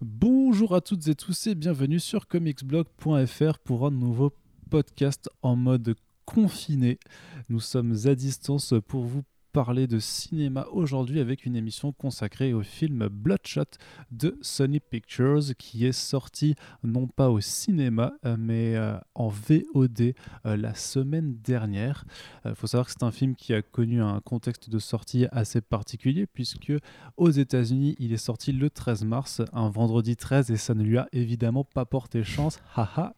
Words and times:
Bonjour 0.00 0.76
à 0.76 0.80
toutes 0.80 1.08
et 1.08 1.16
tous 1.16 1.48
et 1.48 1.56
bienvenue 1.56 1.98
sur 1.98 2.28
comicsblog.fr 2.28 3.58
pour 3.58 3.84
un 3.84 3.90
nouveau 3.90 4.32
podcast 4.70 5.28
en 5.42 5.56
mode 5.56 5.96
confiné. 6.24 7.00
Nous 7.48 7.58
sommes 7.58 7.96
à 8.04 8.14
distance 8.14 8.74
pour 8.86 9.06
vous 9.06 9.24
parler 9.58 9.88
de 9.88 9.98
cinéma 9.98 10.68
aujourd'hui 10.70 11.18
avec 11.18 11.44
une 11.44 11.56
émission 11.56 11.90
consacrée 11.90 12.52
au 12.52 12.62
film 12.62 13.08
Bloodshot 13.08 13.64
de 14.12 14.38
Sony 14.40 14.78
Pictures 14.78 15.56
qui 15.58 15.84
est 15.84 15.90
sorti 15.90 16.54
non 16.84 17.08
pas 17.08 17.28
au 17.28 17.40
cinéma 17.40 18.12
euh, 18.24 18.36
mais 18.38 18.76
euh, 18.76 18.96
en 19.16 19.26
VOD 19.26 20.14
euh, 20.46 20.56
la 20.56 20.76
semaine 20.76 21.38
dernière. 21.42 22.04
Il 22.44 22.54
faut 22.54 22.68
savoir 22.68 22.86
que 22.86 22.92
c'est 22.92 23.02
un 23.02 23.10
film 23.10 23.34
qui 23.34 23.52
a 23.52 23.60
connu 23.60 24.00
un 24.00 24.20
contexte 24.20 24.70
de 24.70 24.78
sortie 24.78 25.26
assez 25.32 25.60
particulier 25.60 26.28
puisque 26.28 26.72
aux 27.16 27.30
États-Unis 27.30 27.96
il 27.98 28.12
est 28.12 28.16
sorti 28.16 28.52
le 28.52 28.70
13 28.70 29.02
mars, 29.06 29.42
un 29.52 29.70
vendredi 29.70 30.14
13 30.14 30.52
et 30.52 30.56
ça 30.56 30.74
ne 30.74 30.84
lui 30.84 30.98
a 30.98 31.08
évidemment 31.10 31.64
pas 31.64 31.84
porté 31.84 32.22
chance. 32.22 32.60
Haha, 32.76 33.16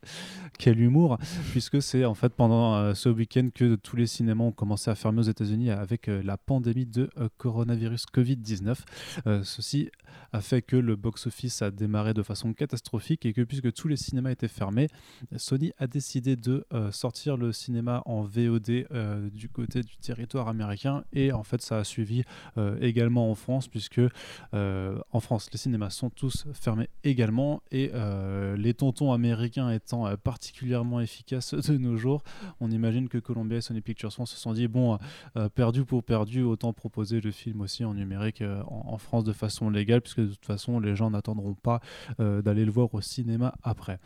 quel 0.58 0.80
humour 0.80 1.18
puisque 1.50 1.82
c'est 1.82 2.06
en 2.06 2.14
fait 2.14 2.30
pendant 2.30 2.94
ce 2.94 3.10
week-end 3.10 3.50
que 3.54 3.74
tous 3.74 3.96
les 3.96 4.06
cinémas 4.06 4.44
ont 4.44 4.52
commencé 4.52 4.90
à 4.90 4.94
fermer 4.94 5.18
aux 5.18 5.30
États-Unis 5.30 5.70
avec 5.70 6.06
la 6.06 6.29
pandémie 6.36 6.86
de 6.86 7.10
euh, 7.18 7.28
coronavirus 7.38 8.06
Covid-19. 8.12 8.78
Euh, 9.26 9.42
ceci 9.44 9.90
a 10.32 10.40
fait 10.40 10.62
que 10.62 10.76
le 10.76 10.96
box-office 10.96 11.62
a 11.62 11.70
démarré 11.70 12.14
de 12.14 12.22
façon 12.22 12.52
catastrophique 12.52 13.26
et 13.26 13.32
que 13.32 13.42
puisque 13.42 13.72
tous 13.72 13.88
les 13.88 13.96
cinémas 13.96 14.30
étaient 14.30 14.48
fermés, 14.48 14.88
Sony 15.36 15.72
a 15.78 15.86
décidé 15.86 16.36
de 16.36 16.66
euh, 16.72 16.90
sortir 16.92 17.36
le 17.36 17.52
cinéma 17.52 18.02
en 18.06 18.22
VOD 18.22 18.86
du 19.32 19.48
côté 19.48 19.82
du 19.82 19.96
territoire 19.96 20.48
américain 20.48 21.04
et 21.12 21.32
en 21.32 21.42
fait 21.42 21.60
ça 21.62 21.78
a 21.78 21.84
suivi 21.84 22.22
également 22.80 23.30
en 23.30 23.34
France 23.34 23.68
puisque 23.68 24.00
en 24.52 25.20
France 25.20 25.48
les 25.52 25.58
cinémas 25.58 25.90
sont 25.90 26.10
tous 26.10 26.46
fermés 26.52 26.88
également 27.04 27.62
et 27.70 27.90
les 28.56 28.74
tontons 28.74 29.12
américains 29.12 29.70
étant 29.70 30.16
particulièrement 30.16 31.00
efficaces 31.00 31.54
de 31.54 31.76
nos 31.76 31.96
jours, 31.96 32.22
on 32.60 32.70
imagine 32.70 33.08
que 33.08 33.18
Columbia 33.18 33.58
et 33.58 33.60
Sony 33.60 33.80
Pictures 33.80 34.12
se 34.12 34.26
sont 34.26 34.52
dit 34.52 34.68
bon 34.68 34.98
perdu 35.54 35.84
pour 35.84 36.02
perdu 36.10 36.42
autant 36.42 36.72
proposer 36.72 37.20
le 37.20 37.30
film 37.30 37.60
aussi 37.60 37.84
en 37.84 37.94
numérique 37.94 38.42
euh, 38.42 38.64
en, 38.66 38.98
France 38.98 39.22
de 39.22 39.32
façon 39.32 39.70
légale, 39.70 40.00
puisque 40.00 40.20
de 40.20 40.26
toute 40.26 40.44
façon, 40.44 40.80
les 40.80 40.96
gens 40.96 41.08
n'attendront 41.08 41.54
pas 41.54 41.80
euh, 42.18 42.42
d'aller 42.42 42.64
le 42.64 42.72
voir 42.72 42.92
au 42.94 43.00
cinéma 43.00 43.54
après. 43.62 44.00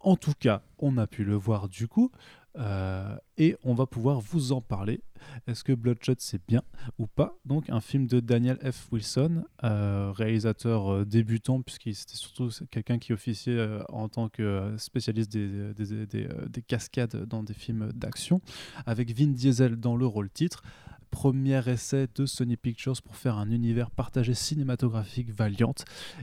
En 0.00 0.16
tout 0.16 0.32
cas, 0.36 0.62
on 0.80 0.98
a 0.98 1.06
pu 1.06 1.22
le 1.22 1.36
voir 1.36 1.68
du 1.68 1.86
coup. 1.86 2.10
Euh, 2.58 3.16
et 3.36 3.56
on 3.62 3.72
va 3.72 3.86
pouvoir 3.86 4.18
vous 4.18 4.50
en 4.50 4.60
parler. 4.60 5.00
Est-ce 5.46 5.62
que 5.62 5.72
Bloodshot 5.72 6.14
c'est 6.18 6.44
bien 6.48 6.62
ou 6.98 7.06
pas? 7.06 7.36
Donc 7.44 7.70
un 7.70 7.80
film 7.80 8.08
de 8.08 8.18
Daniel 8.18 8.58
F. 8.58 8.88
Wilson, 8.90 9.44
réalisateur 9.62 11.06
débutant 11.06 11.62
puisqu'il 11.62 11.94
c'était 11.94 12.16
surtout 12.16 12.50
quelqu'un 12.72 12.98
qui 12.98 13.12
officiait 13.12 13.64
en 13.90 14.08
tant 14.08 14.28
que 14.28 14.74
spécialiste 14.76 15.30
des, 15.30 15.72
des, 15.72 16.06
des, 16.06 16.28
des, 16.48 16.62
cascades 16.62 17.26
dans 17.26 17.44
des 17.44 17.54
films 17.54 17.92
d'action, 17.92 18.40
avec 18.86 19.16
Vin 19.16 19.28
Diesel 19.28 19.76
dans 19.76 19.94
le 19.94 20.06
rôle 20.06 20.30
titre 20.30 20.64
premier 21.10 21.60
essai 21.68 22.06
de 22.14 22.26
Sony 22.26 22.56
Pictures 22.56 23.00
pour 23.02 23.16
faire 23.16 23.36
un 23.36 23.50
univers 23.50 23.90
partagé 23.90 24.34
cinématographique 24.34 25.30
Valiant. 25.30 25.74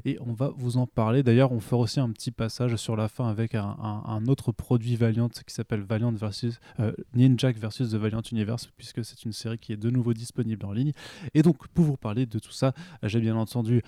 Et 0.06 0.18
on 0.22 0.34
va 0.34 0.52
vous 0.56 0.78
en 0.78 0.88
parler. 0.88 1.24
D'ailleurs, 1.24 1.52
on 1.52 1.60
fera 1.60 1.82
aussi 1.82 2.00
un 2.00 2.12
petit 2.12 2.32
passage 2.32 2.76
sur 2.78 2.96
la 2.96 3.08
fin 3.08 3.28
avec 3.28 3.56
un, 3.56 4.24
autre 4.28 4.52
produit 4.52 4.96
Valiant 4.96 5.30
qui 5.30 5.54
s'appelle 5.54 5.82
Valiant 5.82 6.14
versus 6.14 6.60
euh, 6.80 6.94
Ninja 7.14 7.52
versus 7.52 7.92
The 7.92 7.96
Valiant 7.96 8.22
Universe, 8.32 8.70
puisque 8.78 9.04
c'est 9.04 9.26
une 9.26 9.34
série 9.34 9.58
qui 9.58 9.74
est 9.74 9.78
de 9.78 9.90
nouveau 9.90 10.14
disponible 10.14 10.66
en 10.66 10.72
ligne. 10.72 10.94
Et 11.34 11.42
donc, 11.42 11.68
pour 11.70 11.86
vous 11.86 11.98
parler 11.98 12.26
de 12.26 12.40
tout 12.40 12.52
ça, 12.52 12.74
j'ai 13.04 13.20
bien 13.20 13.36
entendu 13.36 13.82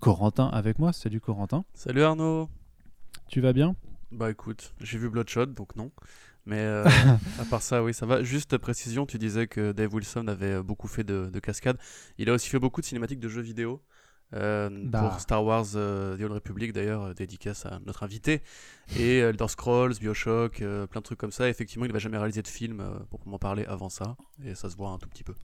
Corentin 0.00 0.48
avec 0.48 0.78
moi. 0.78 0.92
Salut 0.92 1.20
Corentin. 1.20 1.64
Salut 1.74 2.02
Arnaud. 2.02 2.48
Tu 3.28 3.40
vas 3.40 3.52
bien? 3.52 3.74
Bah 4.12 4.30
écoute, 4.30 4.74
j'ai 4.80 4.98
vu 4.98 5.08
Bloodshot, 5.08 5.46
donc 5.46 5.74
non. 5.76 5.90
Mais 6.46 6.58
euh, 6.58 6.84
à 7.40 7.44
part 7.44 7.62
ça, 7.62 7.82
oui, 7.82 7.94
ça 7.94 8.06
va. 8.06 8.22
Juste 8.22 8.58
précision, 8.58 9.06
tu 9.06 9.18
disais 9.18 9.46
que 9.46 9.72
Dave 9.72 9.92
Wilson 9.94 10.28
avait 10.28 10.54
euh, 10.54 10.62
beaucoup 10.62 10.88
fait 10.88 11.04
de, 11.04 11.38
cascades. 11.40 11.78
Il 12.18 12.28
a 12.28 12.34
aussi 12.34 12.48
fait 12.48 12.58
beaucoup 12.58 12.80
de 12.80 12.86
cinématiques 12.86 13.20
de 13.20 13.28
jeux 13.28 13.42
vidéo. 13.42 13.82
Euh, 14.32 14.68
bah. 14.86 15.00
pour 15.00 15.20
Star 15.20 15.44
Wars 15.44 15.64
The 15.64 15.76
Old 15.76 16.32
Republic 16.32 16.72
d'ailleurs, 16.72 17.14
dédicace 17.14 17.66
à 17.66 17.78
notre 17.86 18.02
invité. 18.02 18.42
Et 18.98 19.18
Elder 19.18 19.46
Scrolls, 19.48 19.94
Bioshock, 20.00 20.56
plein 20.56 21.00
de 21.00 21.04
trucs 21.04 21.18
comme 21.18 21.30
ça. 21.30 21.48
Effectivement, 21.48 21.84
il 21.84 21.88
n'avait 21.88 22.00
jamais 22.00 22.18
réalisé 22.18 22.42
de 22.42 22.48
film 22.48 22.82
pour 23.10 23.20
m'en 23.28 23.38
parler 23.38 23.64
avant 23.66 23.90
ça. 23.90 24.16
Et 24.44 24.54
ça 24.54 24.70
se 24.70 24.76
voit 24.76 24.90
un 24.90 24.98
tout 24.98 25.08
petit 25.08 25.24
peu 25.24 25.34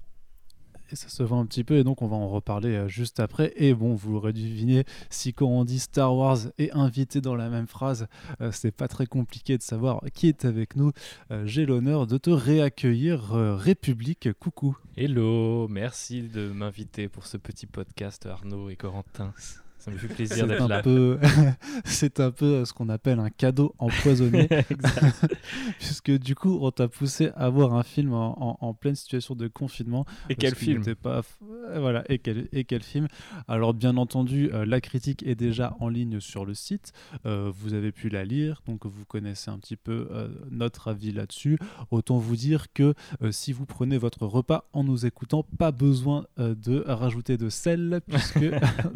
et 0.93 0.97
ça 0.97 1.09
se 1.09 1.23
vend 1.23 1.41
un 1.41 1.47
petit 1.47 1.65
peu 1.65 1.77
et 1.77 1.84
donc 1.84 2.03
on 2.03 2.06
va 2.06 2.17
en 2.17 2.28
reparler 2.28 2.75
euh, 2.75 2.89
juste 2.89 3.21
après. 3.21 3.53
Et 3.56 3.75
bon, 3.75 3.95
vous 3.95 4.12
l'aurez 4.12 4.33
deviné, 4.33 4.84
si 5.09 5.33
quand 5.33 5.47
on 5.47 5.65
dit 5.65 5.78
Star 5.78 6.15
Wars 6.15 6.39
est 6.59 6.73
invité 6.73 7.21
dans 7.21 7.34
la 7.34 7.49
même 7.49 7.67
phrase, 7.67 8.06
euh, 8.41 8.51
c'est 8.53 8.71
pas 8.71 8.89
très 8.89 9.06
compliqué 9.06 9.56
de 9.56 9.62
savoir 9.62 10.03
qui 10.15 10.28
est 10.28 10.45
avec 10.45 10.77
nous. 10.77 10.93
Euh, 11.31 11.47
j'ai 11.47 11.67
l'honneur 11.67 12.06
de 12.06 12.19
te 12.19 12.31
réaccueillir, 12.31 13.31
République. 13.31 14.33
Coucou. 14.39 14.77
Hello, 14.97 15.69
merci 15.69 16.23
de 16.23 16.51
m'inviter 16.51 17.09
pour 17.09 17.27
ce 17.27 17.37
petit 17.37 17.67
podcast, 17.67 18.27
Arnaud 18.27 18.71
et 18.71 18.77
Corentin. 18.77 19.33
Ça 19.80 19.91
me 19.91 19.96
fait 19.96 20.08
plaisir 20.08 20.46
d'être 20.46 20.68
là. 20.68 20.82
c'est 21.86 22.20
un 22.20 22.30
peu 22.30 22.44
euh, 22.44 22.64
ce 22.66 22.74
qu'on 22.74 22.91
appelle 22.91 23.18
un 23.18 23.30
cadeau 23.30 23.74
empoisonné. 23.78 24.46
Puisque 25.78 26.10
du 26.10 26.34
coup, 26.34 26.58
on 26.60 26.70
t'a 26.70 26.86
poussé 26.86 27.30
à 27.34 27.48
voir 27.48 27.72
un 27.74 27.82
film 27.82 28.12
en, 28.12 28.74
pleine 28.78 28.94
situation 28.94 29.34
de 29.34 29.48
confinement. 29.48 30.04
Et 30.28 30.34
quel 30.34 30.54
film 30.54 30.82
pas... 30.94 31.22
Voilà, 31.74 32.04
et 32.10 32.18
quel, 32.18 32.48
et 32.52 32.64
quel 32.64 32.82
film? 32.82 33.08
Alors, 33.48 33.72
bien 33.72 33.96
entendu, 33.96 34.50
euh, 34.52 34.66
la 34.66 34.82
critique 34.82 35.22
est 35.26 35.34
déjà 35.34 35.74
en 35.80 35.88
ligne 35.88 36.20
sur 36.20 36.44
le 36.44 36.52
site. 36.52 36.92
Euh, 37.24 37.50
vous 37.54 37.72
avez 37.72 37.91
pu 37.91 38.10
la 38.10 38.24
lire, 38.24 38.62
donc 38.66 38.84
vous 38.84 39.06
connaissez 39.06 39.50
un 39.50 39.58
petit 39.58 39.76
peu 39.76 40.08
notre 40.50 40.88
avis 40.88 41.12
là-dessus. 41.12 41.58
Autant 41.91 42.18
vous 42.18 42.36
dire 42.36 42.72
que 42.74 42.92
si 43.30 43.52
vous 43.52 43.64
prenez 43.64 43.97
votre 43.97 44.26
repas 44.26 44.68
en 44.74 44.84
nous 44.84 45.06
écoutant, 45.06 45.42
pas 45.58 45.72
besoin 45.72 46.26
de 46.36 46.84
rajouter 46.86 47.38
de 47.38 47.48
sel, 47.48 48.00
puisque 48.06 48.44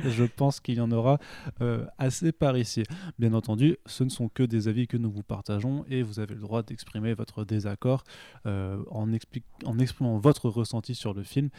je 0.04 0.24
pense 0.24 0.60
qu'il 0.60 0.73
il 0.74 0.78
y 0.78 0.80
en 0.80 0.90
aura 0.90 1.18
euh, 1.60 1.86
assez 1.98 2.32
par 2.32 2.56
ici. 2.56 2.82
Bien 3.18 3.32
entendu, 3.32 3.76
ce 3.86 4.04
ne 4.04 4.08
sont 4.08 4.28
que 4.28 4.42
des 4.42 4.68
avis 4.68 4.86
que 4.86 4.96
nous 4.96 5.10
vous 5.10 5.22
partageons 5.22 5.84
et 5.88 6.02
vous 6.02 6.20
avez 6.20 6.34
le 6.34 6.40
droit 6.40 6.62
d'exprimer 6.62 7.14
votre 7.14 7.44
désaccord 7.44 8.04
euh, 8.46 8.82
en, 8.90 9.08
en 9.64 9.78
exprimant 9.78 10.18
votre 10.18 10.48
ressenti 10.48 10.94
sur 10.94 11.14
le 11.14 11.22
film. 11.22 11.50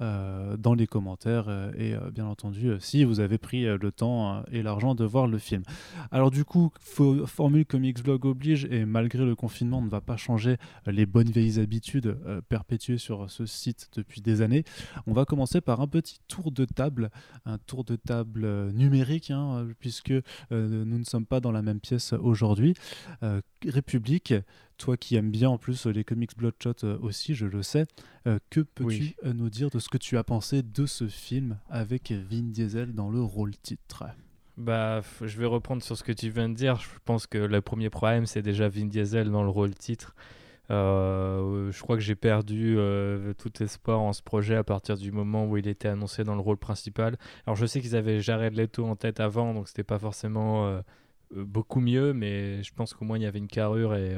Euh, 0.00 0.56
dans 0.56 0.72
les 0.72 0.86
commentaires 0.86 1.44
euh, 1.48 1.72
et 1.76 1.94
euh, 1.94 2.10
bien 2.10 2.24
entendu 2.24 2.72
si 2.80 3.04
vous 3.04 3.20
avez 3.20 3.36
pris 3.36 3.64
le 3.64 3.92
temps 3.92 4.42
et 4.50 4.62
l'argent 4.62 4.94
de 4.94 5.04
voir 5.04 5.26
le 5.26 5.36
film. 5.36 5.62
Alors 6.10 6.30
du 6.30 6.44
coup, 6.44 6.70
formule 6.80 7.66
Comics 7.66 8.02
Blog 8.02 8.24
oblige 8.24 8.64
et 8.70 8.86
malgré 8.86 9.26
le 9.26 9.34
confinement, 9.36 9.78
on 9.78 9.82
ne 9.82 9.90
va 9.90 10.00
pas 10.00 10.16
changer 10.16 10.56
les 10.86 11.04
bonnes 11.04 11.30
vieilles 11.30 11.60
habitudes 11.60 12.16
perpétuées 12.48 12.96
sur 12.96 13.30
ce 13.30 13.44
site 13.44 13.90
depuis 13.94 14.22
des 14.22 14.40
années. 14.40 14.64
On 15.06 15.12
va 15.12 15.24
commencer 15.24 15.60
par 15.60 15.80
un 15.80 15.86
petit 15.86 16.18
tour 16.28 16.50
de 16.50 16.64
table, 16.64 17.10
un 17.44 17.58
tour 17.58 17.84
de 17.84 17.96
table 17.96 18.70
numérique, 18.72 19.30
hein, 19.30 19.66
puisque 19.80 20.14
nous 20.50 20.98
ne 20.98 21.04
sommes 21.04 21.26
pas 21.26 21.40
dans 21.40 21.52
la 21.52 21.62
même 21.62 21.80
pièce 21.80 22.14
aujourd'hui. 22.14 22.74
République, 23.66 24.34
toi 24.80 24.96
qui 24.96 25.16
aimes 25.16 25.30
bien 25.30 25.50
en 25.50 25.58
plus 25.58 25.86
les 25.86 26.04
comics 26.04 26.36
Bloodshot 26.36 26.84
euh, 26.84 26.98
aussi, 27.00 27.34
je 27.34 27.46
le 27.46 27.62
sais, 27.62 27.86
euh, 28.26 28.38
que 28.48 28.60
peux-tu 28.60 29.14
euh, 29.24 29.32
nous 29.34 29.50
dire 29.50 29.68
de 29.70 29.78
ce 29.78 29.88
que 29.88 29.98
tu 29.98 30.16
as 30.16 30.24
pensé 30.24 30.62
de 30.62 30.86
ce 30.86 31.06
film 31.06 31.58
avec 31.68 32.10
Vin 32.10 32.44
Diesel 32.44 32.94
dans 32.94 33.10
le 33.10 33.20
rôle 33.20 33.56
titre? 33.58 34.04
Bah, 34.56 35.02
je 35.20 35.38
vais 35.38 35.46
reprendre 35.46 35.82
sur 35.82 35.96
ce 35.96 36.02
que 36.02 36.12
tu 36.12 36.30
viens 36.30 36.48
de 36.48 36.54
dire. 36.54 36.76
Je 36.76 36.88
pense 37.04 37.26
que 37.26 37.38
le 37.38 37.60
premier 37.60 37.90
problème, 37.90 38.26
c'est 38.26 38.42
déjà 38.42 38.68
Vin 38.68 38.86
Diesel 38.86 39.30
dans 39.30 39.42
le 39.42 39.50
rôle 39.50 39.74
titre. 39.74 40.14
je 40.70 41.80
crois 41.80 41.96
que 41.96 42.02
j'ai 42.02 42.14
perdu 42.14 42.76
tout 43.38 43.62
espoir 43.62 44.00
en 44.00 44.12
ce 44.14 44.22
projet 44.22 44.56
à 44.56 44.64
partir 44.64 44.96
du 44.96 45.12
moment 45.12 45.46
où 45.46 45.56
il 45.58 45.68
était 45.68 45.88
annoncé 45.88 46.24
dans 46.24 46.34
le 46.34 46.40
rôle 46.40 46.58
principal. 46.58 47.16
Alors 47.46 47.56
je 47.56 47.66
sais 47.66 47.80
qu'ils 47.80 47.96
avaient 47.96 48.20
Jared 48.20 48.54
Leto 48.54 48.86
en 48.86 48.96
tête 48.96 49.20
avant, 49.20 49.54
donc 49.54 49.68
c'était 49.68 49.84
pas 49.84 49.98
forcément 49.98 50.82
beaucoup 51.34 51.80
mieux, 51.80 52.12
mais 52.12 52.62
je 52.62 52.72
pense 52.74 52.92
qu'au 52.94 53.04
moins 53.04 53.18
il 53.18 53.22
y 53.22 53.26
avait 53.26 53.38
une 53.38 53.48
carrure 53.48 53.94
et 53.94 54.14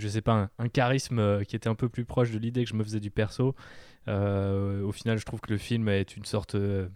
je 0.00 0.08
sais 0.08 0.22
pas, 0.22 0.50
un, 0.58 0.68
charisme 0.68 1.18
euh, 1.18 1.44
qui 1.44 1.56
était 1.56 1.68
un 1.68 1.74
peu 1.74 1.88
plus 1.88 2.04
proche 2.04 2.30
de 2.30 2.38
l'idée 2.38 2.64
que 2.64 2.70
je 2.70 2.74
me 2.74 2.84
faisais 2.84 3.00
du 3.00 3.10
perso. 3.10 3.54
Euh, 4.08 4.82
au 4.82 4.92
final, 4.92 5.18
je 5.18 5.24
trouve 5.24 5.40
que 5.40 5.50
le 5.52 5.58
film 5.58 5.88
est 5.88 6.16
une 6.16 6.24
sorte 6.24 6.54
euh, 6.54 6.88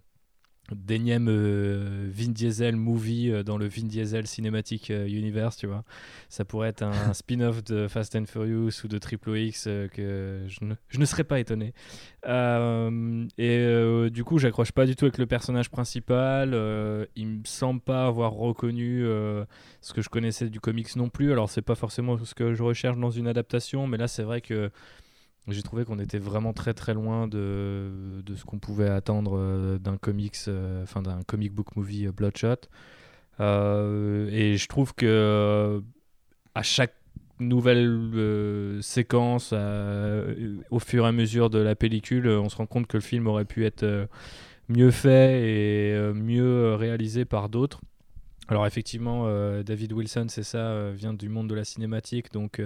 d'énième 0.72 1.28
euh, 1.28 2.08
Vin 2.11 2.31
Diesel 2.31 2.76
movie 2.76 3.31
euh, 3.31 3.43
dans 3.43 3.58
le 3.58 3.69
Vin 3.69 3.87
Diesel 3.87 4.26
Cinematic 4.26 4.90
euh, 4.90 5.06
Universe, 5.06 5.56
tu 5.56 5.66
vois. 5.66 5.84
Ça 6.28 6.44
pourrait 6.44 6.69
être 6.70 6.82
un, 6.82 7.12
spin-off 7.12 7.62
de 7.64 7.87
Fast 7.87 8.16
and 8.16 8.25
Furious 8.26 8.70
ou 8.84 8.88
de 8.88 8.99
Triple 8.99 9.37
X 9.37 9.64
que 9.64 10.44
je 10.49 10.64
ne, 10.64 10.75
je 10.88 10.99
ne, 10.99 11.05
serais 11.05 11.25
pas 11.25 11.38
étonné. 11.38 11.75
et 12.26 14.11
du 14.11 14.25
coup, 14.25 14.38
j'accroche 14.38 14.72
pas 14.72 14.87
du 14.87 14.96
tout 14.96 15.05
avec 15.05 15.19
le 15.19 15.26
personnage 15.26 15.70
principal. 15.70 16.50
il 17.14 17.26
me 17.26 17.44
semble 17.44 17.81
pas 17.81 18.06
avoir 18.06 18.32
reconnu 18.32 19.05
ce 19.81 19.93
que 19.93 20.02
je 20.02 20.08
connaissais 20.08 20.49
du 20.49 20.61
comics 20.61 20.96
non 20.96 21.08
plus. 21.08 21.31
Alors, 21.31 21.50
c'est 21.50 21.62
pas 21.62 21.75
forcément 21.75 22.16
ce 22.16 22.34
que 22.34 22.55
je 22.55 22.62
recherche 22.62 22.99
dans 22.99 23.11
une 23.11 23.26
adaptation, 23.26 23.87
mais 23.87 23.99
là, 23.99 24.08
c'est 24.08 24.22
vrai 24.22 24.40
que 24.40 24.70
j'ai 25.49 25.62
trouvé 25.62 25.85
qu'on 25.85 25.99
était 25.99 26.19
vraiment 26.19 26.52
très 26.52 26.73
très 26.73 26.94
loin 26.94 27.29
de, 27.29 28.23
de 28.25 28.35
ce 28.35 28.44
qu'on 28.44 28.58
pouvait 28.58 28.88
attendre 28.88 29.37
euh, 29.37 29.79
d'un 29.79 29.99
comics, 29.99 30.37
euh, 30.49 30.82
enfin 30.82 31.02
d'un 31.02 31.23
comic 31.23 31.52
book 31.52 31.76
movie 31.76 32.06
euh, 32.06 32.12
Bloodshot. 32.12 32.69
Et 33.41 34.56
je 34.56 34.69
trouve 34.69 34.94
que 34.94 35.82
à 36.55 36.62
chaque 36.62 36.94
nouvelle 37.41 38.79
séquence, 38.81 39.52
au 39.52 40.79
fur 40.79 41.05
et 41.05 41.08
à 41.08 41.12
mesure 41.12 41.50
de 41.50 41.58
la 41.58 41.75
pellicule, 41.75 42.29
on 42.29 42.49
se 42.49 42.56
rend 42.56 42.67
compte 42.67 42.87
que 42.87 42.97
le 42.97 43.02
film 43.02 43.26
aurait 43.26 43.44
pu 43.44 43.67
être 43.67 44.08
mieux 44.69 44.93
fait 44.93 45.43
et 45.43 46.12
mieux 46.14 46.75
réalisé 46.75 47.25
par 47.25 47.49
d'autres. 47.49 47.81
Alors 48.47 48.69
effectivement, 48.69 49.26
David 49.64 49.93
Wilson, 49.94 50.26
c'est 50.29 50.44
ça, 50.44 50.93
vient 50.93 51.12
du 51.12 51.29
monde 51.29 51.49
de 51.49 51.56
la 51.56 51.64
cinématique, 51.64 52.32
donc 52.32 52.62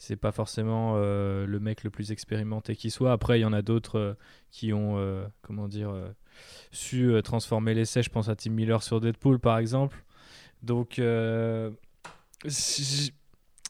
c'est 0.00 0.16
pas 0.16 0.32
forcément 0.32 0.94
euh, 0.96 1.44
le 1.46 1.60
mec 1.60 1.84
le 1.84 1.90
plus 1.90 2.10
expérimenté 2.10 2.74
qui 2.74 2.90
soit. 2.90 3.12
Après, 3.12 3.38
il 3.38 3.42
y 3.42 3.44
en 3.44 3.52
a 3.52 3.60
d'autres 3.60 3.98
euh, 3.98 4.14
qui 4.50 4.72
ont, 4.72 4.96
euh, 4.96 5.26
comment 5.42 5.68
dire, 5.68 5.92
su 6.72 7.12
transformer 7.22 7.74
l'essai. 7.74 8.02
Je 8.02 8.08
pense 8.08 8.30
à 8.30 8.34
Tim 8.34 8.52
Miller 8.52 8.82
sur 8.82 8.98
Deadpool, 9.02 9.38
par 9.38 9.58
exemple. 9.58 10.02
Donc, 10.62 10.98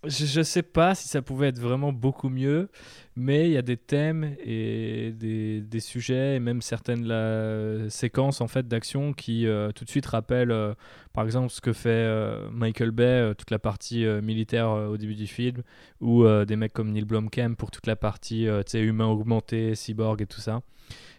je 0.04 0.38
ne 0.38 0.44
sais 0.44 0.62
pas 0.62 0.94
si 0.94 1.08
ça 1.08 1.20
pouvait 1.20 1.48
être 1.48 1.58
vraiment 1.58 1.92
beaucoup 1.92 2.30
mieux, 2.30 2.70
mais 3.16 3.48
il 3.48 3.52
y 3.52 3.58
a 3.58 3.62
des 3.62 3.76
thèmes 3.76 4.34
et 4.42 5.12
des, 5.12 5.60
des 5.60 5.80
sujets 5.80 6.36
et 6.36 6.40
même 6.40 6.62
certaines 6.62 7.90
séquences 7.90 8.40
en 8.40 8.48
fait 8.48 8.66
d'action 8.66 9.12
qui 9.12 9.46
euh, 9.46 9.72
tout 9.72 9.84
de 9.84 9.90
suite 9.90 10.06
rappellent, 10.06 10.52
euh, 10.52 10.72
par 11.12 11.24
exemple, 11.24 11.50
ce 11.50 11.60
que 11.60 11.74
fait 11.74 11.90
euh, 11.90 12.48
Michael 12.50 12.92
Bay, 12.92 13.34
toute 13.36 13.50
la 13.50 13.58
partie 13.58 14.06
militaire 14.22 14.70
au 14.70 14.96
début 14.96 15.14
du 15.14 15.26
film, 15.26 15.62
ou 16.00 16.24
des 16.46 16.56
mecs 16.56 16.72
comme 16.72 16.92
Neil 16.92 17.04
Blomkamp 17.04 17.54
pour 17.54 17.70
toute 17.70 17.86
la 17.86 17.96
partie 17.96 18.46
humain 18.74 19.06
augmenté, 19.06 19.74
cyborg 19.74 20.22
et 20.22 20.26
tout 20.26 20.40
ça. 20.40 20.62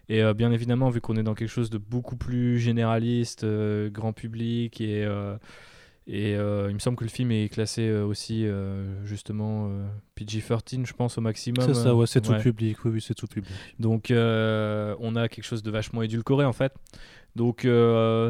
Et 0.10 0.22
bien 0.34 0.52
évidemment, 0.52 0.90
vu 0.90 1.02
qu'on 1.02 1.16
est 1.18 1.24
dans 1.24 1.36
quelque 1.36 1.50
chose 1.50 1.70
de 1.70 1.78
beaucoup 1.78 2.16
plus 2.16 2.60
généraliste, 2.60 3.46
grand 3.92 4.14
public 4.14 4.82
et 4.82 5.06
et 6.08 6.36
euh, 6.36 6.68
il 6.70 6.74
me 6.74 6.80
semble 6.80 6.98
que 6.98 7.04
le 7.04 7.10
film 7.10 7.32
est 7.32 7.48
classé 7.50 7.88
euh, 7.88 8.04
aussi, 8.06 8.48
euh, 8.48 9.06
justement, 9.06 9.70
PG-13, 10.16 10.86
je 10.86 10.94
pense, 10.94 11.18
au 11.18 11.22
maximum. 11.22 11.64
C'est 11.66 11.76
ça, 11.76 11.96
ouais, 11.96 12.08
c'est 12.08 12.22
tout 12.22 12.34
public. 12.34 12.84
Oui, 12.86 12.92
oui, 12.96 13.02
c'est 13.02 13.14
tout 13.14 13.28
public. 13.28 13.54
Donc, 13.80 14.08
on 14.12 15.16
a 15.16 15.28
quelque 15.30 15.44
chose 15.44 15.64
de 15.64 15.72
vachement 15.72 16.02
édulcoré, 16.02 16.46
en 16.46 16.54
fait. 16.54 16.74
Donc, 17.36 17.68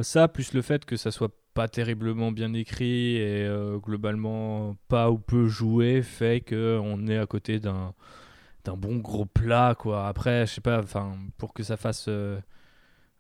ça, 0.04 0.28
plus 0.28 0.54
le 0.54 0.62
fait 0.62 0.86
que 0.86 0.98
ça 0.98 1.12
soit 1.12 1.34
pas 1.54 1.68
terriblement 1.68 2.32
bien 2.32 2.54
écrit 2.54 3.18
et 3.18 3.50
globalement 3.82 4.76
pas 4.88 5.10
ou 5.10 5.18
peu 5.18 5.48
joué, 5.48 6.02
fait 6.02 6.42
qu'on 6.42 7.08
est 7.08 7.18
à 7.18 7.26
côté 7.26 7.60
d'un 7.60 7.94
d'un 8.64 8.78
bon 8.78 8.98
gros 8.98 9.26
plat, 9.26 9.74
quoi. 9.74 10.08
Après, 10.08 10.46
je 10.46 10.54
sais 10.54 10.62
pas, 10.62 10.78
enfin, 10.84 11.14
pour 11.40 11.52
que 11.52 11.64
ça 11.64 11.78
fasse 11.78 12.08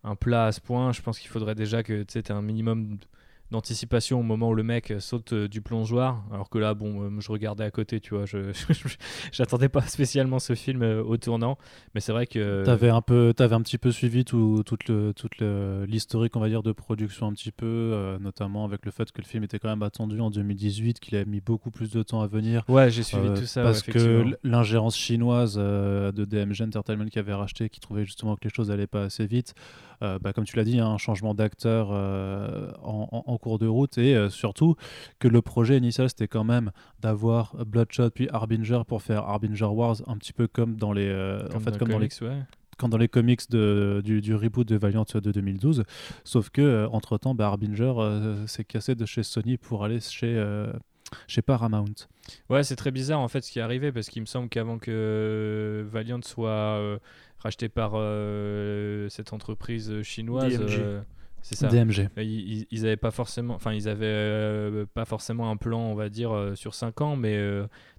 un 0.04 0.16
plat 0.16 0.46
à 0.46 0.52
ce 0.52 0.62
point, 0.62 0.92
je 0.92 1.02
pense 1.02 1.18
qu'il 1.18 1.30
faudrait 1.30 1.56
déjà 1.56 1.82
que 1.82 2.04
tu 2.04 2.20
aies 2.20 2.32
un 2.32 2.44
minimum 2.44 3.00
d'anticipation 3.52 4.20
au 4.20 4.24
moment 4.24 4.50
où 4.50 4.56
le 4.56 4.64
mec 4.64 4.94
saute 5.00 5.34
euh, 5.34 5.48
du 5.48 5.62
plongeoir. 5.62 6.24
Alors 6.32 6.50
que 6.50 6.58
là, 6.58 6.74
bon, 6.74 7.04
euh, 7.04 7.10
je 7.20 7.32
regardais 7.32 7.64
à 7.64 7.72
côté, 7.72 8.00
tu 8.00 8.16
vois. 8.16 8.26
Je 8.26 8.52
j'attendais 9.32 9.70
pas 9.70 9.82
spécialement 9.82 10.40
ce 10.40 10.56
film 10.56 10.82
euh, 10.82 11.04
au 11.04 11.18
tournant, 11.18 11.58
mais 11.94 12.02
c'est 12.02 12.14
vrai 12.14 12.28
que 12.28 12.64
t'avais 12.64 12.90
un 12.90 13.02
peu, 13.02 13.34
avais 13.38 13.56
un 13.56 13.62
petit 13.62 13.78
peu 13.78 13.92
suivi 13.92 14.24
tout, 14.24 14.64
toute 14.66 14.88
le, 14.88 15.14
toute 15.14 15.40
l'historique, 15.88 16.36
on 16.36 16.40
va 16.40 16.50
dire, 16.50 16.64
de 16.64 16.72
production 16.72 17.28
un 17.28 17.34
petit 17.34 17.52
peu, 17.52 18.18
notamment 18.20 18.66
avec 18.66 18.86
le 18.86 18.92
fait 18.92 19.12
que 19.12 19.22
le 19.22 19.28
film 19.28 19.44
était 19.44 19.60
quand 19.60 19.70
même 19.70 19.84
attendu 19.84 20.20
en 20.22 20.30
2018, 20.30 21.00
qu'il 21.00 21.18
a 21.18 21.26
mis 21.26 21.42
beaucoup 21.42 21.72
plus 21.72 21.92
de 21.92 22.04
temps 22.04 22.22
à 22.22 22.28
venir. 22.28 22.64
Ouais, 22.70 22.90
j'ai 22.90 23.04
suivi 23.04 23.28
tout 23.34 23.46
ça. 23.46 23.64
Parce 23.64 23.82
que 23.82 24.26
l'ingérence 24.44 24.98
chinoise 24.98 25.56
de 25.56 26.26
DMG 26.26 26.62
Entertainment 26.62 27.08
qui 27.08 27.20
avait 27.20 27.34
racheté, 27.34 27.70
qui 27.70 27.80
trouvait 27.80 28.06
justement 28.06 28.36
que 28.36 28.44
les 28.44 28.54
choses 28.54 28.72
allaient 28.72 28.88
pas 28.88 29.04
assez 29.04 29.26
vite. 29.26 29.54
Euh, 30.02 30.20
bah, 30.20 30.34
comme 30.34 30.46
tu 30.46 30.56
l'as 30.56 30.64
dit, 30.64 30.80
hein, 30.80 30.88
un 30.88 30.98
changement 30.98 31.34
d'acteur 31.34 31.90
euh, 31.92 32.72
en, 32.82 33.38
cours 33.38 33.60
de 33.60 33.68
route 33.68 33.98
et 33.98 34.16
euh, 34.16 34.30
surtout 34.30 34.76
que 35.20 35.28
le 35.28 35.42
projet 35.42 35.78
initial 35.78 36.10
c'était 36.10 36.28
quand 36.28 36.44
même 36.44 36.72
d'avoir 37.00 37.56
Bloodshot 37.66 38.10
puis 38.12 38.28
Harbinger 38.32 38.82
pour 38.88 39.02
faire 39.02 39.24
Harbinger 39.24 39.66
Wars 39.66 39.98
un 40.08 40.18
petit 40.18 40.34
peu 40.34 40.48
comme 40.48 40.76
dans 40.76 40.92
les 40.92 41.12
en 41.54 41.60
fait 41.60 41.78
comme 41.78 41.90
dans 41.90 42.00
les 42.00 42.10
quand 42.78 42.90
dans 42.90 42.98
les 42.98 43.08
comics 43.08 43.50
de, 43.52 44.02
du, 44.04 44.36
reboot 44.36 44.68
de 44.68 44.76
Valiant 44.76 45.06
de 45.14 45.32
2012. 45.32 45.84
Sauf 46.24 46.50
que 46.50 46.88
entre 46.92 47.20
temps, 47.20 47.36
bah, 47.36 47.46
Harbinger 47.46 47.94
s'est 48.48 48.64
cassé 48.64 48.96
de 48.96 49.06
chez 49.06 49.22
Sony 49.22 49.58
pour 49.58 49.84
aller 49.84 50.00
chez, 50.00 50.44
chez 51.28 51.44
Paramount. 51.44 51.86
Ouais, 52.50 52.64
c'est 52.64 52.76
très 52.76 52.90
bizarre 52.90 53.20
en 53.20 53.28
fait 53.28 53.42
ce 53.42 53.52
qui 53.52 53.60
est 53.60 53.62
arrivé 53.62 53.92
parce 53.92 54.10
qu'il 54.10 54.22
me 54.22 54.26
semble 54.28 54.50
qu'avant 54.50 54.80
que 54.80 55.86
Valiant 55.92 56.22
soit 56.24 57.00
racheté 57.42 57.70
par 57.70 57.94
euh, 57.96 59.10
cette 59.10 59.34
entreprise 59.34 60.02
chinoise. 60.04 60.60
Euh, 60.60 61.02
c'est 61.42 61.56
ça. 61.56 61.70
DMG. 61.70 62.08
Ils, 62.18 62.68
ils 62.70 62.86
avaient 62.86 62.98
pas 62.98 63.10
forcément, 63.10 63.56
enfin 63.56 63.74
ils 63.74 63.90
avaient 63.90 64.06
euh, 64.06 64.86
pas 64.94 65.06
forcément 65.06 65.50
un 65.50 65.58
plan, 65.58 65.80
on 65.80 65.96
va 65.96 66.10
dire, 66.10 66.52
sur 66.54 66.76
5 66.76 67.02
ans, 67.02 67.16
mais 67.16 67.36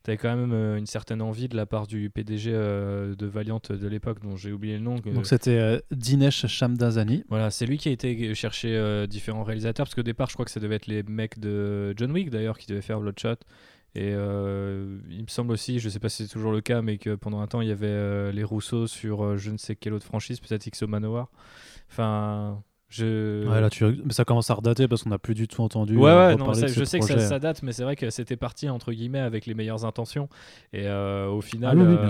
tu 0.04 0.10
avais 0.10 0.16
quand 0.16 0.36
même 0.36 0.52
une 0.76 0.86
certaine 0.86 1.20
envie 1.20 1.48
de 1.48 1.56
la 1.56 1.66
part 1.66 1.88
du 1.88 2.08
PDG 2.08 2.52
de 2.52 3.26
Valiant 3.26 3.60
de 3.68 3.88
l'époque, 3.88 4.20
dont 4.22 4.36
j'ai 4.36 4.52
oublié 4.52 4.74
le 4.74 4.84
nom. 4.84 4.94
Donc 4.94 5.26
c'était 5.26 5.82
Dinesh 5.90 6.46
Shamdazani. 6.46 7.24
Voilà, 7.28 7.50
c'est 7.50 7.66
lui 7.66 7.78
qui 7.78 7.88
a 7.88 7.92
été 7.92 8.32
chercher 8.36 9.06
différents 9.08 9.42
réalisateurs, 9.42 9.86
parce 9.86 9.96
qu'au 9.96 10.04
départ, 10.04 10.28
je 10.28 10.34
crois 10.34 10.44
que 10.44 10.52
ça 10.52 10.60
devait 10.60 10.76
être 10.76 10.86
les 10.86 11.02
mecs 11.02 11.40
de 11.40 11.94
John 11.96 12.12
Wick 12.12 12.30
d'ailleurs 12.30 12.58
qui 12.58 12.68
devaient 12.68 12.80
faire 12.80 13.00
Bloodshot. 13.00 13.38
Et 13.94 14.12
euh, 14.14 14.98
il 15.10 15.22
me 15.22 15.28
semble 15.28 15.52
aussi, 15.52 15.78
je 15.78 15.86
ne 15.86 15.90
sais 15.90 15.98
pas 15.98 16.08
si 16.08 16.22
c'est 16.22 16.32
toujours 16.32 16.52
le 16.52 16.62
cas, 16.62 16.80
mais 16.80 16.96
que 16.96 17.14
pendant 17.14 17.40
un 17.40 17.46
temps, 17.46 17.60
il 17.60 17.68
y 17.68 17.72
avait 17.72 17.86
euh, 17.88 18.32
les 18.32 18.44
Rousseau 18.44 18.86
sur 18.86 19.22
euh, 19.22 19.36
je 19.36 19.50
ne 19.50 19.58
sais 19.58 19.76
quelle 19.76 19.92
autre 19.92 20.06
franchise, 20.06 20.40
peut-être 20.40 20.66
XO 20.70 20.86
Manowar. 20.86 21.30
Enfin, 21.90 22.62
je... 22.88 23.46
Ouais, 23.46 23.60
là, 23.60 23.68
tu... 23.68 23.84
mais 23.84 24.14
ça 24.14 24.24
commence 24.24 24.50
à 24.50 24.54
redater 24.54 24.88
parce 24.88 25.02
qu'on 25.02 25.10
n'a 25.10 25.18
plus 25.18 25.34
du 25.34 25.46
tout 25.46 25.60
entendu. 25.60 25.94
Ouais, 25.96 26.10
ouais, 26.10 26.36
non, 26.36 26.54
je 26.54 26.84
sais 26.84 27.00
que 27.00 27.18
ça, 27.18 27.38
date, 27.38 27.62
mais 27.62 27.72
c'est 27.72 27.82
vrai 27.82 27.96
que 27.96 28.08
c'était 28.08 28.36
parti 28.36 28.70
entre 28.70 28.92
guillemets 28.92 29.18
avec 29.18 29.44
les 29.44 29.52
meilleures 29.52 29.84
intentions. 29.84 30.30
Et 30.72 30.88
au 30.90 31.42
final, 31.42 31.78
ah 31.78 32.08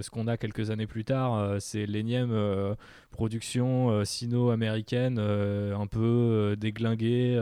ce 0.00 0.08
qu'on 0.08 0.28
a 0.28 0.38
quelques 0.38 0.70
années 0.70 0.86
plus 0.86 1.04
tard, 1.04 1.56
c'est 1.60 1.84
l'énième 1.84 2.34
production 3.10 4.02
sino-américaine 4.04 5.18
un 5.18 5.86
peu 5.86 6.56
déglinguée 6.58 7.38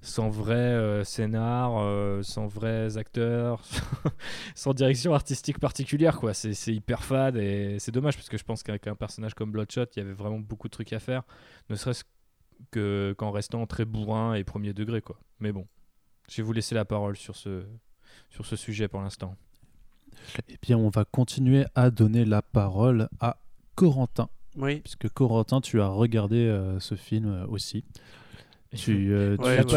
sans 0.00 0.28
vrai 0.28 0.54
euh, 0.54 1.04
scénar, 1.04 1.78
euh, 1.78 2.22
sans 2.22 2.46
vrais 2.46 2.96
acteurs, 2.96 3.62
sans 4.54 4.74
direction 4.74 5.14
artistique 5.14 5.58
particulière. 5.58 6.18
quoi. 6.18 6.34
C'est 6.34 6.74
hyper 6.74 7.04
fade 7.04 7.36
et 7.36 7.78
c'est 7.78 7.92
dommage 7.92 8.16
parce 8.16 8.28
que 8.28 8.38
je 8.38 8.44
pense 8.44 8.62
qu'avec 8.62 8.86
un 8.86 8.94
personnage 8.94 9.34
comme 9.34 9.50
Bloodshot, 9.50 9.86
il 9.96 9.98
y 9.98 10.02
avait 10.02 10.12
vraiment 10.12 10.38
beaucoup 10.38 10.68
de 10.68 10.72
trucs 10.72 10.92
à 10.92 11.00
faire, 11.00 11.22
ne 11.70 11.74
serait-ce 11.74 12.04
qu'en 13.14 13.30
restant 13.30 13.66
très 13.66 13.84
bourrin 13.84 14.34
et 14.34 14.44
premier 14.44 14.72
degré. 14.72 15.00
quoi. 15.00 15.18
Mais 15.40 15.52
bon, 15.52 15.66
je 16.28 16.36
vais 16.38 16.42
vous 16.42 16.52
laisser 16.52 16.74
la 16.74 16.84
parole 16.84 17.16
sur 17.16 17.36
ce, 17.36 17.64
sur 18.30 18.46
ce 18.46 18.56
sujet 18.56 18.88
pour 18.88 19.00
l'instant. 19.00 19.36
Eh 20.48 20.58
bien, 20.60 20.76
on 20.76 20.88
va 20.88 21.04
continuer 21.04 21.64
à 21.74 21.90
donner 21.90 22.24
la 22.24 22.42
parole 22.42 23.08
à 23.20 23.40
Corentin. 23.74 24.28
Oui. 24.56 24.80
Puisque 24.80 25.08
Corentin, 25.08 25.60
tu 25.60 25.80
as 25.80 25.88
regardé 25.88 26.38
euh, 26.38 26.80
ce 26.80 26.96
film 26.96 27.46
aussi. 27.48 27.84
Tu, 28.76 29.12
euh, 29.12 29.36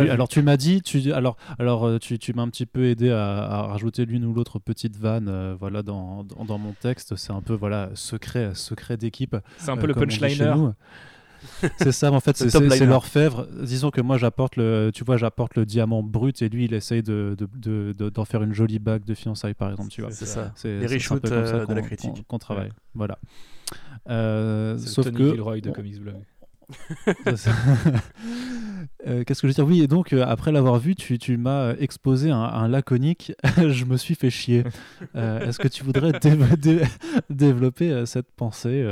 alors 0.09 0.27
tu 0.27 0.41
m'as 0.41 0.57
dit, 0.57 0.81
tu, 0.81 1.13
alors, 1.13 1.37
alors 1.59 1.85
euh, 1.85 1.97
tu, 1.97 2.19
tu 2.19 2.33
m'as 2.33 2.41
un 2.41 2.49
petit 2.49 2.65
peu 2.65 2.85
aidé 2.85 3.09
à, 3.09 3.63
rajouter 3.67 4.05
l'une 4.05 4.25
ou 4.25 4.33
l'autre 4.33 4.59
petite 4.59 4.97
vanne, 4.97 5.29
euh, 5.29 5.55
voilà, 5.57 5.81
dans, 5.81 6.25
dans, 6.25 6.57
mon 6.57 6.73
texte. 6.73 7.15
C'est 7.15 7.31
un 7.31 7.41
peu 7.41 7.53
voilà 7.53 7.89
secret, 7.93 8.51
secret 8.53 8.97
d'équipe. 8.97 9.37
C'est 9.57 9.71
un 9.71 9.77
peu 9.77 9.87
le 9.87 9.93
punchliner. 9.93 10.53
c'est 11.77 11.93
ça, 11.93 12.11
en 12.11 12.19
fait, 12.19 12.35
c'est 12.35 12.85
l'orfèvre. 12.85 13.47
Disons 13.63 13.91
que 13.91 14.01
moi, 14.01 14.17
j'apporte 14.17 14.57
le, 14.57 14.91
tu 14.93 15.05
vois, 15.05 15.15
j'apporte 15.15 15.55
le 15.55 15.65
diamant 15.65 16.03
brut 16.03 16.41
et 16.41 16.49
lui, 16.49 16.65
il 16.65 16.73
essaye 16.73 17.01
de, 17.01 17.35
d'en 17.39 17.47
de, 17.55 17.93
de, 17.93 18.23
faire 18.25 18.43
une 18.43 18.53
jolie 18.53 18.79
bague 18.79 19.05
de 19.05 19.15
fiançailles, 19.15 19.53
par 19.53 19.71
exemple, 19.71 19.89
tu 19.89 20.01
vois. 20.01 20.11
C'est 20.11 20.25
ça. 20.25 20.51
C'est 20.55 20.79
les 20.79 20.87
reshoots 20.87 21.23
de 21.23 21.73
la 21.73 21.81
critique. 21.81 22.25
Qu'on 22.27 22.39
travaille, 22.39 22.71
voilà. 22.93 23.17
sauf 24.05 25.05
le 25.05 25.11
Tony 25.11 25.17
que 25.17 25.29
Gilroy 25.29 25.61
de 25.61 25.71
Comics 25.71 26.01
Blog. 26.01 26.15
Euh, 29.07 29.23
qu'est-ce 29.23 29.41
que 29.41 29.47
je 29.47 29.53
veux 29.53 29.55
dire 29.55 29.67
Oui, 29.67 29.81
et 29.81 29.87
donc 29.87 30.13
euh, 30.13 30.23
après 30.27 30.51
l'avoir 30.51 30.77
vu, 30.77 30.95
tu, 30.95 31.17
tu 31.17 31.37
m'as 31.37 31.73
exposé 31.75 32.29
un, 32.29 32.67
laconique. 32.67 33.33
je 33.57 33.85
me 33.85 33.97
suis 33.97 34.15
fait 34.15 34.29
chier. 34.29 34.63
Euh, 35.15 35.47
est-ce 35.47 35.59
que 35.59 35.67
tu 35.67 35.83
voudrais 35.83 36.11
développer 37.29 38.05
cette 38.05 38.31
pensée 38.31 38.85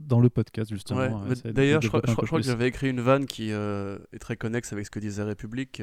dans 0.00 0.20
le 0.20 0.30
podcast 0.30 0.70
justement 0.70 1.22
D'ailleurs, 1.44 1.82
je, 1.82 1.88
crois, 1.88 2.00
que 2.00 2.42
j'avais 2.42 2.68
écrit 2.68 2.90
une 2.90 3.00
vanne 3.00 3.26
qui 3.26 3.50
est 3.50 4.18
très 4.20 4.36
connexe 4.36 4.72
avec 4.72 4.86
ce 4.86 4.90
que 4.90 5.00
disait 5.00 5.22
République. 5.22 5.82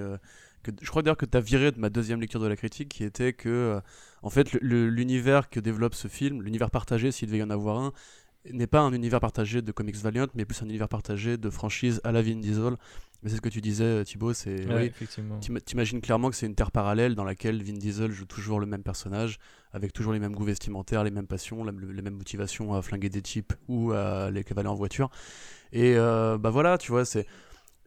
Que, 0.63 0.71
je 0.81 0.89
crois 0.89 1.01
d'ailleurs 1.01 1.17
que 1.17 1.25
tu 1.25 1.37
as 1.37 1.41
viré 1.41 1.71
de 1.71 1.79
ma 1.79 1.89
deuxième 1.89 2.19
lecture 2.19 2.41
de 2.41 2.47
la 2.47 2.55
critique, 2.55 2.89
qui 2.89 3.03
était 3.03 3.33
que, 3.33 3.81
en 4.21 4.29
fait, 4.29 4.53
l'univers 4.61 5.49
que 5.49 5.59
développe 5.59 5.95
ce 5.95 6.07
film, 6.07 6.41
l'univers 6.41 6.71
partagé, 6.71 7.11
s'il 7.11 7.27
devait 7.27 7.39
y 7.39 7.43
en 7.43 7.49
avoir 7.49 7.79
un, 7.79 7.91
n'est 8.51 8.67
pas 8.67 8.79
un 8.79 8.93
univers 8.93 9.19
partagé 9.19 9.61
de 9.61 9.71
Comics 9.71 9.97
Valiant, 9.97 10.27
mais 10.35 10.45
plus 10.45 10.61
un 10.61 10.65
univers 10.65 10.89
partagé 10.89 11.37
de 11.37 11.49
franchise 11.49 12.01
à 12.03 12.11
la 12.11 12.21
Vin 12.21 12.35
Diesel. 12.35 12.75
Mais 13.21 13.29
c'est 13.29 13.35
ce 13.35 13.41
que 13.41 13.49
tu 13.49 13.59
disais, 13.59 14.03
Thibaut. 14.05 14.33
C'est 14.33 14.65
ouais, 14.65 14.93
t'imagines 15.65 15.99
clairement 15.99 16.29
que 16.29 16.35
c'est 16.37 16.45
une 16.45 16.55
terre 16.55 16.71
parallèle 16.71 17.15
dans 17.15 17.25
laquelle 17.25 17.61
Vin 17.61 17.73
Diesel 17.73 18.11
joue 18.11 18.25
toujours 18.25 18.59
le 18.61 18.65
même 18.65 18.83
personnage, 18.83 19.39
avec 19.73 19.91
toujours 19.91 20.13
les 20.13 20.19
mêmes 20.19 20.33
goûts 20.33 20.45
vestimentaires, 20.45 21.03
les 21.03 21.11
mêmes 21.11 21.27
passions, 21.27 21.65
les 21.65 22.01
mêmes 22.01 22.15
motivations 22.15 22.73
à 22.73 22.81
flinguer 22.81 23.09
des 23.09 23.21
types 23.21 23.53
ou 23.67 23.91
à 23.91 24.31
les 24.31 24.43
cavaler 24.43 24.69
en 24.69 24.75
voiture. 24.75 25.09
Et 25.73 25.95
euh, 25.97 26.37
bah 26.37 26.49
voilà, 26.49 26.77
tu 26.77 26.91
vois, 26.91 27.03
c'est 27.03 27.27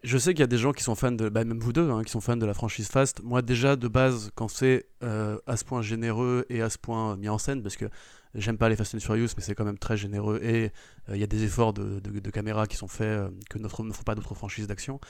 je 0.02 0.18
sais 0.18 0.34
qu'il 0.34 0.40
y 0.40 0.44
a 0.44 0.48
des 0.48 0.58
gens 0.58 0.72
qui 0.72 0.82
sont 0.82 0.94
fans 0.94 1.12
de, 1.12 1.28
bah, 1.28 1.44
même 1.44 1.60
vous 1.60 1.72
deux, 1.72 1.88
hein, 1.90 2.02
qui 2.02 2.10
sont 2.10 2.20
fans 2.20 2.36
de 2.36 2.46
la 2.46 2.54
franchise 2.54 2.88
Fast. 2.88 3.22
Moi, 3.22 3.40
déjà, 3.40 3.76
de 3.76 3.86
base, 3.86 4.30
quand 4.34 4.48
c'est 4.48 4.86
euh, 5.04 5.38
à 5.46 5.56
ce 5.56 5.64
point 5.64 5.80
généreux 5.80 6.44
et 6.48 6.60
à 6.60 6.70
ce 6.70 6.78
point 6.78 7.16
mis 7.16 7.28
en 7.28 7.38
scène, 7.38 7.62
parce 7.62 7.76
que 7.76 7.86
j'aime 8.34 8.58
pas 8.58 8.68
les 8.68 8.76
Fast 8.76 8.94
and 8.94 9.00
Furious, 9.00 9.28
mais 9.36 9.42
c'est 9.42 9.54
quand 9.54 9.64
même 9.64 9.78
très 9.78 9.96
généreux 9.96 10.40
et 10.42 10.72
euh, 11.08 11.14
il 11.14 11.20
y 11.20 11.24
a 11.24 11.26
des 11.26 11.44
efforts 11.44 11.72
de, 11.72 12.00
de, 12.00 12.30
caméra 12.30 12.66
qui 12.66 12.76
sont 12.76 12.88
faits 12.88 13.06
euh, 13.06 13.28
que 13.50 13.58
ne 13.58 13.68
font 13.68 14.02
pas 14.04 14.14
d'autres 14.14 14.34
franchises 14.34 14.66
d'action. 14.66 15.00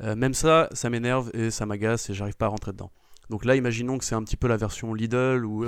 même 0.00 0.34
ça, 0.34 0.68
ça 0.72 0.90
m'énerve 0.90 1.30
et 1.34 1.50
ça 1.50 1.66
m'agace 1.66 2.10
et 2.10 2.14
j'arrive 2.14 2.36
pas 2.36 2.46
à 2.46 2.50
rentrer 2.50 2.72
dedans. 2.72 2.90
Donc 3.30 3.44
là, 3.44 3.56
imaginons 3.56 3.98
que 3.98 4.04
c'est 4.04 4.14
un 4.14 4.22
petit 4.22 4.36
peu 4.36 4.48
la 4.48 4.56
version 4.56 4.94
Lidl 4.94 5.44
ou, 5.44 5.66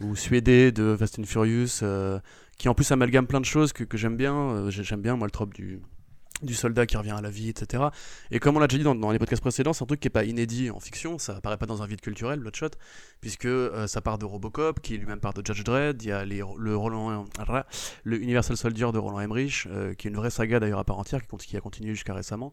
ou 0.00 0.14
de 0.14 0.96
Fast 0.98 1.18
and 1.18 1.24
Furious, 1.24 1.84
qui 2.58 2.68
en 2.68 2.74
plus 2.74 2.90
amalgame 2.90 3.26
plein 3.26 3.40
de 3.40 3.46
choses 3.46 3.72
que, 3.72 3.84
que 3.84 3.96
j'aime 3.96 4.16
bien. 4.16 4.68
j'aime 4.70 5.02
bien, 5.02 5.16
moi, 5.16 5.26
le 5.26 5.30
trope 5.30 5.54
du 5.54 5.80
du 6.42 6.54
soldat 6.54 6.86
qui 6.86 6.96
revient 6.96 7.12
à 7.12 7.20
la 7.20 7.30
vie, 7.30 7.48
etc. 7.48 7.84
Et 8.30 8.38
comme 8.38 8.56
on 8.56 8.58
l'a 8.58 8.66
déjà 8.66 8.78
dit 8.78 8.98
dans, 8.98 9.10
les 9.10 9.18
podcasts 9.18 9.42
précédents, 9.42 9.72
c'est 9.72 9.84
un 9.84 9.86
truc 9.86 10.00
qui 10.00 10.06
n'est 10.06 10.12
pas 10.12 10.24
inédit 10.24 10.70
en 10.70 10.80
fiction, 10.80 11.18
ça 11.18 11.36
apparaît 11.36 11.56
pas 11.56 11.66
dans 11.66 11.82
un 11.82 11.86
vide 11.86 12.00
culturel, 12.00 12.40
Bloodshot, 12.40 12.70
puisque 13.20 13.46
euh, 13.46 13.86
ça 13.86 14.00
part 14.00 14.18
de 14.18 14.24
Robocop, 14.24 14.80
qui 14.80 14.98
lui-même 14.98 15.20
part 15.20 15.34
de 15.34 15.42
Judge 15.44 15.62
Dredd, 15.62 16.02
il 16.02 16.08
y 16.08 16.12
a 16.12 16.24
les, 16.24 16.42
le, 16.58 16.76
Roland, 16.76 17.24
le 18.02 18.20
Universal 18.20 18.56
Soldier 18.56 18.90
de 18.92 18.98
Roland 18.98 19.20
Emmerich, 19.20 19.66
euh, 19.66 19.94
qui 19.94 20.08
est 20.08 20.10
une 20.10 20.16
vraie 20.16 20.30
saga 20.30 20.60
d'ailleurs 20.60 20.80
à 20.80 20.84
part 20.84 20.98
entière, 20.98 21.20
qui, 21.26 21.36
qui 21.36 21.56
a 21.56 21.60
continué 21.60 21.94
jusqu'à 21.94 22.14
récemment. 22.14 22.52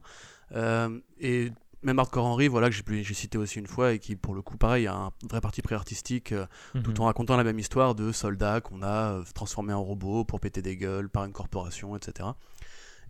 Euh, 0.56 1.00
et 1.20 1.52
même 1.82 1.98
Hardcore 1.98 2.26
Henry, 2.26 2.48
voilà, 2.48 2.70
que 2.70 2.76
j'ai 2.76 3.14
cité 3.16 3.40
aussi 3.40 3.58
une 3.58 3.66
fois, 3.66 3.94
et 3.94 4.00
qui 4.00 4.16
pour 4.16 4.36
le 4.36 4.44
coup, 4.44 4.58
pareil, 4.58 4.86
a 4.86 4.94
un 4.94 5.12
vrai 5.28 5.42
parti 5.42 5.64
pré-artistique, 5.64 6.36
mhm. 6.76 6.84
tout 6.84 7.02
en 7.02 7.06
racontant 7.06 7.36
la 7.36 7.44
même 7.44 7.58
histoire 7.58 7.96
de 7.96 8.12
soldats 8.12 8.62
qu'on 8.62 8.84
a 8.84 9.24
transformés 9.34 9.74
en 9.74 9.84
robots 9.84 10.24
pour 10.24 10.40
péter 10.40 10.62
des 10.62 10.78
gueules 10.78 11.10
par 11.10 11.26
une 11.26 11.34
corporation, 11.34 11.96
etc. 11.96 12.30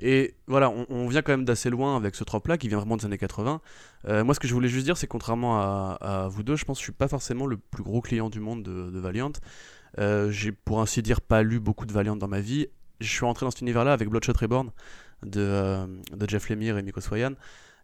Et 0.01 0.35
voilà, 0.47 0.71
on, 0.89 1.07
vient 1.07 1.21
quand 1.21 1.31
même 1.31 1.45
d'assez 1.45 1.69
loin 1.69 1.95
avec 1.95 2.15
ce 2.15 2.23
trope-là 2.23 2.57
qui 2.57 2.67
vient 2.67 2.77
vraiment 2.79 2.97
des 2.97 3.05
années 3.05 3.19
80. 3.19 3.61
Euh, 4.07 4.23
moi, 4.23 4.33
ce 4.33 4.39
que 4.39 4.47
je 4.47 4.53
voulais 4.53 4.67
juste 4.67 4.85
dire, 4.85 4.97
c'est 4.97 5.07
contrairement 5.07 5.59
à, 5.59 6.27
vous 6.29 6.41
deux, 6.41 6.55
je 6.55 6.65
pense 6.65 6.77
que 6.77 6.81
je 6.81 6.85
suis 6.85 6.91
pas 6.91 7.07
forcément 7.07 7.45
le 7.45 7.57
plus 7.57 7.83
gros 7.83 8.01
client 8.01 8.29
du 8.29 8.39
monde 8.39 8.63
de, 8.63 8.99
Valiant. 8.99 9.31
Euh, 9.99 10.31
j'ai 10.31 10.51
pour 10.51 10.81
ainsi 10.81 11.01
dire 11.01 11.21
pas 11.21 11.43
lu 11.43 11.59
beaucoup 11.59 11.85
de 11.85 11.93
Valiant 11.93 12.15
dans 12.15 12.27
ma 12.27 12.39
vie. 12.39 12.67
Je 12.99 13.07
suis 13.07 13.25
rentré 13.25 13.45
dans 13.45 13.51
cet 13.51 13.61
univers-là 13.61 13.93
avec 13.93 14.09
Bloodshot 14.09 14.33
Reborn 14.39 14.71
de, 15.23 15.41
euh, 15.41 15.87
Jeff 16.27 16.49
Lemire 16.49 16.77
et 16.77 16.83
Miko 16.83 17.01
Swayan. 17.01 17.33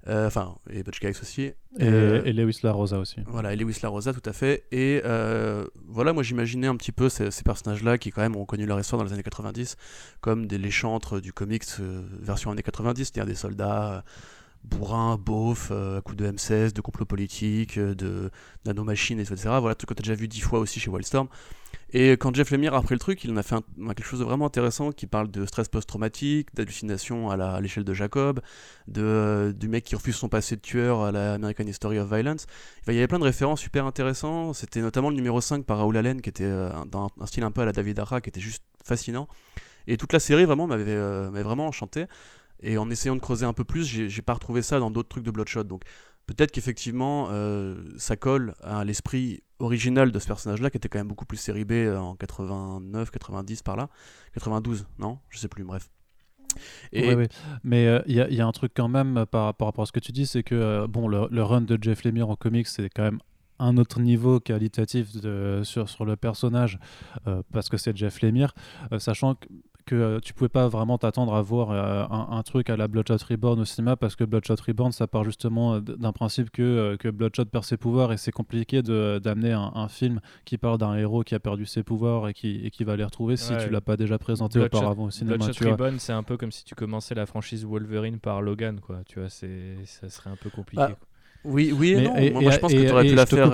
Euh, 0.08 0.28
enfin, 0.28 0.56
et 0.70 0.84
Butch 0.84 1.00
Guys 1.02 1.20
aussi. 1.22 1.42
Et, 1.42 1.56
euh, 1.82 2.22
et, 2.24 2.32
Lewis 2.32 2.60
La 2.64 2.72
Rosa 2.72 2.98
aussi. 2.98 3.18
Voilà, 3.28 3.54
et 3.54 3.56
Lewis 3.56 3.80
La 3.84 3.90
Rosa, 3.90 4.14
tout 4.14 4.28
à 4.28 4.34
fait. 4.34 4.64
Et 4.72 5.02
euh, 5.04 5.66
voilà, 5.86 6.14
moi 6.14 6.24
j'imaginais 6.24 6.68
un 6.68 6.76
petit 6.78 6.94
peu 6.94 7.10
ces, 7.10 7.30
personnages-là 7.44 7.98
qui, 7.98 8.12
quand 8.12 8.22
même, 8.22 8.36
ont 8.36 8.46
connu 8.46 8.66
leur 8.66 8.80
histoire 8.80 9.00
dans 9.00 9.06
les 9.06 9.14
années 9.14 9.24
90 9.24 9.76
comme 10.22 10.48
des 10.48 10.58
léchantres 10.58 11.20
du 11.20 11.34
comics 11.34 11.66
version 12.22 12.52
années 12.52 12.64
90, 12.64 13.04
c'est-à-dire 13.04 13.26
des 13.26 13.36
soldats 13.36 14.04
bourrin, 14.64 15.18
beauf, 15.18 15.72
à 15.72 16.02
coup 16.02 16.16
de 16.16 16.30
M16, 16.30 16.74
de 16.74 16.82
complot 16.82 17.06
politique, 17.06 17.80
de 17.80 18.32
nanomachines, 18.66 19.20
etc. 19.20 19.36
Voilà, 19.60 19.76
tout 19.76 19.84
ce 19.84 19.86
que 19.88 19.94
tu 19.94 20.02
as 20.02 20.04
déjà 20.04 20.16
vu 20.16 20.28
dix 20.28 20.42
fois 20.42 20.60
aussi 20.60 20.80
chez 20.80 20.90
Wildstorm. 20.90 21.28
Et 21.94 22.12
quand 22.12 22.36
Jeff 22.36 22.52
Lemire 22.52 22.74
a 22.74 22.82
pris 22.82 22.96
le 22.96 23.00
truc, 23.00 23.24
il 23.24 23.32
en 23.32 23.38
a 23.38 23.44
fait 23.44 23.56
quelque 23.78 24.04
chose 24.04 24.20
de 24.20 24.26
vraiment 24.26 24.46
intéressant 24.46 24.92
qui 24.92 25.08
parle 25.08 25.32
de 25.32 25.46
stress 25.46 25.70
post-traumatique, 25.70 26.54
d'hallucination 26.54 27.30
à 27.30 27.62
l'échelle 27.62 27.86
de 27.86 27.94
Jacob, 27.94 28.42
de, 28.88 29.56
du 29.58 29.70
mec 29.70 29.86
qui 29.86 29.96
refuse 29.96 30.16
son 30.16 30.28
passé 30.28 30.58
de 30.58 30.62
tueur 30.62 31.02
à 31.02 31.12
la 31.14 31.36
American 31.36 31.66
History 31.66 31.98
of 32.00 32.10
Violence. 32.14 32.46
Il 32.88 32.94
y 32.94 32.98
avait 32.98 33.08
plein 33.08 33.20
de 33.20 33.24
références 33.24 33.62
super 33.62 33.86
intéressantes. 33.86 34.56
C'était 34.56 34.82
notamment 34.82 35.10
le 35.10 35.16
numéro 35.16 35.40
5 35.40 35.66
par 35.66 35.78
Raoul 35.78 35.96
Allen, 35.96 36.22
qui 36.22 36.30
était 36.30 36.44
euh, 36.44 36.70
dans 36.86 37.10
un 37.22 37.26
style 37.26 37.44
un 37.44 37.52
peu 37.52 37.62
à 37.62 37.66
la 37.66 37.72
David 37.72 38.00
Arra, 38.00 38.20
qui 38.20 38.30
était 38.30 38.42
juste 38.42 38.64
fascinant. 38.84 39.30
Et 39.88 39.96
toute 39.96 40.12
la 40.12 40.20
série 40.20 40.44
vraiment 40.44 40.68
m'avait 40.68 40.92
euh, 40.92 41.30
vraiment 41.32 41.68
enchanté. 41.68 42.06
Et 42.62 42.78
en 42.78 42.90
essayant 42.90 43.16
de 43.16 43.22
creuser 43.22 43.46
un 43.46 43.54
peu 43.54 43.64
plus, 43.64 43.86
j'ai 43.86 44.22
pas 44.22 44.34
retrouvé 44.34 44.62
ça 44.62 44.80
dans 44.80 44.92
d'autres 44.92 45.10
trucs 45.10 45.24
de 45.24 45.32
Bloodshot. 45.32 45.64
Donc 45.64 45.84
peut-être 46.28 46.52
qu'effectivement, 46.52 47.30
euh, 47.32 47.76
ça 47.98 48.16
colle 48.16 48.54
à 48.62 48.84
l'esprit 48.84 49.42
original 49.60 50.12
de 50.12 50.20
ce 50.20 50.28
personnage-là, 50.28 50.70
qui 50.70 50.78
était 50.78 50.90
quand 50.90 51.00
même 51.00 51.08
beaucoup 51.08 51.26
plus 51.26 51.38
série 51.38 51.66
B 51.66 51.72
euh, 51.72 51.98
en 51.98 52.16
89, 52.16 53.10
90 53.10 53.64
par 53.64 53.76
là. 53.76 53.90
92, 54.34 54.86
non? 55.00 55.18
Je 55.30 55.40
sais 55.40 55.48
plus, 55.48 55.64
bref. 55.64 55.90
Et... 56.92 57.16
Oui, 57.16 57.28
Mais 57.64 57.88
euh, 57.88 58.02
il 58.06 58.16
y, 58.16 58.42
a 58.42 58.48
un 58.48 58.52
truc 58.52 58.72
quand 58.76 58.88
même 58.88 59.26
par, 59.30 59.56
rapport 59.56 59.82
à 59.82 59.86
ce 59.86 59.92
que 59.92 60.00
tu 60.00 60.12
dis, 60.12 60.26
c'est 60.28 60.44
que 60.44 60.86
bon, 60.88 61.08
le, 61.08 61.44
run 61.44 61.62
de 61.62 61.78
Jeff 61.82 62.04
Lemire 62.04 62.30
en 62.30 62.36
comics, 62.36 62.68
c'est 62.68 62.90
quand 62.90 63.04
même 63.04 63.20
un 63.60 63.78
autre 63.78 64.00
niveau 64.00 64.40
qualitatif 64.40 65.10
sur 65.64 66.06
le 66.06 66.16
personnage 66.16 66.80
parce 67.52 67.70
que 67.70 67.78
c'est 67.78 67.96
Jeff 67.96 68.22
Lemire, 68.22 68.54
sachant 69.00 69.36
que 69.36 69.48
que 69.88 69.96
euh, 69.96 70.20
tu 70.20 70.34
pouvais 70.34 70.50
pas 70.50 70.68
vraiment 70.68 70.98
t'attendre 70.98 71.34
à 71.34 71.42
voir 71.42 71.72
euh, 71.72 72.06
un, 72.10 72.44
truc 72.44 72.70
à 72.70 72.78
la 72.78 72.88
Bloodshot 72.88 73.18
Reborn 73.30 73.60
au 73.60 73.66
cinéma 73.66 73.96
parce 73.96 74.16
que 74.16 74.24
Bloodshot 74.26 74.58
Reborn 74.68 74.92
ça 74.92 75.08
part 75.08 75.24
justement 75.24 75.76
euh, 75.76 75.80
d'un 75.80 76.12
principe 76.12 76.52
que, 76.52 76.98
que 76.98 77.08
Bloodshot 77.08 77.46
perd 77.46 77.64
ses 77.64 77.78
pouvoirs 77.78 78.12
et 78.12 78.18
c'est 78.18 78.32
compliqué 78.32 78.84
d'amener 78.84 79.54
un, 79.54 79.88
film 79.88 80.20
qui 80.44 80.58
parle 80.58 80.78
d'un 80.78 80.96
héros 80.96 81.24
qui 81.24 81.34
a 81.34 81.40
perdu 81.40 81.66
ses 81.66 81.82
pouvoirs 81.82 82.28
et 82.28 82.34
qui, 82.34 82.60
et 82.66 82.70
qui 82.70 82.84
va 82.84 82.98
les 82.98 83.06
retrouver 83.06 83.38
si 83.38 83.54
tu 83.58 83.70
l'as 83.70 83.82
pas 83.82 83.96
déjà 83.96 84.20
présenté 84.20 84.60
auparavant 84.60 85.06
au 85.06 85.12
cinéma. 85.12 85.38
Bloodshot 85.38 85.72
Reborn 85.72 85.98
c'est 86.00 86.14
un 86.14 86.24
peu 86.24 86.36
comme 86.36 86.52
si 86.52 86.66
tu 86.66 86.76
commençais 86.76 87.16
la 87.16 87.26
franchise 87.26 87.66
Wolverine 87.66 88.20
par 88.20 88.42
Logan 88.42 88.82
quoi, 88.82 89.00
tu 89.08 89.20
vois, 89.20 89.30
ça 89.30 90.10
serait 90.10 90.30
un 90.30 90.36
peu 90.36 90.50
compliqué. 90.50 90.84
Bah, 90.84 90.98
oui, 91.46 91.72
oui 91.72 91.92
et 91.92 92.32
non. 92.32 92.42
moi, 92.42 92.52
je 92.52 92.58
pense 92.58 92.74
que 92.74 92.86
tu 92.86 92.92
aurais 92.92 93.08
pu 93.08 93.16
la 93.16 93.26
faire. 93.26 93.50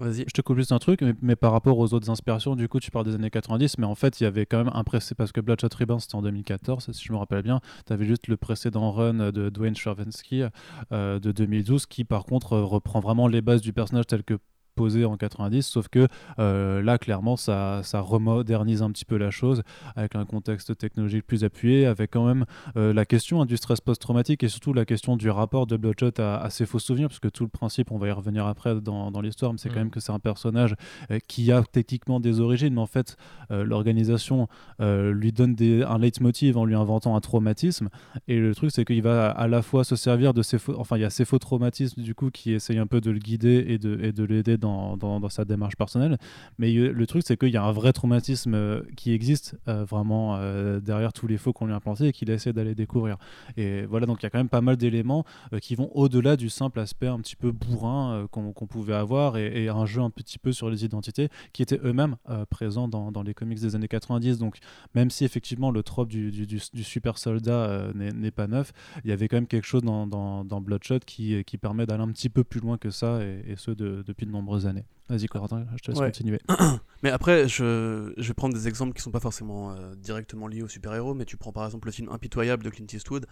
Je 0.00 0.24
te 0.24 0.40
coupe 0.40 0.56
juste 0.56 0.72
un 0.72 0.78
truc, 0.78 1.04
mais, 1.20 1.36
par 1.36 1.52
rapport 1.52 1.78
aux 1.78 1.92
autres 1.92 2.08
inspirations, 2.08 2.56
du 2.56 2.68
coup, 2.68 2.80
tu 2.80 2.90
parles 2.90 3.04
des 3.04 3.14
années 3.14 3.30
90, 3.30 3.78
mais 3.78 3.86
en 3.86 3.94
fait, 3.94 4.20
il 4.20 4.24
y 4.24 4.26
avait 4.26 4.46
quand 4.46 4.58
même 4.58 4.70
un 4.72 4.82
précédent, 4.82 5.16
parce 5.18 5.32
que 5.32 5.40
Bloodshot 5.40 5.68
Reborn, 5.78 6.00
c'était 6.00 6.14
en 6.14 6.22
2014, 6.22 6.90
si 6.92 7.04
je 7.04 7.12
me 7.12 7.18
rappelle 7.18 7.42
bien, 7.42 7.60
tu 7.86 7.92
avais 7.92 8.06
juste 8.06 8.28
le 8.28 8.36
précédent 8.36 8.90
run 8.92 9.30
de 9.30 9.50
Dwayne 9.50 9.74
Stravinsky 9.74 10.44
euh, 10.92 11.18
de 11.18 11.32
2012, 11.32 11.86
qui 11.86 12.04
par 12.04 12.24
contre 12.24 12.58
reprend 12.58 13.00
vraiment 13.00 13.28
les 13.28 13.42
bases 13.42 13.60
du 13.60 13.72
personnage 13.72 14.06
tel 14.06 14.24
que 14.24 14.38
posé 14.74 15.04
en 15.04 15.16
90, 15.16 15.66
sauf 15.66 15.88
que 15.88 16.06
euh, 16.38 16.82
là, 16.82 16.98
clairement, 16.98 17.36
ça, 17.36 17.80
ça 17.82 18.00
remodernise 18.00 18.82
un 18.82 18.90
petit 18.90 19.04
peu 19.04 19.16
la 19.16 19.30
chose 19.30 19.62
avec 19.96 20.14
un 20.14 20.24
contexte 20.24 20.76
technologique 20.76 21.26
plus 21.26 21.44
appuyé, 21.44 21.86
avec 21.86 22.10
quand 22.12 22.26
même 22.26 22.44
euh, 22.76 22.92
la 22.92 23.04
question 23.04 23.44
du 23.44 23.56
stress 23.56 23.80
post-traumatique 23.80 24.42
et 24.42 24.48
surtout 24.48 24.72
la 24.72 24.84
question 24.84 25.16
du 25.16 25.30
rapport 25.30 25.66
de 25.66 25.76
Bloodshot 25.76 26.12
à, 26.18 26.48
ses 26.50 26.66
faux 26.66 26.78
souvenirs, 26.78 27.08
parce 27.08 27.20
que 27.20 27.28
tout 27.28 27.44
le 27.44 27.50
principe, 27.50 27.90
on 27.90 27.98
va 27.98 28.08
y 28.08 28.12
revenir 28.12 28.46
après 28.46 28.80
dans, 28.80 29.10
dans 29.10 29.20
l'histoire, 29.20 29.52
mais 29.52 29.58
c'est 29.58 29.68
quand 29.68 29.76
mm. 29.76 29.78
même 29.78 29.90
que 29.90 30.00
c'est 30.00 30.12
un 30.12 30.18
personnage 30.18 30.74
euh, 31.10 31.18
qui 31.28 31.52
a 31.52 31.62
techniquement 31.62 32.20
des 32.20 32.40
origines, 32.40 32.74
mais 32.74 32.80
en 32.80 32.86
fait, 32.86 33.16
l'organisation 33.50 34.48
lui 34.78 35.32
donne 35.32 35.54
des, 35.54 35.82
un 35.82 35.98
leitmotiv 35.98 36.56
en 36.56 36.64
lui 36.64 36.74
inventant 36.74 37.16
un 37.16 37.20
traumatisme. 37.20 37.88
Et 38.28 38.38
le 38.38 38.54
truc, 38.54 38.70
c'est 38.72 38.84
qu'il 38.84 39.02
va 39.02 39.30
à 39.30 39.48
la 39.48 39.62
fois 39.62 39.84
se 39.84 39.96
servir 39.96 40.34
de 40.34 40.42
ses 40.42 40.58
faux, 40.58 40.74
enfin, 40.78 40.96
il 40.96 41.02
y 41.02 41.04
a 41.04 41.10
ses 41.10 41.24
faux 41.24 41.38
traumatismes 41.38 42.02
du 42.02 42.14
coup 42.14 42.30
qui 42.30 42.52
essayent 42.52 42.78
un 42.78 42.86
peu 42.86 43.00
de 43.00 43.10
le 43.10 43.18
guider 43.18 43.64
et 43.68 43.78
de, 43.78 43.98
et 44.02 44.12
de 44.12 44.24
l'aider 44.24 44.56
dans 44.60 45.28
sa 45.28 45.44
démarche 45.44 45.76
personnelle. 45.76 46.18
Mais 46.58 46.72
le 46.72 47.06
truc, 47.06 47.22
c'est 47.26 47.36
qu'il 47.36 47.50
y 47.50 47.56
a 47.56 47.64
un 47.64 47.72
vrai 47.72 47.92
traumatisme 47.92 48.54
euh, 48.54 48.82
qui 48.96 49.12
existe 49.12 49.56
euh, 49.68 49.84
vraiment 49.84 50.36
euh, 50.36 50.80
derrière 50.80 51.12
tous 51.12 51.26
les 51.26 51.38
faux 51.38 51.52
qu'on 51.52 51.66
lui 51.66 51.72
a 51.72 51.76
implantés 51.76 52.08
et 52.08 52.12
qu'il 52.12 52.30
essaie 52.30 52.52
d'aller 52.52 52.74
découvrir. 52.74 53.16
Et 53.56 53.82
voilà, 53.86 54.06
donc 54.06 54.20
il 54.20 54.24
y 54.24 54.26
a 54.26 54.30
quand 54.30 54.38
même 54.38 54.48
pas 54.48 54.60
mal 54.60 54.76
d'éléments 54.76 55.24
qui 55.60 55.74
vont 55.74 55.90
au-delà 55.94 56.36
du 56.36 56.48
simple 56.48 56.80
aspect 56.80 57.06
un 57.06 57.18
petit 57.18 57.36
peu 57.36 57.52
bourrin 57.52 58.26
qu'on 58.30 58.52
pouvait 58.66 58.94
avoir 58.94 59.36
et, 59.36 59.68
un 59.68 59.86
jeu 59.86 60.00
un 60.00 60.10
petit 60.10 60.38
peu 60.38 60.52
sur 60.52 60.70
les 60.70 60.84
identités 60.84 61.28
qui 61.52 61.62
étaient 61.62 61.80
eux-mêmes 61.82 62.16
présents 62.50 62.88
dans, 62.88 63.22
les 63.22 63.34
comics 63.34 63.60
des 63.60 63.74
années 63.74 63.88
90. 63.88 64.38
Donc 64.38 64.58
même 64.94 65.10
si 65.10 65.24
effectivement 65.24 65.70
le 65.70 65.82
trope 65.82 66.08
du, 66.08 66.58
super 66.82 67.18
soldat 67.18 67.92
n'est 67.94 68.30
pas 68.30 68.46
neuf, 68.46 68.72
il 69.04 69.10
y 69.10 69.12
avait 69.12 69.28
quand 69.28 69.36
même 69.36 69.46
quelque 69.46 69.66
chose 69.66 69.82
dans, 69.82 70.60
Bloodshot 70.60 71.00
qui, 71.06 71.44
permet 71.60 71.86
d'aller 71.86 72.02
un 72.02 72.12
petit 72.12 72.28
peu 72.28 72.44
plus 72.44 72.60
loin 72.60 72.78
que 72.78 72.90
ça 72.90 73.20
et, 73.22 73.54
ce 73.56 73.70
depuis 73.70 74.26
de 74.26 74.30
nombreuses 74.50 74.66
années. 74.66 74.84
Vas-y, 75.08 75.26
Corentin, 75.26 75.66
je 75.76 75.82
te 75.82 75.90
laisse 75.90 76.00
continuer. 76.00 76.40
mais 77.02 77.10
après, 77.10 77.48
je, 77.48 78.12
je, 78.16 78.28
vais 78.28 78.34
prendre 78.34 78.54
des 78.54 78.68
exemples 78.68 78.92
qui 78.92 79.02
sont 79.02 79.10
pas 79.10 79.20
forcément 79.20 79.72
euh, 79.72 79.94
directement 79.96 80.46
liés 80.46 80.62
aux 80.62 80.68
super-héros, 80.68 81.14
mais 81.14 81.24
tu 81.24 81.36
prends 81.36 81.52
par 81.52 81.64
exemple 81.64 81.88
le 81.88 81.92
film 81.92 82.08
Impitoyable 82.10 82.62
de 82.62 82.70
Clint 82.70 82.86
Eastwood. 82.92 83.26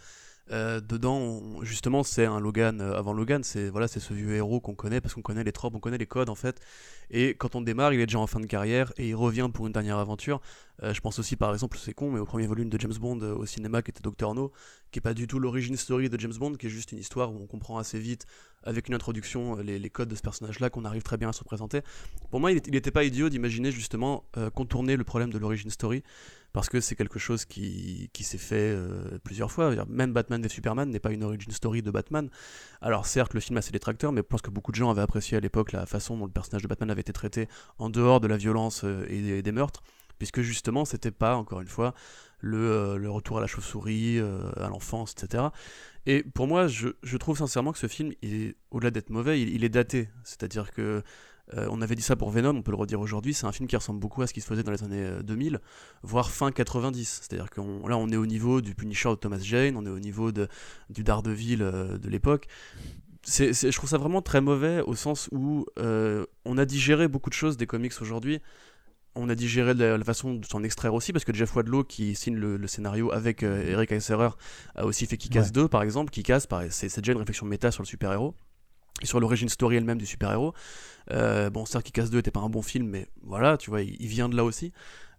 Euh, 0.51 0.81
dedans, 0.81 1.63
justement, 1.63 2.03
c'est 2.03 2.25
un 2.25 2.41
Logan 2.41 2.81
euh, 2.81 2.97
avant 2.97 3.13
Logan, 3.13 3.43
c'est 3.45 3.69
voilà, 3.69 3.89
c'est 3.89 4.01
ce 4.01 4.15
vieux 4.15 4.35
héros 4.35 4.61
qu'on 4.61 4.75
connaît 4.75 5.01
parce 5.01 5.15
qu'on 5.15 5.23
connaît 5.23 5.45
les 5.45 5.53
tropes, 5.53 5.75
on 5.75 5.81
connaît 5.81 5.99
les 5.99 6.07
codes 6.07 6.31
en 6.31 6.35
fait. 6.35 6.61
Et 7.11 7.35
quand 7.35 7.55
on 7.55 7.61
démarre, 7.61 7.93
il 7.93 8.01
est 8.01 8.07
déjà 8.07 8.19
en 8.19 8.27
fin 8.27 8.41
de 8.41 8.47
carrière 8.47 8.93
et 8.97 9.09
il 9.09 9.15
revient 9.15 9.49
pour 9.53 9.67
une 9.67 9.73
dernière 9.73 9.99
aventure. 9.99 10.41
je 10.83 11.01
pense 11.01 11.19
aussi, 11.19 11.37
par 11.37 11.53
exemple, 11.53 11.79
c'est 11.79 11.95
con, 11.95 12.11
mais 12.11 12.21
au 12.21 12.25
premier 12.25 12.47
volume 12.47 12.69
de 12.69 12.79
James 12.81 12.95
Bond 13.01 13.21
au 13.21 13.47
cinéma 13.47 13.83
qui 13.83 13.91
était 13.91 14.03
Doctor 14.03 14.35
No, 14.35 14.53
qui 14.91 14.99
est 14.99 15.03
pas 15.03 15.15
du 15.15 15.27
tout 15.27 15.39
l'origine 15.39 15.77
story 15.77 16.09
de 16.09 16.19
James 16.21 16.35
Bond, 16.39 16.55
qui 16.55 16.67
est 16.67 16.71
juste 16.71 16.93
une 16.93 16.99
histoire 16.99 17.33
où 17.33 17.39
on 17.43 17.47
comprend 17.47 17.79
assez 17.79 17.99
vite 17.99 18.27
avec 18.65 18.89
une 18.89 18.95
introduction, 18.95 19.59
euh, 19.59 19.63
les, 19.63 19.91
codes 19.91 20.09
de 20.09 20.15
ce 20.15 20.23
personnage-là, 20.23 20.71
qu'on 20.71 20.85
arrive 20.85 21.03
très 21.03 21.17
bien 21.17 21.29
à 21.29 21.33
se 21.33 21.41
représenter. 21.41 21.81
Pour 22.31 22.41
moi, 22.41 22.53
il 22.53 22.61
n'était 22.71 22.91
pas 22.91 23.05
idiot 23.05 23.29
d'imaginer 23.29 23.71
justement 23.71 24.25
euh, 24.37 24.51
contourner 24.51 24.97
le 24.97 25.05
problème 25.05 25.33
de 25.33 25.39
l'origin 25.39 25.71
story, 25.71 26.03
parce 26.53 26.69
que 26.69 26.81
c'est 26.81 26.97
quelque 26.97 27.19
chose 27.19 27.45
qui, 27.45 28.11
qui 28.13 28.25
s'est 28.25 28.39
fait 28.39 28.73
euh, 28.75 29.19
plusieurs 29.23 29.51
fois. 29.53 29.75
Même 29.87 30.13
Batman 30.13 30.41
v 30.43 30.49
Superman 30.49 30.91
n'est 30.91 31.01
pas 31.01 31.13
une 31.13 31.23
origin 31.23 31.53
story 31.53 31.83
de 31.83 31.91
Batman. 31.91 32.29
Alors 32.81 33.07
certes, 33.07 33.35
le 33.35 33.41
film 33.41 33.59
a 33.59 33.63
ses 33.63 33.73
détracteurs, 33.73 34.13
mais 34.13 34.21
je 34.21 34.27
pense 34.27 34.43
que 34.43 34.51
beaucoup 34.51 34.73
de 34.73 34.77
gens 34.77 34.91
avaient 34.91 35.03
apprécié 35.03 35.37
à 35.37 35.41
l'époque 35.41 35.73
la 35.73 35.87
façon 35.87 36.17
dont 36.17 36.27
le 36.27 36.33
personnage 36.33 36.63
de 36.63 36.69
Batman 36.69 36.91
avait 36.91 37.03
été 37.03 37.13
traité 37.13 37.49
en 37.79 37.91
dehors 37.91 38.21
de 38.21 38.27
la 38.27 38.37
violence 38.37 38.85
et 39.09 39.43
des 39.43 39.53
meurtres 39.53 39.83
puisque 40.19 40.41
justement 40.41 40.85
c'était 40.85 41.13
pas 41.13 41.37
encore 41.37 41.61
une 41.61 41.69
fois 41.69 41.95
le, 42.41 42.97
le 42.99 43.09
retour 43.09 43.39
à 43.39 43.41
la 43.41 43.47
chauve-souris, 43.47 44.19
à 44.19 44.69
l'enfance, 44.69 45.13
etc. 45.13 45.45
Et 46.07 46.23
pour 46.23 46.47
moi, 46.47 46.67
je, 46.67 46.89
je, 47.03 47.17
trouve 47.19 47.37
sincèrement 47.39 47.73
que 47.73 47.79
ce 47.79 47.87
film, 47.87 48.13
au-delà 48.71 48.91
d'être 48.91 49.11
mauvais, 49.11 49.41
il 49.41 49.63
est 49.63 49.69
daté. 49.69 50.09
C'est-à-dire 50.25 50.73
que 50.73 51.03
euh, 51.55 51.67
on 51.71 51.81
avait 51.81 51.95
dit 51.95 52.03
ça 52.03 52.17
pour 52.17 52.31
Venom, 52.31 52.57
on 52.57 52.63
peut 52.63 52.71
le 52.71 52.77
redire 52.77 53.01
aujourd'hui, 53.01 53.33
c'est 53.33 53.47
un 53.47 53.53
film 53.53 53.69
qui 53.69 53.77
ressemble 53.77 54.01
beaucoup 54.01 54.23
à 54.23 54.27
ce 54.27 54.35
qui 54.35 54.41
se 54.41 54.47
faisait 54.47 54.63
dans 54.63 54.73
les 54.73 54.83
années 54.83 55.11
2000, 55.23 55.55
euh, 55.57 55.59
voire 56.03 56.31
fin 56.31 56.51
90. 56.51 57.23
C'est-à-dire 57.23 57.51
que 57.51 57.61
là, 57.61 57.97
on 57.97 58.09
est 58.11 58.17
au 58.17 58.27
niveau 58.27 58.61
du 58.61 58.75
Punisher 58.75 59.11
de 59.11 59.15
Thomas 59.15 59.39
Jane, 59.39 59.77
on 59.77 59.87
est 59.87 59.91
au 59.91 59.99
niveau 59.99 60.33
de, 60.33 60.49
du 60.91 61.05
Daredevil 61.05 61.63
euh, 61.63 61.99
de 61.99 62.09
l'époque. 62.09 62.47
je 63.27 63.77
trouve 63.77 63.91
ça 63.91 63.99
vraiment 63.99 64.23
très 64.23 64.41
mauvais 64.41 64.81
au 64.83 64.95
sens 64.95 65.29
où 65.33 65.67
on 66.45 66.59
a 66.59 66.65
digéré 66.65 67.09
beaucoup 67.09 67.31
de 67.31 67.35
choses 67.35 67.57
des 67.57 67.67
comics 67.67 67.93
aujourd'hui. 68.01 68.41
On 69.15 69.29
a 69.29 69.35
digéré 69.35 69.75
la, 69.75 70.05
façon 70.05 70.35
de 70.35 70.47
s'en 70.47 70.63
extraire 70.63 70.95
aussi, 70.95 71.13
parce 71.13 71.25
que 71.25 71.35
Jeff 71.35 71.57
Wadlow, 71.57 71.83
qui 71.83 72.15
signe 72.15 72.37
le, 72.37 72.67
scénario 72.69 73.11
avec 73.11 73.43
Eric 73.43 73.91
Eiserer, 73.91 74.31
a 74.77 74.87
aussi 74.87 75.07
fait 75.07 75.17
Kick-Ass 75.17 75.51
2, 75.51 75.67
par 75.67 75.83
exemple. 75.83 76.11
Kick-Ass, 76.11 76.47
c'est 76.71 77.01
déjà 77.01 77.13
une 77.13 77.19
réflexion 77.19 77.47
méta 77.47 77.73
sur 77.73 77.83
le 77.83 77.89
super-héros 77.89 78.35
et 79.03 79.07
sur 79.07 79.21
l'origine 79.21 79.49
story 79.49 79.77
elle-même 79.77 79.99
du 79.99 80.07
super-héros. 80.07 80.55
Euh, 81.11 81.51
bon, 81.51 81.65
certes, 81.65 81.91
casse 81.91 82.11
2 82.11 82.19
n'était 82.19 82.31
pas 82.31 82.41
un 82.41 82.51
bon 82.51 82.63
film, 82.63 82.87
mais 82.87 83.09
voilà, 83.23 83.57
tu 83.57 83.71
vois, 83.71 83.83
il, 83.83 84.07
vient 84.07 84.29
de 84.29 84.37
là 84.37 84.45
aussi. 84.45 84.73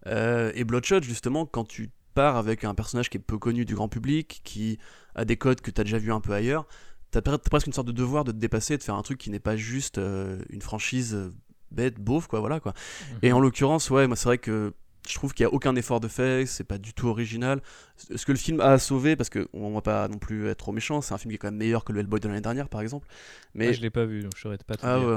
Euh, 0.06 0.52
et 0.54 0.64
Bloodshot, 0.64 1.02
justement, 1.02 1.46
quand 1.46 1.64
tu 1.64 1.90
pars 2.14 2.36
avec 2.36 2.64
un 2.64 2.74
personnage 2.74 3.10
qui 3.10 3.18
est 3.18 3.20
peu 3.20 3.38
connu 3.38 3.64
du 3.64 3.74
grand 3.74 3.88
public, 3.88 4.40
qui 4.44 4.78
a 5.14 5.24
des 5.24 5.36
codes 5.36 5.60
que 5.60 5.70
tu 5.70 5.80
as 5.80 5.84
déjà 5.84 5.98
vu 5.98 6.12
un 6.12 6.20
peu 6.20 6.32
ailleurs, 6.32 6.66
tu 7.12 7.18
as, 7.18 7.22
presque 7.22 7.66
une 7.66 7.72
sorte 7.72 7.88
de 7.88 7.92
devoir 7.92 8.24
de 8.24 8.32
te 8.32 8.36
dépasser, 8.36 8.78
de 8.78 8.82
faire 8.82 8.94
un 8.94 9.02
truc 9.02 9.18
qui 9.18 9.30
n'est 9.30 9.40
pas 9.40 9.56
juste 9.56 9.98
euh, 9.98 10.40
une 10.50 10.62
franchise 10.62 11.30
bête, 11.72 11.98
beauf, 11.98 12.26
quoi, 12.26 12.40
voilà, 12.40 12.60
quoi. 12.60 12.72
Mhm. 12.72 13.18
Et 13.22 13.32
en 13.32 13.40
l'occurrence, 13.40 13.90
ouais, 13.90 14.06
moi, 14.06 14.16
c'est 14.16 14.26
vrai 14.26 14.38
que 14.38 14.74
je 15.08 15.14
trouve 15.14 15.32
qu'il 15.32 15.44
n'y 15.44 15.50
a 15.50 15.54
aucun 15.54 15.74
effort 15.76 16.00
de 16.00 16.08
fait, 16.08 16.46
c'est 16.46 16.64
pas 16.64 16.78
du 16.78 16.92
tout 16.92 17.08
original. 17.08 17.60
Ce 17.96 18.24
que 18.24 18.32
le 18.32 18.38
film 18.38 18.60
a 18.60 18.78
sauvé, 18.78 19.16
parce 19.16 19.30
qu'on 19.30 19.72
va 19.72 19.80
pas 19.80 20.08
non 20.08 20.18
plus 20.18 20.48
être 20.48 20.58
trop 20.58 20.72
méchant, 20.72 21.00
c'est 21.00 21.14
un 21.14 21.18
film 21.18 21.30
qui 21.30 21.36
est 21.36 21.38
quand 21.38 21.48
même 21.48 21.56
meilleur 21.56 21.84
que 21.84 21.92
le 21.92 22.00
Hellboy 22.00 22.20
de 22.20 22.28
l'année 22.28 22.40
dernière, 22.40 22.68
par 22.68 22.80
exemple. 22.80 23.06
Mais 23.54 23.68
ah, 23.68 23.72
je 23.72 23.80
l'ai 23.80 23.90
pas 23.90 24.04
vu, 24.04 24.22
donc 24.22 24.32
je 24.36 24.42
saurais 24.42 24.58
pas. 24.58 24.74
Ah 24.82 25.00
ouais, 25.00 25.16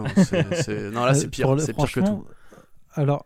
non 0.91 1.05
là 1.05 1.13
c'est 1.13 1.27
pire, 1.27 1.55
c'est 1.59 1.73
pire 1.73 1.91
que 1.91 1.99
tout. 1.99 2.25
Alors, 2.93 3.25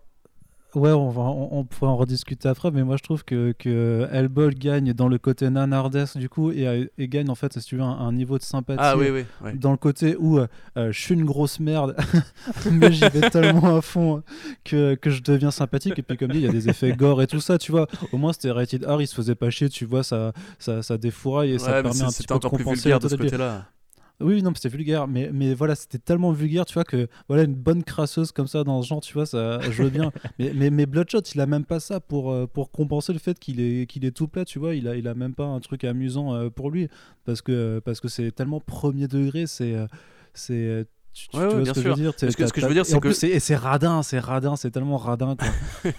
Ouais, 0.77 0.91
on, 0.91 1.09
va, 1.09 1.23
on, 1.23 1.63
pourrait 1.63 1.89
en 1.89 1.97
rediscuter 1.97 2.47
après, 2.47 2.69
mais 2.69 2.83
moi 2.83 2.97
je 2.97 3.03
trouve 3.03 3.23
que, 3.23 3.51
que 3.57 4.07
gagne 4.49 4.93
dans 4.93 5.07
le 5.07 5.17
côté 5.17 5.49
nanardesque 5.49 6.17
du 6.17 6.29
coup 6.29 6.51
et, 6.51 6.89
et, 6.99 7.07
gagne 7.07 7.29
en 7.29 7.35
fait, 7.35 7.57
si 7.59 7.65
tu 7.65 7.77
veux, 7.77 7.81
un, 7.81 8.11
niveau 8.11 8.37
de 8.37 8.43
sympathie 8.43 8.79
ah, 8.81 8.95
oui, 8.95 9.07
oui, 9.11 9.25
dans 9.55 9.71
le 9.71 9.77
côté 9.77 10.15
où 10.19 10.37
euh, 10.37 10.47
je 10.75 10.99
suis 10.99 11.15
une 11.15 11.25
grosse 11.25 11.59
merde, 11.59 11.95
mais 12.71 12.91
j'y 12.91 13.09
vais 13.09 13.29
tellement 13.29 13.77
à 13.77 13.81
fond 13.81 14.21
que, 14.63 14.93
que, 14.95 15.09
je 15.09 15.23
deviens 15.23 15.49
sympathique. 15.49 15.97
Et 15.97 16.03
puis, 16.03 16.15
comme 16.15 16.31
dit, 16.31 16.39
il 16.39 16.45
y 16.45 16.47
a 16.47 16.51
des 16.51 16.69
effets 16.69 16.91
gore 16.93 17.21
et 17.21 17.27
tout 17.27 17.39
ça, 17.39 17.57
tu 17.57 17.71
vois. 17.71 17.87
Au 18.11 18.17
moins, 18.17 18.33
c'était 18.33 18.51
Rated 18.51 18.85
R, 18.85 19.01
il 19.01 19.07
se 19.07 19.15
faisait 19.15 19.35
pas 19.35 19.49
chier, 19.49 19.69
tu 19.69 19.85
vois, 19.85 20.03
ça, 20.03 20.31
ça, 20.59 20.83
ça 20.83 20.97
défouraille 20.97 21.53
et 21.53 21.59
ça 21.59 21.81
permet 21.81 22.01
un 22.01 22.09
petit 22.09 22.27
peu 22.27 22.39
de 22.39 22.47
compenser. 22.47 22.93
de 22.99 23.07
ce 23.07 23.15
côté-là. 23.15 23.65
Oui, 24.19 24.41
non, 24.41 24.51
c'était 24.55 24.69
vulgaire, 24.69 25.07
mais, 25.07 25.29
mais 25.31 25.53
voilà, 25.53 25.75
c'était 25.75 25.99
tellement 25.99 26.31
vulgaire, 26.31 26.65
tu 26.65 26.73
vois, 26.73 26.83
que 26.83 27.07
voilà, 27.27 27.43
une 27.43 27.53
bonne 27.53 27.83
crasseuse 27.83 28.31
comme 28.31 28.47
ça 28.47 28.63
dans 28.63 28.81
ce 28.81 28.87
genre, 28.87 28.99
tu 28.99 29.13
vois, 29.13 29.27
ça, 29.27 29.59
je 29.61 29.83
veux 29.83 29.91
bien. 29.91 30.11
mais, 30.39 30.53
mais, 30.55 30.71
mais, 30.71 30.85
Bloodshot, 30.87 31.21
il 31.35 31.39
a 31.39 31.45
même 31.45 31.65
pas 31.65 31.79
ça 31.79 31.99
pour, 31.99 32.31
euh, 32.31 32.47
pour 32.47 32.71
compenser 32.71 33.13
le 33.13 33.19
fait 33.19 33.37
qu'il 33.37 33.59
est, 33.59 33.85
qu'il 33.85 34.05
est 34.05 34.11
tout 34.11 34.27
plat, 34.27 34.43
tu 34.43 34.57
vois, 34.57 34.73
il 34.73 34.87
a, 34.87 34.95
il 34.95 35.07
a 35.07 35.13
même 35.13 35.35
pas 35.35 35.45
un 35.45 35.59
truc 35.59 35.83
amusant 35.83 36.33
euh, 36.33 36.49
pour 36.49 36.71
lui, 36.71 36.87
parce 37.25 37.43
que 37.43 37.79
parce 37.85 37.99
que 37.99 38.07
c'est 38.07 38.31
tellement 38.31 38.59
premier 38.59 39.07
degré, 39.07 39.45
c'est. 39.45 39.75
Euh, 39.75 39.87
c'est 40.33 40.85
tu, 41.31 41.37
ouais, 41.37 41.45
vois 41.47 41.61
bien 41.61 41.73
ce 41.73 41.79
que 41.79 41.81
sûr. 41.81 41.83
je 41.83 41.89
veux 41.89 42.03
dire 42.03 42.13
Parce 42.19 42.35
que 42.35 42.47
ce 42.47 42.53
que 42.53 42.61
je 42.61 42.67
veux 42.67 42.73
dire, 42.73 42.85
c'est 42.85 42.99
que. 42.99 43.25
Et 43.25 43.39
c'est 43.39 43.55
radin, 43.55 44.03
c'est 44.03 44.19
radin, 44.19 44.55
c'est 44.55 44.71
tellement 44.71 44.97
radin. 44.97 45.35
Quoi. 45.35 45.47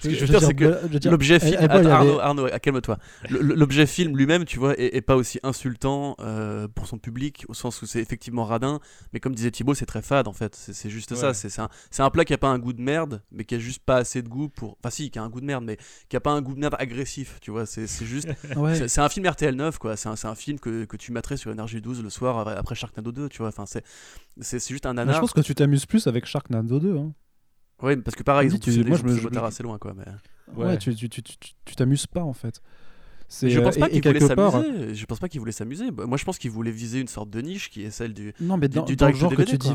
ce 0.00 0.08
que 0.08 0.14
je 0.14 0.20
veux 0.20 0.26
dire, 0.26 0.40
c'est 0.40 0.54
que 0.54 1.08
l'objet 1.08 1.40
film. 1.40 1.56
Arnaud, 1.68 2.20
Arnaud 2.20 2.48
calme-toi. 2.62 2.98
L'objet 3.30 3.86
film 3.86 4.16
lui-même, 4.16 4.44
tu 4.44 4.58
vois, 4.58 4.74
est, 4.78 5.00
pas 5.00 5.16
aussi 5.16 5.38
insultant 5.42 6.16
euh, 6.20 6.68
pour 6.68 6.86
son 6.86 6.98
public, 6.98 7.44
au 7.48 7.54
sens 7.54 7.82
où 7.82 7.86
c'est 7.86 8.00
effectivement 8.00 8.44
radin, 8.44 8.80
mais 9.12 9.20
comme 9.20 9.34
disait 9.34 9.50
Thibaut, 9.50 9.74
c'est 9.74 9.86
très 9.86 10.02
fade 10.02 10.28
en 10.28 10.32
fait. 10.32 10.54
C'est 10.54 10.90
juste 10.90 11.14
ça. 11.14 11.34
C'est 11.34 11.60
un, 11.60 11.68
un 11.98 12.10
plat 12.10 12.24
qui 12.24 12.32
a 12.32 12.38
pas 12.38 12.48
un 12.48 12.58
goût 12.58 12.72
de 12.72 12.82
merde, 12.82 13.22
mais 13.32 13.44
qui 13.44 13.54
a 13.56 13.58
juste 13.58 13.82
pas 13.84 13.96
assez 13.96 14.22
de 14.22 14.28
goût 14.28 14.48
pour. 14.48 14.76
Enfin, 14.80 14.90
si, 14.90 15.10
qui 15.10 15.18
a 15.18 15.22
un 15.22 15.28
goût 15.28 15.40
de 15.40 15.46
merde, 15.46 15.64
mais 15.64 15.76
qui 16.08 16.16
a 16.16 16.20
pas 16.20 16.30
un 16.30 16.40
goût 16.40 16.54
de 16.54 16.60
merde 16.60 16.76
agressif, 16.78 17.38
tu 17.40 17.50
vois. 17.50 17.66
C'est 17.66 17.86
juste. 18.04 18.28
C'est 18.86 19.00
un 19.00 19.08
film 19.08 19.26
RTL 19.26 19.54
9, 19.54 19.78
quoi. 19.78 19.96
C'est 19.96 20.08
un, 20.08 20.14
un, 20.24 20.34
film 20.34 20.58
que, 20.58 20.84
que 20.84 20.96
tu 20.96 21.12
mettrais 21.12 21.36
sur 21.36 21.50
Énergie 21.50 21.80
12 21.80 22.02
le 22.02 22.10
soir 22.10 22.46
après 22.48 22.74
Sharknado 22.74 23.12
2, 23.12 23.28
tu 23.28 23.38
vois. 23.38 23.48
Enfin, 23.48 23.64
c'est 23.66 23.84
c'est 24.40 24.66
juste 24.68 24.86
un 24.86 24.94
nanar. 24.94 25.14
je 25.14 25.20
pense 25.20 25.32
que 25.32 25.40
tu 25.40 25.54
t'amuses 25.54 25.86
plus 25.86 26.06
avec 26.06 26.26
Sharknado 26.26 26.78
2. 26.78 26.96
Hein. 26.96 27.12
Oui, 27.82 27.96
parce 27.96 28.14
que 28.14 28.22
pareil, 28.22 28.50
ont 28.50 28.86
moi, 28.86 28.96
je 28.96 29.04
me 29.04 29.44
assez 29.44 29.62
loin, 29.62 29.78
quoi. 29.78 29.94
Mais... 29.94 30.04
Ouais, 30.54 30.78
tu 30.78 31.74
t'amuses 31.76 32.06
pas 32.06 32.22
en 32.22 32.32
fait. 32.32 32.60
Je 33.28 33.60
pense 33.60 33.76
pas 33.76 33.88
qu'il 33.88 34.02
voulait 34.02 34.20
s'amuser. 34.20 34.94
Je 34.94 35.04
pense 35.04 35.18
pas 35.18 35.28
qu'il 35.28 35.40
voulait 35.40 35.52
s'amuser. 35.52 35.90
Moi, 35.90 36.16
je 36.16 36.24
pense 36.24 36.38
qu'il 36.38 36.50
voulait 36.50 36.70
viser 36.70 37.00
une 37.00 37.08
sorte 37.08 37.30
de 37.30 37.40
niche 37.40 37.70
qui 37.70 37.82
est 37.82 37.90
celle 37.90 38.14
du. 38.14 38.32
Non, 38.40 38.56
mais 38.56 38.68
dans, 38.68 38.84
du, 38.84 38.96
dans 38.96 39.08
le 39.08 39.14
genre 39.14 39.34
que 39.34 39.42
tu 39.42 39.58
dis 39.58 39.74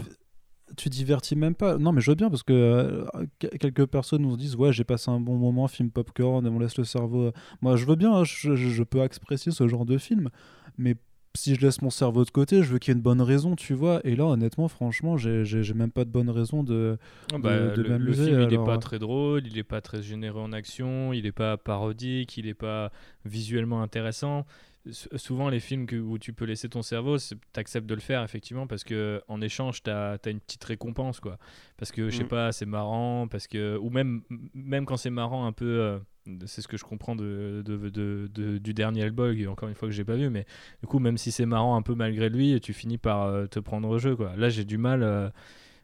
tu 0.77 0.89
divertis 0.89 1.35
même 1.35 1.55
pas. 1.55 1.77
Non, 1.77 1.91
mais 1.91 2.01
je 2.01 2.11
veux 2.11 2.15
bien 2.15 2.29
parce 2.29 2.43
que 2.43 2.53
euh, 2.53 3.05
quelques 3.39 3.85
personnes 3.85 4.21
nous 4.21 4.37
disent 4.37 4.55
Ouais, 4.55 4.71
j'ai 4.71 4.83
passé 4.83 5.11
un 5.11 5.19
bon 5.19 5.35
moment, 5.35 5.67
film 5.67 5.91
popcorn, 5.91 6.45
on 6.47 6.59
laisse 6.59 6.77
le 6.77 6.83
cerveau. 6.83 7.31
Moi, 7.61 7.75
je 7.75 7.85
veux 7.85 7.95
bien, 7.95 8.13
hein, 8.13 8.23
je, 8.23 8.55
je, 8.55 8.83
peux 8.83 9.01
apprécier 9.01 9.51
ce 9.51 9.67
genre 9.67 9.85
de 9.85 9.97
film, 9.97 10.29
mais 10.77 10.95
si 11.35 11.55
je 11.55 11.61
laisse 11.61 11.81
mon 11.81 11.89
cerveau 11.89 12.25
de 12.25 12.29
côté, 12.29 12.61
je 12.63 12.73
veux 12.73 12.79
qu'il 12.79 12.91
y 12.91 12.93
ait 12.93 12.97
une 12.97 13.03
bonne 13.03 13.21
raison, 13.21 13.55
tu 13.55 13.73
vois. 13.73 14.01
Et 14.03 14.15
là, 14.15 14.25
honnêtement, 14.25 14.67
franchement, 14.67 15.17
j'ai 15.17 15.73
même 15.73 15.91
pas 15.91 16.05
de 16.05 16.09
bonne 16.09 16.29
raison 16.29 16.63
de, 16.63 16.97
ah 17.33 17.37
bah, 17.37 17.69
de, 17.69 17.83
m'amuser. 17.83 18.31
Le 18.31 18.37
film, 18.37 18.49
il 18.49 18.53
est 18.53 18.65
pas 18.65 18.77
très 18.77 18.99
drôle, 18.99 19.45
il 19.47 19.57
est 19.57 19.63
pas 19.63 19.81
très 19.81 20.01
généreux 20.01 20.41
en 20.41 20.51
action, 20.51 21.13
il 21.13 21.25
est 21.25 21.31
pas 21.31 21.57
parodique, 21.57 22.37
il 22.37 22.47
est 22.47 22.53
pas 22.53 22.91
visuellement 23.25 23.81
intéressant. 23.81 24.45
souvent, 24.91 25.49
les 25.49 25.61
films 25.61 25.85
que, 25.85 25.95
où 25.95 26.17
tu 26.19 26.33
peux 26.33 26.45
laisser 26.45 26.67
ton 26.67 26.81
cerveau, 26.81 27.17
tu 27.17 27.35
acceptes 27.55 27.87
de 27.87 27.95
le 27.95 28.01
faire, 28.01 28.23
effectivement, 28.23 28.67
parce 28.67 28.83
que 28.83 29.21
en 29.27 29.41
échange, 29.41 29.83
tu 29.83 29.89
as, 29.89 30.17
as, 30.23 30.29
une 30.29 30.41
petite 30.41 30.63
récompense, 30.63 31.19
quoi. 31.21 31.37
Parce 31.77 31.91
que, 31.91 32.09
je 32.09 32.17
sais 32.17 32.23
mm. 32.25 32.29
pas, 32.29 32.51
c'est 32.51 32.65
marrant, 32.65 33.27
parce 33.29 33.47
que... 33.47 33.77
Ou 33.77 33.89
même, 33.89 34.21
même 34.53 34.85
quand 34.85 34.97
c'est 34.97 35.09
marrant, 35.09 35.45
un 35.45 35.53
peu... 35.53 35.79
Euh, 35.79 35.99
c'est 36.45 36.61
ce 36.61 36.67
que 36.67 36.77
je 36.77 36.83
comprends 36.83 37.15
du 37.15 38.73
dernier 38.73 39.01
Hellboy, 39.01 39.47
encore 39.47 39.69
une 39.69 39.75
fois 39.75 39.87
que 39.87 39.93
j'ai 39.93 40.03
pas 40.03 40.15
vu, 40.15 40.29
mais 40.29 40.45
du 40.81 40.87
coup, 40.87 40.99
même 40.99 41.17
si 41.17 41.31
c'est 41.31 41.45
marrant 41.45 41.75
un 41.75 41.81
peu 41.81 41.95
malgré 41.95 42.29
lui, 42.29 42.59
tu 42.61 42.73
finis 42.73 42.97
par 42.97 43.23
euh, 43.23 43.47
te 43.47 43.59
prendre 43.59 43.89
au 43.89 43.97
jeu. 43.97 44.15
Quoi. 44.15 44.35
Là, 44.37 44.49
j'ai 44.49 44.65
du 44.65 44.77
mal 44.77 45.03
euh, 45.03 45.29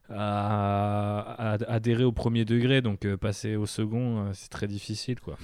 à, 0.09 1.57
adhérer 1.67 2.03
au 2.03 2.11
premier 2.11 2.45
degré, 2.45 2.81
donc 2.81 3.05
euh, 3.05 3.17
passer 3.17 3.55
au 3.55 3.65
second, 3.65 4.31
c'est 4.33 4.49
très 4.49 4.67
difficile. 4.67 5.19
quoi. 5.19 5.37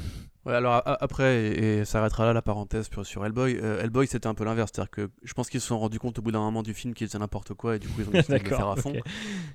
Ouais, 0.45 0.55
alors 0.55 0.81
après, 0.85 1.45
et, 1.47 1.85
ça 1.85 1.99
arrêtera 1.99 2.25
là 2.25 2.33
la 2.33 2.41
parenthèse 2.41 2.89
sur, 2.91 3.05
sur 3.05 3.25
Hellboy. 3.25 3.57
Euh, 3.61 3.81
Hellboy, 3.81 4.07
c'était 4.07 4.27
un 4.27 4.33
peu 4.33 4.43
l'inverse. 4.43 4.71
C'est-à-dire 4.73 4.91
que 4.91 5.09
je 5.23 5.33
pense 5.33 5.49
qu'ils 5.49 5.61
se 5.61 5.67
sont 5.67 5.79
rendus 5.79 5.99
compte 5.99 6.19
au 6.19 6.21
bout 6.21 6.33
d'un 6.33 6.39
moment 6.39 6.63
du 6.63 6.73
film 6.73 6.93
qu'ils 6.93 7.07
faisaient 7.07 7.19
n'importe 7.19 7.53
quoi 7.53 7.77
et 7.77 7.79
du 7.79 7.87
coup, 7.87 8.01
ils 8.01 8.09
ont 8.09 8.11
décidé 8.11 8.39
de 8.39 8.43
le 8.43 8.49
faire 8.49 8.67
à 8.67 8.75
fond. 8.75 8.93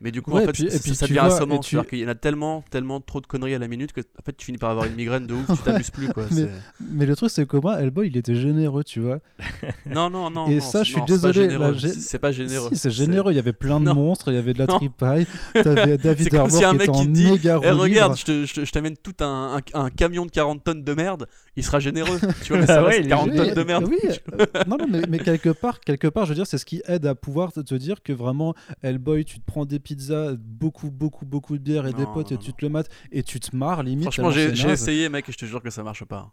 Mais 0.01 0.11
du 0.11 0.22
coup, 0.22 0.33
en 0.33 0.40
fait, 0.40 0.53
puis, 0.53 0.64
et 0.64 0.79
puis, 0.79 0.94
ça 0.94 1.07
devient 1.07 1.18
assommant. 1.18 1.59
Tu... 1.59 1.70
C'est-à-dire 1.70 1.90
qu'il 1.90 1.98
y 1.98 2.07
en 2.07 2.09
a 2.09 2.14
tellement, 2.14 2.64
tellement 2.70 3.03
trop 3.03 3.20
de 3.20 3.27
conneries 3.27 3.55
à 3.55 3.59
la 3.59 3.68
minute 3.68 3.92
que 3.92 4.01
en 4.01 4.22
fait, 4.24 4.35
tu 4.35 4.46
finis 4.46 4.57
par 4.57 4.70
avoir 4.70 4.87
une 4.87 4.94
migraine 4.94 5.27
de 5.27 5.35
ouf, 5.35 5.46
tu 5.46 5.62
t'amuses 5.62 5.90
plus. 5.90 6.09
Quoi. 6.09 6.24
Mais, 6.31 6.48
mais, 6.81 7.05
le 7.05 7.14
truc, 7.16 7.31
c'est 7.31 7.46
que 7.46 7.59
moi, 7.59 7.81
Hellboy, 7.83 8.09
il 8.09 8.16
était 8.16 8.35
généreux, 8.35 8.83
tu 8.83 9.01
vois. 9.01 9.18
non, 9.87 10.09
non, 10.09 10.31
non. 10.31 10.48
Et 10.48 10.61
ça, 10.61 10.85
je 10.85 10.92
suis 10.92 11.03
désolé. 11.03 11.51
C'est 11.98 12.18
pas 12.18 12.33
généreux. 12.33 12.70
c'est 12.72 12.90
généreux. 12.90 13.33
Il 13.33 13.37
y 13.37 13.40
avait 13.40 13.53
plein 13.53 13.79
de 13.79 13.90
monstres, 13.90 14.29
il 14.29 14.37
y 14.37 14.38
avait 14.38 14.55
de 14.55 14.61
la 14.61 14.66
tripaille. 14.66 15.27
T'avais 15.53 15.98
David 15.98 16.35
Harbour 16.35 16.59
qui 16.59 16.77
était 16.77 16.88
en 16.88 17.05
méga 17.05 17.61
eh, 17.62 17.70
Regarde, 17.72 18.16
je 18.16 18.70
t'amène 18.70 18.96
tout 18.96 19.14
un 19.20 19.61
camion 19.94 20.24
de 20.24 20.31
40 20.31 20.64
tonnes 20.64 20.77
de 20.84 20.94
merde 20.94 21.26
il 21.56 21.64
sera 21.64 21.80
généreux. 21.80 22.18
Tu 22.42 22.52
vois, 22.52 22.60
mais 22.60 22.66
ça 22.66 22.84
ouais, 22.84 23.06
40 23.06 23.34
tonnes 23.34 23.54
de 23.54 23.62
merde. 23.62 23.84
Oui, 23.88 23.98
euh, 24.04 24.46
non, 24.66 24.76
non, 24.78 24.86
mais, 24.88 25.02
mais, 25.08 25.18
quelque 25.18 25.50
part, 25.50 25.80
quelque 25.80 26.06
part, 26.06 26.24
je 26.24 26.30
veux 26.30 26.34
dire, 26.34 26.46
c'est 26.46 26.58
ce 26.58 26.64
qui 26.64 26.82
aide 26.86 27.06
à 27.06 27.14
pouvoir 27.14 27.52
te 27.52 27.74
dire 27.74 28.02
que 28.02 28.12
vraiment, 28.12 28.54
Hellboy, 28.82 29.24
tu 29.24 29.40
te 29.40 29.44
prends 29.44 29.64
des 29.64 29.78
pizzas, 29.78 30.34
beaucoup, 30.38 30.90
beaucoup, 30.90 31.26
beaucoup 31.26 31.58
de 31.58 31.62
bière 31.62 31.86
et 31.86 31.92
des 31.92 32.06
potes, 32.06 32.32
et 32.32 32.38
tu 32.38 32.52
te 32.52 32.64
le 32.64 32.70
mates, 32.70 32.88
et 33.10 33.22
tu 33.22 33.40
te 33.40 33.54
marres 33.54 33.82
limite. 33.82 34.04
Franchement, 34.04 34.30
j'ai 34.30 34.70
essayé, 34.70 35.08
mec, 35.08 35.28
et 35.28 35.32
je 35.32 35.38
te 35.38 35.46
jure 35.46 35.62
que 35.62 35.70
ça 35.70 35.82
marche 35.82 36.04
pas. 36.04 36.32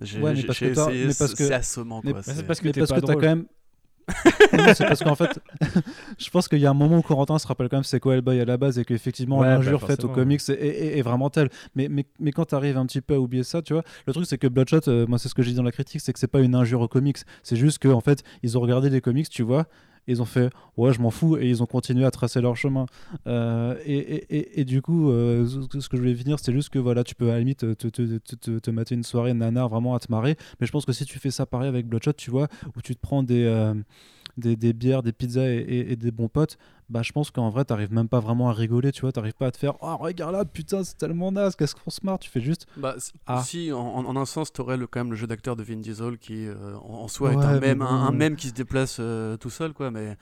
Ouais, 0.00 0.34
mais 0.34 0.42
parce 0.42 1.34
que 1.34 1.44
c'est 1.44 1.54
assommant. 1.54 2.02
C'est 2.22 2.46
parce 2.46 2.60
que 2.60 2.68
t'as 2.70 3.14
quand 3.14 3.20
même 3.20 3.46
c'est 4.74 4.86
parce 4.86 5.02
qu'en 5.02 5.14
fait, 5.14 5.40
je 6.18 6.30
pense 6.30 6.48
qu'il 6.48 6.58
y 6.58 6.66
a 6.66 6.70
un 6.70 6.74
moment 6.74 6.98
où 6.98 7.02
Corentin 7.02 7.38
se 7.38 7.46
rappelle 7.46 7.68
quand 7.68 7.78
même 7.78 7.84
c'est 7.84 8.00
quoi 8.00 8.14
Hellboy 8.14 8.40
à 8.40 8.44
la 8.44 8.56
base 8.56 8.78
et 8.78 8.84
qu'effectivement 8.84 9.42
l'injure 9.42 9.80
bah, 9.80 9.86
faite 9.88 10.04
aux 10.04 10.08
comics 10.08 10.40
est, 10.48 11.02
vraiment 11.02 11.30
telle. 11.30 11.48
Mais, 11.74 11.88
mais, 11.88 12.06
mais 12.20 12.32
quand 12.32 12.46
tu 12.46 12.54
arrives 12.54 12.76
un 12.76 12.86
petit 12.86 13.00
peu 13.00 13.14
à 13.14 13.20
oublier 13.20 13.42
ça, 13.42 13.62
tu 13.62 13.72
vois, 13.72 13.82
le 14.06 14.12
truc 14.12 14.26
c'est 14.26 14.38
que 14.38 14.46
Bloodshot, 14.46 14.88
euh, 14.88 15.06
moi 15.06 15.18
c'est 15.18 15.28
ce 15.28 15.34
que 15.34 15.42
j'ai 15.42 15.50
dit 15.50 15.56
dans 15.56 15.62
la 15.62 15.72
critique, 15.72 16.00
c'est 16.00 16.12
que 16.12 16.18
c'est 16.18 16.26
pas 16.26 16.40
une 16.40 16.54
injure 16.54 16.80
aux 16.80 16.88
comics. 16.88 17.18
C'est 17.42 17.56
juste 17.56 17.82
qu'en 17.82 17.92
en 17.92 18.00
fait, 18.00 18.22
ils 18.42 18.56
ont 18.56 18.60
regardé 18.60 18.90
les 18.90 19.00
comics, 19.00 19.28
tu 19.28 19.42
vois, 19.42 19.66
ils 20.06 20.22
ont 20.22 20.26
fait 20.26 20.50
ouais 20.76 20.92
je 20.92 21.00
m'en 21.00 21.10
fous 21.10 21.36
et 21.36 21.48
ils 21.48 21.62
ont 21.62 21.66
continué 21.66 22.04
à 22.04 22.10
tracer 22.10 22.40
leur 22.40 22.56
chemin. 22.56 22.86
Euh, 23.26 23.76
et, 23.84 23.96
et, 23.96 24.60
et, 24.60 24.64
du 24.64 24.82
coup 24.82 25.10
euh, 25.10 25.46
ce 25.46 25.88
que 25.88 25.96
je 25.96 26.02
voulais 26.02 26.14
finir 26.14 26.38
c'est 26.38 26.52
juste 26.52 26.70
que 26.70 26.78
voilà 26.78 27.04
tu 27.04 27.14
peux 27.14 27.30
à 27.30 27.34
la 27.34 27.38
limite 27.40 27.76
te, 27.76 27.88
te, 27.88 28.18
te, 28.18 28.58
te 28.58 28.70
mater 28.70 28.94
une 28.94 29.02
soirée 29.02 29.34
nanar 29.34 29.68
vraiment 29.68 29.94
à 29.94 29.98
te 29.98 30.10
marrer. 30.10 30.36
Mais 30.60 30.66
je 30.66 30.72
pense 30.72 30.84
que 30.84 30.92
si 30.92 31.04
tu 31.04 31.18
fais 31.18 31.30
ça 31.30 31.46
pareil 31.46 31.68
avec 31.68 31.86
Bloodshot 31.86 32.12
tu 32.12 32.30
vois 32.30 32.48
où 32.76 32.82
tu 32.82 32.94
te 32.94 33.00
prends 33.00 33.22
des, 33.22 33.44
euh, 33.44 33.74
des, 34.36 34.56
des, 34.56 34.72
bières 34.72 35.02
des 35.02 35.12
pizzas 35.12 35.46
et, 35.48 35.96
des 35.96 36.10
bons 36.10 36.28
potes 36.28 36.58
bah 36.88 37.02
je 37.02 37.10
pense 37.12 37.30
qu'en 37.30 37.50
vrai 37.50 37.64
t'arrives 37.64 37.92
même 37.92 38.08
pas 38.08 38.20
vraiment 38.20 38.48
à 38.48 38.52
rigoler 38.52 38.92
tu 38.92 39.00
vois 39.00 39.10
t'arrives 39.12 39.34
pas 39.34 39.46
à 39.46 39.50
te 39.50 39.56
faire 39.56 39.74
oh 39.80 39.96
regarde 39.96 40.32
là 40.34 40.44
putain 40.44 40.84
c'est 40.84 40.96
tellement 40.96 41.32
naze 41.32 41.56
qu'est-ce 41.56 41.74
qu'on 41.74 41.90
se 41.90 42.00
marre 42.04 42.18
tu 42.18 42.30
fais 42.30 42.40
juste 42.40 42.66
Bah, 42.76 42.94
Ah. 43.26 43.42
si, 43.42 43.72
en, 43.72 43.78
en- 43.80 44.16
un 44.16 44.24
sens, 44.24 44.52
t'aurais 44.52 44.76
le, 44.76 44.86
quand 44.86 45.00
même 45.00 45.10
le 45.10 45.16
jeu 45.16 45.26
d'acteur 45.26 45.56
de 45.56 45.62
Vin 45.62 45.76
Diesel 45.76 46.16
qui, 46.18 46.46
euh, 46.46 46.76
en, 46.76 47.08
soi, 47.08 47.32
est 47.32 47.36
un 47.36 47.60
même, 47.60 47.82
un, 47.82 48.06
un 48.06 48.12
même 48.12 48.36
qui 48.36 48.48
se 48.48 48.54
déplace 48.54 48.98
euh, 49.00 49.36
tout 49.36 49.50
seul, 49.50 49.72
quoi. 49.72 49.90
Mais 49.90 50.16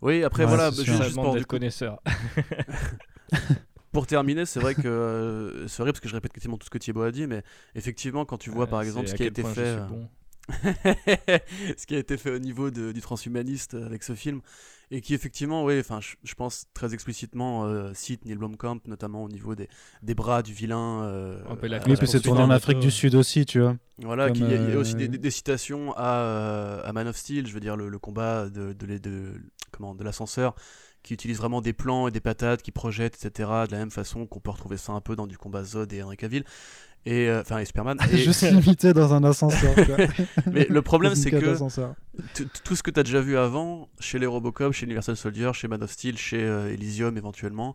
oui, 0.00 0.24
après, 0.24 0.44
Ouais, 0.44 0.48
voilà, 0.48 0.70
c'est 0.72 0.84
juste, 0.84 1.02
juste 1.02 1.14
pour, 1.16 1.34
d'être 1.34 1.46
connaisseur. 1.46 2.00
pour 3.92 4.06
terminer, 4.06 4.46
c'est 4.46 4.60
vrai 4.60 4.74
que 4.74 4.86
euh, 4.88 5.68
c'est 5.68 5.82
vrai 5.82 5.92
parce 5.92 6.00
que 6.00 6.08
je 6.08 6.14
répète 6.14 6.32
quasiment 6.32 6.56
tout 6.58 6.66
ce 6.66 6.70
que 6.70 6.78
Thibaut 6.78 7.02
a 7.02 7.10
dit, 7.10 7.26
mais 7.26 7.42
effectivement, 7.74 8.24
quand 8.24 8.38
tu 8.38 8.50
vois 8.50 8.64
Euh, 8.64 8.68
par 8.68 8.82
exemple 8.82 9.08
ce 9.08 9.14
qui 9.14 9.22
a 9.22 9.26
été 9.26 9.42
fait, 9.42 9.76
bon. 9.88 10.08
ce 11.76 11.86
qui 11.86 11.94
a 11.94 11.98
été 11.98 12.16
fait 12.16 12.30
au 12.30 12.38
niveau 12.38 12.70
de- 12.70 12.92
du 12.92 13.00
transhumaniste 13.00 13.74
avec 13.74 14.02
ce 14.02 14.14
film. 14.14 14.40
Et 14.92 15.00
qui 15.00 15.14
effectivement 15.14 15.64
oui 15.64 15.80
enfin 15.80 15.98
je, 16.00 16.14
je 16.22 16.34
pense 16.34 16.66
très 16.72 16.94
explicitement 16.94 17.64
euh, 17.64 17.90
cite 17.92 18.24
Neil 18.24 18.36
Blomkamp 18.36 18.78
notamment 18.86 19.24
au 19.24 19.28
niveau 19.28 19.56
des, 19.56 19.68
des 20.02 20.14
bras 20.14 20.44
du 20.44 20.52
vilain 20.52 21.02
euh, 21.02 21.42
peu 21.56 21.66
la 21.66 21.78
oui 21.78 21.90
la 21.90 21.96
puis 21.96 22.06
c'est 22.06 22.20
tourné 22.20 22.40
en 22.42 22.50
Afrique 22.50 22.78
du 22.78 22.92
Sud 22.92 23.16
aussi 23.16 23.46
tu 23.46 23.58
vois. 23.58 23.76
Voilà 23.98 24.28
y 24.28 24.54
il 24.54 24.70
y 24.70 24.74
a 24.74 24.78
aussi 24.78 24.94
euh, 24.94 24.98
des, 24.98 25.08
des- 25.08 25.18
des 25.18 25.30
citations 25.32 25.92
à, 25.96 26.20
euh, 26.20 26.80
à 26.88 26.92
Man 26.92 27.08
of 27.08 27.16
Steel 27.16 27.48
je 27.48 27.52
veux 27.52 27.58
dire 27.58 27.76
le, 27.76 27.88
le 27.88 27.98
combat 27.98 28.48
de, 28.48 28.72
de, 28.74 28.86
les- 28.86 29.00
de- 29.00 29.32
comment 29.72 29.92
de 29.96 30.04
l'ascenseur 30.04 30.54
qui 31.02 31.14
utilise 31.14 31.38
vraiment 31.38 31.60
des 31.60 31.72
plans 31.72 32.06
et 32.06 32.12
des 32.12 32.20
patates 32.20 32.62
qui 32.62 32.70
projettent 32.70 33.16
etc 33.16 33.50
de 33.66 33.72
la 33.72 33.78
même 33.78 33.90
façon 33.90 34.24
qu'on 34.26 34.38
peut 34.38 34.50
retrouver 34.50 34.76
ça 34.76 34.92
un 34.92 35.00
peu 35.00 35.16
dans 35.16 35.26
du 35.26 35.36
combat 35.36 35.64
Zod 35.64 35.92
et 35.92 36.00
Henry 36.00 36.16
Cavill 36.16 36.44
et 37.06 37.28
euh, 37.30 37.40
enfin 37.40 37.58
et 37.60 37.64
Superman 37.64 37.96
et- 38.12 38.16
juste 38.18 38.42
limité 38.50 38.92
dans 38.92 39.14
un 39.14 39.24
ascenseur 39.24 39.74
mais 40.52 40.66
le 40.68 40.82
problème 40.82 41.12
c'est 41.14 41.30
que 41.40 41.46
tout 42.64 42.76
ce 42.76 42.82
que 42.82 42.90
tu 42.90 43.00
as 43.00 43.02
déjà 43.02 43.20
vu 43.20 43.36
avant, 43.38 43.88
chez 44.00 44.18
les 44.18 44.26
Robocop, 44.26 44.72
chez 44.72 44.84
Universal 44.86 45.16
Soldier, 45.16 45.50
chez 45.54 45.68
Man 45.68 45.82
of 45.82 45.90
Steel, 45.90 46.18
chez 46.18 46.42
euh, 46.42 46.72
Elysium 46.72 47.16
éventuellement, 47.16 47.74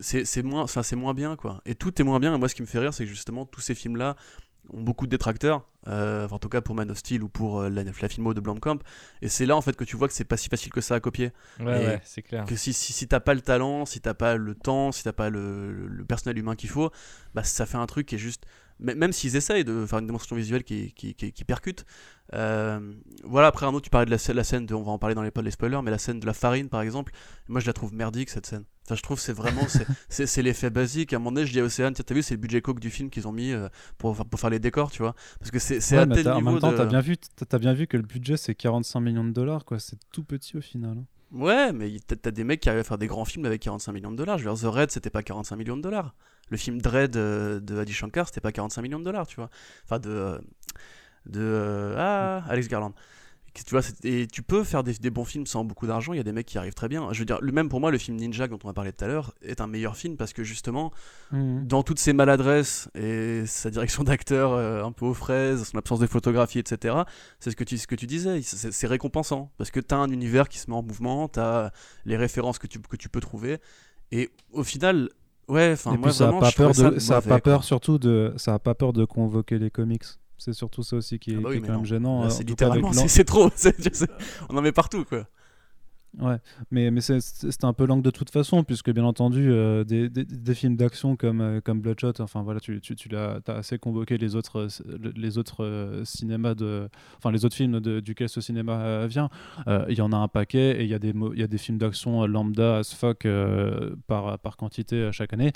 c'est 0.00 0.24
c'est 0.24 0.42
moins, 0.42 0.62
enfin, 0.62 0.82
c'est 0.82 0.96
moins 0.96 1.14
bien 1.14 1.36
quoi. 1.36 1.60
Et 1.66 1.74
tout 1.74 2.00
est 2.00 2.04
moins 2.04 2.18
bien. 2.20 2.34
Et 2.34 2.38
moi, 2.38 2.48
ce 2.48 2.54
qui 2.54 2.62
me 2.62 2.66
fait 2.66 2.78
rire, 2.80 2.92
c'est 2.92 3.04
que 3.04 3.10
justement, 3.10 3.44
tous 3.46 3.60
ces 3.60 3.74
films-là 3.74 4.16
ont 4.72 4.80
beaucoup 4.80 5.04
de 5.04 5.10
détracteurs, 5.10 5.68
euh, 5.88 6.24
enfin, 6.24 6.36
en 6.36 6.38
tout 6.38 6.48
cas 6.48 6.62
pour 6.62 6.74
Man 6.74 6.90
of 6.90 6.96
Steel 6.98 7.22
ou 7.22 7.28
pour 7.28 7.60
euh, 7.60 7.68
la, 7.68 7.84
la 7.84 8.08
filmo 8.08 8.32
de 8.34 8.40
Blomkamp. 8.40 8.78
Et 9.20 9.28
c'est 9.28 9.44
là 9.46 9.54
en 9.56 9.60
fait 9.60 9.76
que 9.76 9.84
tu 9.84 9.94
vois 9.96 10.08
que 10.08 10.14
c'est 10.14 10.24
pas 10.24 10.38
si 10.38 10.48
facile 10.48 10.72
que 10.72 10.80
ça 10.80 10.94
à 10.94 11.00
copier. 11.00 11.32
Ouais, 11.60 11.66
ouais, 11.66 12.00
c'est 12.04 12.22
clair. 12.22 12.46
Que 12.46 12.56
si, 12.56 12.72
si, 12.72 12.92
si 12.94 13.06
t'as 13.06 13.20
pas 13.20 13.34
le 13.34 13.42
talent, 13.42 13.84
si 13.84 14.00
t'as 14.00 14.14
pas 14.14 14.36
le 14.36 14.54
temps, 14.54 14.90
si 14.90 15.04
t'as 15.04 15.12
pas 15.12 15.28
le, 15.30 15.70
le- 15.72 15.86
le 15.86 16.04
personnel 16.06 16.38
humain 16.38 16.56
qu'il 16.56 16.70
faut, 16.70 16.90
bah 17.34 17.44
ça 17.44 17.66
fait 17.66 17.76
un 17.76 17.86
truc 17.86 18.06
qui 18.06 18.14
est 18.14 18.18
juste. 18.18 18.44
Même 18.80 19.12
s'ils 19.12 19.36
essayent 19.36 19.64
de 19.64 19.86
faire 19.86 19.98
une 20.00 20.06
démonstration 20.06 20.36
visuelle 20.36 20.64
qui, 20.64 20.92
qui, 20.92 21.14
qui, 21.14 21.32
qui 21.32 21.44
percute. 21.44 21.84
euh, 22.32 22.92
voilà, 23.22 23.48
après 23.48 23.66
Arnaud, 23.66 23.80
tu 23.80 23.90
parlais 23.90 24.06
de 24.06 24.10
la, 24.10 24.18
scène- 24.18 24.36
la 24.36 24.44
scène 24.44 24.66
de. 24.66 24.74
On 24.74 24.82
va 24.82 24.92
en 24.92 24.98
parler 24.98 25.14
dans 25.14 25.22
les, 25.22 25.30
les 25.42 25.50
spoilers, 25.50 25.80
mais 25.82 25.90
la 25.90 25.98
scène 25.98 26.18
de 26.20 26.26
la 26.26 26.34
farine 26.34 26.68
par 26.68 26.80
exemple, 26.82 27.12
moi 27.48 27.60
je 27.60 27.66
la 27.66 27.72
trouve 27.72 27.94
merdique 27.94 28.30
cette 28.30 28.46
scène. 28.46 28.64
Enfin, 28.86 28.96
je 28.96 29.02
trouve 29.02 29.16
que 29.18 29.22
c'est 29.22 29.32
vraiment. 29.32 29.62
c'est- 30.08 30.42
l'effet 30.42 30.70
basique. 30.70 31.12
À 31.12 31.16
un 31.16 31.18
moment 31.20 31.32
donné, 31.32 31.46
je 31.46 31.52
dis 31.52 31.60
à 31.60 31.64
Océane, 31.64 31.94
tiens, 31.94 32.04
t'as 32.06 32.14
vu, 32.14 32.22
c'est 32.22 32.34
le 32.34 32.40
budget 32.40 32.60
coke 32.62 32.80
du 32.80 32.90
film 32.90 33.08
qu'ils 33.10 33.28
ont 33.28 33.32
mis 33.32 33.52
euh, 33.52 33.68
pour, 33.96 34.14
pour 34.26 34.40
faire 34.40 34.50
les 34.50 34.58
décors, 34.58 34.90
tu 34.90 35.02
vois. 35.02 35.14
Parce 35.38 35.50
que 35.50 35.58
c'est 35.58 35.76
Ouais, 35.92 35.98
à 36.02 36.06
tel 36.06 36.24
t'as- 36.24 36.32
en 36.34 36.36
niveau 36.38 36.50
même 36.50 36.60
temps 36.60 36.72
de- 36.72 36.76
t'as 36.76 36.84
bien 36.86 37.00
vu 37.00 37.16
bien 37.60 37.72
vu 37.74 37.86
que 37.86 37.96
le 37.96 38.02
budget 38.02 38.36
c'est 38.36 38.54
45 38.54 39.00
millions 39.00 39.24
de 39.24 39.30
dollars 39.32 39.64
quoi 39.64 39.78
c'est 39.78 39.96
tout 40.12 40.24
petit 40.24 40.56
au 40.56 40.60
final 40.60 40.98
hein. 40.98 41.04
Ouais, 41.34 41.72
mais 41.72 41.96
t'as 42.06 42.30
des 42.30 42.44
mecs 42.44 42.60
qui 42.60 42.68
arrivent 42.68 42.80
à 42.82 42.84
faire 42.84 42.98
des 42.98 43.08
grands 43.08 43.24
films 43.24 43.44
avec 43.44 43.60
45 43.62 43.92
millions 43.92 44.12
de 44.12 44.16
dollars. 44.16 44.38
Je 44.38 44.48
veux 44.48 44.54
dire, 44.54 44.70
The 44.70 44.72
Red, 44.72 44.90
c'était 44.92 45.10
pas 45.10 45.22
45 45.22 45.56
millions 45.56 45.76
de 45.76 45.82
dollars. 45.82 46.14
Le 46.50 46.56
film 46.56 46.80
Dread 46.80 47.16
euh, 47.16 47.58
de 47.58 47.76
Adi 47.78 47.92
Shankar, 47.92 48.28
c'était 48.28 48.40
pas 48.40 48.52
45 48.52 48.82
millions 48.82 49.00
de 49.00 49.04
dollars, 49.04 49.26
tu 49.26 49.36
vois. 49.36 49.50
Enfin, 49.84 49.98
de. 49.98 50.10
euh, 50.10 50.38
de 51.26 51.40
euh, 51.40 51.96
ah, 51.98 52.44
Alex 52.48 52.68
Garland. 52.68 52.94
Tu 53.54 53.70
vois, 53.70 53.82
et 54.02 54.26
tu 54.26 54.42
peux 54.42 54.64
faire 54.64 54.82
des, 54.82 54.94
des 54.94 55.10
bons 55.10 55.24
films 55.24 55.46
sans 55.46 55.64
beaucoup 55.64 55.86
d'argent. 55.86 56.12
Il 56.12 56.16
y 56.16 56.20
a 56.20 56.24
des 56.24 56.32
mecs 56.32 56.46
qui 56.46 56.58
arrivent 56.58 56.74
très 56.74 56.88
bien. 56.88 57.12
Je 57.12 57.20
veux 57.20 57.24
dire, 57.24 57.38
le 57.40 57.52
même 57.52 57.68
pour 57.68 57.80
moi, 57.80 57.90
le 57.90 57.98
film 57.98 58.16
Ninja 58.16 58.48
dont 58.48 58.58
on 58.64 58.68
a 58.68 58.72
parlé 58.72 58.92
tout 58.92 59.04
à 59.04 59.08
l'heure 59.08 59.32
est 59.42 59.60
un 59.60 59.66
meilleur 59.66 59.96
film 59.96 60.16
parce 60.16 60.32
que 60.32 60.42
justement, 60.42 60.92
dans 61.30 61.82
toutes 61.82 61.98
ses 61.98 62.12
maladresses 62.12 62.88
et 62.94 63.46
sa 63.46 63.70
direction 63.70 64.02
d'acteur 64.04 64.52
euh, 64.52 64.82
un 64.84 64.92
peu 64.92 65.06
aux 65.06 65.14
fraises, 65.14 65.64
son 65.64 65.78
absence 65.78 66.00
de 66.00 66.06
photographie, 66.06 66.58
etc., 66.58 66.96
c'est 67.38 67.50
ce 67.50 67.56
que 67.56 67.64
tu, 67.64 67.78
ce 67.78 67.86
que 67.86 67.94
tu 67.94 68.06
disais, 68.06 68.40
c'est 68.42 68.86
récompensant 68.86 69.52
parce 69.58 69.70
que 69.70 69.80
tu 69.80 69.94
as 69.94 69.98
un 69.98 70.10
univers 70.10 70.48
qui 70.48 70.58
se 70.58 70.70
met 70.70 70.76
en 70.76 70.82
mouvement, 70.82 71.28
tu 71.28 71.40
as 71.40 71.72
les 72.04 72.16
références 72.16 72.58
que 72.58 72.66
tu, 72.66 72.80
que 72.80 72.96
tu 72.96 73.08
peux 73.08 73.20
trouver, 73.20 73.58
et 74.12 74.30
au 74.52 74.64
final, 74.64 75.08
ouais, 75.48 75.72
enfin, 75.72 75.96
moi 75.96 76.08
puis 76.08 76.12
ça 76.12 76.24
a 76.24 76.26
vraiment, 76.28 76.40
pas 76.40 76.50
je 76.50 76.54
trouvais 76.54 76.72
peur 76.72 76.92
de 76.92 76.98
ça 76.98 77.14
a 77.14 77.16
mauvais, 77.16 77.28
pas 77.28 77.40
peur 77.40 77.64
surtout 77.64 77.98
de 77.98 78.32
ça 78.36 78.54
a 78.54 78.58
pas 78.58 78.74
peur 78.74 78.92
de 78.92 79.04
convoquer 79.04 79.58
les 79.58 79.70
comics 79.70 80.04
c'est 80.38 80.52
surtout 80.52 80.82
ça 80.82 80.96
aussi 80.96 81.18
qui 81.18 81.32
est, 81.32 81.36
Ah 81.38 81.40
bah 81.42 81.50
qui 81.52 81.58
est 81.58 81.60
quand 81.60 81.68
non. 81.72 81.78
même 81.78 81.84
gênant 81.86 82.24
euh, 82.24 82.28
c'est 82.30 82.44
littéralement, 82.44 82.92
c'est 82.92 83.24
trop, 83.24 83.50
on 84.48 84.56
en 84.56 84.62
met 84.62 84.72
partout, 84.72 85.04
quoi. 85.04 85.26
Ouais, 86.20 86.36
mais, 86.70 86.92
mais 86.92 87.00
c'est- 87.00 87.64
un 87.64 87.72
peu 87.72 87.86
langue 87.86 88.02
de 88.02 88.10
toute 88.10 88.30
façon, 88.30 88.62
puisque 88.62 88.92
bien 88.92 89.02
entendu, 89.04 89.50
euh, 89.50 89.82
des, 89.82 90.08
des- 90.08 90.24
des 90.24 90.54
films 90.54 90.76
d'action 90.76 91.16
comme, 91.16 91.40
euh, 91.40 91.60
comme 91.60 91.80
Bloodshot, 91.80 92.12
enfin 92.20 92.42
voilà, 92.44 92.60
tu, 92.60 92.80
tu, 92.80 92.94
tu 92.94 93.08
l'as 93.08 93.40
as 93.48 93.52
assez 93.52 93.78
convoqué 93.78 94.16
les 94.16 94.36
autres, 94.36 94.68
euh, 94.86 94.98
les 95.16 95.38
autres 95.38 95.64
euh, 95.64 96.04
cinémas, 96.04 96.54
de, 96.54 96.88
enfin 97.18 97.32
les 97.32 97.44
autres 97.44 97.56
films 97.56 97.80
de, 97.80 97.98
duquel 97.98 98.28
ce 98.28 98.40
cinéma 98.40 99.08
vient. 99.08 99.28
Il 99.88 99.98
y 99.98 100.02
en 100.02 100.12
a 100.12 100.16
un 100.16 100.28
paquet 100.28 100.80
et 100.80 100.84
il 100.84 100.88
y, 100.88 100.94
a 100.94 101.00
des 101.00 101.12
y 101.34 101.42
a 101.42 101.48
des 101.48 101.58
films 101.58 101.78
d'action 101.78 102.24
lambda 102.28 102.78
as 102.78 102.94
fuck 102.94 103.26
par, 104.06 104.38
par 104.38 104.56
quantité 104.56 105.08
chaque 105.10 105.32
année. 105.32 105.52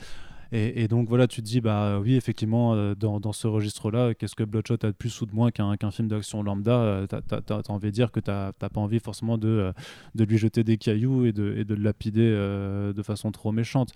Et, 0.51 0.89
donc 0.89 1.09
voilà, 1.09 1.27
tu 1.27 1.43
te 1.43 1.47
dis, 1.47 1.61
bah 1.61 1.99
oui, 2.01 2.15
effectivement, 2.15 2.73
euh, 2.75 2.95
dans, 2.95 3.21
dans 3.21 3.33
ce 3.33 3.47
registre-là, 3.47 4.15
qu'est-ce 4.15 4.35
que 4.35 4.45
Bloodshot 4.45 4.79
a 4.83 4.87
de 4.87 4.93
plus 4.93 5.21
ou 5.21 5.27
de 5.27 5.35
moins 5.35 5.51
qu'un 5.51 5.77
qu'un 5.77 5.91
film 5.91 6.09
d'action 6.09 6.43
lambda? 6.43 6.73
Euh, 6.73 7.07
T'as 7.07 7.21
as, 7.51 7.71
envie 7.71 7.89
de 7.89 7.93
dire 7.93 8.11
que 8.11 8.21
t'as 8.21 8.53
pas 8.53 8.81
envie 8.81 8.99
forcément 8.99 9.37
de, 9.37 9.49
euh, 9.49 9.73
de 10.15 10.25
lui 10.25 10.39
jeter 10.39 10.65
des 10.65 10.79
cailloux 10.79 11.27
et 11.27 11.33
de, 11.33 11.63
de 11.63 11.75
le 11.75 11.83
lapider 11.83 12.31
de 12.31 13.03
façon 13.03 13.31
trop 13.31 13.53
méchante. 13.53 13.93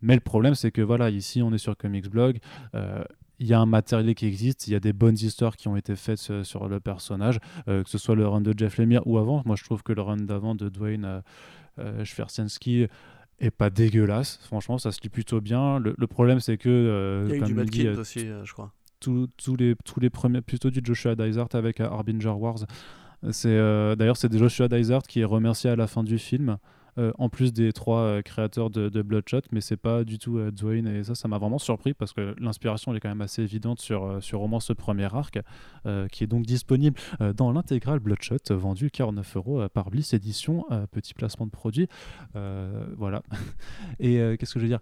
Mais 0.00 0.14
le 0.14 0.20
problème, 0.20 0.54
c'est 0.54 0.70
que 0.70 0.80
voilà, 0.80 1.10
ici, 1.10 1.42
on 1.42 1.52
est 1.52 1.58
sur 1.58 1.76
Comics 1.76 2.08
Blog. 2.08 2.38
il 3.38 3.46
y 3.46 3.52
a 3.52 3.60
un 3.60 3.66
matériel 3.66 4.14
qui 4.14 4.26
existe, 4.26 4.68
il 4.68 4.72
y 4.72 4.76
a 4.76 4.80
des 4.80 4.94
bonnes 4.94 5.16
histoires 5.16 5.56
qui 5.56 5.68
ont 5.68 5.76
été 5.76 5.96
faites 5.96 6.42
sur, 6.42 6.68
le 6.68 6.80
personnage, 6.80 7.38
que 7.66 7.82
ce 7.86 7.98
soit 7.98 8.14
le 8.14 8.26
run 8.26 8.40
de 8.40 8.54
Jeff 8.56 8.78
Lemire 8.78 9.02
ou 9.06 9.18
avant. 9.18 9.42
Moi, 9.44 9.56
je 9.56 9.64
trouve 9.64 9.82
que 9.82 9.92
le 9.92 10.00
run 10.00 10.16
d'avant 10.16 10.54
de 10.54 10.70
Dwayne 10.70 11.22
euh, 11.80 12.04
est 13.40 13.50
pas 13.50 13.70
dégueulasse. 13.70 14.38
Franchement, 14.44 14.78
ça 14.78 14.92
se 14.92 15.00
lit 15.02 15.08
plutôt 15.08 15.40
bien. 15.40 15.78
Le, 15.78 15.94
le 15.96 16.06
problème, 16.06 16.40
c'est 16.40 16.58
que, 16.58 16.68
euh, 16.68 17.24
Il 17.28 17.30
y 17.30 17.42
a 17.42 17.48
eu 17.48 17.64
du 17.64 17.70
Kind 17.70 17.86
euh, 17.86 18.00
aussi, 18.00 18.28
euh, 18.28 18.44
je 18.44 18.52
crois. 18.52 18.72
tous 19.00 19.28
les, 19.56 19.74
tous 19.84 19.98
les 20.00 20.10
premiers, 20.10 20.42
plutôt 20.42 20.70
du 20.70 20.80
Joshua 20.84 21.14
Dysart 21.14 21.48
avec 21.54 21.80
euh, 21.80 21.86
Harbinger 21.86 22.28
Wars. 22.36 22.58
C'est 23.32 23.56
D'ailleurs, 23.96 24.16
c'est 24.16 24.32
Joshua 24.36 24.68
Dysart 24.68 25.02
qui 25.02 25.20
est 25.20 25.24
remercié 25.24 25.68
à 25.70 25.76
la 25.76 25.86
fin 25.86 26.02
du 26.02 26.18
film, 26.18 26.56
euh, 27.00 27.12
en 27.18 27.28
plus 27.28 27.52
des 27.52 27.72
trois 27.72 28.00
euh, 28.00 28.22
créateurs 28.22 28.68
de, 28.68 29.02
Bloodshot, 29.02 29.40
mais 29.52 29.60
c'est 29.60 29.78
pas 29.78 30.04
du 30.04 30.18
tout 30.18 30.36
euh, 30.36 30.50
Dwayne, 30.50 30.86
et 30.86 31.02
ça, 31.02 31.14
ça 31.14 31.28
m'a 31.28 31.38
vraiment 31.38 31.58
surpris 31.58 31.94
parce 31.94 32.12
que 32.12 32.34
l'inspiration 32.38 32.94
est 32.94 33.00
quand 33.00 33.08
même 33.08 33.22
assez 33.22 33.42
évidente 33.42 33.80
sur, 33.80 34.22
sur 34.22 34.42
au 34.42 34.48
moins 34.48 34.60
ce 34.60 34.72
premier 34.72 35.12
arc, 35.14 35.38
qui 36.12 36.24
est 36.24 36.26
donc 36.26 36.44
disponible 36.44 36.98
dans 37.36 37.52
l'intégrale 37.52 37.98
Bloodshot, 38.00 38.36
vendu 38.50 38.90
49 38.90 39.36
euros 39.36 39.68
par 39.72 39.90
Bliss 39.90 40.12
Édition, 40.12 40.66
euh, 40.70 40.86
petit 40.86 41.14
placement 41.14 41.46
de 41.46 41.50
produit. 41.50 41.88
Voilà. 42.34 43.22
et 44.00 44.36
qu'est-ce 44.38 44.54
que 44.54 44.60
je 44.60 44.64
veux 44.64 44.70
dire? 44.70 44.80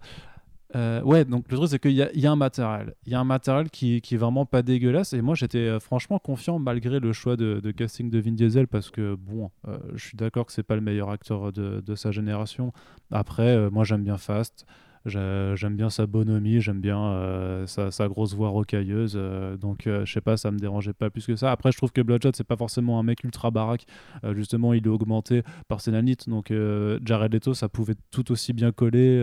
Euh, 0.75 1.01
ouais, 1.01 1.25
donc 1.25 1.45
le 1.49 1.57
truc 1.57 1.69
c'est 1.69 1.79
qu'il 1.79 1.91
y, 1.91 2.01
a- 2.03 2.31
un 2.31 2.35
matériel. 2.35 2.93
Il 3.05 3.11
y 3.11 3.15
a 3.15 3.19
un 3.19 3.23
matériel 3.23 3.69
qui, 3.69 3.97
est 3.97 4.17
vraiment 4.17 4.45
pas 4.45 4.61
dégueulasse. 4.61 5.13
Et 5.13 5.21
moi 5.21 5.35
j'étais 5.35 5.57
euh, 5.57 5.79
franchement 5.79 6.19
confiant 6.19 6.59
malgré 6.59 6.99
le 6.99 7.11
choix 7.11 7.35
de, 7.35 7.71
casting 7.71 8.09
de 8.09 8.19
Vin 8.19 8.33
Diesel 8.33 8.67
parce 8.67 8.91
que 8.91 9.15
bon, 9.15 9.51
euh, 9.67 9.77
je 9.95 10.05
suis 10.05 10.17
d'accord 10.17 10.45
que 10.45 10.51
c'est 10.51 10.63
pas 10.63 10.75
le 10.75 10.81
meilleur 10.81 11.09
acteur 11.09 11.51
de, 11.51 11.95
sa 11.95 12.11
génération. 12.11 12.71
Après, 13.11 13.69
moi 13.71 13.83
j'aime 13.83 14.03
bien 14.03 14.17
Fast. 14.17 14.65
J'ai- 15.09 15.53
J'aime 15.55 15.75
bien 15.75 15.89
sa 15.89 16.05
bonhomie, 16.05 16.61
j'aime 16.61 16.79
bien 16.79 16.99
euh, 17.03 17.65
sa, 17.67 17.91
sa 17.91 18.07
grosse 18.07 18.33
voix 18.33 18.49
rocailleuse. 18.49 19.13
euh, 19.15 19.57
donc 19.57 19.87
euh, 19.87 20.05
je 20.05 20.13
sais 20.13 20.21
pas, 20.21 20.37
ça 20.37 20.51
me 20.51 20.57
dérangeait 20.59 20.93
pas 20.93 21.09
plus 21.09 21.25
que 21.25 21.35
ça. 21.35 21.51
Après, 21.51 21.71
je 21.71 21.77
trouve 21.77 21.91
que 21.91 22.01
Bloodshot 22.01 22.31
c'est 22.33 22.43
pas 22.43 22.55
forcément 22.57 22.99
un 22.99 23.03
mec 23.03 23.23
ultra 23.23 23.51
baraque. 23.51 23.85
Justement, 24.35 24.73
il 24.73 24.85
est 24.85 24.89
augmenté 24.89 25.43
par 25.67 25.81
ses 25.81 25.91
nanites. 25.91 26.29
Donc 26.29 26.53
Jared 27.03 27.33
Leto, 27.33 27.53
ça 27.53 27.67
pouvait 27.69 27.95
tout 28.11 28.31
aussi 28.31 28.53
bien 28.53 28.71
coller. 28.71 29.19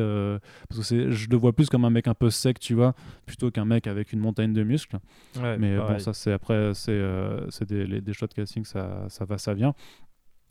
parce 0.68 0.88
que 0.90 1.11
je 1.11 1.29
le 1.29 1.37
vois 1.37 1.53
plus 1.55 1.68
comme 1.68 1.85
un 1.85 1.90
mec 1.90 2.09
un 2.09 2.14
peu 2.14 2.31
sec, 2.31 2.59
tu 2.59 2.75
vois, 2.75 2.94
plutôt 3.25 3.51
qu'un 3.51 3.64
mec 3.64 3.87
avec 3.87 4.12
une 4.12 4.20
montagne 4.20 4.53
de 4.53 4.62
muscles. 4.62 4.96
Ouais, 5.40 5.57
Mais 5.59 5.77
bon, 5.77 5.99
ça, 5.99 6.12
c'est 6.12 6.33
après, 6.33 6.72
c'est 6.75 7.01
c'est 7.51 7.68
des, 7.68 7.87
les- 7.87 8.01
des 8.01 8.12
shots 8.12 8.27
casting, 8.35 8.64
ça, 8.64 9.05
ça 9.09 9.25
va, 9.25 9.38
ça 9.38 9.55
vient. 9.55 9.75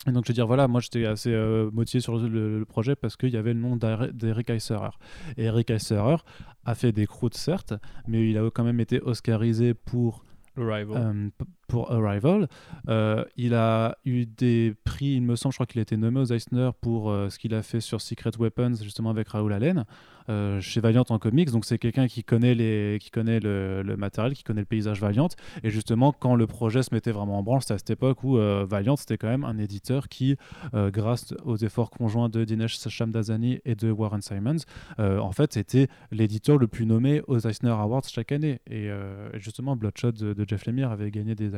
Et 0.08 0.12
donc, 0.12 0.24
je 0.26 0.30
veux 0.30 0.34
dire, 0.36 0.46
voilà, 0.48 0.68
moi 0.68 0.82
j'étais 0.82 1.06
assez 1.06 1.34
euh, 1.34 1.70
motivé 1.72 2.00
sur 2.02 2.18
le, 2.18 2.60
le 2.60 2.66
projet 2.66 2.96
parce 2.96 3.16
qu'il 3.18 3.30
y 3.30 3.38
avait 3.38 3.54
le 3.54 3.60
nom 3.60 3.76
d'Eri- 3.76 4.14
d'Eric 4.14 4.50
Heisserer. 4.52 4.92
Et 5.38 5.46
Eric 5.46 5.72
Heisserer 5.72 6.18
a 6.66 6.76
fait 6.76 6.92
des 6.92 7.08
croûtes, 7.08 7.36
certes, 7.36 7.74
mais 8.08 8.30
il 8.30 8.38
a 8.38 8.50
quand 8.52 8.64
même 8.64 8.80
été 8.80 9.02
oscarisé 9.02 9.74
pour 9.74 10.24
Arrival. 10.58 10.98
euh, 10.98 11.30
pour 11.68 11.92
Arrival. 11.92 12.48
Euh, 12.90 13.24
il 13.38 13.54
a 13.54 13.98
eu 14.06 14.26
des 14.26 14.74
prix, 14.84 15.14
il 15.14 15.22
me 15.22 15.36
semble, 15.36 15.54
je 15.54 15.58
crois 15.58 15.66
qu'il 15.66 15.80
a 15.80 15.82
été 15.82 15.98
nommé 15.98 16.20
aux 16.20 16.26
Eisner 16.26 16.70
pour 16.82 17.10
euh, 17.10 17.30
ce 17.30 17.40
qu'il 17.40 17.54
a 17.54 17.64
fait 17.64 17.80
sur 17.80 18.02
Secret 18.02 18.32
Weapons, 18.40 18.76
justement 18.82 19.10
avec 19.10 19.30
Raoul 19.30 19.54
Allen, 19.54 19.86
euh, 20.30 20.62
chez 20.62 20.80
Valiant 20.80 21.06
en 21.10 21.20
comics. 21.20 21.52
Donc 21.52 21.66
c'est 21.66 21.78
quelqu'un 21.78 22.08
qui 22.08 22.24
connaît, 22.24 22.56
les, 22.56 22.98
qui 23.02 23.10
connaît 23.10 23.40
le, 23.40 23.96
matériel, 23.98 24.34
qui 24.34 24.44
connaît 24.44 24.62
le 24.62 24.66
paysage 24.66 25.02
Valiant. 25.02 25.30
Et 25.64 25.70
justement, 25.70 26.12
quand 26.12 26.36
le 26.36 26.48
projet 26.48 26.84
se 26.84 26.94
mettait 26.94 27.12
vraiment 27.12 27.40
en 27.40 27.44
branle, 27.44 27.62
c'était 27.62 27.74
à 27.74 27.78
cette 27.78 27.90
époque 27.90 28.24
où 28.24 28.38
Valiant, 28.38 28.96
c'était 28.96 29.18
quand 29.18 29.28
même 29.28 29.44
un 29.44 29.58
éditeur 29.58 30.08
qui, 30.08 30.38
grâce 30.74 31.34
aux 31.44 31.58
efforts 31.58 31.90
conjoints 31.90 32.30
de 32.30 32.44
Dinesh 32.44 32.78
Shamdazani 32.88 33.60
et 33.66 33.76
de 33.76 33.92
Warren 33.92 34.22
Simons, 34.22 34.58
en 34.98 35.32
fait, 35.32 35.58
était 35.58 35.88
l'éditeur 36.12 36.58
le 36.58 36.68
plus 36.68 36.86
nommé 36.86 37.22
aux 37.28 37.40
Eisner 37.40 37.70
Awards 37.70 38.04
chaque 38.08 38.32
année. 38.32 38.60
Et, 38.70 38.90
justement, 39.36 39.76
Bloodshot 39.76 40.12
de 40.12 40.46
Jeff 40.48 40.66
Lemire 40.66 40.92
avait 40.92 41.12
gagné 41.12 41.36
des 41.36 41.55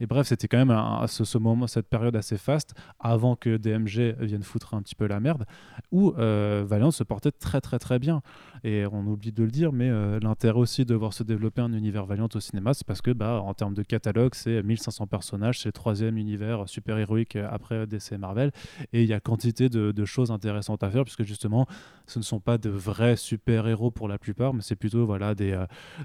et 0.00 0.06
bref, 0.06 0.26
c'était 0.26 0.48
quand 0.48 0.64
même 0.64 1.06
ce, 1.06 1.38
moment, 1.38 1.66
cette 1.66 1.88
période 1.88 2.16
assez 2.16 2.38
faste 2.38 2.74
avant 3.00 3.36
que 3.36 3.56
DMG 3.56 4.16
vienne 4.20 4.42
foutre 4.42 4.74
un 4.74 4.82
petit 4.82 4.94
peu 4.94 5.06
la 5.06 5.20
merde, 5.20 5.44
où 5.92 6.14
euh, 6.18 6.64
Valiant 6.66 6.90
se 6.90 7.04
portait 7.04 7.32
très 7.32 7.60
très 7.60 7.78
très 7.78 7.98
bien. 7.98 8.22
Et 8.64 8.84
on 8.86 9.06
oublie 9.06 9.32
de 9.32 9.44
le 9.44 9.50
dire, 9.50 9.72
mais 9.72 9.88
euh, 9.88 10.18
l'intérêt 10.20 10.58
aussi 10.58 10.84
de 10.84 10.94
voir 10.94 11.12
se 11.12 11.22
développer 11.22 11.60
un 11.60 11.72
univers 11.72 12.06
Valiant 12.06 12.28
au 12.34 12.40
cinéma, 12.40 12.74
c'est 12.74 12.86
parce 12.86 13.02
que 13.02 13.10
bah, 13.10 13.40
en 13.42 13.54
termes 13.54 13.74
de 13.74 13.82
catalogue, 13.82 14.34
c'est 14.34 14.62
1500 14.62 15.06
personnages, 15.06 15.60
c'est 15.60 15.68
le 15.68 15.72
troisième 15.72 16.16
univers 16.16 16.68
super-héroïque 16.68 17.36
après 17.36 17.86
DC 17.86 18.12
et 18.12 18.18
Marvel, 18.18 18.50
et 18.92 19.02
il 19.02 19.08
y 19.08 19.12
a 19.12 19.20
quantité 19.20 19.68
de, 19.68 20.04
choses 20.04 20.30
intéressantes 20.30 20.82
à 20.82 20.90
faire, 20.90 21.04
puisque 21.04 21.24
justement, 21.24 21.66
ce 22.06 22.18
ne 22.18 22.24
sont 22.24 22.40
pas 22.40 22.56
de 22.56 22.70
vrais 22.70 23.16
super-héros 23.16 23.90
pour 23.90 24.08
la 24.08 24.16
plupart, 24.16 24.54
mais 24.54 24.62
c'est 24.62 24.76
plutôt 24.76 25.04
voilà, 25.04 25.34
des, 25.34 25.58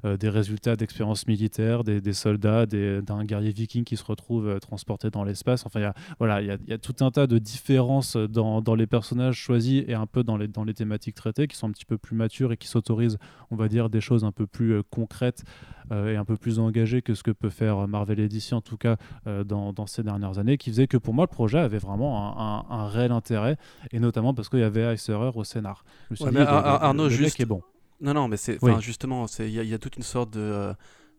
euh, 0.04 0.18
des 0.18 0.30
résultats 0.30 0.76
d'expériences 0.76 1.26
militaires, 1.28 1.84
des, 1.84 2.02
des 2.02 2.14
soldats, 2.14 2.66
d'un 2.66 3.04
un 3.10 3.26
guerrier 3.26 3.52
viking 3.52 3.84
qui 3.84 3.98
se 3.98 4.04
retrouve 4.04 4.48
euh, 4.48 4.60
transporté 4.60 5.10
dans 5.10 5.24
l'espace. 5.24 5.66
Enfin, 5.66 5.80
il 5.80 5.84
y 5.84 5.86
a, 5.86 5.94
voilà, 6.20 6.42
il 6.42 6.48
y, 6.48 6.74
a, 6.74 6.78
tout 6.78 6.96
un 7.02 7.12
tas 7.12 7.28
de 7.28 7.38
différences 7.38 8.18
dans, 8.18 8.76
les 8.76 8.88
personnages 8.88 9.38
choisis 9.38 9.84
et 9.88 9.94
un 9.94 10.08
peu 10.08 10.24
dans 10.24 10.38
les 10.38 10.74
thématiques 10.74 11.16
traitées 11.16 11.48
qui 11.48 11.56
sont 11.56 11.68
un 11.68 11.72
petit 11.72 11.86
peu 11.86 11.98
plus 11.98 12.16
matures 12.16 12.43
et 12.52 12.58
qui 12.58 12.68
s'autorisent, 12.68 13.18
on 13.52 13.56
va 13.56 13.68
dire, 13.68 13.90
des 13.90 14.02
choses 14.02 14.24
un 14.24 14.32
peu 14.32 14.46
plus 14.46 14.74
euh, 14.74 14.84
concrètes 14.90 15.44
euh, 15.92 16.14
et 16.14 16.16
un 16.16 16.26
peu 16.26 16.38
plus 16.38 16.60
engagées 16.60 17.02
que 17.02 17.14
ce 17.14 17.24
que 17.24 17.32
peut 17.32 17.50
faire 17.50 17.88
Marvel 17.88 18.20
Edition, 18.20 18.58
en 18.58 18.62
tout 18.62 18.78
cas 18.78 18.98
dans, 19.26 19.74
dans, 19.74 19.88
ces 19.88 20.04
dernières 20.04 20.38
années, 20.38 20.58
qui 20.58 20.70
faisait 20.70 20.88
que 20.88 20.98
pour 20.98 21.14
moi, 21.14 21.26
le 21.30 21.34
projet 21.34 21.60
avait 21.60 21.78
vraiment 21.78 22.40
un, 22.40 22.66
un, 22.70 22.88
réel 22.88 23.12
intérêt, 23.12 23.58
et 23.92 24.00
notamment 24.00 24.34
parce 24.34 24.50
qu'il 24.50 24.60
y 24.60 24.64
avait 24.64 24.96
Ice 24.96 25.10
au 25.10 25.44
scénar. 25.44 25.84
Arnaud, 26.22 27.10
juste. 27.10 27.40
Est 27.40 27.46
bon. 27.46 27.62
Non, 28.02 28.14
non, 28.14 28.28
mais 28.28 28.38
c'est 28.38 28.58
justement, 28.80 29.26
il 29.40 29.50
y, 29.50 29.66
y, 29.66 29.74
a 29.74 29.80
toute 29.80 29.98
une 29.98 30.04
sorte 30.04 30.34
de 30.34 30.74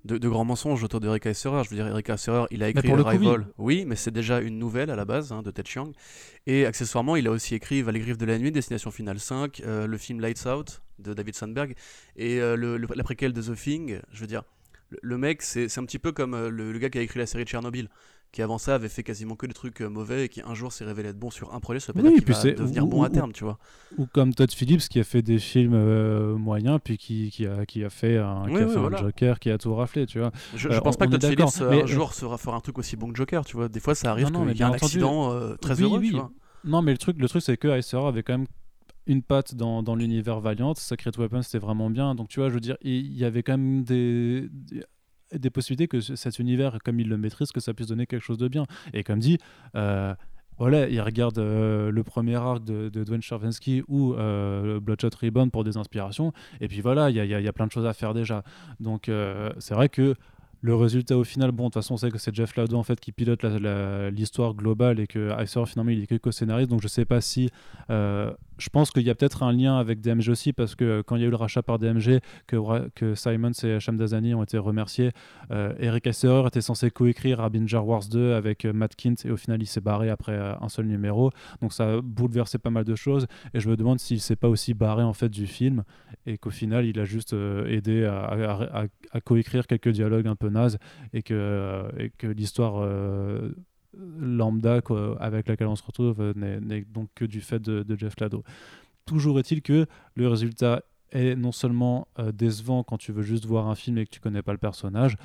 de, 0.04 0.28
grands 0.28 0.44
mensonges 0.44 0.82
autour 0.84 1.00
d'Eric 1.00 1.26
Esserer. 1.26 1.64
Je 1.64 1.70
veux 1.70 1.76
dire, 1.76 1.86
Eric 1.86 2.10
Esserer, 2.10 2.46
il 2.50 2.62
a 2.62 2.68
écrit 2.68 2.92
Rival. 2.92 3.46
oui. 3.58 3.84
mais 3.86 3.96
c'est 3.96 4.10
déjà 4.10 4.40
une 4.40 4.58
nouvelle 4.58 4.90
à 4.90 4.96
la 4.96 5.04
base 5.04 5.32
hein, 5.32 5.42
de 5.42 5.50
Ted 5.50 5.68
Chiang. 5.68 5.92
Et 6.46 6.66
accessoirement, 6.66 7.16
il 7.16 7.26
a 7.26 7.30
aussi 7.30 7.54
écrit 7.54 7.82
Les 7.82 8.00
Griffes 8.00 8.18
de 8.18 8.26
la 8.26 8.38
Nuit, 8.38 8.52
Destination 8.52 8.90
Finale 8.90 9.18
5, 9.18 9.62
euh, 9.64 9.86
le 9.86 9.98
film 9.98 10.20
Lights 10.20 10.46
Out 10.46 10.82
de 10.98 11.14
David 11.14 11.34
Sandberg 11.34 11.74
et 12.16 12.40
euh, 12.40 12.56
le, 12.56 12.76
la 12.76 13.04
préquelle 13.04 13.32
de 13.32 13.42
The 13.42 13.56
Thing. 13.56 14.00
Je 14.12 14.20
veux 14.20 14.26
dire, 14.26 14.42
le, 15.02 15.18
mec, 15.18 15.42
c'est 15.42 15.78
un 15.78 15.84
petit 15.84 15.98
peu 15.98 16.12
comme 16.12 16.34
euh, 16.34 16.50
le, 16.50 16.78
gars 16.78 16.90
qui 16.90 16.98
a 16.98 17.02
écrit 17.02 17.18
la 17.18 17.26
série 17.26 17.44
Tchernobyl 17.44 17.88
qui 18.34 18.42
avant 18.42 18.58
ça 18.58 18.74
avait 18.74 18.88
fait 18.88 19.02
quasiment 19.02 19.36
que 19.36 19.46
des 19.46 19.54
trucs 19.54 19.80
euh, 19.80 19.88
mauvais 19.88 20.24
et 20.24 20.28
qui 20.28 20.42
un 20.42 20.54
jour 20.54 20.72
s'est 20.72 20.84
révélé 20.84 21.10
être 21.10 21.18
bon 21.18 21.30
sur 21.30 21.54
un 21.54 21.60
projet, 21.60 21.78
ça 21.78 21.92
peut 21.92 22.00
oui, 22.02 22.14
dire 22.14 22.24
qu'il 22.24 22.34
va 22.34 22.64
devenir 22.64 22.86
bon 22.86 23.02
à 23.04 23.08
terme, 23.08 23.32
tu 23.32 23.44
vois. 23.44 23.58
Ou 23.96 24.06
comme 24.06 24.34
Todd 24.34 24.50
Phillips 24.50 24.88
qui 24.88 24.98
a 24.98 25.04
fait 25.04 25.22
des 25.22 25.38
films 25.38 25.74
euh, 25.74 26.36
moyens 26.36 26.80
puis 26.82 26.98
qui, 26.98 27.30
qui, 27.30 27.46
a, 27.46 27.64
qui 27.64 27.84
a 27.84 27.90
fait, 27.90 28.18
un, 28.18 28.46
qui 28.48 28.56
a 28.56 28.68
fait 28.68 28.76
un 28.76 28.96
Joker 28.96 29.38
qui 29.38 29.50
a 29.50 29.56
tout 29.56 29.74
raflé, 29.74 30.06
tu 30.06 30.18
vois. 30.18 30.32
Je, 30.54 30.68
je 30.68 30.74
euh, 30.74 30.80
pense 30.80 30.96
pas 30.96 31.06
que 31.06 31.12
Todd 31.12 31.24
Phillips 31.24 31.62
un 31.62 31.86
jour 31.86 32.12
sera 32.12 32.36
faire 32.36 32.54
un 32.54 32.60
truc 32.60 32.78
aussi 32.78 32.96
bon 32.96 33.10
que 33.10 33.16
Joker, 33.16 33.44
tu 33.44 33.56
vois. 33.56 33.68
Des 33.68 33.80
fois 33.80 33.94
ça 33.94 34.10
arrive 34.10 34.30
qu'il 34.30 34.56
y 34.56 34.62
a 34.62 34.68
un 34.68 34.72
accident 34.72 35.56
très 35.60 35.80
heureux, 35.80 36.00
tu 36.02 36.10
vois. 36.10 36.30
Non, 36.64 36.82
mais 36.82 36.92
le 36.92 36.98
truc, 36.98 37.18
le 37.18 37.28
truc 37.28 37.42
c'est 37.42 37.56
que 37.56 37.78
Ice 37.78 37.94
avait 37.94 38.22
quand 38.22 38.38
même 38.38 38.46
une 39.06 39.22
patte 39.22 39.54
dans, 39.54 39.82
dans 39.82 39.94
l'univers 39.94 40.40
Valiant. 40.40 40.74
Secret 40.74 41.12
Weapons, 41.18 41.42
c'était 41.42 41.58
vraiment 41.58 41.90
bien. 41.90 42.14
Donc, 42.14 42.28
tu 42.28 42.40
vois, 42.40 42.48
je 42.48 42.54
veux 42.54 42.60
dire, 42.60 42.76
il 42.82 43.12
y 43.12 43.24
avait 43.24 43.42
quand 43.42 43.58
même 43.58 43.84
des, 43.84 44.48
des 44.50 44.82
possibilités 45.50 45.88
que 45.88 46.00
cet 46.00 46.38
univers, 46.38 46.78
comme 46.84 47.00
il 47.00 47.08
le 47.08 47.16
maîtrise, 47.16 47.52
que 47.52 47.60
ça 47.60 47.74
puisse 47.74 47.88
donner 47.88 48.06
quelque 48.06 48.22
chose 48.22 48.38
de 48.38 48.48
bien. 48.48 48.66
Et 48.92 49.02
comme 49.02 49.18
dit, 49.18 49.38
euh, 49.74 50.14
voilà, 50.58 50.88
il 50.88 51.00
regarde 51.00 51.38
euh, 51.38 51.90
le 51.90 52.04
premier 52.04 52.36
arc 52.36 52.64
de, 52.64 52.88
de 52.88 53.04
Dwayne 53.04 53.22
Chervinsky 53.22 53.82
ou 53.88 54.14
euh, 54.14 54.78
Bloodshot 54.80 55.10
Rebound 55.20 55.50
pour 55.50 55.64
des 55.64 55.76
inspirations. 55.76 56.32
Et 56.60 56.68
puis 56.68 56.80
voilà, 56.80 57.10
il 57.10 57.16
y, 57.16 57.26
y, 57.26 57.48
a 57.48 57.52
plein 57.52 57.66
de 57.66 57.72
choses 57.72 57.86
à 57.86 57.92
faire 57.92 58.14
déjà. 58.14 58.44
Donc 58.80 59.10
c'est 59.58 59.74
vrai 59.74 59.88
que 59.88 60.14
le 60.60 60.74
résultat 60.74 61.18
au 61.18 61.24
final, 61.24 61.50
bon, 61.50 61.64
de 61.64 61.68
toute 61.68 61.74
façon, 61.74 61.94
on 61.94 61.96
sait 61.98 62.10
que 62.10 62.16
c'est 62.16 62.34
Jeff 62.34 62.56
Lado 62.56 62.76
en 62.76 62.82
fait 62.82 62.98
qui 62.98 63.12
pilote 63.12 63.42
l'histoire 64.12 64.54
globale 64.54 64.98
et 64.98 65.06
que 65.06 65.30
Icer 65.42 65.66
finalement 65.66 65.90
il 65.90 66.02
est 66.02 66.06
que 66.06 66.14
co-scénariste. 66.14 66.70
Donc 66.70 66.80
je 66.80 66.88
sais 66.88 67.04
pas 67.04 67.20
si 67.20 67.50
je 68.58 68.68
pense 68.68 68.90
qu'il 68.90 69.02
y 69.02 69.10
a 69.10 69.14
peut-être 69.14 69.42
un 69.42 69.52
lien 69.52 69.76
avec 69.78 70.00
DMG 70.00 70.28
aussi, 70.28 70.52
parce 70.52 70.74
que 70.74 71.02
quand 71.02 71.16
il 71.16 71.22
y 71.22 71.24
a 71.24 71.28
eu 71.28 71.30
le 71.30 71.36
rachat 71.36 71.62
par 71.62 71.78
DMG, 71.78 72.20
que, 72.46 72.88
que 72.90 73.14
Simons 73.14 73.52
et 73.62 73.78
Dazani 73.92 74.34
ont 74.34 74.42
été 74.42 74.58
remerciés, 74.58 75.12
euh, 75.50 75.72
Eric 75.78 76.06
Esserer 76.06 76.46
était 76.46 76.60
censé 76.60 76.90
coécrire 76.90 77.40
Harbinger 77.40 77.78
Wars 77.78 78.04
2 78.10 78.34
avec 78.34 78.64
euh, 78.64 78.72
Matt 78.72 78.96
Kint, 78.96 79.24
et 79.24 79.30
au 79.30 79.36
final 79.36 79.62
il 79.62 79.66
s'est 79.66 79.80
barré 79.80 80.10
après 80.10 80.32
euh, 80.32 80.54
un 80.60 80.68
seul 80.68 80.86
numéro. 80.86 81.30
Donc 81.60 81.72
ça 81.72 81.94
a 81.94 82.00
bouleversé 82.00 82.58
pas 82.58 82.70
mal 82.70 82.84
de 82.84 82.94
choses, 82.94 83.26
et 83.54 83.60
je 83.60 83.68
me 83.68 83.76
demande 83.76 83.98
s'il 83.98 84.20
s'est 84.20 84.36
pas 84.36 84.48
aussi 84.48 84.74
barré 84.74 85.02
en 85.02 85.14
fait 85.14 85.28
du 85.28 85.46
film, 85.46 85.84
et 86.26 86.38
qu'au 86.38 86.50
final 86.50 86.86
il 86.86 86.98
a 86.98 87.04
juste 87.04 87.34
aidé 87.66 88.04
à, 88.04 88.86
à, 89.12 89.20
coécrire 89.20 89.66
quelques 89.66 89.88
dialogues 89.88 90.26
un 90.26 90.36
peu 90.36 90.48
nazes, 90.48 90.78
et 91.12 91.22
que 91.22 91.86
l'histoire 92.22 92.86
lambda 94.18 94.80
avec 95.20 95.48
laquelle 95.48 95.66
on 95.66 95.76
se 95.76 95.82
retrouve 95.82 96.20
euh, 96.20 96.60
n'est 96.60 96.82
donc 96.82 97.08
que 97.14 97.24
du 97.24 97.40
fait 97.40 97.60
de, 97.60 97.96
Jeff 97.96 98.14
Lado. 98.20 98.42
Toujours 99.06 99.38
est-il 99.38 99.62
que 99.62 99.86
le 100.14 100.28
résultat 100.28 100.82
est 101.12 101.36
non 101.36 101.52
seulement 101.52 102.08
euh, 102.18 102.32
décevant 102.32 102.82
quand 102.82 102.98
tu 102.98 103.12
veux 103.12 103.22
juste 103.22 103.46
voir 103.46 103.68
un 103.68 103.74
film 103.74 103.98
et 103.98 104.06
que 104.06 104.10
tu 104.10 104.20
connais 104.20 104.42
pas 104.42 104.52
le 104.52 104.58
personnage, 104.58 105.16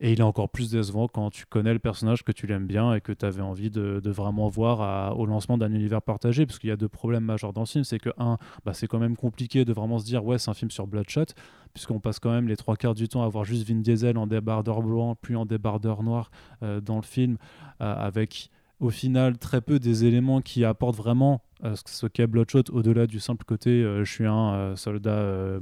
et 0.00 0.12
il 0.12 0.20
est 0.20 0.24
encore 0.24 0.48
plus 0.48 0.70
décevant 0.70 1.08
quand 1.08 1.30
tu 1.30 1.44
connais 1.44 1.74
le 1.74 1.78
personnage 1.78 2.24
que 2.24 2.32
tu 2.32 2.46
l'aimes 2.46 2.66
bien 2.66 2.94
et 2.94 3.02
que 3.02 3.12
tu 3.12 3.24
avais 3.26 3.42
envie 3.42 3.70
de, 3.70 4.00
vraiment 4.10 4.48
voir 4.48 5.18
au 5.18 5.26
lancement 5.26 5.58
d'un 5.58 5.72
univers 5.72 6.00
partagé. 6.00 6.46
Parce 6.46 6.58
qu'il 6.58 6.70
y 6.70 6.72
a 6.72 6.76
deux 6.76 6.88
problèmes 6.88 7.24
majeurs 7.24 7.52
dans 7.52 7.60
le 7.60 7.66
film. 7.66 7.84
C'est 7.84 7.98
que, 7.98 8.08
un, 8.16 8.38
bah, 8.64 8.72
c'est 8.72 8.86
quand 8.86 8.98
même 8.98 9.16
compliqué 9.16 9.66
de 9.66 9.72
vraiment 9.74 9.98
se 9.98 10.06
dire, 10.06 10.24
ouais, 10.24 10.38
c'est 10.38 10.50
un 10.50 10.54
film 10.54 10.70
sur 10.70 10.86
Bloodshot, 10.86 11.26
puisqu'on 11.74 12.00
passe 12.00 12.18
quand 12.18 12.30
même 12.30 12.48
les 12.48 12.56
trois 12.56 12.76
quarts 12.76 12.94
du 12.94 13.08
temps 13.08 13.22
à 13.22 13.28
voir 13.28 13.44
juste 13.44 13.68
Vin 13.68 13.76
Diesel 13.76 14.16
en 14.16 14.26
débardeur 14.26 14.82
blanc, 14.82 15.16
puis 15.20 15.36
en 15.36 15.44
débardeur 15.44 16.02
noir 16.02 16.30
euh, 16.62 16.80
dans 16.80 16.96
le 16.96 17.02
film, 17.02 17.36
euh, 17.82 17.94
avec 17.94 18.50
au 18.80 18.88
final 18.88 19.36
très 19.36 19.60
peu 19.60 19.78
des 19.78 20.06
éléments 20.06 20.40
qui 20.40 20.64
apportent 20.64 20.96
vraiment 20.96 21.42
euh, 21.64 21.74
ce 21.84 22.06
qu'est 22.06 22.26
Bloodshot 22.26 22.70
au-delà 22.70 23.06
du 23.06 23.20
simple 23.20 23.44
côté 23.44 23.82
je 23.82 24.10
suis 24.10 24.24
un 24.26 24.74
soldat 24.76 25.58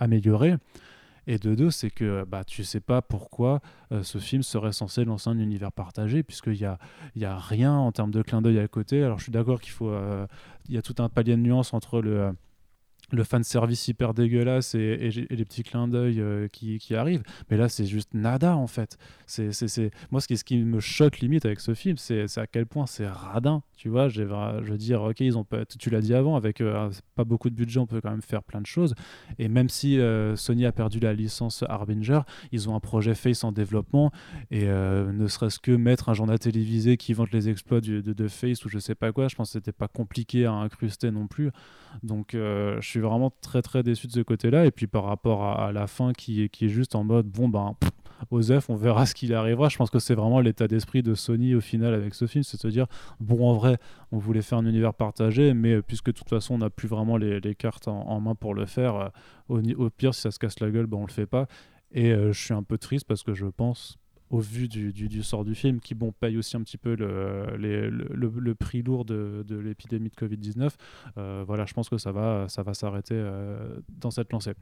amélioré. 0.00 0.56
Et 1.30 1.38
de 1.38 1.54
deux, 1.54 1.70
c'est 1.70 1.90
que 1.90 2.24
bah, 2.24 2.42
tu 2.42 2.64
sais 2.64 2.80
pas 2.80 3.02
pourquoi 3.02 3.60
euh, 3.92 4.02
ce 4.02 4.16
film 4.16 4.42
serait 4.42 4.72
censé 4.72 5.04
lancer 5.04 5.28
un 5.28 5.38
univers 5.38 5.70
partagé, 5.70 6.22
puisqu'il 6.22 6.54
n'y 6.54 6.64
a, 6.64 6.78
a 7.22 7.38
rien 7.38 7.74
en 7.74 7.92
termes 7.92 8.10
de 8.10 8.22
clin 8.22 8.40
d'œil 8.40 8.58
à 8.58 8.66
côté. 8.66 9.02
Alors 9.04 9.18
je 9.18 9.24
suis 9.24 9.32
d'accord 9.32 9.60
qu'il 9.60 9.72
faut. 9.72 9.90
Euh, 9.90 10.26
il 10.70 10.74
y 10.74 10.78
a 10.78 10.82
tout 10.82 10.94
un 11.00 11.10
palier 11.10 11.36
de 11.36 11.42
nuances 11.42 11.74
entre 11.74 12.00
le 12.00 12.32
le 13.10 13.24
fan 13.24 13.42
service 13.42 13.88
hyper 13.88 14.14
dégueulasse 14.14 14.74
et, 14.74 15.10
les 15.30 15.44
petits 15.44 15.62
clins 15.62 15.88
d'œil 15.88 16.20
euh, 16.20 16.48
qui, 16.48 16.78
qui, 16.78 16.94
arrivent. 16.94 17.22
Mais 17.50 17.56
là, 17.56 17.68
c'est 17.68 17.86
juste 17.86 18.12
nada 18.14 18.56
en 18.56 18.66
fait. 18.66 18.98
C'est, 19.26 19.52
c'est, 19.52 19.90
Moi, 20.10 20.20
ce 20.20 20.28
qui, 20.28 20.36
ce 20.36 20.44
qui 20.44 20.58
me 20.58 20.80
choque 20.80 21.18
limite 21.18 21.44
avec 21.44 21.60
ce 21.60 21.74
film, 21.74 21.96
c'est, 21.96 22.26
à 22.38 22.46
quel 22.46 22.66
point 22.66 22.86
c'est 22.86 23.06
radin. 23.06 23.62
Tu 23.76 23.88
vois, 23.88 24.08
je 24.08 24.22
veux 24.22 24.78
dire, 24.78 25.02
ok, 25.02 25.20
ils 25.20 25.38
ont 25.38 25.44
pas, 25.44 25.64
tu 25.64 25.90
l'as 25.90 26.00
dit 26.00 26.14
avant, 26.14 26.36
avec 26.36 26.60
euh, 26.60 26.90
pas 27.14 27.24
beaucoup 27.24 27.48
de 27.48 27.54
budget, 27.54 27.78
on 27.78 27.86
peut 27.86 28.00
quand 28.00 28.10
même 28.10 28.22
faire 28.22 28.42
plein 28.42 28.60
de 28.60 28.66
choses. 28.66 28.94
Et 29.38 29.48
même 29.48 29.68
si 29.68 29.98
euh, 29.98 30.36
Sony 30.36 30.66
a 30.66 30.72
perdu 30.72 30.98
la 30.98 31.14
licence 31.14 31.64
Harbinger, 31.68 32.20
ils 32.52 32.68
ont 32.68 32.74
un 32.74 32.80
projet 32.80 33.14
Face 33.14 33.44
en 33.44 33.52
développement. 33.52 34.10
Et 34.50 34.66
ne 34.66 35.26
serait-ce 35.28 35.58
que 35.58 35.72
mettre 35.72 36.08
un 36.08 36.14
journal 36.14 36.38
télévisé 36.38 36.96
qui 36.96 37.12
vante 37.12 37.32
les 37.32 37.48
exploits 37.48 37.80
de, 37.80 38.00
de, 38.00 38.28
Face 38.28 38.64
ou 38.64 38.68
je 38.68 38.78
sais 38.78 38.94
pas 38.94 39.12
quoi, 39.12 39.28
je 39.28 39.36
pense 39.36 39.48
que 39.48 39.52
c'était 39.52 39.72
pas 39.72 39.88
compliqué 39.88 40.44
à 40.44 40.52
incruster 40.52 41.10
non 41.10 41.26
plus. 41.26 41.50
Donc, 42.02 42.30
je 42.32 42.78
suis 42.80 43.00
vraiment 43.00 43.32
très 43.40 43.62
très 43.62 43.82
déçu 43.82 44.06
de 44.06 44.12
ce 44.12 44.20
côté-là. 44.20 44.66
Et 44.66 44.70
puis 44.70 44.86
par 44.86 45.04
rapport 45.04 45.44
à, 45.44 45.72
la 45.72 45.86
fin 45.86 46.12
qui 46.12 46.42
est, 46.42 46.48
qui 46.48 46.66
est 46.66 46.68
juste 46.68 46.94
en 46.94 47.04
mode 47.04 47.26
bon 47.26 47.48
ben 47.48 47.74
Osef, 48.30 48.68
on 48.70 48.76
verra 48.76 49.06
ce 49.06 49.14
qu'il 49.14 49.34
arrivera. 49.34 49.68
Je 49.68 49.76
pense 49.76 49.90
que 49.90 49.98
c'est 49.98 50.14
vraiment 50.14 50.40
l'état 50.40 50.68
d'esprit 50.68 51.02
de 51.02 51.14
Sony 51.14 51.54
au 51.54 51.60
final 51.60 51.94
avec 51.94 52.14
ce 52.14 52.26
film, 52.26 52.42
c'est 52.44 52.62
de 52.64 52.70
dire 52.70 52.86
bon 53.20 53.48
en 53.48 53.54
vrai 53.54 53.78
on 54.12 54.18
voulait 54.18 54.42
faire 54.42 54.58
un 54.58 54.66
univers 54.66 54.94
partagé, 54.94 55.54
mais 55.54 55.74
euh, 55.74 55.82
puisque 55.82 56.06
de 56.06 56.12
toute 56.12 56.28
façon 56.28 56.54
on 56.54 56.58
n'a 56.58 56.70
plus 56.70 56.88
vraiment 56.88 57.16
les, 57.16 57.54
cartes 57.54 57.88
en, 57.88 58.20
main 58.20 58.34
pour 58.34 58.54
le 58.54 58.66
faire, 58.66 59.12
euh, 59.50 59.74
au, 59.76 59.90
pire 59.90 60.14
si 60.14 60.22
ça 60.22 60.30
se 60.30 60.38
casse 60.38 60.60
la 60.60 60.70
gueule, 60.70 60.86
ben, 60.86 60.98
on 60.98 61.06
le 61.06 61.12
fait 61.12 61.26
pas. 61.26 61.46
Et 61.92 62.12
euh, 62.12 62.32
je 62.32 62.44
suis 62.44 62.54
un 62.54 62.62
peu 62.62 62.78
triste 62.78 63.06
parce 63.06 63.22
que 63.22 63.34
je 63.34 63.46
pense 63.46 63.98
au 64.30 64.40
vu 64.40 64.68
du, 64.68 64.92
du, 64.92 65.22
sort 65.22 65.44
du 65.44 65.54
film, 65.54 65.80
qui 65.80 65.94
bon, 65.94 66.12
paye 66.12 66.36
aussi 66.36 66.56
un 66.56 66.62
petit 66.62 66.76
peu 66.76 66.94
le, 66.94 67.56
le, 67.56 67.88
le, 67.88 68.54
prix 68.54 68.82
lourd 68.82 69.04
de, 69.04 69.44
de 69.46 69.56
l'épidémie 69.56 70.10
de 70.10 70.14
Covid-19, 70.14 70.70
euh, 71.16 71.44
voilà, 71.46 71.64
je 71.64 71.74
pense 71.74 71.88
que 71.88 71.98
ça 71.98 72.12
va, 72.12 72.48
ça 72.48 72.62
va 72.62 72.74
s'arrêter 72.74 73.14
euh, 73.14 73.78
dans 73.88 74.10
cette 74.10 74.32
lancée. 74.32 74.54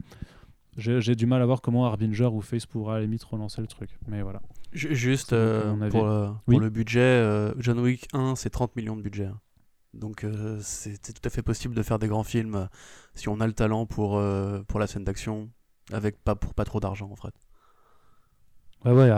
J'ai 0.77 1.15
du 1.15 1.25
mal 1.25 1.41
à 1.41 1.45
voir 1.45 1.61
comment 1.61 1.85
Harbinger 1.85 2.27
ou 2.27 2.39
Face 2.41 2.67
pourra 2.67 2.95
à 2.95 2.97
la 2.97 3.05
limite 3.05 3.23
relancer 3.23 3.61
le 3.61 3.67
truc. 3.67 3.89
Mais 4.07 4.21
voilà. 4.21 4.41
Juste 4.73 5.33
euh, 5.33 5.73
pour, 5.89 6.05
le, 6.05 6.29
pour 6.45 6.59
le 6.59 6.69
budget, 6.69 7.51
John 7.57 7.79
Wick 7.79 8.07
1, 8.13 8.35
c'est 8.35 8.51
30 8.51 8.75
millions 8.75 8.95
de 8.95 9.01
budget. 9.01 9.25
Hein. 9.25 9.39
Donc 9.95 10.23
c'est 10.61 11.01
tout 11.01 11.21
à 11.27 11.31
fait 11.31 11.41
possible 11.41 11.73
de 11.73 11.81
faire 11.81 11.97
des 11.97 12.07
grands 12.07 12.23
films 12.23 12.69
si 13.15 13.27
on 13.27 13.39
a 13.39 13.47
le 13.47 13.53
talent 13.53 13.87
pour, 13.87 14.21
pour 14.67 14.79
la 14.79 14.85
scène 14.85 15.03
d'action, 15.03 15.49
avec 15.91 16.23
pas, 16.23 16.35
pour 16.35 16.53
pas 16.53 16.63
trop 16.63 16.79
d'argent 16.79 17.09
en 17.11 17.15
fait. 17.15 17.33
Ouais, 18.85 18.91
ouais, 18.91 19.11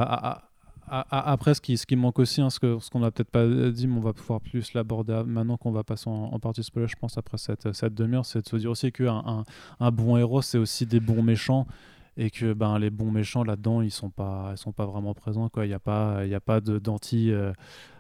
après, 0.92 1.54
ce 1.54 1.62
qui, 1.62 1.78
ce 1.78 1.86
qui 1.86 1.96
manque 1.96 2.18
aussi, 2.18 2.42
hein, 2.42 2.50
ce 2.50 2.60
qu'on 2.60 2.80
ce 2.80 2.98
n'a 2.98 3.12
peut-être 3.12 3.30
pas 3.30 3.46
dit, 3.46 3.88
mais 3.88 3.98
on 3.98 4.02
va 4.02 4.14
pouvoir 4.14 4.42
plus 4.42 4.74
l'aborder 4.74 5.22
maintenant 5.26 5.58
qu'on 5.58 5.72
va 5.72 5.84
passer 5.84 6.10
en, 6.10 6.40
partie 6.40 6.64
spoiler, 6.64 6.88
je 6.88 6.96
pense, 6.96 7.18
après 7.18 7.38
cette, 7.38 7.72
cette 7.74 7.94
demi-heure, 7.94 8.26
c'est 8.26 8.42
de 8.42 8.48
se 8.48 8.56
dire 8.56 8.72
aussi 8.72 8.92
qu'un 8.92 9.24
un, 9.26 9.44
un 9.80 9.92
bon 9.92 10.18
héros, 10.18 10.42
c'est 10.42 10.58
aussi 10.58 10.86
des 10.86 11.00
bons 11.00 11.22
méchants 11.22 11.68
et 12.20 12.30
que 12.30 12.52
ben, 12.52 12.78
les 12.80 12.90
bons 12.90 13.12
méchants 13.12 13.46
là-dedans, 13.46 13.82
ils 13.82 13.92
sont 13.92 14.10
pas, 14.10 14.54
sont 14.58 14.74
pas 14.74 14.86
vraiment 14.86 15.14
présents. 15.14 15.50
Il 15.58 15.68
n'y 15.68 15.74
a 15.74 15.80
pas, 15.80 16.26
y 16.26 16.36
a 16.36 16.42
pas 16.42 16.60
d'anti. 16.60 17.32
Euh, 17.32 17.38
euh, 17.48 17.54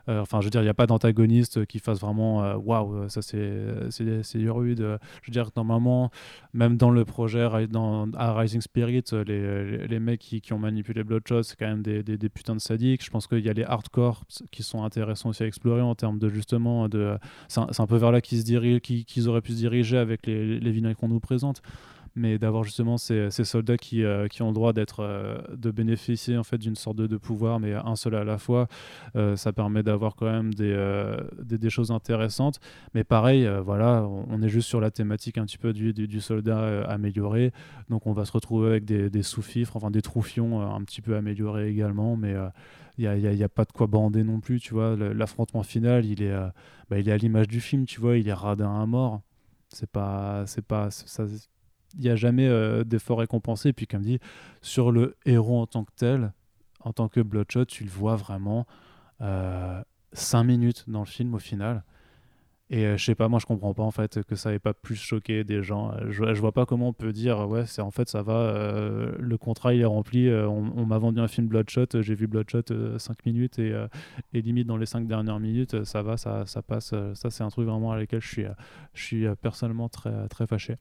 enfin, 0.10 0.42
je 0.42 0.46
veux 0.46 0.50
dire, 0.50 0.62
il 0.62 0.66
n'y 0.66 0.70
a 0.70 0.74
pas 0.74 0.88
d'antagoniste 0.88 1.66
qui 1.66 1.80
fasse 1.80 2.00
vraiment 2.00 2.44
euh, 2.44 2.56
waouh, 2.56 3.08
ça 3.10 3.22
c'est 3.22 3.90
c'est 3.92 4.50
rude. 4.50 4.80
Je 4.80 5.28
veux 5.28 5.32
dire, 5.32 5.50
normalement, 5.56 6.12
même 6.54 6.78
dans 6.78 6.92
le 6.92 7.06
projet 7.06 7.68
dans, 7.68 8.12
à 8.14 8.34
Rising 8.34 8.62
Spirit, 8.62 9.04
les, 9.26 9.88
les, 9.88 10.00
mecs 10.00 10.20
qui, 10.20 10.42
qui, 10.42 10.54
ont 10.54 10.60
manipulé 10.60 11.04
Bloodshot, 11.04 11.44
c'est 11.44 11.56
quand 11.56 11.68
même 11.68 11.82
des, 11.82 12.04
des, 12.04 12.30
putains 12.30 12.56
de 12.56 12.62
sadiques. 12.62 13.04
Je 13.04 13.10
pense 13.10 13.28
qu'il 13.28 13.46
y 13.46 13.50
a 13.50 13.54
les 13.54 13.64
hardcore 13.64 14.24
qui 14.52 14.64
sont 14.64 14.84
intéressants 14.84 15.30
aussi 15.30 15.44
à 15.44 15.48
explorer 15.48 15.82
en 15.82 15.96
termes 15.96 16.20
de 16.20 16.30
justement. 16.30 16.90
de 16.90 17.18
C'est 17.48 17.60
un, 17.60 17.88
peu 17.88 17.98
vers 17.98 18.12
là 18.12 18.22
qu'ils 18.22 18.44
qu'ils 18.82 19.30
auraient 19.30 19.42
pu 19.42 19.52
se 19.52 19.58
diriger 19.58 19.98
avec 19.98 20.26
les, 20.26 20.60
les 20.60 20.80
qu'on 20.96 21.10
nous 21.10 21.20
présente 21.20 21.62
mais 22.20 22.38
d'avoir 22.38 22.64
justement 22.64 22.98
ces, 22.98 23.30
soldats 23.32 23.78
qui, 23.78 24.04
euh, 24.04 24.28
qui, 24.28 24.42
ont 24.42 24.50
le 24.50 24.54
droit 24.54 24.74
euh, 25.00 25.38
de 25.56 25.72
bénéficier 25.72 26.38
en 26.38 26.44
fait 26.44 26.58
d'une 26.58 26.76
sorte 26.76 26.98
de, 26.98 27.18
pouvoir 27.18 27.60
mais 27.60 27.74
un 27.74 27.96
seul 27.96 28.16
à 28.16 28.24
la 28.24 28.38
fois 28.38 28.68
euh, 29.16 29.36
ça 29.36 29.52
permet 29.54 29.84
d'avoir 29.84 30.16
quand 30.16 30.26
même 30.26 30.54
des, 30.54 31.70
choses 31.70 31.92
intéressantes 31.92 32.60
mais 32.94 33.04
pareil 33.04 33.50
voilà 33.64 34.06
on, 34.08 34.42
est 34.42 34.50
juste 34.50 34.68
sur 34.68 34.82
la 34.82 34.92
thématique 34.92 35.38
un 35.38 35.46
petit 35.46 35.58
peu 35.58 35.74
du, 35.74 36.22
soldat 36.22 36.84
amélioré 36.88 37.52
donc 37.90 38.06
on 38.06 38.14
va 38.14 38.26
se 38.26 38.32
retrouver 38.32 38.70
avec 38.70 38.86
des, 38.86 39.10
des 39.10 39.24
sous-fifres 39.24 39.76
enfin 39.76 39.92
des 39.92 40.02
troufions 40.02 40.62
un 40.62 40.84
petit 40.84 41.02
peu 41.02 41.16
améliorés 41.16 41.70
également 41.70 42.18
mais 42.18 42.36
il 42.98 43.10
n'y 43.10 43.44
a, 43.44 43.50
pas 43.50 43.64
de 43.64 43.72
quoi 43.72 43.88
bander 43.88 44.24
non 44.24 44.42
plus, 44.42 44.60
tu 44.60 44.74
vois. 44.74 44.98
L'affrontement 44.98 45.64
final, 45.64 46.06
il 46.06 46.22
est, 46.22 46.36
bah, 46.90 47.00
il 47.00 47.08
est 47.08 47.14
à 47.14 47.18
l'image 47.18 47.48
du 47.48 47.62
film, 47.62 47.86
tu 47.86 48.02
vois, 48.02 48.18
il 48.18 48.28
est 48.28 48.34
radin 48.34 48.82
à 48.82 48.86
mort. 48.86 49.22
C'est 49.70 49.90
pas, 49.90 50.44
c'est 50.48 50.66
pas, 50.66 50.90
il 51.96 52.02
n'y 52.02 52.10
a 52.10 52.16
jamais 52.16 52.48
euh, 52.48 52.84
d'effort 52.84 53.20
récompensé. 53.20 53.70
Et 53.70 53.74
puis, 53.74 53.88
comme 53.88 54.04
dit, 54.04 54.20
sur 54.62 54.92
le 54.92 55.16
héros 55.26 55.62
en 55.62 55.68
tant 55.68 55.84
que 55.84 55.92
tel, 55.96 56.34
en 56.82 56.94
tant 56.94 57.08
que 57.08 57.20
Bloodshot, 57.20 57.66
tu 57.66 57.84
le 57.84 57.90
vois 57.90 58.16
vraiment 58.16 58.66
euh, 59.22 59.82
5 60.14 60.44
minutes 60.44 60.86
dans 60.88 61.02
le 61.02 61.06
film 61.06 61.34
au 61.36 61.40
final. 61.40 61.84
Et 62.72 62.86
euh, 62.86 62.98
je 62.98 63.04
sais 63.06 63.16
pas, 63.16 63.28
moi 63.30 63.40
je 63.40 63.48
comprends 63.48 63.74
pas 63.74 63.82
en 63.82 63.90
fait 63.90 64.24
que 64.24 64.36
ça 64.36 64.54
ait 64.54 64.60
pas 64.60 64.76
plus 64.76 64.96
choqué 64.96 65.44
des 65.44 65.64
gens. 65.64 65.92
Euh, 65.92 66.12
je, 66.12 66.36
je 66.36 66.40
vois 66.40 66.52
pas 66.52 66.68
comment 66.68 66.90
on 66.90 66.94
peut 66.94 67.12
dire 67.12 67.50
ouais, 67.50 67.66
c'est 67.66 67.82
en 67.82 67.90
fait 67.90 68.08
ça 68.08 68.22
va, 68.22 68.54
le 69.18 69.38
contrat 69.40 69.74
il 69.74 69.82
est 69.82 69.86
rempli, 69.86 70.30
on, 70.32 70.86
m'a 70.86 71.00
vendu 71.00 71.20
un 71.20 71.28
film 71.28 71.48
Bloodshot, 71.48 71.88
j'ai 72.02 72.14
vu 72.14 72.28
Bloodshot 72.28 72.62
5 73.00 73.26
minutes 73.26 73.58
et, 73.58 73.74
et, 74.34 74.42
limite 74.44 74.68
dans 74.68 74.78
les 74.78 74.86
5 74.86 75.08
dernières 75.08 75.40
minutes 75.40 75.84
ça 75.84 76.04
va, 76.04 76.16
ça, 76.16 76.46
ça 76.46 76.62
passe. 76.62 76.94
ça 77.16 77.30
c'est 77.32 77.44
un 77.44 77.50
truc 77.50 77.68
vraiment 77.68 77.92
à 77.92 77.98
lequel 77.98 78.22
je 78.22 78.28
suis, 78.28 78.46
je 78.94 79.04
suis 79.04 79.26
personnellement 79.42 79.90
très, 79.90 80.28
très 80.28 80.46
fâché. 80.46 80.76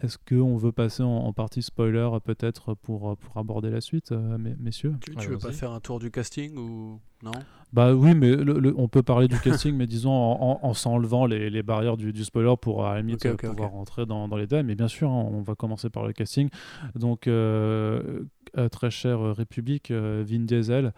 Est-ce 0.00 0.16
qu'on 0.16 0.56
veut 0.56 0.70
passer 0.70 1.02
en, 1.02 1.32
partie 1.32 1.60
spoiler 1.60 2.08
peut-être 2.24 2.74
pour, 2.74 3.16
pour 3.16 3.36
aborder 3.36 3.68
la 3.68 3.80
suite, 3.80 4.12
euh, 4.12 4.38
messieurs? 4.38 4.94
Tu, 5.18 5.28
veux 5.28 5.38
pas 5.38 5.50
faire 5.50 5.72
un 5.72 5.80
tour 5.80 5.98
du 5.98 6.12
casting 6.12 6.56
ou 6.56 7.00
non? 7.24 7.32
Bah 7.72 7.92
oui, 7.94 8.14
mais 8.14 8.36
on 8.76 8.86
peut 8.86 9.02
parler 9.02 9.26
du 9.26 9.38
casting, 9.40 9.74
mais 9.74 9.88
disons 9.88 10.12
en, 10.12 10.72
s'enlevant 10.72 11.26
les, 11.26 11.50
les, 11.50 11.62
barrières 11.64 11.96
du, 11.96 12.12
du, 12.12 12.24
spoiler 12.24 12.54
pour 12.60 12.86
à 12.86 12.94
la 12.94 13.00
limite 13.00 13.36
pouvoir 13.36 13.72
rentrer 13.72 14.06
dans, 14.06 14.28
dans, 14.28 14.36
les 14.36 14.46
détails. 14.46 14.64
Mais 14.64 14.76
bien 14.76 14.88
sûr, 14.88 15.10
hein, 15.10 15.28
on 15.32 15.42
va 15.42 15.56
commencer 15.56 15.90
par 15.90 16.06
le 16.06 16.12
casting. 16.12 16.48
Donc, 16.94 17.26
euh, 17.26 18.22
euh, 18.56 18.68
très 18.68 18.90
chère 18.90 19.34
République, 19.34 19.90
Vin 19.90 20.44
Diesel, 20.44 20.92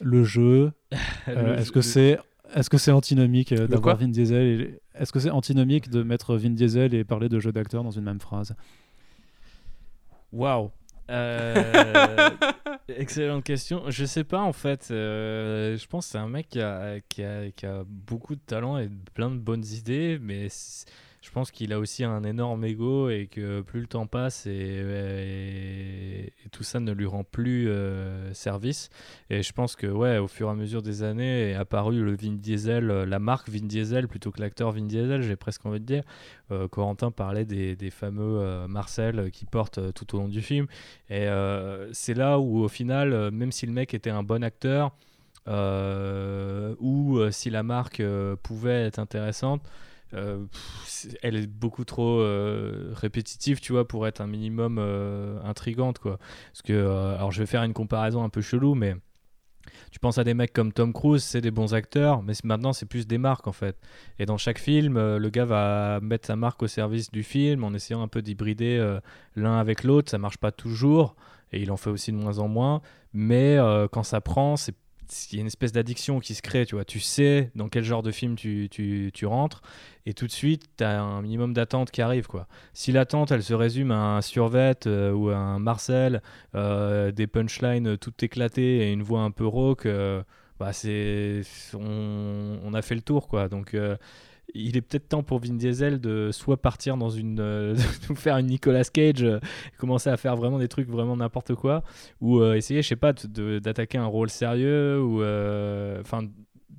le 0.00 0.22
jeu, 0.22 0.72
est-ce 1.26 1.72
que 1.72 1.80
c'est 1.80 2.18
est-ce 2.54 2.70
que 2.70 2.78
c'est 2.78 2.92
antinomique 2.92 3.52
euh, 3.52 3.66
d'avoir 3.66 3.96
Vin 3.96 4.08
Diesel 4.08 4.78
Est-ce 4.94 5.12
que 5.12 5.18
c'est 5.18 5.30
antinomique 5.30 5.90
de 5.90 6.02
mettre 6.02 6.36
Vin 6.36 6.50
Diesel 6.50 6.94
et 6.94 7.04
parler 7.04 7.28
de 7.28 7.40
jeu 7.40 7.52
d'acteur 7.52 7.82
dans 7.82 7.90
une 7.90 8.04
même 8.04 8.20
phrase? 8.20 8.54
Waouh 10.32 10.70
euh, 11.10 12.30
Excellente 12.88 13.44
question. 13.44 13.82
Je 13.88 14.04
sais 14.04 14.24
pas 14.24 14.40
en 14.40 14.52
fait. 14.52 14.88
Euh, 14.90 15.76
je 15.76 15.86
pense 15.86 16.06
que 16.06 16.12
c'est 16.12 16.18
un 16.18 16.28
mec 16.28 16.48
qui 16.48 16.60
a, 16.60 17.00
qui, 17.08 17.22
a, 17.22 17.50
qui 17.50 17.66
a, 17.66 17.82
beaucoup 17.86 18.34
de 18.34 18.40
talent 18.40 18.78
et 18.78 18.88
plein 19.14 19.30
de 19.30 19.38
bonnes 19.38 19.64
idées, 19.64 20.18
mais 20.20 20.48
pense 21.34 21.50
qu'il 21.50 21.72
a 21.72 21.80
aussi 21.80 22.04
un 22.04 22.22
énorme 22.22 22.64
ego 22.64 23.10
et 23.10 23.26
que 23.26 23.60
plus 23.60 23.80
le 23.80 23.88
temps 23.88 24.06
passe 24.06 24.46
et, 24.46 26.32
tout 26.52 26.62
ça 26.62 26.78
ne 26.78 26.92
lui 26.92 27.06
rend 27.06 27.24
plus 27.24 27.68
euh, 27.68 28.32
service. 28.32 28.88
Et 29.30 29.42
je 29.42 29.52
pense 29.52 29.74
que 29.74 29.88
ouais, 29.88 30.18
au 30.18 30.28
fur 30.28 30.46
et 30.46 30.50
à 30.52 30.54
mesure 30.54 30.80
des 30.80 31.02
années 31.02 31.50
est 31.50 31.54
apparu 31.54 32.00
le 32.00 32.14
Vin 32.14 32.34
Diesel, 32.34 32.88
euh, 32.88 33.04
la 33.04 33.18
marque 33.18 33.48
Vin 33.48 33.66
Diesel 33.66 34.06
plutôt 34.06 34.30
que 34.30 34.40
l'acteur 34.40 34.70
Vin 34.70 34.86
Diesel, 34.86 35.22
j'ai 35.22 35.34
presque 35.34 35.66
envie 35.66 35.80
de 35.80 35.84
dire. 35.84 36.04
Euh, 36.52 36.68
Corentin 36.68 37.10
parlait 37.10 37.44
des, 37.44 37.74
des 37.74 37.90
fameux 37.90 38.68
Marcel 38.68 39.32
qui 39.32 39.44
portent 39.44 39.92
tout 39.92 40.14
au 40.14 40.18
long 40.18 40.28
du 40.28 40.40
film. 40.40 40.66
Et 41.10 41.26
c'est 41.92 42.14
là 42.14 42.38
où 42.38 42.62
au 42.62 42.68
final, 42.68 43.32
même 43.32 43.50
si 43.50 43.66
le 43.66 43.72
mec 43.72 43.92
était 43.92 44.10
un 44.10 44.22
bon 44.22 44.44
acteur, 44.44 44.94
ou 45.48 47.18
si 47.30 47.50
la 47.50 47.62
marque 47.64 48.02
pouvait 48.42 48.84
être 48.84 49.00
intéressante, 49.00 49.62
euh, 50.14 50.44
elle 51.22 51.36
est 51.36 51.46
beaucoup 51.46 51.84
trop 51.84 52.20
euh, 52.20 52.92
répétitive, 52.94 53.60
tu 53.60 53.72
vois, 53.72 53.86
pour 53.86 54.06
être 54.06 54.20
un 54.20 54.26
minimum 54.26 54.78
euh, 54.78 55.40
intrigante, 55.44 55.98
quoi. 55.98 56.18
Parce 56.52 56.62
que, 56.62 56.72
alors 57.16 57.32
je 57.32 57.40
vais 57.40 57.46
faire 57.46 57.62
une 57.62 57.72
comparaison 57.72 58.24
un 58.24 58.28
peu 58.28 58.40
chelou, 58.40 58.74
mais 58.74 58.96
tu 59.90 59.98
penses 59.98 60.18
à 60.18 60.24
des 60.24 60.34
mecs 60.34 60.52
comme 60.52 60.72
Tom 60.72 60.92
Cruise, 60.92 61.22
c'est 61.22 61.40
des 61.40 61.50
bons 61.50 61.74
acteurs, 61.74 62.22
mais 62.22 62.34
maintenant 62.44 62.72
c'est 62.72 62.86
plus 62.86 63.06
des 63.06 63.18
marques 63.18 63.46
en 63.46 63.52
fait. 63.52 63.76
Et 64.18 64.26
dans 64.26 64.36
chaque 64.36 64.58
film, 64.58 64.98
le 64.98 65.30
gars 65.30 65.46
va 65.46 66.00
mettre 66.00 66.26
sa 66.26 66.36
marque 66.36 66.62
au 66.62 66.66
service 66.66 67.10
du 67.10 67.22
film 67.22 67.64
en 67.64 67.72
essayant 67.72 68.02
un 68.02 68.08
peu 68.08 68.20
d'hybrider 68.20 68.98
l'un 69.36 69.58
avec 69.58 69.82
l'autre. 69.84 70.10
Ça 70.10 70.18
marche 70.18 70.36
pas 70.36 70.52
toujours, 70.52 71.16
et 71.52 71.62
il 71.62 71.70
en 71.70 71.76
fait 71.76 71.90
aussi 71.90 72.12
de 72.12 72.16
moins 72.16 72.38
en 72.38 72.48
moins. 72.48 72.82
Mais 73.14 73.56
quand 73.90 74.02
ça 74.02 74.20
prend, 74.20 74.56
c'est 74.56 74.74
il 75.30 75.36
y 75.36 75.38
a 75.38 75.40
une 75.40 75.46
espèce 75.46 75.72
d'addiction 75.72 76.20
qui 76.20 76.34
se 76.34 76.42
crée, 76.42 76.66
tu 76.66 76.74
vois. 76.74 76.84
Tu 76.84 77.00
sais 77.00 77.50
dans 77.54 77.68
quel 77.68 77.84
genre 77.84 78.02
de 78.02 78.10
film 78.10 78.36
tu, 78.36 78.68
tu, 78.70 79.10
tu 79.12 79.26
rentres 79.26 79.62
et 80.06 80.14
tout 80.14 80.26
de 80.26 80.32
suite, 80.32 80.68
tu 80.76 80.84
as 80.84 81.02
un 81.02 81.22
minimum 81.22 81.54
d'attente 81.54 81.90
qui 81.90 82.02
arrive, 82.02 82.26
quoi. 82.26 82.46
Si 82.72 82.92
l'attente, 82.92 83.30
elle 83.30 83.42
se 83.42 83.54
résume 83.54 83.90
à 83.90 84.16
un 84.16 84.20
survet 84.20 84.74
euh, 84.86 85.12
ou 85.12 85.30
à 85.30 85.36
un 85.36 85.58
Marcel, 85.58 86.22
euh, 86.54 87.10
des 87.10 87.26
punchlines 87.26 87.96
tout 87.96 88.12
éclatées 88.22 88.88
et 88.88 88.92
une 88.92 89.02
voix 89.02 89.20
un 89.20 89.30
peu 89.30 89.46
rauque, 89.46 89.86
euh, 89.86 90.22
bah 90.58 90.72
c'est... 90.72 91.42
On, 91.74 92.58
on, 92.62 92.74
a 92.74 92.82
fait 92.82 92.94
le 92.94 93.00
tour, 93.02 93.28
quoi. 93.28 93.48
Donc 93.48 93.76
il 94.54 94.76
est 94.76 94.80
peut-être 94.80 95.08
temps 95.08 95.22
pour 95.22 95.40
Vin 95.40 95.54
Diesel 95.54 96.00
de 96.00 96.30
soit 96.32 96.60
partir 96.60 96.96
dans 96.96 97.10
une 97.10 97.40
euh, 97.40 97.74
faire 98.14 98.38
une 98.38 98.46
Nicolas 98.46 98.84
Cage 98.84 99.24
euh, 99.24 99.40
commencer 99.78 100.10
à 100.10 100.16
faire 100.16 100.36
vraiment 100.36 100.58
des 100.58 100.68
trucs 100.68 100.88
vraiment 100.88 101.16
n'importe 101.16 101.54
quoi 101.54 101.82
ou 102.20 102.40
euh, 102.40 102.54
essayer 102.54 102.80
je 102.82 102.88
sais 102.88 102.96
pas 102.96 103.12
d'attaquer 103.12 103.98
un 103.98 104.06
rôle 104.06 104.30
sérieux 104.30 105.00
ou 105.02 105.22
enfin 106.00 106.28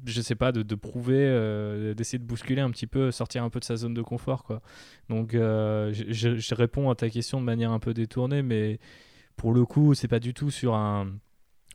je 0.05 0.21
sais 0.21 0.35
pas 0.35 0.51
de, 0.51 0.61
de 0.61 0.75
prouver 0.75 1.93
d'essayer 1.95 2.19
de 2.19 2.23
bousculer 2.23 2.61
un 2.61 2.69
petit 2.69 2.87
peu 2.87 3.11
sortir 3.11 3.43
un 3.43 3.49
peu 3.49 3.59
de 3.59 3.65
sa 3.65 3.75
zone 3.75 3.93
de 3.93 4.03
confort 4.03 4.43
quoi. 4.43 4.61
Donc 5.09 5.31
je, 5.33 5.91
je, 5.91 6.55
réponds 6.55 6.89
à 6.89 6.95
ta 6.95 7.09
question 7.09 7.39
de 7.39 7.45
manière 7.45 7.71
un 7.71 7.79
peu 7.79 7.93
détournée 7.93 8.43
mais 8.43 8.79
pour 9.35 9.51
le 9.51 9.65
coup 9.65 9.95
c'est 9.95 10.07
pas 10.07 10.19
du 10.19 10.33
tout 10.33 10.51
sur 10.51 10.75
un 10.75 11.07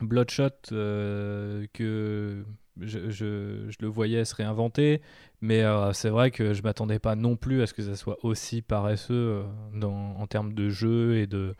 Bloodshot 0.01 0.49
que 0.69 2.45
je, 2.81 3.69
le 3.79 3.87
voyais 3.87 4.25
se 4.25 4.35
réinventer, 4.35 5.01
mais 5.41 5.61
euh, 5.61 5.93
c'est 5.93 6.09
vrai 6.09 6.31
que 6.31 6.53
je 6.53 6.61
m'attendais 6.61 6.99
pas 6.99 7.15
non 7.15 7.35
plus 7.35 7.61
à 7.61 7.67
ce 7.67 7.73
que 7.73 7.83
ça 7.83 7.95
soit 7.95 8.17
aussi 8.23 8.61
paresseux 8.61 9.13
euh, 9.13 9.43
dans, 9.73 10.15
en 10.17 10.27
termes 10.27 10.53
de 10.53 10.69
jeu 10.69 11.17
et 11.17 11.27
de 11.27 11.55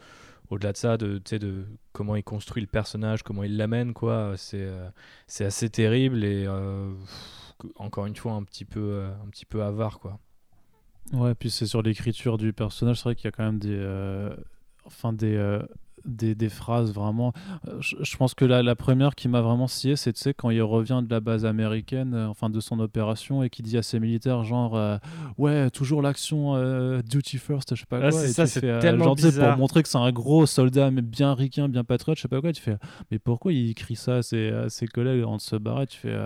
au-delà 0.49 0.73
de 0.73 0.77
ça, 0.77 0.97
de, 0.97 1.17
de 1.19 1.65
comment 1.93 2.17
il 2.17 2.23
construit 2.23 2.61
le 2.61 2.67
personnage, 2.67 3.23
comment 3.23 3.43
il 3.43 3.55
l'amène, 3.55 3.93
quoi. 3.93 4.33
C'est 4.35 4.65
euh, 4.65 4.89
assez 5.39 5.69
terrible 5.69 6.25
et 6.25 6.45
encore 7.75 8.05
une 8.05 8.15
fois 8.15 8.33
un 8.33 8.43
petit 8.43 8.65
peu 8.65 9.05
un 9.23 9.29
petit 9.29 9.45
peu 9.45 9.63
avare, 9.63 9.99
quoi. 9.99 10.19
Ouais, 11.13 11.33
puis 11.35 11.49
c'est 11.49 11.65
sur 11.65 11.81
l'écriture 11.81 12.37
du 12.37 12.51
personnage, 12.51 12.97
c'est 12.97 13.03
vrai 13.03 13.15
qu'il 13.15 13.25
y 13.25 13.27
a 13.29 13.31
quand 13.31 13.45
même 13.45 13.59
des 13.59 14.29
enfin 14.85 15.13
des 15.13 15.61
des, 16.05 16.35
des 16.35 16.49
phrases 16.49 16.93
vraiment. 16.93 17.33
euh, 17.67 17.77
Je, 17.79 17.95
je 18.01 18.17
pense 18.17 18.33
que 18.33 18.45
la, 18.45 18.63
la 18.63 18.75
première 18.75 19.15
qui 19.15 19.27
m'a 19.27 19.41
vraiment 19.41 19.67
scié, 19.67 19.95
c'est 19.95 20.13
tu 20.13 20.19
sais, 20.21 20.33
quand 20.33 20.49
il 20.49 20.61
revient 20.61 21.01
de 21.03 21.09
la 21.13 21.19
base 21.19 21.45
américaine, 21.45 22.13
euh, 22.13 22.27
enfin 22.27 22.49
de 22.49 22.59
son 22.59 22.79
opération, 22.79 23.43
et 23.43 23.49
qui 23.49 23.61
dit 23.63 23.77
à 23.77 23.83
ses 23.83 23.99
militaires, 23.99 24.43
genre, 24.43 24.75
euh, 24.75 24.97
ouais, 25.37 25.69
toujours 25.69 26.01
l'action 26.01 26.55
duty 27.01 27.37
first, 27.37 27.75
je 27.75 27.79
sais 27.81 27.85
pas 27.85 27.97
Ah, 27.97 28.09
quoi. 28.09 28.11
c'est 28.11 28.27
ça, 28.29 28.45
c'est 28.47 28.61
tellement 28.79 29.03
genre, 29.05 29.15
bizarre. 29.15 29.49
Pour 29.49 29.57
montrer 29.59 29.83
que 29.83 29.89
c'est 29.89 29.97
un 29.97 30.11
gros 30.11 30.45
soldat, 30.45 30.91
mais 30.91 31.01
bien 31.01 31.33
ricain, 31.33 31.69
bien 31.69 31.83
patriote, 31.83 32.17
je 32.17 32.23
sais 32.23 32.27
pas 32.27 32.41
quoi, 32.41 32.51
tu 32.53 32.61
fais, 32.61 32.77
mais 33.11 33.19
pourquoi 33.19 33.53
il 33.53 33.73
crie 33.75 33.95
ça 33.95 34.17
à 34.17 34.21
ses, 34.21 34.49
à 34.49 34.69
ses 34.69 34.87
collègues 34.87 35.21
avant 35.21 35.37
de 35.37 35.41
se 35.41 35.55
barrer 35.55 35.87
Tu 35.87 35.97
fais. 35.97 36.17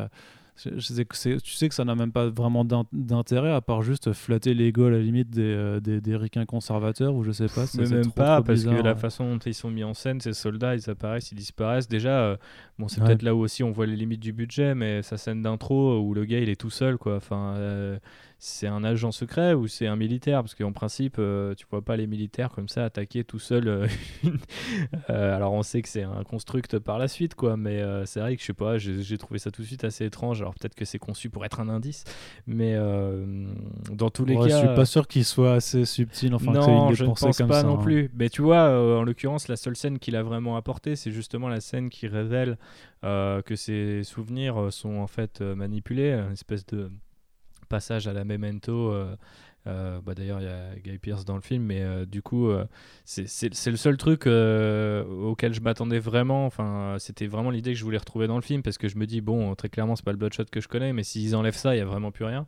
Euh, 0.67 0.71
je- 0.75 0.79
je 0.79 0.93
sais 0.93 1.05
que 1.05 1.15
c'est- 1.15 1.41
tu 1.41 1.53
sais 1.53 1.67
que 1.69 1.75
ça 1.75 1.83
n'a 1.85 1.95
même 1.95 2.11
pas 2.11 2.27
vraiment 2.29 2.63
d'in- 2.65 2.85
d'intérêt 2.93 3.51
à 3.51 3.61
part 3.61 3.81
juste 3.81 4.13
flatter 4.13 4.53
l'ego 4.53 4.85
à 4.85 4.91
la 4.91 4.99
limite 4.99 5.29
des, 5.29 5.41
euh, 5.43 5.79
des, 5.79 6.01
des 6.01 6.15
ricains 6.15 6.45
conservateurs 6.45 7.13
ou 7.13 7.23
je 7.23 7.31
sais 7.31 7.47
pas. 7.47 7.65
Mais 7.77 7.87
même 7.89 8.01
trop, 8.03 8.11
pas, 8.11 8.35
trop 8.37 8.43
parce 8.45 8.59
bizarre, 8.59 8.77
que 8.77 8.83
la 8.83 8.93
ouais. 8.93 8.99
façon 8.99 9.31
dont 9.33 9.39
ils 9.39 9.53
sont 9.53 9.69
mis 9.69 9.83
en 9.83 9.93
scène, 9.93 10.21
ces 10.21 10.33
soldats, 10.33 10.75
ils 10.75 10.89
apparaissent, 10.89 11.31
ils 11.31 11.35
disparaissent. 11.35 11.87
Déjà, 11.87 12.19
euh, 12.21 12.37
bon, 12.79 12.87
c'est 12.87 13.01
Ouais. 13.01 13.07
peut-être 13.07 13.23
là 13.23 13.35
où 13.35 13.39
aussi 13.39 13.63
on 13.63 13.71
voit 13.71 13.85
les 13.85 13.95
limites 13.95 14.21
du 14.21 14.33
budget, 14.33 14.75
mais 14.75 15.01
sa 15.03 15.17
scène 15.17 15.41
d'intro 15.41 15.99
où 15.99 16.13
le 16.13 16.25
gars 16.25 16.39
il 16.39 16.49
est 16.49 16.59
tout 16.59 16.69
seul, 16.69 16.97
quoi. 16.97 17.17
Enfin, 17.17 17.55
euh, 17.57 17.97
c'est 18.38 18.67
un 18.67 18.83
agent 18.83 19.11
secret 19.11 19.53
ou 19.53 19.67
c'est 19.67 19.88
un 19.88 19.95
militaire? 19.95 20.41
Parce 20.41 20.55
qu'en 20.55 20.71
principe, 20.73 21.15
euh, 21.19 21.53
tu 21.55 21.65
vois 21.71 21.81
pas 21.81 21.95
les 21.97 22.07
militaires 22.07 22.49
comme 22.51 22.67
ça 22.69 22.86
attaquer 22.86 23.23
tout 23.23 23.39
seul. 23.39 23.67
euh, 23.67 23.88
Euh, 25.09 25.36
alors 25.36 25.53
on 25.53 25.61
sait 25.63 25.81
que 25.81 25.89
c'est 25.89 26.03
un 26.03 26.23
construct 26.23 26.79
par 26.79 26.97
la 26.97 27.07
suite, 27.07 27.36
quoi, 27.36 27.57
mais 27.57 27.79
euh, 27.81 28.05
c'est 28.05 28.19
vrai 28.19 28.36
que 28.36 28.41
je 28.41 28.47
sais 28.47 28.53
pas, 28.53 28.77
j'ai 28.77 29.17
trouvé 29.17 29.39
ça 29.39 29.51
tout 29.51 29.61
de 29.61 29.67
suite 29.67 29.83
assez 29.83 30.05
étrange. 30.05 30.41
Alors 30.41 30.53
peut-être 30.55 30.75
que 30.75 30.86
c'est 30.86 30.97
conçu 30.99 31.29
pour 31.29 31.45
être 31.45 31.59
un 31.59 31.69
indice, 31.69 32.03
mais 32.47 32.75
dans 33.91 34.09
tous 34.09 34.25
les 34.25 34.36
Ouais, 34.36 34.49
cas. 34.49 34.61
je 34.61 34.65
suis 34.67 34.75
pas 34.75 34.86
sûr 34.86 35.07
qu'il 35.07 35.25
soit 35.25 35.53
assez 35.53 35.86
subtil, 35.86 36.33
enfin 36.33 36.51
que 36.53 36.57
non, 36.57 36.89
est 36.91 36.95
je 36.95 37.03
ne 37.05 37.13
pense 37.13 37.38
comme 37.38 37.47
pas 37.47 37.61
ça. 37.61 37.67
non 37.67 37.79
hein. 37.79 37.83
plus. 37.83 38.09
Mais 38.15 38.29
tu 38.29 38.41
vois, 38.41 38.69
en 38.99 39.03
l'occurrence, 39.03 39.47
la 39.47 39.55
seule 39.57 39.75
scène 39.75 39.99
qu'il 39.99 40.15
a 40.15 40.23
vraiment 40.23 40.55
apportée, 40.57 40.95
c'est 40.95 41.11
justement 41.11 41.47
la 41.49 41.61
scène 41.61 41.89
qui 41.89 42.07
révèle 42.07 42.57
que 43.03 43.55
ses 43.55 44.03
souvenirs 44.03 44.71
sont 44.71 44.95
en 44.97 45.07
fait 45.07 45.41
manipulés, 45.41 46.11
une 46.13 46.33
espèce 46.33 46.65
de 46.65 46.89
passage 47.76 48.07
à 48.07 48.13
la 48.13 48.23
memento. 48.23 48.91
euh, 48.91 49.15
euh, 49.67 49.99
bah 50.05 50.13
D'ailleurs, 50.13 50.39
il 50.41 50.45
y 50.45 50.47
a 50.47 50.76
Guy 50.84 50.97
Pearce 50.99 51.26
dans 51.26 51.36
le 51.36 51.41
film, 51.41 51.63
mais 51.63 51.82
euh, 51.82 52.05
du 52.05 52.21
coup, 52.21 52.49
euh, 52.49 52.65
c'est 53.03 53.49
le 53.49 53.78
seul 53.78 53.97
truc 53.97 54.28
auquel 54.28 55.53
je 55.53 55.61
m'attendais 55.61 55.99
vraiment. 55.99 56.45
Enfin, 56.45 56.95
c'était 56.99 57.28
vraiment 57.28 57.49
l'idée 57.49 57.73
que 57.73 57.80
je 57.80 57.84
voulais 57.84 57.97
retrouver 57.97 58.28
dans 58.28 58.36
le 58.36 58.43
film, 58.43 58.61
parce 58.61 58.78
que 58.78 58.88
je 58.88 58.97
me 58.97 59.05
dis, 59.05 59.21
bon, 59.21 59.55
très 59.55 59.69
clairement, 59.69 59.95
c'est 59.95 60.05
pas 60.05 60.11
le 60.11 60.17
Bloodshot 60.17 60.45
que 60.51 60.61
je 60.61 60.67
connais, 60.67 60.93
mais 60.93 61.03
s'ils 61.03 61.36
enlèvent 61.36 61.55
ça, 61.55 61.76
il 61.76 61.80
y 61.80 61.82
a 61.82 61.86
vraiment 61.86 62.11
plus 62.11 62.26
rien. 62.26 62.45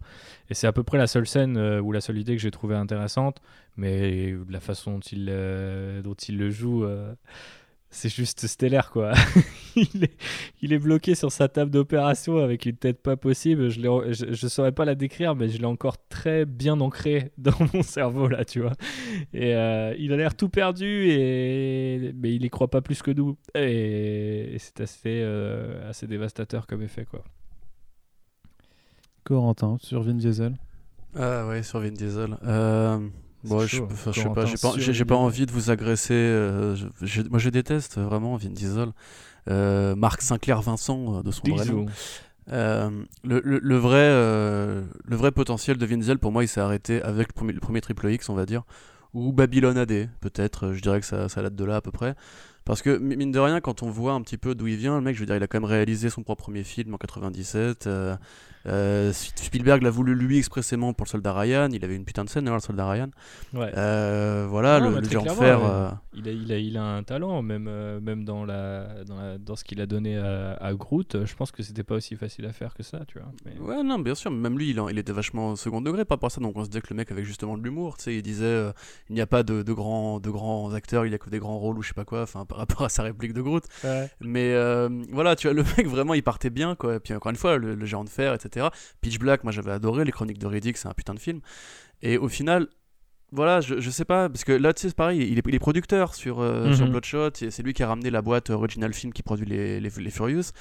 Et 0.50 0.54
c'est 0.54 0.68
à 0.68 0.72
peu 0.72 0.84
près 0.84 0.98
la 0.98 1.08
seule 1.08 1.28
scène 1.28 1.58
ou 1.58 1.92
la 1.92 2.02
seule 2.02 2.20
idée 2.20 2.36
que 2.36 2.42
j'ai 2.42 2.52
trouvée 2.52 2.76
intéressante, 2.76 3.42
mais 3.78 4.36
la 4.50 4.60
façon 4.60 4.94
dont 4.94 5.00
il, 5.12 5.26
dont 6.04 6.14
il 6.30 6.38
le 6.38 6.50
joue, 6.52 6.86
c'est 7.90 8.14
juste 8.14 8.48
stellaire, 8.48 8.92
quoi. 8.92 9.14
il, 9.76 10.04
est, 10.04 10.18
il 10.62 10.74
est 10.74 10.80
bloqué 10.80 11.16
sur 11.16 11.32
sa 11.32 11.48
table 11.48 11.72
d'opération 11.72 12.38
avec 12.38 12.66
une 12.66 12.76
tête 12.76 13.02
pas 13.02 13.16
possible. 13.16 13.70
Je, 13.70 13.80
l'ai- 13.80 14.14
je, 14.14 14.34
je 14.34 14.48
saurais 14.48 14.72
pas 14.74 14.86
la 14.86 14.96
décrire, 14.96 15.36
mais 15.36 15.48
je 15.50 15.58
l'ai 15.58 15.66
encore 15.66 15.98
très 16.10 16.46
bien 16.46 16.80
ancré 16.82 17.32
dans 17.38 17.58
mon 17.74 17.84
cerveau, 17.84 18.28
là, 18.28 18.44
tu 18.46 18.60
vois. 18.62 18.74
Et 19.34 19.56
euh, 19.56 19.96
il 19.98 20.12
a 20.14 20.18
l'air 20.18 20.36
tout 20.36 20.50
perdu, 20.50 21.08
et... 21.10 22.14
mais 22.16 22.36
il 22.36 22.44
y 22.44 22.50
croit 22.50 22.70
pas 22.70 22.82
plus 22.82 23.02
que 23.02 23.12
nous. 23.12 23.38
Et, 23.56 24.54
et 24.54 24.60
c'est 24.60 24.82
assez, 24.82 25.22
euh, 25.24 25.90
assez 25.90 26.08
dévastateur 26.08 26.68
comme 26.68 26.82
effet, 26.82 27.06
quoi. 27.06 27.24
Corentin, 29.24 29.78
sur 29.82 30.04
Vin 30.04 30.14
Diesel. 30.14 30.58
Ah 31.16 31.48
ouais, 31.48 31.64
sur 31.64 31.80
Vin 31.80 31.92
Diesel. 31.92 32.38
Euh, 32.44 33.00
C'est 33.44 33.68
je, 33.68 33.82
enfin, 33.84 34.12
je 34.12 34.22
sais 34.22 34.30
pas, 34.30 34.46
j'ai 34.46 34.58
pas, 34.58 34.74
j'ai- 34.78 35.06
pas 35.06 35.16
Diesel. 35.16 35.26
envie 35.26 35.46
de 35.46 35.52
vous 35.52 35.70
agresser. 35.70 36.14
euh, 36.14 36.76
je- 37.02 37.22
moi, 37.24 37.40
je 37.40 37.50
déteste 37.50 37.98
vraiment 38.00 38.36
Vin 38.38 38.50
Diesel. 38.50 38.90
Euh, 39.50 39.96
Marc 39.96 40.22
Sinclair 40.22 40.62
Vincent 40.62 41.20
euh, 41.20 41.24
de 41.24 41.32
son 41.32 41.44
vrai 41.48 41.66
nom. 41.66 41.84
Diesel. 41.84 41.94
Euh, 42.50 42.90
le, 43.24 43.42
le- 43.44 43.60
le 43.62 43.76
vrai, 43.78 43.98
euh, 44.00 44.84
le 45.06 45.16
vrai 45.16 45.32
potentiel 45.32 45.78
de 45.78 45.86
Vin 45.86 45.98
Diesel, 45.98 46.18
pour 46.18 46.32
moi, 46.32 46.44
il 46.44 46.48
s'est 46.48 46.62
arrêté 46.62 47.02
avec 47.02 47.28
le 47.30 47.34
premier, 47.34 47.54
le 47.54 47.60
premier 47.60 47.82
Triple 47.82 48.10
X, 48.10 48.30
on 48.30 48.36
va 48.36 48.46
dire, 48.46 48.64
ou 49.14 49.32
Babylon 49.34 49.76
AD, 49.78 50.10
peut-être. 50.22 50.74
Je 50.74 50.82
dirais 50.82 51.00
que 51.00 51.06
ça, 51.06 51.30
ça 51.30 51.42
date 51.42 51.56
de 51.56 51.64
là 51.66 51.78
à 51.78 51.82
peu 51.82 51.92
près. 51.92 52.16
Parce 52.68 52.82
que, 52.82 52.98
mi- 52.98 53.16
mine 53.16 53.32
de 53.32 53.40
rien, 53.40 53.60
quand 53.62 53.82
on 53.82 53.90
voit 53.90 54.12
un 54.14 54.22
petit 54.22 54.38
peu 54.38 54.54
d'où 54.54 54.68
il 54.68 54.76
vient, 54.78 54.96
le 54.98 55.02
mec, 55.02 55.16
je 55.16 55.22
veux 55.22 55.26
dire, 55.26 55.36
il 55.38 55.42
a 55.44 55.48
quand 55.48 55.60
même 55.60 55.70
réalisé 55.70 56.10
son 56.10 56.22
propre 56.22 56.44
premier 56.44 56.64
film 56.64 56.94
en 56.94 56.98
97. 56.98 57.88
euh, 57.88 58.16
euh, 58.66 59.14
Spielberg 59.14 59.82
l'a 59.82 59.90
voulu 59.90 60.14
lui 60.14 60.38
expressément 60.38 60.92
pour 60.94 61.06
le 61.06 61.10
soldat 61.10 61.32
Ryan. 61.34 61.70
Il 61.72 61.86
avait 61.86 61.96
une 61.96 62.04
putain 62.04 62.26
de 62.26 62.30
scène 62.30 62.44
dans 62.44 62.54
le 62.54 62.60
soldat 62.60 62.90
Ryan. 62.90 63.08
Ouais. 63.54 63.72
Euh, 63.78 64.46
voilà, 64.50 64.82
Non, 64.82 64.90
le, 64.90 65.04
géant 65.04 65.24
de 65.24 65.30
fer. 65.30 65.98
Il 66.14 66.28
a, 66.28 66.32
il, 66.32 66.52
a, 66.52 66.58
il 66.58 66.78
a 66.78 66.84
un 66.84 67.04
talent, 67.04 67.42
même, 67.42 67.70
même 68.02 68.26
dans, 68.26 68.44
la, 68.44 69.06
dans, 69.06 69.16
la- 69.16 69.38
dans 69.38 69.56
ce 69.56 69.64
qu'il 69.64 69.80
a 69.80 69.86
donné 69.86 70.18
à, 70.18 70.54
à 70.60 70.74
Groot. 70.74 71.24
Je 71.26 71.34
pense 71.36 71.52
que 71.54 71.64
c'était 71.64 71.84
pas 71.84 71.96
aussi 71.96 72.16
facile 72.18 72.46
à 72.46 72.52
faire 72.52 72.74
que 72.74 72.84
ça, 72.84 73.00
tu 73.08 73.20
vois. 73.20 73.32
Mais- 73.46 73.58
Ouais, 73.66 73.84
non, 73.84 74.00
bien 74.00 74.16
sûr, 74.16 74.32
même 74.32 74.58
lui, 74.58 74.72
il, 74.72 74.80
en- 74.82 74.90
il 74.90 74.98
était 74.98 75.14
vachement 75.14 75.56
second 75.56 75.80
degré 75.80 76.04
par 76.04 76.18
rapport 76.18 76.28
à 76.28 76.32
ça, 76.32 76.42
donc 76.42 76.58
on 76.58 76.64
se 76.66 76.70
disait 76.70 76.82
que 76.82 76.88
le 76.90 76.98
mec 76.98 77.10
avait 77.12 77.24
justement 77.24 77.58
de 77.58 77.64
l'humour, 77.64 77.96
tu 77.98 78.04
sais, 78.06 78.16
il 78.16 78.22
disait, 78.22 78.66
il 79.10 79.16
n'y 79.16 79.22
a 79.22 79.28
pas 79.28 79.44
de, 79.44 79.62
de 79.64 79.72
grands, 79.74 80.20
de 80.20 80.30
grands 80.30 80.74
acteurs, 80.74 81.06
il 81.06 81.14
y 81.14 81.16
a 81.16 81.18
que 81.20 81.30
des 81.30 81.40
grands 81.40 81.58
rôles 81.58 81.78
ou 81.78 81.82
je 81.84 81.90
sais 81.90 81.94
pas 81.94 82.04
quoi, 82.06 82.24
enfin, 82.24 82.44
par 82.58 82.68
rapport 82.68 82.86
à 82.86 82.90
sa 82.90 83.04
réplique 83.04 83.34
de 83.34 83.42
Groot. 83.42 83.64
Mais 84.20 84.54
euh, 84.54 84.90
voilà, 85.12 85.36
tu 85.36 85.48
vois, 85.48 85.54
le 85.54 85.64
mec, 85.78 85.88
vraiment, 85.88 86.14
il 86.16 86.24
partait 86.24 86.50
bien, 86.50 86.76
quoi. 86.76 86.96
Et 86.96 87.00
puis 87.00 87.14
encore 87.14 87.30
une 87.30 87.36
fois, 87.36 87.58
le, 87.58 87.76
le 87.76 87.86
géant 87.86 88.04
de 88.04 88.10
fer, 88.10 88.34
etc. 88.34 88.68
Pitch 89.02 89.20
Black, 89.20 89.44
moi 89.44 89.52
j'avais 89.52 89.72
adoré, 89.72 90.06
les 90.06 90.12
chroniques 90.12 90.40
de 90.40 90.48
Riddick, 90.48 90.78
c'est 90.78 90.88
un 90.88 90.94
putain 90.94 91.14
de 91.14 91.20
film. 91.20 91.40
Et 92.02 92.18
au 92.18 92.28
final, 92.28 92.68
voilà, 93.32 93.62
je, 93.62 93.80
je 93.80 93.90
sais 93.92 94.06
pas, 94.06 94.28
parce 94.30 94.44
que 94.44 94.54
là, 94.54 94.74
tu 94.74 94.82
sais, 94.82 94.88
c'est 94.90 94.96
pareil, 94.96 95.20
il 95.32 95.38
est, 95.38 95.44
il 95.48 95.56
est 95.56 95.60
producteur 95.60 96.16
sur, 96.16 96.40
euh, 96.40 96.68
Mhm. 96.70 96.74
sur 96.76 96.88
Bloodshot, 96.88 97.30
et 97.42 97.52
c'est 97.52 97.62
lui 97.62 97.74
qui 97.74 97.84
a 97.84 97.88
ramené 97.88 98.10
la 98.10 98.22
boîte 98.22 98.50
Original 98.50 98.94
Film 98.94 99.14
qui 99.14 99.22
produit 99.22 99.46
les, 99.46 99.80
les, 99.80 99.90
les 99.90 100.10
Furious. 100.12 100.52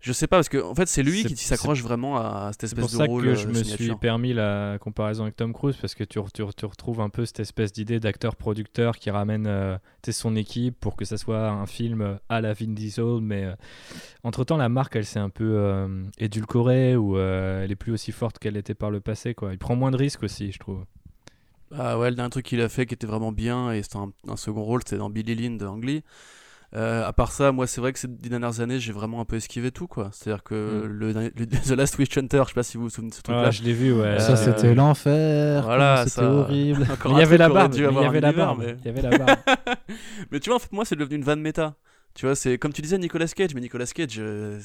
Je 0.00 0.12
sais 0.12 0.28
pas, 0.28 0.36
parce 0.36 0.48
que 0.48 0.62
en 0.62 0.76
fait, 0.76 0.86
c'est 0.86 1.02
lui 1.02 1.22
C'est- 1.22 1.28
qui 1.34 1.44
s'accroche 1.44 1.82
vraiment 1.82 2.18
à 2.18 2.50
cette 2.52 2.60
C'est 2.60 2.66
espèce 2.66 2.82
pour 2.82 2.90
de 2.92 2.96
ça 2.98 3.04
rôle 3.04 3.24
que 3.24 3.28
euh, 3.30 3.34
je 3.34 3.48
me 3.48 3.62
suis 3.64 3.92
permis 3.96 4.32
la 4.32 4.78
comparaison 4.80 5.24
avec 5.24 5.34
Tom 5.34 5.52
Cruise 5.52 5.76
parce 5.76 5.96
que 5.96 6.04
tu, 6.04 6.20
tu, 6.32 6.42
re- 6.42 6.54
tu 6.56 6.64
retrouves 6.66 7.00
un 7.00 7.08
peu 7.08 7.26
cette 7.26 7.40
espèce 7.40 7.72
d'idée 7.72 7.98
d'acteur-producteur 7.98 8.96
qui 8.96 9.10
ramène 9.10 9.46
euh, 9.48 9.76
son 10.08 10.36
équipe 10.36 10.78
pour 10.78 10.94
que 10.94 11.04
ça 11.04 11.16
soit 11.16 11.48
un 11.50 11.66
film 11.66 12.00
euh, 12.00 12.14
à 12.28 12.40
la 12.40 12.52
Vin 12.52 12.68
Diesel. 12.74 13.18
Mais 13.20 13.44
euh, 13.44 13.54
entre-temps, 14.22 14.56
la 14.56 14.68
marque, 14.68 14.94
elle 14.94 15.04
s'est 15.04 15.18
un 15.18 15.30
peu 15.30 15.54
euh, 15.56 16.04
édulcorée 16.18 16.94
ou 16.96 17.18
elle 17.18 17.70
est 17.72 17.76
plus 17.76 17.92
aussi 17.92 18.12
forte 18.12 18.38
qu'elle 18.38 18.56
était 18.56 18.74
par 18.74 18.92
le 18.92 19.00
passé. 19.00 19.34
Quoi. 19.34 19.52
Il 19.52 19.58
prend 19.58 19.74
moins 19.74 19.90
de 19.90 19.96
risques 19.96 20.22
aussi, 20.22 20.52
je 20.52 20.58
trouve. 20.60 20.84
Ah 21.76 21.98
ouais, 21.98 22.08
le 22.10 22.16
dernier 22.16 22.30
truc 22.30 22.46
qu'il 22.46 22.60
a 22.62 22.68
fait 22.68 22.86
qui 22.86 22.94
était 22.94 23.06
vraiment 23.06 23.32
bien, 23.32 23.72
et 23.72 23.82
c'était 23.82 23.98
un, 23.98 24.10
un 24.28 24.36
second 24.36 24.62
rôle, 24.62 24.80
c'était 24.84 24.96
dans 24.96 25.10
Billy 25.10 25.34
Lynn 25.34 25.58
de 25.58 25.66
Ang 25.66 25.84
Lee. 25.84 26.02
Euh, 26.76 27.02
à 27.06 27.14
part 27.14 27.32
ça, 27.32 27.50
moi 27.50 27.66
c'est 27.66 27.80
vrai 27.80 27.94
que 27.94 27.98
ces 27.98 28.08
dernières 28.08 28.60
années, 28.60 28.78
j'ai 28.78 28.92
vraiment 28.92 29.20
un 29.22 29.24
peu 29.24 29.36
esquivé 29.36 29.70
tout 29.70 29.86
quoi. 29.86 30.10
C'est-à-dire 30.12 30.42
que 30.42 30.84
Mm. 30.84 30.86
le, 30.86 31.12
The 31.66 31.70
Last 31.70 31.96
Witch 31.98 32.18
Hunter, 32.18 32.42
je 32.44 32.48
sais 32.48 32.54
pas 32.54 32.62
si 32.62 32.76
vous 32.76 32.82
vous 32.84 32.90
souvenez 32.90 33.10
de 33.10 33.14
ce 33.14 33.22
truc-là. 33.22 33.44
Ah, 33.46 33.50
je 33.50 33.62
l'ai 33.62 33.72
vu, 33.72 33.92
ouais. 33.92 34.20
Ça, 34.20 34.32
Euh, 34.32 34.36
c'était 34.36 34.74
l'enfer. 34.74 35.62
voilà, 35.64 36.04
C'était 36.06 36.10
ça- 36.20 36.30
horrible. 36.30 36.86
Il 37.06 37.16
y 37.16 37.22
avait 37.22 37.38
la 37.38 37.48
barbe. 37.48 37.74
Il 37.74 37.80
y 37.80 37.84
avait 37.86 38.20
la 38.20 38.32
barbe. 38.32 38.64
Il 38.80 38.86
y 38.86 38.88
avait 38.90 39.00
la 39.02 39.16
barbe. 39.16 39.38
Mais 40.30 40.40
tu 40.40 40.50
vois, 40.50 40.56
en 40.56 40.58
fait, 40.58 40.72
moi, 40.72 40.84
c'est 40.84 40.96
devenu 40.96 41.16
une 41.16 41.24
vanne 41.24 41.40
méta. 41.40 41.76
Tu 42.14 42.26
vois, 42.26 42.34
c'est 42.34 42.58
comme 42.58 42.72
tu 42.72 42.82
disais 42.82 42.98
Nicolas 42.98 43.28
Cage, 43.28 43.54
mais 43.54 43.60
Nicolas 43.60 43.86
Cage, 43.86 44.16
euh, 44.18 44.58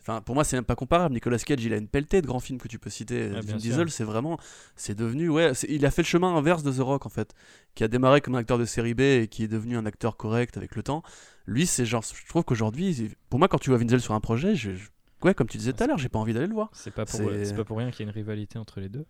enfin, 0.00 0.20
pour 0.22 0.34
moi, 0.34 0.44
c'est 0.44 0.56
même 0.56 0.64
pas 0.64 0.74
comparable. 0.74 1.14
Nicolas 1.14 1.38
Cage, 1.38 1.64
il 1.64 1.72
a 1.72 1.76
une 1.76 1.88
pelletée 1.88 2.20
de 2.20 2.26
grands 2.26 2.40
films 2.40 2.58
que 2.58 2.68
tu 2.68 2.78
peux 2.78 2.90
citer. 2.90 3.30
Ah, 3.34 3.40
Vin. 3.42 3.56
Diesel, 3.56 3.90
c'est 3.90 4.02
vraiment, 4.04 4.38
c'est 4.74 4.94
devenu, 4.96 5.28
ouais, 5.28 5.52
il 5.68 5.86
a 5.86 5.90
fait 5.90 6.02
le 6.02 6.06
chemin 6.06 6.34
inverse 6.34 6.62
de 6.64 6.72
The 6.72 6.80
Rock 6.80 7.06
en 7.06 7.10
fait, 7.10 7.32
qui 7.74 7.84
a 7.84 7.88
démarré 7.88 8.20
comme 8.20 8.34
un 8.34 8.38
acteur 8.38 8.58
de 8.58 8.64
série 8.64 8.94
B 8.94 9.00
et 9.00 9.28
qui 9.30 9.44
est 9.44 9.48
devenu 9.48 9.76
un 9.76 9.86
acteur 9.86 10.16
correct 10.16 10.56
avec 10.56 10.74
le 10.74 10.82
temps. 10.82 11.02
Lui, 11.46 11.66
c'est 11.66 11.84
genre, 11.86 12.02
je 12.02 12.26
trouve 12.28 12.44
qu'aujourd'hui, 12.44 13.12
pour 13.30 13.38
moi, 13.38 13.48
quand 13.48 13.58
tu 13.58 13.70
vois 13.70 13.78
Vin 13.78 13.84
Diesel 13.84 14.00
sur 14.00 14.14
un 14.14 14.20
projet, 14.20 14.54
je, 14.56 14.72
je- 14.74 14.88
ouais, 15.22 15.32
comme 15.34 15.46
tu 15.46 15.58
disais 15.58 15.72
tout 15.72 15.82
à 15.84 15.86
l'heure, 15.86 15.98
j'ai 15.98 16.08
pas 16.08 16.18
envie 16.18 16.34
d'aller 16.34 16.46
le 16.48 16.54
voir. 16.54 16.70
C'est 16.72 16.92
pas, 16.92 17.04
pour... 17.06 17.20
Pas 17.64 17.74
rien 17.76 17.90
qu'il 17.90 18.00
y 18.04 18.08
a 18.08 18.10
une 18.10 18.14
rivalité 18.14 18.58
entre 18.58 18.80
les 18.80 18.88
deux. 18.88 19.04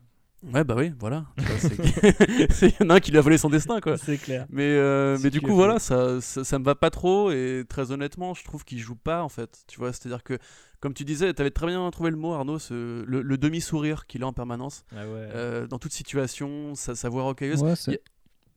Ouais, 0.53 0.65
bah 0.65 0.75
oui, 0.77 0.93
voilà. 1.01 1.25
Il 1.39 2.69
y 2.79 2.85
en 2.85 2.91
a 2.91 2.95
un 2.97 3.01
qui 3.01 3.11
lui 3.11 3.19
a 3.19 3.23
volé 3.23 3.39
son 3.39 3.49
destin, 3.49 3.81
quoi. 3.81 3.97
C'est 3.97 4.19
clair. 4.19 4.47
Mais, 4.51 4.65
euh, 4.65 5.17
mais 5.23 5.31
du 5.31 5.41
coup, 5.41 5.55
voilà, 5.55 5.79
ça, 5.79 6.21
ça, 6.21 6.45
ça 6.45 6.59
me 6.59 6.65
va 6.65 6.75
pas 6.75 6.91
trop. 6.91 7.31
Et 7.31 7.65
très 7.69 7.91
honnêtement, 7.91 8.35
je 8.35 8.45
trouve 8.45 8.63
qu'il 8.65 8.79
joue 8.79 8.97
pas, 8.97 9.23
en 9.23 9.29
fait. 9.31 9.65
Tu 9.67 9.79
vois, 9.79 9.93
c'est-à-dire 9.95 10.23
que, 10.23 10.39
comme 10.81 10.93
tu 10.93 11.05
disais, 11.05 11.33
tu 11.33 11.41
avais 11.41 11.51
très 11.51 11.67
bien 11.67 11.91
trouvé 11.91 12.11
le 12.11 12.17
mot, 12.19 12.35
Arnaud, 12.35 12.59
ce- 12.59 13.03
le, 13.05 13.23
le 13.23 13.39
demi-sourire 13.39 14.07
qu'il 14.07 14.23
a 14.23 14.27
en 14.27 14.33
permanence. 14.35 14.85
Ah 14.93 14.97
ouais. 14.97 15.05
Euh, 15.35 15.67
dans 15.67 15.79
toute 15.79 15.93
situation, 15.93 16.75
sa, 16.75 16.95
sa 16.95 17.09
voix 17.09 17.23
rocailleuse. 17.23 17.63
Ouais, 17.63 17.75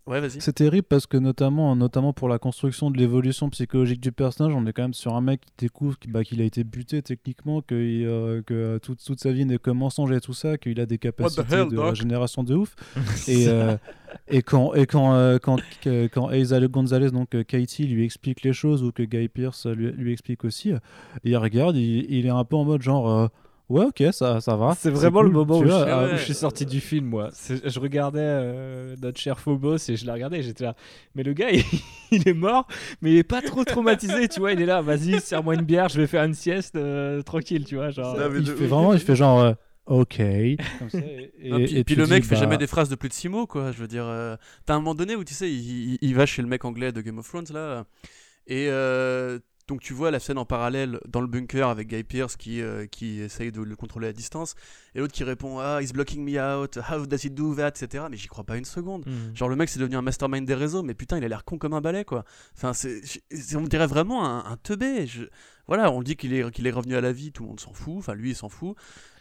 Ouais, 0.10 0.20
vas-y. 0.22 0.42
C'est 0.42 0.54
terrible 0.54 0.88
parce 0.90 1.06
que 1.06 1.18
notamment, 1.18 1.76
notamment 1.76 2.14
pour 2.14 2.30
la 2.30 2.40
construction 2.40 2.90
de 2.90 2.98
l'évolution 2.98 3.48
psychologique 3.52 4.02
du 4.02 4.12
personnage, 4.12 4.56
on 4.56 4.66
est 4.66 4.74
quand 4.74 4.82
même 4.82 4.96
sur 4.96 5.16
un 5.16 5.22
mec 5.22 5.42
qui 5.42 5.66
découvre 5.66 6.00
qu'il 6.00 6.12
bah, 6.12 6.22
a 6.22 6.42
été 6.42 6.64
buté 6.64 7.04
techniquement, 7.04 7.62
que, 7.62 7.76
euh, 7.76 8.42
que 8.42 8.54
euh, 8.56 8.80
toute, 8.80 9.06
toute 9.06 9.20
sa 9.20 9.32
vie 9.32 9.46
n'est 9.46 9.60
que 9.60 9.70
mensonge 9.70 10.12
et 10.12 10.20
tout 10.20 10.34
ça, 10.34 10.58
qu'il 10.58 10.80
a 10.80 10.88
des 10.88 10.98
capacités 10.98 11.44
hell, 11.54 11.68
de 11.68 11.78
régénération 11.78 12.44
de 12.44 12.56
ouf. 12.56 12.76
et, 13.28 13.50
euh, 13.50 13.78
et 14.28 14.42
quand, 14.42 14.74
et 14.74 14.88
quand, 14.88 15.14
euh, 15.14 15.38
quand, 15.38 15.58
quand 15.84 16.32
Gonzalez, 16.72 17.12
donc 17.12 17.44
Katie, 17.46 17.86
lui 17.86 18.04
explique 18.04 18.42
les 18.42 18.54
choses 18.54 18.82
ou 18.82 18.92
que 18.92 19.04
Guy 19.04 19.28
Pearce 19.28 19.68
lui, 19.68 19.92
lui 19.92 20.12
explique 20.12 20.44
aussi, 20.44 20.74
il 21.24 21.38
regarde, 21.38 21.76
il, 21.76 22.12
il 22.12 22.26
est 22.26 22.30
un 22.30 22.46
peu 22.46 22.56
en 22.56 22.66
mode 22.66 22.82
genre. 22.82 23.30
Ouais, 23.70 23.86
ok, 23.86 24.04
ça, 24.12 24.42
ça 24.42 24.56
va. 24.56 24.76
C'est 24.78 24.90
vraiment 24.90 25.22
le 25.22 25.30
moment 25.30 25.60
où, 25.60 25.64
je, 25.64 25.70
vois, 25.70 25.82
suis- 25.84 25.92
ah, 25.92 26.06
où 26.14 26.18
je 26.18 26.24
suis 26.24 26.34
sorti 26.34 26.66
du 26.66 26.80
film, 26.82 27.06
moi. 27.06 27.30
Je 27.48 27.80
regardais 27.80 28.20
euh, 28.22 28.96
notre 29.02 29.20
cher 29.20 29.40
Phobos 29.40 29.78
et 29.90 29.96
je 29.96 30.06
l'ai 30.06 30.12
regardé 30.12 30.38
et 30.38 30.44
j'étais 30.44 30.64
là. 30.66 30.76
Mais 31.16 31.24
le 31.24 31.34
gars, 31.34 31.50
il, 31.52 31.64
il 32.12 32.28
est 32.28 32.34
mort, 32.34 32.68
mais 33.02 33.12
il 33.12 33.18
est 33.18 33.24
pas 33.24 33.42
trop 33.42 33.64
traumatisé, 33.64 34.28
tu 34.28 34.40
vois. 34.40 34.52
Il 34.54 34.62
est 34.62 34.66
là, 34.66 34.82
vas-y, 34.82 35.20
serre-moi 35.22 35.56
une 35.56 35.62
bière, 35.64 35.90
je 35.90 36.00
vais 36.02 36.08
faire 36.08 36.24
une 36.24 36.34
sieste 36.34 36.76
euh, 36.76 37.22
tranquille, 37.22 37.66
tu 37.66 37.76
vois. 37.76 37.90
Genre, 37.92 38.16
il 38.36 38.44
de- 38.44 38.54
fait 38.56 38.66
vraiment, 38.68 38.94
il 38.94 39.00
fait 39.00 39.16
genre, 39.16 39.40
euh, 39.42 39.54
ok. 39.86 40.18
Comme 40.80 40.90
ça, 40.90 40.98
et, 41.00 41.32
Ah, 41.52 41.56
puis, 41.58 41.78
et 41.78 41.84
puis 41.84 41.96
le 41.96 42.08
mec 42.08 42.24
dis, 42.24 42.28
fait 42.30 42.36
bah, 42.36 42.42
jamais 42.42 42.58
des 42.58 42.68
phrases 42.68 42.90
de 42.90 42.96
plus 42.96 43.10
de 43.10 43.14
6 43.14 43.30
mots, 43.30 43.48
quoi. 43.48 43.72
Je 43.72 43.78
veux 43.80 43.88
dire, 43.88 44.06
euh, 44.06 44.36
t'as 44.66 44.74
un 44.76 44.78
moment 44.80 44.96
donné 44.96 45.16
où 45.16 45.24
tu 45.24 45.34
sais, 45.34 45.50
il, 45.52 45.94
il- 45.94 45.98
il 46.02 46.16
va 46.16 46.26
chez 46.26 46.42
le 46.42 46.48
mec 46.48 46.66
anglais 46.66 46.92
de 46.92 47.02
Game 47.02 47.18
of 47.20 47.28
Thrones 47.28 47.46
là, 47.54 47.86
et 48.48 48.68
euh, 48.70 49.38
donc 49.70 49.80
tu 49.82 49.94
vois 49.94 50.12
la 50.12 50.20
scène 50.20 50.38
en 50.38 50.44
parallèle 50.46 51.00
dans 51.08 51.22
le 51.22 51.28
bunker 51.28 51.70
avec 51.70 51.88
Guy 51.88 52.04
Pearce 52.04 52.36
qui, 52.36 52.62
euh, 52.62 52.86
qui 52.88 53.22
essaye 53.22 53.52
de 53.54 53.62
le 53.62 53.76
contrôler 53.78 54.08
à 54.10 54.14
distance, 54.14 54.56
et 54.96 55.00
l'autre 55.00 55.14
qui 55.14 55.24
répond 55.24 55.60
Ah, 55.60 55.82
he's 55.82 55.94
blocking 55.94 56.22
me 56.26 56.38
out, 56.42 56.78
how 56.78 57.06
does 57.06 57.24
he 57.24 57.30
do 57.30 57.56
that, 57.56 57.70
etc. 57.70 58.06
Mais 58.12 58.18
j'y 58.18 58.28
crois 58.28 58.44
pas 58.44 58.58
une 58.58 58.66
seconde. 58.66 59.06
hmm. 59.08 59.36
Genre 59.36 59.48
le 59.48 59.56
mec 59.56 59.70
c'est 59.70 59.80
devenu 59.80 59.96
un 59.96 60.02
mastermind 60.02 60.46
des 60.46 60.56
réseaux, 60.56 60.84
mais 60.84 60.94
putain 60.96 61.18
il 61.18 61.24
a 61.24 61.28
l'air 61.30 61.46
con 61.46 61.58
comme 61.58 61.74
un 61.74 61.82
balai 61.82 62.04
quoi. 62.04 62.26
Enfin 62.58 62.74
c'est, 62.74 63.02
c'est- 63.06 63.56
on 63.56 63.62
dirait 63.64 63.88
vraiment 63.88 64.26
un, 64.26 64.52
un 64.52 64.58
teubé. 64.58 65.08
Je- 65.08 65.26
Voilà, 65.68 65.92
on 65.92 66.02
dit 66.02 66.16
qu'il 66.16 66.34
est, 66.34 66.50
qu'il 66.52 66.66
est 66.66 66.72
revenu 66.72 66.96
à 66.96 67.02
la 67.02 67.12
vie, 67.12 67.32
tout 67.32 67.44
le 67.44 67.50
monde 67.50 67.60
s'en 67.60 67.74
fout, 67.74 67.98
enfin 68.00 68.16
lui 68.16 68.32
il 68.32 68.36
s'en 68.36 68.50
fout. 68.50 68.76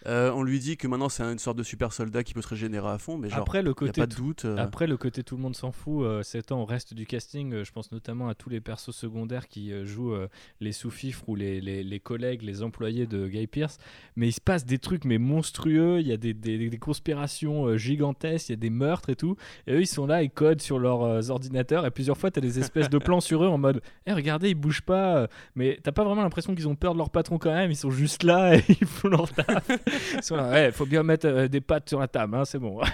Euh, 0.09 0.33
on 0.35 0.43
lui 0.43 0.59
dit 0.59 0.77
que 0.77 0.89
maintenant 0.89 1.09
c'est 1.11 1.23
une 1.23 1.39
sorte 1.39 1.59
de 1.59 1.63
super 1.63 1.93
soldat 1.93 2.25
qui 2.25 2.33
peut 2.35 2.41
se 2.43 2.49
régénérer 2.49 2.89
à 2.89 2.99
fond, 2.99 3.19
mais 3.19 3.29
genre 3.29 3.41
Après, 3.41 3.61
le 3.63 3.69
y 3.69 3.71
a 3.71 3.75
côté 3.75 4.01
pas 4.01 4.07
de 4.07 4.15
doute. 4.15 4.47
euh, 4.47 4.57
Après, 4.57 4.87
le 4.87 4.97
côté 4.97 5.23
tout 5.23 5.37
le 5.37 5.43
monde 5.43 5.55
s'en 5.55 5.71
fout, 5.71 6.05
euh, 6.05 6.23
s'étend 6.23 6.61
au 6.63 6.65
reste 6.65 6.95
du 6.95 7.05
casting, 7.07 7.53
euh, 7.53 7.65
je 7.65 7.73
pense 7.73 7.93
notamment 7.93 8.29
à 8.29 8.35
tous 8.35 8.49
les 8.49 8.61
persos 8.61 8.91
secondaires 8.95 9.49
qui 9.49 9.71
jouent 9.85 10.15
les 10.61 10.73
sous-fifres 10.73 11.29
ou 11.29 11.35
les, 11.37 11.61
les- 11.61 11.85
les 11.85 12.01
collègues, 12.01 12.43
les 12.43 12.63
employés 12.63 13.07
de 13.07 13.29
Guy 13.29 13.47
Pearce. 13.47 13.79
Mais 14.17 14.29
il 14.29 14.33
se 14.33 14.41
passe 14.41 14.65
des 14.65 14.79
trucs 14.79 15.05
mais 15.05 15.19
monstrueux, 15.19 16.01
il 16.01 16.07
y 16.07 16.13
a 16.13 16.17
des, 16.17 16.33
des- 16.35 16.69
des 16.71 16.79
conspirations 16.79 17.77
gigantesques, 17.77 18.49
il 18.49 18.53
y 18.53 18.55
a 18.55 18.57
des 18.57 18.71
meurtres 18.71 19.11
et 19.11 19.17
tout. 19.17 19.37
Et 19.67 19.73
eux, 19.75 19.81
ils 19.81 19.87
sont 19.87 20.07
là, 20.07 20.23
ils 20.23 20.31
codent 20.31 20.61
sur 20.63 20.79
leurs 20.79 21.31
ordinateurs. 21.31 21.85
Et 21.87 21.91
plusieurs 21.91 22.17
fois, 22.17 22.31
tu 22.31 22.39
as 22.39 22.43
des 22.43 22.59
espèces 22.59 22.89
de 22.89 22.99
plans 22.99 23.21
sur 23.29 23.45
eux 23.45 23.49
en 23.49 23.59
mode 23.59 23.83
Eh, 24.07 24.13
regardez, 24.13 24.51
ils 24.51 24.55
bougent 24.55 24.81
pas. 24.83 25.29
Mais 25.55 25.79
t'as 25.83 25.93
pas 25.93 26.05
vraiment 26.05 26.23
l'impression 26.23 26.55
qu'ils 26.55 26.69
ont 26.69 26.77
peur 26.77 26.93
de 26.95 26.99
leur 26.99 27.11
patron 27.11 27.39
quand 27.39 27.53
même. 27.53 27.71
Ils 27.71 27.77
sont 27.77 27.91
juste 27.91 28.23
là 28.23 28.57
et 28.57 28.65
ils 28.81 28.87
font 28.87 29.09
leur 29.09 29.31
taf. 29.31 29.69
Ouais, 30.51 30.73
faut 30.73 30.87
bien 30.87 31.03
mettre 31.03 31.27
euh, 31.27 31.49
des 31.49 31.61
pattes 31.61 31.89
sur 31.89 32.01
la 32.01 32.09
table, 32.09 32.35
hein, 32.37 32.45
c'est 32.45 32.59
bon. 32.59 32.81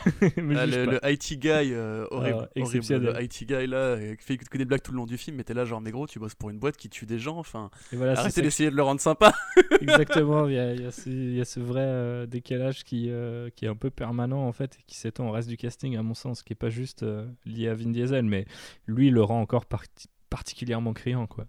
Ah, 0.57 0.67
le, 0.67 0.99
IT 1.05 1.39
guy 1.39 1.49
euh, 1.73 2.07
horrible, 2.11 2.39
Ah, 2.43 2.61
horrible, 2.61 2.85
le 3.17 3.23
IT 3.23 3.45
guy 3.47 3.67
là 3.67 3.77
euh, 3.77 4.15
qui 4.17 4.25
fait 4.25 4.37
que 4.37 4.59
des 4.59 4.65
blagues 4.65 4.83
tout 4.83 4.93
le 4.93 4.97
long 4.99 5.07
du 5.07 5.17
film, 5.19 5.37
mais 5.37 5.45
t'es 5.45 5.55
là 5.55 5.65
genre 5.65 5.81
mais 5.81 5.91
gros 5.91 6.07
tu 6.07 6.19
bosses 6.19 6.35
pour 6.35 6.51
une 6.51 6.59
boîte 6.59 6.77
qui 6.77 6.89
tue 6.89 7.07
des 7.07 7.19
gens, 7.19 7.39
enfin 7.39 7.71
voilà, 7.93 8.13
arrêtez 8.19 8.43
d'essayer 8.43 8.71
de 8.71 8.77
le 8.77 8.83
rendre 8.83 9.01
sympa. 9.01 9.33
Exactement, 9.81 10.49
il 10.49 10.55
y 10.55 10.59
a, 10.59 10.75
y 10.75 10.93
ce, 10.93 11.09
il 11.09 11.35
y 11.35 11.41
a 11.41 11.45
ce 11.45 11.61
vrai 11.61 11.83
euh, 11.83 12.27
décalage 12.27 12.85
qui, 12.85 13.11
qui 13.57 13.65
est 13.65 13.69
un 13.69 13.77
peu 13.77 13.91
permanent 13.91 14.47
en 14.47 14.53
fait, 14.53 14.77
et 14.81 14.83
qui 14.87 14.97
s'étend 14.97 15.29
au 15.29 15.33
reste 15.33 15.49
du 15.49 15.57
casting 15.57 15.97
à 15.97 16.03
mon 16.03 16.15
sens, 16.15 16.43
qui 16.43 16.53
est 16.53 16.57
pas 16.57 16.71
juste 16.71 17.05
lié 17.45 17.69
à 17.69 17.75
Vin 17.75 17.91
Diesel, 17.91 18.25
mais 18.25 18.47
lui 18.87 19.09
il 19.09 19.15
le 19.15 19.23
rend 19.23 19.41
encore 19.41 19.67
parti- 19.67 20.09
particulièrement 20.31 20.93
criant 20.93 21.27
quoi. 21.27 21.47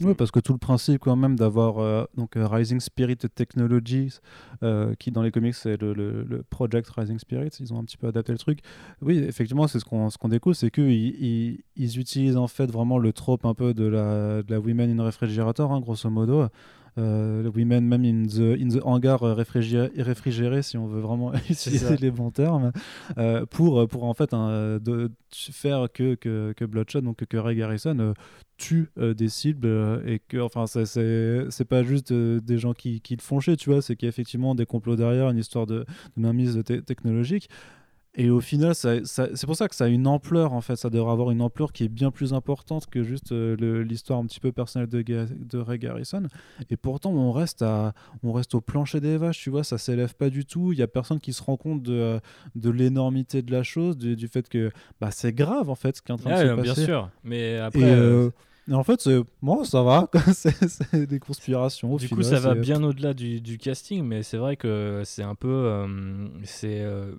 Oui, 0.00 0.14
parce 0.14 0.30
que 0.30 0.40
tout 0.40 0.52
le 0.52 0.58
principe 0.58 1.00
quand 1.02 1.14
même 1.16 1.36
d'avoir 1.36 1.78
euh, 1.78 2.04
euh, 2.36 2.46
Rising 2.48 2.80
Spirit 2.80 3.16
Technologies, 3.16 4.18
euh, 4.62 4.94
qui 4.98 5.10
dans 5.12 5.22
les 5.22 5.30
comics 5.30 5.54
c'est 5.54 5.80
le, 5.80 5.92
le- 5.92 6.24
le 6.24 6.42
Project 6.42 6.88
Rising 6.90 7.18
Spirit, 7.18 7.50
ils 7.60 7.72
ont 7.74 7.78
un 7.78 7.84
petit 7.84 7.98
peu 7.98 8.08
adapté 8.08 8.32
le 8.32 8.38
truc. 8.38 8.60
Oui, 9.02 9.18
effectivement, 9.18 9.68
c'est 9.68 9.78
ce 9.78 9.84
qu'on 9.84 10.08
ce 10.10 10.16
qu'on 10.18 10.28
découvre, 10.28 10.56
c'est 10.56 10.70
qu'ils 10.70 10.90
ils, 10.90 11.60
ils 11.76 11.98
utilisent 12.00 12.38
en 12.38 12.48
fait 12.48 12.70
vraiment 12.70 12.98
le 12.98 13.12
trope 13.12 13.44
un 13.44 13.54
peu 13.54 13.74
de 13.74 13.84
la, 13.84 14.42
de 14.42 14.50
la 14.50 14.60
Women 14.60 14.98
in 14.98 15.04
Refrigerator, 15.04 15.70
hein, 15.70 15.80
grosso 15.80 16.08
modo. 16.10 16.48
Euh, 16.98 17.42
le 17.42 17.48
Women 17.48 17.86
même 17.86 18.04
in 18.04 18.26
the, 18.26 18.60
in 18.60 18.68
the 18.68 18.82
hangar 18.84 19.22
euh, 19.22 19.32
réfrigéré, 19.32 19.90
réfrigéré, 19.96 20.62
si 20.62 20.76
on 20.76 20.86
veut 20.86 21.00
vraiment 21.00 21.32
utiliser 21.50 21.96
les 21.96 22.10
bons 22.10 22.30
termes, 22.30 22.72
euh, 23.16 23.46
pour, 23.46 23.88
pour 23.88 24.04
en 24.04 24.14
fait 24.14 24.34
un, 24.34 24.78
de, 24.78 25.10
faire 25.30 25.88
que, 25.92 26.14
que, 26.14 26.52
que 26.54 26.64
Bloodshot, 26.64 27.00
donc 27.00 27.24
que 27.24 27.36
Ray 27.36 27.56
Garrison 27.56 27.98
euh, 27.98 28.12
tue 28.62 28.90
euh, 28.98 29.12
des 29.12 29.28
cibles 29.28 29.66
euh, 29.66 30.06
et 30.06 30.20
que 30.20 30.38
enfin 30.38 30.66
c'est 30.66 31.64
pas 31.64 31.82
juste 31.82 32.12
euh, 32.12 32.40
des 32.40 32.58
gens 32.58 32.74
qui, 32.74 33.00
qui 33.00 33.16
le 33.16 33.22
font 33.22 33.40
chier 33.40 33.56
tu 33.56 33.70
vois 33.70 33.82
c'est 33.82 33.96
qu'il 33.96 34.06
y 34.06 34.08
a 34.08 34.10
effectivement 34.10 34.54
des 34.54 34.66
complots 34.66 34.94
derrière 34.94 35.28
une 35.30 35.38
histoire 35.38 35.66
de, 35.66 35.84
de 36.16 36.22
mainmise 36.22 36.62
technologique 36.86 37.48
et 38.14 38.28
au 38.30 38.40
final 38.40 38.74
ça, 38.74 39.02
ça- 39.04 39.28
c'est 39.34 39.46
pour 39.46 39.56
ça 39.56 39.68
que 39.68 39.74
ça 39.74 39.84
a 39.84 39.88
une 39.88 40.06
ampleur 40.06 40.52
en 40.52 40.60
fait. 40.60 40.76
Ça 40.76 40.90
devrait 40.90 41.12
avoir 41.12 41.30
une 41.30 41.40
ampleur 41.40 41.72
qui 41.72 41.84
est 41.84 41.88
bien 41.88 42.10
plus 42.10 42.34
importante 42.34 42.86
que 42.86 43.02
juste 43.02 43.32
euh, 43.32 43.82
l'histoire 43.84 44.18
un 44.18 44.26
petit 44.26 44.38
peu 44.40 44.52
personnelle 44.52 44.88
de, 44.88 45.00
Ga- 45.02 45.26
de 45.26 45.58
Ray 45.58 45.78
Garrison. 45.78 46.24
Et 46.70 46.76
pourtant 46.76 47.10
on 47.12 47.32
reste 47.32 47.62
à 47.62 47.94
on 48.22 48.32
reste 48.32 48.54
au 48.54 48.60
plancher 48.60 49.00
des 49.00 49.16
vaches 49.16 49.38
tu 49.40 49.48
vois. 49.50 49.64
Ça 49.64 49.78
s'élève 49.78 50.14
pas 50.14 50.28
du 50.30 50.44
tout. 50.44 50.72
Il 50.72 50.78
y 50.78 50.82
a 50.82 50.86
personne 50.88 51.20
qui 51.20 51.32
se 51.32 51.42
rend 51.42 51.56
compte 51.56 51.82
de, 51.82 51.92
euh, 51.94 52.20
de 52.54 52.68
l'énormité 52.70 53.40
de 53.42 53.50
la 53.50 53.62
chose 53.62 53.96
du, 53.96 54.14
du 54.16 54.28
fait 54.28 54.48
que 54.48 54.70
bah, 55.00 55.10
c'est 55.10 55.32
grave 55.32 55.70
en 55.70 55.74
fait 55.74 55.96
ce 55.96 56.02
qui 56.02 56.12
est 56.12 56.14
en 56.14 56.18
train 56.18 56.30
de 56.30 56.34
Ouais, 56.34 56.48
se 56.56 56.60
bien 56.60 56.72
passer. 56.74 56.84
sûr, 56.84 57.10
mais 57.24 57.56
après, 57.58 57.80
et, 57.80 57.84
euh, 57.84 58.26
euh, 58.26 58.30
et 58.70 58.74
en 58.74 58.84
fait, 58.84 59.08
bon, 59.42 59.64
ça 59.64 59.82
va. 59.82 60.08
c'est 60.32 61.06
des 61.06 61.18
conspirations. 61.18 61.92
au 61.94 61.98
du 61.98 62.08
coup 62.08 62.22
ça 62.22 62.38
va 62.40 62.54
bien 62.54 62.82
au-delà 62.84 63.12
du, 63.14 63.40
du 63.40 63.58
casting, 63.58 64.04
mais 64.04 64.22
c'est 64.22 64.36
vrai 64.36 64.56
que 64.56 65.02
c'est 65.04 65.22
un 65.24 65.34
peu, 65.34 65.48
euh, 65.48 66.28
c'est, 66.44 66.80
euh, 66.80 67.12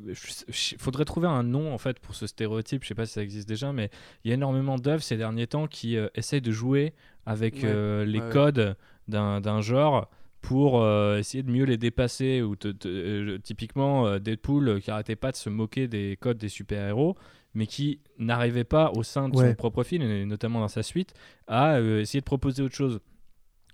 faudrait 0.78 1.06
trouver 1.06 1.28
un 1.28 1.44
nom 1.44 1.74
en 1.74 1.78
fait 1.78 2.00
pour 2.00 2.16
ce 2.16 2.28
stéréotype. 2.28 2.84
Je 2.84 2.88
sais 2.90 2.96
pas 2.96 3.06
si 3.06 3.14
ça 3.14 3.24
existe 3.24 3.48
déjà, 3.48 3.74
mais 3.74 3.90
il 4.24 4.30
y 4.30 4.32
a 4.32 4.36
énormément 4.36 4.78
d'œuvres 4.78 5.04
ces 5.04 5.18
derniers 5.18 5.48
temps 5.48 5.68
qui 5.68 5.98
euh, 5.98 6.08
essayent 6.16 6.42
de 6.42 6.52
jouer 6.52 6.94
avec 7.26 7.56
Ouais, 7.56 7.62
euh, 7.66 8.06
les 8.06 8.20
ouais, 8.20 8.30
codes 8.32 8.76
d'un 9.08 9.42
d'un 9.42 9.62
genre 9.62 10.10
pour 10.42 10.82
euh, 10.82 11.18
essayer 11.20 11.42
de 11.44 11.50
mieux 11.52 11.64
les 11.66 11.78
dépasser 11.78 12.42
ou 12.42 12.56
te- 12.56 12.68
te- 12.70 12.88
euh, 12.88 13.38
typiquement 13.42 14.08
euh, 14.08 14.20
Deadpool 14.20 14.68
euh, 14.70 14.80
qui 14.80 14.92
arrêtait 14.92 15.16
pas 15.16 15.32
de 15.32 15.38
se 15.38 15.50
moquer 15.50 15.88
des 15.88 16.18
codes 16.20 16.38
des 16.38 16.50
super-héros 16.50 17.16
mais 17.54 17.68
qui 17.68 18.00
n'arrivait 18.18 18.64
pas 18.64 18.92
au 18.96 19.04
sein 19.04 19.30
de 19.30 19.38
son 19.38 19.54
propre 19.56 19.84
film 19.84 20.04
et 20.04 20.26
notamment 20.26 20.60
dans 20.60 20.68
sa 20.68 20.84
suite 20.84 21.14
à 21.48 21.76
euh, 21.76 22.02
essayer 22.02 22.20
de 22.20 22.26
proposer 22.26 22.64
autre 22.64 22.76
chose 22.76 23.00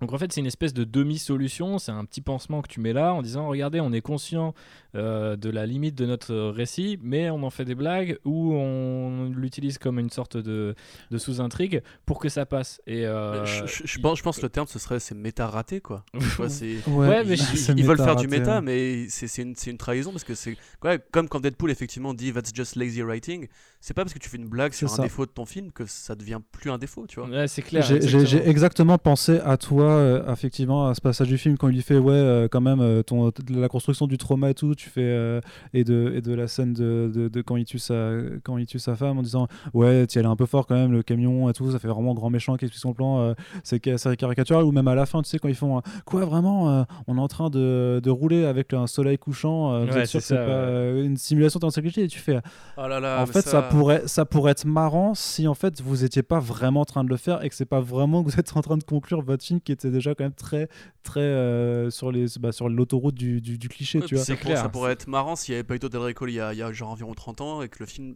donc 0.01 0.13
en 0.13 0.17
fait 0.17 0.31
c'est 0.31 0.39
une 0.39 0.45
espèce 0.47 0.73
de 0.73 0.83
demi-solution, 0.83 1.77
c'est 1.79 1.91
un 1.91 2.05
petit 2.05 2.21
pansement 2.21 2.61
que 2.61 2.67
tu 2.67 2.79
mets 2.79 2.93
là 2.93 3.13
en 3.13 3.21
disant 3.21 3.47
regardez 3.47 3.79
on 3.81 3.91
est 3.91 4.01
conscient 4.01 4.53
euh, 4.95 5.35
de 5.35 5.49
la 5.49 5.65
limite 5.65 5.95
de 5.95 6.05
notre 6.05 6.33
récit 6.49 6.97
mais 7.01 7.29
on 7.29 7.43
en 7.43 7.49
fait 7.49 7.65
des 7.65 7.75
blagues 7.75 8.17
ou 8.25 8.53
on 8.53 9.29
l'utilise 9.35 9.77
comme 9.77 9.99
une 9.99 10.09
sorte 10.09 10.37
de, 10.37 10.73
de 11.11 11.17
sous-intrigue 11.17 11.81
pour 12.05 12.19
que 12.19 12.29
ça 12.29 12.45
passe. 12.45 12.81
Et, 12.87 13.05
euh, 13.05 13.45
je, 13.45 13.65
je- 13.67 13.83
je 13.85 13.99
il- 13.99 14.01
pense, 14.01 14.17
je 14.17 14.23
pense 14.23 14.37
que 14.37 14.41
le 14.43 14.49
terme 14.49 14.67
ce 14.67 14.79
serait 14.79 14.99
c'est 14.99 15.15
méta 15.15 15.47
raté 15.47 15.81
quoi. 15.81 16.03
Tu 16.13 16.19
vois, 16.19 16.49
c'est 16.49 16.77
Ouais, 16.87 17.23
mais 17.23 17.33
ils, 17.33 17.37
je- 17.37 17.55
c'est 17.57 17.73
ils 17.73 17.85
veulent 17.85 17.97
faire 17.97 18.15
du 18.15 18.27
méta, 18.27 18.57
hein. 18.57 18.61
mais 18.61 19.07
c'est 19.09 19.27
c'est 19.27 19.41
une, 19.43 19.55
c'est 19.55 19.71
une 19.71 19.77
trahison 19.77 20.11
parce 20.11 20.23
que 20.23 20.33
c'est 20.35 20.57
ouais, 20.83 20.99
comme 21.11 21.27
quand 21.29 21.39
Deadpool 21.39 21.71
effectivement 21.71 22.13
dit 22.13 22.31
that's 22.33 22.51
just 22.53 22.75
lazy 22.75 23.01
writing. 23.03 23.47
C'est 23.81 23.93
pas 23.93 24.03
parce 24.03 24.13
que 24.13 24.19
tu 24.19 24.27
fais 24.29 24.35
une 24.37 24.49
blague 24.49 24.73
C'est 24.73 24.79
sur 24.79 24.91
un 24.91 24.97
ça. 24.97 25.03
défaut 25.03 25.25
de 25.25 25.31
ton 25.31 25.45
film 25.45 25.71
que 25.71 25.85
ça 25.85 26.13
devient 26.15 26.39
plus 26.51 26.69
un 26.69 26.77
défaut, 26.77 27.05
tu 27.07 27.19
vois. 27.21 27.29
Ouais, 27.29 27.47
c'est 27.47 27.61
clair. 27.61 27.81
J'ai- 27.83 28.47
exactement. 28.49 28.97
pensé 28.97 29.39
à 29.39 29.55
toi, 29.55 29.85
euh, 29.85 30.31
effectivement, 30.33 30.87
à 30.87 30.95
ce 30.95 31.01
passage 31.01 31.29
du 31.29 31.37
film 31.37 31.57
quand 31.57 31.69
il 31.69 31.75
lui 31.75 31.81
fait, 31.81 31.97
ouais, 31.97 32.11
euh, 32.13 32.47
quand 32.49 32.59
même, 32.59 32.81
euh, 32.81 33.03
ton, 33.03 33.31
la 33.49 33.69
construction 33.69 34.05
du 34.05 34.17
trauma 34.17 34.49
et 34.49 34.53
tout, 34.53 34.75
tu 34.75 34.89
fais, 34.89 35.01
euh, 35.01 35.39
et, 35.73 35.85
de, 35.85 36.11
et 36.15 36.21
de 36.21 36.33
la 36.33 36.47
scène 36.49 36.73
de, 36.73 37.09
de, 37.13 37.29
de 37.29 37.41
quand, 37.41 37.55
il 37.55 37.63
tue 37.65 37.79
sa, 37.79 38.11
quand 38.43 38.57
il 38.57 38.65
tue 38.65 38.79
sa 38.79 38.95
femme 38.97 39.17
en 39.17 39.21
disant, 39.21 39.47
ouais, 39.73 40.05
tu 40.07 40.19
allais 40.19 40.27
un 40.27 40.35
peu 40.35 40.45
fort 40.45 40.67
quand 40.67 40.75
même, 40.75 40.91
le 40.91 41.01
camion 41.01 41.49
et 41.49 41.53
tout, 41.53 41.71
ça 41.71 41.79
fait 41.79 41.87
vraiment 41.87 42.13
grand 42.13 42.29
méchant 42.29 42.57
qui 42.57 42.65
explique 42.65 42.81
son 42.81 42.93
plan, 42.93 43.21
euh, 43.21 43.33
c'est 43.63 43.81
ca- 43.83 43.97
c'est 43.97 44.17
caricatural, 44.17 44.65
ou 44.65 44.71
même 44.73 44.89
à 44.89 44.95
la 44.95 45.05
fin, 45.05 45.21
tu 45.21 45.29
sais, 45.29 45.39
quand 45.39 45.47
ils 45.47 45.55
font, 45.55 45.77
euh, 45.77 45.81
quoi, 46.05 46.25
vraiment, 46.25 46.69
euh, 46.69 46.83
on 47.07 47.17
est 47.17 47.21
en 47.21 47.27
train 47.29 47.49
de, 47.49 48.01
de 48.03 48.09
rouler 48.09 48.43
avec 48.45 48.73
un 48.73 48.87
soleil 48.87 49.17
couchant, 49.17 49.73
euh, 49.73 49.85
vous 49.85 49.93
Ouais, 49.93 50.01
êtes 50.01 50.07
sûr 50.07 50.19
c'est 50.21 50.33
que 50.35 50.35
c'est 50.35 50.35
ça, 50.35 50.41
pas 50.45 50.47
ouais. 50.49 50.55
euh, 50.67 51.05
une 51.05 51.15
simulation 51.15 51.59
de 51.61 51.69
sécurité, 51.69 52.03
et 52.03 52.07
tu 52.09 52.19
fais, 52.19 52.39
Oh 52.77 52.87
là 52.87 52.99
là, 52.99 53.21
en 53.21 53.25
fait, 53.25 53.41
ça... 53.41 53.68
pourrait, 53.69 54.07
ça 54.07 54.25
pourrait 54.25 54.51
être 54.51 54.65
marrant 54.65 55.15
si 55.15 55.47
en 55.47 55.53
fait 55.53 55.81
vous 55.81 56.03
étiez 56.03 56.23
pas 56.23 56.39
vraiment 56.39 56.81
en 56.81 56.85
train 56.85 57.03
de 57.03 57.09
le 57.09 57.17
faire 57.17 57.43
et 57.43 57.49
que 57.49 57.55
c'est 57.55 57.65
pas 57.65 57.79
vraiment 57.81 58.23
que 58.23 58.29
vous 58.31 58.39
êtes 58.39 58.55
en 58.57 58.61
train 58.61 58.77
de 58.77 58.83
conclure 58.83 59.21
votre 59.21 59.43
film 59.45 59.61
qui 59.61 59.71
était 59.71 59.89
déjà 59.91 60.15
quand 60.15 60.23
même 60.25 60.33
très, 60.33 60.67
très 61.03 61.19
euh, 61.21 61.89
sur 61.89 62.11
les, 62.11 62.25
bah, 62.39 62.51
sur 62.51 62.69
l'autoroute 62.69 63.15
du, 63.15 63.41
du, 63.41 63.57
du 63.57 63.69
cliché, 63.69 63.99
Ouais, 63.99 64.05
tu 64.05 64.15
vois. 64.15 64.23
c'est 64.23 64.33
C'est 64.35 64.39
clair. 64.39 64.57
Ça 64.57 64.69
pourrait 64.69 64.91
être 64.93 65.07
marrant 65.07 65.35
s'il 65.35 65.53
y 65.53 65.55
avait 65.55 65.63
pas 65.63 65.75
eu 65.75 65.79
Del 65.79 65.97
Rico 66.01 66.27
il 66.27 66.33
y 66.33 66.39
a, 66.39 66.53
il 66.53 66.57
y 66.57 66.61
a 66.63 66.71
genre 66.73 66.89
environ 66.91 67.13
30 67.13 67.41
ans 67.41 67.61
et 67.61 67.69
que 67.69 67.77
le 67.79 67.85
film. 67.85 68.15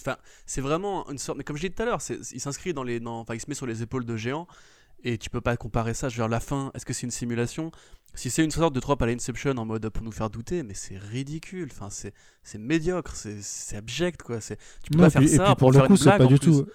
Enfin, 0.00 0.16
c'est 0.46 0.60
vraiment 0.60 1.08
une 1.10 1.18
sorte. 1.18 1.38
Mais 1.38 1.44
comme 1.44 1.56
je 1.56 1.62
disais 1.62 1.72
tout 1.72 1.82
à 1.82 1.86
l'heure, 1.86 2.00
il 2.32 2.40
s'inscrit 2.40 2.74
dans 2.74 2.82
les. 2.82 2.98
dans- 3.00 3.20
Enfin, 3.20 3.34
il 3.34 3.40
se 3.40 3.46
met 3.48 3.54
sur 3.54 3.66
les 3.66 3.82
épaules 3.82 4.04
de 4.04 4.16
géants 4.16 4.46
et 5.04 5.18
tu 5.18 5.30
peux 5.30 5.40
pas 5.40 5.56
comparer 5.56 5.94
ça. 5.94 6.08
Je 6.08 6.16
veux 6.16 6.22
dire, 6.22 6.28
la 6.28 6.40
fin, 6.40 6.70
est-ce 6.74 6.84
que 6.86 6.92
c'est 6.92 7.04
une 7.04 7.10
simulation? 7.10 7.70
Si 8.14 8.30
c'est 8.30 8.42
une 8.44 8.50
sorte 8.50 8.74
de 8.74 8.80
trope 8.80 9.02
à 9.02 9.06
la 9.06 9.12
Inception 9.12 9.52
en 9.58 9.64
mode 9.66 9.88
pour 9.90 10.02
nous 10.02 10.12
faire 10.12 10.30
douter, 10.30 10.62
mais 10.62 10.72
c'est 10.74 10.96
ridicule. 10.96 11.68
Enfin, 11.70 11.88
c'est 11.90 12.14
c'est 12.42 12.58
médiocre, 12.58 13.14
c'est 13.14 13.36
c'est 13.42 13.76
abject 13.76 14.22
quoi. 14.22 14.40
C'est 14.40 14.56
tu 14.82 14.90
peux 14.90 14.96
Non, 14.98 15.02
pas 15.04 15.08
et 15.08 15.10
faire 15.10 15.20
puis, 15.22 15.30
et 15.32 15.36
ça 15.36 15.44
puis 15.44 15.54
pour 15.56 15.70
le 15.70 15.78
faire 15.78 15.86
coup, 15.86 15.96
c'est 15.96 16.16
pas 16.16 16.24
du 16.26 16.38
plus. 16.38 16.50
tout. 16.50 16.66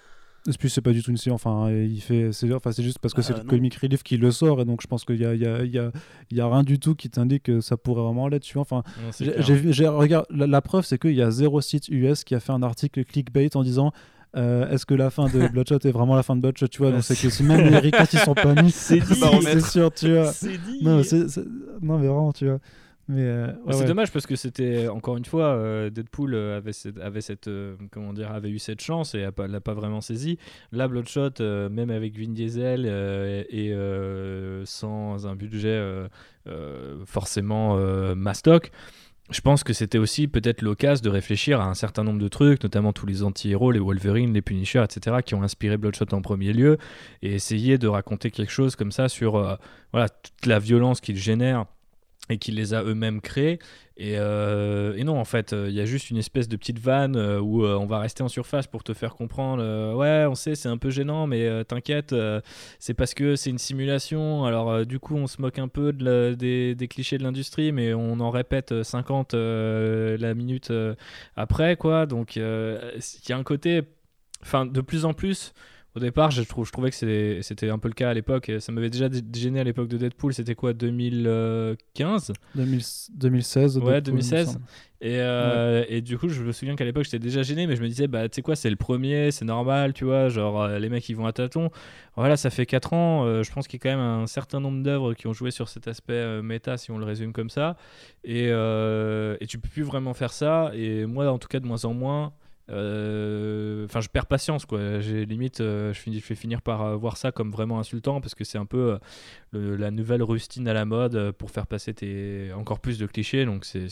Et 0.48 0.52
puis 0.58 0.68
c'est 0.70 0.80
pas 0.80 0.90
du 0.92 1.02
tout 1.04 1.12
une 1.12 1.16
série, 1.16 1.34
enfin 1.34 1.70
il 1.70 2.00
fait, 2.00 2.32
c'est 2.32 2.52
enfin, 2.52 2.72
c'est 2.72 2.82
juste 2.82 2.98
parce 2.98 3.14
que 3.14 3.20
Ah, 3.20 3.22
c'est 3.24 3.32
le 3.34 3.40
non. 3.40 3.44
comic 3.46 3.76
relief 3.76 4.02
qui 4.02 4.16
le 4.16 4.32
sort 4.32 4.60
et 4.60 4.64
donc 4.64 4.82
je 4.82 4.88
pense 4.88 5.04
qu'il 5.04 5.20
y 5.20 5.24
a, 5.24 5.34
il 5.34 5.40
y, 5.40 5.46
a, 5.46 5.62
il 5.64 5.70
y, 5.70 5.78
a, 5.78 5.92
il 6.32 6.36
y 6.36 6.40
a 6.40 6.48
rien 6.48 6.64
du 6.64 6.80
tout 6.80 6.96
qui 6.96 7.08
t'indique 7.10 7.44
que 7.44 7.60
ça 7.60 7.76
pourrait 7.76 8.02
vraiment 8.02 8.26
l'être, 8.26 8.42
tu 8.42 8.54
vois. 8.54 8.62
Enfin, 8.62 8.82
Non, 9.04 9.10
J'ai-. 9.20 9.34
J'ai 9.40 9.72
j'ai- 9.72 9.86
regarde, 9.86 10.26
la, 10.30 10.48
la 10.48 10.60
preuve, 10.60 10.84
c'est 10.84 10.98
qu'il 10.98 11.14
y 11.14 11.22
a 11.22 11.30
zéro 11.30 11.60
site 11.60 11.88
US 11.90 12.24
qui 12.24 12.34
a 12.34 12.40
fait 12.40 12.50
un 12.50 12.62
article 12.64 13.04
clickbait 13.04 13.56
en 13.56 13.62
disant 13.62 13.92
Euh, 14.36 14.68
est-ce 14.70 14.86
que 14.86 14.94
la 14.94 15.10
fin 15.10 15.26
de 15.28 15.46
Bloodshot 15.52 15.78
est 15.84 15.90
vraiment 15.90 16.16
la 16.16 16.22
fin 16.22 16.34
de 16.36 16.40
Bloodshot 16.40 16.68
Tu 16.68 16.78
vois, 16.78 16.90
donc 16.90 17.02
c'est 17.04 17.14
que 17.20 17.28
si 17.30 17.42
même 17.42 17.68
les 17.70 17.78
Ricots 17.90 17.98
ils 18.12 18.18
sont 18.18 18.34
pas 18.34 18.54
mis, 18.62 18.70
C'est 18.70 18.98
dit. 19.00 19.20
c'est 19.42 19.60
sûr, 19.60 19.92
tu 19.92 20.12
vois. 20.14 20.32
C'est 20.32 20.56
dit. 20.58 20.78
Non, 20.82 21.02
non, 21.82 21.98
mais 21.98 22.06
vraiment, 22.06 22.32
tu 22.32 22.46
vois. 22.46 22.58
Mais 23.08 23.22
euh, 23.22 23.46
ouais, 23.48 23.52
Ouais, 23.66 23.72
c'est 23.72 23.80
ouais. 23.80 23.86
dommage 23.86 24.12
parce 24.12 24.26
que 24.26 24.36
c'était 24.36 24.86
encore 24.86 25.16
une 25.16 25.24
fois 25.24 25.46
euh, 25.46 25.90
Deadpool 25.90 26.36
avait 26.36 26.72
cette, 26.72 26.98
avait 27.00 27.20
cette 27.20 27.48
euh, 27.48 27.74
comment 27.90 28.12
dire 28.12 28.30
avait 28.30 28.48
eu 28.48 28.60
cette 28.60 28.80
chance 28.80 29.16
et 29.16 29.22
l'a 29.22 29.60
pas 29.60 29.74
vraiment 29.74 30.00
saisi. 30.00 30.38
Là 30.70 30.86
Bloodshot 30.86 31.40
euh, 31.40 31.68
même 31.68 31.90
avec 31.90 32.16
Vin 32.16 32.28
Diesel 32.32 32.84
euh, 32.86 33.42
et 33.50 33.72
euh, 33.72 34.62
sans 34.66 35.26
un 35.26 35.34
budget 35.34 35.68
euh, 35.70 36.06
euh, 36.46 36.98
forcément 37.04 37.76
euh, 37.76 38.14
mastoc. 38.14 38.70
Je 39.32 39.40
pense 39.40 39.64
que 39.64 39.72
c'était 39.72 39.98
aussi 39.98 40.28
peut-être 40.28 40.60
l'occasion 40.60 41.02
de 41.02 41.08
réfléchir 41.08 41.60
à 41.60 41.64
un 41.64 41.74
certain 41.74 42.04
nombre 42.04 42.20
de 42.20 42.28
trucs, 42.28 42.62
notamment 42.62 42.92
tous 42.92 43.06
les 43.06 43.22
anti-héros, 43.22 43.70
les 43.72 43.78
Wolverine, 43.78 44.34
les 44.34 44.42
Punisher, 44.42 44.84
etc., 44.84 45.16
qui 45.24 45.34
ont 45.34 45.42
inspiré 45.42 45.78
Bloodshot 45.78 46.12
en 46.12 46.20
premier 46.20 46.52
lieu, 46.52 46.76
et 47.22 47.34
essayer 47.34 47.78
de 47.78 47.88
raconter 47.88 48.30
quelque 48.30 48.52
chose 48.52 48.76
comme 48.76 48.92
ça 48.92 49.08
sur 49.08 49.36
euh, 49.36 49.56
toute 50.22 50.46
la 50.46 50.58
violence 50.58 51.00
qu'ils 51.00 51.16
génèrent 51.16 51.64
et 52.28 52.36
qu'il 52.36 52.56
les 52.56 52.74
a 52.74 52.82
eux-mêmes 52.82 53.20
créés. 53.20 53.58
Et, 53.96 54.14
euh, 54.16 54.94
et 54.96 55.04
non, 55.04 55.18
en 55.18 55.24
fait, 55.24 55.52
euh, 55.52 55.68
il 55.68 55.74
y 55.74 55.80
a 55.80 55.84
juste 55.84 56.10
une 56.10 56.16
espèce 56.16 56.48
de 56.48 56.56
petite 56.56 56.78
vanne 56.78 57.16
euh, 57.16 57.40
où 57.40 57.64
on 57.64 57.86
va 57.86 57.98
rester 57.98 58.22
en 58.22 58.28
surface 58.28 58.66
pour 58.66 58.82
te 58.82 58.94
faire 58.94 59.14
comprendre. 59.14 59.62
ouais, 59.94 60.26
on 60.28 60.34
sait, 60.34 60.54
c'est 60.54 60.68
un 60.68 60.78
peu 60.78 60.90
gênant, 60.90 61.26
mais 61.26 61.64
t'inquiète, 61.64 62.14
c'est 62.78 62.94
parce 62.94 63.14
que 63.14 63.36
c'est 63.36 63.50
une 63.50 63.58
simulation. 63.58 64.44
Alors, 64.44 64.86
du 64.86 64.98
coup, 64.98 65.16
on 65.16 65.26
se 65.26 65.40
moque 65.40 65.58
un 65.58 65.68
peu 65.68 65.92
des, 65.92 66.88
clichés 66.88 67.18
de 67.18 67.22
l'industrie, 67.22 67.72
mais 67.72 67.94
on 67.94 68.20
en 68.20 68.30
répète 68.30 68.72
euh, 68.72 68.82
50 68.84 69.34
euh, 69.34 70.16
la 70.18 70.34
minute 70.34 70.72
après, 71.36 71.76
quoi. 71.76 72.06
Donc, 72.06 72.36
il 72.36 72.42
y 72.42 73.32
a 73.32 73.36
un 73.36 73.42
côté. 73.42 73.82
Enfin, 74.42 74.66
de 74.66 74.80
plus 74.80 75.04
en 75.04 75.14
plus. 75.14 75.52
Au 75.94 76.00
départ, 76.00 76.30
je, 76.30 76.42
trouve, 76.42 76.66
je 76.66 76.72
trouvais 76.72 76.90
que 76.90 76.96
c'était 77.42 77.68
un 77.68 77.78
peu 77.78 77.88
le 77.88 77.94
cas 77.94 78.08
à 78.10 78.14
l'époque. 78.14 78.50
Ça 78.60 78.72
m'avait 78.72 78.88
déjà 78.88 79.08
dé- 79.10 79.20
gêné 79.38 79.60
à 79.60 79.64
l'époque 79.64 79.88
de 79.88 79.98
Deadpool. 79.98 80.32
C'était 80.32 80.54
quoi, 80.54 80.72
2015 80.72 82.32
2000 82.54 82.80
2016. 83.14 83.76
Ouais, 83.78 84.00
Deadpool, 84.00 84.00
il 84.08 84.14
me 84.14 84.20
2016. 84.30 84.46
semble. 84.46 84.60
et, 85.00 85.20
euh, 85.20 85.84
et 85.88 86.00
du 86.00 86.16
coup, 86.16 86.28
je 86.28 86.42
me 86.42 86.52
souviens 86.52 86.76
qu'à 86.76 86.84
l'époque, 86.84 87.04
j'étais 87.04 87.18
déjà 87.18 87.42
gêné, 87.42 87.66
mais 87.66 87.76
je 87.76 87.82
me 87.82 87.88
disais, 87.88 88.06
bah, 88.08 88.28
tu 88.28 88.36
sais 88.36 88.42
quoi, 88.42 88.56
c'est 88.56 88.70
le 88.70 88.76
premier, 88.76 89.30
c'est 89.32 89.44
normal, 89.44 89.92
tu 89.92 90.04
vois, 90.04 90.28
genre, 90.28 90.62
euh, 90.62 90.78
les 90.78 90.88
mecs, 90.88 91.06
ils 91.08 91.14
vont 91.16 91.26
à 91.26 91.32
tâtons. 91.32 91.70
Voilà, 92.16 92.36
ça 92.36 92.50
fait 92.50 92.66
4 92.66 92.92
ans, 92.92 93.24
euh, 93.26 93.42
je 93.42 93.52
pense 93.52 93.68
qu'il 93.68 93.78
y 93.78 93.82
a 93.86 93.90
quand 93.90 93.96
même 93.98 94.04
un 94.22 94.26
certain 94.26 94.60
nombre 94.60 94.82
d'œuvres 94.82 95.12
qui 95.14 95.26
ont 95.26 95.32
joué 95.32 95.50
sur 95.50 95.68
cet 95.68 95.88
aspect 95.88 96.12
euh, 96.14 96.42
méta, 96.42 96.76
si 96.78 96.90
on 96.90 96.98
le 96.98 97.04
résume 97.04 97.32
comme 97.32 97.50
ça. 97.50 97.76
Et, 98.24 98.46
et 98.46 99.46
tu 99.46 99.58
peux 99.58 99.68
plus 99.68 99.82
vraiment 99.82 100.14
faire 100.14 100.32
ça, 100.32 100.70
et 100.74 101.04
moi, 101.06 101.30
en 101.30 101.38
tout 101.38 101.48
cas, 101.48 101.60
de 101.60 101.66
moins 101.66 101.84
en 101.84 101.92
moins. 101.94 102.32
Euh, 102.70 103.84
Enfin, 103.84 104.00
je 104.00 104.08
perds 104.08 104.26
patience, 104.26 104.64
quoi. 104.66 105.00
J'ai 105.00 105.26
limite, 105.26 105.60
euh, 105.60 105.92
je, 105.92 105.98
finis, 105.98 106.20
je 106.20 106.26
vais 106.26 106.34
finir 106.34 106.62
par 106.62 106.82
euh, 106.82 106.96
voir 106.96 107.16
ça 107.16 107.32
comme 107.32 107.50
vraiment 107.50 107.78
insultant 107.78 108.20
parce 108.20 108.34
que 108.34 108.44
c'est 108.44 108.58
un 108.58 108.66
peu 108.66 108.98
le- 109.52 109.76
la 109.76 109.90
nouvelle 109.90 110.22
rustine 110.22 110.66
à 110.68 110.72
la 110.72 110.84
mode 110.84 111.32
pour 111.32 111.50
faire 111.50 111.66
passer 111.66 111.92
tes 111.94 112.52
encore 112.54 112.80
plus 112.80 112.98
de 112.98 113.06
clichés. 113.06 113.44
Donc 113.44 113.64
c'est, 113.64 113.88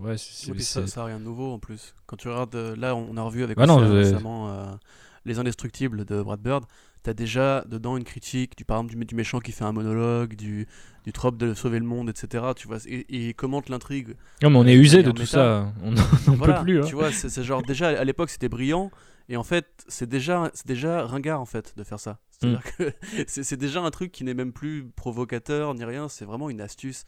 ouais, 0.00 0.16
puis 0.52 0.64
ça, 0.86 1.04
rien 1.04 1.18
de 1.18 1.24
nouveau 1.24 1.52
en 1.52 1.58
plus. 1.58 1.94
Quand 2.06 2.16
tu 2.16 2.28
regardes, 2.28 2.54
là 2.76 2.94
on 2.96 3.16
a 3.16 3.22
revu 3.22 3.42
avec 3.44 3.56
Ah 3.60 3.66
non, 3.66 3.80
euh, 3.80 3.86
je- 4.02 4.08
récemment 4.10 4.78
Les 5.24 5.38
Indestructibles 5.38 6.04
de 6.04 6.22
Brad 6.22 6.40
Bird, 6.40 6.64
t'as 7.02 7.14
déjà 7.14 7.64
dedans 7.68 7.96
une 7.96 8.04
critique 8.04 8.56
du 8.56 8.64
par 8.64 8.78
exemple 8.78 8.96
du, 8.98 9.04
du 9.06 9.14
méchant 9.14 9.40
qui 9.40 9.52
fait 9.52 9.64
un 9.64 9.72
monologue, 9.72 10.34
du, 10.34 10.66
du 11.04 11.12
trope 11.12 11.36
de 11.38 11.54
sauver 11.54 11.78
le 11.78 11.84
monde, 11.86 12.08
etc. 12.10 12.44
Tu 12.56 12.66
vois, 12.68 12.78
et, 12.86 13.00
et 13.08 13.28
il 13.28 13.34
commente 13.34 13.68
l'intrigue. 13.68 14.16
Non, 14.42 14.50
mais 14.50 14.56
on 14.58 14.64
euh, 14.64 14.68
est 14.68 14.74
usé 14.74 15.02
de 15.02 15.10
tout 15.10 15.26
ça. 15.26 15.72
On 15.82 15.92
n'en 15.92 16.36
Voilà, 16.36 16.54
peut 16.58 16.64
plus. 16.64 16.80
hein. 16.80 16.84
Tu 16.86 16.94
vois, 16.94 17.10
c'est 17.12 17.42
genre 17.42 17.62
déjà 17.62 17.88
à 17.88 18.04
l'époque 18.04 18.30
c'était 18.30 18.48
brillant 18.48 18.90
et 19.28 19.36
en 19.36 19.44
fait 19.44 19.66
c'est 19.88 20.08
déjà 20.08 20.50
c'est 20.54 20.66
déjà 20.66 21.06
ringard 21.06 21.40
en 21.40 21.46
fait 21.46 21.74
de 21.76 21.84
faire 21.84 22.00
ça. 22.00 22.18
C'est-à-dire 22.30 22.60
Mm. 22.60 22.84
que 22.84 22.92
c'est 23.26 23.42
c'est 23.44 23.56
déjà 23.56 23.80
un 23.80 23.90
truc 23.90 24.12
qui 24.12 24.24
n'est 24.24 24.34
même 24.34 24.52
plus 24.52 24.86
provocateur 24.96 25.74
ni 25.74 25.84
rien, 25.84 26.08
c'est 26.08 26.24
vraiment 26.24 26.50
une 26.50 26.60
astuce. 26.60 27.04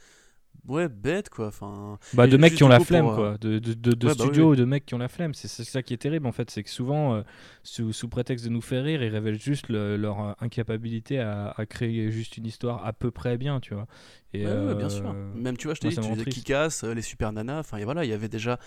Ouais, 0.68 0.88
bête 0.88 1.28
quoi. 1.28 1.48
Enfin, 1.48 1.98
Bah, 2.12 2.26
de 2.26 2.36
mecs 2.36 2.54
qui 2.54 2.62
ont 2.62 2.68
la 2.68 2.78
flemme, 2.78 3.04
pour, 3.06 3.12
euh, 3.12 3.16
quoi. 3.16 3.38
De, 3.38 3.58
de, 3.58 3.72
de, 3.72 3.92
de 3.92 4.06
Ouais, 4.06 4.14
bah 4.14 4.24
oui, 4.26 4.30
studios 4.30 4.50
ou 4.52 4.56
de 4.56 4.64
mecs 4.64 4.84
qui 4.86 4.94
ont 4.94 4.98
la 4.98 5.08
flemme. 5.08 5.34
C'est 5.34 5.48
ça 5.48 5.82
qui 5.82 5.94
est 5.94 5.96
terrible, 5.96 6.26
en 6.26 6.32
fait. 6.32 6.50
C'est 6.50 6.62
que 6.62 6.70
souvent, 6.70 7.14
euh, 7.14 7.22
sous, 7.62 7.92
sous 7.92 8.08
prétexte 8.08 8.44
de 8.44 8.50
nous 8.50 8.60
faire 8.60 8.84
rire, 8.84 9.02
ils 9.02 9.08
révèlent 9.08 9.40
juste 9.40 9.68
le- 9.68 9.96
leur 9.96 10.20
euh, 10.20 10.32
incapacité 10.40 11.18
à, 11.20 11.54
à 11.56 11.66
créer 11.66 12.10
juste 12.10 12.36
une 12.36 12.46
histoire 12.46 12.84
à 12.86 12.92
peu 12.92 13.10
près 13.10 13.38
bien, 13.38 13.60
tu 13.60 13.74
vois. 13.74 13.86
Et, 14.34 14.46
Ouais, 14.46 14.52
ouais, 14.66 14.74
bien 14.74 14.88
sûr. 14.88 15.14
Même 15.34 15.56
tu 15.56 15.66
vois, 15.68 15.74
je 15.74 15.80
disais 15.80 15.98
triste. 16.16 16.44
Kick-Ass, 16.44 16.84
euh, 16.84 16.94
les 16.94 17.02
super 17.02 17.32
nanas, 17.32 17.60
enfin 17.60 17.82
voilà, 17.84 18.04
il 18.04 18.10
y 18.10 18.14
avait 18.14 18.28
déjà 18.28 18.58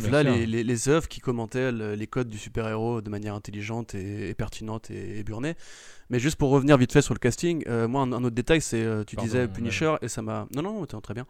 Bien 0.00 0.10
là 0.10 0.22
les, 0.22 0.46
les, 0.46 0.64
les 0.64 0.88
œuvres 0.88 1.08
qui 1.08 1.20
commentaient 1.20 1.70
le- 1.72 1.94
les 1.94 2.06
codes 2.06 2.28
du 2.28 2.38
super-héros 2.38 3.00
de 3.00 3.10
manière 3.10 3.34
intelligente 3.34 3.94
et, 3.94 4.30
et 4.30 4.34
pertinente 4.34 4.90
et, 4.90 5.18
et 5.18 5.24
burnée. 5.24 5.54
Mais 6.10 6.18
juste 6.18 6.36
pour 6.36 6.50
revenir 6.50 6.76
vite 6.76 6.92
fait 6.92 7.02
sur 7.02 7.14
le 7.14 7.18
casting, 7.18 7.64
euh, 7.66 7.88
moi 7.88 8.02
un, 8.02 8.12
un 8.12 8.24
autre 8.24 8.34
détail 8.34 8.60
c'est 8.60 8.82
euh, 8.82 9.04
tu 9.04 9.16
Pardon, 9.16 9.26
disais 9.26 9.40
ouais. 9.42 9.48
Punisher 9.48 9.94
et 10.02 10.08
ça 10.08 10.22
m'a 10.22 10.46
non 10.54 10.62
non 10.62 10.84
t'es 10.86 11.00
très 11.00 11.14
bien. 11.14 11.26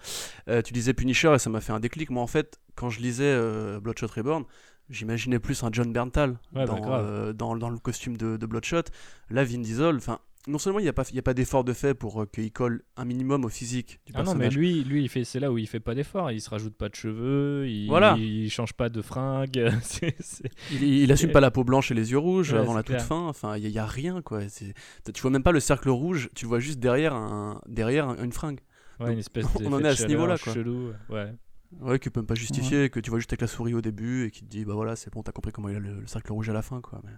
Euh, 0.49 0.63
tu 0.63 0.73
disais 0.73 0.95
Punisher 0.95 1.33
et 1.35 1.39
ça 1.39 1.51
m'a 1.51 1.61
fait 1.61 1.73
un 1.73 1.81
déclic. 1.81 2.11
Moi 2.11 2.23
en 2.23 2.27
fait 2.27 2.59
quand 2.75 2.91
je 2.91 3.01
lisais 3.01 3.25
euh, 3.25 3.79
Bloodshot 3.81 4.09
Reborn, 4.15 4.45
j'imaginais 4.91 5.39
plus 5.39 5.63
un 5.63 5.71
John 5.73 5.93
Berntal 5.93 6.39
Ouais, 6.55 6.67
bah, 6.67 6.77
euh, 7.01 7.33
dans, 7.33 7.57
dans 7.57 7.71
le 7.71 7.79
costume 7.79 8.17
de, 8.17 8.37
de 8.37 8.47
Bloodshot. 8.47 8.83
Là 9.31 9.45
Vin 9.45 9.59
Diesel, 9.61 9.97
enfin 9.97 10.19
non 10.47 10.59
seulement 10.59 10.79
il 10.79 10.83
n'y 10.83 10.89
a 10.89 10.93
pas 10.93 11.05
il 11.11 11.17
y 11.17 11.19
a 11.19 11.23
pas 11.23 11.33
d'effort 11.35 11.65
de 11.65 11.73
fait 11.73 11.95
pour 11.95 12.23
euh, 12.23 12.27
qu'il 12.27 12.53
colle 12.53 12.83
un 12.97 13.05
minimum 13.05 13.45
au 13.45 13.49
physique 13.49 14.01
du 14.07 14.13
Ah 14.15 14.19
non, 14.23 14.35
mais 14.35 14.49
personnage. 14.51 14.57
lui, 14.57 14.85
lui 14.85 15.03
il 15.05 15.09
fait, 15.09 15.25
c'est 15.25 15.41
là 15.41 15.51
où 15.51 15.59
il 15.59 15.67
fait 15.67 15.81
pas 15.81 15.95
d'effort. 15.95 16.31
Il 16.31 16.41
se 16.41 16.51
rajoute 16.51 16.75
pas 16.77 16.89
de 16.89 16.95
cheveux, 16.95 17.67
il, 17.69 17.89
Voilà. 17.89 18.17
il 18.19 18.51
change 18.51 18.73
pas 18.75 18.89
de. 18.89 19.03
C'est- 19.83 20.15
c'est- 20.21 20.51
Il, 20.73 20.83
il 20.83 21.13
assume 21.13 21.33
pas 21.33 21.41
la 21.41 21.51
peau 21.51 21.65
blanche 21.65 21.91
et 21.91 21.95
les 21.95 22.11
yeux 22.11 22.19
rouges 22.19 22.53
Ouais, 22.53 22.59
avant 22.59 22.75
la 22.75 22.83
toute 22.83 23.01
fin. 23.01 23.27
Enfin, 23.29 23.57
il 23.57 23.69
y, 23.69 23.79
a 23.79 23.87
rien 23.87 24.21
quoi. 24.23 24.49
C'est- 24.49 24.75
Tu 25.15 25.23
vois 25.23 25.31
même 25.31 25.43
pas 25.43 25.53
le 25.53 25.61
cercle 25.61 25.89
rouge. 25.91 26.29
Tu 26.35 26.47
vois 26.47 26.59
juste 26.61 26.79
derrière 26.79 27.15
un 27.15 27.61
derrière 27.67 28.09
un- 28.09 28.23
une 28.23 28.33
fringue. 28.33 28.61
Ouais, 29.01 29.07
Donc, 29.07 29.13
une 29.15 29.19
espèce 29.21 29.47
on 29.65 29.73
en 29.73 29.81
est 29.85 29.89
à 29.89 29.97
ce 29.97 30.07
niveau-là, 30.07 30.37
quoi. 30.39 30.53
Chelou, 30.55 30.93
ouais. 31.09 31.33
Ouais, 31.81 31.99
que 31.99 32.05
tu 32.05 32.11
peux 32.13 32.21
même 32.21 32.27
pas 32.27 32.35
justifier, 32.37 32.89
que 32.91 33.01
tu 33.01 33.11
vois 33.11 33.19
juste 33.19 33.33
avec 33.33 33.41
la 33.41 33.49
souris 33.49 33.75
au 33.75 33.81
début 33.81 34.27
et 34.27 34.31
qui 34.31 34.43
te 34.43 34.47
dit 34.49 34.65
bah 34.65 34.75
voilà 34.75 34.95
c'est 34.95 35.13
bon 35.13 35.25
t'as 35.25 35.33
compris 35.33 35.51
comment 35.51 35.69
il 35.69 35.75
a 35.75 35.81
le, 35.81 36.01
le 36.03 36.07
cercle 36.07 36.31
rouge 36.33 36.49
à 36.49 36.53
la 36.53 36.63
fin 36.63 36.81
quoi. 36.81 37.01
Mais... 37.05 37.11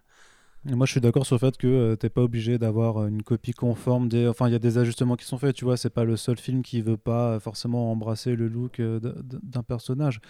Moi, 0.69 0.85
je 0.87 0.93
suis 0.93 1.01
d'accord 1.01 1.25
sur 1.27 1.37
le 1.37 1.39
fait 1.39 1.57
que 1.57 1.67
euh, 1.67 1.97
t'es 1.97 2.09
pas 2.09 2.23
obligé 2.23 2.59
d'avoir 2.59 2.97
euh, 2.99 3.07
une 3.07 3.23
copie 3.23 3.53
conforme. 3.53 4.09
Enfin, 4.29 4.49
il 4.49 4.53
y 4.53 4.55
a 4.57 4.59
des 4.59 4.79
ajustements 4.79 5.15
qui 5.15 5.25
sont 5.25 5.39
faits. 5.39 5.55
Tu 5.55 5.65
vois, 5.65 5.77
c'est 5.77 5.91
pas 5.91 6.05
le 6.05 6.17
seul 6.17 6.39
film 6.39 6.63
qui 6.63 6.81
veut 6.81 6.97
pas 6.97 7.35
euh, 7.35 7.41
forcément 7.41 7.93
embrasser 7.93 8.35
le 8.35 8.49
look 8.49 8.81
euh, 8.81 8.99
d'un 9.23 9.63
personnage. 9.63 10.21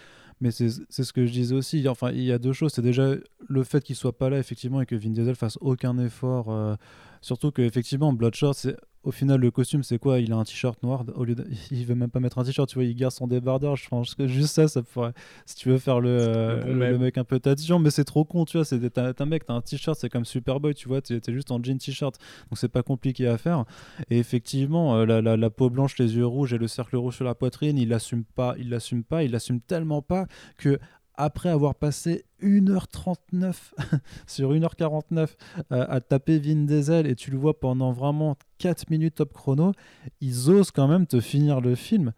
Mais 0.42 0.50
c'est 0.50 0.68
ce 0.90 1.12
que 1.14 1.24
je 1.24 1.32
disais 1.32 1.54
aussi. 1.54 1.88
Enfin, 1.88 2.10
il 2.10 2.22
y 2.22 2.32
a 2.32 2.38
deux 2.38 2.52
choses. 2.52 2.72
C'est 2.74 2.82
déjà 2.82 3.14
le 3.48 3.64
fait 3.64 3.82
qu'il 3.82 3.96
soit 3.96 4.18
pas 4.18 4.28
là 4.28 4.38
effectivement 4.38 4.82
et 4.82 4.86
que 4.86 4.94
Vin 4.94 5.10
Diesel 5.10 5.34
fasse 5.34 5.56
aucun 5.62 5.96
effort. 5.98 6.76
Surtout 7.22 7.50
que 7.50 7.62
effectivement, 7.62 8.12
Bloodshot, 8.12 8.52
c'est 8.52 8.76
au 9.06 9.12
final 9.12 9.40
le 9.40 9.50
costume, 9.50 9.82
c'est 9.82 9.98
quoi? 9.98 10.18
Il 10.20 10.32
a 10.32 10.36
un 10.36 10.44
t-shirt 10.44 10.82
noir. 10.82 11.04
Au 11.14 11.24
lieu 11.24 11.34
de... 11.34 11.46
il 11.70 11.86
veut 11.86 11.94
même 11.94 12.10
pas 12.10 12.20
mettre 12.20 12.38
un 12.38 12.44
t-shirt. 12.44 12.68
Tu 12.68 12.74
vois, 12.74 12.84
il 12.84 12.94
garde 12.94 13.12
son 13.14 13.26
débardeur. 13.26 13.76
Je 13.76 13.88
pense 13.88 14.14
que 14.14 14.26
juste 14.26 14.54
ça, 14.54 14.68
ça 14.68 14.82
pourrait. 14.82 15.12
Si 15.46 15.54
tu 15.56 15.68
veux 15.70 15.78
faire 15.78 16.00
le, 16.00 16.08
euh, 16.10 16.64
Le 16.66 16.90
le- 16.90 16.98
mec 16.98 17.16
un 17.16 17.24
peu 17.24 17.38
tatillon, 17.40 17.78
mais 17.78 17.90
c'est 17.90 18.04
trop 18.04 18.24
con. 18.24 18.44
Tu 18.44 18.56
vois, 18.58 18.64
c'est 18.64 18.78
t'as 18.90 19.14
t'as 19.14 19.24
un 19.24 19.26
mec, 19.26 19.46
t'as 19.46 19.54
un 19.54 19.60
t-shirt, 19.62 19.96
c'est 19.98 20.08
comme 20.08 20.24
Superboy. 20.24 20.74
Tu 20.74 20.88
vois, 20.88 21.00
t'es 21.00 21.20
t'es 21.20 21.32
juste 21.32 21.50
en 21.50 21.62
jean 21.62 21.78
t-shirt. 21.78 22.16
Donc 22.50 22.58
c'est 22.58 22.68
pas 22.68 22.82
compliqué 22.82 23.26
à 23.28 23.38
faire. 23.38 23.64
Et 24.10 24.18
effectivement, 24.18 24.96
euh, 24.96 25.06
la, 25.06 25.22
la- 25.22 25.36
la 25.36 25.50
peau 25.50 25.70
blanche, 25.70 25.96
les 25.98 26.16
yeux 26.16 26.26
rouges 26.26 26.52
et 26.52 26.58
le 26.58 26.66
cercle 26.68 26.96
rouge 26.96 27.14
sur 27.16 27.24
la 27.24 27.34
poitrine, 27.34 27.78
il 27.78 27.88
l'assume 27.88 28.24
pas, 28.24 28.54
il 28.58 28.70
l'assume 28.70 29.04
pas, 29.04 29.22
il 29.22 29.30
l'assume 29.30 29.60
tellement 29.60 30.02
pas 30.02 30.26
que 30.58 30.78
après 31.16 31.48
avoir 31.48 31.74
passé 31.74 32.24
1h39 32.42 33.54
sur 34.26 34.52
1h49 34.52 35.28
euh, 35.72 35.86
à 35.88 36.00
taper 36.00 36.38
Vin 36.38 36.66
Diesel 36.66 37.06
et 37.06 37.14
tu 37.14 37.30
le 37.30 37.38
vois 37.38 37.58
pendant 37.58 37.92
vraiment 37.92 38.36
4 38.58 38.90
minutes 38.90 39.16
top 39.16 39.32
chrono, 39.32 39.72
ils 40.20 40.50
osent 40.50 40.70
quand 40.70 40.88
même 40.88 41.06
te 41.06 41.20
finir 41.20 41.60
le 41.60 41.74
film 41.74 42.12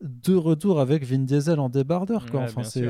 de 0.00 0.36
retour 0.36 0.78
avec 0.78 1.04
Vin 1.04 1.18
Diesel 1.18 1.58
en 1.58 1.68
débardeur 1.68 2.26
quoi. 2.30 2.40
Ouais, 2.40 2.46
enfin 2.46 2.62
c'est 2.62 2.82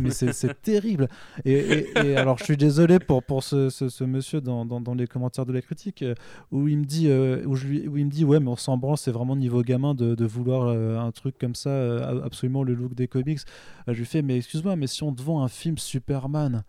mais 0.00 0.10
c'est 0.10 0.32
terrible. 0.62 1.08
Et, 1.44 1.52
et- 1.52 1.86
et 2.04 2.16
alors 2.16 2.38
je 2.38 2.44
suis 2.44 2.56
désolé 2.56 2.98
pour 2.98 3.22
pour 3.22 3.44
ce, 3.44 3.70
ce- 3.70 3.88
ce 3.88 4.02
monsieur 4.02 4.40
dans, 4.40 4.64
dans, 4.66 4.80
dans 4.80 4.94
les 4.94 5.06
commentaires 5.06 5.46
de 5.46 5.52
la 5.52 5.62
critique 5.62 6.02
euh, 6.02 6.14
où 6.50 6.66
il 6.66 6.78
me 6.78 6.84
dit 6.84 7.08
euh, 7.08 7.44
où 7.46 7.54
je 7.54 7.68
lui 7.68 7.86
où 7.86 7.96
il 7.96 8.06
me 8.06 8.10
dit 8.10 8.24
ouais 8.24 8.40
mais 8.40 8.48
on 8.48 8.56
s'en 8.56 8.76
branle 8.78 8.96
c'est 8.98 9.12
vraiment 9.12 9.36
niveau 9.36 9.62
gamin 9.62 9.94
de, 9.94 10.16
de 10.16 10.24
vouloir 10.24 10.64
euh, 10.66 10.98
un 10.98 11.12
truc 11.12 11.38
comme 11.38 11.54
ça 11.54 11.70
euh, 11.70 12.22
absolument 12.24 12.64
le 12.64 12.74
look 12.74 12.94
des 12.94 13.06
comics. 13.06 13.40
Je 13.86 13.92
lui 13.92 14.04
fais 14.04 14.22
mais 14.22 14.36
excuse-moi 14.36 14.74
mais 14.74 14.88
si 14.88 15.04
on 15.04 15.12
te 15.14 15.22
vend 15.22 15.44
un 15.44 15.48
film 15.48 15.78
Superman 15.78 16.64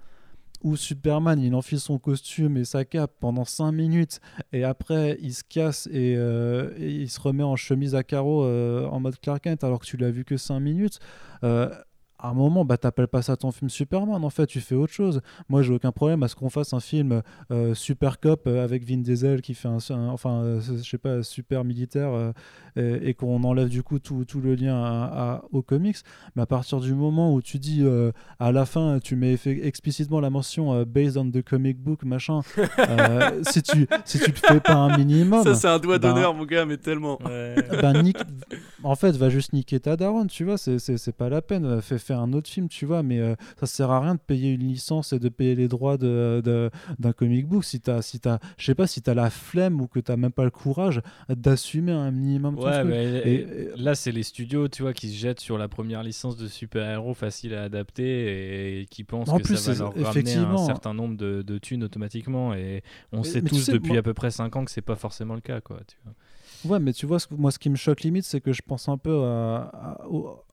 où 0.62 0.76
Superman 0.76 1.40
il 1.40 1.54
enfile 1.56 1.80
son 1.80 2.00
costume 2.00 2.58
et 2.58 2.66
sa 2.66 2.86
cape 2.86 3.14
pendant 3.20 3.46
5 3.46 3.72
minutes 3.72 4.20
et 4.52 4.64
après 4.64 5.18
il 5.22 5.34
se 5.34 5.44
casse 5.44 5.88
et, 5.92 6.16
euh, 6.18 6.72
et 6.78 6.92
il 6.92 7.10
se 7.10 7.20
remet 7.20 7.44
en 7.44 7.56
chemise 7.56 7.96
à 7.96 8.04
carreaux 8.04 8.44
euh, 8.44 8.86
en 8.88 9.00
mode 9.00 9.20
Clark 9.20 9.44
Kent 9.44 9.64
alors 9.64 9.80
que 9.80 9.86
tu 9.86 9.98
l'as 9.98 10.12
vu 10.12 10.26
que 10.26 10.38
5 10.38 10.60
minutes. 10.60 11.00
Euh, 11.44 11.70
à 12.20 12.30
un 12.30 12.34
moment, 12.34 12.66
bah, 12.66 12.78
t'appelles 12.78 13.08
pas 13.08 13.22
ça 13.22 13.36
ton 13.38 13.52
film 13.52 13.70
Superman, 13.70 14.24
en 14.24 14.30
fait, 14.30 14.48
tu 14.48 14.60
fais 14.60 14.76
autre 14.76 14.94
chose. 14.94 15.22
Moi, 15.50 15.62
j'ai 15.62 15.74
aucun 15.74 15.92
problème 15.92 16.24
à 16.24 16.28
ce 16.28 16.36
qu'on 16.36 16.50
fasse 16.50 16.74
un 16.74 16.80
film 16.80 17.22
euh, 17.52 17.74
Super 17.76 18.20
Cop 18.20 18.48
euh, 18.48 18.64
avec 18.64 18.84
Vin 18.84 18.98
Diesel 18.98 19.42
qui 19.42 19.54
fait 19.54 19.68
un, 19.68 19.78
un- 19.92 20.10
enfin, 20.10 20.42
euh, 20.42 20.62
je 20.62 20.82
sais 20.90 20.98
pas, 20.98 21.22
super 21.24 21.64
militaire 21.64 22.10
euh, 22.14 22.32
et, 22.76 23.10
et 23.10 23.14
qu'on 23.14 23.44
enlève 23.44 23.70
du 23.70 23.84
coup 23.84 24.00
tout, 24.00 24.26
tout 24.26 24.42
le 24.42 24.56
lien 24.56 24.76
à, 24.84 25.34
à- 25.36 25.42
aux 25.52 25.62
comics. 25.62 25.98
Mais 26.36 26.42
à 26.42 26.46
partir 26.46 26.80
du 26.80 26.94
moment 26.94 27.34
où 27.34 27.42
tu 27.42 27.60
dis 27.60 27.82
euh, 27.84 28.12
à 28.40 28.52
la 28.52 28.66
fin, 28.66 29.00
tu 29.00 29.16
mets 29.16 29.36
explicitement 29.46 30.20
la 30.20 30.30
mention 30.30 30.74
euh, 30.74 30.86
based 30.86 31.18
on 31.18 31.30
the 31.30 31.42
comic 31.44 31.78
book, 31.80 32.04
machin, 32.04 32.42
euh, 32.80 33.42
si, 33.50 33.62
tu, 33.62 33.88
si 34.06 34.20
tu 34.20 34.32
le 34.32 34.38
fais 34.38 34.60
pas 34.60 34.74
un 34.76 34.98
minimum. 34.98 35.44
Ça, 35.44 35.56
c'est 35.56 35.68
un 35.68 35.80
doigt 35.80 36.00
ben- 36.00 36.14
d'honneur, 36.14 36.34
mon 36.34 36.46
gars, 36.46 36.66
mais 36.66 36.78
tellement. 36.78 37.20
ben, 37.82 38.02
nique- 38.04 38.18
en 38.84 38.96
fait, 38.96 39.12
va 39.18 39.30
juste 39.30 39.54
niquer 39.54 39.80
ta 39.80 39.96
daronne, 39.98 40.28
tu 40.28 40.44
vois, 40.46 40.58
c'est- 40.58 40.80
c'est 40.80 40.98
c'est 40.98 41.12
pas 41.16 41.30
la 41.30 41.42
peine. 41.42 41.82
Fais, 41.82 41.98
fais 42.08 42.14
un 42.14 42.34
autre 42.34 42.50
film, 42.50 42.68
tu 42.70 42.86
vois, 42.86 43.04
mais 43.04 43.20
euh, 43.20 43.36
ça 43.60 43.66
sert 43.68 43.92
à 43.92 44.00
rien 44.02 44.16
de 44.16 44.20
payer 44.20 44.52
une 44.54 44.68
licence 44.68 45.14
et 45.14 45.20
de 45.20 45.30
payer 45.30 45.56
les 45.56 45.68
droits 45.68 45.98
de- 45.98 46.42
de- 46.44 46.70
d'un 47.00 47.12
comic 47.14 47.48
book 47.48 47.64
si 47.64 47.80
t'as, 47.80 48.02
si 48.02 48.20
t'as, 48.20 48.40
je 48.58 48.66
sais 48.66 48.76
pas, 48.76 48.88
si 48.88 49.02
t'as 49.02 49.14
la 49.14 49.30
flemme 49.30 49.80
ou 49.82 49.88
que 49.88 50.00
t'as 50.00 50.16
même 50.18 50.32
pas 50.32 50.44
le 50.46 50.52
courage 50.52 51.02
d'assumer 51.30 51.92
un 51.92 52.12
minimum 52.12 52.56
ton 52.56 52.66
Ouais, 52.66 52.80
truc. 52.80 52.90
mais 52.90 53.06
Et- 53.20 53.34
et- 53.36 53.70
là, 53.78 53.96
c'est 53.96 54.12
les 54.12 54.24
studios, 54.24 54.68
tu 54.68 54.82
vois, 54.82 54.94
qui 54.94 55.10
se 55.10 55.16
jettent 55.18 55.40
sur 55.40 55.58
la 55.58 55.68
première 55.68 56.04
licence 56.04 56.38
de 56.38 56.48
super-héros 56.48 57.14
facile 57.14 57.54
à 57.54 57.64
adapter 57.64 58.82
et 58.82 58.86
qui 58.86 59.04
pensent 59.04 59.30
En 59.30 59.38
que 59.38 59.44
plus, 59.44 59.58
ça 59.58 59.74
va 59.74 59.80
leur 59.80 59.94
ramener 60.06 60.34
un 60.36 60.58
certain 60.58 60.94
nombre 60.94 61.18
de, 61.18 61.42
de 61.42 61.58
thunes 61.58 61.84
automatiquement. 61.84 62.54
Et 62.54 62.82
on 63.12 63.24
sait 63.24 63.42
tu 63.42 63.50
tous 63.50 63.60
sais, 63.60 63.72
depuis 63.74 63.90
moi- 63.92 64.00
à 64.00 64.02
peu 64.04 64.14
près 64.14 64.32
5 64.32 64.56
ans 64.56 64.66
que 64.66 64.72
c'est 64.72 64.82
pas 64.82 64.96
forcément 64.96 65.36
le 65.36 65.42
cas, 65.42 65.62
quoi. 65.62 65.80
Tu 65.88 65.98
vois. 66.04 66.14
Ouais, 66.66 66.80
mais 66.80 66.94
tu 66.94 67.06
vois, 67.06 67.20
ce 67.20 67.28
moi, 67.32 67.52
ce 67.52 67.60
qui 67.60 67.70
me 67.70 67.76
choque 67.76 68.02
limite, 68.02 68.24
c'est 68.26 68.42
que 68.42 68.52
je 68.54 68.62
pense 68.66 68.90
un 68.90 68.98
peu 68.98 69.16
à- 69.24 69.70
à- 70.02 70.06
au, 70.08 70.28
à- 70.28 70.44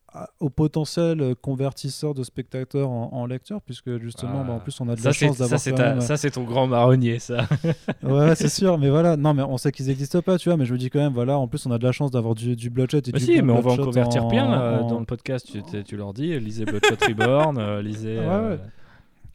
au 0.40 0.48
potentiel 0.48 1.20
euh, 1.20 1.34
convertisseur 1.34 2.14
de 2.14 2.22
spectateurs 2.22 2.88
en, 2.88 3.10
en 3.12 3.26
lecteurs, 3.26 3.60
puisque 3.62 3.98
justement, 3.98 4.42
Ah. 4.42 4.44
bah, 4.44 4.52
en 4.54 4.60
plus, 4.60 4.80
on 4.80 4.88
a 4.88 4.94
de 4.94 5.00
Ça, 5.00 5.08
la 5.08 5.12
chance 5.12 5.38
d'avoir 5.38 5.60
même- 5.78 6.00
ça, 6.00 6.16
c'est 6.16 6.30
ton 6.30 6.44
grand 6.44 6.66
marronnier, 6.68 7.18
ça. 7.18 7.48
Ouais, 8.02 8.34
c'est 8.36 8.48
sûr, 8.48 8.78
mais 8.78 8.90
voilà. 8.90 9.16
Non, 9.16 9.34
mais 9.34 9.42
on 9.42 9.56
sait 9.56 9.72
qu'ils 9.72 9.86
n'existent 9.86 10.22
pas, 10.22 10.38
tu 10.38 10.48
vois. 10.48 10.56
Mais 10.56 10.66
je 10.66 10.72
me 10.72 10.78
dis 10.78 10.88
quand 10.90 11.00
même, 11.00 11.12
voilà. 11.12 11.36
En 11.38 11.48
plus, 11.48 11.66
on 11.66 11.70
a 11.72 11.78
de 11.78 11.84
la 11.84 11.92
chance 11.92 12.10
d'avoir 12.12 12.34
du, 12.34 12.54
du 12.54 12.70
Bloodshot 12.70 12.98
et 12.98 13.10
Bah 13.12 13.18
du 13.18 13.24
si, 13.24 13.42
mais 13.42 13.52
on 13.52 13.60
va 13.60 13.72
en 13.72 13.76
convertir 13.76 14.28
plein 14.28 14.46
en- 14.80 14.86
dans 14.88 14.98
le 15.00 15.04
podcast. 15.06 15.48
Tu, 15.50 15.82
tu- 15.82 15.96
leur 15.96 16.12
dis, 16.14 16.38
lisez 16.38 16.64
Bloodshot 16.64 16.96
Reborn, 17.08 17.58
euh, 17.58 17.82
lisez. 17.82 18.18
Ouais, 18.18 18.24
euh, 18.26 18.56
ouais. 18.56 18.60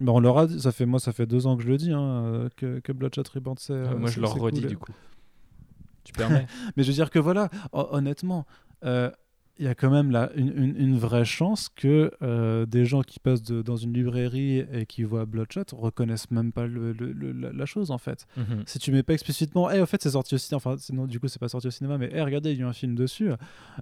On 0.07 0.19
leur 0.21 0.37
a 0.37 0.47
dit- 0.47 0.61
ça 0.61 0.71
fait 0.71 0.85
moi, 0.85 0.99
ça 1.01 1.11
fait 1.11 1.25
deux 1.25 1.45
ans 1.45 1.57
que 1.57 1.63
je 1.63 1.67
le 1.67 1.75
dis, 1.77 1.91
hein, 1.91 2.01
euh, 2.01 2.49
que, 2.55 2.79
que 2.79 2.93
Bloodshot 2.93 3.23
Reborn, 3.35 3.57
c'est. 3.59 3.73
euh, 3.73 3.87
euh, 3.87 3.97
moi, 3.97 4.09
je 4.09 4.21
leur 4.21 4.33
redis 4.33 4.61
cool. 4.61 4.69
du 4.69 4.77
coup. 4.77 4.91
Tu 6.05 6.13
permets 6.13 6.47
Mais 6.77 6.83
je 6.83 6.87
veux 6.87 6.93
dire 6.93 7.09
que 7.09 7.19
voilà, 7.19 7.49
hon- 7.73 7.87
honnêtement, 7.91 8.45
euh, 8.85 9.11
il 9.59 9.65
y 9.65 9.67
a 9.67 9.75
quand 9.75 9.89
même 9.91 10.09
là 10.09 10.31
une, 10.35 10.53
une- 10.55 10.75
une 10.77 10.97
vraie 10.97 11.25
chance 11.25 11.69
que 11.75 12.11
euh, 12.21 12.65
des 12.65 12.85
gens 12.85 13.01
qui 13.01 13.19
passent 13.19 13.43
de- 13.43 13.61
dans 13.61 13.75
une 13.75 13.93
librairie 13.93 14.59
et 14.73 14.85
qui 14.87 15.03
voient 15.03 15.25
Bloodshot 15.25 15.65
reconnaissent 15.73 16.31
même 16.31 16.51
pas 16.53 16.65
le- 16.65 16.93
le- 16.93 17.11
le- 17.11 17.31
la, 17.33 17.51
la 17.51 17.65
chose 17.65 17.91
en 17.91 17.97
fait. 17.97 18.25
Mhm. 18.37 18.63
Si 18.65 18.79
tu 18.79 18.91
mets 18.91 19.03
pas 19.03 19.13
explicitement, 19.13 19.69
eh, 19.69 19.81
en 19.81 19.85
fait, 19.85 20.01
c'est 20.01 20.11
sorti 20.11 20.35
au 20.35 20.37
cinéma, 20.37 20.57
enfin, 20.57 20.75
c'est- 20.79 20.93
non, 20.93 21.05
du 21.05 21.19
coup, 21.19 21.27
c'est 21.27 21.39
pas 21.39 21.49
sorti 21.49 21.67
au 21.67 21.71
cinéma, 21.71 21.97
mais 21.97 22.09
eh, 22.13 22.21
regardez, 22.21 22.51
il 22.51 22.57
y 22.57 22.61
a 22.61 22.65
eu 22.65 22.67
un 22.67 22.73
film 22.73 22.95
dessus. 22.95 23.29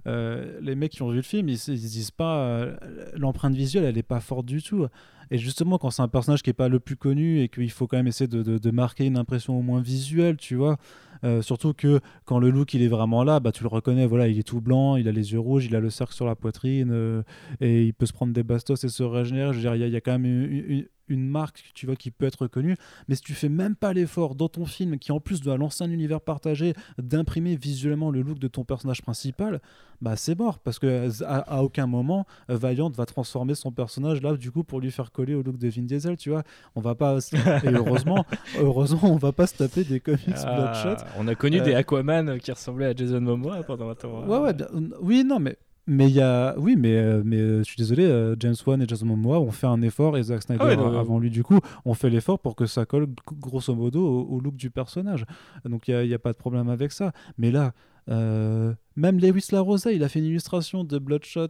Euh, 0.06 0.58
les 0.60 0.74
mecs 0.74 0.92
qui 0.92 1.02
ont 1.02 1.10
vu 1.10 1.16
le 1.16 1.22
film, 1.22 1.48
ils, 1.48 1.52
ils 1.54 1.58
se 1.58 1.70
disent 1.70 2.10
pas, 2.10 2.38
euh, 2.40 2.76
l'empreinte 3.14 3.54
visuelle, 3.54 3.84
elle 3.84 3.98
est 3.98 4.02
pas 4.02 4.20
forte 4.20 4.46
du 4.46 4.62
tout. 4.62 4.86
Et 5.30 5.36
justement, 5.38 5.76
quand 5.78 5.90
c'est 5.90 6.00
un 6.02 6.08
personnage 6.08 6.42
qui 6.42 6.50
est 6.50 6.54
pas 6.54 6.68
le 6.68 6.80
plus 6.80 6.96
connu 6.96 7.40
et 7.42 7.48
qu'il 7.48 7.70
faut 7.70 7.86
quand 7.86 7.98
même 7.98 8.06
essayer 8.06 8.28
de, 8.28 8.42
de- 8.42 8.56
de 8.58 8.70
marquer 8.70 9.04
une 9.04 9.18
impression 9.18 9.58
au 9.58 9.62
moins 9.62 9.80
visuelle, 9.82 10.36
tu 10.38 10.54
vois. 10.56 10.78
Euh, 11.24 11.42
surtout 11.42 11.72
que 11.74 12.00
quand 12.24 12.38
le 12.38 12.50
look 12.50 12.74
il 12.74 12.82
est 12.82 12.88
vraiment 12.88 13.24
là, 13.24 13.40
bah 13.40 13.52
tu 13.52 13.62
le 13.62 13.68
reconnais, 13.68 14.06
voilà, 14.06 14.28
il 14.28 14.38
est 14.38 14.42
tout 14.42 14.60
blanc, 14.60 14.96
il 14.96 15.08
a 15.08 15.12
les 15.12 15.32
yeux 15.32 15.38
rouges, 15.40 15.66
il 15.66 15.74
a 15.76 15.80
le 15.80 15.90
cercle 15.90 16.14
sur 16.14 16.26
la 16.26 16.34
poitrine 16.34 16.90
euh, 16.92 17.22
et 17.60 17.84
il 17.84 17.94
peut 17.94 18.06
se 18.06 18.12
prendre 18.12 18.32
des 18.32 18.42
bastos 18.42 18.82
et 18.84 18.88
se 18.88 19.02
régénérer. 19.02 19.52
Je 19.52 19.58
il 19.58 19.92
y, 19.92 19.96
a- 19.96 20.00
quand 20.00 20.12
même 20.18 20.24
une- 20.24 20.86
une 21.08 21.28
marque, 21.28 21.62
tu 21.74 21.86
vois, 21.86 21.96
qui 21.96 22.10
peut 22.10 22.26
être 22.26 22.42
reconnue. 22.42 22.76
Mais 23.08 23.14
si 23.14 23.22
tu 23.22 23.34
fais 23.34 23.48
même 23.48 23.74
pas 23.76 23.92
l'effort 23.92 24.34
dans 24.34 24.48
ton 24.48 24.66
film, 24.66 24.98
qui 24.98 25.12
en 25.12 25.20
plus 25.20 25.40
doit 25.40 25.56
lancer 25.56 25.84
un 25.84 25.90
univers 25.90 26.20
partagé, 26.20 26.74
d'imprimer 26.98 27.56
visuellement 27.56 28.10
le 28.10 28.22
look 28.22 28.38
de 28.38 28.48
ton 28.48 28.64
personnage 28.64 29.02
principal, 29.02 29.60
bah 30.00 30.14
c'est 30.14 30.38
mort 30.38 30.60
parce 30.60 30.78
que 30.78 31.08
à, 31.24 31.38
à 31.38 31.62
aucun 31.62 31.88
moment 31.88 32.24
euh, 32.50 32.56
Valiant 32.56 32.88
va 32.90 33.04
transformer 33.04 33.56
son 33.56 33.72
personnage 33.72 34.22
là 34.22 34.36
du 34.36 34.52
coup 34.52 34.62
pour 34.62 34.78
lui 34.80 34.92
faire 34.92 35.10
coller 35.10 35.34
au 35.34 35.42
look 35.42 35.58
de 35.58 35.68
Vin 35.68 35.82
Diesel, 35.82 36.16
tu 36.16 36.30
vois. 36.30 36.44
On 36.76 36.80
va 36.80 36.94
pas 36.94 37.18
et 37.64 37.68
heureusement, 37.68 38.24
heureusement, 38.58 39.00
on 39.12 39.16
va 39.16 39.32
pas 39.32 39.46
se 39.48 39.56
taper 39.56 39.82
des 39.84 39.98
comics 40.00 40.24
Bloodshot. 40.26 40.98
Ah, 41.00 41.06
on 41.18 41.26
a 41.26 41.34
connu 41.34 41.60
Euh, 41.60 41.64
des 41.64 41.74
Aquaman 41.74 42.38
qui 42.38 42.52
ressemblaient 42.52 42.86
à 42.86 42.94
Jason 42.94 43.20
Momoa 43.20 43.62
pendant 43.64 43.88
un 43.90 43.94
temps. 43.94 44.24
Ouais, 44.24 44.38
ouais, 44.38 44.52
bien- 44.54 44.68
oui, 45.00 45.24
non, 45.24 45.40
mais 45.40 45.56
mais 45.88 46.08
il 46.08 46.14
y 46.14 46.20
a, 46.20 46.54
oui, 46.58 46.76
mais 46.76 46.96
euh, 46.96 47.22
mais 47.24 47.38
euh, 47.38 47.58
je 47.60 47.64
suis 47.64 47.76
désolé, 47.76 48.04
euh, 48.04 48.36
James 48.38 48.54
Wan 48.66 48.80
et 48.82 48.86
Jason 48.86 49.06
Momoa 49.06 49.40
ont 49.40 49.50
fait 49.50 49.66
un 49.66 49.80
effort 49.80 50.18
et 50.18 50.22
Zack 50.22 50.42
Snyder 50.42 50.76
Ah 50.78 51.00
avant 51.00 51.18
lui 51.18 51.30
du 51.30 51.42
coup 51.42 51.58
ont 51.86 51.94
fait 51.94 52.10
l'effort 52.10 52.38
pour 52.38 52.54
que 52.54 52.66
ça 52.66 52.84
colle 52.84 53.08
grosso 53.40 53.74
modo 53.74 54.06
au, 54.06 54.36
au 54.36 54.40
look 54.40 54.54
du 54.54 54.70
personnage. 54.70 55.24
Donc 55.64 55.88
il 55.88 55.92
y 55.92 55.94
a, 55.94 56.04
il 56.04 56.10
y 56.10 56.14
a 56.14 56.18
pas 56.18 56.32
de 56.32 56.36
problème 56.36 56.68
avec 56.68 56.92
ça. 56.92 57.12
Mais 57.38 57.50
là, 57.50 57.72
euh, 58.10 58.74
même 58.98 59.18
Lewis 59.18 59.48
LaRosa, 59.52 59.92
il 59.92 60.02
a 60.02 60.08
fait 60.08 60.18
une 60.18 60.26
illustration 60.26 60.84
de 60.84 60.98
Bloodshot, 60.98 61.46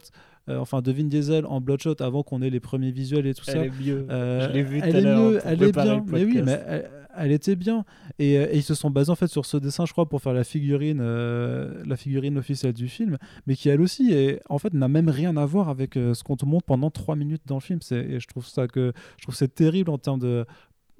euh, 0.47 0.57
enfin 0.57 0.81
de 0.81 0.91
Vin 0.91 1.05
Diesel 1.05 1.45
en 1.45 1.59
Bloodshot 1.61 1.95
avant 2.01 2.23
qu'on 2.23 2.41
ait 2.41 2.49
les 2.49 2.59
premiers 2.59 2.91
visuels 2.91 3.27
et 3.27 3.33
tout 3.33 3.43
ça. 3.43 3.53
Elle 3.57 3.65
est 3.67 3.83
mieux. 3.85 4.05
Euh, 4.09 4.47
Je 4.47 4.53
l'ai 4.53 4.63
vu 4.63 4.79
elle 4.83 4.95
est 4.95 5.01
mieux, 5.03 5.39
elle 5.43 5.63
est 5.63 5.71
bien, 5.71 6.03
mais 6.07 6.23
oui, 6.23 6.41
mais 6.45 6.61
elle, 6.67 6.89
elle 7.17 7.31
était 7.31 7.55
bien. 7.55 7.85
Et, 8.17 8.37
euh, 8.37 8.47
et 8.51 8.57
ils 8.57 8.63
se 8.63 8.73
sont 8.75 8.89
basés 8.89 9.11
en 9.11 9.15
fait 9.15 9.27
sur 9.27 9.45
ce 9.45 9.57
dessin, 9.57 9.85
je 9.85 9.91
crois, 9.91 10.07
pour 10.07 10.21
faire 10.21 10.33
la 10.33 10.43
figurine, 10.43 10.99
euh, 11.01 11.83
la 11.85 11.95
figurine 11.97 12.37
officielle 12.37 12.73
du 12.73 12.87
film, 12.87 13.17
mais 13.47 13.55
qui 13.55 13.67
elle 13.69 13.81
aussi, 13.81 14.13
est, 14.13 14.41
en 14.49 14.57
fait, 14.59 14.73
n'a 14.73 14.87
même 14.87 15.09
rien 15.09 15.35
à 15.37 15.45
voir 15.45 15.69
avec 15.69 15.97
euh, 15.97 16.13
ce 16.13 16.23
qu'on 16.23 16.37
te 16.37 16.45
montre 16.45 16.65
pendant 16.65 16.89
trois 16.91 17.15
minutes 17.15 17.43
dans 17.45 17.55
le 17.55 17.61
film. 17.61 17.79
C'est, 17.81 17.97
et 17.99 18.19
je 18.19 18.27
trouve 18.27 18.45
ça 18.45 18.67
que, 18.67 18.93
je 19.17 19.23
trouve 19.23 19.35
c'est 19.35 19.53
terrible 19.53 19.89
en 19.91 19.97
termes 19.97 20.19
de, 20.19 20.45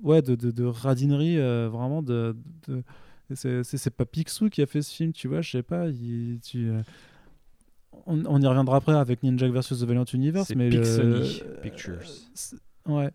ouais, 0.04 0.22
de, 0.22 0.36
de, 0.36 0.52
de 0.52 0.66
radinerie, 0.66 1.38
euh, 1.40 1.70
vraiment 1.72 2.02
de. 2.02 2.36
de- 2.68 2.84
c'est, 3.36 3.90
pas 3.96 4.06
Picsou 4.06 4.50
qui 4.50 4.62
a 4.62 4.66
fait 4.66 4.82
ce 4.82 4.94
film, 4.94 5.14
tu 5.14 5.28
vois, 5.28 5.42
je 5.42 5.52
sais 5.52 5.64
pas. 5.64 5.88
il- 5.88 6.40
tu, 6.44 6.70
euh, 6.70 6.82
on, 8.06 8.24
on 8.26 8.42
y 8.42 8.48
reviendra 8.48 8.78
après 8.78 8.96
avec 8.96 9.24
Ninja 9.24 9.48
versus 9.50 9.80
The 9.80 9.84
Valiant 9.84 10.06
Universe, 10.06 10.54
mais 10.56 10.70
le- 10.70 10.80
Pixony 10.82 11.42
euh, 11.46 11.62
Pictures. 11.62 12.00
Ouais. 12.86 13.12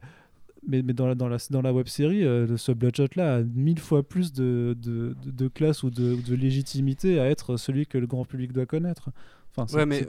Mais, 0.67 0.83
mais 0.83 0.95
dans, 0.95 1.07
la, 1.07 1.15
dans, 1.15 1.29
la, 1.29 1.37
dans 1.51 1.61
la 1.61 1.73
web 1.75 1.89
série, 1.89 2.23
ce 2.23 2.73
Bloodshot-là 2.73 3.37
a 3.37 3.43
mille 3.43 3.79
fois 3.79 4.03
plus 4.03 4.33
de, 4.33 4.75
de, 4.81 5.15
de, 5.23 5.31
de 5.31 5.49
classe 5.49 5.83
ou 5.83 5.91
de, 5.91 6.15
de 6.17 6.35
légitimité 6.35 7.21
à 7.21 7.29
être 7.29 7.59
celui 7.59 7.87
que 7.87 7.99
le 7.99 8.07
grand 8.07 8.25
public 8.25 8.53
doit 8.53 8.65
connaître. 8.67 9.11
Enfin, 9.57 9.73
Ouais, 9.77 9.85
mais 9.87 10.07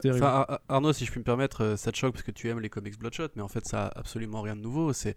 Arnaud, 0.70 0.94
si 0.94 1.06
je 1.06 1.12
puis 1.12 1.20
me 1.20 1.26
permettre, 1.26 1.62
euh, 1.62 1.76
ça 1.76 1.92
te 1.92 1.98
choque 1.98 2.14
parce 2.14 2.24
que 2.24 2.32
tu 2.32 2.48
aimes 2.50 2.62
les 2.62 2.70
comics 2.70 2.98
Bloodshot, 2.98 3.28
mais 3.36 3.42
en 3.42 3.48
fait, 3.50 3.66
ça 3.68 3.88
a 3.88 4.00
absolument 4.00 4.42
rien 4.42 4.56
de 4.56 4.62
nouveau. 4.62 4.94
C'est 4.94 5.16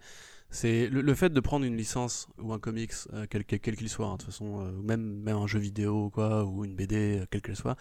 c'est 0.51 0.87
le, 0.87 1.01
le 1.01 1.13
fait 1.13 1.29
de 1.31 1.39
prendre 1.39 1.65
une 1.65 1.77
licence 1.77 2.27
ou 2.41 2.53
un 2.53 2.59
comics, 2.59 2.91
euh, 3.13 3.27
quel 3.29 3.45
qu'il 3.45 3.89
soit, 3.89 4.07
hein, 4.07 4.13
de 4.13 4.17
toute 4.17 4.25
façon, 4.31 4.61
euh, 4.61 4.71
même, 4.81 5.01
même 5.21 5.37
un 5.37 5.45
jeu 5.45 5.59
vidéo 5.59 6.05
ou 6.05 6.09
quoi, 6.09 6.43
ou 6.43 6.65
une 6.65 6.75
BD, 6.75 7.19
euh, 7.19 7.25
quelle 7.29 7.41
qu'elle 7.41 7.55
soit. 7.55 7.75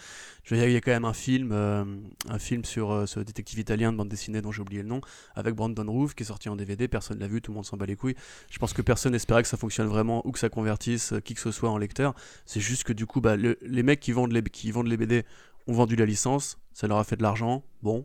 Je 0.45 0.55
veux 0.55 0.61
dire, 0.61 0.69
il 0.69 0.73
y 0.75 0.77
a 0.77 0.81
quand 0.83 0.91
même 0.91 1.07
un 1.07 1.14
film, 1.14 1.51
euh, 1.53 1.85
un 2.29 2.39
film 2.39 2.64
sur 2.64 2.91
euh, 2.93 3.07
ce 3.07 3.21
détective 3.21 3.59
italien 3.59 3.91
de 3.93 3.97
bande 3.97 4.09
dessinée 4.11 4.43
dont 4.43 4.53
j'ai 4.53 4.61
oublié 4.61 4.83
le 4.83 4.89
nom, 4.89 5.01
avec 5.35 5.55
Brandon 5.55 5.91
Roof, 5.91 6.14
qui 6.14 6.25
est 6.25 6.27
sorti 6.27 6.51
en 6.51 6.57
DVD, 6.57 6.89
personne 6.89 7.19
l'a 7.19 7.27
vu, 7.29 7.41
tout 7.41 7.53
le 7.53 7.57
monde 7.57 7.64
s'en 7.64 7.79
bat 7.79 7.87
les 7.87 7.97
couilles. 7.97 8.16
Je 8.51 8.59
pense 8.59 8.75
que 8.75 8.83
personne 8.83 9.12
n'espérait 9.12 9.43
que 9.43 9.49
ça 9.49 9.57
fonctionne 9.57 9.87
vraiment 9.89 10.27
ou 10.27 10.33
que 10.33 10.39
ça 10.39 10.51
convertisse 10.51 11.14
qui 11.25 11.35
que 11.35 11.41
ce 11.41 11.51
soit 11.51 11.71
en 11.71 11.79
lecteur. 11.79 12.14
C'est 12.45 12.61
juste 12.61 12.85
que 12.85 12.93
du 12.93 13.07
coup, 13.07 13.21
bah, 13.23 13.37
le- 13.37 13.59
les 13.62 13.83
mecs 13.83 14.01
qui 14.01 14.12
vendent 14.12 14.33
les, 14.33 14.43
qui 14.43 14.71
vendent 14.73 14.89
les 14.89 14.97
BD 14.99 15.25
ont 15.66 15.73
vendu 15.73 15.97
la 15.97 16.05
licence, 16.07 16.59
ça 16.73 16.87
leur 16.87 16.99
a 16.99 17.05
fait 17.05 17.16
de 17.16 17.23
l'argent, 17.23 17.62
bon. 17.83 18.05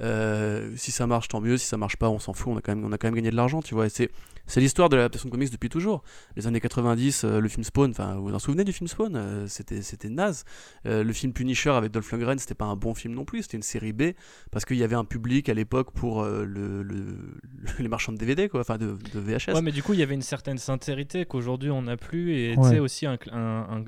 Euh, 0.00 0.70
si 0.76 0.92
ça 0.92 1.06
marche, 1.06 1.28
tant 1.28 1.40
mieux. 1.40 1.58
Si 1.58 1.66
ça 1.66 1.76
marche 1.76 1.96
pas, 1.96 2.08
on 2.08 2.18
s'en 2.18 2.32
fout. 2.32 2.52
On 2.52 2.56
a 2.56 2.60
quand 2.60 2.74
même, 2.74 2.84
on 2.84 2.92
a 2.92 2.98
quand 2.98 3.08
même 3.08 3.14
gagné 3.14 3.30
de 3.30 3.36
l'argent, 3.36 3.62
tu 3.62 3.74
vois. 3.74 3.86
Et 3.86 3.90
c'est, 3.90 4.10
c'est 4.48 4.60
l'histoire 4.60 4.88
de 4.88 4.96
l'adaptation 4.96 5.28
de 5.28 5.32
comics 5.32 5.52
depuis 5.52 5.68
toujours. 5.68 6.02
Les 6.34 6.46
années 6.48 6.60
90, 6.60 7.22
euh, 7.24 7.38
le 7.40 7.48
film 7.48 7.62
Spawn, 7.62 7.90
enfin, 7.92 8.16
vous 8.16 8.24
vous 8.28 8.34
en 8.34 8.38
souvenez 8.40 8.64
du 8.64 8.72
film 8.72 8.88
Spawn 8.88 9.14
Euh, 9.14 9.46
C'était, 9.46 9.82
c'était 9.82 10.08
naze. 10.08 10.44
Euh, 10.86 11.04
le 11.04 11.12
film 11.12 11.32
Punisher 11.32 11.70
avec 11.70 11.92
Dolph 11.92 12.10
Lundgren, 12.10 12.38
c'était 12.38 12.54
pas 12.54 12.64
un 12.64 12.74
bon 12.76 12.94
film 12.94 13.14
non 13.14 13.24
plus. 13.24 13.42
C'était 13.42 13.56
une 13.58 13.62
série 13.62 13.92
B 13.92 14.14
parce 14.50 14.64
qu'il 14.64 14.76
y 14.78 14.82
avait 14.82 14.96
un 14.96 15.04
public 15.04 15.48
à 15.48 15.54
l'époque 15.54 15.92
pour 15.92 16.22
euh, 16.22 16.44
le, 16.44 16.82
le- 16.82 17.38
les 17.78 17.88
marchands 17.88 18.12
de 18.12 18.18
DVD, 18.18 18.48
quoi, 18.48 18.60
enfin 18.60 18.78
de, 18.78 18.96
de 19.14 19.20
VHS. 19.20 19.54
Ouais, 19.54 19.62
mais 19.62 19.70
du 19.72 19.82
coup, 19.82 19.92
il 19.92 20.00
y 20.00 20.02
avait 20.02 20.14
une 20.14 20.22
certaine 20.22 20.58
sincérité 20.58 21.24
qu'aujourd'hui 21.26 21.70
on 21.70 21.82
n'a 21.82 21.96
plus, 21.96 22.34
et 22.34 22.54
tu 22.54 22.60
Ouais. 22.60 22.70
sais 22.70 22.78
aussi 22.78 23.06
un 23.06 23.14
cl- 23.16 23.32
un- 23.34 23.78
un- 23.78 23.84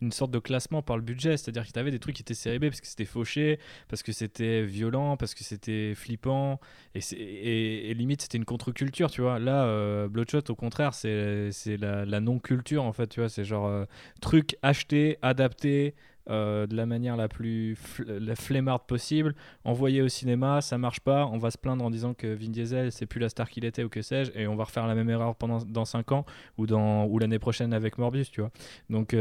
une 0.00 0.12
sorte 0.12 0.30
de 0.32 0.38
classement 0.38 0.82
par 0.82 0.96
le 0.96 1.02
budget, 1.02 1.36
c'est-à-dire 1.36 1.66
que 1.66 1.72
tu 1.72 1.78
avais 1.78 1.90
des 1.90 1.98
trucs 2.00 2.16
qui 2.16 2.22
étaient 2.22 2.34
série 2.34 2.58
B 2.58 2.64
parce 2.66 2.80
que 2.80 2.86
c'était 2.86 3.04
fauché, 3.04 3.58
parce 3.88 4.02
que 4.02 4.12
c'était 4.12 4.62
violent, 4.64 5.16
parce 5.16 5.34
que 5.34 5.44
c'était 5.44 5.94
flippant, 5.94 6.60
et, 6.94 7.90
et 7.90 7.94
limite 7.94 8.22
c'était 8.22 8.38
une 8.38 8.44
contre-culture, 8.44 9.10
tu 9.10 9.20
vois. 9.20 9.38
Là, 9.38 9.64
euh, 9.76 10.08
Bloodshot, 10.08 10.42
au 10.50 10.54
contraire, 10.54 10.94
c'est 10.94 11.50
la, 11.78 12.04
la 12.04 12.20
non-culture 12.20 12.84
en 12.84 12.92
fait, 12.92 13.06
tu 13.08 13.20
vois. 13.20 13.28
C'est 13.28 13.44
genre 13.44 13.66
euh, 13.66 13.84
truc 14.20 14.56
acheté, 14.62 15.18
adapté. 15.22 15.94
euh, 16.28 16.66
de 16.66 16.74
la 16.74 16.86
manière 16.86 17.16
la 17.16 17.28
plus 17.28 17.74
fl- 17.74 18.34
flemmarde 18.34 18.82
possible, 18.88 19.36
envoyé 19.62 20.02
au 20.02 20.08
cinéma, 20.08 20.60
ça 20.60 20.76
marche 20.76 20.98
pas, 20.98 21.24
on 21.26 21.38
va 21.38 21.52
se 21.52 21.58
plaindre 21.58 21.84
en 21.84 21.90
disant 21.90 22.14
que 22.14 22.26
Vin 22.34 22.48
Diesel 22.50 22.90
c'est 22.90 23.06
plus 23.06 23.20
la 23.20 23.28
star 23.28 23.48
qu'il 23.48 23.64
était 23.64 23.84
ou 23.84 23.88
que 23.88 24.02
sais-je, 24.02 24.32
et 24.34 24.48
on 24.48 24.56
va 24.56 24.64
refaire 24.64 24.88
la 24.88 24.96
même 24.96 25.08
erreur 25.08 25.36
pendant 25.36 25.58
dans 25.64 25.84
5 25.84 26.10
ans 26.10 26.24
ou 26.58 26.66
dans 26.66 27.04
ou 27.06 27.20
l'année 27.20 27.38
prochaine 27.38 27.72
avec 27.72 27.96
Morbius, 27.98 28.32
tu 28.32 28.40
vois. 28.40 28.50
Donc 28.90 29.14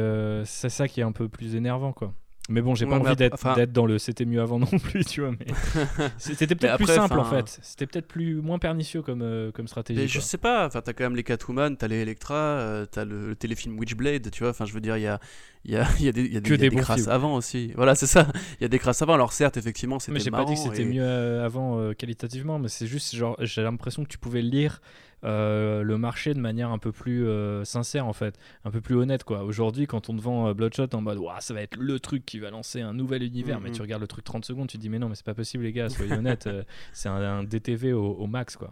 c'est 0.45 0.69
ça 0.69 0.87
qui 0.87 0.99
est 1.01 1.03
un 1.03 1.11
peu 1.11 1.29
plus 1.29 1.55
énervant 1.55 1.93
quoi. 1.93 2.11
Mais 2.47 2.61
bon, 2.61 2.75
j'ai 2.75 2.85
pas 2.85 2.99
Ouais, 2.99 3.07
envie 3.07 3.15
d'être 3.15 3.33
enfin- 3.33 3.55
dans 3.65 3.87
le 3.87 3.97
c'était 3.97 4.23
mieux 4.25 4.39
avant 4.39 4.59
non 4.59 4.67
plus, 4.67 5.03
tu 5.03 5.21
vois. 5.21 5.31
Mais 5.31 5.47
c'était 6.17 6.45
peut-être 6.55 6.77
plus 6.77 6.85
simple 6.85 7.17
en 7.19 7.25
fait. 7.25 7.57
C'était 7.63 7.87
peut-être 7.87 8.07
plus 8.07 8.35
moins 8.35 8.59
pernicieux 8.59 9.01
comme, 9.01 9.21
euh, 9.23 9.51
comme 9.51 9.67
stratégie. 9.67 9.99
Mais 10.01 10.07
je 10.07 10.19
sais 10.19 10.37
pas, 10.37 10.67
enfin, 10.67 10.81
t'as 10.81 10.93
quand 10.93 11.03
même 11.05 11.15
les 11.15 11.23
Catwoman, 11.23 11.75
t'as 11.75 11.87
les 11.87 11.97
Electra, 11.97 12.35
euh, 12.35 12.85
t'as 12.85 13.03
le, 13.03 13.29
le 13.29 13.35
téléfilm 13.35 13.79
Witchblade, 13.79 14.29
tu 14.29 14.43
vois, 14.43 14.51
enfin, 14.51 14.65
je 14.65 14.73
veux 14.73 14.81
dire, 14.81 14.95
il 14.97 15.01
y 15.03 15.07
a, 15.07 15.19
y, 15.65 15.75
a, 15.75 15.87
y 15.99 16.07
a 16.07 16.11
des, 16.11 16.21
y 16.27 16.37
a 16.37 16.39
des, 16.39 16.49
y 16.51 16.53
a 16.53 16.57
des 16.57 16.69
crasses 16.75 17.07
avant 17.07 17.35
aussi. 17.35 17.71
Voilà, 17.75 17.95
c'est 17.95 18.05
ça. 18.07 18.27
Il 18.59 18.63
y 18.63 18.65
a 18.65 18.69
des 18.69 18.77
crasses 18.79 19.01
avant. 19.01 19.15
Alors, 19.15 19.33
certes, 19.33 19.57
effectivement, 19.57 19.97
c'était 19.97 20.11
Mais 20.13 20.19
j'ai 20.19 20.29
pas 20.29 20.45
dit 20.45 20.53
que 20.53 20.59
c'était 20.59 20.83
et- 20.83 20.85
mieux 20.85 21.01
euh, 21.03 21.43
avant 21.43 21.79
euh, 21.79 21.93
qualitativement, 21.93 22.59
mais 22.59 22.67
c'est 22.67 22.85
juste 22.87 23.15
genre 23.15 23.35
j'ai 23.39 23.63
l'impression 23.63 24.03
que 24.03 24.09
tu 24.09 24.19
pouvais 24.19 24.43
lire 24.43 24.81
euh, 25.23 25.81
le 25.81 25.97
marché 25.97 26.33
de 26.33 26.39
manière 26.39 26.69
un 26.71 26.77
peu 26.77 26.91
plus 26.91 27.25
euh, 27.25 27.63
sincère 27.63 28.05
en 28.05 28.13
fait, 28.13 28.37
un 28.63 28.71
peu 28.71 28.81
plus 28.81 28.95
honnête 28.95 29.23
quoi. 29.23 29.43
Aujourd'hui, 29.43 29.87
quand 29.87 30.09
on 30.09 30.15
te 30.15 30.21
vend 30.21 30.47
euh, 30.49 30.53
Bloodshot 30.53 30.87
en 30.93 31.01
mode 31.01 31.19
ça 31.39 31.53
va 31.53 31.61
être 31.61 31.77
le 31.77 31.99
truc 31.99 32.25
qui 32.25 32.39
va 32.39 32.51
lancer 32.51 32.81
un 32.81 32.93
nouvel 32.93 33.23
univers, 33.23 33.59
mais 33.61 33.71
tu 33.71 33.81
regardes 33.81 34.01
le 34.01 34.07
truc 34.07 34.23
30 34.23 34.45
secondes, 34.45 34.67
tu 34.67 34.77
te 34.77 34.81
dis 34.81 34.89
mais 34.89 34.99
non, 34.99 35.09
mais 35.09 35.15
c'est 35.15 35.25
pas 35.25 35.33
possible 35.33 35.63
les 35.63 35.71
gars, 35.73 35.89
soyez 35.89 36.13
honnêtes, 36.17 36.49
c'est 36.93 37.09
un, 37.09 37.15
un 37.15 37.43
DTV 37.43 37.93
au, 37.93 38.05
au 38.13 38.27
max 38.27 38.55
quoi. 38.55 38.71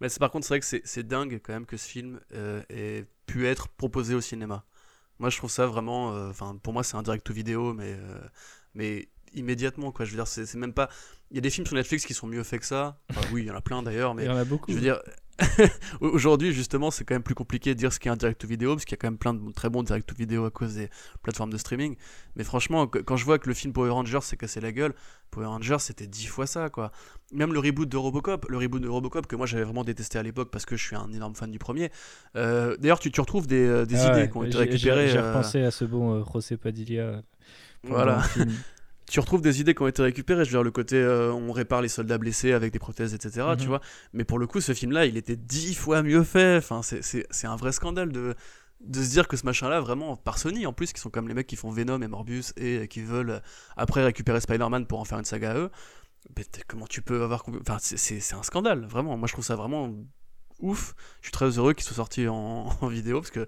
Mais 0.00 0.08
par 0.18 0.30
contre, 0.30 0.46
c'est 0.46 0.54
vrai 0.54 0.60
que 0.60 0.66
c'est- 0.66 1.02
dingue 1.02 1.40
quand 1.42 1.52
même 1.52 1.66
que 1.66 1.76
ce 1.76 1.86
film 1.88 2.20
ait 2.70 3.04
pu 3.26 3.46
être 3.46 3.68
proposé 3.68 4.14
au 4.14 4.20
cinéma. 4.20 4.64
Moi, 5.18 5.28
je 5.28 5.36
trouve 5.36 5.50
ça 5.50 5.66
vraiment. 5.66 6.08
Enfin, 6.30 6.56
pour 6.62 6.72
moi, 6.72 6.82
c'est 6.82 6.96
un 6.96 7.02
direct 7.02 7.26
to 7.26 7.34
vidéo, 7.34 7.74
mais, 7.74 7.94
mais 8.74 9.08
immédiatement, 9.34 9.92
quoi. 9.92 10.06
Je 10.06 10.10
veux 10.12 10.16
dire, 10.16 10.26
c'est 10.26 10.46
c'est 10.46 10.56
même 10.56 10.72
pas. 10.72 10.88
Il 11.30 11.34
y 11.36 11.38
a 11.38 11.40
des 11.42 11.50
films 11.50 11.66
sur 11.66 11.76
Netflix 11.76 12.06
qui 12.06 12.14
sont 12.14 12.26
mieux 12.26 12.42
faits 12.42 12.60
que 12.60 12.66
ça. 12.66 12.98
Enfin, 13.10 13.20
oui, 13.32 13.42
il 13.42 13.46
y 13.46 13.50
en 13.50 13.54
a 13.54 13.60
plein 13.60 13.82
d'ailleurs, 13.82 14.14
mais 14.14 14.24
Il 14.24 14.26
y 14.26 14.30
en 14.30 14.36
a 14.38 14.44
beaucoup. 14.44 14.70
je 14.70 14.76
veux 14.76 14.80
dire. 14.80 14.98
Aujourd'hui, 16.00 16.52
justement, 16.52 16.90
c'est 16.90 17.04
quand 17.04 17.14
même 17.14 17.22
plus 17.22 17.34
compliqué 17.34 17.74
de 17.74 17.78
dire 17.78 17.92
ce 17.92 17.98
qu'est 17.98 18.10
un 18.10 18.16
direct 18.16 18.40
to 18.40 18.46
vidéo, 18.46 18.74
parce 18.74 18.84
qu'il 18.84 18.92
y 18.92 18.98
a 18.98 19.00
quand 19.00 19.08
même 19.08 19.18
plein 19.18 19.34
de 19.34 19.52
très 19.52 19.68
bons 19.70 19.82
direct 19.82 20.08
to 20.08 20.14
vidéo 20.14 20.44
à 20.44 20.50
cause 20.50 20.74
des 20.74 20.88
plateformes 21.22 21.52
de 21.52 21.58
streaming. 21.58 21.96
Mais 22.36 22.44
franchement, 22.44 22.86
quand 22.86 23.16
je 23.16 23.24
vois 23.24 23.38
que 23.38 23.48
le 23.48 23.54
film 23.54 23.72
Power 23.72 23.90
Rangers 23.90 24.20
s'est 24.22 24.36
cassé 24.36 24.60
la 24.60 24.72
gueule, 24.72 24.94
Power 25.30 25.46
Rangers 25.46 25.76
c'était 25.80 26.06
dix 26.06 26.26
fois 26.26 26.46
ça, 26.46 26.68
quoi. 26.70 26.90
Même 27.32 27.52
le 27.52 27.58
reboot 27.60 27.88
de 27.88 27.96
Robocop, 27.96 28.46
le 28.48 28.58
reboot 28.58 28.82
de 28.82 28.88
Robocop 28.88 29.26
que 29.26 29.36
moi 29.36 29.46
j'avais 29.46 29.62
vraiment 29.64 29.84
détesté 29.84 30.18
à 30.18 30.22
l'époque 30.22 30.50
parce 30.50 30.66
que 30.66 30.76
je 30.76 30.84
suis 30.84 30.96
un 30.96 31.12
énorme 31.12 31.34
fan 31.36 31.50
du 31.50 31.58
premier. 31.58 31.90
Euh, 32.36 32.76
D'ailleurs, 32.78 32.98
tu, 32.98 33.10
tu 33.12 33.20
retrouves 33.20 33.46
des, 33.46 33.64
euh, 33.66 33.86
des 33.86 33.96
Ah 33.96 34.08
idées 34.12 34.20
ouais, 34.22 34.30
qui 34.30 34.36
ont 34.36 34.42
été 34.42 34.52
j'ai- 34.52 34.58
récupérées. 34.58 35.08
J'ai 35.08 35.18
euh, 35.18 35.28
repensé 35.32 35.62
à 35.62 35.70
ce 35.70 35.84
bon 35.84 36.14
euh, 36.20 36.24
José 36.32 36.56
Padilla. 36.56 37.22
Voilà. 37.84 38.22
tu 39.10 39.20
retrouves 39.20 39.42
des 39.42 39.60
idées 39.60 39.74
qui 39.74 39.82
ont 39.82 39.86
été 39.88 40.02
récupérées. 40.02 40.44
Je 40.44 40.50
veux 40.50 40.56
dire, 40.58 40.62
le 40.62 40.70
côté 40.70 40.96
euh, 40.96 41.32
on 41.32 41.52
répare 41.52 41.82
les 41.82 41.88
soldats 41.88 42.18
blessés 42.18 42.52
avec 42.52 42.72
des 42.72 42.78
prothèses, 42.78 43.12
etc. 43.14 43.46
Tu 43.56 43.62
Mhm. 43.64 43.68
vois. 43.68 43.80
Mais 44.12 44.24
pour 44.24 44.38
le 44.38 44.46
coup, 44.46 44.60
ce 44.60 44.72
film-là, 44.74 45.06
il 45.06 45.16
était 45.16 45.36
dix 45.36 45.74
fois 45.74 46.02
mieux 46.02 46.22
fait. 46.24 46.56
Enfin, 46.58 46.80
c'est- 46.82 47.46
un 47.46 47.56
vrai 47.56 47.72
scandale 47.72 48.12
de, 48.12 48.34
de 48.80 49.02
se 49.02 49.10
dire 49.10 49.28
que 49.28 49.36
ce 49.36 49.44
machin-là, 49.44 49.80
vraiment, 49.80 50.16
par 50.16 50.38
Sony 50.38 50.66
en 50.66 50.72
plus, 50.72 50.92
qui 50.92 51.00
sont 51.00 51.10
comme 51.10 51.28
les 51.28 51.34
mecs 51.34 51.46
qui 51.46 51.56
font 51.56 51.70
Venom 51.70 52.00
et 52.02 52.08
Morbius 52.08 52.52
et 52.56 52.88
qui 52.88 53.02
veulent 53.02 53.30
euh, 53.30 53.40
après 53.76 54.02
récupérer 54.04 54.40
Spider-Man 54.40 54.86
pour 54.86 55.00
en 55.00 55.04
faire 55.04 55.18
une 55.18 55.24
saga 55.24 55.52
à 55.52 55.56
eux. 55.56 55.70
Mais 56.36 56.44
comment 56.68 56.86
tu 56.86 57.02
peux 57.02 57.22
avoir. 57.22 57.44
Enfin, 57.60 57.78
c'est- 57.80 58.34
un 58.34 58.42
scandale, 58.42 58.86
vraiment. 58.86 59.16
Moi, 59.16 59.26
je 59.26 59.32
trouve 59.32 59.44
ça 59.44 59.56
vraiment 59.56 59.92
ouf. 60.60 60.94
Je 61.20 61.26
suis 61.28 61.32
très 61.32 61.46
heureux 61.58 61.72
qu'il 61.72 61.84
soit 61.84 61.96
sorti 61.96 62.28
en, 62.28 62.68
en 62.80 62.86
vidéo 62.88 63.20
parce 63.20 63.30
que 63.30 63.46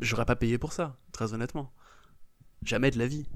j'aurais 0.00 0.24
pas 0.24 0.36
payé 0.36 0.58
pour 0.58 0.72
ça, 0.72 0.96
très 1.12 1.32
honnêtement. 1.34 1.72
Jamais 2.64 2.90
de 2.90 2.98
la 2.98 3.06
vie. 3.06 3.26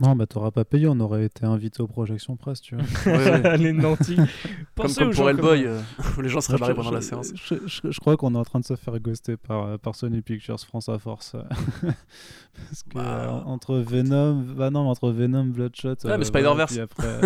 Non, 0.00 0.16
bah 0.16 0.26
t'auras 0.26 0.50
pas 0.50 0.64
payé, 0.64 0.86
on 0.88 0.98
aurait 1.00 1.24
été 1.26 1.44
invité 1.46 1.80
aux 1.82 1.86
projections 1.86 2.36
presse, 2.36 2.60
tu 2.60 2.74
vois. 2.76 2.84
Ouais, 3.12 3.30
ouais. 3.42 3.56
les 3.58 3.72
nantis. 3.72 4.16
Comme, 4.16 4.26
Pensez 4.74 5.00
comme 5.00 5.14
pour 5.14 5.30
Hellboy, 5.30 5.62
comme- 5.64 5.72
euh, 5.72 5.80
les 6.22 6.28
gens 6.28 6.40
seraient 6.40 6.58
barrés 6.58 6.74
pendant 6.74 6.90
la 6.90 7.00
séance. 7.00 7.32
Je, 7.34 7.54
je- 7.66 7.90
je 7.90 8.00
crois 8.00 8.16
qu'on 8.16 8.34
est 8.34 8.38
en 8.38 8.44
train 8.44 8.60
de 8.60 8.64
se 8.64 8.74
faire 8.76 8.98
ghoster 8.98 9.36
par, 9.36 9.64
euh, 9.66 9.78
par 9.78 9.94
Sony 9.94 10.20
Pictures 10.20 10.58
France 10.60 10.88
à 10.88 10.98
force. 10.98 11.36
Parce 11.80 12.82
que 12.82 12.94
Bah, 12.94 13.00
euh, 13.04 13.28
entre 13.46 13.76
Venom, 13.76 14.42
bah 14.56 14.70
non, 14.70 14.84
mais 14.84 14.90
entre 14.90 15.10
Venom, 15.10 15.44
Bloodshot. 15.44 15.88
Ouais, 15.90 15.96
mais 16.04 16.12
euh, 16.20 16.24
Spider-Verse. 16.24 16.78
après, 16.78 17.20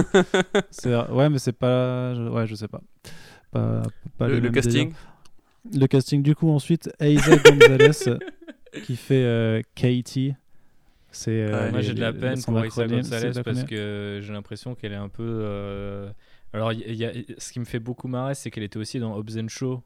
c'est- 0.71 0.95
ouais, 0.95 1.29
mais 1.31 1.39
c'est 1.39 1.53
pas. 1.53 2.14
Ouais, 2.14 2.47
je 2.47 2.55
sais 2.55 2.69
pas. 2.69 2.81
Pas, 3.51 3.83
pas 4.19 4.29
Le, 4.29 4.51
casting. 4.51 4.93
Le 5.73 5.87
casting, 5.87 6.23
du 6.23 6.35
coup, 6.35 6.51
ensuite, 6.51 6.91
Aiza 7.01 7.37
Gonzalez 7.37 8.19
qui 8.85 8.97
fait 8.97 9.23
euh, 9.25 9.62
Katie. 9.75 10.35
C'est. 11.11 11.30
euh, 11.30 11.64
Ouais, 11.66 11.70
Moi 11.70 11.80
j'ai 11.80 11.94
de 11.94 12.00
la 12.00 12.11
les- 12.12 12.18
peine 12.18 12.42
pour 12.42 12.59
acronyme, 12.59 12.96
Gonzalez 13.00 13.42
parce 13.44 13.64
que 13.64 14.20
j'ai 14.22 14.32
l'impression 14.32 14.74
qu'elle 14.74 14.92
est 14.92 14.96
un 14.96 15.09
peu. 15.09 15.22
euh, 15.26 16.11
Alors, 16.52 16.72
il 16.72 16.94
y 16.94 17.04
a- 17.04 17.12
ce 17.38 17.52
qui 17.52 17.61
me 17.61 17.64
fait 17.66 17.78
beaucoup 17.78 18.09
marrer, 18.09 18.34
c'est 18.34 18.50
qu'elle 18.50 18.62
était 18.62 18.78
aussi 18.78 18.98
dans 19.00 19.14
Hobbs 19.16 19.36
and 19.38 19.48
Shaw. 19.48 19.82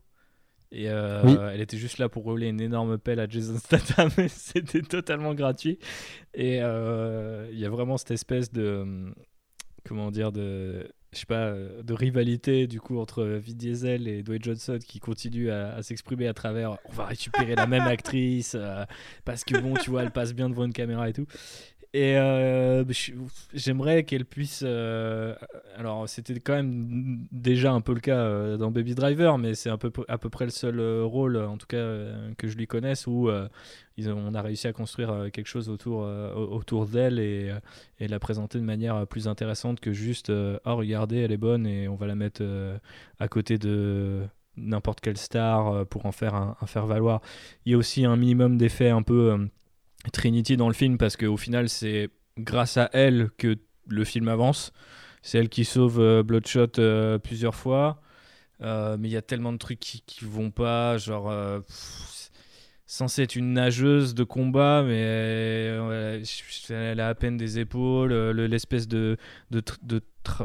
Et 0.75 0.89
euh, 0.89 1.23
Oui. 1.25 1.37
elle 1.53 1.61
était 1.61 1.77
juste 1.77 1.99
là 1.99 2.09
pour 2.09 2.23
rouler 2.23 2.49
une 2.49 2.61
énorme 2.61 2.97
pelle 2.99 3.21
à 3.21 3.29
Jason 3.29 3.59
Statham. 3.59 4.09
et 4.19 4.29
C'était 4.29 4.81
totalement 4.83 5.35
gratuit. 5.35 5.79
Et 6.35 6.61
euh, 6.63 7.47
il 7.53 7.59
y 7.59 7.67
a 7.67 7.71
vraiment 7.71 7.97
cette 7.99 8.13
espèce 8.13 8.53
de. 8.53 8.79
hum, 8.83 9.15
Comment 9.85 10.11
dire 10.13 10.31
de 10.33 10.89
je 11.13 11.19
sais 11.19 11.27
pas, 11.27 11.47
euh, 11.47 11.83
de 11.83 11.93
rivalité 11.93 12.67
du 12.67 12.81
coup 12.81 12.99
entre 12.99 13.23
Vin 13.25 13.53
Diesel 13.53 14.09
et 14.09 14.23
Dwayne 14.23 14.43
Johnson 14.43 14.79
qui 14.87 14.99
continue 14.99 15.51
à, 15.51 15.75
à 15.75 15.83
s'exprimer 15.83 16.27
à 16.27 16.35
travers 16.35 16.79
on 16.87 16.93
va 16.93 17.05
récupérer 17.05 17.55
la 17.55 17.67
même 17.67 17.83
actrice 17.87 18.55
euh, 18.59 18.85
parce 19.25 19.45
que 19.45 19.59
bon 19.59 19.75
tu 19.75 19.91
vois 19.91 20.03
elle 20.03 20.11
passe 20.11 20.33
bien 20.33 20.49
devant 20.49 20.65
une 20.65 20.73
caméra 20.73 21.09
et 21.09 21.13
tout 21.13 21.27
et 21.95 22.17
euh, 22.17 22.85
j'aimerais 23.53 24.05
qu'elle 24.05 24.25
puisse 24.25 24.63
euh, 24.65 25.35
alors 25.77 26.09
c'était 26.09 26.41
quand 26.41 26.55
même 26.55 27.27
déjà 27.31 27.73
un 27.73 27.83
peu 27.83 27.93
le 27.93 28.01
cas 28.01 28.17
euh, 28.17 28.57
dans 28.57 28.71
Baby 28.71 28.95
Driver 28.95 29.37
mais 29.37 29.55
c'est 29.55 29.69
un 29.69 29.77
peu 29.77 29.93
à 30.09 30.17
peu 30.17 30.31
près 30.31 30.47
le 30.47 30.51
seul 30.51 30.81
rôle 31.03 31.37
en 31.37 31.59
tout 31.59 31.67
cas 31.67 31.77
que 32.39 32.49
je 32.49 32.57
lui 32.57 32.67
connaisse 32.67 33.07
où 33.07 33.29
ils 33.99 34.09
ont- 34.11 34.17
on 34.27 34.35
a 34.35 34.41
réussi 34.43 34.67
à 34.69 34.73
construire 34.73 35.31
quelque 35.33 35.47
chose 35.49 35.69
autour, 35.69 35.99
au- 35.99 36.55
autour 36.57 36.87
d'elle 36.87 37.19
et, 37.19 37.53
et 38.01 38.09
la 38.09 38.19
présenter 38.19 38.59
de 38.59 38.65
manière 38.65 39.07
plus 39.07 39.29
intéressante 39.29 39.81
que 39.81 39.93
juste 39.93 40.31
oh 40.31 40.77
regardez 40.77 41.19
elle 41.19 41.33
est 41.33 41.37
bonne 41.37 41.67
et 41.67 41.89
on 41.89 41.95
va 41.97 42.07
la 42.07 42.15
mettre 42.15 42.43
à 43.19 43.29
côté 43.29 43.59
de 43.59 44.21
n'importe 44.57 45.01
quelle 45.01 45.17
star 45.17 45.87
pour 45.87 46.07
en 46.07 46.13
faire 46.13 46.35
un, 46.35 46.57
un 46.61 46.67
faire 46.67 46.87
valoir 46.87 47.21
il 47.67 47.73
y 47.73 47.75
a 47.75 47.79
aussi 47.79 48.05
un 48.05 48.17
minimum 48.17 48.57
d'effets 48.59 48.91
un 48.91 49.03
peu 49.03 49.49
Trinity 50.13 50.57
dans 50.57 50.69
le 50.69 50.75
film 50.75 50.99
parce 50.99 51.17
qu'au 51.17 51.37
final 51.37 51.69
c'est 51.69 52.11
grâce 52.39 52.77
à 52.77 52.91
elle 52.93 53.31
que 53.39 53.57
le 53.89 54.05
film 54.05 54.29
avance. 54.29 54.73
C'est 55.23 55.39
elle 55.39 55.49
qui 55.49 55.65
sauve 55.65 56.01
euh, 56.01 56.23
Bloodshot 56.23 56.79
euh, 56.79 57.19
plusieurs 57.19 57.55
fois. 57.55 58.01
Euh, 58.63 58.97
mais 58.99 59.09
il 59.09 59.13
y 59.13 59.17
a 59.17 59.23
tellement 59.23 59.53
de 59.53 59.59
trucs 59.59 59.81
qui, 59.81 60.03
qui 60.07 60.25
vont 60.25 60.51
pas 60.51 60.97
genre 60.99 61.33
censée 62.87 63.23
être 63.23 63.37
une 63.37 63.55
nageuse 63.55 64.15
de 64.15 64.25
combat, 64.25 64.83
mais 64.87 64.99
elle 66.71 67.01
a 67.01 67.09
à 67.09 67.15
peine 67.15 67.37
des 67.37 67.59
épaules, 67.59 68.11
le- 68.11 68.47
l'espèce 68.47 68.87
de, 68.87 69.17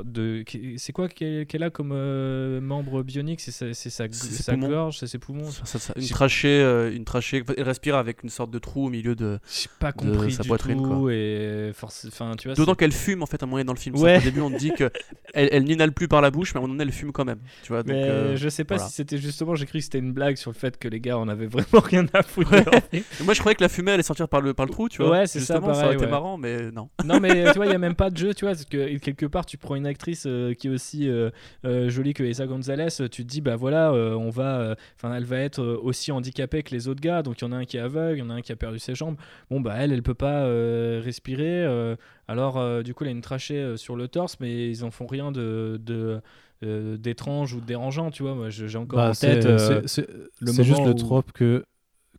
de- 0.04 0.44
c'est 0.78 0.92
quoi 0.94 1.08
qu'elle 1.08 1.64
a 1.64 1.70
comme 1.70 1.92
euh, 1.94 2.60
membre 2.62 3.04
bionique? 3.04 3.42
C'est 3.42 3.52
sa, 3.52 3.74
sa, 3.74 4.08
sa 4.12 4.56
gorge, 4.56 4.98
c'est 5.00 5.08
ses 5.08 5.18
poumons? 5.20 5.50
Ça- 5.52 5.66
ça- 5.66 5.80
ça- 5.80 5.94
une 5.96 6.08
trachée, 6.08 6.62
euh, 6.62 6.94
une 6.94 7.06
trachée. 7.06 7.44
Elle 7.58 7.64
respire 7.64 7.96
avec 7.96 8.24
une 8.24 8.30
sorte 8.30 8.52
de 8.52 8.60
trou 8.60 8.88
au 8.88 8.90
milieu 8.90 9.16
de. 9.16 9.40
J'ai 9.50 9.70
pas 9.80 9.92
de 9.92 9.98
compris 9.98 10.32
sa 10.32 10.44
du 10.44 10.48
poitrine, 10.50 10.78
tout 10.82 11.02
quoi. 11.02 11.14
et 11.14 11.72
enfin 11.72 12.32
tu 12.38 12.48
vois. 12.48 12.56
D'autant 12.56 12.76
qu'elle 12.76 12.92
fume 12.92 13.24
en 13.24 13.26
fait 13.26 13.42
à 13.42 13.46
un 13.46 13.50
moyen 13.50 13.66
dans 13.66 13.74
le 13.74 13.80
film. 13.80 13.96
Ouais. 13.98 14.18
Au 14.18 14.22
début, 14.22 14.42
on 14.42 14.50
te 14.52 14.58
dit 14.58 14.72
que 14.72 14.90
elle, 15.34 15.50
elle 15.52 15.64
n'inhale 15.64 15.92
plus 15.92 16.08
par 16.08 16.22
la 16.22 16.32
bouche, 16.32 16.54
mais 16.54 16.58
à 16.58 16.60
un 16.60 16.62
moment 16.64 16.74
donné, 16.74 16.84
elle 16.90 16.94
fume 16.96 17.12
quand 17.12 17.26
même. 17.26 17.40
Tu 17.64 17.70
vois. 17.72 17.84
Donc, 17.84 17.96
Mais 17.96 18.04
euh, 18.04 18.36
je 18.36 18.50
sais 18.50 18.64
pas 18.64 18.76
voilà. 18.76 18.90
si 18.90 18.96
c'était 18.96 19.18
justement, 19.18 19.56
j'ai 19.56 19.66
cru 19.66 19.80
que 19.80 19.84
c'était 19.84 20.00
une 20.00 20.14
blague 20.14 20.38
sur 20.38 20.52
le 20.52 20.56
fait 20.56 20.78
que 20.78 20.88
les 20.88 21.00
gars 21.00 21.18
en 21.18 21.28
avaient 21.28 21.46
vraiment 21.48 21.82
rien 21.84 22.06
à 22.14 22.24
foutre. 22.24 22.52
Ouais. 22.52 22.62
de. 22.64 23.04
Moi, 23.24 23.34
je 23.34 23.40
croyais 23.40 23.56
que 23.56 23.64
la 23.64 23.70
fumée 23.70 23.92
allait 23.92 24.04
sortir 24.04 24.28
par 24.28 24.42
le 24.42 24.54
par 24.54 24.66
le 24.66 24.72
trou, 24.72 24.90
tu 24.90 25.02
vois. 25.02 25.12
Ouais, 25.12 25.28
c'est 25.28 25.40
ça, 25.40 25.56
Justement, 25.56 25.74
ça, 25.74 25.82
pareil, 25.82 25.96
aurait 25.98 26.04
été 26.04 26.08
marrant, 26.12 26.38
mais 26.38 26.72
non. 26.72 26.90
Non, 27.06 27.20
mais 27.20 27.46
tu 27.52 27.58
vois, 27.58 27.66
il 27.66 27.70
n'y 27.70 27.76
a 27.76 27.80
même 27.88 27.96
pas 27.96 28.10
de 28.10 28.18
jeu, 28.18 28.34
tu 28.34 28.46
vois, 28.46 28.54
parce 28.54 28.66
que 28.66 28.98
quelque 28.98 29.26
part, 29.26 29.46
tu 29.46 29.58
prends 29.68 29.76
une 29.76 29.86
actrice 29.86 30.24
euh, 30.28 30.54
qui 30.54 30.68
est 30.68 30.70
aussi 30.70 31.10
euh, 31.10 31.30
euh, 31.66 31.90
jolie 31.90 32.14
que 32.14 32.24
Esa 32.24 32.48
Gonzalez, 32.48 32.88
tu 33.12 33.24
te 33.26 33.30
dis, 33.30 33.42
bah 33.42 33.56
voilà, 33.56 33.92
on 33.94 34.30
va, 34.30 34.76
enfin, 34.96 35.14
elle 35.14 35.26
va 35.26 35.38
être 35.40 35.62
aussi 35.64 36.12
handicapée 36.12 36.64
que 36.64 36.74
les 36.74 36.88
autres 36.88 37.02
gars, 37.02 37.22
donc 37.22 37.42
il 37.42 37.46
y 37.46 37.48
en 37.48 37.52
a 37.52 37.58
un 37.58 37.66
qui 37.66 37.78
est 37.78 37.82
aveugle, 37.82 38.18
il 38.18 38.20
y 38.20 38.24
en 38.24 38.30
a 38.30 38.34
un 38.36 38.42
qui 38.42 38.52
a 38.52 38.56
perdu 38.56 38.80
ses 38.80 38.96
jambes. 38.96 39.18
Bon, 39.52 39.60
bah 39.62 39.76
elle, 39.78 39.92
elle 39.92 40.04
peut 40.04 40.14
pas 40.14 40.46
respirer, 41.02 41.66
alors 42.28 42.84
du 42.84 42.94
coup, 42.94 43.04
elle 43.04 43.10
a 43.10 43.12
une 43.14 43.22
trachée 43.22 43.76
sur 43.78 43.96
le 43.96 44.08
torse, 44.08 44.38
mais 44.40 44.70
ils 44.70 44.84
en 44.86 44.92
font 44.92 45.06
rien 45.08 45.32
de. 45.32 45.80
de 45.84 46.22
d'étrange 46.64 47.54
ou 47.54 47.62
de 47.62 47.66
dérangeant 47.68 48.10
tu 48.10 48.24
vois 48.24 48.34
moi 48.34 48.50
j'ai 48.50 48.78
encore 48.80 48.98
Bah, 48.98 49.10
en 49.12 49.14
tête 49.14 49.46
euh, 49.46 49.84
c'est- 49.86 50.08
juste 50.64 50.84
le 50.86 50.96
trope 50.96 51.32
que 51.32 51.64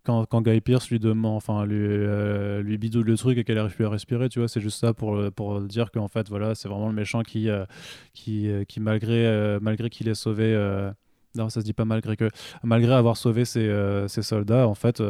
quand, 0.09 0.25
quand 0.25 0.41
Guy 0.43 0.61
Pearce 0.63 0.89
lui 0.91 0.99
demande, 0.99 1.37
enfin 1.37 1.67
lui, 1.67 1.77
euh, 1.79 2.63
lui 2.63 2.79
bidouille 2.79 3.05
le 3.05 3.17
truc 3.19 3.37
et 3.37 3.45
qu'elle 3.45 3.59
arrive 3.59 3.77
plus 3.77 3.85
à 3.85 3.91
respirer, 3.91 4.31
tu 4.31 4.39
vois, 4.39 4.49
c'est 4.49 4.63
juste 4.63 4.81
ça 4.81 4.95
pour, 4.95 5.21
pour 5.37 5.61
dire 5.61 5.91
qu'en 5.91 6.09
fait, 6.09 6.29
voilà, 6.29 6.55
c'est 6.55 6.69
vraiment 6.69 6.89
le 6.89 6.95
méchant 6.95 7.23
qui, 7.23 7.51
euh, 7.51 7.67
qui, 8.15 8.49
euh, 8.49 8.65
qui 8.65 8.81
malgré, 8.81 9.27
euh, 9.27 9.59
malgré 9.61 9.91
qu'il 9.91 10.09
ait 10.09 10.15
sauvé, 10.15 10.55
euh, 10.55 10.91
Non, 11.37 11.51
ça 11.51 11.61
se 11.61 11.65
dit 11.67 11.75
pas 11.75 11.85
malgré 11.85 12.17
que, 12.17 12.29
malgré 12.65 12.95
avoir 12.95 13.17
sauvé 13.17 13.45
ses, 13.45 13.69
euh, 13.69 14.09
ses 14.09 14.23
soldats, 14.23 14.67
en 14.67 14.75
fait, 14.75 15.03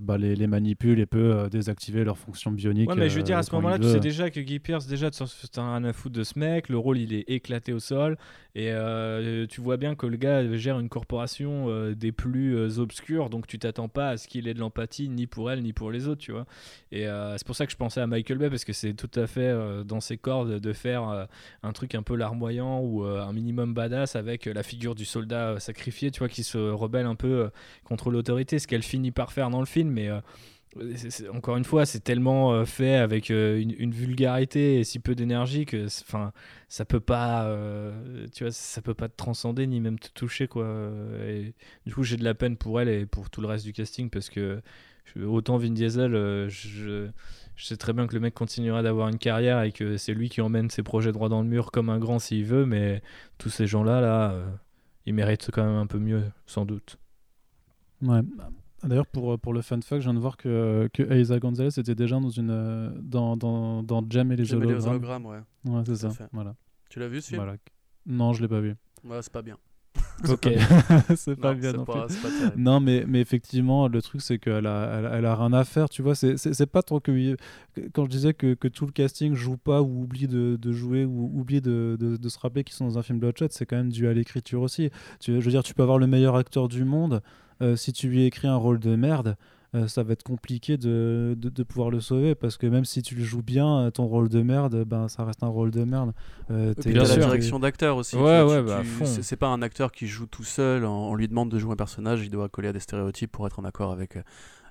bah, 0.00 0.16
les, 0.16 0.36
les 0.36 0.46
manipule 0.46 1.00
et 1.00 1.06
peut 1.06 1.48
désactiver 1.50 2.04
leur 2.04 2.16
fonction 2.16 2.52
bionique. 2.52 2.88
Ouais, 2.88 2.96
mais 2.96 3.10
je 3.10 3.16
veux 3.16 3.24
dire, 3.24 3.36
à 3.36 3.42
ce 3.42 3.52
moment-là, 3.56 3.78
tu 3.78 3.88
sais 3.88 4.00
déjà 4.00 4.30
que 4.30 4.40
Guy 4.40 4.60
Pierce, 4.60 4.86
déjà, 4.86 5.10
tu 5.10 5.24
t'en 5.52 5.74
rien 5.74 5.84
à 5.84 5.92
foutre 5.92 6.16
de 6.16 6.22
ce 6.22 6.38
mec. 6.38 6.68
Le 6.68 6.78
rôle, 6.78 6.98
il 6.98 7.12
est 7.12 7.24
éclaté 7.28 7.72
au 7.72 7.80
sol. 7.80 8.16
Et 8.56 8.70
euh, 8.70 9.46
tu 9.48 9.60
vois 9.60 9.76
bien 9.76 9.96
que 9.96 10.06
le 10.06 10.16
gars 10.16 10.54
gère 10.54 10.78
une 10.78 10.88
corporation 10.88 11.68
euh, 11.68 11.94
des 11.94 12.12
plus 12.12 12.56
euh, 12.56 12.78
obscures. 12.78 13.28
Donc, 13.28 13.48
tu 13.48 13.58
t'attends 13.58 13.88
pas 13.88 14.10
à 14.10 14.16
ce 14.16 14.28
qu'il 14.28 14.46
ait 14.46 14.54
de 14.54 14.60
l'empathie, 14.60 15.08
ni 15.08 15.26
pour 15.26 15.50
elle, 15.50 15.62
ni 15.62 15.72
pour 15.72 15.90
les 15.90 16.06
autres, 16.06 16.20
tu 16.20 16.30
vois. 16.30 16.46
Et 16.92 17.06
c'est 17.36 17.46
pour 17.46 17.56
ça 17.56 17.66
que 17.66 17.72
je 17.72 17.76
pensais 17.76 18.00
à 18.00 18.06
Michael 18.06 18.38
Bay, 18.38 18.50
parce 18.50 18.64
que 18.64 18.72
c'est 18.72 18.94
tout 18.94 19.10
à 19.18 19.26
fait 19.26 19.52
dans 19.84 20.00
ses 20.00 20.16
cordes 20.16 20.60
de 20.60 20.72
faire 20.72 21.26
un 21.62 21.72
truc 21.72 21.94
un 21.94 22.02
peu 22.02 22.14
larmoyant 22.14 22.80
ou 22.80 23.02
un 23.02 23.32
minimum 23.32 23.74
badass 23.74 24.14
avec 24.14 24.46
la 24.46 24.62
figure 24.62 24.94
du 24.94 25.04
soldat 25.04 25.58
sacrifié, 25.58 26.10
tu 26.12 26.20
vois, 26.20 26.28
qui 26.28 26.44
se 26.44 26.58
rebelle 26.58 27.06
un 27.06 27.16
peu 27.16 27.50
contre 27.82 28.10
l'autorité, 28.10 28.58
ce 28.58 28.68
qu'elle 28.68 28.82
finit 28.82 29.10
par 29.10 29.32
faire 29.32 29.50
dans 29.50 29.60
le 29.60 29.66
film. 29.66 29.90
Mais. 29.90 30.10
Encore 31.32 31.56
une 31.56 31.64
fois, 31.64 31.86
c'est 31.86 32.00
tellement 32.00 32.52
euh, 32.52 32.64
fait 32.64 32.96
avec 32.96 33.30
euh, 33.30 33.58
une, 33.60 33.92
vulgarité 33.92 34.78
et 34.78 34.84
si 34.84 34.98
peu 34.98 35.14
d'énergie 35.14 35.66
que, 35.66 35.86
enfin, 35.86 36.32
ça 36.68 36.84
peut 36.84 37.00
pas, 37.00 37.46
euh, 37.46 38.26
tu 38.32 38.44
vois, 38.44 38.50
ça 38.50 38.82
peut 38.82 38.94
pas 38.94 39.08
te 39.08 39.16
transcender 39.16 39.66
ni 39.66 39.80
même 39.80 39.98
te 39.98 40.08
toucher 40.08 40.48
quoi. 40.48 40.90
Du 41.86 41.94
coup, 41.94 42.02
j'ai 42.02 42.16
de 42.16 42.24
la 42.24 42.34
peine 42.34 42.56
pour 42.56 42.80
elle 42.80 42.88
et 42.88 43.06
pour 43.06 43.30
tout 43.30 43.40
le 43.40 43.46
reste 43.46 43.64
du 43.64 43.72
casting 43.72 44.10
parce 44.10 44.30
que 44.30 44.60
autant 45.22 45.58
Vin 45.58 45.70
Diesel, 45.70 46.12
je, 46.48 47.10
je 47.56 47.64
sais 47.64 47.76
très 47.76 47.92
bien 47.92 48.06
que 48.06 48.14
le 48.14 48.20
mec 48.20 48.34
continuera 48.34 48.82
d'avoir 48.82 49.08
une 49.08 49.18
carrière 49.18 49.62
et 49.62 49.72
que 49.72 49.96
c'est 49.96 50.14
lui 50.14 50.28
qui 50.28 50.40
emmène 50.40 50.70
ses 50.70 50.82
projets 50.82 51.12
droit 51.12 51.28
dans 51.28 51.42
le 51.42 51.48
mur 51.48 51.70
comme 51.70 51.88
un 51.88 51.98
grand 51.98 52.18
s'il 52.18 52.44
veut, 52.44 52.66
mais 52.66 53.02
tous 53.38 53.50
ces 53.50 53.66
gens-là, 53.66 54.00
là, 54.00 54.32
euh, 54.32 54.50
ils 55.06 55.14
méritent 55.14 55.50
quand 55.52 55.64
même 55.64 55.76
un 55.76 55.86
peu 55.86 55.98
mieux, 55.98 56.24
sans 56.46 56.64
doute. 56.64 56.98
Ouais. 58.02 58.20
D'ailleurs, 58.86 59.06
pour, 59.06 59.38
pour 59.38 59.52
le 59.52 59.62
fun 59.62 59.80
fact, 59.80 60.00
je 60.02 60.06
viens 60.06 60.14
de 60.14 60.18
voir 60.20 60.36
que, 60.36 60.88
que 60.92 61.02
Eiza 61.02 61.38
Gonzalez 61.38 61.78
était 61.78 61.94
déjà 61.94 62.18
dans, 62.20 62.28
une, 62.30 62.50
euh, 62.50 62.90
dans, 63.02 63.36
dans, 63.36 63.82
dans 63.82 64.04
Jam 64.08 64.30
et 64.32 64.36
les 64.36 64.44
J'aime 64.44 64.60
les 64.62 64.66
hologrammes. 64.66 64.90
hologrammes, 64.90 65.26
ouais. 65.26 65.40
Ouais, 65.66 65.82
c'est 65.86 65.96
ça. 65.96 66.10
fait. 66.10 66.28
Voilà. 66.32 66.54
Tu 66.90 66.98
l'as 67.00 67.08
vu 67.08 67.20
ce 67.20 67.28
film 67.28 67.40
voilà. 67.42 67.56
Non, 68.06 68.32
je 68.32 68.42
l'ai 68.42 68.48
pas 68.48 68.60
vu. 68.60 68.74
Ouais, 69.04 69.18
c'est 69.22 69.32
pas 69.32 69.42
bien. 69.42 69.56
Ok. 70.28 70.48
c'est 71.16 71.34
pas 71.36 71.54
Non, 71.54 71.60
bien 71.60 71.72
non 71.72 71.84
plus. 71.84 71.92
pas, 71.94 72.06
terrible. 72.06 72.52
Non, 72.56 72.78
mais, 72.80 73.04
mais 73.06 73.20
effectivement, 73.20 73.88
le 73.88 74.00
truc, 74.00 74.20
c'est 74.20 74.38
qu'elle 74.38 74.66
a, 74.66 74.98
elle, 74.98 75.10
elle 75.18 75.24
a 75.26 75.34
rien 75.34 75.52
à 75.52 75.64
faire, 75.64 75.88
tu 75.88 76.02
vois. 76.02 76.14
C'est, 76.14 76.66
pas 76.66 76.82
trop 76.82 77.00
que. 77.00 77.36
Quand 77.92 78.04
je 78.04 78.10
disais 78.10 78.32
que, 78.34 78.54
que 78.54 78.68
tout 78.68 78.86
le 78.86 78.92
casting 78.92 79.34
joue 79.34 79.56
pas 79.56 79.82
ou 79.82 80.02
oublie 80.02 80.28
de, 80.28 80.56
de 80.60 80.72
jouer 80.72 81.04
ou 81.04 81.30
oublie 81.38 81.60
de, 81.60 81.96
de, 81.98 82.16
de 82.16 82.28
se 82.28 82.38
rappeler 82.38 82.62
qu'ils 82.62 82.76
sont 82.76 82.86
dans 82.86 82.98
un 82.98 83.02
film 83.02 83.18
Bloodshot, 83.18 83.48
c'est 83.50 83.66
quand 83.66 83.76
même 83.76 83.90
dû 83.90 84.06
à 84.06 84.12
l'écriture 84.12 84.62
aussi. 84.62 84.90
Tu, 85.18 85.32
je 85.40 85.44
veux 85.44 85.50
dire, 85.50 85.64
tu 85.64 85.74
peux 85.74 85.82
avoir 85.82 85.98
le 85.98 86.06
meilleur 86.06 86.36
acteur 86.36 86.68
du 86.68 86.84
monde, 86.84 87.14
euh, 87.14 87.20
si 87.76 87.92
tu 87.92 88.08
lui 88.08 88.24
écris 88.24 88.48
un 88.48 88.56
rôle 88.56 88.78
de 88.78 88.96
merde. 88.96 89.36
euh, 89.74 89.88
ça 89.88 90.04
va 90.04 90.12
être 90.12 90.22
compliqué 90.22 90.76
de, 90.76 91.34
de, 91.36 91.48
de 91.48 91.62
pouvoir 91.64 91.90
le 91.90 91.98
sauver 92.00 92.36
parce 92.36 92.56
que 92.56 92.66
même 92.68 92.84
si 92.84 93.02
tu 93.02 93.16
le 93.16 93.24
joues 93.24 93.42
bien, 93.42 93.80
euh, 93.86 93.90
ton 93.90 94.06
rôle 94.06 94.28
de 94.28 94.40
merde, 94.40 94.84
ben, 94.84 95.08
ça 95.08 95.24
reste 95.24 95.42
un 95.42 95.48
rôle 95.48 95.72
de 95.72 95.82
merde. 95.82 96.12
Euh, 96.52 96.74
t'as 96.74 96.82
la 96.92 97.04
direction 97.26 97.58
d'acteur 97.58 97.96
aussi. 97.96 98.14
Ouais, 98.14 98.42
ouais, 98.42 98.60
tu- 98.60 98.66
bah, 98.66 98.82
c'est- 99.04 99.22
C'est 99.22 99.36
pas 99.36 99.48
un 99.48 99.62
acteur 99.62 99.90
qui 99.90 100.06
joue 100.06 100.26
tout 100.26 100.44
seul. 100.44 100.84
On, 100.84 101.10
on 101.10 101.14
lui 101.16 101.26
demande 101.26 101.50
de 101.50 101.58
jouer 101.58 101.72
un 101.72 101.76
personnage, 101.76 102.22
il 102.24 102.30
doit 102.30 102.48
coller 102.48 102.68
à 102.68 102.72
des 102.72 102.78
stéréotypes 102.78 103.32
pour 103.32 103.48
être 103.48 103.58
en 103.58 103.64
accord 103.64 103.90
avec, 103.90 104.14
euh, 104.16 104.22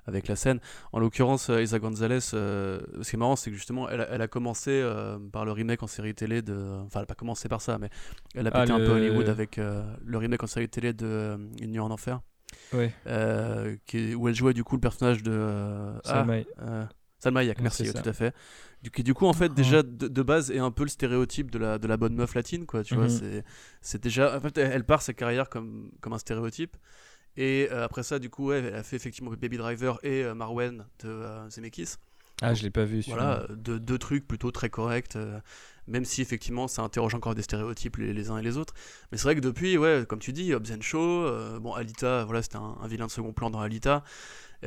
avec 0.06 0.26
la 0.26 0.36
scène. 0.36 0.58
En 0.92 1.00
l'occurrence, 1.00 1.50
euh, 1.50 1.62
Isa 1.62 1.78
Gonzalez, 1.78 2.20
euh, 2.32 2.80
ce 3.02 3.10
qui 3.10 3.16
est 3.16 3.18
marrant, 3.18 3.36
c'est 3.36 3.50
que 3.50 3.56
justement, 3.56 3.90
elle 3.90 4.00
a, 4.00 4.08
elle 4.10 4.22
a 4.22 4.28
commencé 4.28 4.70
euh, 4.70 5.18
par 5.32 5.44
le 5.44 5.52
remake 5.52 5.82
en 5.82 5.86
série 5.86 6.14
télé 6.14 6.40
de. 6.40 6.54
Enfin, 6.86 7.00
elle 7.00 7.02
a 7.02 7.06
pas 7.06 7.14
commencé 7.14 7.46
par 7.50 7.60
ça, 7.60 7.76
mais 7.78 7.90
elle 8.34 8.46
a 8.46 8.50
Ah, 8.54 8.60
pété 8.62 8.72
un 8.72 8.78
le- 8.78 8.86
peu 8.86 8.92
Hollywood 8.92 9.28
avec 9.28 9.58
euh, 9.58 9.82
le 10.02 10.16
remake 10.16 10.42
en 10.42 10.46
série 10.46 10.68
télé 10.70 10.94
de 10.94 11.04
euh, 11.06 11.36
Une 11.60 11.72
nuit 11.72 11.78
en 11.80 11.90
enfer. 11.90 12.20
Ouais. 12.72 12.92
euh, 13.06 13.76
qui, 13.86 14.14
où 14.14 14.28
elle 14.28 14.34
jouait 14.34 14.54
du 14.54 14.64
coup 14.64 14.76
le 14.76 14.80
personnage 14.80 15.22
de. 15.22 15.32
euh, 15.32 15.98
ah, 16.04 16.24
Salma- 16.24 16.44
euh, 16.62 16.84
Salma 17.18 17.42
merci, 17.60 17.88
euh, 17.88 17.92
ça. 17.92 18.02
tout 18.02 18.08
à 18.08 18.12
fait. 18.12 18.34
Du, 18.82 18.90
qui 18.90 19.02
du 19.02 19.14
coup, 19.14 19.26
en 19.26 19.32
fait, 19.32 19.50
Oh. 19.50 19.54
déjà 19.54 19.82
de, 19.82 20.08
de 20.08 20.22
base 20.22 20.50
est 20.50 20.58
un 20.58 20.70
peu 20.70 20.82
le 20.82 20.90
stéréotype 20.90 21.50
de 21.50 21.58
la, 21.58 21.78
de 21.78 21.86
la 21.86 21.96
bonne 21.96 22.14
meuf 22.14 22.34
latine, 22.34 22.66
quoi. 22.66 22.84
Tu 22.84 22.94
vois, 22.94 23.04
Mhm. 23.04 23.10
c'est, 23.10 23.44
c'est 23.80 24.02
déjà. 24.02 24.36
En 24.36 24.40
fait, 24.40 24.58
elle, 24.58 24.84
part 24.84 25.00
sa 25.00 25.14
carrière 25.14 25.48
comme, 25.48 25.90
comme 26.00 26.12
un 26.12 26.18
stéréotype. 26.18 26.76
Et 27.36 27.68
euh, 27.72 27.84
après 27.84 28.02
ça, 28.02 28.18
du 28.18 28.28
coup, 28.30 28.48
ouais, 28.48 28.58
elle 28.58 28.74
a 28.74 28.82
fait 28.82 28.96
effectivement 28.96 29.30
Baby 29.30 29.56
Driver 29.56 29.98
et 30.04 30.22
Marwen 30.34 30.84
de 31.02 31.22
Zemeckis. 31.50 31.94
Ah, 32.42 32.54
je 32.54 32.62
l'ai 32.62 32.70
pas 32.70 32.84
vu. 32.84 33.02
Voilà, 33.08 33.46
deux, 33.50 33.78
deux 33.78 33.98
trucs 33.98 34.26
plutôt 34.26 34.50
très 34.50 34.68
corrects, 34.68 35.16
euh, 35.16 35.38
même 35.86 36.04
si 36.04 36.20
effectivement 36.20 36.66
ça 36.66 36.82
interroge 36.82 37.14
encore 37.14 37.34
des 37.34 37.42
stéréotypes 37.42 37.96
les, 37.96 38.30
uns 38.30 38.38
et 38.38 38.42
les 38.42 38.56
autres. 38.56 38.74
Mais 39.10 39.18
c'est 39.18 39.24
vrai 39.24 39.34
que 39.34 39.40
depuis, 39.40 39.78
ouais, 39.78 40.04
comme 40.08 40.18
tu 40.18 40.32
dis, 40.32 40.52
Hobbs 40.52 40.72
and 40.72 40.80
euh, 40.94 41.58
bon, 41.60 41.72
Alita, 41.72 42.24
voilà, 42.24 42.42
c'était 42.42 42.56
un, 42.56 42.86
vilain 42.86 43.06
de 43.06 43.10
second 43.10 43.32
plan 43.32 43.50
dans 43.50 43.60
Alita. 43.60 44.02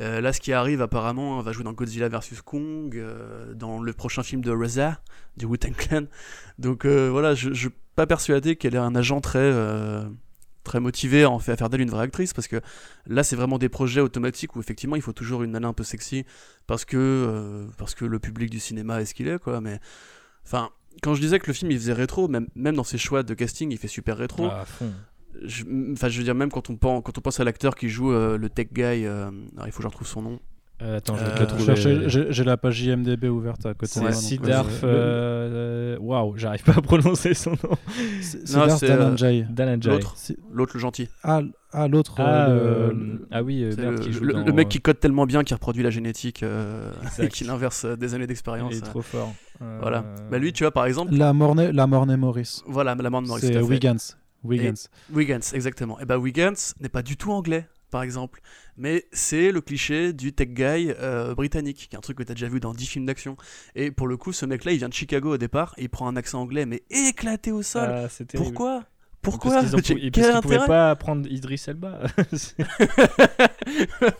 Euh, 0.00 0.20
là, 0.20 0.32
ce 0.32 0.40
qui 0.40 0.52
arrive 0.52 0.80
apparemment, 0.80 1.40
va 1.40 1.52
jouer 1.52 1.64
dans 1.64 1.72
Godzilla 1.72 2.08
vs 2.08 2.40
Kong, 2.44 2.96
euh, 2.96 3.52
dans 3.54 3.80
le 3.80 3.92
prochain 3.92 4.22
film 4.22 4.42
de 4.42 4.52
RZA, 4.52 5.00
du 5.36 5.46
Wu-Tang 5.46 5.74
Clan. 5.74 6.04
Donc 6.58 6.84
euh, 6.84 7.08
voilà, 7.10 7.34
je 7.34 7.48
ne 7.48 7.54
suis 7.54 7.70
pas 7.96 8.06
persuadé 8.06 8.56
qu'elle 8.56 8.74
est 8.74 8.78
un 8.78 8.94
agent 8.94 9.20
très, 9.20 9.38
euh, 9.38 10.08
très 10.68 10.80
motivé 10.80 11.24
à, 11.24 11.30
en 11.30 11.38
fait, 11.40 11.52
à 11.52 11.56
faire 11.56 11.68
d'elle 11.68 11.80
une 11.80 11.90
vraie 11.90 12.04
actrice, 12.04 12.32
parce 12.32 12.46
que 12.46 12.60
là, 13.06 13.24
c'est 13.24 13.36
vraiment 13.36 13.58
des 13.58 13.68
projets 13.68 14.00
automatiques 14.00 14.54
où 14.54 14.60
effectivement, 14.60 14.96
il 14.96 15.02
faut 15.02 15.12
toujours 15.12 15.42
une 15.42 15.50
nana 15.50 15.68
un 15.68 15.72
peu 15.72 15.84
sexy, 15.84 16.24
parce 16.66 16.84
que, 16.84 16.96
euh, 16.96 17.66
parce 17.76 17.94
que 17.94 18.04
le 18.04 18.18
public 18.18 18.50
du 18.50 18.60
cinéma 18.60 19.00
est 19.00 19.06
ce 19.06 19.14
qu'il 19.14 19.26
est, 19.26 19.40
quoi. 19.40 19.60
Mais 19.60 19.80
enfin, 20.44 20.70
quand 21.02 21.14
je 21.14 21.20
disais 21.20 21.38
que 21.38 21.46
le 21.48 21.52
film 21.52 21.70
il 21.70 21.78
faisait 21.78 21.92
rétro, 21.92 22.28
même, 22.28 22.46
même 22.54 22.76
dans 22.76 22.84
ses 22.84 22.98
choix 22.98 23.22
de 23.22 23.34
casting, 23.34 23.72
il 23.72 23.78
fait 23.78 23.88
super 23.88 24.16
rétro. 24.16 24.48
Ah, 24.50 24.60
à 24.60 24.64
fond. 24.64 24.92
Je, 25.42 25.64
enfin, 25.92 26.08
je 26.08 26.18
veux 26.18 26.24
dire, 26.24 26.34
même 26.34 26.50
quand 26.50 26.70
on 26.70 26.76
pense, 26.76 27.02
quand 27.04 27.16
on 27.18 27.20
pense 27.20 27.40
à 27.40 27.44
l'acteur 27.44 27.74
qui 27.74 27.88
joue 27.88 28.12
euh, 28.12 28.38
le 28.38 28.48
tech 28.48 28.68
guy, 28.72 28.82
euh, 29.06 29.30
il 29.66 29.72
faut 29.72 29.78
que 29.78 29.82
je 29.82 29.88
retrouve 29.88 30.06
son 30.06 30.22
nom. 30.22 30.40
Euh, 30.80 30.98
attends, 30.98 31.16
je 31.16 31.24
vais 31.24 31.30
te 31.34 31.40
Euh, 31.42 31.44
le 31.68 31.74
Je 31.74 31.88
trouver. 32.06 32.30
J'ai 32.32 32.44
la 32.44 32.56
page 32.56 32.80
IMDB 32.82 33.24
ouverte 33.28 33.66
à 33.66 33.74
côté 33.74 33.86
C'est 33.92 33.98
de 34.00 34.04
moi. 34.04 34.12
donc, 34.12 34.20
Siddharth. 34.20 34.84
euh, 34.84 35.96
euh, 35.96 35.98
Waouh, 36.00 36.36
j'arrive 36.36 36.62
pas 36.62 36.74
à 36.76 36.80
prononcer 36.80 37.34
son 37.34 37.50
nom. 37.50 37.76
Siddharth 38.20 38.82
euh. 38.84 39.44
Dananjay. 39.48 39.90
L'autre. 39.90 40.14
L'autre, 40.52 40.72
le 40.74 40.80
gentil. 40.80 41.08
Ah, 41.24 41.40
ah, 41.72 41.88
l'autre. 41.88 42.14
Ah, 42.18 42.48
euh, 42.48 42.90
euh, 42.90 42.92
le- 42.92 43.28
ah 43.32 43.42
oui, 43.42 43.64
euh, 43.64 43.74
merde, 43.76 43.94
le, 43.94 43.98
qui 43.98 44.12
joue 44.12 44.24
le- 44.24 44.32
dans, 44.34 44.44
le 44.44 44.52
mec 44.52 44.66
euh, 44.66 44.70
qui 44.70 44.80
code 44.80 45.00
tellement 45.00 45.26
bien 45.26 45.42
qu'il 45.42 45.54
reproduit 45.54 45.82
la 45.82 45.90
génétique 45.90 46.42
euh, 46.44 46.92
et 47.02 47.06
Exact. 47.06 47.32
qui 47.32 47.48
inverse 47.50 47.84
euh, 47.84 47.96
des 47.96 48.14
années 48.14 48.26
d'expérience. 48.28 48.72
Il 48.72 48.78
est 48.78 48.82
euh. 48.86 48.90
trop 48.90 49.02
fort. 49.02 49.34
Euh, 49.60 49.78
Voilà. 49.80 50.04
Bah, 50.30 50.38
lui, 50.38 50.52
tu 50.52 50.62
vois, 50.62 50.70
par 50.70 50.86
exemple, 50.86 51.12
La 51.14 51.32
Mornay, 51.32 51.72
la 51.72 51.88
Mornay 51.88 52.16
Morris. 52.16 52.62
voilà, 52.66 52.94
la 52.94 53.02
de 53.02 53.08
Maurice. 53.26 53.44
C'est. 53.44 53.60
Wiggins. 53.60 53.96
Wiggins. 54.44 54.74
Wiggins, 55.12 55.40
exactement. 55.52 55.98
Et 55.98 56.04
bah 56.04 56.16
Wiggins 56.16 56.54
n'est 56.80 56.88
pas 56.88 57.02
du 57.02 57.16
tout 57.16 57.32
anglais, 57.32 57.66
par 57.90 58.02
exemple. 58.02 58.40
Mais 58.76 59.06
c'est 59.12 59.50
le 59.50 59.60
cliché 59.60 60.12
du 60.12 60.32
tech 60.32 60.48
guy 60.48 60.92
euh, 60.98 61.34
britannique, 61.34 61.88
qui 61.88 61.94
est 61.94 61.98
un 61.98 62.00
truc 62.00 62.18
que 62.18 62.22
tu 62.22 62.32
as 62.32 62.34
déjà 62.34 62.48
vu 62.48 62.60
dans 62.60 62.72
10 62.72 62.86
films 62.86 63.06
d'action. 63.06 63.36
Et 63.74 63.90
pour 63.90 64.06
le 64.06 64.16
coup, 64.16 64.32
ce 64.32 64.46
mec-là, 64.46 64.72
il 64.72 64.78
vient 64.78 64.88
de 64.88 64.94
Chicago 64.94 65.34
au 65.34 65.38
départ, 65.38 65.74
et 65.78 65.82
il 65.82 65.88
prend 65.88 66.08
un 66.08 66.16
accent 66.16 66.40
anglais, 66.40 66.66
mais 66.66 66.82
éclaté 66.90 67.52
au 67.52 67.62
sol. 67.62 67.88
Ah. 67.90 68.08
Pourquoi? 68.36 68.84
Pourquoi 69.22 69.62
Parce 69.62 69.82
qu'ils 69.82 70.10
qu'ils 70.10 70.40
pouvaient 70.42 70.58
pas 70.66 70.94
prendre 70.96 71.26
Idris 71.30 71.62
Elba. 71.66 72.00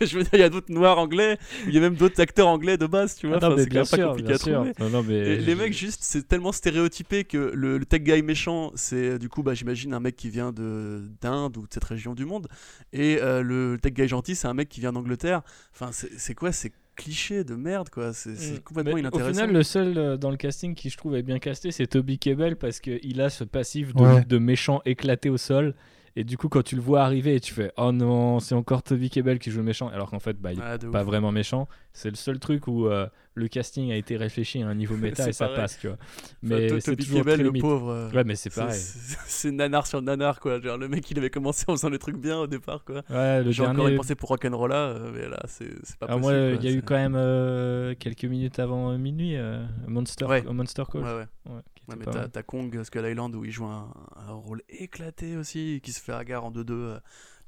Je 0.01 0.17
veux 0.17 0.23
dire, 0.23 0.31
il 0.35 0.41
y 0.41 0.43
a 0.43 0.49
d'autres 0.51 0.73
noirs 0.73 0.99
anglais, 0.99 1.39
il 1.67 1.75
y 1.75 1.79
a 1.79 1.81
même 1.81 1.95
d'autres 1.95 2.21
acteurs 2.21 2.49
anglais 2.49 2.77
de 2.77 2.87
base, 2.87 3.15
tu 3.17 3.27
vois. 3.29 3.39
Ah 3.41 3.49
non, 3.49 3.55
Enfin, 3.55 3.63
c'est 3.63 3.69
bien 3.71 3.81
pas 3.83 3.97
sûr, 3.97 4.09
compliqué 4.09 4.27
bien 4.27 4.35
à 4.37 4.39
sûr. 4.39 4.55
trouver. 4.55 4.73
Non, 4.81 4.91
non, 4.91 5.03
mais 5.03 5.15
Et 5.15 5.37
les 5.39 5.55
mecs, 5.55 5.73
juste, 5.73 6.01
c'est 6.03 6.27
tellement 6.27 6.53
stéréotypé 6.53 7.25
que 7.25 7.53
le, 7.55 7.79
le 7.79 7.85
tech 7.87 8.03
guy 8.03 8.23
méchant, 8.23 8.73
c'est 8.75 8.97
euh, 9.11 9.19
du 9.19 9.29
coup, 9.29 9.43
bah, 9.43 9.55
j'imagine 9.55 9.95
un 9.95 10.01
mec 10.01 10.17
qui 10.17 10.29
vient 10.31 10.53
de 10.53 11.03
d'Inde 11.21 11.57
ou 11.57 11.63
de 11.63 11.73
cette 11.73 11.85
région 11.85 12.15
du 12.15 12.25
monde. 12.25 12.49
Et 12.93 13.19
euh, 13.23 13.43
le 13.43 13.79
tech 13.81 13.93
guy 13.95 14.09
gentil, 14.09 14.35
c'est 14.37 14.49
un 14.49 14.55
mec 14.55 14.69
qui 14.69 14.81
vient 14.81 14.93
d'Angleterre. 14.93 15.43
Enfin, 15.75 15.91
c'est 15.93 16.11
c'est 16.19 16.35
quoi 16.35 16.53
C'est 16.53 16.73
cliché 16.99 17.45
de 17.45 17.55
merde, 17.55 17.89
quoi. 17.91 18.13
C'est 18.13 18.31
Mm. 18.31 18.59
complètement 18.65 18.95
Mais 18.95 19.01
inintéressant. 19.01 19.31
Au 19.31 19.33
final, 19.33 19.53
le 19.53 19.63
seul 19.63 19.97
euh, 19.97 20.17
dans 20.17 20.31
le 20.31 20.37
casting 20.37 20.75
qui 20.75 20.91
je 20.91 20.97
trouve 20.97 21.15
est 21.17 21.23
bien 21.23 21.39
casté, 21.39 21.71
c'est 21.71 21.87
Toby 21.87 22.19
Kebbell 22.19 22.57
parce 22.57 22.81
qu'il 22.81 23.21
a 23.21 23.31
ce 23.31 23.45
passif 23.45 23.95
de, 23.95 24.03
Ouais. 24.03 24.25
de 24.25 24.39
méchant 24.39 24.83
éclaté 24.85 25.31
au 25.31 25.37
sol. 25.39 25.75
Et 26.21 26.25
du 26.25 26.37
coup, 26.37 26.49
quand 26.49 26.63
tu 26.65 26.75
le 26.75 26.83
vois 26.83 27.03
arriver, 27.03 27.39
tu 27.39 27.55
fais 27.55 27.71
Oh 27.77 27.93
non, 27.93 28.41
c'est 28.41 28.57
encore 28.57 28.83
Toby 28.83 29.09
Kebbell 29.09 29.39
qui 29.39 29.53
joue 29.53 29.59
le 29.59 29.65
méchant. 29.65 29.87
Alors 29.89 30.11
qu'en 30.11 30.19
fait, 30.19 30.37
bah, 30.37 30.53
il 30.53 30.59
est 30.59 30.63
Ouais, 30.63 30.77
de 30.79 30.89
pas 30.89 31.03
ouf. 31.03 31.07
vraiment 31.07 31.31
méchant. 31.31 31.69
C'est 31.93 32.11
le 32.11 32.17
seul 32.17 32.41
truc 32.41 32.67
où 32.67 32.87
euh, 32.87 33.07
le 33.35 33.47
casting 33.47 33.93
a 33.93 33.97
été 33.97 34.17
réfléchi 34.17 34.61
à 34.63 34.67
un 34.67 34.75
niveau 34.75 34.97
méta 35.23 35.29
et 35.29 35.33
ça 35.33 35.45
pareil. 35.47 35.61
passe, 35.63 35.79
tu 35.79 35.87
vois. 35.87 35.97
Enfin, 35.97 36.27
Mais 36.43 36.67
To- 36.67 36.81
c'est 36.81 36.91
Toby 36.91 37.05
toujours 37.05 37.21
Kebbell, 37.21 37.35
très 37.35 37.43
le 37.45 37.49
limite. 37.51 37.63
pauvre. 37.63 37.91
euh, 37.91 38.11
Ouais, 38.11 38.25
mais 38.25 38.35
c'est 38.35 38.53
pareil. 38.53 38.81
c'est 38.81 39.53
nanar 39.53 39.87
sur 39.87 40.03
nanar, 40.03 40.41
quoi. 40.41 40.61
Genre, 40.61 40.77
le 40.77 40.89
mec, 40.89 41.09
il 41.09 41.19
avait 41.19 41.31
commencé 41.31 41.65
en 41.69 41.77
faisant 41.77 41.91
des 41.91 42.01
trucs 42.01 42.17
bien 42.19 42.37
au 42.41 42.49
départ, 42.49 42.85
quoi. 42.85 43.03
Ouais, 43.11 43.45
le 43.45 43.53
J'ai 43.53 43.63
encore 43.63 43.77
dernier. 43.77 43.93
y 43.95 43.97
pensé 43.97 44.17
pour 44.17 44.31
Rock'n'Rolla, 44.31 44.75
euh, 44.89 45.13
mais 45.15 45.29
là, 45.29 45.39
c'est 45.47 45.69
pas 46.01 46.07
Ah, 46.09 46.17
possible. 46.19 46.59
il 46.61 46.65
y 46.69 46.75
a 46.75 46.77
eu 46.77 46.83
quand 46.83 46.97
même 46.97 47.15
euh, 47.17 47.95
quelques 47.97 48.25
minutes 48.25 48.59
avant 48.59 48.99
minuit, 48.99 49.37
euh, 49.37 49.65
Monster, 49.87 50.25
Ouais. 50.25 50.43
Monster 50.43 50.83
Call. 50.91 51.03
Ouais, 51.03 51.13
ouais. 51.47 51.61
Ouais, 51.89 51.95
mais 51.99 52.05
t'as 52.31 52.43
Kong 52.43 52.83
Skull 52.85 53.07
Island 53.07 53.35
où 53.35 53.45
il 53.45 53.51
joue 53.51 53.65
un, 53.65 53.93
un 54.29 54.33
rôle 54.33 54.63
éclaté 54.69 55.37
aussi, 55.37 55.81
qui 55.83 55.93
se 55.93 56.01
fait 56.03 56.13
hagar 56.13 56.45
en 56.45 56.51
2-2 56.51 56.65
euh, 56.71 56.99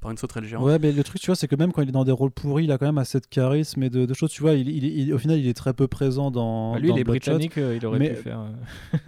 par 0.00 0.10
une 0.10 0.16
sauterelle 0.16 0.44
géante. 0.44 0.64
Ouais, 0.64 0.78
mais 0.78 0.92
le 0.92 1.04
truc, 1.04 1.20
tu 1.20 1.26
vois, 1.26 1.36
c'est 1.36 1.46
que 1.46 1.56
même 1.56 1.72
quand 1.72 1.82
il 1.82 1.90
est 1.90 1.92
dans 1.92 2.04
des 2.04 2.12
rôles 2.12 2.30
pourris, 2.30 2.64
il 2.64 2.72
a 2.72 2.78
quand 2.78 2.86
même 2.86 2.96
assez 2.98 3.20
de 3.20 3.26
charisme 3.26 3.82
et 3.82 3.90
de, 3.90 4.06
de 4.06 4.14
choses. 4.14 4.30
Tu 4.30 4.40
vois, 4.40 4.54
il, 4.54 4.66
il- 4.68 4.84
il- 4.84 5.12
au 5.12 5.18
final, 5.18 5.38
il 5.38 5.46
est 5.46 5.52
très 5.54 5.74
peu 5.74 5.88
présent 5.88 6.30
dans. 6.30 6.72
Bah, 6.72 6.78
lui, 6.78 6.88
dans 6.88 6.96
il 6.96 7.00
est 7.00 7.04
Bloodshot, 7.04 7.32
britannique, 7.32 7.58
euh, 7.58 7.76
il 7.76 7.84
aurait 7.84 7.98
mais- 7.98 8.10
pu 8.14 8.22
faire. 8.22 8.40
euh, 8.40 8.98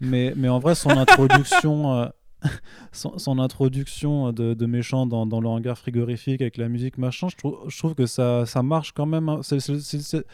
Mais, 0.00 0.32
mais 0.36 0.48
en 0.48 0.58
vrai, 0.58 0.74
son 0.74 0.90
introduction. 0.96 1.92
euh, 1.94 2.06
son, 2.92 3.18
son 3.18 3.38
introduction 3.38 4.32
de, 4.32 4.54
de 4.54 4.66
méchant 4.66 5.06
dans, 5.06 5.26
dans 5.26 5.40
le 5.40 5.46
hangar 5.48 5.78
frigorifique 5.78 6.40
avec 6.40 6.56
la 6.56 6.68
musique 6.68 6.98
machin, 6.98 7.28
je 7.28 7.36
trouve, 7.36 7.56
je 7.68 7.78
trouve 7.78 7.94
que 7.94 8.06
ça, 8.06 8.46
ça 8.46 8.64
marche 8.64 8.90
quand 8.92 9.06
même. 9.06 9.28
hein. 9.28 9.40
C'est- 9.42 9.60
c'est- 9.60 9.78
c'est- 9.78 10.00
c'est- 10.00 10.26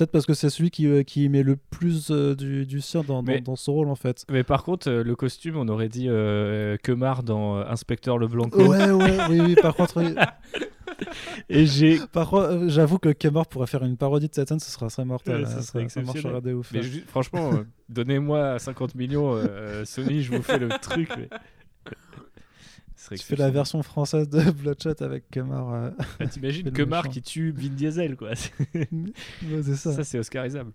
Peut-être 0.00 0.12
parce 0.12 0.24
que 0.24 0.32
c'est 0.32 0.48
celui 0.48 0.70
qui, 0.70 0.86
euh, 0.86 1.02
qui 1.02 1.28
met 1.28 1.42
le 1.42 1.56
plus 1.56 2.10
euh, 2.10 2.34
du, 2.34 2.64
du 2.64 2.80
sien 2.80 3.02
dans, 3.02 3.22
dans, 3.22 3.32
Mais- 3.32 3.42
dans 3.42 3.54
son 3.54 3.74
rôle 3.74 3.88
en 3.90 3.94
fait. 3.96 4.24
Mais 4.30 4.42
par 4.44 4.64
contre, 4.64 4.88
euh, 4.88 5.04
le 5.04 5.14
costume, 5.14 5.58
on 5.58 5.68
aurait 5.68 5.90
dit 5.90 6.06
euh, 6.08 6.78
Kemar 6.82 7.22
dans 7.22 7.56
Inspecteur 7.58 8.16
Leblanc. 8.16 8.48
Ouais, 8.54 8.90
ouais, 8.90 9.18
oui, 9.28 9.40
oui. 9.40 9.54
Par 9.60 9.74
contre, 9.74 10.02
oui. 10.02 10.14
Et 11.50 11.66
j'ai. 11.66 11.98
Par 12.12 12.30
contre, 12.30 12.68
j'avoue 12.68 12.98
que 12.98 13.10
Kemar 13.10 13.46
pourrait 13.46 13.66
faire 13.66 13.84
une 13.84 13.98
parodie 13.98 14.28
de 14.30 14.34
Satan, 14.34 14.58
ce 14.58 14.70
serait, 14.70 14.88
serait 14.88 15.04
mortel. 15.04 15.40
Ouais, 15.42 15.44
ça 15.46 15.58
hein, 15.58 15.62
serait 15.62 15.82
ça, 15.90 15.94
ça 15.96 16.00
exceptionnel. 16.00 16.40
de 16.40 16.54
ouf. 16.54 16.70
Mais 16.72 16.82
ju- 16.82 17.04
franchement, 17.06 17.50
donnez-moi 17.90 18.58
50 18.58 18.94
millions, 18.94 19.38
Sony, 19.84 20.22
je 20.22 20.34
vous 20.34 20.42
fais 20.42 20.58
le 20.58 20.68
truc. 20.80 21.10
mais- 21.14 21.28
serait 21.28 21.40
Tu 23.08 23.18
fais 23.18 23.36
la 23.36 23.50
version 23.50 23.82
française 23.82 24.28
de 24.28 24.50
Bloodshot 24.50 25.02
avec 25.02 25.30
Kemar. 25.30 25.72
euh, 25.72 25.90
Ah, 26.18 26.26
T'imagines 26.26 26.70
Kemar 26.72 27.08
qui 27.08 27.22
tue 27.22 27.50
Vin 27.50 27.68
Diesel, 27.70 28.16
quoi. 28.16 28.30
ouais, 28.74 28.86
c'est 29.62 29.76
ça. 29.76 29.92
Ça, 29.92 30.04
c'est 30.04 30.18
Oscarisable. 30.18 30.72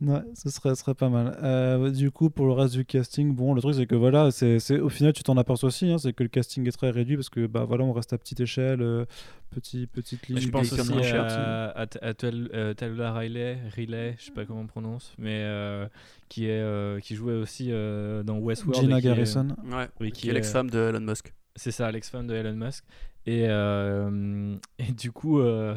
Ouais, 0.00 0.20
ce 0.34 0.50
serait, 0.50 0.74
serait 0.74 0.94
pas 0.94 1.08
mal. 1.08 1.38
Euh, 1.42 1.90
du 1.90 2.10
coup, 2.10 2.30
pour 2.30 2.46
le 2.46 2.52
reste 2.52 2.74
du 2.74 2.84
casting, 2.84 3.34
bon, 3.34 3.54
le 3.54 3.60
truc 3.60 3.74
c'est 3.74 3.86
que 3.86 3.94
voilà, 3.94 4.30
c'est, 4.30 4.58
c'est- 4.58 4.80
au 4.80 4.88
final 4.88 5.12
tu 5.12 5.22
t'en 5.22 5.36
aperçois 5.36 5.68
aussi, 5.68 5.90
hein, 5.90 5.98
c'est 5.98 6.12
que 6.12 6.22
le 6.22 6.28
casting 6.28 6.66
est 6.66 6.72
très 6.72 6.90
réduit 6.90 7.16
parce 7.16 7.28
que 7.28 7.46
bah 7.46 7.64
voilà, 7.64 7.84
on 7.84 7.92
reste 7.92 8.12
à 8.12 8.18
petite 8.18 8.40
échelle, 8.40 8.82
euh, 8.82 9.04
petit, 9.50 9.86
petite 9.86 10.26
ligne. 10.28 10.38
Je 10.40 10.48
pense 10.48 10.72
aussi 10.72 10.92
à, 11.14 11.66
à, 11.68 11.82
à 11.82 12.14
Tal- 12.14 12.50
euh, 12.54 12.74
Tallulah 12.74 13.12
Riley, 13.12 13.58
Riley, 13.76 14.16
je 14.18 14.24
sais 14.24 14.32
pas 14.32 14.44
comment 14.44 14.60
on 14.62 14.66
prononce, 14.66 15.12
mais 15.18 15.42
euh, 15.44 15.86
qui, 16.28 16.46
est, 16.46 16.60
euh, 16.60 16.98
qui 17.00 17.14
jouait 17.14 17.34
aussi 17.34 17.68
euh, 17.70 18.22
dans 18.22 18.38
Westworld. 18.38 18.82
Gina 18.82 19.00
qui 19.00 19.06
est- 19.06 19.10
Garrison. 19.10 19.48
Ouais. 19.70 19.88
Oui, 20.00 20.12
Qui 20.12 20.30
est 20.30 20.32
l'ex-femme 20.32 20.70
de 20.70 20.78
Elon 20.88 21.00
Musk. 21.00 21.32
C'est 21.54 21.70
ça, 21.72 21.92
l'ex-femme 21.92 22.26
de 22.26 22.34
Elon 22.34 22.54
Musk. 22.54 22.84
Et, 23.26 23.44
euh, 23.48 24.56
et 24.78 24.90
du 24.92 25.12
coup, 25.12 25.38
euh, 25.40 25.76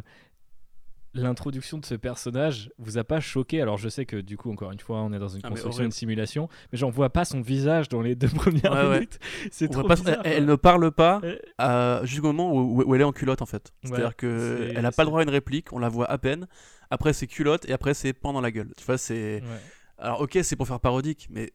l'introduction 1.22 1.78
de 1.78 1.86
ce 1.86 1.96
personnage 1.96 2.72
vous 2.78 2.98
a 2.98 3.04
pas 3.04 3.20
choqué? 3.20 3.62
Alors, 3.62 3.78
je 3.78 3.90
sais 3.90 4.06
que 4.06 4.18
du 4.18 4.38
coup, 4.38 4.52
encore 4.52 4.72
une 4.72 4.80
fois, 4.80 5.02
on 5.02 5.12
est 5.14 5.20
dans 5.20 5.28
une 5.28 5.42
Ah, 5.44 5.50
construction, 5.50 5.84
une 5.84 5.92
simulation, 5.92 6.48
mais 6.72 6.78
j'en 6.78 6.90
vois 6.90 7.10
pas 7.10 7.26
son 7.26 7.42
visage 7.42 7.90
dans 7.90 8.02
les 8.02 8.16
deux 8.16 8.28
premières 8.36 8.72
Ouais, 8.72 8.84
ouais. 8.88 8.94
minutes. 8.96 9.20
C'est 9.52 9.68
On 9.70 9.72
trop 9.72 9.82
voit 9.82 9.90
pas- 9.90 9.96
bizarre. 9.96 10.22
elle, 10.24 10.34
elle 10.34 10.46
ne 10.46 10.56
parle 10.56 10.92
pas 10.92 11.22
Euh, 11.24 11.38
euh, 11.62 12.06
jusqu'au 12.06 12.28
moment 12.28 12.54
où, 12.54 12.84
où 12.84 12.96
elle 12.96 13.02
est 13.02 13.06
en 13.06 13.12
culotte 13.12 13.42
en 13.42 13.46
fait. 13.46 13.72
Ouais, 13.84 13.90
C'est-à-dire 13.90 14.16
que 14.16 14.58
c'est- 14.70 14.74
elle 14.80 14.86
a 14.86 14.92
pas 14.92 15.04
le 15.04 15.08
droit 15.08 15.20
à 15.20 15.24
une 15.24 15.30
réplique, 15.30 15.72
on 15.74 15.80
la 15.80 15.90
voit 15.90 16.10
à 16.10 16.18
peine. 16.18 16.48
Après 16.90 17.14
c'est 17.14 17.28
culotte 17.28 17.68
et 17.68 17.74
après 17.74 17.94
c'est 17.94 18.14
pan 18.14 18.32
dans 18.34 18.42
la 18.42 18.52
gueule. 18.52 18.72
Tu 18.78 18.84
vois 18.86 18.98
c'est. 18.98 19.42
ouais. 19.42 19.42
Alors 19.98 20.22
ok 20.22 20.38
c'est 20.44 20.56
pour 20.56 20.68
faire 20.68 20.80
parodique 20.80 21.28
mais 21.32 21.52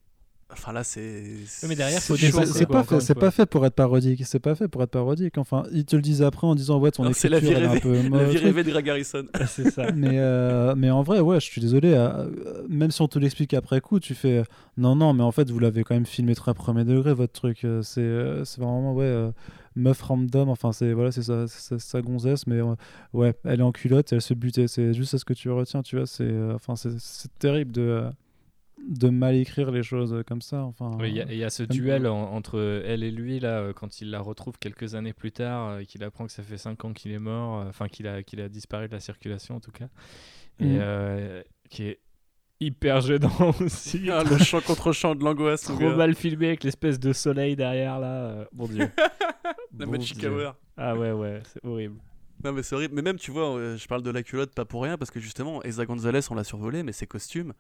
enfin 0.53 0.73
là 0.73 0.85
c'est. 0.85 1.23
Mais 1.69 1.75
derrière, 1.77 2.01
faut 2.03 2.17
c'est 2.17 2.67
pas, 2.67 2.81
encore 2.81 3.01
fait, 3.03 3.15
pas 3.15 3.31
fait 3.31 3.47
pour 3.47 3.65
être 3.67 3.75
parodique, 3.75 4.23
c'est 4.27 4.39
pas 4.39 4.55
fait 4.55 4.69
pour 4.69 4.83
être 4.83 4.91
parodique. 4.91 5.39
Enfin, 5.39 5.65
ils 5.73 5.85
te 5.85 5.97
le 5.97 6.03
disent 6.03 6.23
après 6.23 6.47
en 6.47 6.55
disant 6.55 6.79
ouais, 6.79 6.91
ton 6.91 7.11
c'est 7.13 7.29
la 7.29 7.39
écriture 7.39 7.59
vie 7.59 7.65
elle 7.65 7.65
est 7.65 7.67
un 7.67 7.71
rêvée. 7.81 8.09
peu 8.09 8.17
La 8.17 8.25
vie 8.25 8.39
rêvée 8.39 8.65
de 8.65 8.71
Greg 8.71 8.89
Harrison. 8.91 9.25
c'est 9.47 9.71
ça. 9.71 9.91
mais, 9.93 10.19
euh, 10.19 10.75
mais 10.77 10.91
en 10.91 11.03
vrai, 11.03 11.21
ouais, 11.21 11.41
je 11.41 11.45
suis 11.47 11.61
désolé. 11.61 11.93
euh, 11.95 12.29
même 12.69 12.91
si 12.91 13.01
on 13.03 13.09
te 13.09 13.19
l'explique 13.19 13.55
après 13.55 13.81
coup, 13.81 14.01
tu 14.01 14.15
fais 14.15 14.39
euh, 14.39 14.45
non, 14.77 14.97
non, 14.97 15.13
mais 15.15 15.23
en 15.23 15.33
fait, 15.33 15.51
vous 15.51 15.59
l'avez 15.59 15.85
quand 15.85 15.95
même 15.95 16.07
filmé 16.07 16.35
très 16.35 16.55
premier 16.55 16.85
degré, 16.85 17.13
votre 17.15 17.33
truc. 17.33 17.65
euh, 17.65 17.83
c'est 17.83 18.01
euh, 18.01 18.45
c'est 18.45 18.61
vraiment, 18.61 18.93
ouais, 18.95 19.05
euh, 19.05 19.31
meuf 19.77 20.01
random. 20.03 20.49
Enfin, 20.49 20.73
c'est 20.73 20.93
voilà, 20.93 21.13
c'est 21.13 21.23
sa, 21.23 21.47
c'est 21.49 21.79
sa 21.81 22.03
gonzesse, 22.03 22.47
mais 22.47 22.57
euh, 22.61 22.75
ouais, 23.13 23.35
elle 23.45 23.61
est 23.61 23.63
en 23.63 23.73
culotte, 23.73 24.13
elle 24.13 24.21
se 24.21 24.35
bute. 24.35 24.67
C'est 24.67 24.95
juste 24.95 25.13
ça 25.13 25.19
ce 25.19 25.25
que 25.25 25.35
tu 25.35 25.51
retiens, 25.51 25.83
tu 25.83 25.97
vois. 25.97 26.07
C'est 26.07 26.25
euh, 26.25 26.55
enfin, 26.55 26.77
c'est- 26.77 26.99
c'est 26.99 27.31
terrible 27.39 27.73
de, 27.73 27.81
euh, 27.83 28.11
de 28.89 29.09
mal 29.11 29.35
écrire 29.37 29.71
les 29.71 29.83
choses 29.83 30.23
comme 30.27 30.41
ça. 30.41 30.63
Enfin, 30.65 30.91
Oui, 30.99 31.11
Il 31.11 31.17
y, 31.17 31.21
a- 31.21 31.27
il 31.33 31.37
y 31.39 31.45
a 31.45 31.51
ce 31.51 31.63
Comme- 31.65 31.77
duel 31.77 32.07
en- 32.07 32.33
entre 32.33 32.83
elle 32.87 33.03
et 33.05 33.11
lui, 33.11 33.39
là, 33.41 33.59
euh, 33.61 33.73
quand 33.73 34.01
il 34.01 34.11
la 34.11 34.21
retrouve 34.21 34.59
quelques 34.59 34.95
années 34.95 35.13
plus 35.13 35.33
tard, 35.33 35.69
euh, 35.69 35.85
qu'il 35.85 36.03
apprend 36.03 36.27
que 36.27 36.33
ça 36.33 36.43
fait 36.43 36.57
5 36.59 36.85
ans 36.85 36.93
qu'il 36.93 37.13
est 37.13 37.19
mort, 37.19 37.61
euh, 37.61 37.69
enfin 37.69 37.89
qu'il 37.89 38.07
a, 38.09 38.23
qu'il 38.23 38.41
a 38.41 38.49
disparu 38.49 38.89
de 38.89 38.93
la 38.93 39.01
circulation 39.01 39.57
en 39.57 39.61
tout 39.61 39.71
cas, 39.73 39.89
et 40.59 40.65
Mhm. 40.65 40.79
euh, 40.81 41.43
qui 41.69 41.85
est 41.85 42.01
hyper 42.61 43.01
gênant 43.01 43.31
aussi. 43.61 44.11
Ah, 44.11 44.23
le 44.25 44.39
chant 44.39 44.61
contre 44.61 44.93
chant 44.93 45.15
de 45.15 45.25
l'angoisse. 45.25 45.63
Trop 45.63 45.77
gars. 45.79 45.97
mal 45.97 46.15
filmé 46.15 46.49
avec 46.49 46.65
l'espèce 46.65 46.99
de 46.99 47.13
soleil 47.13 47.57
derrière 47.57 47.99
là. 47.99 48.13
euh, 48.25 48.45
mon 48.53 48.67
dieu. 48.67 48.89
La 49.79 49.87
Bon 49.87 49.93
Magic 49.93 50.19
Dieu. 50.19 50.31
Hour. 50.31 50.57
Ah 50.77 50.97
ouais, 50.97 51.13
ouais, 51.13 51.43
c'est 51.45 51.65
horrible. 51.65 52.01
Non 52.43 52.53
mais 52.53 52.63
c'est 52.63 52.75
horrible. 52.75 52.95
Mais 52.95 53.03
même 53.03 53.19
tu 53.19 53.31
vois, 53.31 53.77
je 53.77 53.87
parle 53.87 54.03
de 54.03 54.11
la 54.11 54.23
culotte 54.23 54.55
pas 54.55 54.65
pour 54.65 54.83
rien 54.83 54.97
parce 54.99 55.11
que 55.11 55.21
justement, 55.21 55.63
Esa 55.63 55.85
Gonzalez 55.87 56.21
on 56.31 56.35
l'a 56.35 56.45
survolé, 56.45 56.83
mais 56.83 56.93
ses 56.93 57.07
costumes, 57.07 57.53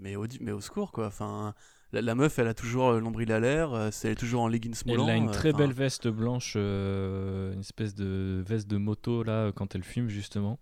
mais 0.00 0.16
au, 0.16 0.26
mais 0.40 0.52
au 0.52 0.60
secours 0.60 0.92
quoi. 0.92 1.06
Enfin, 1.06 1.54
la, 1.92 2.00
la 2.02 2.14
meuf 2.14 2.38
elle 2.38 2.48
a 2.48 2.54
toujours 2.54 2.88
euh, 2.90 3.00
l'ombril 3.00 3.30
à 3.32 3.40
l'air, 3.40 3.72
euh, 3.74 3.88
c'est- 3.92 4.08
elle 4.08 4.12
est 4.12 4.16
toujours 4.16 4.42
en 4.42 4.48
leggings 4.48 4.74
Elle 4.86 4.92
moulants. 4.98 5.08
a 5.08 5.14
une 5.16 5.28
euh, 5.28 5.32
très 5.32 5.52
belle 5.52 5.72
veste 5.72 6.08
blanche, 6.08 6.54
euh, 6.56 7.52
une 7.52 7.60
espèce 7.60 7.94
de 7.94 8.42
veste 8.46 8.68
de 8.68 8.76
moto 8.76 9.22
là 9.22 9.52
quand 9.52 9.74
elle 9.74 9.84
fume 9.84 10.08
justement. 10.08 10.58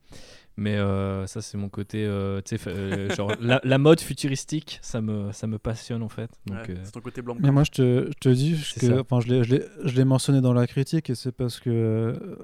Mais 0.60 0.74
euh, 0.76 1.24
ça 1.28 1.40
c'est 1.40 1.56
mon 1.56 1.68
côté, 1.68 2.04
euh, 2.04 2.40
tu 2.44 2.50
sais, 2.50 2.58
fa- 2.58 2.70
euh, 2.70 3.08
genre 3.14 3.30
la, 3.40 3.60
la 3.62 3.78
mode 3.78 4.00
futuristique, 4.00 4.80
ça 4.82 5.00
me 5.00 5.30
ça 5.30 5.46
me 5.46 5.56
passionne 5.56 6.02
en 6.02 6.08
fait. 6.08 6.30
Donc 6.46 6.56
ouais, 6.56 6.74
euh, 6.74 6.80
C'est 6.82 6.90
ton 6.90 7.00
côté 7.00 7.22
blanc. 7.22 7.36
Mais 7.38 7.52
moi, 7.52 7.62
je 7.62 7.70
te, 7.70 8.06
je 8.08 8.18
te 8.18 8.28
dis 8.28 8.56
que, 8.80 9.00
enfin, 9.00 9.20
je 9.20 9.28
l'ai, 9.28 9.44
je 9.44 9.54
l'ai, 9.54 9.64
je 9.84 9.94
l'ai 9.96 10.04
mentionné 10.04 10.40
dans 10.40 10.52
la 10.52 10.66
critique 10.66 11.10
et 11.10 11.14
c'est 11.14 11.30
parce 11.30 11.60
que, 11.60 12.36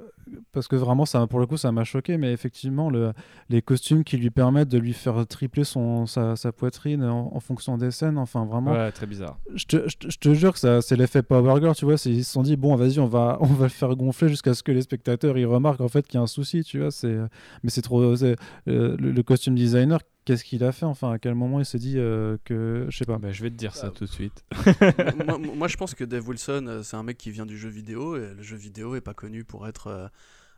parce 0.53 0.69
que 0.69 0.77
vraiment, 0.77 1.07
ça, 1.07 1.27
pour 1.27 1.41
le 1.41 1.47
coup, 1.47 1.57
ça 1.57 1.73
m'a 1.73 1.83
choqué. 1.83 2.17
Mais 2.17 2.33
effectivement, 2.33 2.89
le, 2.89 3.13
les 3.51 3.63
costumes 3.63 4.05
qui 4.05 4.17
lui 4.17 4.31
permettent 4.31 4.69
de 4.69 4.79
lui 4.79 4.93
faire 4.93 5.27
tripler 5.27 5.65
son, 5.65 6.07
sa, 6.07 6.37
sa 6.37 6.53
poitrine 6.53 7.03
en, 7.03 7.33
en 7.35 7.41
fonction 7.41 7.77
des 7.79 7.91
scènes, 7.91 8.17
enfin, 8.19 8.45
vraiment, 8.45 8.75
ouais, 8.75 8.93
très 8.93 9.07
bizarre. 9.07 9.39
je, 9.55 9.65
te, 9.65 9.89
je, 9.89 9.97
te, 9.97 10.11
je 10.11 10.19
te 10.19 10.35
jure 10.35 10.53
que 10.53 10.61
ça, 10.61 10.83
c'est 10.83 10.95
l'effet 10.97 11.25
Power 11.25 11.61
Girl, 11.61 11.75
tu 11.75 11.85
vois. 11.85 11.95
Ils 12.05 12.25
se 12.25 12.33
sont 12.33 12.43
dit, 12.43 12.57
bon, 12.57 12.77
vas-y, 12.77 13.01
on 13.01 13.07
va, 13.09 13.39
on 13.41 13.47
va 13.47 13.65
le 13.65 13.71
faire 13.71 13.95
gonfler 13.97 14.29
jusqu'à 14.29 14.55
ce 14.55 14.63
que 14.63 14.71
les 14.71 14.83
spectateurs 14.83 15.37
ils 15.37 15.47
remarquent 15.47 15.81
en 15.81 15.89
fait 15.89 16.07
qu'il 16.07 16.15
y 16.15 16.21
a 16.21 16.23
un 16.23 16.27
souci, 16.29 16.63
tu 16.63 16.79
vois. 16.79 16.93
C'est, 16.93 17.17
mais 17.65 17.71
c'est 17.71 17.83
trop. 17.83 18.04
C'est- 18.17 18.37
euh, 18.69 18.97
le, 18.99 19.13
le 19.13 19.23
costume 19.23 19.55
designer, 19.55 20.01
qu'est-ce 20.25 20.45
qu'il 20.45 20.63
a 20.65 20.73
fait 20.73 20.87
Enfin, 20.87 21.13
à 21.13 21.19
quel 21.19 21.35
moment 21.35 21.59
il 21.61 21.65
s'est 21.67 21.79
dit 21.79 21.95
euh, 21.99 22.37
que, 22.45 22.87
je 22.89 22.97
sais 22.97 23.05
pas. 23.05 23.19
Bah, 23.19 23.33
je 23.33 23.43
vais 23.43 23.51
te 23.51 23.57
dire 23.57 23.75
ça 23.75 23.91
tout 23.91 24.05
de 24.05 24.11
suite. 24.11 24.45
moi, 25.57 25.69
je 25.69 25.77
pense 25.77 25.95
que 25.95 26.05
Dave 26.05 26.27
Wilson 26.29 26.67
euh, 26.69 26.83
c'est 26.83 26.97
un 26.97 27.03
mec 27.03 27.19
qui 27.19 27.31
vient 27.31 27.47
du 27.47 27.59
jeu 27.59 27.69
vidéo 27.69 28.17
et 28.17 28.35
le 28.35 28.43
jeu 28.43 28.57
vidéo 28.57 28.95
est 28.97 29.01
pas 29.01 29.15
connu 29.15 29.45
pour 29.45 29.67
être 29.69 29.87
euh, 29.89 30.07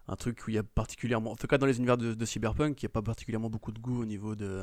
un 0.08 0.16
truc 0.16 0.46
où 0.46 0.50
il 0.50 0.54
y 0.54 0.58
a 0.58 0.62
particulièrement, 0.62 1.32
en 1.32 1.36
tout 1.36 1.46
cas 1.46 1.58
dans 1.58 1.66
les 1.66 1.78
univers 1.78 1.96
de, 1.98 2.14
de 2.14 2.24
cyberpunk, 2.24 2.80
il 2.82 2.84
n'y 2.86 2.90
a 2.90 2.92
pas 2.92 3.02
particulièrement 3.02 3.50
beaucoup 3.50 3.72
de 3.72 3.78
goût 3.80 4.02
au 4.02 4.04
niveau 4.04 4.34
de 4.34 4.62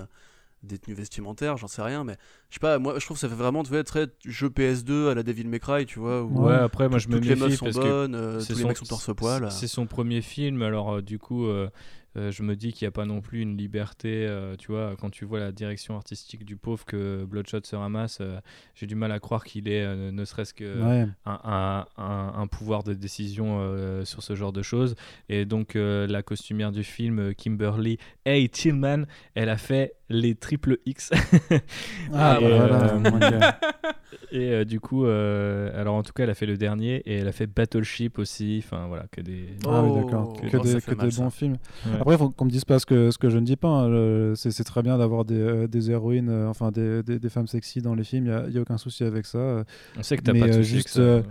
des 0.62 0.78
tenues 0.78 0.96
vestimentaires, 0.96 1.58
j'en 1.58 1.68
sais 1.68 1.82
rien, 1.82 2.06
mais 2.06 2.16
je 2.50 2.54
sais 2.56 2.60
pas, 2.62 2.80
moi 2.80 2.98
je 2.98 3.04
trouve 3.04 3.18
que 3.18 3.20
ça 3.22 3.28
fait 3.28 3.36
vraiment 3.36 3.64
tu 3.64 3.70
vois, 3.72 3.84
très 3.84 4.08
jeu 4.24 4.48
PS2 4.48 5.10
à 5.10 5.14
la 5.14 5.22
Devil 5.22 5.44
May 5.44 5.60
Cry, 5.60 5.86
tu 5.86 6.00
vois, 6.00 6.24
où 6.24 6.46
Ouais, 6.46 6.54
après 6.54 6.88
moi 6.88 7.00
je 7.00 7.10
me 7.10 7.18
les 7.20 7.32
méfie 7.32 7.42
meufs 7.42 7.56
sont 7.56 7.66
parce 7.66 7.76
que 7.76 7.82
bonnes, 7.82 8.16
euh, 8.16 8.42
tous 8.42 8.54
les 8.56 8.62
son- 8.62 8.68
mecs 8.70 8.78
sont 8.78 8.86
torse-poil. 8.86 9.52
C'est 9.52 9.68
son 9.68 9.88
premier 9.88 10.22
film, 10.22 10.62
alors 10.62 10.94
euh, 10.94 11.02
du 11.02 11.20
coup, 11.20 11.48
euh, 11.48 11.70
euh, 12.18 12.32
je 12.32 12.44
me 12.44 12.56
dis 12.56 12.74
qu'il 12.74 12.86
n'y 12.86 12.90
a 12.90 12.92
pas 12.92 13.06
non 13.06 13.22
plus 13.22 13.42
une 13.42 13.58
liberté. 13.58 14.26
euh, 14.28 14.56
tu 14.56 14.72
vois, 14.72 14.96
quand 15.00 15.10
tu 15.10 15.26
vois 15.26 15.40
la 15.40 15.52
direction 15.52 15.96
artistique 15.96 16.46
du 16.46 16.56
pauvre 16.58 16.86
que 16.86 17.24
Bloodshot 17.26 17.62
se 17.64 17.76
ramasse, 17.76 18.20
euh, 18.22 18.40
j'ai 18.76 18.86
du 18.88 18.96
mal 18.96 19.12
à 19.12 19.20
croire 19.20 19.44
qu'il 19.44 19.68
ait 19.68 19.96
ne 20.12 20.26
serait-ce 20.26 20.54
que 20.54 20.84
Ouais. 20.84 21.08
un, 21.26 21.40
un- 21.44 21.86
un- 21.98 22.34
un 22.36 22.48
pouvoir 22.48 22.84
de 22.84 22.94
décision 22.94 24.04
sur 24.06 24.22
ce 24.24 24.36
genre 24.36 24.54
de 24.54 24.62
choses. 24.62 24.96
Et 25.30 25.46
donc, 25.46 25.74
la 25.76 26.22
costumière 26.24 26.72
du 26.72 26.84
film, 26.84 27.34
Kimberly 27.36 27.98
A. 28.26 28.48
Tillman, 28.48 29.04
elle 29.36 29.50
a 29.50 29.58
fait 29.58 29.94
les 30.10 30.36
triple 30.36 30.78
X. 30.86 31.12
Ah, 32.14 32.38
bah, 32.40 32.50
voilà, 32.50 32.94
mon. 33.00 33.20
Et 34.32 34.52
euh, 34.52 34.66
du 34.66 34.80
coup, 34.80 35.06
euh, 35.06 35.70
alors 35.80 35.96
en 35.96 36.04
tout 36.04 36.14
cas, 36.14 36.24
elle 36.24 36.30
a 36.30 36.34
fait 36.34 36.46
le 36.46 36.58
dernier 36.58 36.98
et 37.06 37.16
elle 37.18 37.28
a 37.28 37.32
fait 37.32 37.48
Battleship 37.48 38.20
aussi. 38.20 38.62
Enfin 38.64 38.88
voilà, 38.88 39.06
que 39.12 39.22
des. 39.22 39.46
Ah 39.68 39.82
oui, 39.84 39.90
Oh, 39.94 39.96
d'accord. 40.04 40.34
que 40.34 40.48
Que, 40.48 40.58
des, 40.58 40.82
que 40.82 40.96
mal, 40.96 41.10
des 41.10 41.16
bons 41.18 41.30
films. 41.30 41.58
Ouais. 41.86 41.92
Après, 42.00 42.16
il 42.16 42.18
faut 42.18 42.30
qu'on 42.30 42.46
me 42.46 42.50
dise 42.50 42.66
pas 42.66 42.80
ce 42.80 42.86
que, 42.86 43.12
ce 43.12 43.18
que 43.18 43.30
je 43.30 43.38
ne 43.38 43.46
dis 43.46 43.56
pas. 43.56 43.68
hein. 43.70 44.34
C'est 44.36 44.52
c'est 44.52 44.64
très 44.64 44.82
bien 44.84 44.98
d'avoir 44.98 45.26
des, 45.26 45.36
euh, 45.40 45.68
des 45.68 45.92
héroïnes, 45.92 46.30
euh, 46.30 46.48
enfin 46.50 46.72
des, 46.72 47.04
des, 47.04 47.20
des 47.20 47.30
femmes 47.30 47.48
sexy 47.48 47.82
dans 47.82 47.96
les 47.96 48.04
films. 48.04 48.26
Il 48.48 48.52
n'y 48.52 48.58
a, 48.58 48.62
aucun 48.62 48.78
souci 48.78 49.04
avec 49.04 49.26
ça. 49.26 49.64
On 49.98 50.04
sait 50.04 50.18
que 50.18 50.24
t'as 50.24 50.34
pas 50.34 50.40
de 50.40 50.44
euh, 50.44 50.48
soucis 50.48 50.58
avec 50.58 50.66
juste, 50.66 50.90
ça. 50.90 51.02
euh, 51.02 51.22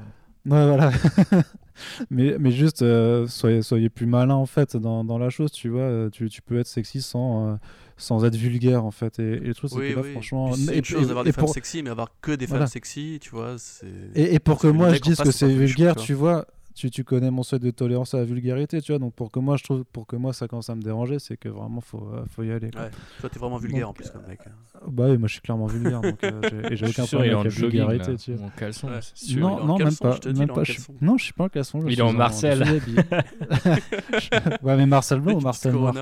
Ouais, 0.44 0.66
voilà. 0.66 0.90
mais, 2.10 2.36
mais 2.38 2.50
juste, 2.50 2.82
euh, 2.82 3.26
soyez, 3.28 3.62
soyez 3.62 3.88
plus 3.88 4.06
malin 4.06 4.34
en 4.34 4.46
fait 4.46 4.76
dans, 4.76 5.04
dans 5.04 5.18
la 5.18 5.30
chose. 5.30 5.50
Tu 5.52 5.68
vois, 5.68 6.08
tu, 6.10 6.28
tu 6.28 6.42
peux 6.42 6.58
être 6.58 6.66
sexy 6.66 7.00
sans, 7.02 7.48
euh, 7.52 7.54
sans 8.02 8.24
être 8.24 8.36
vulgaire 8.36 8.84
en 8.84 8.90
fait. 8.90 9.18
Et, 9.18 9.22
et 9.22 9.40
le 9.40 9.54
truc, 9.54 9.70
c'est 9.70 9.76
Oui, 9.78 9.90
que 9.90 9.96
là, 9.96 10.02
oui. 10.04 10.54
C'est 10.56 10.74
et- 10.74 10.78
une 10.78 10.84
chose 10.84 11.06
d'avoir 11.08 11.24
des 11.24 11.32
femmes 11.32 11.44
pour- 11.46 11.54
sexy, 11.54 11.82
mais 11.82 11.90
avoir 11.90 12.08
que 12.20 12.32
des 12.32 12.46
Voilà. 12.46 12.66
femmes 12.66 12.72
sexy, 12.72 13.18
tu 13.20 13.30
vois, 13.30 13.54
c'est. 13.58 13.86
Et, 14.14 14.34
et 14.34 14.38
pour 14.38 14.58
que 14.58 14.66
moi 14.68 14.92
je 14.92 15.00
dise 15.00 15.18
que 15.18 15.30
c'est 15.30 15.52
vulgaire, 15.54 15.96
tu 15.96 16.12
vois, 16.14 16.46
tu, 16.74 16.90
tu 16.90 17.04
connais 17.04 17.30
mon 17.30 17.42
seuil 17.42 17.60
de 17.60 17.70
tolérance 17.70 18.14
à 18.14 18.18
la 18.18 18.24
vulgarité, 18.24 18.80
tu 18.80 18.92
vois. 18.92 18.98
Donc 18.98 19.12
pour 19.14 19.30
que 19.30 19.38
moi 19.38 19.58
je 19.58 19.64
trouve, 19.64 19.84
pour 19.92 20.06
que 20.06 20.16
moi 20.16 20.32
ça 20.32 20.48
commence 20.48 20.70
à 20.70 20.74
me 20.74 20.80
déranger, 20.80 21.18
c'est 21.18 21.36
que 21.36 21.50
vraiment 21.50 21.82
faut, 21.82 22.08
euh, 22.14 22.24
faut 22.34 22.42
y 22.44 22.50
aller. 22.50 22.70
quoi. 22.70 22.84
Ouais. 22.84 22.90
Toi, 23.20 23.28
t'es 23.28 23.38
vraiment 23.38 23.58
vulgaire 23.58 23.82
Donc, 23.88 23.90
en 23.90 23.92
plus 23.92 24.08
comme 24.10 24.22
mec. 24.26 24.40
hein. 24.46 24.52
Bah 24.88 25.04
oui, 25.10 25.18
moi 25.18 25.28
je 25.28 25.34
suis 25.34 25.42
clairement 25.42 25.66
vulgaire, 25.66 26.00
donc 26.00 26.24
euh, 26.24 26.40
j'ai- 26.72 26.86
aucun 26.88 27.04
sûr, 27.04 27.22
il 27.24 27.30
est 27.30 27.32
problème 27.32 27.36
en 27.36 27.40
avec 27.40 27.52
la 27.58 27.68
vulgarité, 27.68 28.16
tu 28.16 28.32
vois. 28.34 28.46
en 28.46 28.50
caleçon. 28.58 28.88
Ouais. 28.88 29.00
il 29.28 29.38
Non, 29.38 29.48
en 29.48 29.66
non, 29.66 29.76
même 29.76 29.84
caleçon, 29.94 30.04
pas. 30.04 30.18
je 30.24 30.28
même 30.30 30.48
je. 30.64 31.04
Non, 31.04 31.18
je 31.18 31.24
suis 31.24 31.32
pas 31.34 31.44
en 31.44 31.48
caleçon. 31.50 31.80
je 31.82 31.88
Il 31.88 31.98
est 31.98 32.02
en 32.02 32.12
Marcel. 32.14 32.62
ouais, 34.62 34.76
mais 34.76 34.86
Marcel 34.86 35.20
Blanc 35.20 35.34
ou 35.34 35.40
Marcel 35.40 35.72
Noir. 35.72 35.94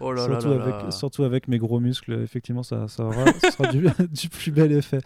Oh 0.00 0.12
là 0.12 0.24
surtout, 0.24 0.48
là 0.48 0.62
avec, 0.62 0.74
là. 0.84 0.90
surtout 0.90 1.24
avec 1.24 1.48
mes 1.48 1.58
gros 1.58 1.80
muscles, 1.80 2.20
effectivement, 2.22 2.62
ça, 2.62 2.88
ça, 2.88 3.04
aura, 3.04 3.32
ça 3.38 3.50
sera 3.50 3.72
du, 3.72 3.86
du 4.10 4.28
plus 4.28 4.50
bel 4.50 4.72
effet. 4.72 5.00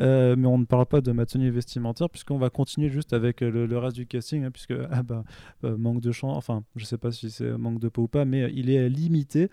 Euh, 0.00 0.36
mais 0.36 0.46
on 0.46 0.58
ne 0.58 0.64
parle 0.64 0.86
pas 0.86 1.00
de 1.00 1.12
ma 1.12 1.26
tenue 1.26 1.50
vestimentaire, 1.50 2.10
puisqu'on 2.10 2.38
va 2.38 2.50
continuer 2.50 2.88
juste 2.88 3.12
avec 3.12 3.42
euh, 3.42 3.50
le, 3.50 3.66
le 3.66 3.78
reste 3.78 3.96
du 3.96 4.06
casting, 4.06 4.44
hein, 4.44 4.50
puisque 4.50 4.74
ah 4.90 5.02
bah, 5.02 5.24
euh, 5.64 5.76
manque 5.76 6.00
de 6.00 6.12
chant, 6.12 6.30
enfin, 6.30 6.62
je 6.76 6.84
sais 6.84 6.98
pas 6.98 7.10
si 7.10 7.30
c'est 7.30 7.56
manque 7.56 7.80
de 7.80 7.88
peau 7.88 8.02
ou 8.02 8.08
pas, 8.08 8.24
mais 8.24 8.50
il 8.54 8.70
est 8.70 8.88
limité, 8.88 9.48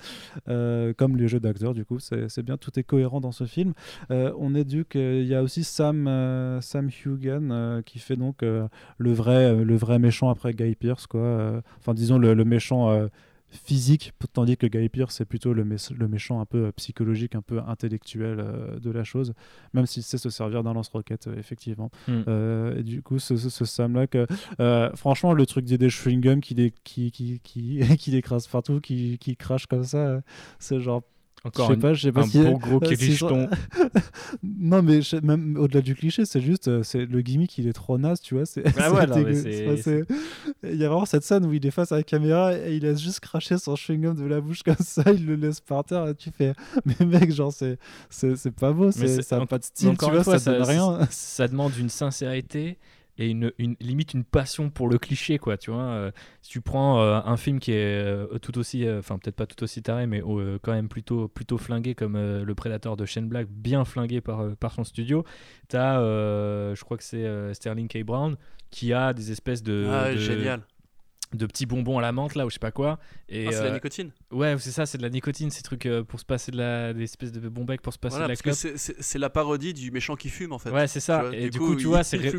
euh, 0.50 0.94
comme 0.94 1.18
les 1.18 1.28
jeux 1.28 1.40
d'acteurs, 1.40 1.74
du 1.74 1.86
coup, 1.86 2.00
c'est 2.00 2.44
bien, 2.44 2.58
tout 2.58 2.78
est 2.80 2.84
cohérent 2.84 3.22
dans 3.22 3.32
ce 3.32 3.46
film. 3.46 3.74
On 4.10 4.56
est 4.56 4.66
dû 4.66 4.86
qu'il 4.86 5.26
y 5.26 5.36
a 5.36 5.44
aussi 5.44 5.64
Sam, 5.64 6.60
Sam 6.62 6.90
Hugan 7.06 7.82
qui 7.86 8.00
fait 8.00 8.16
donc 8.16 8.42
le, 8.42 9.14
vrai, 9.14 9.56
le 9.64 9.76
vrai 9.76 10.00
méchant 10.00 10.30
après 10.30 10.54
Guy 10.54 10.76
Pearce, 10.76 11.08
quoi. 11.08 11.62
Enfin, 11.80 11.94
disons 11.94 12.18
le, 12.18 12.34
le 12.34 12.46
méchant 12.46 13.08
physique, 13.52 14.14
tandis 14.34 14.58
que 14.58 14.66
Guy 14.66 14.90
Pearce, 14.90 15.16
c'est 15.16 15.26
plutôt 15.26 15.54
le, 15.54 15.64
mé- 15.66 15.94
le 15.94 16.08
méchant 16.08 16.40
un 16.42 16.46
peu 16.46 16.66
euh, 16.66 16.72
psychologique, 16.72 17.36
un 17.36 17.42
peu 17.42 17.60
intellectuel 17.60 18.40
euh, 18.40 18.80
de 18.80 18.90
la 18.92 19.04
chose, 19.04 19.34
même 19.74 19.86
s'il 19.86 20.04
sait 20.04 20.18
se 20.18 20.30
servir 20.30 20.64
d'un 20.64 20.74
lance-roquette, 20.74 21.28
euh, 21.28 21.38
effectivement. 21.38 21.92
Mm. 22.08 22.22
Euh, 22.28 22.80
et 22.80 22.84
du 22.84 23.02
coup, 23.02 23.20
ce, 23.20 23.36
ce, 23.38 23.50
ce 23.50 23.66
Sam-là, 23.66 24.08
franchement, 24.96 25.34
le 25.34 25.46
truc 25.46 25.66
des, 25.66 25.78
des 25.78 25.90
chewing 25.90 26.22
gum 26.22 26.42
qui, 26.42 26.56
qui, 26.84 27.12
qui, 27.12 27.40
qui, 27.44 27.98
qui 27.98 28.12
l'écrase 28.12 28.48
partout, 28.48 28.80
qui, 28.80 29.18
qui 29.18 29.36
crache 29.36 29.66
comme 29.68 29.84
ça, 29.84 30.22
c'est 30.60 30.80
genre 30.80 31.04
Encore 31.44 31.70
je 31.70 31.74
sais 31.74 31.78
un, 31.78 31.82
pas, 31.82 31.94
je 31.96 32.02
sais 32.04 32.12
pas 32.12 32.22
un 32.22 32.26
si- 32.28 32.44
bon 32.44 32.54
gros 32.58 32.80
clicheton. 32.96 33.50
non, 34.44 34.82
mais 34.84 35.02
je- 35.02 35.16
même 35.18 35.58
au-delà 35.58 35.82
du 35.82 35.96
cliché, 35.96 36.26
c'est 36.26 36.42
juste 36.42 36.68
euh, 36.68 36.84
c'est 36.84 37.06
le 37.06 37.22
gimmick, 37.22 37.58
il 37.58 37.68
est 37.68 37.74
trop 37.74 37.98
naze, 37.98 38.22
tu 38.22 38.36
vois. 38.36 38.46
C'est, 38.46 38.64
Ah 38.78 38.92
ouais, 38.94 39.06
Il 40.64 40.76
y 40.76 40.84
a 40.86 40.90
vraiment 40.90 41.06
cette 41.06 41.24
scène 41.24 41.46
où 41.46 41.54
il 41.54 41.66
est 41.66 41.72
face 41.72 41.92
à 41.92 41.96
la 41.98 42.04
caméra 42.04 42.54
et 42.56 42.76
il 42.76 42.84
laisse 42.84 43.02
juste 43.02 43.20
cracher 43.22 43.58
son 43.58 43.74
chewing-gum 43.76 44.16
de 44.16 44.26
la 44.26 44.40
bouche 44.42 44.64
comme 44.64 44.76
ça, 44.80 45.04
il 45.12 45.26
le 45.26 45.36
laisse 45.36 45.60
par 45.62 45.84
terre 45.84 46.08
et 46.08 46.16
tu 46.16 46.30
fais, 46.32 46.54
mais 46.86 47.06
mec, 47.06 47.32
genre, 47.32 47.52
c'est, 47.52 47.78
c'est, 48.10 48.36
c'est 48.36 48.52
pas 48.52 48.72
beau, 48.72 48.92
c'est, 48.92 49.22
ça 49.24 49.38
a 49.38 49.40
en- 49.40 49.46
pas 49.48 49.58
de 49.58 49.64
style, 49.64 49.98
tu 49.98 50.06
vois, 50.06 50.24
fois, 50.24 50.40
ça, 50.40 50.54
donne 50.54 50.64
rien. 50.64 51.00
ça 51.10 51.48
demande 51.48 51.72
une 51.78 51.90
sincérité 51.90 52.78
et 53.22 53.30
une, 53.30 53.52
une- 53.58 53.76
limite 53.80 54.14
une 54.14 54.24
passion 54.24 54.70
pour 54.70 54.90
le 54.90 54.98
cliché 54.98 55.38
quoi 55.38 55.58
tu 55.58 55.72
vois 55.72 55.84
euh, 55.84 56.12
si 56.42 56.50
tu 56.50 56.62
prends 56.62 57.02
euh, 57.02 57.20
un 57.24 57.38
film 57.38 57.60
qui 57.60 57.72
est 57.72 58.02
euh, 58.04 58.38
tout 58.40 58.58
aussi 58.58 58.88
enfin 58.90 59.18
peut-être 59.18 59.36
pas 59.36 59.46
tout 59.46 59.64
aussi 59.64 59.82
taré 59.82 60.08
mais 60.08 60.22
quand 60.62 60.72
même 60.72 60.90
plutôt 60.90 61.28
plutôt 61.28 61.58
flingué 61.58 61.96
comme 61.96 62.18
le 62.18 62.56
Predator 62.56 62.98
de 62.98 63.06
Shane 63.06 63.28
Black 63.28 63.48
bien 63.50 63.86
flingué 63.86 64.22
par, 64.22 64.56
par 64.58 64.72
son 64.74 64.84
studio 64.84 65.24
t'as 65.68 66.00
je 66.00 66.84
crois 66.84 66.98
que 66.98 67.04
c'est 67.04 67.54
Sterling 67.54 67.88
K 67.88 68.04
Brown 68.04 68.36
qui 68.70 68.94
a 68.94 69.14
des 69.14 69.32
espèces 69.32 69.64
de, 69.64 69.86
Ah, 69.92 70.12
de, 70.14 70.18
génial. 70.18 70.62
De 71.34 71.46
petits 71.46 71.66
bonbons 71.66 71.98
à 71.98 72.02
la 72.02 72.12
menthe 72.12 72.36
là 72.36 72.46
ou 72.46 72.50
je 72.50 72.56
sais 72.56 72.60
pas 72.60 72.72
quoi. 72.72 73.00
Et 73.30 73.48
Ah, 73.48 73.52
c'est 73.52 73.64
la 73.64 73.70
euh, 73.70 73.74
nicotine. 73.74 74.12
ouais 74.32 74.56
c'est 74.60 74.72
ça 74.72 74.86
c'est 74.86 74.98
de 74.98 75.04
la 75.04 75.10
nicotine 75.10 75.50
ces 75.50 75.62
trucs 75.64 75.86
euh, 75.86 76.04
pour 76.04 76.20
se 76.20 76.26
passer 76.26 76.52
de 76.52 76.58
la 76.58 76.94
des 76.94 77.04
espèces 77.04 77.32
de 77.32 77.48
bonbecs 77.50 77.82
pour 77.82 77.94
se 77.94 78.00
passer 78.00 78.18
Voilà, 78.18 78.28
de 78.28 78.32
la 78.32 78.36
clope. 78.36 78.56
c'est- 78.56 79.18
la 79.20 79.30
parodie 79.30 79.74
du 79.74 79.92
méchant 79.92 80.16
qui 80.16 80.30
fume 80.30 80.52
en 80.54 80.60
fait. 80.60 80.72
ouais 80.72 80.88
c'est 80.88 81.00
ça. 81.00 81.22
Vois, 81.24 81.36
et 81.36 81.50
du 81.50 81.60
coup, 81.60 81.76
tu 81.76 81.86
vois 81.88 82.04
c'est 82.04 82.18
ré- 82.18 82.32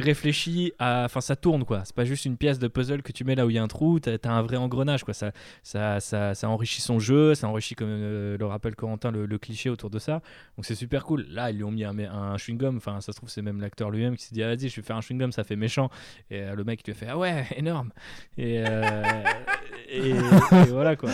réfléchi 0.00 0.72
à 0.78 1.04
enfin 1.04 1.20
ça 1.20 1.36
tourne 1.36 1.64
quoi. 1.64 1.82
C'est 1.84 1.94
pas 1.94 2.04
juste 2.04 2.24
une 2.24 2.36
pièce 2.36 2.58
de 2.58 2.68
puzzle 2.68 3.02
que 3.02 3.12
tu 3.12 3.24
mets 3.24 3.34
là 3.34 3.46
où 3.46 3.50
il 3.50 3.56
y 3.56 3.58
a 3.58 3.62
un 3.62 3.68
trou 3.68 3.98
t'as 4.00 4.16
as 4.22 4.28
un 4.32 4.42
vrai 4.42 4.56
engrenage 4.56 5.04
quoi. 5.04 5.14
Ça 5.14 5.32
ça, 5.62 6.00
ça 6.00 6.34
ça 6.34 6.48
enrichit 6.48 6.80
son 6.80 6.98
jeu 6.98 7.34
ça 7.34 7.48
enrichit 7.48 7.74
comme 7.74 7.88
euh, 7.90 8.36
le 8.38 8.46
rappelle 8.46 8.74
Corentin 8.76 9.10
le, 9.10 9.26
le 9.26 9.38
cliché 9.38 9.70
autour 9.70 9.90
de 9.90 9.98
ça. 9.98 10.22
Donc 10.56 10.64
c'est 10.66 10.74
super 10.74 11.04
cool. 11.04 11.26
Là 11.30 11.50
ils 11.50 11.56
lui 11.56 11.64
ont 11.64 11.70
mis 11.70 11.84
un, 11.84 11.98
un 11.98 12.36
chewing 12.36 12.58
gum 12.58 12.76
enfin 12.76 13.00
ça 13.00 13.12
se 13.12 13.16
trouve 13.16 13.28
c'est 13.28 13.42
même 13.42 13.60
l'acteur 13.60 13.90
lui-même 13.90 14.16
qui 14.16 14.24
s'est 14.26 14.34
dit 14.34 14.42
ah, 14.42 14.48
vas-y 14.54 14.68
je 14.68 14.76
vais 14.76 14.82
faire 14.82 14.96
un 14.96 15.00
chewing 15.00 15.18
gum 15.20 15.32
ça 15.32 15.44
fait 15.44 15.56
méchant. 15.56 15.90
Et 16.30 16.40
euh, 16.42 16.54
le 16.54 16.64
mec 16.64 16.80
il 16.82 16.90
lui 16.90 16.92
a 16.92 16.94
fait 16.96 17.06
ah 17.08 17.18
ouais 17.18 17.46
énorme 17.56 17.90
et, 18.38 18.62
euh, 18.66 19.02
et, 19.90 20.10
et 20.10 20.64
voilà 20.70 20.96
quoi 20.96 21.10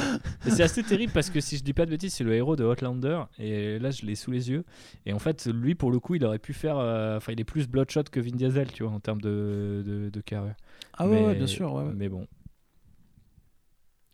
et 0.47 0.51
c'est 0.51 0.63
assez 0.63 0.83
terrible 0.83 1.13
parce 1.13 1.31
que 1.31 1.41
si 1.41 1.57
je 1.57 1.63
dis 1.65 1.73
pas 1.73 1.87
de 1.87 1.91
bêtises 1.91 2.15
c'est 2.15 2.25
le 2.25 2.35
héros 2.35 2.57
de 2.57 2.65
Outlander 2.65 3.23
et 3.39 3.79
là 3.79 3.91
je 3.91 4.05
l'ai 4.05 4.15
sous 4.15 4.31
les 4.31 4.51
yeux 4.51 4.65
et 5.07 5.13
en 5.13 5.19
fait, 5.19 5.47
lui, 5.47 5.75
pour 5.75 5.91
le 5.91 6.01
coup, 6.01 6.17
il 6.17 6.25
aurait 6.25 6.39
pu 6.41 6.53
faire. 6.53 6.79
euh, 6.79 7.17
Enfin, 7.17 7.33
il 7.33 7.41
est 7.41 7.45
plus 7.45 7.69
bloodshot 7.69 8.03
que 8.11 8.19
Vin 8.21 8.33
Diesel, 8.35 8.73
tu 8.73 8.83
vois, 8.83 8.93
en 8.93 8.99
termes 9.01 9.21
de, 9.21 9.83
de, 9.87 10.11
de 10.11 10.21
carrure. 10.21 10.55
Ah 10.99 11.07
ouais, 11.09 11.35
bien 11.35 11.47
sûr, 11.47 11.73
ouais. 11.73 11.85
Mais 11.95 12.09
bon. 12.09 12.27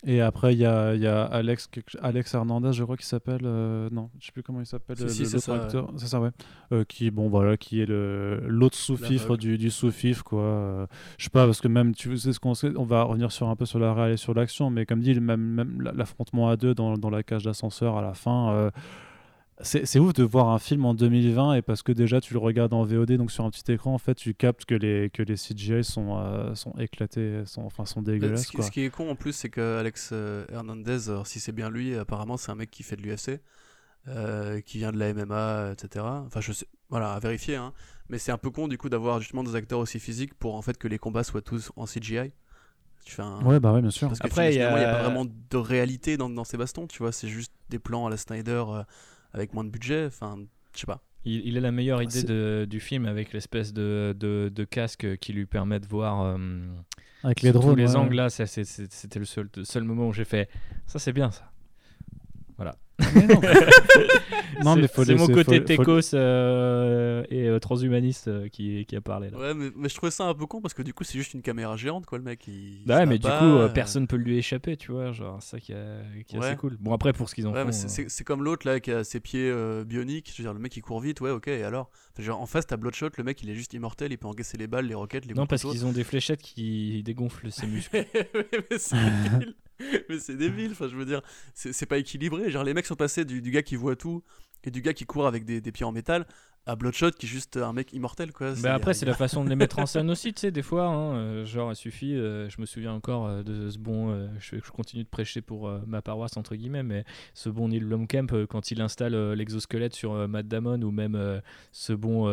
Et 0.04 0.20
après, 0.20 0.52
il 0.52 0.58
y 0.58 0.66
a, 0.66 0.94
il 0.94 1.00
y 1.00 1.06
a 1.06 1.22
Alex, 1.22 1.68
Alex 2.00 2.34
Hernandez, 2.34 2.72
je 2.72 2.82
crois 2.82 2.96
qu'il 2.96 3.06
s'appelle. 3.06 3.42
euh, 3.44 3.88
non, 3.92 4.10
je 4.18 4.26
sais 4.26 4.32
plus 4.32 4.42
comment 4.42 4.58
il 4.60 4.66
s'appelle. 4.66 4.96
Si, 4.96 5.02
le- 5.04 5.08
si, 5.10 5.26
c'est 5.26 5.34
l'autre 5.34 5.70
ça, 5.70 5.80
ouais. 5.82 5.90
C'est 5.96 6.06
ça, 6.08 6.20
ouais. 6.20 6.30
Euh, 6.72 6.82
qui, 6.84 7.10
bon, 7.12 7.28
voilà, 7.28 7.56
qui 7.56 7.80
est 7.80 7.86
le 7.86 8.42
l'autre 8.48 8.76
sous-fifre 8.76 9.36
du, 9.36 9.58
du 9.58 9.70
sous-fifre, 9.70 10.24
quoi. 10.24 10.42
Euh, 10.42 10.86
je 11.18 11.24
sais 11.24 11.30
pas, 11.30 11.46
parce 11.46 11.60
que 11.60 11.68
même, 11.68 11.94
tu 11.94 12.16
sais 12.18 12.32
ce 12.32 12.40
qu'on 12.40 12.54
sait, 12.54 12.72
on 12.76 12.84
va 12.84 13.04
revenir 13.04 13.30
sur 13.30 13.48
un 13.48 13.54
peu 13.54 13.64
sur 13.64 13.78
la 13.78 14.10
et 14.10 14.16
sur 14.16 14.34
l'action, 14.34 14.70
mais 14.70 14.86
comme 14.86 15.00
dit, 15.00 15.14
même, 15.20 15.40
même 15.40 15.80
la- 15.80 15.92
l'affrontement 15.92 16.48
à 16.48 16.56
deux 16.56 16.74
dans, 16.74 16.94
dans 16.98 17.10
la 17.10 17.22
cage 17.22 17.44
d'ascenseur 17.44 17.96
à 17.96 18.02
la 18.02 18.14
fin. 18.14 18.70
C'est 19.62 19.98
ouf 19.98 20.12
de 20.12 20.24
voir 20.24 20.48
un 20.48 20.59
film 20.59 20.84
en 20.84 20.94
2020 20.94 21.55
et 21.55 21.62
parce 21.62 21.82
que 21.82 21.93
déjà 21.93 22.20
tu 22.20 22.34
le 22.34 22.40
regardes 22.40 22.72
en 22.72 22.84
VOD 22.84 23.12
donc 23.12 23.30
sur 23.30 23.44
un 23.44 23.51
petit 23.51 23.70
écran 23.72 23.94
en 23.94 23.98
fait 23.98 24.14
tu 24.14 24.34
captes 24.34 24.64
que 24.64 24.74
les 24.74 25.09
que 25.10 25.22
les 25.22 25.36
CGI 25.36 25.84
sont 25.84 26.18
euh, 26.18 26.55
sont 26.55 26.72
éclatés 26.78 27.43
sont 27.47 27.62
enfin 27.62 27.84
sont 27.86 28.02
dégueulasses 28.02 28.43
Ce 28.43 28.48
qui, 28.48 28.56
quoi. 28.56 28.64
ce 28.64 28.70
qui 28.70 28.80
est 28.82 28.90
con 28.90 29.10
en 29.10 29.14
plus, 29.14 29.32
c'est 29.32 29.51
que 29.51 29.78
Alex 29.78 30.10
euh, 30.12 30.44
Hernandez, 30.52 31.09
alors, 31.09 31.26
si 31.26 31.39
c'est 31.40 31.52
bien 31.52 31.70
lui, 31.70 31.94
apparemment 31.97 32.36
c'est 32.36 32.51
un 32.51 32.56
mec 32.56 32.70
qui 32.70 32.82
fait 32.82 32.97
de 32.97 33.02
l'UFC, 33.02 33.40
euh, 34.09 34.60
qui 34.60 34.78
vient 34.78 34.90
de 34.93 34.98
la 34.98 35.14
MMA, 35.14 35.72
etc. 35.72 36.05
Enfin, 36.26 36.40
je 36.40 36.52
sais, 36.52 36.66
voilà, 36.90 37.12
à 37.12 37.20
vérifier, 37.20 37.56
hein. 37.56 37.72
Mais 38.09 38.18
c'est 38.18 38.32
un 38.32 38.39
peu 38.39 38.51
con 38.51 38.68
du 38.68 38.76
coup 38.78 38.89
d'avoir 38.89 39.20
justement 39.20 39.44
des 39.44 39.55
acteurs 39.55 39.78
aussi 39.78 40.01
physiques 40.01 40.34
pour 40.34 40.55
en 40.56 40.62
fait 40.62 40.76
que 40.76 40.89
les 40.89 40.98
combats 40.98 41.24
soient 41.24 41.40
tous 41.40 41.70
en 41.76 41.86
CGI. 41.86 42.32
Tu 43.05 43.14
fais 43.14 43.22
un... 43.22 43.43
Ouais 43.44 43.59
bah 43.59 43.72
ouais 43.72 43.80
bien 43.80 43.90
sûr. 43.90 44.09
Parce 44.09 44.20
que 44.20 44.26
Après, 44.26 44.52
il 44.52 44.56
n'y 44.59 44.62
a... 44.62 44.72
a- 44.72 44.93
pas 44.94 45.02
vraiment 45.02 45.24
de 45.24 45.56
réalité 45.56 46.16
dans, 46.16 46.28
dans 46.30 46.44
ces 46.44 46.56
bastons, 46.56 46.86
tu 46.86 46.98
vois. 46.98 47.10
C'est 47.12 47.28
juste 47.28 47.52
des 47.68 47.78
plans 47.78 48.06
à 48.06 48.10
la 48.10 48.16
Snyder 48.16 48.64
euh, 48.68 48.82
avec 49.32 49.52
moins 49.54 49.64
de 49.64 49.70
budget. 49.70 50.06
Enfin, 50.06 50.38
je 50.74 50.80
sais 50.80 50.86
pas. 50.86 51.02
Il, 51.24 51.46
il 51.46 51.56
a 51.56 51.60
la 51.60 51.70
meilleure 51.70 52.02
idée 52.02 52.24
de- 52.24 52.66
du 52.68 52.80
film 52.80 53.06
avec 53.06 53.32
l'espèce 53.32 53.72
de, 53.72 54.14
de, 54.18 54.50
de 54.52 54.64
casque 54.64 55.18
qui 55.18 55.32
lui 55.32 55.46
permet 55.46 55.78
de 55.78 55.86
voir 55.86 56.22
euh, 56.22 56.36
Avec 57.22 57.42
les 57.42 57.50
sous 57.52 57.59
tous 57.59 57.62
drones. 57.62 57.76
les 57.76 57.90
ouais. 57.92 57.96
angles 57.96 58.16
là. 58.16 58.28
C'était 58.30 59.18
le 59.20 59.24
seul, 59.24 59.48
le 59.56 59.64
seul 59.64 59.84
moment 59.84 60.09
où 60.09 60.12
j'ai 60.12 60.24
fait 60.24 60.48
ça, 60.86 60.98
c'est 60.98 61.12
bien 61.12 61.30
ça. 61.30 61.51
Mais 63.14 63.26
non. 63.26 63.40
Mais 64.76 64.86
faut 64.86 65.04
c'est 65.04 65.14
mon 65.16 65.26
côté 65.26 65.56
faut- 65.60 65.60
faut- 65.60 65.62
techos 66.00 66.14
euh, 66.14 67.24
et 67.30 67.48
euh, 67.48 67.58
transhumaniste 67.58 68.28
euh, 68.28 68.48
qui, 68.48 68.84
qui 68.86 68.94
a 68.94 69.00
parlé 69.00 69.28
là. 69.30 69.38
Ouais, 69.38 69.54
mais, 69.54 69.70
mais 69.74 69.88
je 69.88 69.94
trouvais 69.96 70.12
ça 70.12 70.24
un 70.24 70.34
peu 70.34 70.46
con 70.46 70.60
parce 70.60 70.72
que 70.72 70.82
du 70.82 70.94
coup, 70.94 71.02
c'est 71.02 71.18
juste 71.18 71.34
une 71.34 71.42
caméra 71.42 71.76
géante, 71.76 72.06
quoi, 72.06 72.16
le 72.18 72.22
mec. 72.24 72.46
Il, 72.46 72.82
Bah 72.86 72.98
ouais, 72.98 73.06
mais 73.06 73.18
du 73.18 73.26
coup, 73.26 73.58
personne 73.74 74.06
peut 74.06 74.14
lui 74.16 74.38
échapper, 74.38 74.76
tu 74.76 74.92
vois. 74.92 75.10
Genre, 75.12 75.42
ça 75.42 75.58
qui, 75.58 75.72
est 75.72 76.36
assez 76.38 76.56
cool. 76.56 76.76
Bon, 76.78 76.92
après, 76.94 77.12
pour 77.12 77.28
ce 77.28 77.34
qu'ils 77.34 77.46
en 77.48 77.52
Ouais, 77.52 77.60
font. 77.60 77.66
mais 77.66 77.72
c'est- 77.72 78.02
euh, 78.02 78.24
comme 78.24 78.44
l'autre 78.44 78.66
là 78.68 78.78
qui 78.78 78.92
a 78.92 79.02
ses 79.02 79.18
pieds 79.20 79.50
euh, 79.50 79.84
bioniques. 79.84 80.30
Je 80.32 80.40
veux 80.40 80.46
dire, 80.46 80.54
le 80.54 80.60
mec 80.60 80.76
il 80.76 80.80
court 80.82 81.00
vite, 81.00 81.20
ouais, 81.20 81.30
ok, 81.30 81.48
et 81.48 81.64
alors? 81.64 81.90
Enfin, 82.14 82.22
genre, 82.22 82.40
En 82.40 82.46
face, 82.46 82.66
t'as 82.66 82.76
Bloodshot, 82.76 83.08
le 83.18 83.24
mec 83.24 83.42
il 83.42 83.50
est 83.50 83.54
juste 83.56 83.72
immortel, 83.74 84.12
il 84.12 84.18
peut 84.18 84.28
encaisser 84.28 84.56
les 84.58 84.66
balles, 84.68 84.86
les 84.86 84.94
roquettes, 84.94 85.26
les 85.26 85.34
Non, 85.34 85.46
parce 85.46 85.62
qu'ils 85.62 85.84
ont 85.86 85.92
des 85.92 86.04
fléchettes 86.04 86.42
qui 86.42 87.02
dégonflent 87.02 87.50
ses 87.50 87.66
muscles. 87.66 88.04
mais 88.70 88.78
c'est. 88.78 88.96
mais 90.09 90.18
c'est 90.18 90.36
débile, 90.36 90.72
enfin 90.72 90.88
je 90.88 90.96
veux 90.96 91.04
dire, 91.04 91.22
c'est 91.54 91.86
pas 91.86 91.98
équilibré. 91.98 92.50
Genre 92.50 92.64
les 92.64 92.74
mecs 92.74 92.86
sont 92.86 92.96
passés 92.96 93.24
du, 93.24 93.40
gars 93.50 93.62
qui 93.62 93.76
voit 93.76 93.96
tout 93.96 94.22
et 94.64 94.70
du 94.70 94.80
gars 94.82 94.94
qui 94.94 95.06
court 95.06 95.26
avec 95.26 95.44
des 95.44 95.72
pieds 95.72 95.86
en 95.86 95.92
métal 95.92 96.26
à 96.64 96.76
Bloodshot 96.76 97.10
qui 97.12 97.26
est 97.26 97.28
juste 97.28 97.56
un 97.56 97.72
mec 97.72 97.93
immortel 97.93 98.32
quoi. 98.32 98.52
Bah 98.62 98.74
après, 98.74 98.94
c'est 98.94 99.05
la 99.06 99.14
façon 99.16 99.43
de 99.44 99.48
les 99.48 99.56
mettre 99.56 99.78
en 99.80 99.86
scène 99.86 100.09
aussi, 100.10 100.32
tu 100.32 100.40
sais, 100.43 100.51
des 100.52 100.62
fois. 100.62 100.84
hein, 100.86 101.14
euh, 101.16 101.44
genre, 101.44 101.72
il 101.72 101.76
suffit. 101.76 102.14
euh, 102.14 102.48
je 102.48 102.60
me 102.60 102.66
souviens 102.66 102.93
encore 102.93 103.26
euh, 103.26 103.43
de 103.43 103.68
ce 103.68 103.78
bon. 103.78 104.10
euh, 104.10 104.28
je, 104.39 104.56
je 104.64 104.70
continue 104.70 105.02
de 105.02 105.09
prêcher 105.09 105.40
pour 105.40 105.68
euh, 105.68 105.80
ma 105.86 106.02
paroisse, 106.02 106.36
entre 106.36 106.55
guillemets, 106.55 106.82
mais 106.84 107.05
ce 107.34 107.48
bon 107.48 107.68
Neil 107.68 107.80
Blomkamp, 107.80 108.28
quand 108.48 108.70
il 108.70 108.80
installe 108.80 109.32
l'exosquelette 109.32 109.94
sur 109.94 110.12
Matt 110.28 110.47
Damon 110.47 110.80
ou 110.82 110.90
même 110.93 111.40
ce 111.72 111.93
bon 111.93 112.26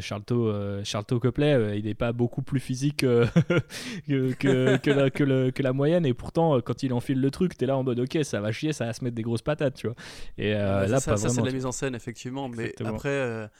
Charlton, 0.00 0.44
euh, 0.46 0.84
Charlton 0.84 1.18
Copley, 1.18 1.78
il 1.78 1.84
n'est 1.86 1.94
pas 1.94 2.12
beaucoup 2.12 2.42
plus 2.42 2.60
physique 2.60 2.98
que, 4.08 4.32
que, 4.34 4.76
que 4.76 4.90
la, 4.90 5.10
que, 5.10 5.24
le- 5.24 5.50
que 5.50 5.62
la 5.62 5.72
moyenne. 5.72 6.06
Et 6.06 6.14
pourtant, 6.14 6.60
quand 6.60 6.82
il 6.82 6.92
enfile 6.92 7.20
le 7.20 7.30
truc, 7.30 7.56
t'es 7.56 7.66
là 7.66 7.76
en 7.76 7.82
mode 7.82 7.98
ok, 8.00 8.18
ça 8.22 8.40
va 8.40 8.52
chier, 8.52 8.72
ça 8.72 8.86
va 8.86 8.92
se 8.92 9.02
mettre 9.04 9.16
des 9.16 9.22
grosses 9.22 9.42
patates, 9.42 9.74
tu 9.74 9.86
vois. 9.88 9.96
Et 10.38 10.52
Ouais, 10.52 10.86
là, 10.88 11.00
ça, 11.00 11.12
pas 11.12 11.16
ça, 11.16 11.28
c'est 11.28 11.40
de 11.40 11.46
la 11.46 11.52
mise 11.52 11.66
en 11.66 11.72
scène 11.72 11.94
effectivement, 11.94 12.48
mais 12.48 12.64
Exactement. 12.64 12.90
après. 12.96 13.50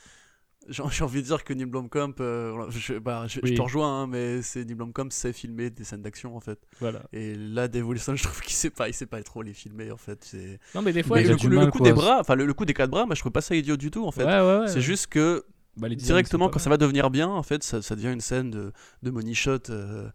J'ai 0.68 0.82
envie 1.04 1.22
de 1.22 1.26
dire 1.26 1.42
que 1.44 1.52
Neil 1.52 1.66
Blomkamp, 1.66 2.14
euh, 2.20 2.66
je, 2.70 2.94
bah, 2.98 3.26
je, 3.26 3.40
je 3.42 3.50
Oui. 3.50 3.54
te 3.54 3.60
rejoins, 3.62 4.02
hein, 4.02 4.06
mais 4.06 4.42
c'est 4.42 4.64
Neil 4.64 4.74
Blomkamp 4.76 5.08
sait 5.10 5.32
filmer 5.32 5.70
des 5.70 5.82
scènes 5.84 6.02
d'action 6.02 6.36
en 6.36 6.40
fait. 6.40 6.58
Voilà. 6.80 7.02
Et 7.12 7.34
là, 7.34 7.66
Dave 7.68 7.86
Wilson, 7.86 8.14
je 8.16 8.22
trouve 8.22 8.40
qu'il 8.40 8.54
sait 8.54 8.70
pas, 8.70 8.88
il 8.88 8.94
sait 8.94 9.06
pas 9.06 9.22
trop 9.22 9.42
les 9.42 9.54
filmer 9.54 9.90
en 9.90 9.96
fait. 9.96 10.34
Non, 10.74 10.82
mais 10.82 10.92
des 10.92 11.02
fois, 11.02 11.16
Mais 11.16 11.22
Mais 11.24 11.28
il 11.28 11.30
a 11.30 11.34
le 11.34 11.38
coup, 11.40 11.48
le 11.48 11.56
mal, 11.56 11.70
coup 11.70 11.78
quoi. 11.78 11.86
des 11.88 11.92
bras, 11.92 12.20
enfin 12.20 12.34
le, 12.36 12.46
le 12.46 12.54
coup 12.54 12.64
des 12.64 12.74
quatre 12.74 12.90
bras, 12.90 13.06
moi 13.06 13.14
je 13.14 13.20
trouve 13.20 13.32
pas 13.32 13.40
ça 13.40 13.54
idiot 13.56 13.76
du 13.76 13.90
tout 13.90 14.06
en 14.06 14.12
fait. 14.12 14.24
ouais, 14.24 14.40
ouais, 14.40 14.58
ouais. 14.60 14.68
C'est 14.68 14.80
juste 14.80 15.08
que 15.08 15.44
Bah, 15.76 15.88
directement 15.88 16.48
quand 16.48 16.58
ça 16.60 16.70
va 16.70 16.76
devenir 16.76 17.10
bien, 17.10 17.28
en 17.28 17.42
fait, 17.42 17.62
ça, 17.64 17.82
ça 17.82 17.96
devient 17.96 18.12
une 18.12 18.20
scène 18.20 18.50
de, 18.50 18.72
de 19.02 19.10
money 19.10 19.34
shot, 19.34 19.58
euh, 19.70 20.08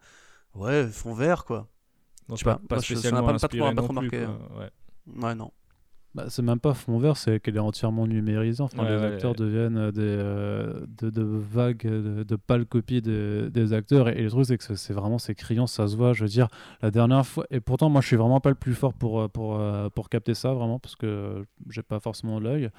ouais, 0.55 0.87
fond 0.87 1.13
vert 1.13 1.43
quoi. 1.45 1.67
Non, 2.29 2.35
Je 2.35 2.39
sais 2.39 2.45
pas, 2.45 2.55
pas, 2.55 2.75
pas 2.75 2.75
je- 2.77 2.81
ça 2.81 2.85
spécialement 2.95 3.21
m'a 3.21 3.33
pas 3.33 3.37
trop- 3.39 3.45
inspiré 3.45 3.75
pas 3.75 3.81
trop 3.81 3.93
non 3.93 4.01
plus, 4.07 4.19
marqué, 4.19 4.25
quoi. 4.25 5.23
Ouais, 5.27 5.35
non. 5.35 5.51
Bah, 6.17 6.25
c'est 6.29 6.41
même 6.41 6.59
pas 6.59 6.73
fond 6.73 6.97
vert, 6.97 7.15
c'est 7.15 7.39
qu'elle 7.39 7.55
est 7.57 7.59
entièrement 7.59 8.07
numérisée. 8.07 8.63
Enfin, 8.63 8.83
Ouais, 8.83 8.89
les 8.89 8.97
ouais, 8.97 9.03
acteurs 9.05 9.31
ouais. 9.31 9.37
deviennent 9.37 9.77
euh, 9.77 9.91
des, 9.91 10.01
euh, 10.01 10.79
de, 10.99 11.11
de 11.11 11.21
vagues, 11.21 11.83
de, 11.83 12.23
de 12.23 12.35
pâles 12.35 12.65
copies 12.65 13.03
des, 13.03 13.51
des 13.51 13.71
acteurs. 13.73 14.09
Et, 14.09 14.23
le 14.23 14.29
truc, 14.31 14.45
c'est 14.47 14.57
que 14.57 14.73
c'est- 14.75 14.93
vraiment 14.93 15.19
c'est 15.19 15.35
criant, 15.35 15.67
ça 15.67 15.87
se 15.87 15.95
voit. 15.95 16.13
Je 16.13 16.23
veux 16.23 16.29
dire, 16.29 16.47
la 16.81 16.89
dernière 16.89 17.23
fois, 17.25 17.45
et 17.51 17.59
pourtant, 17.59 17.89
moi, 17.89 18.01
je 18.01 18.07
suis 18.07 18.15
vraiment 18.15 18.39
pas 18.39 18.49
le 18.49 18.55
plus 18.55 18.73
fort 18.73 18.93
pour, 18.93 19.19
euh, 19.21 19.27
pour, 19.27 19.59
euh, 19.59 19.89
pour 19.93 20.09
capter 20.09 20.33
ça, 20.33 20.53
vraiment, 20.53 20.79
parce 20.79 20.95
que 20.95 21.45
j'ai 21.69 21.83
pas 21.83 21.99
forcément 21.99 22.39
l'œil. 22.39 22.69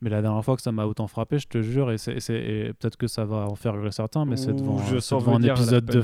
Mais 0.00 0.10
la 0.10 0.22
dernière 0.22 0.44
fois 0.44 0.54
que 0.54 0.62
ça 0.62 0.70
m'a 0.70 0.86
autant 0.86 1.08
frappé, 1.08 1.38
je 1.40 1.48
te 1.48 1.62
jure, 1.62 1.90
et, 1.90 1.98
c'est- 1.98 2.18
et 2.30 2.66
et 2.68 2.72
peut-être 2.74 2.96
que 2.96 3.06
ça 3.08 3.24
va 3.24 3.46
en 3.48 3.56
faire 3.56 3.74
rire 3.80 3.92
certains, 3.92 4.24
mais 4.24 4.36
c'est 4.36 4.52
devant, 4.52 4.78
je 4.78 4.96
devant 5.18 5.36
un 5.36 5.42
épisode 5.42 5.84
de. 5.86 6.02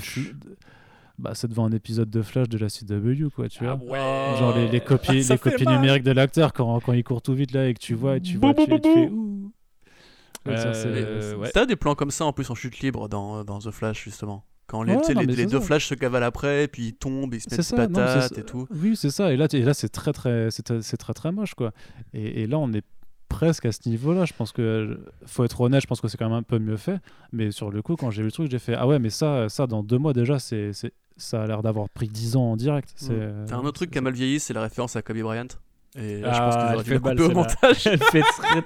Bah, 1.21 1.33
c'est 1.35 1.49
devant 1.49 1.67
un 1.67 1.73
épisode 1.73 2.09
de 2.11 2.23
Flash 2.23 2.49
de 2.49 2.57
la 2.59 2.69
CW, 2.69 3.29
quoi, 3.35 3.49
tu 3.49 3.63
vois. 3.65 3.75
ouais. 3.77 4.39
Genre 4.39 4.57
les, 4.57 4.69
les 4.69 4.81
copies, 4.81 5.23
Ça 5.23 5.35
les 5.35 5.39
copies 5.39 5.67
numériques 5.67 6.03
de 6.03 6.13
l'acteur 6.13 6.53
quand, 6.53 6.81
quand 6.81 6.93
il 6.95 7.05
court 7.05 7.21
tout 7.23 7.35
vite 7.35 7.53
là 7.53 7.69
et 7.69 7.75
que 7.75 7.79
tu 7.79 7.95
vois 7.95 8.17
et 8.17 8.21
tu 8.21 8.39
vois, 8.39 8.53
Bou, 8.55 8.65
tu, 8.65 8.71
bou, 8.71 8.79
tu 8.79 8.89
bou, 8.89 8.95
fais 8.95 10.51
Euh, 10.51 10.53
Euh, 10.53 11.21
c'est- 11.21 11.35
ouais. 11.37 11.51
T'as 11.53 11.67
des 11.67 11.77
plans 11.77 11.95
comme 11.95 12.11
ça 12.11 12.25
en 12.25 12.33
plus 12.33 12.49
en 12.51 12.55
chute 12.55 12.81
libre 12.81 13.09
dans, 13.09 13.45
dans 13.45 13.59
The 13.59 13.71
Flash 13.71 14.03
justement. 14.05 14.45
Quand 14.67 14.83
les, 14.85 14.95
Ouais, 14.95 15.03
tu 15.05 15.15
non, 15.15 15.21
les, 15.23 15.47
deux. 15.47 15.61
Flash 15.61 15.89
se 15.89 15.95
cavalent 15.95 16.25
après, 16.27 16.69
puis 16.69 16.87
ils 16.89 16.93
tombent, 16.95 17.35
ils 17.35 17.41
se 17.41 17.49
C'est 17.51 17.57
mettent 17.59 17.67
ça, 17.67 17.87
des 17.87 17.93
non, 17.93 17.99
patates 17.99 18.35
ça. 18.35 18.41
et 18.41 18.45
tout. 18.45 18.67
Oui, 18.71 18.97
c'est 18.97 19.11
ça. 19.11 19.33
Et 19.33 19.37
là, 19.37 19.49
et 19.53 19.63
là 19.63 19.75
c'est 19.75 19.89
très 19.89 20.13
très, 20.13 20.51
c'est 20.51 20.63
très, 20.63 20.81
c'est 20.81 20.97
très 20.97 21.13
très 21.13 21.33
moche 21.33 21.55
quoi. 21.55 21.73
Et, 22.15 22.43
et 22.43 22.47
là, 22.47 22.59
on 22.59 22.73
est 22.73 22.85
presque 23.31 23.65
à 23.65 23.73
ce 23.73 23.89
niveau-là. 23.89 24.27
Je 24.27 24.35
pense 24.35 24.53
que 24.53 25.01
faut 25.25 25.45
être 25.45 25.59
honnête. 25.63 25.81
Je 25.81 25.87
pense 25.87 26.03
que 26.03 26.09
c'est 26.09 26.19
quand 26.19 26.29
même 26.29 26.37
un 26.37 26.43
peu 26.43 26.59
mieux 26.59 26.77
fait. 26.77 26.99
Mais 27.33 27.51
sur 27.51 27.71
le 27.71 27.81
coup, 27.81 27.97
quand 27.97 28.11
j'ai 28.11 28.21
vu 28.21 28.27
le 28.27 28.33
truc, 28.33 28.51
j'ai 28.51 28.59
fait 28.59 28.75
ah 28.75 28.87
ouais, 28.87 28.99
mais 28.99 29.09
ça, 29.09 29.49
ça 29.49 29.67
dans 29.67 29.83
deux 29.83 29.97
mois 29.99 30.13
déjà, 30.13 30.39
c'est, 30.39 30.75
c'est- 30.75 30.93
ça 31.17 31.43
a 31.43 31.47
l'air 31.47 31.63
d'avoir 31.63 31.89
pris 31.89 32.09
10 32.09 32.37
ans 32.37 32.53
en 32.53 32.57
direct. 32.57 32.93
C'est, 32.97 33.13
Mm. 33.15 33.45
T'as 33.47 33.57
un 33.57 33.61
autre 33.61 33.73
truc 33.73 33.91
qui 33.91 33.99
a 33.99 34.01
mal 34.03 34.13
vieilli, 34.13 34.39
c'est 34.41 34.53
la 34.53 34.63
référence 34.63 34.97
à 34.97 35.03
Kobe 35.03 35.19
Bryant. 35.21 35.47
Et 35.97 36.21
là, 36.21 36.33
je 36.33 36.39
Ah, 36.39 36.45
pense 36.45 36.55
qu'ils 36.85 36.93
elle 36.93 36.99
auraient 37.03 37.15
dû 37.15 37.23
au 37.23 37.31
montage. 37.31 37.87
Elle 37.87 37.99
fait 37.99 38.21
très, 38.23 38.63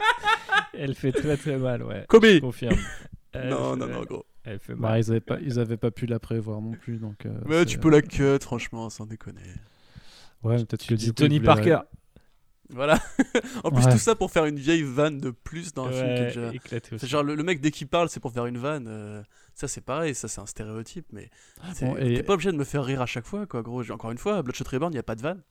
elle 0.74 0.94
fait 0.94 1.12
très 1.12 1.36
très 1.36 1.56
mal, 1.56 1.82
ouais. 1.82 2.04
Kobe 2.08 2.24
Je 2.26 2.38
confirme. 2.40 2.76
Elle 3.32 3.48
Non, 3.48 3.72
fait- 3.72 3.76
non, 3.80 3.86
non, 3.88 4.02
gros. 4.04 4.24
Elle 4.44 4.58
fait 4.60 4.74
Bah, 4.74 4.90
mal. 4.90 5.00
ils 5.00 5.10
avaient 5.10 5.20
pas, 5.20 5.38
ils 5.40 5.58
avaient 5.58 5.76
pas 5.76 5.90
pu 5.90 6.06
la 6.06 6.18
prévoir 6.20 6.60
non 6.60 6.72
plus. 6.72 6.98
Donc. 6.98 7.26
euh, 7.26 7.32
Mais 7.46 7.60
c'est- 7.60 7.64
tu 7.66 7.78
peux 7.78 7.90
la 7.90 8.00
cut, 8.02 8.38
franchement, 8.42 8.88
sans 8.90 9.06
déconner. 9.06 9.40
Ouais, 10.44 10.56
peut-être 10.58 10.82
que 10.82 10.86
Tu 10.86 10.94
dis 10.94 11.12
Tony 11.14 11.40
Parker. 11.40 11.78
Voilà. 12.70 12.98
en 13.64 13.70
plus, 13.70 13.84
Ouais. 13.84 13.92
tout 13.92 13.98
ça 13.98 14.14
pour 14.14 14.30
faire 14.30 14.46
une 14.46 14.58
vieille 14.58 14.82
vanne 14.82 15.18
de 15.18 15.30
plus 15.30 15.74
dans 15.74 15.86
un 15.86 15.92
film 15.92 16.04
qui 16.06 16.10
est 16.10 16.20
Ouais, 16.20 16.26
déjà. 16.26 16.54
éclaté 16.54 16.98
C'est 16.98 17.06
genre 17.06 17.22
le, 17.22 17.34
le 17.34 17.42
mec 17.42 17.60
dès 17.60 17.70
qu'il 17.70 17.86
parle 17.88 18.08
c'est 18.08 18.20
pour 18.20 18.32
faire 18.32 18.46
une 18.46 18.58
vanne. 18.58 18.86
euh, 18.88 19.22
ça 19.54 19.68
c'est 19.68 19.82
pareil, 19.82 20.14
ça 20.14 20.28
c'est 20.28 20.40
un 20.40 20.46
stéréotype, 20.46 21.06
mais 21.12 21.30
Bon, 21.82 21.96
et- 21.96 22.14
t'es 22.14 22.22
pas 22.22 22.32
obligé 22.34 22.50
de 22.52 22.56
me 22.56 22.64
faire 22.64 22.84
rire 22.84 23.02
à 23.02 23.06
chaque 23.06 23.26
fois 23.26 23.46
quoi 23.46 23.62
gros. 23.62 23.88
Encore 23.90 24.10
une 24.10 24.18
fois, 24.18 24.42
Bloodshot 24.42 24.64
Reborn 24.70 24.92
il 24.92 24.96
y 24.96 24.98
a 24.98 25.02
pas 25.02 25.14
de 25.14 25.20
vanne. 25.22 25.42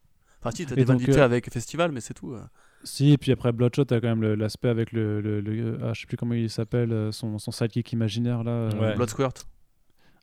Enfin 0.42 0.52
si 0.56 0.66
t'as 0.66 0.76
des 0.76 0.84
vannes 0.84 0.98
donc, 0.98 1.06
fait 1.06 1.20
euh, 1.20 1.24
avec 1.24 1.50
Festival 1.54 1.92
mais 1.92 2.02
c'est 2.02 2.14
tout. 2.16 2.34
euh. 2.34 2.42
Si, 2.84 3.12
et 3.14 3.18
puis 3.18 3.32
après 3.32 3.52
Bloodshot, 3.54 3.86
t'as 3.86 4.02
quand 4.02 4.14
même 4.14 4.34
l'aspect 4.34 4.68
avec 4.70 4.92
le, 4.92 5.22
le, 5.22 5.40
le- 5.40 5.80
ah, 5.84 5.94
je 5.94 6.02
sais 6.02 6.08
plus 6.08 6.18
comment 6.18 6.34
il 6.34 6.50
s'appelle, 6.50 7.14
son, 7.14 7.38
son 7.40 7.52
sidekick 7.52 7.94
imaginaire 7.94 8.44
là. 8.44 8.52
euh, 8.52 8.72
Ouais. 8.80 8.96
Blood 8.96 9.10
Squirt. 9.10 9.48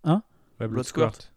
Ouais, 0.04 0.68
Blood 0.68 0.84
Squirt. 0.84 1.32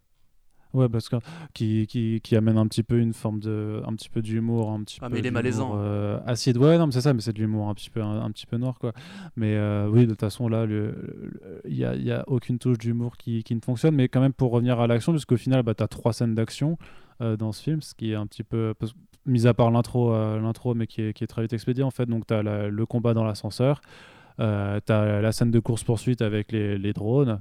Ouais, 0.74 0.88
parce 0.88 1.08
que 1.08 1.16
qui, 1.54 1.86
qui, 1.86 2.20
qui 2.20 2.36
amène 2.36 2.58
un 2.58 2.66
petit 2.66 2.82
peu 2.82 2.98
une 2.98 3.12
forme 3.14 3.38
de, 3.40 3.80
un 3.86 3.94
petit 3.94 4.08
peu 4.10 4.20
d'humour, 4.20 4.70
un 4.72 4.82
petit 4.82 4.98
Ah, 5.00 5.08
peu. 5.08 5.14
mais 5.14 5.20
il 5.20 5.26
est 5.26 5.30
malaisant. 5.30 5.74
euh, 5.76 6.18
acide, 6.26 6.58
ouais, 6.58 6.76
non, 6.78 6.86
mais 6.86 6.92
c'est 6.92 7.00
ça, 7.00 7.14
mais 7.14 7.20
c'est 7.20 7.32
de 7.32 7.38
l'humour 7.38 7.68
un 7.68 7.74
petit 7.74 7.90
peu, 7.90 8.02
un, 8.02 8.22
un 8.22 8.30
petit 8.32 8.44
peu 8.46 8.56
noir, 8.56 8.78
quoi. 8.80 8.92
Mais 9.36 9.54
euh, 9.54 9.88
oui, 9.88 10.04
de 10.04 10.10
toute 10.10 10.20
façon, 10.20 10.48
là, 10.48 10.66
il 10.68 11.74
y 11.76 11.84
a, 11.84 11.94
y 11.94 12.10
a 12.10 12.24
aucune 12.26 12.58
touche 12.58 12.78
d'humour 12.78 13.16
qui, 13.16 13.42
qui 13.44 13.54
ne 13.54 13.60
fonctionne. 13.60 13.94
Mais 13.94 14.08
quand 14.08 14.20
même, 14.20 14.32
pour 14.32 14.50
revenir 14.50 14.80
à 14.80 14.86
l'action, 14.88 15.12
puisqu'au 15.12 15.36
final, 15.36 15.62
bah, 15.62 15.74
t'as 15.74 15.86
trois 15.88 16.12
scènes 16.12 16.34
d'action 16.34 16.76
euh, 17.20 17.36
dans 17.36 17.52
ce 17.52 17.62
film, 17.62 17.80
ce 17.80 17.94
qui 17.94 18.10
est 18.10 18.16
un 18.16 18.26
petit 18.26 18.42
peu, 18.42 18.74
parce- 18.78 18.94
mis 19.26 19.46
à 19.46 19.54
part 19.54 19.70
l'intro, 19.70 20.12
euh, 20.12 20.40
l'intro, 20.40 20.74
mais 20.74 20.86
qui 20.88 21.00
est, 21.02 21.12
qui 21.14 21.22
est 21.24 21.28
très 21.28 21.42
vite 21.42 21.52
expédié 21.52 21.82
en 21.84 21.90
fait. 21.92 22.06
Donc, 22.06 22.26
t'as 22.26 22.42
la- 22.42 22.68
le 22.68 22.84
combat 22.86 23.14
dans 23.14 23.24
l'ascenseur. 23.24 23.80
Euh, 24.40 24.80
t'as 24.84 25.20
la 25.20 25.30
scène 25.30 25.52
de 25.52 25.60
course-poursuite 25.60 26.20
avec 26.20 26.50
les, 26.50 26.76
les 26.78 26.92
drones, 26.92 27.40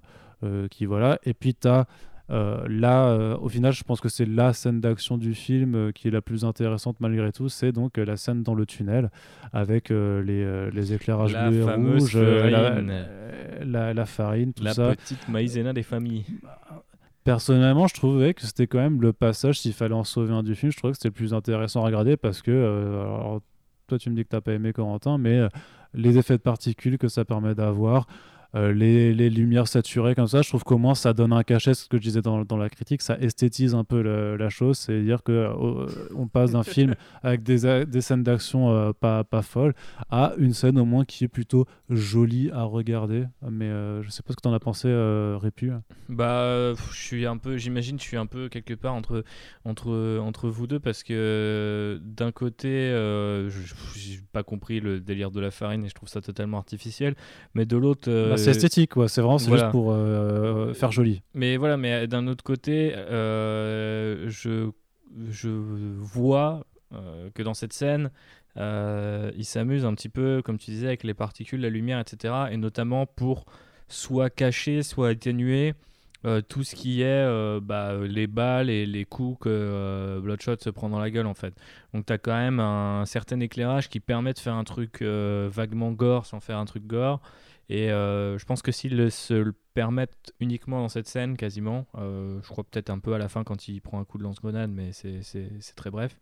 qui 0.69 0.85
voilà, 0.85 1.19
et 1.23 1.34
puis 1.34 1.53
t'as 1.55 1.85
euh, 2.29 2.65
là, 2.69 3.07
euh, 3.09 3.37
au 3.37 3.49
final, 3.49 3.73
je 3.73 3.83
pense 3.83 3.99
que 4.01 4.09
c'est 4.09 4.25
la 4.25 4.53
scène 4.53 4.79
d'action 4.79 5.17
du 5.17 5.33
film 5.33 5.75
euh, 5.75 5.91
qui 5.91 6.07
est 6.07 6.11
la 6.11 6.21
plus 6.21 6.45
intéressante 6.45 6.95
malgré 6.99 7.31
tout. 7.31 7.49
C'est 7.49 7.71
donc 7.71 7.97
la 7.97 8.15
scène 8.17 8.43
dans 8.43 8.55
le 8.55 8.65
tunnel 8.65 9.11
avec 9.51 9.89
les, 9.89 10.69
les 10.71 10.93
éclairages 10.93 11.33
La 11.33 11.49
bleus 11.49 11.59
et 11.59 11.63
rouges, 11.73 12.17
la, 12.17 12.49
farine. 12.71 12.93
la- 13.65 13.93
la 13.93 14.05
farine, 14.05 14.53
tout 14.53 14.63
La 14.63 14.73
ça. 14.73 14.95
petite 14.95 15.27
maïzena 15.27 15.73
des 15.73 15.83
familles. 15.83 16.25
Personnellement, 17.23 17.87
je 17.87 17.93
trouvais 17.93 18.33
que 18.33 18.41
c'était 18.41 18.67
quand 18.67 18.79
même 18.79 19.01
le 19.01 19.13
passage, 19.13 19.59
s'il 19.59 19.71
fallait 19.73 19.93
en 19.93 20.03
sauver 20.03 20.33
un 20.33 20.43
du 20.43 20.55
film, 20.55 20.71
je 20.73 20.77
trouvais 20.77 20.91
que 20.91 20.97
c'était 20.97 21.07
le 21.07 21.13
plus 21.13 21.33
intéressant 21.33 21.81
à 21.81 21.85
regarder 21.85 22.17
parce 22.17 22.41
que, 22.41 22.51
alors, 22.51 23.41
toi 23.87 23.97
tu 23.97 24.09
me 24.09 24.15
dis 24.15 24.23
que 24.25 24.29
t'as 24.29 24.41
pas 24.41 24.51
aimé 24.51 24.73
Corentin, 24.73 25.17
mais 25.17 25.41
les 25.93 26.17
effets 26.17 26.33
de 26.37 26.41
particules 26.41 26.97
que 26.97 27.07
ça 27.07 27.23
permet 27.23 27.55
d'avoir, 27.55 28.07
les, 28.53 29.13
les 29.13 29.30
lumières 29.30 29.67
saturées 29.67 30.13
comme 30.15 30.27
ça, 30.27 30.41
je 30.43 30.49
trouve 30.49 30.63
qu'au 30.63 30.77
moins 30.77 30.93
ça 30.95 31.13
donne 31.13 31.34
un 31.34 31.43
cachet, 31.43 31.73
ce 31.73 31.88
que 31.88 31.97
je 31.97 32.03
disais 32.03 32.21
dans, 32.21 32.45
dans 32.45 32.57
la 32.57 32.69
critique, 32.69 33.01
ça 33.01 33.17
esthétise 33.19 33.73
un 33.73 33.84
peu 33.84 34.01
le- 34.03 34.38
la 34.38 34.49
chose, 34.49 34.77
c'est-à-dire 34.77 35.23
que 35.23 35.31
euh, 35.31 35.88
on 36.15 36.27
passe 36.27 36.51
d'un 36.51 36.63
film 36.63 36.95
avec 37.23 37.41
des, 37.43 37.65
a- 37.65 37.85
des 37.85 38.01
scènes 38.01 38.23
d'action 38.23 38.69
euh, 38.71 38.91
pas, 38.93 39.23
pas 39.23 39.41
folles 39.41 39.73
à 40.11 40.34
une 40.38 40.53
scène 40.53 40.77
au 40.77 40.85
moins 40.85 41.03
qui 41.05 41.23
est 41.23 41.27
plutôt 41.27 41.65
jolie 41.89 42.51
à 42.51 42.63
regarder. 42.63 43.25
Mais 43.49 43.65
euh, 43.65 44.01
je 44.03 44.09
sais 44.09 44.21
pas 44.21 44.34
ce 44.34 44.38
que 44.38 44.41
t'en 44.41 44.53
as 44.53 44.59
pensé, 44.59 44.88
euh, 44.88 45.38
Répu. 45.41 45.71
Bah, 46.09 46.41
euh, 46.43 46.75
je 46.91 46.97
suis 47.01 47.25
un 47.25 47.38
peu, 47.38 47.57
j'imagine, 47.57 47.97
je 47.99 48.03
suis 48.03 48.17
un 48.17 48.25
peu 48.27 48.49
quelque 48.49 48.73
part 48.75 48.93
entre, 48.93 49.23
entre, 49.65 50.19
entre 50.19 50.49
vous 50.49 50.67
deux 50.67 50.80
parce 50.80 51.01
que 51.03 51.13
euh, 51.13 51.99
d'un 52.03 52.31
côté, 52.31 52.67
euh, 52.69 53.49
je- 53.49 53.73
j'ai 53.97 54.19
pas 54.31 54.43
compris 54.43 54.80
le 54.80 54.99
délire 54.99 55.31
de 55.31 55.39
la 55.39 55.51
farine 55.51 55.85
et 55.85 55.89
je 55.89 55.95
trouve 55.95 56.09
ça 56.09 56.21
totalement 56.21 56.57
artificiel, 56.57 57.15
mais 57.55 57.65
de 57.65 57.77
l'autre, 57.77 58.09
euh, 58.09 58.30
Bah, 58.31 58.38
c'est 58.44 58.52
esthétique, 58.52 58.91
quoi. 58.91 59.07
C'est 59.10 59.22
vraiment 59.22 59.38
c'est 59.38 59.48
voilà. 59.48 59.64
juste 59.64 59.72
pour 59.72 59.91
euh, 59.91 60.74
faire 60.74 60.91
joli. 60.91 61.22
Mais 61.34 61.57
voilà, 61.57 61.78
mais 61.78 62.07
d'un 62.07 62.28
autre 62.28 62.44
côté, 62.44 62.94
euh, 62.95 64.30
je, 64.30 64.70
je 65.30 65.49
vois 65.49 66.65
euh, 66.94 67.30
que 67.34 67.44
dans 67.44 67.53
cette 67.53 67.74
scène, 67.74 68.11
euh, 68.57 69.32
il 69.36 69.45
s'amuse 69.45 69.86
un 69.86 69.94
petit 69.94 70.10
peu, 70.10 70.41
comme 70.44 70.57
tu 70.57 70.72
disais, 70.72 70.88
avec 70.88 71.03
les 71.03 71.14
particules, 71.14 71.61
la 71.61 71.70
lumière, 71.70 71.99
etc. 71.99 72.34
Et 72.52 72.57
notamment 72.57 73.06
pour 73.06 73.45
soit 73.88 74.30
cacher, 74.30 74.84
soit 74.84 75.10
atténuer 75.10 75.74
euh, 76.26 76.41
tout 76.41 76.64
ce 76.64 76.74
qui 76.76 77.02
est 77.02 77.06
euh, 77.06 77.60
bah, 77.61 77.95
les 78.02 78.28
balles 78.28 78.70
et 78.70 78.86
les 78.86 79.03
coups 79.03 79.40
que 79.41 79.49
euh, 79.49 80.20
Bloodshot 80.22 80.56
se 80.60 80.70
prend 80.70 80.90
dans 80.90 80.99
la 80.99 81.10
gueule, 81.10 81.28
en 81.28 81.34
fait. 81.34 81.53
Donc 81.94 82.06
tu 82.06 82.14
as 82.14 82.18
quand 82.18 82.36
même 82.36 82.60
un, 82.60 83.06
certain 83.06 83.40
éclairage 83.40 83.90
qui 83.90 83.99
permet 83.99 84.34
de 84.34 84.40
faire 84.40 84.56
un 84.56 84.64
truc 84.64 85.02
euh, 85.02 85.49
vaguement 85.52 85.91
gore 85.91 86.26
sans 86.26 86.40
faire 86.40 86.57
un 86.57 86.65
truc 86.65 86.88
gore. 86.88 87.20
Et 87.69 87.91
euh, 87.91 88.38
je 88.38 88.45
pense 88.45 88.61
que 88.61 88.72
s'ils 88.72 89.11
se 89.11 89.34
le 89.34 89.53
permettent 89.73 90.34
uniquement 90.40 90.81
dans 90.81 90.90
cette 90.90 91.07
scène, 91.07 91.38
quasiment, 91.38 91.88
euh, 91.98 92.40
je 92.44 92.48
crois 92.49 92.64
peut-être 92.64 92.90
un 92.90 92.99
peu 92.99 93.14
à 93.14 93.18
la 93.18 93.30
fin 93.30 93.44
quand 93.44 93.68
il 93.68 93.81
prend 93.81 93.99
un 93.99 94.03
coup 94.06 94.18
de 94.18 94.23
lance-grenade, 94.23 94.69
mais 94.69 94.91
c'est- 94.91 95.22
très 95.76 95.90
bref. 95.90 96.19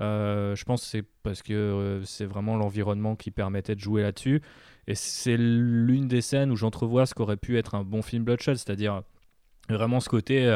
Euh, 0.00 0.54
je 0.54 0.64
pense 0.64 0.82
que 0.82 0.86
c'est 0.88 1.04
parce 1.22 1.42
que 1.42 2.00
c'est 2.04 2.26
vraiment 2.26 2.56
l'environnement 2.56 3.16
qui 3.16 3.30
permettait 3.30 3.74
de 3.74 3.80
jouer 3.80 4.02
là-dessus. 4.02 4.42
Et 4.86 4.94
c'est 4.94 5.36
l'une 5.36 6.08
des 6.08 6.20
scènes 6.20 6.50
où 6.50 6.56
j'entrevois 6.56 7.06
ce 7.06 7.14
qu'aurait 7.14 7.36
pu 7.36 7.56
être 7.58 7.74
un 7.74 7.84
bon 7.84 8.02
film 8.02 8.24
Bloodshot, 8.24 8.54
c'est-à-dire 8.56 9.02
vraiment 9.68 10.00
ce 10.00 10.08
côté 10.08 10.46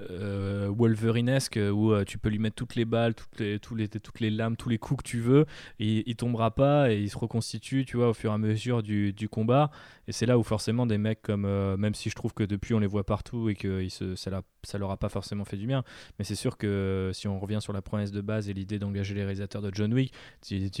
euh, 0.00 0.22
euh, 0.22 0.68
Wolverinesque 0.74 1.58
où 1.72 1.92
euh, 1.92 2.04
tu 2.04 2.18
peux 2.18 2.28
lui 2.28 2.38
mettre 2.38 2.56
toutes 2.56 2.74
les 2.76 2.84
balles, 2.84 3.14
toutes 3.14 3.38
les, 3.40 3.58
tous 3.58 3.74
les, 3.74 3.88
toutes 3.88 4.20
les 4.20 4.30
lames, 4.30 4.56
tous 4.56 4.68
les 4.68 4.78
coups 4.78 5.02
que 5.02 5.08
tu 5.08 5.20
veux, 5.20 5.46
et 5.78 6.08
il 6.08 6.16
tombera 6.16 6.50
pas 6.50 6.92
et 6.92 7.00
il 7.00 7.10
se 7.10 7.18
reconstitue, 7.18 7.84
tu 7.84 7.96
vois, 7.96 8.10
au 8.10 8.14
fur 8.14 8.30
et 8.30 8.34
à 8.34 8.38
mesure 8.38 8.82
du, 8.82 9.12
du 9.12 9.28
combat. 9.28 9.70
Et 10.08 10.12
c'est 10.12 10.26
là 10.26 10.38
où 10.38 10.42
forcément 10.42 10.86
des 10.86 10.98
mecs 10.98 11.22
comme, 11.22 11.44
euh, 11.44 11.76
même 11.76 11.94
si 11.94 12.10
je 12.10 12.14
trouve 12.14 12.34
que 12.34 12.42
depuis 12.42 12.74
on 12.74 12.78
les 12.78 12.86
voit 12.86 13.04
partout 13.04 13.48
et 13.48 13.54
que 13.54 13.88
ça, 13.88 14.42
ça 14.64 14.78
leur 14.78 14.90
a 14.90 14.96
pas 14.96 15.08
forcément 15.08 15.44
fait 15.44 15.56
du 15.56 15.66
bien, 15.66 15.84
mais 16.18 16.24
c'est 16.24 16.34
sûr 16.34 16.56
que 16.56 16.66
euh, 16.66 17.12
si 17.12 17.28
on 17.28 17.38
revient 17.38 17.58
sur 17.60 17.72
la 17.72 17.82
promesse 17.82 18.12
de 18.12 18.20
base 18.20 18.48
et 18.48 18.52
l'idée 18.52 18.78
d'engager 18.78 19.14
les 19.14 19.22
réalisateurs 19.22 19.62
de 19.62 19.70
John 19.72 19.92
Wick, 19.92 20.12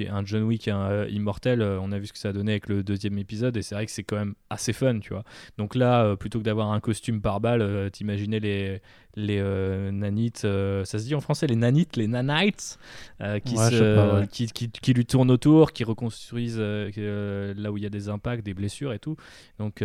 un 0.08 0.24
John 0.24 0.42
Wick 0.44 0.68
un, 0.68 0.90
euh, 0.90 1.08
immortel, 1.08 1.62
euh, 1.62 1.78
on 1.80 1.92
a 1.92 1.98
vu 1.98 2.06
ce 2.06 2.12
que 2.12 2.18
ça 2.18 2.30
a 2.30 2.32
donné 2.32 2.52
avec 2.52 2.68
le 2.68 2.82
deuxième 2.82 3.18
épisode 3.18 3.56
et 3.56 3.62
c'est 3.62 3.74
vrai 3.74 3.86
que 3.86 3.92
c'est 3.92 4.04
quand 4.04 4.16
même 4.16 4.34
assez 4.50 4.72
fun, 4.72 4.98
tu 5.00 5.12
vois. 5.12 5.24
Donc 5.58 5.74
là, 5.74 6.04
euh, 6.04 6.16
plutôt 6.16 6.38
que 6.38 6.44
d'avoir 6.44 6.72
un 6.72 6.80
costume 6.80 7.20
par 7.20 7.40
balle, 7.40 7.62
euh, 7.62 7.90
t'imaginais 7.90 8.40
les, 8.40 8.80
les 9.14 9.38
euh, 9.38 9.90
nanites, 9.90 10.44
euh, 10.44 10.84
ça 10.84 10.98
se 10.98 11.04
dit 11.04 11.14
en 11.14 11.20
français, 11.20 11.46
les 11.46 11.56
nanites, 11.56 11.96
les 11.96 12.06
nanites, 12.06 12.78
euh, 13.20 13.38
qui, 13.40 13.56
Ouais, 13.56 13.64
je 13.70 13.76
se- 13.76 13.78
sais 13.78 13.94
pas, 13.94 14.14
ouais. 14.20 14.26
qui, 14.28 14.46
qui, 14.46 14.70
qui 14.70 14.94
lui 14.94 15.04
tournent 15.04 15.30
autour, 15.30 15.72
qui 15.72 15.84
reconstruisent 15.84 16.58
là 16.58 17.70
où 17.72 17.76
il 17.76 17.82
y 17.82 17.86
a 17.86 17.90
des 17.90 18.08
impacts, 18.08 18.44
des 18.44 18.54
blessures 18.54 18.92
et 18.92 18.98
tout. 18.98 19.16
Donc, 19.58 19.82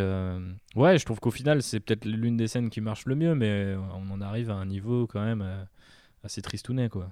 ouais, 0.76 0.98
je 0.98 1.06
trouve 1.06 1.20
qu'au 1.20 1.32
final, 1.32 1.62
c'est 1.62 1.80
peut-être 1.80 2.06
l'une 2.06 2.38
des 2.38 2.48
scènes 2.48 2.70
qui 2.70 2.82
marche 2.82 3.06
le 3.06 3.16
mieux, 3.16 3.36
mais 3.36 3.76
on 3.95 4.12
en 4.12 4.22
arrive 4.22 4.49
à 4.49 4.56
un 4.56 4.66
niveau 4.66 5.08
quand 5.08 5.24
même 5.24 5.45
assez 6.24 6.41
tristounet, 6.41 6.90
quoi. 6.90 7.10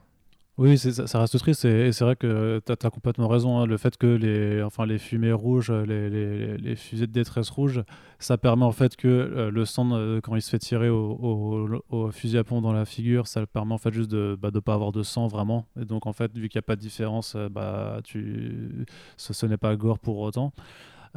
Oui, 0.57 0.77
ça, 0.77 1.05
ça 1.05 1.19
reste 1.19 1.37
triste 1.37 1.65
et, 1.65 1.91
c'est 1.91 2.05
vrai 2.05 2.15
que 2.15 2.61
tu 2.65 2.71
as, 2.71 2.89
complètement 2.89 3.27
raison. 3.27 3.59
hein. 3.59 3.65
Le 3.65 3.75
fait 3.75 3.97
que 3.97 4.07
les, 4.07 4.63
enfin, 4.63 4.85
les 4.85 4.97
fumées 4.97 5.33
rouges, 5.33 5.69
les, 5.69 6.09
les- 6.57 6.75
fusées 6.77 7.07
de 7.07 7.11
détresse 7.11 7.49
rouges, 7.49 7.83
ça 8.19 8.37
permet 8.37 8.63
en 8.63 8.71
fait 8.71 8.95
que 8.95 9.07
euh, 9.07 9.51
le 9.51 9.65
sang, 9.65 9.91
euh, 9.91 10.21
quand 10.21 10.33
il 10.33 10.41
se 10.41 10.49
fait 10.49 10.59
tirer 10.59 10.87
au, 10.89 12.09
fusil 12.13 12.37
à 12.37 12.45
pompe 12.45 12.63
dans 12.63 12.71
la 12.71 12.85
figure, 12.85 13.27
ça 13.27 13.45
permet 13.45 13.73
en 13.73 13.77
fait 13.77 13.93
juste 13.93 14.09
de 14.09 14.37
ne 14.41 14.59
pas 14.61 14.73
avoir 14.73 14.93
de 14.93 15.03
sang 15.03 15.27
vraiment. 15.27 15.67
Et 15.77 15.83
donc 15.83 16.05
en 16.07 16.13
fait, 16.13 16.33
vu 16.37 16.47
qu'il 16.47 16.57
n'y 16.57 16.63
a 16.63 16.67
pas 16.67 16.77
de 16.77 16.81
différence, 16.81 17.35
euh, 17.35 17.49
bah, 17.49 17.99
ce, 19.17 19.45
n'est 19.45 19.57
pas 19.57 19.75
gore 19.75 19.99
pour 19.99 20.19
autant. 20.19 20.53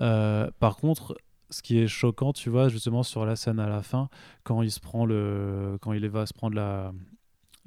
Euh, 0.01 0.51
par 0.59 0.77
contre, 0.77 1.17
ce 1.51 1.63
qui 1.63 1.79
est 1.79 1.87
choquant, 1.87 2.33
tu 2.33 2.51
vois, 2.51 2.69
justement 2.69 3.05
sur 3.05 3.25
la 3.25 3.37
scène 3.37 3.61
à 3.61 3.69
la 3.69 3.83
fin, 3.83 4.09
quand 4.43 4.63
il 4.63 4.71
se 4.73 4.81
prend 4.81 5.07
le, 5.07 5.79
quand 5.81 5.93
il 5.93 6.09
va 6.09 6.27
se 6.27 6.35
prendre 6.35 6.57
la, 6.57 6.93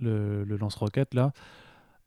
le, 0.02 0.44
le 0.44 0.57
lance-roquette 0.57 1.14
là. 1.14 1.32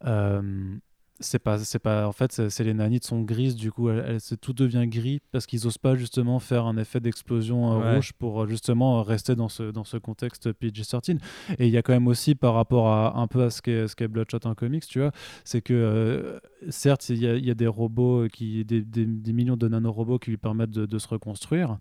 Euh, 0.06 0.74
c'est 1.20 1.38
pas, 1.38 1.58
c'est 1.60 1.78
pas, 1.78 2.08
en 2.08 2.12
fait, 2.12 2.32
c'est 2.50 2.64
les 2.64 2.74
nanites 2.74 3.04
sont 3.04 3.20
grises, 3.22 3.54
du 3.54 3.70
coup, 3.70 3.88
c'est- 4.18 4.36
tout 4.36 4.52
devient 4.52 4.84
gris 4.88 5.20
parce 5.30 5.46
qu'ils 5.46 5.64
osent 5.64 5.78
pas 5.78 5.94
justement 5.94 6.40
faire 6.40 6.66
un 6.66 6.76
effet 6.76 6.98
d'explosion 6.98 7.72
euh, 7.72 7.78
Ouais. 7.78 7.94
rouge 7.94 8.12
pour 8.18 8.42
euh, 8.42 8.48
justement 8.48 9.00
rester 9.04 9.36
dans 9.36 9.48
ce, 9.48 9.70
dans 9.70 9.84
ce 9.84 9.96
contexte 9.96 10.50
PG-13. 10.52 11.20
Et 11.60 11.68
il 11.68 11.72
y 11.72 11.76
a 11.78 11.82
quand 11.82 11.92
même 11.92 12.08
aussi 12.08 12.34
par 12.34 12.54
rapport 12.54 12.88
à 12.88 13.16
un 13.16 13.28
peu 13.28 13.44
à 13.44 13.50
ce 13.50 13.62
qu'est, 13.62 13.86
ce 13.86 13.94
qu'est 13.94 14.08
Bloodshot 14.08 14.40
en 14.44 14.54
comics, 14.56 14.84
tu 14.88 14.98
vois, 14.98 15.12
c'est 15.44 15.62
que 15.62 15.72
euh, 15.72 16.40
certes, 16.68 17.08
il 17.08 17.18
y, 17.18 17.28
a, 17.28 17.36
il 17.36 17.46
y 17.46 17.50
a 17.50 17.54
des 17.54 17.68
robots, 17.68 18.26
qui, 18.28 18.64
des, 18.64 18.82
des- 18.82 19.06
des 19.06 19.32
millions 19.32 19.56
de 19.56 19.68
nanorobots 19.68 20.18
qui 20.18 20.30
lui 20.30 20.36
permettent 20.36 20.70
de, 20.72 20.84
de 20.84 20.98
se 20.98 21.06
reconstruire 21.06 21.78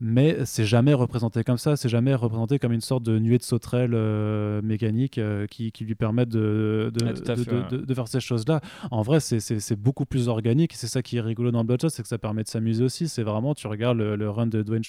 mais 0.00 0.44
c'est 0.44 0.64
jamais 0.64 0.94
représenté 0.94 1.44
comme 1.44 1.58
ça, 1.58 1.76
c'est 1.76 1.88
jamais 1.88 2.14
représenté 2.14 2.58
comme 2.58 2.72
une 2.72 2.80
sorte 2.80 3.02
de 3.02 3.18
nuée 3.18 3.38
de 3.38 3.42
sauterelles 3.42 3.94
euh, 3.94 4.60
mécaniques 4.62 5.18
euh, 5.18 5.46
qui, 5.46 5.72
qui 5.72 5.84
lui 5.84 5.94
permettent 5.94 6.28
de, 6.28 6.90
de, 6.94 7.04
fait, 7.04 7.94
faire 7.94 8.08
ces 8.08 8.20
choses-là. 8.20 8.60
En 8.90 9.02
vrai, 9.02 9.20
c'est- 9.20 9.40
beaucoup 9.74 10.06
plus 10.06 10.28
organique, 10.28 10.72
et 10.72 10.76
c'est 10.76 10.86
ça 10.86 11.02
qui 11.02 11.16
est 11.16 11.20
rigolo 11.20 11.50
dans 11.50 11.64
Bloodshot, 11.64 11.88
c'est 11.88 12.02
que 12.02 12.08
ça 12.08 12.18
permet 12.18 12.42
de 12.42 12.48
s'amuser 12.48 12.84
aussi. 12.84 13.08
C'est 13.08 13.22
vraiment, 13.22 13.54
tu 13.54 13.66
regardes 13.66 13.98
le, 13.98 14.16
le 14.16 14.30
run 14.30 14.46
de 14.46 14.62
Dwayne 14.62 14.82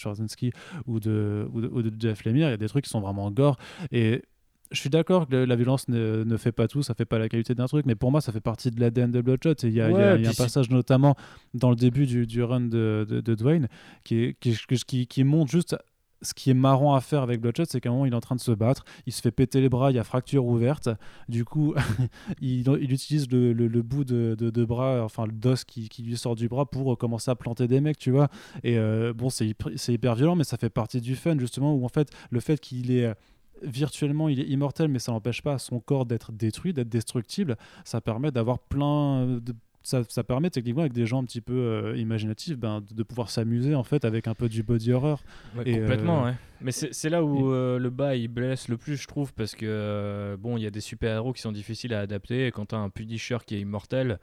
ou 0.86 1.00
de, 1.00 1.48
ou 1.54 1.62
de, 1.62 1.68
ou 1.68 1.82
de 1.82 1.92
Jeff 2.00 2.24
Lemire, 2.26 2.48
il 2.48 2.52
y 2.52 2.54
a 2.54 2.58
des 2.58 2.68
trucs 2.68 2.86
qui 2.86 2.90
sont 2.90 3.02
vraiment 3.02 3.32
gore, 3.32 3.58
et 3.92 4.24
je 4.72 4.80
suis 4.80 4.90
d'accord 4.90 5.28
que 5.28 5.36
la 5.36 5.56
violence 5.56 5.88
ne, 5.90 6.24
ne 6.24 6.38
fait 6.38 6.52
pas 6.52 6.68
tout, 6.68 6.82
ça 6.84 6.94
fait 6.94 7.06
pas 7.06 7.20
la 7.20 7.30
qualité 7.30 7.54
d'un 7.56 7.68
truc, 7.68 7.86
mais 7.86 7.96
pour 7.96 8.12
moi, 8.12 8.20
ça 8.22 8.32
fait 8.32 8.42
partie 8.42 8.72
de 8.72 8.80
l'ADN 8.80 9.12
de 9.12 9.22
Bloodshot. 9.22 9.54
Il 9.64 9.70
y 9.70 9.82
a, 9.82 9.90
il 9.90 9.94
y 9.94 9.96
a- 9.96 9.98
Ouais, 10.14 10.16
il 10.20 10.24
y 10.24 10.26
a 10.26 10.30
un 10.30 10.34
passage 10.44 10.70
notamment 10.70 11.16
dans 11.54 11.70
le 11.70 11.76
début 11.76 12.06
du, 12.06 12.26
du 12.28 12.42
run 12.44 12.62
de, 12.62 13.06
de, 13.08 13.22
de 13.22 13.36
Dwayne 13.36 13.68
qui, 14.04 14.16
est- 14.24 14.40
qui, 14.40 14.56
qui, 14.86 15.08
qui 15.08 15.24
montre 15.24 15.52
juste 15.52 15.76
ce 16.22 16.34
qui 16.34 16.50
est 16.50 16.56
marrant 16.56 16.96
à 16.96 17.02
faire 17.02 17.22
avec 17.22 17.40
Bloodshot, 17.42 17.66
c'est 17.68 17.80
qu'à 17.80 17.90
un 17.90 17.92
moment, 17.92 18.06
il 18.08 18.14
est 18.14 18.16
en 18.16 18.22
train 18.22 18.36
de 18.36 18.42
se 18.42 18.52
battre, 18.52 18.84
il 19.06 19.14
se 19.14 19.22
fait 19.22 19.32
péter 19.32 19.62
les 19.62 19.70
bras, 19.70 19.92
il 19.92 19.96
y 19.96 20.00
a 20.00 20.04
fracture 20.04 20.46
ouverte. 20.46 20.90
Du 21.30 21.46
coup, 21.46 21.76
il, 22.42 22.68
il 22.82 22.92
utilise 22.92 23.30
le, 23.30 23.54
le- 23.54 23.68
le 23.68 23.82
bout 23.84 24.04
de, 24.06 24.36
de- 24.38 24.50
de 24.50 24.66
bras, 24.66 25.04
enfin 25.04 25.26
le 25.26 25.32
dos 25.34 25.54
qui, 25.68 25.90
qui 25.90 26.02
lui 26.02 26.18
sort 26.18 26.36
du 26.36 26.48
bras 26.48 26.66
pour 26.66 26.94
euh, 26.94 26.96
commencer 26.96 27.30
à 27.30 27.36
planter 27.36 27.68
des 27.68 27.82
mecs, 27.82 27.98
tu 28.00 28.12
vois. 28.12 28.30
Et 28.64 28.78
euh, 28.80 29.14
bon, 29.14 29.30
c'est 29.30 29.46
hyper, 29.48 29.72
c'est 29.76 29.94
hyper 29.94 30.16
violent, 30.16 30.36
mais 30.36 30.44
ça 30.46 30.58
fait 30.58 30.70
partie 30.70 31.02
du 31.02 31.16
fun, 31.16 31.38
justement, 31.38 31.76
où 31.76 31.86
en 31.86 31.90
fait, 31.90 32.10
le 32.32 32.40
fait 32.40 32.60
qu'il 32.60 32.92
est. 32.92 33.14
Virtuellement, 33.62 34.30
il 34.30 34.40
est 34.40 34.48
immortel, 34.48 34.90
mais 34.90 35.00
ça 35.00 35.12
n'empêche 35.12 35.42
pas 35.42 35.58
son 35.58 35.80
corps 35.80 36.06
d'être 36.06 36.32
détruit, 36.32 36.74
d'être 36.74 36.90
destructible. 36.90 37.58
Ça 37.84 38.02
permet 38.02 38.32
d'avoir 38.32 38.60
plein 38.60 39.26
de 39.26 39.54
ça, 39.86 40.02
ça 40.10 40.24
permet 40.24 40.50
techniquement 40.50 40.82
avec 40.82 40.94
des 40.94 41.06
gens 41.06 41.22
un 41.22 41.26
petit 41.26 41.42
peu 41.42 41.54
euh, 41.54 41.98
imaginatifs 41.98 42.58
ben, 42.58 42.82
de, 42.82 42.94
de 42.96 43.04
pouvoir 43.04 43.30
s'amuser 43.30 43.76
en 43.76 43.84
fait 43.84 44.04
avec 44.04 44.28
un 44.28 44.34
peu 44.34 44.50
du 44.50 44.64
body 44.64 44.92
horror. 44.92 45.24
Ouais, 45.56 45.64
Et, 45.68 45.80
complètement, 45.80 46.26
euh, 46.26 46.32
ouais. 46.32 46.36
Mais 46.62 46.72
c'est 46.72 47.10
là 47.10 47.24
où 47.24 47.52
euh, 47.52 47.78
le 47.78 47.90
bas 47.92 48.16
il 48.16 48.28
blesse 48.28 48.68
le 48.68 48.78
plus, 48.78 48.98
je 48.98 49.08
trouve, 49.08 49.34
parce 49.34 49.54
que 49.54 50.36
bon, 50.40 50.58
il 50.58 50.64
y 50.64 50.66
a 50.66 50.72
des 50.72 50.82
super-héros 50.82 51.34
qui 51.34 51.42
sont 51.42 51.52
difficiles 51.52 51.94
à 51.94 52.00
adapter. 52.00 52.48
Et 52.48 52.52
quand 52.52 52.66
t'as 52.66 52.78
un 52.78 52.90
Punisher 52.90 53.38
qui 53.46 53.56
est 53.56 53.60
immortel, 53.60 54.20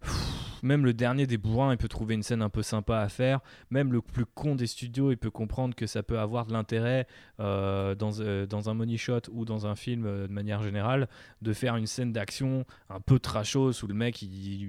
pff, 0.00 0.43
même 0.64 0.84
le 0.84 0.94
dernier 0.94 1.26
des 1.26 1.38
bourrins, 1.38 1.72
il 1.72 1.76
peut 1.76 1.88
trouver 1.88 2.14
une 2.14 2.22
scène 2.22 2.42
un 2.42 2.48
peu 2.48 2.62
sympa 2.62 2.98
à 2.98 3.08
faire. 3.08 3.40
Même 3.70 3.92
le 3.92 4.00
plus 4.00 4.24
con 4.24 4.54
des 4.54 4.66
studios, 4.66 5.10
il 5.10 5.16
peut 5.16 5.30
comprendre 5.30 5.74
que 5.74 5.86
ça 5.86 6.02
peut 6.02 6.18
avoir 6.18 6.46
de 6.46 6.52
l'intérêt 6.52 7.06
euh, 7.38 7.94
dans, 7.94 8.20
euh, 8.20 8.46
dans 8.46 8.70
un 8.70 8.74
money 8.74 8.96
shot 8.96 9.20
ou 9.30 9.44
dans 9.44 9.66
un 9.66 9.74
film 9.74 10.06
euh, 10.06 10.26
de 10.26 10.32
manière 10.32 10.62
générale 10.62 11.08
de 11.42 11.52
faire 11.52 11.76
une 11.76 11.86
scène 11.86 12.12
d'action 12.12 12.64
un 12.88 13.00
peu 13.00 13.18
trashos 13.18 13.84
où 13.84 13.86
le 13.86 13.94
mec 13.94 14.24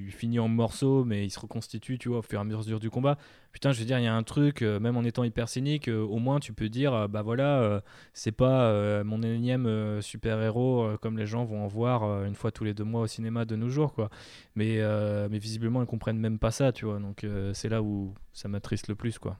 finit 0.09 0.39
en 0.39 0.49
morceaux 0.49 1.05
mais 1.05 1.25
il 1.25 1.29
se 1.29 1.39
reconstitue, 1.39 1.97
tu 1.97 2.09
vois, 2.09 2.19
au 2.19 2.21
fur 2.21 2.39
et 2.39 2.41
à 2.41 2.43
mesure 2.43 2.79
du 2.79 2.89
combat. 2.89 3.17
Putain, 3.55 3.71
je 3.71 3.79
veux 3.79 3.85
dire, 3.85 3.99
il 3.99 4.03
y 4.03 4.07
a 4.07 4.13
un 4.13 4.21
truc, 4.21 4.61
euh, 4.61 4.81
même 4.81 4.97
en 4.97 5.03
étant 5.05 5.23
hyper 5.23 5.47
cynique, 5.47 5.87
euh, 5.87 6.01
au 6.01 6.19
moins 6.19 6.41
tu 6.41 6.51
peux 6.51 6.67
dire, 6.67 6.93
euh, 6.93 7.07
bah 7.07 7.21
voilà, 7.21 7.81
c'est 8.13 8.33
pas 8.33 9.01
mon 9.05 9.23
énième 9.23 10.01
super-héros 10.01 10.97
comme 11.01 11.17
les 11.17 11.25
gens 11.25 11.45
vont 11.45 11.63
en 11.63 11.67
voir 11.67 12.25
une 12.25 12.35
fois 12.35 12.51
tous 12.51 12.65
les 12.65 12.73
deux 12.73 12.83
mois 12.83 12.99
au 12.99 13.07
cinéma 13.07 13.45
de 13.45 13.55
nos 13.55 13.69
jours, 13.69 13.93
quoi. 13.93 14.09
Mais, 14.55 14.81
mais 15.29 15.37
visiblement, 15.37 15.81
ils 15.81 15.87
comprennent 15.87 16.19
même 16.19 16.37
pas 16.37 16.51
ça, 16.51 16.73
tu 16.73 16.83
vois. 16.83 16.99
Donc 16.99 17.25
c'est 17.53 17.69
là 17.69 17.81
où 17.81 18.13
ça 18.33 18.49
m'attriste 18.49 18.89
le 18.89 18.95
plus, 18.95 19.19
quoi. 19.19 19.39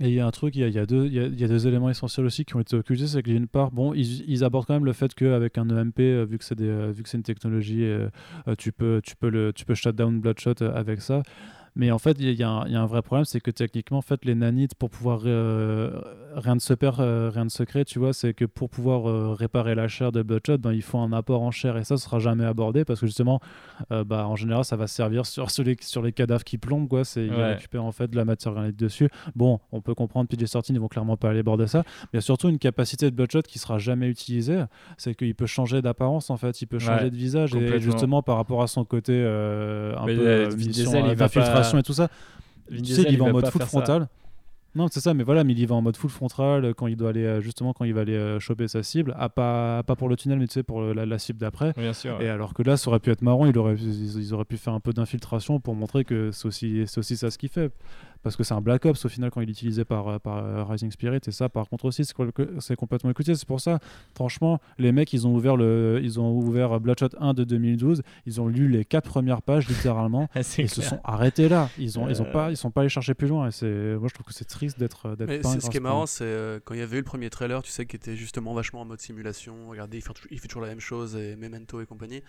Et 0.00 0.08
il 0.08 0.14
y 0.14 0.20
a 0.20 0.26
un 0.26 0.30
truc, 0.32 0.56
il 0.56 0.66
y 0.66 0.68
y 0.68 0.72
y 0.72 0.78
a, 0.78 0.86
deux 1.48 1.66
éléments 1.68 1.90
essentiels 1.90 2.26
aussi 2.26 2.44
qui 2.44 2.56
ont 2.56 2.60
été 2.60 2.74
occultés, 2.74 3.06
c'est 3.06 3.22
que 3.22 3.30
d'une 3.30 3.46
part, 3.46 3.70
bon, 3.70 3.94
ils, 3.94 4.28
ils 4.28 4.42
abordent 4.42 4.66
quand 4.66 4.74
même 4.74 4.84
le 4.84 4.94
fait 4.94 5.14
qu'avec 5.14 5.58
un 5.58 5.68
EMP, 5.68 6.00
vu 6.28 6.38
que 6.38 6.44
c'est 6.44 6.58
vu 6.58 7.02
que 7.04 7.08
c'est 7.08 7.18
une 7.18 7.22
technologie, 7.22 7.88
tu 8.58 8.72
peux, 8.72 9.00
tu 9.04 9.14
peux 9.14 9.28
le, 9.28 9.52
tu 9.52 9.64
peux 9.64 9.74
shut 9.74 9.94
down 9.94 10.20
Bloodshot 10.20 10.60
avec 10.60 11.02
ça. 11.02 11.22
Mais 11.74 11.90
en 11.90 11.98
fait, 11.98 12.16
il 12.20 12.26
y, 12.26 12.42
a- 12.42 12.64
il 12.66 12.72
y 12.72 12.76
a 12.76 12.80
un- 12.82 12.86
vrai 12.86 13.00
problème, 13.00 13.24
c'est 13.24 13.40
que 13.40 13.50
techniquement, 13.50 13.98
en 13.98 14.02
fait, 14.02 14.24
les 14.26 14.34
nanites, 14.34 14.74
pour 14.74 14.90
pouvoir 14.90 15.20
euh, 15.24 16.00
rien 16.34 16.54
de 16.56 16.60
se 16.60 16.74
perd, 16.74 17.00
euh, 17.00 17.30
rien 17.32 17.46
de 17.46 17.50
secret, 17.50 17.84
tu 17.86 17.98
vois, 17.98 18.12
c'est 18.12 18.34
que 18.34 18.44
pour 18.44 18.68
pouvoir 18.68 19.08
euh, 19.08 19.32
réparer 19.32 19.74
la 19.74 19.88
chair 19.88 20.12
de 20.12 20.22
Bloodshot, 20.22 20.58
ben, 20.58 20.72
il 20.72 20.82
faut 20.82 20.98
un 20.98 21.12
apport 21.12 21.40
en 21.42 21.50
chair 21.50 21.76
et 21.78 21.84
ça, 21.84 21.96
ce 21.96 22.04
sera 22.04 22.18
jamais 22.18 22.44
abordé 22.44 22.84
parce 22.84 23.00
que 23.00 23.06
justement, 23.06 23.40
euh, 23.90 24.04
bah, 24.04 24.26
en 24.26 24.36
général, 24.36 24.64
ça 24.66 24.76
va 24.76 24.86
servir 24.86 25.24
sur, 25.24 25.50
sur, 25.50 25.64
les, 25.64 25.76
sur 25.80 26.02
les 26.02 26.12
cadavres 26.12 26.44
qui 26.44 26.58
plombent, 26.58 26.88
quoi. 26.88 27.04
C'est 27.04 27.26
ils 27.26 27.32
Ouais. 27.32 27.54
récupèrent 27.54 27.84
en 27.84 27.92
fait 27.92 28.08
de 28.10 28.16
la 28.16 28.24
matière 28.26 28.52
organique 28.52 28.76
dessus. 28.76 29.08
Bon, 29.34 29.58
on 29.72 29.80
peut 29.80 29.94
comprendre, 29.94 30.28
PJ 30.28 30.44
Sortin, 30.46 30.74
ils 30.74 30.80
vont 30.80 30.88
clairement 30.88 31.16
pas 31.16 31.30
aller 31.30 31.40
aborder 31.40 31.66
ça. 31.66 31.82
Mais 31.86 32.08
il 32.12 32.16
y 32.16 32.18
a 32.18 32.20
surtout 32.22 32.48
une 32.50 32.58
capacité 32.58 33.10
de 33.10 33.16
Bloodshot 33.16 33.42
qui 33.42 33.58
sera 33.58 33.78
jamais 33.78 34.08
utilisée, 34.08 34.62
c'est 34.98 35.14
qu'il 35.14 35.34
peut 35.34 35.46
changer 35.46 35.80
d'apparence 35.80 36.28
en 36.28 36.36
fait, 36.36 36.60
il 36.60 36.66
peut 36.66 36.78
changer 36.78 37.04
Ouais, 37.04 37.10
de 37.10 37.16
visage 37.16 37.54
et 37.54 37.80
justement 37.80 38.22
par 38.22 38.36
rapport 38.36 38.62
à 38.62 38.66
son 38.66 38.84
côté 38.84 39.14
un 39.22 40.04
Mais, 40.06 40.14
peu 40.16 40.54
mission 40.56 41.06
il 41.08 41.14
va 41.16 41.28
et 41.78 41.82
tout 41.82 41.92
ça. 41.92 42.08
Vin 42.70 42.82
tu 42.82 42.92
sais, 42.94 43.02
il 43.08 43.18
va 43.18 43.26
en 43.26 43.32
mode 43.32 43.46
full 43.48 43.60
ça. 43.60 43.66
frontal. 43.66 44.08
Non, 44.74 44.86
c'est 44.90 45.00
ça, 45.00 45.12
mais 45.12 45.22
voilà, 45.22 45.44
mais 45.44 45.52
il 45.52 45.58
y 45.58 45.66
va 45.66 45.74
en 45.74 45.82
mode 45.82 45.98
full 45.98 46.08
frontal 46.08 46.64
euh, 46.64 46.72
quand 46.72 46.86
il 46.86 46.96
doit 46.96 47.10
aller 47.10 47.24
euh, 47.24 47.40
justement 47.42 47.74
quand 47.74 47.84
il 47.84 47.92
va 47.92 48.00
aller 48.00 48.14
euh, 48.14 48.40
choper 48.40 48.68
sa 48.68 48.82
cible, 48.82 49.14
à 49.18 49.28
pas, 49.28 49.82
pas 49.82 49.96
pour 49.96 50.08
le 50.08 50.16
tunnel, 50.16 50.38
mais 50.38 50.46
tu 50.46 50.54
sais 50.54 50.62
pour 50.62 50.80
la, 50.80 51.04
la 51.04 51.18
cible 51.18 51.38
d'après. 51.38 51.74
Bien 51.76 51.92
sûr. 51.92 52.18
Et 52.22 52.28
alors 52.30 52.54
que 52.54 52.62
là, 52.62 52.78
ça 52.78 52.88
aurait 52.88 53.00
pu 53.00 53.10
être 53.10 53.20
marrant, 53.20 53.44
il 53.44 53.58
aurait, 53.58 53.74
ils, 53.74 54.18
ils 54.18 54.32
auraient 54.32 54.46
pu 54.46 54.56
faire 54.56 54.72
un 54.72 54.80
peu 54.80 54.94
d'infiltration 54.94 55.60
pour 55.60 55.74
montrer 55.74 56.06
que 56.06 56.30
c'est 56.30 56.46
aussi, 56.46 56.84
c'est 56.86 56.98
aussi 56.98 57.18
ça 57.18 57.30
ce 57.30 57.36
qu'il 57.36 57.50
fait. 57.50 57.70
Parce 58.22 58.36
que 58.36 58.44
c'est 58.44 58.54
un 58.54 58.60
Black 58.60 58.84
Ops 58.86 59.04
au 59.04 59.08
final 59.08 59.30
quand 59.30 59.40
il 59.40 59.48
est 59.48 59.52
utilisé 59.52 59.84
par, 59.84 60.06
euh, 60.08 60.18
par 60.18 60.38
euh, 60.38 60.64
Rising 60.64 60.90
Spirit, 60.90 61.20
et 61.26 61.30
ça 61.32 61.48
par 61.48 61.68
contre 61.68 61.86
aussi, 61.86 62.04
c'est 62.04 62.14
co- 62.14 62.26
c'est 62.60 62.76
complètement 62.76 63.10
écouté. 63.10 63.34
C'est 63.34 63.46
pour 63.48 63.60
ça, 63.60 63.78
franchement, 64.14 64.60
les 64.78 64.92
mecs, 64.92 65.12
ils 65.12 65.26
ont 65.26 65.34
ouvert, 65.34 65.56
le, 65.56 66.00
ils 66.02 66.20
ont 66.20 66.30
ouvert 66.32 66.78
Bloodshot 66.80 67.08
1 67.18 67.34
de 67.34 67.44
2012, 67.44 68.02
ils 68.26 68.40
ont 68.40 68.48
lu 68.48 68.68
les 68.68 68.84
quatre 68.84 69.08
premières 69.08 69.42
pages 69.42 69.68
littéralement. 69.68 70.28
C'est 70.42 70.62
Ils 70.62 70.68
se 70.70 70.76
clair. 70.76 70.90
sont 70.90 71.00
arrêtés 71.04 71.48
là. 71.48 71.68
Ils 71.78 71.98
ont, 71.98 72.08
ils 72.08 72.22
ont 72.22 72.26
Euh. 72.26 72.32
pas, 72.32 72.50
ils 72.50 72.56
sont 72.56 72.70
pas 72.70 72.82
allés 72.82 72.88
chercher 72.90 73.14
plus 73.14 73.28
loin. 73.28 73.48
Et 73.48 73.50
c'est, 73.50 73.96
moi, 73.98 74.08
je 74.08 74.14
trouve 74.14 74.26
que 74.26 74.34
c'est 74.34 74.44
triste 74.44 74.78
d'être, 74.78 75.16
d'être 75.16 75.60
ce 75.60 75.68
qui 75.70 75.76
est 75.76 75.80
marrant, 75.80 76.06
c'est 76.06 76.24
euh, 76.24 76.60
quand 76.64 76.74
il 76.74 76.80
y 76.80 76.82
avait 76.82 76.96
eu 76.96 77.00
le 77.00 77.04
premier 77.04 77.28
trailer, 77.30 77.62
tu 77.62 77.70
sais, 77.70 77.86
qui 77.86 77.96
était 77.96 78.16
justement 78.16 78.54
vachement 78.54 78.80
en 78.82 78.84
mode 78.84 79.00
simulation. 79.00 79.54
Regardez, 79.68 79.98
il 79.98 80.02
fait, 80.02 80.12
il 80.30 80.38
fait 80.38 80.48
toujours 80.48 80.62
la 80.62 80.68
même 80.68 80.80
chose, 80.80 81.16
et 81.16 81.36
Memento 81.36 81.80
et 81.80 81.86
compagnie. 81.86 82.22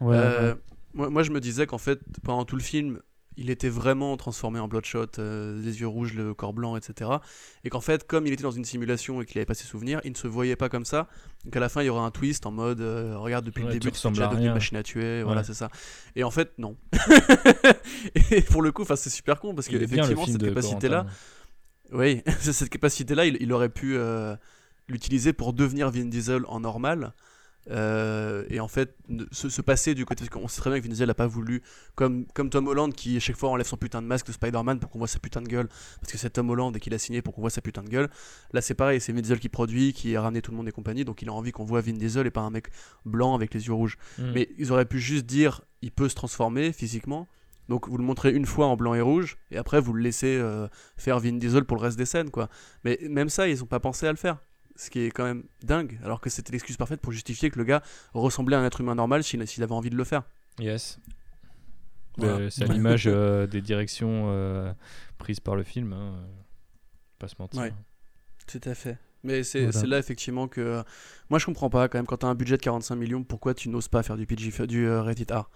Ouais, 0.00 0.16
Euh, 0.16 0.54
ouais. 0.54 0.60
moi, 0.94 1.10
moi, 1.10 1.22
je 1.22 1.30
me 1.32 1.40
disais 1.40 1.66
qu'en 1.66 1.78
fait, 1.78 1.98
pendant 2.22 2.44
tout 2.44 2.56
le 2.56 2.62
film, 2.62 3.00
il 3.40 3.48
était 3.48 3.70
vraiment 3.70 4.18
transformé 4.18 4.60
en 4.60 4.68
Bloodshot, 4.68 5.06
euh, 5.18 5.58
les 5.62 5.80
yeux 5.80 5.88
rouges, 5.88 6.12
le 6.12 6.34
corps 6.34 6.52
blanc, 6.52 6.76
etc. 6.76 7.10
Et 7.64 7.70
qu'en 7.70 7.80
fait, 7.80 8.06
comme 8.06 8.26
il 8.26 8.34
était 8.34 8.42
dans 8.42 8.50
une 8.50 8.66
simulation 8.66 9.22
et 9.22 9.24
qu'il 9.24 9.38
avait 9.38 9.46
pas 9.46 9.54
ses 9.54 9.64
souvenirs, 9.64 9.98
il 10.04 10.12
ne 10.12 10.16
se 10.16 10.28
voyait 10.28 10.56
pas 10.56 10.68
comme 10.68 10.84
ça. 10.84 11.08
Donc 11.44 11.56
à 11.56 11.60
la 11.60 11.70
fin, 11.70 11.82
il 11.82 11.86
y 11.86 11.88
aura 11.88 12.04
un 12.04 12.10
twist 12.10 12.44
en 12.44 12.50
mode 12.50 12.82
euh, 12.82 13.16
regarde, 13.16 13.46
depuis 13.46 13.62
Ouais, 13.62 13.72
le 13.72 13.78
début, 13.78 13.92
tu 13.92 14.08
déjà 14.08 14.26
devenu 14.28 14.46
une 14.46 14.52
machine 14.52 14.76
à 14.76 14.82
tuer. 14.82 15.22
Voilà, 15.22 15.42
c'est 15.42 15.54
ça. 15.54 15.70
Et 16.16 16.22
en 16.22 16.30
fait, 16.30 16.52
non. 16.58 16.76
et 18.30 18.42
pour 18.42 18.60
le 18.60 18.72
coup, 18.72 18.84
c'est 18.94 19.08
super 19.08 19.40
con 19.40 19.54
parce 19.54 19.68
qu'effectivement, 19.68 20.24
film 20.24 20.38
cette 20.38 20.48
capacité-là, 20.48 21.06
oui, 21.92 22.22
cette 22.40 22.68
capacité-là, 22.68 23.24
il, 23.24 23.38
il 23.40 23.52
aurait 23.54 23.70
pu 23.70 23.96
euh, 23.96 24.36
l'utiliser 24.86 25.32
pour 25.32 25.54
devenir 25.54 25.90
Vin 25.90 26.04
Diesel 26.04 26.42
en 26.46 26.60
normal. 26.60 27.14
Euh, 27.70 28.44
et 28.48 28.60
en 28.60 28.68
fait, 28.68 28.96
se, 29.32 29.48
se 29.48 29.62
passer 29.62 29.94
du 29.94 30.04
côté. 30.04 30.24
Parce 30.24 30.30
qu'on 30.30 30.48
sait 30.48 30.60
très 30.60 30.70
bien 30.70 30.78
que 30.80 30.84
Vin 30.84 30.90
Diesel 30.90 31.08
n'a 31.08 31.14
pas 31.14 31.26
voulu. 31.26 31.62
Comme, 31.94 32.26
comme 32.34 32.50
Tom 32.50 32.66
Holland 32.68 32.92
qui, 32.92 33.16
à 33.16 33.20
chaque 33.20 33.36
fois, 33.36 33.50
enlève 33.50 33.66
son 33.66 33.76
putain 33.76 34.02
de 34.02 34.06
masque 34.06 34.26
de 34.26 34.32
Spider-Man 34.32 34.80
pour 34.80 34.90
qu'on 34.90 34.98
voit 34.98 35.08
sa 35.08 35.18
putain 35.18 35.42
de 35.42 35.48
gueule. 35.48 35.68
Parce 36.00 36.12
que 36.12 36.18
c'est 36.18 36.30
Tom 36.30 36.50
Holland 36.50 36.74
et 36.76 36.80
qu'il 36.80 36.94
a 36.94 36.98
signé 36.98 37.22
pour 37.22 37.34
qu'on 37.34 37.42
voit 37.42 37.50
sa 37.50 37.60
putain 37.60 37.82
de 37.82 37.88
gueule. 37.88 38.08
Là, 38.52 38.60
c'est 38.60 38.74
pareil, 38.74 39.00
c'est 39.00 39.12
Vin 39.12 39.20
Diesel 39.20 39.40
qui 39.40 39.48
produit, 39.48 39.92
qui 39.92 40.16
a 40.16 40.22
ramené 40.22 40.42
tout 40.42 40.50
le 40.50 40.56
monde 40.56 40.68
et 40.68 40.72
compagnie. 40.72 41.04
Donc 41.04 41.22
il 41.22 41.28
a 41.28 41.32
envie 41.32 41.52
qu'on 41.52 41.64
voit 41.64 41.80
Vin 41.80 41.92
Diesel 41.92 42.26
et 42.26 42.30
pas 42.30 42.40
un 42.40 42.50
mec 42.50 42.68
blanc 43.04 43.34
avec 43.34 43.54
les 43.54 43.66
yeux 43.66 43.74
rouges. 43.74 43.98
Mm. 44.18 44.32
Mais 44.32 44.48
ils 44.58 44.72
auraient 44.72 44.86
pu 44.86 44.98
juste 44.98 45.26
dire 45.26 45.62
il 45.82 45.92
peut 45.92 46.08
se 46.08 46.14
transformer 46.14 46.72
physiquement. 46.72 47.28
Donc 47.68 47.88
vous 47.88 47.98
le 47.98 48.02
montrez 48.02 48.32
une 48.32 48.46
fois 48.46 48.66
en 48.66 48.76
blanc 48.76 48.94
et 48.94 49.00
rouge, 49.00 49.38
et 49.52 49.56
après 49.56 49.80
vous 49.80 49.92
le 49.92 50.02
laissez 50.02 50.36
euh, 50.40 50.66
faire 50.96 51.20
Vin 51.20 51.34
Diesel 51.34 51.64
pour 51.64 51.76
le 51.76 51.82
reste 51.84 51.96
des 51.96 52.04
scènes, 52.04 52.30
quoi. 52.30 52.48
Mais 52.82 52.98
même 53.08 53.28
ça, 53.28 53.46
ils 53.46 53.62
ont 53.62 53.66
pas 53.66 53.78
pensé 53.78 54.08
à 54.08 54.10
le 54.10 54.16
faire. 54.16 54.38
Ce 54.76 54.88
qui 54.90 55.00
est 55.00 55.10
quand 55.10 55.24
même 55.24 55.44
dingue, 55.62 55.98
alors 56.04 56.20
que 56.20 56.30
c'était 56.30 56.52
l'excuse 56.52 56.76
parfaite 56.76 57.00
pour 57.00 57.12
justifier 57.12 57.50
que 57.50 57.58
le 57.58 57.64
gars 57.64 57.82
ressemblait 58.14 58.56
à 58.56 58.60
un 58.60 58.64
être 58.64 58.80
humain 58.80 58.94
normal 58.94 59.22
s'il 59.22 59.46
s'il 59.46 59.62
avait 59.62 59.72
envie 59.72 59.90
de 59.90 59.96
le 59.96 60.04
faire. 60.04 60.22
Yes. 60.58 60.98
Voilà. 62.16 62.34
Euh, 62.34 62.50
c'est 62.50 62.64
à 62.64 62.72
l'image 62.72 63.04
euh, 63.06 63.46
des 63.46 63.60
directions 63.60 64.26
euh, 64.28 64.72
prises 65.18 65.40
par 65.40 65.54
le 65.56 65.62
film. 65.62 65.92
Hein. 65.92 66.14
Pas 67.18 67.28
se 67.28 67.34
mentir. 67.38 67.60
Ouais. 67.60 67.72
Tout 68.46 68.60
à 68.64 68.74
fait. 68.74 68.98
Mais 69.22 69.42
c'est 69.42 69.66
Voilà. 69.66 69.88
là 69.88 69.98
effectivement 69.98 70.48
que 70.48 70.82
moi 71.28 71.38
je 71.38 71.44
comprends 71.44 71.68
pas 71.68 71.88
quand 71.88 71.98
même 71.98 72.06
quand 72.06 72.16
t'as 72.18 72.28
un 72.28 72.34
budget 72.34 72.56
de 72.56 72.62
45 72.62 72.96
millions 72.96 73.22
pourquoi 73.22 73.52
tu 73.52 73.68
n'oses 73.68 73.88
pas 73.88 74.02
faire 74.02 74.16
du 74.16 74.24
PG 74.26 74.66
du 74.66 74.86
euh, 74.86 75.02
rated 75.02 75.30
R. 75.30 75.50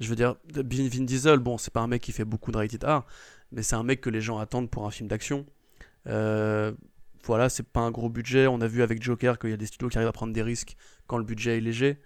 Je 0.00 0.08
veux 0.08 0.16
dire 0.16 0.34
Vin, 0.52 0.88
Vin 0.88 1.04
Diesel 1.04 1.38
bon 1.38 1.56
c'est 1.56 1.72
pas 1.72 1.80
un 1.80 1.86
mec 1.86 2.02
qui 2.02 2.10
fait 2.10 2.24
beaucoup 2.24 2.50
de 2.50 2.56
rated 2.56 2.82
R 2.84 3.04
mais 3.52 3.62
c'est 3.62 3.76
un 3.76 3.84
mec 3.84 4.00
que 4.00 4.10
les 4.10 4.20
gens 4.20 4.38
attendent 4.38 4.68
pour 4.68 4.84
un 4.84 4.90
film 4.90 5.08
d'action. 5.08 5.46
Euh, 6.08 6.72
voilà 7.26 7.48
c'est 7.48 7.66
pas 7.66 7.80
un 7.80 7.90
gros 7.90 8.08
budget 8.08 8.46
on 8.46 8.60
a 8.60 8.66
vu 8.66 8.82
avec 8.82 9.02
Joker 9.02 9.38
qu'il 9.38 9.50
y 9.50 9.52
a 9.54 9.56
des 9.56 9.66
studios 9.66 9.88
qui 9.88 9.98
arrivent 9.98 10.08
à 10.08 10.12
prendre 10.12 10.32
des 10.32 10.42
risques 10.42 10.76
quand 11.06 11.18
le 11.18 11.24
budget 11.24 11.58
est 11.58 11.60
léger. 11.60 11.98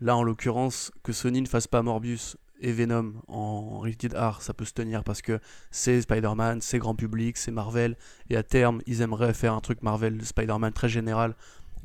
Là 0.00 0.16
en 0.16 0.22
l'occurrence 0.22 0.92
que 1.02 1.12
Sony 1.12 1.42
ne 1.42 1.46
fasse 1.48 1.66
pas 1.66 1.82
Morbius 1.82 2.36
et 2.60 2.72
Venom 2.72 3.14
en 3.28 3.80
rated 3.80 4.14
R 4.14 4.40
ça 4.40 4.54
peut 4.54 4.64
se 4.64 4.72
tenir 4.72 5.04
parce 5.04 5.22
que 5.22 5.40
c'est 5.70 6.00
Spider-Man, 6.00 6.60
c'est 6.60 6.78
grand 6.78 6.94
public, 6.94 7.36
c'est 7.36 7.50
Marvel 7.50 7.96
et 8.30 8.36
à 8.36 8.42
terme, 8.42 8.82
ils 8.86 9.00
aimeraient 9.00 9.34
faire 9.34 9.54
un 9.54 9.60
truc 9.60 9.82
Marvel 9.82 10.24
Spider-Man 10.24 10.72
très 10.72 10.88
général 10.88 11.34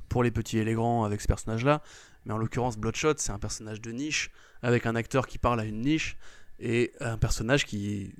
pour 0.09 0.23
les 0.23 0.31
petits 0.31 0.57
et 0.57 0.63
les 0.63 0.73
grands 0.73 1.03
avec 1.03 1.21
ce 1.21 1.27
personnage-là. 1.27 1.81
Mais 2.25 2.33
en 2.33 2.37
l'occurrence, 2.37 2.77
Bloodshot, 2.77 3.13
c'est 3.17 3.31
un 3.31 3.39
personnage 3.39 3.81
de 3.81 3.91
niche, 3.91 4.31
avec 4.61 4.85
un 4.85 4.95
acteur 4.95 5.27
qui 5.27 5.37
parle 5.37 5.59
à 5.59 5.65
une 5.65 5.81
niche, 5.81 6.17
et 6.59 6.91
un 6.99 7.17
personnage 7.17 7.65
qui, 7.65 8.13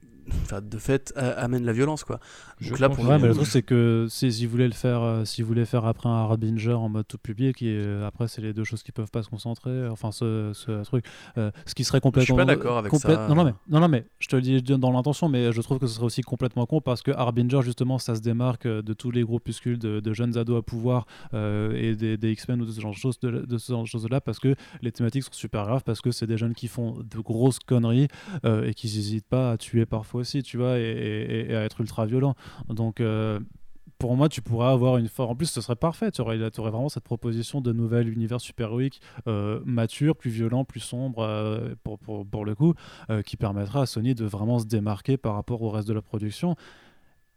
enfin, 0.44 0.62
de 0.62 0.78
fait, 0.78 1.14
amène 1.18 1.66
la 1.66 1.74
violence, 1.74 2.04
quoi. 2.04 2.20
Je 2.60 2.70
Donc 2.72 2.80
là, 2.80 2.90
pour. 2.90 3.06
Ouais, 3.06 3.16
le 3.16 3.22
mais 3.22 3.28
le 3.28 3.34
coup, 3.34 3.40
truc, 3.42 3.52
c'est 3.52 3.62
que 3.62 4.08
si- 4.10 4.32
s'ils 4.32 4.48
voulaient 4.48 4.68
le 4.68 4.74
faire, 4.74 5.02
euh, 5.02 5.26
s'ils 5.26 5.46
voulaient 5.46 5.66
faire 5.66 5.86
après 5.86 6.10
un 6.10 6.14
Harbinger 6.14 6.74
en 6.74 6.90
mode 6.90 7.08
tout 7.08 7.18
public, 7.18 7.62
et 7.62 7.68
euh, 7.80 8.06
après, 8.08 8.28
c'est 8.28 8.42
les 8.42 8.54
deux 8.54 8.64
choses 8.64 8.84
qui 8.84 8.92
peuvent 8.92 9.12
pas 9.12 9.24
se 9.24 9.30
concentrer. 9.30 9.88
Enfin, 9.88 10.12
ce, 10.12 10.52
ce 10.54 10.84
truc. 10.84 11.06
Euh, 11.38 11.52
ce 11.66 11.76
qui 11.76 11.84
serait 11.84 12.02
complètement. 12.02 12.36
pas 12.36 12.46
d'accord 12.46 12.78
avec 12.80 12.92
complète- 12.92 13.16
ça. 13.16 13.28
Non, 13.28 13.36
non, 13.36 13.44
mais, 13.46 13.54
non, 13.70 13.80
non, 13.80 13.88
mais 13.88 14.06
je 14.20 14.28
te 14.28 14.36
le 14.36 14.42
dis 14.42 14.62
dans 14.62 14.92
l'intention, 14.92 15.30
mais 15.30 15.52
je 15.52 15.62
trouve 15.62 15.80
que 15.80 15.88
ce 15.88 15.96
serait 15.96 16.06
aussi 16.06 16.22
complètement 16.22 16.66
con 16.66 16.82
parce 16.82 17.02
que 17.02 17.12
Harbinger, 17.12 17.62
justement, 17.62 17.98
ça 18.00 18.16
se 18.16 18.22
démarque 18.22 18.66
euh, 18.66 18.82
de 18.82 18.94
tous 18.94 19.12
les 19.12 19.24
groupuscules 19.24 19.78
de, 19.80 20.00
de 20.00 20.14
jeunes 20.14 20.38
ados 20.38 20.60
à 20.60 20.62
pouvoir 20.62 21.06
euh, 21.34 21.72
et 21.76 21.96
des, 21.96 22.18
des 22.18 22.32
X-Men 22.32 22.62
ou 22.62 22.66
de 22.66 22.72
ce 22.72 22.82
genre 22.82 22.92
de 22.92 22.98
choses, 22.98 23.20
de, 23.20 23.46
de 23.46 23.58
ce 23.58 23.72
genre 23.72 23.84
de 23.84 23.88
choses-là 23.88 24.20
parce 24.22 24.40
que 24.40 24.56
les 24.82 24.92
thématiques 24.92 25.24
sont 25.24 25.32
super 25.34 25.66
graves, 25.66 25.84
parce 25.84 26.02
que 26.02 26.12
c'est 26.12 26.28
des 26.28 26.38
jeunes 26.38 26.54
qui 26.56 26.68
font 26.68 26.98
de 27.00 27.20
grosses 27.20 27.60
conneries 27.60 28.08
euh, 28.46 28.66
et 28.68 28.74
qui 28.74 28.88
n'hésitent 28.88 29.28
pas 29.28 29.52
à 29.52 29.58
tuer 29.58 29.86
parfois 29.86 30.17
aussi, 30.18 30.44
tu 30.44 30.58
vois, 30.58 30.78
et, 30.78 31.56
à 31.56 31.64
être 31.64 31.82
ultra 31.82 32.06
violents. 32.06 32.36
Donc, 32.70 33.00
euh, 33.00 33.40
pour 34.00 34.16
moi, 34.16 34.30
tu 34.30 34.42
pourrais 34.42 34.68
avoir 34.68 34.98
une 34.98 35.08
forme. 35.08 35.32
En 35.32 35.36
plus, 35.36 35.48
ce 35.48 35.62
serait 35.62 35.76
parfait. 35.76 36.12
Tu 36.12 36.22
aurais, 36.22 36.38
aurais 36.38 36.72
vraiment 36.72 36.90
cette 36.90 37.04
proposition 37.04 37.62
de 37.62 37.74
nouvel 37.74 38.10
univers 38.10 38.40
super-héroïque 38.40 39.02
euh, 39.28 39.60
mature, 39.66 40.16
plus 40.16 40.30
violent, 40.30 40.66
plus 40.66 40.80
sombre, 40.80 41.24
euh, 41.24 41.74
pour, 41.84 41.98
pour, 42.00 42.46
le 42.46 42.54
coup, 42.54 42.74
qui 43.26 43.38
permettra 43.38 43.82
à 43.82 43.86
Sony 43.86 44.14
de 44.14 44.26
vraiment 44.26 44.60
se 44.60 44.66
démarquer 44.66 45.18
par 45.18 45.34
rapport 45.34 45.62
au 45.62 45.70
reste 45.70 45.88
de 45.88 45.94
la 45.94 46.02
production. 46.02 46.56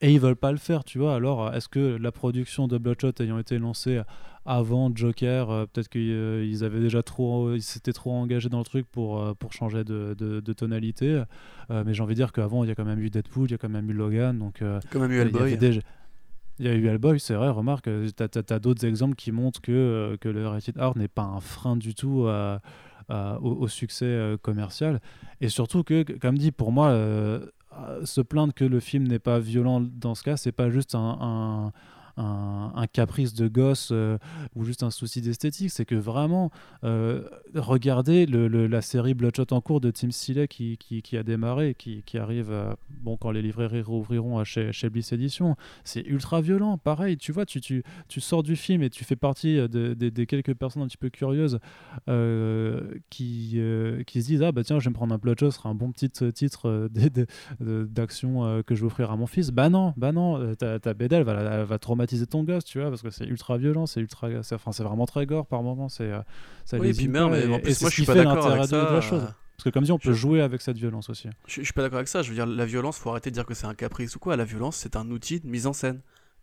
Et 0.02 0.12
ils 0.12 0.20
veulent 0.20 0.36
pas 0.36 0.52
le 0.52 0.58
faire, 0.58 0.84
tu 0.84 0.98
vois. 0.98 1.14
Alors, 1.14 1.54
est-ce 1.54 1.68
que 1.68 1.96
la 1.96 2.12
production 2.12 2.68
de 2.68 2.78
Bloodshot 2.78 3.12
ayant 3.20 3.38
été 3.38 3.58
lancée 3.58 4.00
avant 4.46 4.90
Joker, 4.94 5.50
euh, 5.50 5.66
peut-être 5.66 5.88
qu'ils 5.88 6.64
avaient 6.64 6.80
déjà 6.80 7.02
trop, 7.02 7.54
ils 7.54 7.62
s'étaient 7.62 7.92
trop 7.92 8.12
engagés 8.12 8.48
dans 8.48 8.58
le 8.58 8.64
truc 8.64 8.86
pour, 8.90 9.20
euh, 9.20 9.34
pour 9.34 9.52
changer 9.52 9.84
de, 9.84 10.14
de, 10.18 10.40
de 10.40 10.52
tonalité. 10.52 11.22
Euh, 11.70 11.82
mais 11.86 11.94
j'ai 11.94 12.02
envie 12.02 12.14
de 12.14 12.20
dire 12.20 12.32
qu'avant, 12.32 12.64
il 12.64 12.68
y 12.68 12.70
a 12.70 12.74
quand 12.74 12.84
même 12.84 13.00
eu 13.00 13.10
Deadpool, 13.10 13.48
il 13.48 13.52
y 13.52 13.54
a 13.54 13.58
quand 13.58 13.68
même 13.68 13.88
eu 13.90 13.92
Logan, 13.92 14.38
donc 14.38 14.62
euh, 14.62 14.80
il 15.12 15.16
y 15.16 15.20
avait 15.20 15.28
Hellboy. 15.52 15.58
Il 16.58 16.66
y 16.66 16.68
a 16.68 16.74
eu 16.74 16.86
Hellboy, 16.88 17.18
c'est 17.20 17.34
vrai, 17.34 17.48
remarque, 17.48 17.88
euh, 17.88 18.08
t'as 18.14 18.28
as, 18.54 18.58
d'autres 18.58 18.84
exemples 18.84 19.14
qui 19.14 19.32
montrent 19.32 19.60
que, 19.62 19.72
euh, 19.72 20.16
que 20.18 20.28
le 20.28 20.46
rated 20.46 20.76
R 20.78 20.96
n'est 20.96 21.08
pas 21.08 21.22
un 21.22 21.40
frein 21.40 21.76
du 21.76 21.94
tout 21.94 22.26
à- 22.28 22.60
à- 23.08 23.38
au, 23.40 23.52
au 23.62 23.68
succès 23.68 24.04
euh, 24.06 24.36
commercial. 24.36 25.00
Et 25.40 25.48
surtout 25.48 25.82
que, 25.84 26.02
comme 26.18 26.36
dit, 26.36 26.52
pour 26.52 26.70
moi, 26.70 26.88
euh, 26.88 27.46
euh, 27.78 28.04
se 28.04 28.20
plaindre 28.20 28.52
que 28.52 28.64
le 28.64 28.78
film 28.80 29.06
n'est 29.08 29.18
pas 29.18 29.38
violent 29.38 29.80
dans 29.80 30.14
ce 30.14 30.22
cas, 30.22 30.36
c'est 30.36 30.52
pas 30.52 30.70
juste 30.70 30.94
un, 30.94 31.16
un- 31.20 31.72
un- 32.20 32.86
caprice 32.92 33.34
de 33.34 33.46
gosse 33.48 33.90
euh, 33.92 34.18
ou 34.56 34.64
juste 34.64 34.82
un 34.82 34.90
souci 34.90 35.20
d'esthétique, 35.20 35.70
c'est 35.70 35.84
que 35.84 35.94
vraiment, 35.94 36.50
euh, 36.84 37.22
regardez 37.54 38.26
la 38.26 38.82
série 38.82 39.14
Bloodshot 39.14 39.46
en 39.52 39.60
cours 39.60 39.80
de 39.80 39.90
Tim 39.90 40.10
Seeley 40.10 40.48
qui, 40.48 40.76
qui, 40.78 41.16
a 41.16 41.22
démarré, 41.22 41.74
qui, 41.78 42.02
qui 42.04 42.18
arrive 42.18 42.50
euh, 42.50 42.72
bon, 43.02 43.16
quand 43.16 43.30
les 43.30 43.42
librairies 43.42 43.82
rouvriront 43.82 44.38
à 44.38 44.44
chez, 44.44 44.72
chez 44.72 44.90
Bliss 44.90 45.12
Edition. 45.12 45.56
C'est 45.84 46.00
ultra 46.06 46.40
violent, 46.40 46.78
pareil, 46.78 47.16
tu 47.16 47.30
vois, 47.32 47.46
tu, 47.46 47.60
tu, 47.60 47.82
tu 48.08 48.20
sors 48.20 48.42
du 48.42 48.56
film 48.56 48.82
et 48.82 48.90
tu 48.90 49.04
fais 49.04 49.16
partie 49.16 49.58
euh, 49.58 49.68
de- 49.68 49.94
des 49.94 50.26
quelques 50.26 50.54
personnes 50.54 50.82
un 50.82 50.86
petit 50.88 50.96
peu 50.96 51.10
curieuses 51.10 51.58
euh, 52.08 52.80
qui, 53.08 53.52
euh, 53.56 54.02
qui 54.04 54.22
se 54.22 54.26
disent 54.28 54.42
Ah 54.42 54.52
bah 54.52 54.64
tiens, 54.64 54.78
je 54.80 54.84
vais 54.86 54.90
me 54.90 54.94
prendre 54.94 55.14
un 55.14 55.18
Bloodshot, 55.18 55.50
ce 55.52 55.58
sera 55.58 55.68
un 55.68 55.74
bon 55.74 55.92
petit 55.92 56.10
titre 56.10 56.88
d'action 57.60 58.62
que 58.66 58.74
je 58.74 58.80
vais 58.80 58.86
offrir 58.86 59.10
à 59.10 59.16
mon 59.16 59.26
fils. 59.26 59.50
Bah 59.50 59.68
non, 59.68 59.94
bah 59.96 60.12
non, 60.12 60.54
ta, 60.56 60.78
ta 60.80 60.94
BD, 60.94 61.22
va, 61.22 61.32
elle 61.60 61.64
va 61.64 61.78
traumatiser 61.78 62.09
ton 62.26 62.44
gosse, 62.44 62.64
tu 62.64 62.80
vois, 62.80 62.88
parce 62.90 63.02
que 63.02 63.10
c'est 63.10 63.24
ultra 63.24 63.56
violent, 63.58 63.86
c'est 63.86 64.00
ultra, 64.00 64.28
c'est, 64.42 64.54
enfin, 64.54 64.72
c'est 64.72 64.82
vraiment 64.84 65.06
très 65.06 65.26
gore 65.26 65.46
par 65.46 65.62
moments. 65.62 65.88
C'est, 65.88 66.04
euh, 66.04 66.20
ça 66.64 66.78
Oui, 66.78 66.88
et 66.88 66.92
puis 66.92 67.08
merde, 67.08 67.30
mais 67.32 67.44
et- 67.46 67.52
en 67.52 67.58
plus, 67.60 67.74
c'est 67.74 67.82
moi 67.82 67.90
je 67.90 67.94
suis 67.94 68.04
pas 68.04 68.14
d'accord 68.14 68.46
avec 68.46 68.62
de, 68.62 68.66
ça. 68.66 68.88
de 68.90 68.94
la 68.94 69.00
chose. 69.00 69.22
Parce 69.56 69.64
que 69.64 69.70
comme 69.70 69.84
dit, 69.84 69.92
on 69.92 69.98
peut 69.98 70.12
je- 70.12 70.18
jouer 70.18 70.40
avec 70.40 70.60
cette 70.62 70.78
violence 70.78 71.10
aussi. 71.10 71.28
Je, 71.46 71.56
je 71.60 71.64
suis 71.64 71.72
pas 71.74 71.82
d'accord 71.82 71.98
avec 71.98 72.08
ça. 72.08 72.22
Je 72.22 72.28
veux 72.30 72.34
dire, 72.34 72.46
la 72.46 72.64
violence, 72.64 72.98
faut 72.98 73.10
arrêter 73.10 73.30
de 73.30 73.34
dire 73.34 73.44
que 73.44 73.52
c'est 73.54 73.66
un 73.66 73.74
caprice 73.74 74.16
ou 74.16 74.18
quoi. 74.18 74.36
La 74.36 74.44
violence, 74.44 74.76
c'est 74.76 74.96
un 74.96 75.10
outil 75.10 75.40
de 75.40 75.46
mise 75.46 75.66
en 75.66 75.72
scène. 75.74 76.00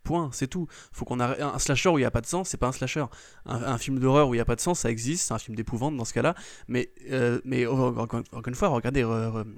Point, 0.07 0.29
c'est 0.31 0.47
tout. 0.47 0.67
Faut 0.93 1.03
qu'on 1.03 1.19
arrête. 1.19 1.41
Un 1.41 1.59
slasher 1.59 1.89
où 1.89 1.97
il 1.97 2.01
n'y 2.01 2.05
a 2.05 2.11
pas 2.11 2.21
de 2.21 2.27
sang, 2.27 2.45
c'est 2.45 2.55
pas 2.55 2.67
un 2.67 2.71
slasher. 2.71 3.03
Un, 3.45 3.77
film 3.77 3.99
d'horreur 3.99 4.29
où 4.29 4.33
il 4.33 4.37
n'y 4.37 4.41
a 4.41 4.45
pas 4.45 4.55
de 4.55 4.61
sang, 4.61 4.73
ça 4.73 4.89
existe. 4.89 5.27
C'est 5.27 5.33
un 5.33 5.37
film 5.37 5.57
d'épouvante 5.57 5.97
dans 5.97 6.05
ce 6.05 6.13
cas-là. 6.13 6.33
Mais, 6.69 6.93
euh, 7.11 7.41
mais 7.43 7.65
encore, 7.67 8.21
une 8.47 8.55
fois, 8.55 8.69
regardez 8.69 9.03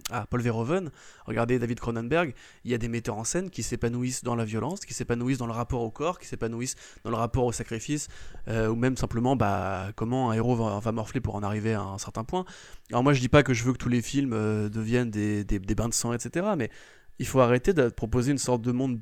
ah, 0.10 0.26
Paul 0.28 0.42
Verhoeven, 0.42 0.90
regardez 1.28 1.60
David 1.60 1.80
Cronenberg. 1.80 2.34
Il 2.64 2.72
y 2.72 2.74
a 2.74 2.80
des 2.80 2.88
metteurs 2.88 3.18
en 3.18 3.26
scène 3.26 3.52
qui 3.52 3.62
s'épanouissent 3.62 4.24
dans 4.24 4.36
la 4.36 4.44
violence, 4.44 4.80
qui 4.80 4.96
s'épanouissent 4.96 5.38
dans 5.38 5.46
le 5.46 5.54
rapport 5.54 5.82
au 5.82 5.92
corps, 5.92 6.18
qui 6.18 6.26
s'épanouissent 6.26 6.76
dans 7.04 7.12
le 7.12 7.18
rapport 7.18 7.46
au 7.46 7.52
sacrifice, 7.52 8.08
euh, 8.48 8.70
ou 8.70 8.76
même 8.76 8.98
simplement 8.98 9.36
bah, 9.36 9.92
comment 9.96 10.32
un 10.32 10.34
héros 10.34 10.56
va, 10.56 10.92
morfler 10.92 11.22
pour 11.22 11.36
en 11.36 11.44
arriver 11.44 11.76
à 11.76 11.84
un 11.84 12.00
certain 12.00 12.24
point. 12.24 12.44
Alors 12.90 13.04
moi, 13.04 13.14
je 13.14 13.20
dis 13.20 13.30
pas 13.30 13.44
que 13.44 13.54
je 13.54 13.64
veux 13.64 13.74
que 13.74 13.78
tous 13.78 13.90
les 13.90 14.02
films 14.02 14.34
euh, 14.34 14.68
deviennent 14.68 15.12
des, 15.12 15.44
des 15.44 15.76
bains 15.76 15.90
de 15.90 15.94
sang, 15.94 16.12
etc. 16.12 16.48
Mais 16.58 16.72
il 17.20 17.28
faut 17.28 17.42
arrêter 17.42 17.74
de 17.74 17.90
proposer 17.90 18.32
une 18.32 18.38
sorte 18.38 18.62
de 18.62 18.72
monde 18.72 19.00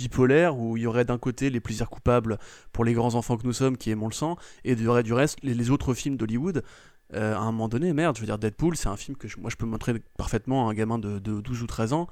bipolaire 0.00 0.56
où 0.58 0.76
il 0.76 0.82
y 0.82 0.86
aurait 0.86 1.04
d'un 1.04 1.18
côté 1.18 1.50
les 1.50 1.60
plaisirs 1.60 1.90
coupables 1.90 2.38
pour 2.72 2.84
les 2.84 2.92
grands 2.94 3.14
enfants 3.14 3.36
que 3.36 3.46
nous 3.46 3.52
sommes 3.52 3.76
qui 3.76 3.90
aimons 3.90 4.08
le 4.08 4.14
sang 4.14 4.36
et 4.64 4.72
il 4.72 4.80
y 4.82 4.86
aurait 4.86 5.02
du 5.02 5.12
reste 5.12 5.38
les, 5.42 5.54
les 5.54 5.70
autres 5.70 5.94
films 5.94 6.16
d'Hollywood 6.16 6.62
euh, 7.14 7.34
à 7.34 7.38
un 7.40 7.52
moment 7.52 7.68
donné 7.68 7.92
merde 7.92 8.16
je 8.16 8.20
veux 8.20 8.26
dire 8.26 8.38
Deadpool 8.38 8.76
c'est 8.76 8.88
un 8.88 8.96
film 8.96 9.16
que 9.16 9.28
je- 9.28 9.38
moi 9.38 9.50
je 9.50 9.56
peux 9.56 9.66
montrer 9.66 9.94
parfaitement 10.16 10.68
à 10.68 10.70
un 10.70 10.74
gamin 10.74 10.98
de, 10.98 11.18
de 11.18 11.40
12 11.40 11.62
ou 11.62 11.66
13 11.66 11.92
ans 11.92 12.06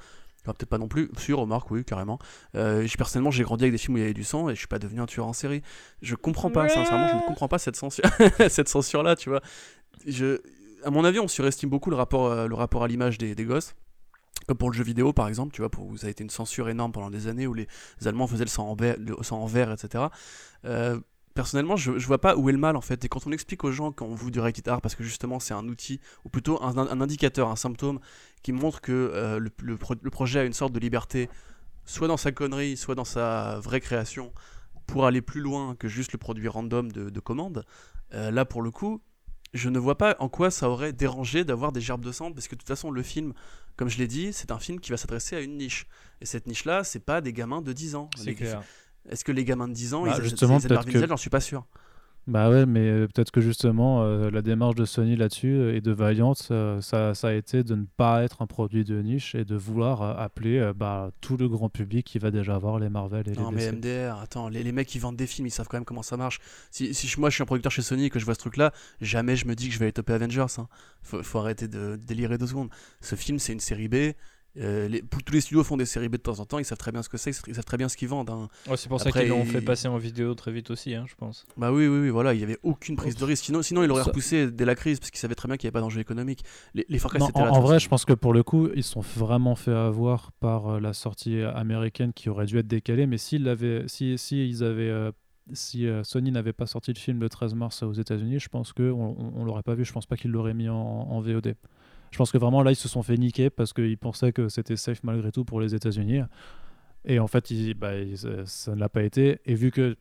Enfin, 0.45 0.55
peut-être 0.55 0.71
pas 0.71 0.79
non 0.79 0.87
plus, 0.87 1.11
sûr, 1.19 1.41
remarque, 1.41 1.69
oui, 1.73 1.85
carrément. 1.85 2.21
Euh, 2.55 2.87
je, 2.87 2.97
personnellement, 2.97 3.33
j'ai 3.33 3.43
grandi 3.43 3.65
avec 3.65 3.73
des 3.73 3.77
films 3.79 3.95
où 3.95 3.99
il 3.99 4.03
y 4.03 4.05
avait 4.05 4.15
du 4.15 4.23
sang 4.23 4.49
et 4.49 4.55
je 4.55 4.59
suis 4.61 4.69
pas 4.69 4.79
devenu 4.79 5.01
un 5.01 5.07
tueur 5.07 5.27
en 5.27 5.33
série. 5.33 5.63
Je 6.01 6.15
comprends 6.15 6.49
pas, 6.49 6.69
sincèrement, 6.69 7.09
je 7.09 7.17
ne 7.17 7.27
comprends 7.27 7.49
pas 7.49 7.59
cette 7.59 7.75
censure, 7.75 8.05
cette 8.49 8.69
censure-là, 8.69 9.17
tu 9.17 9.31
vois. 9.31 9.41
Je, 10.07 10.41
à 10.85 10.91
mon 10.91 11.05
avis, 11.05 11.19
on 11.19 11.27
surestime 11.27 11.69
beaucoup 11.69 11.91
le 11.91 11.97
rapport, 11.97 12.27
euh, 12.27 12.47
le 12.47 12.55
rapport 12.55 12.85
à 12.85 12.89
l'image 12.89 13.19
des, 13.19 13.35
des 13.35 13.45
gosses. 13.45 13.75
Comme 14.49 14.57
pour 14.57 14.71
le 14.71 14.75
jeu 14.75 14.83
vidéo, 14.83 15.13
par 15.13 15.29
exemple, 15.29 15.53
tu 15.53 15.63
vois, 15.63 15.71
ça 15.99 16.07
a 16.09 16.11
été 16.11 16.25
une 16.25 16.31
censure 16.31 16.69
énorme 16.71 16.91
pendant 16.91 17.11
des 17.11 17.29
années 17.29 17.47
où 17.47 17.55
les 17.55 17.69
Allemands 18.07 18.27
faisaient 18.27 18.45
le 18.47 18.51
sang 18.51 18.69
en 18.71 19.47
vert 19.47 19.71
etc. 19.71 20.05
Euh, 20.65 20.99
personnellement, 21.35 21.77
je, 21.77 21.99
je 21.99 22.07
vois 22.07 22.19
pas 22.21 22.35
où 22.35 22.49
est 22.49 22.53
le 22.53 22.59
mal 22.59 22.75
en 22.75 22.81
fait. 22.81 23.05
Et 23.05 23.09
quand 23.09 23.27
on 23.27 23.31
explique 23.33 23.63
aux 23.65 23.73
gens 23.73 23.93
qu'on 23.93 24.15
vous 24.15 24.31
du 24.31 24.41
rated 24.41 24.67
R, 24.67 24.81
parce 24.81 24.95
que 24.95 25.05
justement 25.05 25.39
c'est 25.39 25.55
un 25.55 25.69
outil, 25.69 26.01
ou 26.25 26.31
plutôt 26.31 26.61
un, 26.63 27.01
indicateur, 27.01 27.51
un 27.51 27.57
symptôme 27.57 28.01
qui 28.43 28.53
montre 28.53 28.81
que 28.81 28.93
euh, 28.93 29.39
le, 29.39 29.51
le 29.63 29.77
pro- 29.77 29.95
le 30.01 30.11
projet 30.11 30.41
a 30.41 30.45
une 30.45 30.55
sorte 30.55 30.73
de 30.73 30.81
liberté, 30.81 31.29
soit 31.85 32.09
dans 32.09 32.17
sa 32.17 32.33
connerie, 32.33 32.77
soit 32.79 32.95
dans 32.95 33.05
sa 33.05 33.61
vraie 33.61 33.81
création, 33.81 34.33
pour 34.87 35.05
aller 35.05 35.21
plus 35.21 35.43
loin 35.43 35.77
que 35.77 35.89
juste 35.89 36.13
le 36.13 36.19
produit 36.19 36.49
random 36.49 36.91
de, 36.91 37.11
de 37.11 37.21
commande. 37.21 37.65
euh, 38.15 38.31
là, 38.31 38.47
pour 38.47 38.63
le 38.63 38.71
coup, 38.71 39.03
je 39.55 39.69
ne 39.69 39.79
vois 39.79 39.97
pas 39.99 40.17
en 40.19 40.29
quoi 40.29 40.51
ça 40.51 40.69
aurait 40.69 40.93
dérangé 40.93 41.45
d'avoir 41.45 41.73
des 41.73 41.81
gerbes 41.81 42.05
de 42.05 42.13
sang, 42.13 42.33
parce 42.33 42.49
que 42.49 42.55
de 42.55 42.61
toute 42.61 42.69
façon, 42.69 42.91
le 42.91 43.03
film, 43.03 43.33
comme 43.77 43.89
je 43.89 43.99
l'ai 43.99 44.07
dit, 44.09 44.33
c'est 44.33 44.51
un 44.51 44.59
film 44.59 44.81
qui 44.81 44.91
va 44.91 44.97
s'adresser 44.97 45.37
à 45.37 45.41
une 45.41 45.57
niche. 45.57 45.87
Et 46.21 46.27
cette 46.27 46.47
niche-là, 46.47 46.85
c'est 46.85 46.99
pas 47.01 47.21
des 47.21 47.33
gamins 47.33 47.63
de 47.63 47.73
10 47.73 47.95
ans. 47.95 48.11
C'est 48.17 48.25
Les- 48.27 48.35
clair. 48.35 48.63
Est-ce 49.09 49.25
que 49.25 49.33
les 49.33 49.45
gamins 49.45 49.69
de 49.69 49.73
10 49.73 49.95
ans, 49.95 50.03
Bah, 50.05 50.15
ils 50.19 50.23
justement, 50.23 50.59
ils 50.59 50.69
peut-être 50.69 50.85
que- 50.85 50.91
Diesel 50.91 51.09
J'en 51.09 51.17
suis 51.17 51.31
pas 51.31 51.41
sûr. 51.41 51.65
Bah 52.29 52.51
ouais, 52.51 52.67
mais 52.67 52.81
euh, 52.81 53.07
peut-être 53.07 53.31
que 53.31 53.41
justement, 53.41 54.03
euh, 54.03 54.31
la 54.31 54.43
démarche 54.43 54.75
de 54.75 54.85
Sony 54.85 55.17
là-dessus 55.17 55.55
euh, 55.55 55.75
et 55.75 55.81
de 55.81 55.93
Valiant, 55.93 56.35
euh, 56.51 56.79
ça, 56.83 57.15
ça 57.15 57.29
a 57.29 57.33
été 57.33 57.65
de 57.65 57.75
ne 57.75 57.85
pas 57.97 58.23
être 58.23 58.43
un 58.43 58.47
produit 58.47 58.85
de 58.85 59.01
niche 59.01 59.35
et 59.35 59.47
de 59.47 59.57
vouloir 59.57 60.03
euh, 60.03 60.15
appeler 60.15 60.73
bah, 60.77 61.11
tout 61.23 61.39
le 61.39 61.49
grand 61.49 61.71
public 61.71 62.05
qui 62.07 62.19
va 62.19 62.31
déjà 62.31 62.59
voir 62.59 62.79
les 62.81 62.91
Marvel 62.91 63.27
et 63.31 63.33
Non, 63.33 63.49
les 63.49 63.57
mais 63.57 63.73
DC. 63.73 63.77
MDR, 63.79 64.21
attends, 64.21 64.51
les, 64.51 64.63
les 64.63 64.73
mecs 64.73 64.89
qui 64.89 64.99
vendent 64.99 65.17
des 65.17 65.27
films, 65.27 65.47
ils 65.47 65.51
savent 65.51 65.69
quand 65.69 65.79
même 65.79 65.87
comment 65.87 66.03
ça 66.03 66.19
marche. 66.19 66.39
Si, 66.71 66.93
si 66.93 67.19
moi 67.19 67.31
je 67.31 67.37
suis 67.37 67.43
un 67.43 67.47
producteur 67.47 67.73
chez 67.73 67.81
Sony 67.81 68.05
et 68.05 68.11
que 68.11 68.19
je 68.19 68.27
vois 68.27 68.35
ce 68.35 68.41
truc-là, 68.41 68.75
jamais 69.01 69.35
je 69.35 69.47
me 69.47 69.55
dis 69.55 69.69
que 69.69 69.73
je 69.73 69.79
vais 69.79 69.87
aller 69.87 69.93
toper 69.93 70.13
Avengers. 70.13 70.45
hein. 70.59 70.69
Faut, 71.01 71.23
faut 71.23 71.39
arrêter 71.39 71.67
de 71.67 71.97
délirer 71.97 72.37
deux 72.37 72.47
secondes. 72.49 72.69
Ce 73.01 73.15
film, 73.15 73.39
c'est 73.39 73.55
une 73.55 73.61
série 73.61 73.89
B. 73.89 74.13
Euh, 74.61 74.89
les, 74.89 75.03
tous 75.03 75.33
les 75.33 75.41
studios 75.41 75.63
font 75.63 75.77
des 75.77 75.87
séries 75.87 76.09
B 76.09 76.13
de 76.13 76.17
temps 76.19 76.41
en 76.41 76.45
temps, 76.45 76.59
ils 76.59 76.65
savent 76.65 76.79
très 76.79 76.91
bien 76.91 77.03
ce 77.03 77.09
que 77.09 77.17
c'est, 77.17 77.31
ils 77.47 77.55
savent 77.55 77.65
très 77.65 77.77
bien 77.77 77.89
ce 77.89 77.97
qu'ils 77.97 78.09
vendent. 78.09 78.31
hein. 78.31 78.49
Ouais, 78.69 78.77
c'est 78.77 78.89
pour 78.89 79.01
ça 79.01 79.13
qu'ils 79.13 79.29
l'ont 79.29 79.45
il- 79.45 79.51
fait 79.51 79.61
passer 79.61 79.87
en 79.89 79.99
vidéo 79.99 80.35
très 80.35 80.51
vite 80.51 80.71
aussi, 80.71 80.95
hein, 80.95 81.05
je 81.09 81.15
pense. 81.15 81.47
Bah 81.57 81.71
oui, 81.73 81.87
oui, 81.87 81.99
oui, 82.01 82.09
voilà, 82.11 82.35
il 82.35 82.41
y 82.41 82.43
avait 82.43 82.59
aucune 82.63 82.97
prise 82.97 83.15
de 83.15 83.25
risque. 83.25 83.45
Sinon, 83.45 83.63
sinon 83.63 83.83
il 83.85 83.91
aurait 83.91 84.03
Ça- 84.03 84.09
repoussé 84.11 84.51
dès 84.51 84.65
la 84.65 84.75
crise 84.75 84.99
parce 84.99 85.11
qu'il 85.11 85.21
savait 85.21 85.35
très 85.37 85.47
bien 85.49 85.57
qu'il 85.57 85.67
n'y 85.67 85.69
avait 85.69 85.75
pas 85.75 85.81
d'enjeu 85.81 86.01
économique. 86.01 86.43
Les, 86.75 86.85
les 86.89 86.99
forecasts 86.99 87.21
Non, 87.23 87.29
étaient 87.29 87.39
en, 87.41 87.45
là. 87.45 87.53
en 87.53 87.61
vrai, 87.61 87.79
je 87.79 87.89
pense 87.89 88.05
que 88.05 88.13
pour 88.15 88.33
le 88.33 88.43
coup, 88.43 88.69
ils 88.75 88.83
se 88.83 88.93
sont 88.93 89.01
vraiment 89.01 89.55
fait 89.55 89.73
avoir 89.73 90.33
par 90.41 90.67
euh, 90.75 90.81
la 90.81 90.93
sortie 90.93 91.41
américaine 91.43 92.13
qui 92.13 92.29
aurait 92.29 92.47
dû 92.47 92.59
être 92.59 92.67
décalée. 92.67 93.07
Mais 93.07 93.19
s'ils 93.19 93.47
si, 93.87 94.19
si 94.19 94.49
ils 94.49 94.65
avaient, 94.65 94.89
euh, 94.91 95.13
si 95.53 95.87
euh, 95.87 96.03
Sony 96.05 96.31
n'avait 96.33 96.53
pas 96.53 96.67
sorti 96.67 96.93
le 96.93 96.99
film 96.99 97.21
le 97.21 97.29
13 97.29 97.55
mars 97.55 97.83
aux 97.83 97.93
États-Unis, 97.93 98.39
je 98.41 98.49
pense 98.49 98.73
que 98.73 98.91
on, 98.91 99.17
on- 99.37 99.45
l'aurait 99.45 99.63
pas 99.63 99.75
vu. 99.75 99.85
Je 99.85 99.93
pense 99.93 100.07
pas 100.07 100.17
qu'ils 100.17 100.31
l'auraient 100.33 100.53
mis 100.55 100.69
en, 100.69 100.75
en 100.77 101.21
VOD. 101.21 101.55
Je 102.11 102.19
pense 102.19 102.33
que 102.33 102.39
vraiment 102.39 102.63
là, 102.63 102.73
ils 102.73 102.77
se 102.77 102.89
sont 102.89 103.03
fait 103.03 103.17
niquer 103.17 103.51
parce 103.51 103.73
qu'ils 103.73 103.99
pensaient 103.99 104.33
que 104.33 104.49
c'était 104.49 104.77
safe 104.77 105.03
malgré 105.03 105.33
tout 105.33 105.45
pour 105.45 105.61
les 105.61 105.75
États-Unis. 105.75 106.21
Et 107.05 107.19
en 107.19 107.27
fait, 107.27 107.53
bah, 107.75 107.93
ça 108.45 108.75
ne 108.75 108.81
l'a 108.81 108.89
pas 108.89 109.03
été. 109.03 109.41
Et 109.47 109.55
vu 109.55 109.71
que 109.71 109.97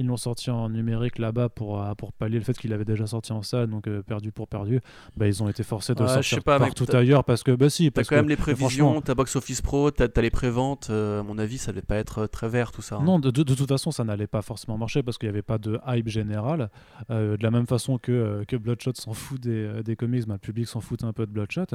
ils 0.00 0.06
l'ont 0.06 0.16
sorti 0.16 0.50
en 0.50 0.68
numérique 0.70 1.18
là-bas 1.18 1.48
pour, 1.50 1.80
euh, 1.80 1.94
pour 1.94 2.12
pallier 2.12 2.38
le 2.38 2.44
fait 2.44 2.56
qu'il 2.58 2.72
avait 2.72 2.84
déjà 2.84 3.06
sorti 3.06 3.32
en 3.32 3.42
salle, 3.42 3.68
donc 3.68 3.86
euh, 3.86 4.02
perdu 4.02 4.32
pour 4.32 4.48
perdu, 4.48 4.80
bah, 5.16 5.26
ils 5.28 5.42
ont 5.42 5.48
été 5.48 5.62
forcés 5.62 5.94
de 5.94 6.00
Ouais, 6.02 6.08
je 6.08 6.14
sortir 6.14 6.38
sais 6.38 6.40
pas, 6.42 6.58
mec, 6.58 6.68
partout 6.70 6.86
t'as- 6.86 6.98
ailleurs 6.98 7.22
parce 7.22 7.42
que, 7.42 7.52
bah 7.52 7.68
si, 7.70 7.92
T'as 7.92 8.02
quand 8.02 8.08
que, 8.08 8.14
même 8.16 8.28
les 8.28 8.36
prévisions, 8.36 9.00
t'as 9.02 9.14
Box 9.14 9.36
Office 9.36 9.60
Pro, 9.62 9.90
t'as 9.90 10.08
as 10.16 10.20
les 10.22 10.30
préventes. 10.30 10.88
euh, 10.90 11.20
à 11.20 11.22
mon 11.22 11.38
avis, 11.38 11.58
ça 11.58 11.70
devait 11.72 11.82
pas 11.82 11.96
être 11.96 12.18
euh, 12.22 12.26
très 12.26 12.48
vert 12.48 12.72
tout 12.72 12.82
ça. 12.82 12.96
hein. 12.96 13.02
Non, 13.04 13.18
de, 13.18 13.30
de- 13.30 13.42
de 13.42 13.54
toute 13.54 13.68
façon, 13.68 13.90
ça 13.90 14.02
n'allait 14.04 14.26
pas 14.26 14.42
forcément 14.42 14.78
marcher 14.78 15.02
parce 15.02 15.18
qu'il 15.18 15.28
n'y 15.28 15.34
avait 15.34 15.42
pas 15.42 15.58
de 15.58 15.78
hype 15.86 16.08
général. 16.08 16.70
Euh, 17.10 17.36
de 17.36 17.42
la 17.42 17.50
même 17.50 17.66
façon 17.66 17.98
que, 17.98 18.42
que 18.48 18.56
Bloodshot 18.56 18.92
s'en 18.94 19.12
fout 19.12 19.38
des, 19.40 19.82
des 19.84 19.96
comics, 19.96 20.26
bah, 20.26 20.34
le 20.34 20.38
public 20.38 20.66
s'en 20.66 20.80
fout 20.80 21.04
un 21.04 21.12
peu 21.12 21.26
de 21.26 21.30
Bloodshot. 21.32 21.66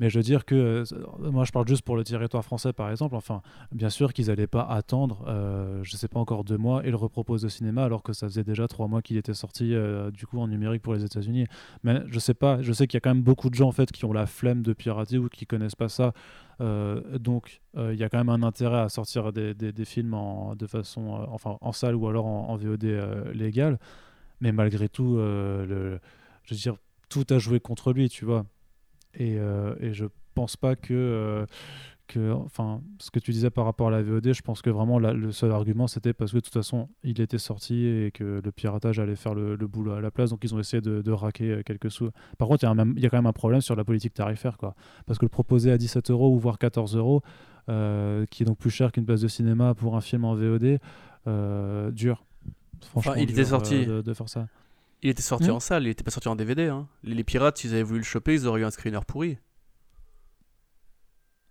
Mais 0.00 0.10
je 0.10 0.18
veux 0.18 0.24
dire 0.24 0.44
que, 0.44 0.82
moi 1.20 1.44
je 1.44 1.52
parle 1.52 1.68
juste 1.68 1.82
pour 1.82 1.96
le 1.96 2.02
territoire 2.02 2.44
français 2.44 2.72
par 2.72 2.90
exemple, 2.90 3.14
enfin, 3.14 3.40
bien 3.70 3.90
sûr 3.90 4.12
qu'ils 4.12 4.26
n'allaient 4.26 4.46
pas 4.48 4.62
attendre, 4.62 5.24
je 5.82 5.96
sais 5.96 6.08
pas 6.08 6.18
encore 6.18 6.42
deux 6.42 6.56
mois, 6.56 6.84
et 6.84 6.90
le 6.90 6.96
reproposent 6.96 7.44
au 7.44 7.48
cinéma 7.48 7.67
alors 7.76 8.02
que 8.02 8.12
ça 8.12 8.26
faisait 8.26 8.44
déjà 8.44 8.66
trois 8.68 8.88
mois 8.88 9.02
qu'il 9.02 9.16
était 9.16 9.34
sorti 9.34 9.74
euh, 9.74 10.10
du 10.10 10.26
coup 10.26 10.38
en 10.38 10.48
numérique 10.48 10.82
pour 10.82 10.94
les 10.94 11.04
États-Unis. 11.04 11.46
Mais 11.82 12.02
je 12.06 12.18
sais 12.18 12.34
pas, 12.34 12.62
je 12.62 12.72
sais 12.72 12.86
qu'il 12.86 12.96
y 12.96 12.98
a 12.98 13.00
quand 13.00 13.14
même 13.14 13.22
beaucoup 13.22 13.50
de 13.50 13.54
gens 13.54 13.68
en 13.68 13.72
fait 13.72 13.92
qui 13.92 14.04
ont 14.04 14.12
la 14.12 14.26
flemme 14.26 14.62
de 14.62 14.72
pirater 14.72 15.18
ou 15.18 15.28
qui 15.28 15.46
connaissent 15.46 15.74
pas 15.74 15.88
ça. 15.88 16.12
Euh, 16.60 17.18
donc, 17.18 17.60
euh, 17.76 17.94
il 17.94 18.00
y 18.00 18.04
a 18.04 18.08
quand 18.08 18.18
même 18.18 18.28
un 18.28 18.42
intérêt 18.42 18.80
à 18.80 18.88
sortir 18.88 19.32
des, 19.32 19.84
films 19.84 20.14
en, 20.14 20.56
de 20.56 20.66
façon, 20.66 21.16
euh, 21.16 21.24
enfin, 21.28 21.56
en 21.60 21.72
salle 21.72 21.94
ou 21.94 22.08
alors 22.08 22.26
en, 22.26 22.48
en 22.48 22.56
VOD 22.56 22.84
euh, 22.84 23.32
légal. 23.32 23.78
Mais 24.40 24.52
malgré 24.52 24.88
tout, 24.88 25.16
euh, 25.18 25.66
le, 25.66 26.00
je 26.44 26.54
veux 26.54 26.60
dire, 26.60 26.76
tout 27.08 27.26
a 27.30 27.38
joué 27.38 27.60
contre 27.60 27.92
lui, 27.92 28.08
tu 28.08 28.24
vois. 28.24 28.44
Et, 29.14 29.36
euh, 29.38 29.74
et 29.80 29.92
je 29.92 30.06
pense 30.34 30.56
pas 30.56 30.76
que, 30.76 30.94
euh, 30.94 31.46
que, 32.08 32.32
enfin, 32.32 32.80
ce 32.98 33.10
que 33.12 33.20
tu 33.20 33.30
disais 33.30 33.50
par 33.50 33.64
rapport 33.64 33.86
à 33.88 33.90
la 33.92 34.02
VOD, 34.02 34.32
je 34.32 34.42
pense 34.42 34.62
que 34.62 34.70
vraiment 34.70 34.98
la- 34.98 35.12
le 35.12 35.30
seul 35.30 35.52
argument 35.52 35.86
c'était 35.86 36.12
parce 36.12 36.32
que 36.32 36.38
de 36.38 36.40
toute 36.40 36.52
façon 36.54 36.88
il 37.04 37.20
était 37.20 37.38
sorti 37.38 37.86
et 37.86 38.10
que 38.10 38.40
le 38.42 38.50
piratage 38.52 38.98
allait 38.98 39.14
faire 39.14 39.34
le, 39.34 39.54
le 39.54 39.66
boulot 39.68 39.92
à 39.92 40.00
la 40.00 40.10
place, 40.10 40.30
donc 40.30 40.42
ils 40.42 40.54
ont 40.54 40.58
essayé 40.58 40.80
de, 40.80 41.02
de 41.02 41.12
raquer 41.12 41.50
euh, 41.52 41.62
quelques 41.62 41.90
sous. 41.90 42.10
Par 42.38 42.48
contre, 42.48 42.64
il 42.64 42.66
y, 43.00 43.04
a 43.04 43.06
y 43.06 43.10
quand 43.10 43.18
même 43.18 43.26
un 43.26 43.32
problème 43.32 43.60
sur 43.60 43.76
la 43.76 43.84
politique 43.84 44.14
tarifaire, 44.14 44.58
quoi. 44.58 44.74
Parce 45.06 45.18
que 45.18 45.24
le 45.24 45.28
proposer 45.28 45.70
à 45.70 45.78
17 45.78 46.10
euros 46.10 46.34
ou 46.34 46.38
voire 46.38 46.58
14 46.58 46.96
euros, 46.96 47.22
euh, 47.68 48.24
qui 48.30 48.42
est 48.42 48.46
donc 48.46 48.58
plus 48.58 48.70
cher 48.70 48.90
qu'une 48.90 49.04
place 49.04 49.20
de 49.20 49.28
cinéma 49.28 49.74
pour 49.74 49.94
un 49.96 50.00
film 50.00 50.24
en 50.24 50.34
VOD, 50.34 50.78
euh, 51.26 51.90
dur. 51.90 52.24
Franchement, 52.90 53.14
il 53.14 53.24
était 53.24 53.34
dur, 53.34 53.46
sorti. 53.48 53.74
euh, 53.74 53.96
de, 53.98 54.02
de 54.02 54.14
faire 54.14 54.28
ça. 54.28 54.48
Il 55.02 55.10
était 55.10 55.22
sorti 55.22 55.48
Hmm. 55.48 55.54
en 55.54 55.60
salle, 55.60 55.84
il 55.84 55.90
était 55.90 56.02
pas 56.02 56.10
sorti 56.10 56.28
en 56.28 56.34
DVD. 56.36 56.68
Hein. 56.68 56.88
Les, 57.04 57.14
les 57.14 57.22
pirates, 57.24 57.58
s'ils 57.58 57.72
avaient 57.72 57.82
voulu 57.84 57.98
le 58.00 58.04
choper, 58.04 58.34
ils 58.34 58.46
auraient 58.46 58.62
eu 58.62 58.64
un 58.64 58.70
screener 58.70 58.98
pourri. 59.06 59.38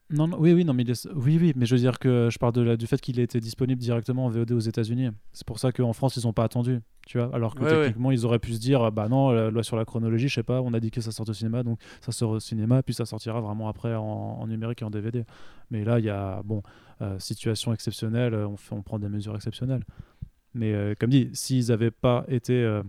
Non, 0.10 0.26
non, 0.26 0.38
oui, 0.40 0.54
oui, 0.54 0.64
non, 0.64 0.74
mais 0.74 0.84
il 0.84 0.90
est- 0.92 1.10
oui, 1.16 1.38
oui, 1.40 1.52
mais 1.58 1.66
je 1.66 1.76
veux 1.76 1.82
dire 1.82 2.00
que 2.00 2.30
je 2.32 2.38
parle 2.40 2.54
de 2.54 2.62
la- 2.62 2.78
du 2.78 2.88
fait 2.88 3.02
qu'il 3.02 3.20
était 3.20 3.42
disponible 3.42 3.82
directement 3.82 4.26
en 4.26 4.30
VOD 4.30 4.54
aux 4.54 4.60
États-Unis. 4.60 5.10
C'est 5.34 5.46
pour 5.46 5.60
ça 5.60 5.74
qu'en 5.74 5.92
France, 5.92 6.16
ils 6.16 6.26
n'ont 6.26 6.32
pas 6.32 6.46
attendu, 6.46 6.80
tu 7.06 7.18
vois. 7.18 7.30
Alors 7.36 7.54
que 7.56 7.64
Ouais, 7.64 7.70
ouais. 7.72 7.84
techniquement, 7.88 8.12
ils 8.12 8.26
auraient 8.26 8.40
pu 8.40 8.54
se 8.54 8.60
dire, 8.60 8.90
bah 8.94 9.10
non, 9.10 9.32
la 9.32 9.50
loi 9.50 9.64
sur 9.64 9.76
la 9.76 9.84
chronologie, 9.84 10.30
je 10.30 10.36
sais 10.36 10.44
pas, 10.44 10.62
on 10.62 10.74
a 10.74 10.80
dit 10.80 10.92
que 10.92 11.02
ça 11.02 11.12
sortait 11.12 11.32
au 11.32 11.34
cinéma, 11.34 11.62
donc 11.64 11.78
ça 12.00 12.14
sort 12.14 12.30
au 12.32 12.40
cinéma, 12.40 12.82
puis 12.84 12.94
ça 12.94 13.06
sortira 13.06 13.42
vraiment 13.42 13.68
après 13.68 13.96
en, 13.96 14.02
en 14.04 14.48
numérique 14.48 14.82
et 14.82 14.86
en 14.86 14.90
DVD. 14.90 15.26
Mais 15.72 15.84
là, 15.84 16.00
il 16.00 16.06
y 16.06 16.10
a, 16.10 16.42
bon, 16.46 16.64
euh, 17.02 17.20
situation 17.20 17.74
exceptionnelle, 17.74 18.34
on, 18.34 18.56
fait, 18.56 18.76
on 18.76 18.82
prend 18.84 19.00
des 19.00 19.10
mesures 19.10 19.36
exceptionnelles. 19.36 19.84
Mais 20.54 20.74
euh, 20.74 20.94
comme 20.98 21.10
dit, 21.10 21.30
s'ils 21.34 21.68
n'avaient 21.68 21.92
pas 21.92 22.24
été. 22.30 22.54
euh, 22.54 22.82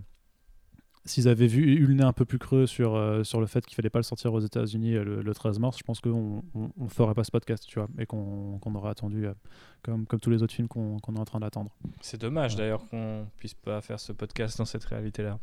S'ils 1.09 1.27
avaient 1.27 1.47
vu, 1.47 1.63
eu 1.63 1.87
le 1.87 1.95
nez 1.95 2.03
un 2.03 2.13
peu 2.13 2.23
plus 2.23 2.37
creux 2.37 2.67
sur, 2.67 2.93
euh, 2.95 3.23
sur 3.23 3.39
le 3.41 3.47
fait 3.47 3.65
qu'il 3.65 3.75
fallait 3.75 3.89
pas 3.89 3.97
le 3.97 4.03
sortir 4.03 4.31
aux 4.31 4.41
États-Unis 4.41 4.93
euh, 4.93 5.03
le, 5.03 5.21
le 5.23 5.33
13 5.33 5.57
mars, 5.57 5.75
je 5.79 5.83
pense 5.83 6.01
qu'on 6.01 6.43
on, 6.53 6.69
on 6.79 6.87
ferait 6.87 7.15
pas 7.15 7.23
ce 7.23 7.31
podcast, 7.31 7.65
tu 7.67 7.79
vois, 7.79 7.87
et 7.97 8.05
qu'on 8.05 8.59
aurait 8.75 8.91
attendu 8.91 9.25
euh, 9.25 9.33
comme, 9.81 10.05
comme 10.05 10.19
tous 10.19 10.29
les 10.29 10.43
autres 10.43 10.53
films 10.53 10.67
qu'on 10.67 10.97
est 10.99 11.19
en 11.19 11.25
train 11.25 11.39
d'attendre. 11.39 11.75
C'est 11.99 12.21
dommage 12.21 12.51
Ouais. 12.53 12.57
d'ailleurs 12.59 12.87
qu'on 12.89 13.25
puisse 13.37 13.55
pas 13.55 13.81
faire 13.81 13.99
ce 13.99 14.11
podcast 14.13 14.59
dans 14.59 14.65
cette 14.65 14.83
réalité-là. 14.85 15.39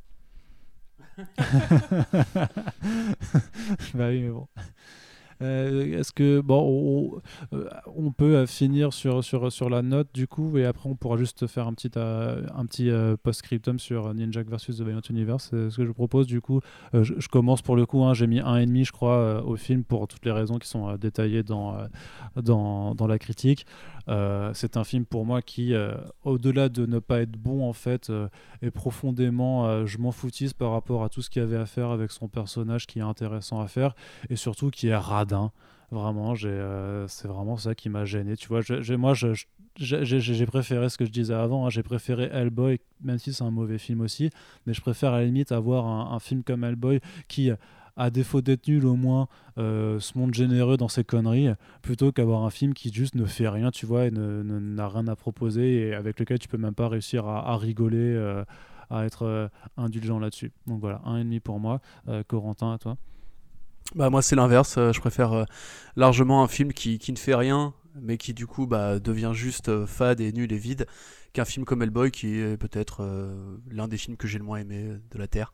bah 3.94 4.08
oui, 4.08 4.22
mais 4.22 4.30
bon. 4.30 4.46
Euh, 5.42 5.98
Est-ce 6.00 6.12
que 6.12 6.40
bon, 6.40 7.20
on, 7.52 7.56
euh, 7.56 7.68
on 7.94 8.10
peut 8.10 8.36
euh, 8.36 8.46
finir 8.46 8.92
sur, 8.92 9.22
sur, 9.22 9.52
sur 9.52 9.68
la 9.68 9.82
note 9.82 10.08
du 10.14 10.26
coup 10.26 10.56
et 10.58 10.64
après 10.64 10.88
on 10.88 10.94
pourra 10.94 11.16
juste 11.16 11.46
faire 11.46 11.66
un 11.66 11.74
petit 11.74 11.90
post-scriptum 13.22 13.78
sur 13.78 14.12
Ninja 14.14 14.42
versus 14.42 14.78
The 14.78 14.82
Valiant 14.82 15.00
Universe. 15.08 15.48
C'est 15.50 15.70
ce 15.70 15.76
que 15.76 15.86
je 15.86 15.92
propose 15.92 16.26
du 16.26 16.40
coup. 16.40 16.60
Je, 16.92 17.28
commence 17.28 17.62
pour 17.62 17.76
le 17.76 17.86
coup. 17.86 18.04
hein, 18.04 18.14
J'ai 18.14 18.26
mis 18.26 18.40
un 18.40 18.56
et 18.56 18.66
demi, 18.66 18.84
je 18.84 18.92
crois, 18.92 19.44
au 19.44 19.56
film 19.56 19.84
pour 19.84 20.08
toutes 20.08 20.24
les 20.24 20.32
raisons 20.32 20.58
qui 20.58 20.68
sont 20.68 20.96
détaillées 20.96 21.42
dans 21.42 21.76
la 22.36 23.18
critique. 23.18 23.66
Euh, 24.08 24.50
C'est 24.54 24.76
un 24.76 24.84
film 24.84 25.04
pour 25.04 25.26
moi 25.26 25.42
qui, 25.42 25.74
euh, 25.74 25.94
au-delà 26.24 26.68
de 26.68 26.86
ne 26.86 26.98
pas 26.98 27.20
être 27.20 27.36
bon 27.36 27.68
en 27.68 27.72
fait, 27.72 28.10
euh, 28.10 28.28
est 28.62 28.70
profondément, 28.70 29.84
je 29.86 29.98
m'en 29.98 30.12
foutise 30.12 30.52
par 30.52 30.72
rapport 30.72 31.02
à 31.04 31.08
tout 31.08 31.22
ce 31.22 31.30
qu'il 31.30 31.42
y 31.42 31.44
avait 31.44 31.56
à 31.56 31.66
faire 31.66 31.90
avec 31.90 32.10
son 32.10 32.28
personnage 32.28 32.86
qui 32.86 32.98
est 32.98 33.02
intéressant 33.02 33.60
à 33.60 33.68
faire 33.68 33.94
et 34.30 34.36
surtout 34.36 34.70
qui 34.70 34.88
est 34.88 34.96
radin. 34.96 35.52
Vraiment, 35.90 36.34
c'est 36.34 37.28
vraiment 37.28 37.56
ça 37.56 37.74
qui 37.74 37.88
m'a 37.88 38.04
gêné. 38.04 38.36
Tu 38.36 38.48
vois, 38.48 38.60
moi, 38.96 39.14
j'ai 39.14 40.46
préféré 40.46 40.88
ce 40.88 40.98
que 40.98 41.04
je 41.04 41.10
disais 41.10 41.34
avant. 41.34 41.66
hein, 41.66 41.70
j'ai 41.70 41.84
préféré 41.84 42.28
Hellboy, 42.32 42.80
même 43.02 43.18
si 43.18 43.32
c'est 43.32 43.44
un 43.44 43.52
mauvais 43.52 43.78
film 43.78 44.00
aussi, 44.00 44.30
mais 44.66 44.74
je 44.74 44.80
préfère 44.80 45.12
à 45.12 45.18
la 45.20 45.24
limite 45.24 45.52
avoir 45.52 45.86
un, 45.86 46.12
un 46.14 46.18
film 46.18 46.42
comme 46.42 46.64
Hellboy 46.64 47.00
qui, 47.28 47.50
à 47.96 48.10
défaut 48.10 48.40
d'être 48.40 48.68
nul, 48.68 48.86
au 48.86 48.96
moins 48.96 49.28
euh, 49.58 49.98
se 50.00 50.16
montre 50.18 50.34
généreux 50.34 50.76
dans 50.76 50.88
ses 50.88 51.04
conneries, 51.04 51.48
plutôt 51.82 52.12
qu'avoir 52.12 52.44
un 52.44 52.50
film 52.50 52.74
qui 52.74 52.92
juste 52.92 53.14
ne 53.14 53.24
fait 53.24 53.48
rien, 53.48 53.70
tu 53.70 53.86
vois, 53.86 54.06
et 54.06 54.10
n'a 54.10 54.88
rien 54.88 55.08
à 55.08 55.16
proposer 55.16 55.88
et 55.88 55.94
avec 55.94 56.20
lequel 56.20 56.38
tu 56.38 56.48
peux 56.48 56.58
même 56.58 56.74
pas 56.74 56.88
réussir 56.88 57.26
à, 57.26 57.56
rigoler. 57.56 57.96
euh, 57.98 58.44
à 58.90 59.04
être 59.04 59.24
euh, 59.24 59.48
indulgent 59.76 60.18
là-dessus. 60.18 60.52
Donc 60.66 60.80
voilà, 60.80 61.00
un 61.04 61.16
et 61.18 61.24
demi 61.24 61.40
pour 61.40 61.58
moi. 61.58 61.80
Euh, 62.08 62.22
Corentin, 62.26 62.72
à 62.72 62.78
toi. 62.78 62.96
Bah 63.94 64.10
moi 64.10 64.20
c'est 64.20 64.34
l'inverse, 64.34 64.74
je 64.76 64.98
préfère 64.98 65.46
largement 65.94 66.42
un 66.42 66.48
film 66.48 66.72
qui, 66.72 66.98
qui 66.98 67.12
ne 67.12 67.16
fait 67.16 67.36
rien, 67.36 67.72
mais 68.00 68.16
qui 68.18 68.34
du 68.34 68.46
coup 68.46 68.66
bah, 68.66 68.98
devient 68.98 69.32
juste 69.34 69.68
euh, 69.68 69.86
fade 69.86 70.20
et 70.20 70.32
nul 70.32 70.52
et 70.52 70.58
vide, 70.58 70.86
qu'un 71.32 71.44
film 71.44 71.64
comme 71.64 71.82
Hellboy 71.82 72.10
qui 72.10 72.38
est 72.38 72.56
peut-être 72.56 72.98
euh, 73.02 73.56
l'un 73.70 73.88
des 73.88 73.96
films 73.96 74.16
que 74.16 74.26
j'ai 74.26 74.38
le 74.38 74.44
moins 74.44 74.58
aimé 74.58 74.82
euh, 74.84 74.98
de 75.10 75.18
la 75.18 75.26
Terre. 75.28 75.52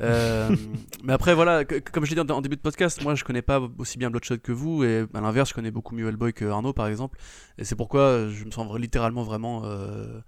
Euh, 0.00 0.54
mais 1.04 1.12
après 1.12 1.34
voilà, 1.34 1.64
que- 1.64 1.78
comme 1.78 2.04
je 2.04 2.14
l'ai 2.14 2.22
dit 2.24 2.30
en, 2.32 2.36
en 2.36 2.40
début 2.40 2.56
de 2.56 2.60
podcast, 2.62 3.02
moi 3.02 3.14
je 3.14 3.24
connais 3.24 3.42
pas 3.42 3.60
aussi 3.78 3.98
bien 3.98 4.10
Bloodshot 4.10 4.38
que 4.38 4.52
vous, 4.52 4.84
et 4.84 5.06
à 5.14 5.20
l'inverse 5.20 5.50
je 5.50 5.54
connais 5.54 5.70
beaucoup 5.70 5.94
mieux 5.94 6.08
Hellboy 6.08 6.32
que 6.32 6.44
Arnaud 6.44 6.72
par 6.72 6.86
exemple, 6.88 7.18
et 7.58 7.64
c'est 7.64 7.76
pourquoi 7.76 8.28
je 8.28 8.44
me 8.44 8.50
sens 8.50 8.76
littéralement 8.78 9.22
vraiment... 9.22 9.62
euh, 9.64 10.20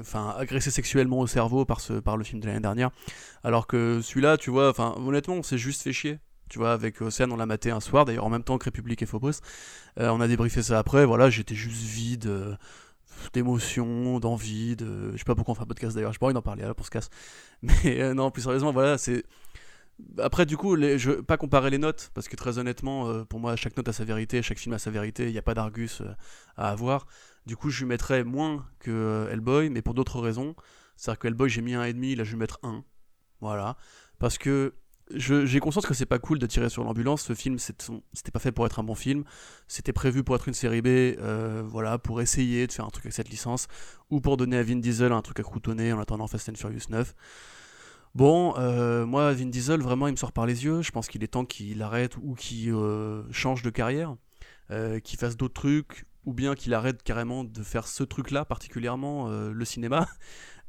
Enfin, 0.00 0.34
agressé 0.36 0.72
sexuellement 0.72 1.20
au 1.20 1.28
cerveau 1.28 1.64
par, 1.64 1.80
ce, 1.80 1.92
par 1.92 2.16
le 2.16 2.24
film 2.24 2.40
de 2.40 2.48
l'année 2.48 2.58
dernière. 2.58 2.90
Alors 3.44 3.68
que 3.68 4.00
celui-là, 4.02 4.36
tu 4.38 4.50
vois, 4.50 4.68
enfin, 4.70 4.92
honnêtement, 4.96 5.34
on 5.34 5.44
s'est 5.44 5.58
juste 5.58 5.82
fait 5.82 5.92
chier. 5.92 6.18
Tu 6.48 6.58
vois, 6.58 6.72
avec 6.72 7.00
Océane, 7.00 7.32
on 7.32 7.36
l'a 7.36 7.46
maté 7.46 7.70
un 7.70 7.80
soir, 7.80 8.04
d'ailleurs 8.04 8.24
en 8.24 8.30
même 8.30 8.44
temps 8.44 8.58
que 8.58 8.64
République 8.64 9.02
et 9.02 9.06
Phobos. 9.06 9.40
Euh, 9.98 10.08
on 10.10 10.20
a 10.20 10.28
débriefé 10.28 10.62
ça 10.62 10.78
après, 10.78 11.04
voilà, 11.04 11.30
j'étais 11.30 11.54
juste 11.54 11.82
vide 11.82 12.26
euh, 12.26 12.54
d'émotion, 13.32 14.20
d'envie, 14.20 14.76
de... 14.76 15.12
Je 15.12 15.18
sais 15.18 15.24
pas 15.24 15.34
pourquoi 15.34 15.52
on 15.52 15.54
fait 15.54 15.62
un 15.62 15.66
podcast 15.66 15.94
d'ailleurs, 15.94 16.12
j'ai 16.12 16.18
pas 16.18 16.26
envie 16.26 16.34
d'en 16.34 16.42
parler, 16.42 16.62
là, 16.62 16.74
pour 16.74 16.86
ce 16.86 16.90
casse. 16.90 17.10
Mais 17.62 18.00
euh, 18.00 18.14
non, 18.14 18.30
plus 18.30 18.42
sérieusement, 18.42 18.72
voilà, 18.72 18.98
c'est... 18.98 19.24
Après, 20.18 20.44
du 20.44 20.56
coup, 20.56 20.74
les... 20.74 20.98
je 20.98 21.12
pas 21.12 21.36
comparer 21.36 21.70
les 21.70 21.78
notes, 21.78 22.10
parce 22.14 22.28
que 22.28 22.34
très 22.34 22.58
honnêtement, 22.58 23.24
pour 23.26 23.38
moi, 23.38 23.54
chaque 23.54 23.76
note 23.76 23.88
a 23.88 23.92
sa 23.92 24.04
vérité, 24.04 24.42
chaque 24.42 24.58
film 24.58 24.74
a 24.74 24.78
sa 24.78 24.90
vérité, 24.90 25.26
il 25.26 25.32
n'y 25.32 25.38
a 25.38 25.42
pas 25.42 25.54
d'argus 25.54 26.02
à 26.56 26.70
avoir. 26.70 27.06
Du 27.46 27.56
coup, 27.56 27.70
je 27.70 27.80
lui 27.80 27.86
mettrais 27.86 28.24
moins 28.24 28.66
que 28.80 29.28
Hellboy, 29.30 29.70
mais 29.70 29.82
pour 29.82 29.94
d'autres 29.94 30.18
raisons. 30.20 30.56
C'est-à-dire 30.96 31.18
que 31.20 31.28
Hellboy, 31.28 31.48
j'ai 31.48 31.62
mis 31.62 31.74
un 31.74 31.84
et 31.84 31.92
demi, 31.92 32.16
là, 32.16 32.24
je 32.24 32.32
vais 32.32 32.38
mettre 32.38 32.58
un. 32.64 32.84
Voilà. 33.40 33.76
Parce 34.18 34.38
que 34.38 34.74
j'ai 35.12 35.60
conscience 35.60 35.86
que 35.86 35.94
c'est 35.94 36.06
pas 36.06 36.18
cool 36.18 36.38
de 36.38 36.46
tirer 36.46 36.68
sur 36.70 36.82
l'ambulance. 36.84 37.22
Ce 37.22 37.34
film, 37.34 37.58
c'était 37.58 38.30
pas 38.32 38.38
fait 38.38 38.52
pour 38.52 38.64
être 38.66 38.78
un 38.78 38.84
bon 38.84 38.94
film. 38.94 39.24
C'était 39.68 39.92
prévu 39.92 40.24
pour 40.24 40.34
être 40.34 40.48
une 40.48 40.54
série 40.54 40.80
B, 40.80 40.86
euh, 40.86 41.62
voilà, 41.66 41.98
pour 41.98 42.20
essayer 42.20 42.66
de 42.66 42.72
faire 42.72 42.86
un 42.86 42.90
truc 42.90 43.04
avec 43.04 43.14
cette 43.14 43.28
licence, 43.28 43.68
ou 44.10 44.20
pour 44.20 44.36
donner 44.36 44.56
à 44.56 44.62
Vin 44.62 44.76
Diesel 44.76 45.12
un 45.12 45.22
truc 45.22 45.40
à 45.40 45.42
croutonner 45.42 45.92
en 45.92 46.00
attendant 46.00 46.26
Fast 46.26 46.48
and 46.48 46.54
Furious 46.54 46.88
9. 46.88 47.14
Bon, 48.14 48.54
euh, 48.56 49.04
moi, 49.04 49.32
Vin 49.34 49.46
Diesel, 49.46 49.80
vraiment, 49.82 50.06
il 50.08 50.12
me 50.12 50.16
sort 50.16 50.32
par 50.32 50.46
les 50.46 50.64
yeux. 50.64 50.80
Je 50.80 50.90
pense 50.90 51.08
qu'il 51.08 51.22
est 51.22 51.28
temps 51.28 51.44
qu'il 51.44 51.82
arrête 51.82 52.16
ou 52.22 52.34
qu'il 52.34 52.72
euh, 52.72 53.30
change 53.30 53.62
de 53.62 53.70
carrière. 53.70 54.16
qu'il 55.02 55.18
fasse 55.18 55.36
d'autres 55.36 55.60
trucs, 55.60 56.06
ou 56.24 56.32
bien 56.32 56.54
qu'il 56.54 56.72
arrête 56.72 57.02
carrément 57.02 57.44
de 57.44 57.62
faire 57.62 57.86
ce 57.86 58.02
truc-là, 58.02 58.46
particulièrement 58.46 59.28
le 59.28 59.64
cinéma. 59.66 60.08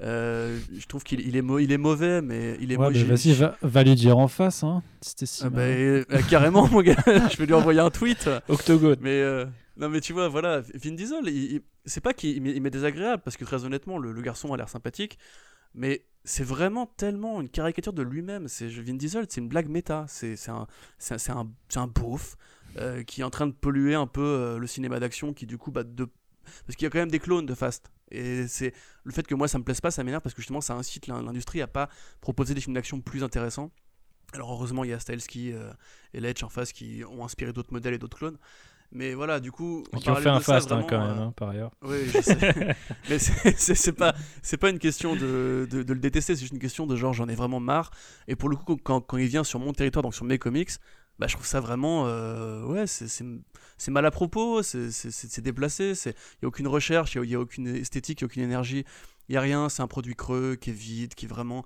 Euh, 0.01 0.59
je 0.77 0.85
trouve 0.87 1.03
qu'il 1.03 1.21
il 1.21 1.37
est, 1.37 1.41
mau- 1.41 1.59
il 1.59 1.71
est 1.71 1.77
mauvais, 1.77 2.21
mais 2.21 2.57
il 2.59 2.71
est 2.71 2.77
Ouais, 2.77 2.87
mauvais. 2.87 3.03
vas-y, 3.03 3.31
va, 3.33 3.55
va 3.61 3.83
lui 3.83 3.95
dire 3.95 4.17
en 4.17 4.27
face, 4.27 4.63
hein. 4.63 4.83
Si 5.01 5.41
Ah 5.43 5.49
bah, 5.49 5.61
euh, 5.61 6.03
carrément, 6.29 6.67
mon 6.67 6.81
gars, 6.81 6.95
je 7.05 7.37
vais 7.37 7.45
lui 7.45 7.53
envoyer 7.53 7.79
un 7.79 7.89
tweet. 7.89 8.29
Octogone. 8.49 8.97
Mais 8.99 9.21
euh, 9.21 9.45
non, 9.77 9.87
mais 9.89 10.01
tu 10.01 10.11
vois, 10.13 10.27
voilà, 10.27 10.61
Vin 10.73 10.91
Diesel, 10.91 11.27
il- 11.27 11.61
c'est 11.85 12.01
pas 12.01 12.13
qu'il 12.13 12.41
m'est 12.41 12.69
désagréable 12.69 13.21
parce 13.23 13.37
que 13.37 13.45
très 13.45 13.63
honnêtement, 13.63 13.97
le, 13.97 14.11
le 14.11 14.21
garçon 14.21 14.51
a 14.53 14.57
l'air 14.57 14.67
sympathique, 14.69 15.17
mais 15.73 16.03
c'est 16.23 16.43
vraiment 16.43 16.87
tellement 16.97 17.39
une 17.39 17.49
caricature 17.49 17.93
de 17.93 18.01
lui-même. 18.01 18.47
C'est 18.49 18.67
Vin 18.67 18.95
Diesel, 18.95 19.27
c'est 19.29 19.39
une 19.39 19.47
blague 19.47 19.69
méta. 19.69 20.05
C'est 20.09 20.35
un, 20.49 20.67
un, 21.75 21.87
beauf 21.87 22.35
euh, 22.77 23.03
qui 23.03 23.21
est 23.21 23.23
en 23.23 23.29
train 23.29 23.47
de 23.47 23.53
polluer 23.53 23.93
un 23.95 24.07
peu 24.07 24.21
euh, 24.21 24.57
le 24.57 24.67
cinéma 24.67 24.99
d'action, 24.99 25.33
qui 25.33 25.45
du 25.45 25.57
coup, 25.57 25.71
bah, 25.71 25.83
de... 25.83 26.07
parce 26.65 26.75
qu'il 26.75 26.85
y 26.85 26.87
a 26.87 26.89
quand 26.89 26.99
même 26.99 27.11
des 27.11 27.19
clones 27.19 27.45
de 27.45 27.53
Fast. 27.55 27.91
Et 28.11 28.47
c'est 28.47 28.73
le 29.03 29.11
fait 29.11 29.25
que 29.25 29.33
moi 29.35 29.47
ça 29.47 29.57
me 29.57 29.63
plaise 29.63 29.81
pas, 29.81 29.91
ça 29.91 30.03
m'énerve 30.03 30.21
parce 30.21 30.35
que 30.35 30.41
justement 30.41 30.61
ça 30.61 30.75
incite 30.75 31.07
l'in- 31.07 31.21
l'industrie 31.23 31.61
à 31.61 31.67
pas 31.67 31.89
proposer 32.21 32.53
des 32.53 32.61
films 32.61 32.75
d'action 32.75 33.01
plus 33.01 33.23
intéressants. 33.23 33.71
Alors 34.33 34.51
heureusement 34.51 34.83
il 34.83 34.89
y 34.91 34.93
a 34.93 34.99
Stahelski 34.99 35.51
euh, 35.53 35.71
et 36.13 36.19
Letch 36.19 36.43
en 36.43 36.49
face 36.49 36.71
qui 36.73 37.03
ont 37.09 37.23
inspiré 37.25 37.51
d'autres 37.53 37.73
modèles 37.73 37.93
et 37.95 37.97
d'autres 37.97 38.17
clones. 38.17 38.37
Mais 38.91 39.13
voilà, 39.15 39.39
du 39.39 39.51
coup, 39.51 39.83
Qui 39.99 40.09
ont 40.09 40.15
fait 40.15 40.29
un 40.29 40.39
ça, 40.39 40.53
fast 40.53 40.71
hein, 40.71 40.85
quand 40.87 40.99
même, 40.99 41.17
euh, 41.17 41.21
hein, 41.23 41.33
par 41.35 41.49
ailleurs. 41.49 41.71
oui, 41.81 42.05
je 42.05 42.21
sais. 42.21 42.75
mais 43.09 43.17
c'est- 43.19 43.91
pas, 43.91 44.13
c'est 44.43 44.57
pas 44.57 44.69
une 44.69 44.77
question 44.79 45.15
de, 45.15 45.67
de, 45.69 45.81
de 45.83 45.93
le 45.93 45.99
détester, 45.99 46.35
c'est 46.35 46.41
juste 46.41 46.53
une 46.53 46.59
question 46.59 46.85
de 46.85 46.95
genre 46.95 47.11
j'en 47.11 47.27
ai 47.27 47.35
vraiment 47.35 47.59
marre. 47.59 47.89
Et 48.27 48.35
pour 48.35 48.47
le 48.47 48.55
coup, 48.55 48.77
quand, 48.77 49.01
quand 49.01 49.17
il 49.17 49.27
vient 49.27 49.43
sur 49.43 49.59
mon 49.59 49.73
territoire, 49.73 50.03
donc 50.03 50.13
sur 50.15 50.23
mes 50.23 50.37
comics, 50.37 50.69
bah, 51.19 51.27
je 51.27 51.33
trouve 51.35 51.45
ça 51.45 51.59
vraiment. 51.59 52.07
euh, 52.07 52.63
ouais, 52.65 52.87
c'est- 52.87 53.23
mal 53.89 54.05
à 54.05 54.11
propos, 54.11 54.63
c'est 54.63 55.41
déplacé, 55.41 55.93
il 56.05 56.09
n'y 56.41 56.45
a 56.45 56.47
aucune 56.47 56.67
recherche, 56.67 57.15
il 57.15 57.21
n'y 57.21 57.35
a, 57.35 57.39
aucune 57.39 57.67
esthétique, 57.67 58.21
il 58.21 58.23
a 58.25 58.27
aucune 58.27 58.43
énergie, 58.43 58.85
il 59.29 59.33
n'y 59.33 59.37
a 59.37 59.41
rien, 59.41 59.69
c'est 59.69 59.81
un 59.81 59.87
produit 59.87 60.15
creux 60.15 60.55
qui 60.55 60.69
est 60.71 60.73
vide, 60.73 61.13
qui 61.15 61.25
est 61.25 61.29
vraiment 61.29 61.65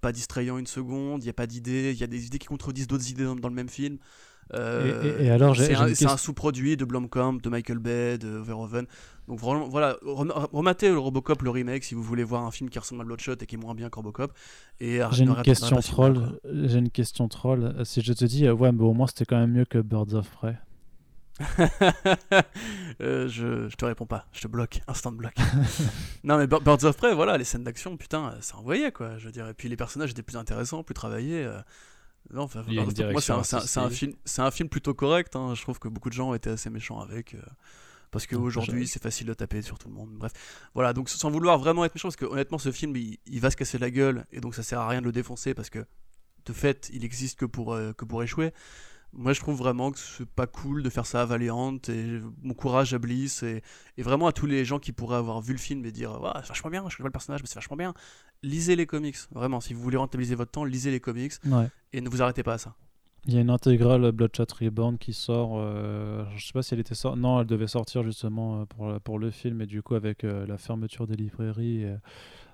pas 0.00 0.12
distrayant 0.12 0.58
une 0.58 0.66
seconde, 0.66 1.22
il 1.22 1.26
n'y 1.26 1.30
a 1.30 1.34
pas 1.34 1.46
d'idées, 1.46 1.92
il 1.92 1.98
y 2.00 2.04
a 2.04 2.06
des 2.06 2.26
idées 2.26 2.38
qui 2.38 2.46
contredisent 2.46 2.86
d'autres 2.86 3.10
idées 3.10 3.24
dans 3.24 3.48
le 3.48 3.54
même 3.54 3.68
film. 3.68 3.98
Euh, 4.54 5.02
Et- 5.18 5.22
et- 5.22 5.26
et 5.26 5.30
alors, 5.30 5.56
c'est 5.56 6.06
un, 6.06 6.16
sous-produit 6.16 6.76
de 6.76 6.84
Blomkamp, 6.84 7.34
de 7.42 7.48
Michael 7.48 7.78
Bay, 7.78 8.18
de 8.18 8.28
Verhoeven. 8.28 8.86
Donc 9.28 9.38
vraiment, 9.40 9.68
voilà, 9.68 9.96
rem- 10.04 10.32
rematez 10.52 10.88
le 10.90 10.98
Robocop, 10.98 11.42
le 11.42 11.50
remake, 11.50 11.84
si 11.84 11.94
vous 11.94 12.02
voulez 12.02 12.24
voir 12.24 12.44
un 12.44 12.50
film 12.50 12.68
qui 12.68 12.78
ressemble 12.78 13.02
à 13.02 13.04
Bloodshot 13.04 13.34
et 13.40 13.46
qui 13.46 13.54
est 13.54 13.58
moins 13.58 13.74
bien 13.74 13.88
que 13.88 13.96
Robocop. 13.96 14.32
J'ai 14.80 14.98
ne 14.98 15.30
une 15.30 15.42
question 15.42 15.76
troll. 15.80 16.38
J'ai 16.52 16.78
une 16.78 16.90
question 16.90 17.28
troll. 17.28 17.74
Si 17.84 18.02
je 18.02 18.12
te 18.12 18.24
dis, 18.24 18.46
euh, 18.46 18.52
ouais, 18.52 18.72
mais 18.72 18.82
au 18.82 18.92
moins 18.92 19.06
c'était 19.06 19.24
quand 19.24 19.38
même 19.38 19.52
mieux 19.52 19.64
que 19.64 19.78
Birds 19.78 20.14
of 20.14 20.28
Prey. 20.30 20.58
Euh, 23.00 23.26
je, 23.28 23.68
je 23.68 23.76
te 23.76 23.84
réponds 23.84 24.06
pas, 24.06 24.26
je 24.32 24.40
te 24.42 24.48
bloque, 24.48 24.80
instant 24.86 25.12
bloc. 25.12 25.32
non 26.24 26.36
mais 26.36 26.46
Bir- 26.46 26.60
Birds 26.60 26.84
of 26.84 26.96
Prey, 26.96 27.14
voilà, 27.14 27.38
les 27.38 27.44
scènes 27.44 27.64
d'action, 27.64 27.96
putain, 27.96 28.34
ça 28.40 28.56
envoyait 28.58 28.92
quoi, 28.92 29.18
je 29.18 29.26
veux 29.26 29.32
dire. 29.32 29.48
Et 29.48 29.54
puis 29.54 29.68
les 29.68 29.76
personnages 29.76 30.10
étaient 30.10 30.22
plus 30.22 30.36
intéressants, 30.36 30.82
plus 30.82 30.94
travaillés. 30.94 31.42
euh. 31.44 31.58
Non, 32.30 32.42
enfin, 32.42 32.62
Il 32.68 32.74
y 32.74 32.78
a 32.78 32.82
Birds 32.82 32.84
une 32.84 32.90
of 32.90 32.96
Prey, 33.06 33.12
moi 33.12 33.20
c'est 33.20 33.32
un, 33.32 33.38
un- 33.84 33.90
film, 33.90 34.12
c'est 34.24 34.42
un 34.42 34.50
film 34.50 34.68
plutôt 34.68 34.94
correct. 34.94 35.36
hein. 35.36 35.54
Je 35.54 35.62
trouve 35.62 35.78
que 35.78 35.88
beaucoup 35.88 36.08
de 36.08 36.14
gens 36.14 36.30
ont 36.30 36.34
été 36.34 36.50
assez 36.50 36.70
méchants 36.70 37.00
avec. 37.00 37.34
euh, 37.34 37.40
parce 38.10 38.26
qu'aujourd'hui, 38.26 38.86
c'est 38.86 39.02
facile 39.02 39.26
de 39.26 39.34
taper 39.34 39.62
sur 39.62 39.78
tout 39.78 39.88
le 39.88 39.94
monde. 39.94 40.10
Bref, 40.12 40.32
voilà, 40.74 40.92
donc 40.92 41.08
sans 41.08 41.30
vouloir 41.30 41.58
vraiment 41.58 41.84
être 41.84 41.94
méchant, 41.94 42.08
parce 42.08 42.16
que 42.16 42.26
honnêtement, 42.26 42.58
ce 42.58 42.70
film, 42.70 42.94
il, 42.96 43.18
il 43.26 43.40
va 43.40 43.50
se 43.50 43.56
casser 43.56 43.78
la 43.78 43.90
gueule, 43.90 44.26
et 44.32 44.40
donc 44.40 44.54
ça 44.54 44.62
sert 44.62 44.80
à 44.80 44.88
rien 44.88 45.00
de 45.00 45.06
le 45.06 45.12
défoncer, 45.12 45.54
parce 45.54 45.70
que 45.70 45.84
de 46.46 46.52
fait, 46.52 46.90
il 46.92 47.04
existe 47.04 47.38
que 47.38 47.46
pour, 47.46 47.72
euh, 47.72 47.92
que 47.94 48.04
pour 48.04 48.22
échouer. 48.22 48.52
Moi, 49.14 49.34
je 49.34 49.40
trouve 49.40 49.56
vraiment 49.58 49.90
que 49.90 49.98
c'est 49.98 50.24
pas 50.28 50.46
cool 50.46 50.82
de 50.82 50.88
faire 50.88 51.04
ça 51.04 51.20
à 51.22 51.24
Valiant, 51.26 51.76
et 51.88 52.18
mon 52.42 52.54
courage 52.54 52.94
à 52.94 52.98
Bliss, 52.98 53.42
et, 53.42 53.62
et 53.98 54.02
vraiment 54.02 54.26
à 54.26 54.32
tous 54.32 54.46
les 54.46 54.64
gens 54.64 54.78
qui 54.78 54.92
pourraient 54.92 55.16
avoir 55.18 55.40
vu 55.42 55.52
le 55.52 55.58
film 55.58 55.84
et 55.84 55.92
dire 55.92 56.18
Ouais, 56.20 56.30
c'est 56.42 56.48
vachement 56.48 56.70
bien, 56.70 56.82
je 56.88 56.96
connais 56.96 57.04
pas 57.04 57.08
le 57.08 57.12
personnage, 57.12 57.40
mais 57.42 57.46
c'est 57.46 57.56
vachement 57.56 57.76
bien. 57.76 57.92
Lisez 58.42 58.74
les 58.74 58.86
comics, 58.86 59.16
vraiment, 59.32 59.60
si 59.60 59.74
vous 59.74 59.82
voulez 59.82 59.98
rentabiliser 59.98 60.34
votre 60.34 60.50
temps, 60.52 60.64
lisez 60.64 60.90
les 60.90 61.00
comics, 61.00 61.32
Ouais. 61.46 61.68
et 61.92 62.00
ne 62.00 62.08
vous 62.08 62.22
arrêtez 62.22 62.42
pas 62.42 62.54
à 62.54 62.58
ça. 62.58 62.74
Il 63.26 63.34
y 63.34 63.38
a 63.38 63.40
une 63.40 63.50
intégrale 63.50 64.10
Bloodshot 64.10 64.46
Reborn 64.60 64.98
qui 64.98 65.12
sort. 65.12 65.52
euh, 65.56 66.24
je 66.36 66.44
sais 66.46 66.52
pas 66.52 66.62
si 66.62 66.74
elle 66.74 66.80
était 66.80 66.96
sortie. 66.96 67.20
Non, 67.20 67.40
elle 67.40 67.46
devait 67.46 67.68
sortir 67.68 68.02
justement 68.02 68.62
euh, 68.62 68.64
pour, 68.64 69.00
pour 69.02 69.18
le 69.20 69.30
film, 69.30 69.60
et 69.62 69.66
du 69.66 69.80
coup, 69.82 69.94
avec 69.94 70.24
euh, 70.24 70.44
la 70.46 70.58
fermeture 70.58 71.06
des 71.06 71.14
librairies, 71.14 71.84
euh, 71.84 71.96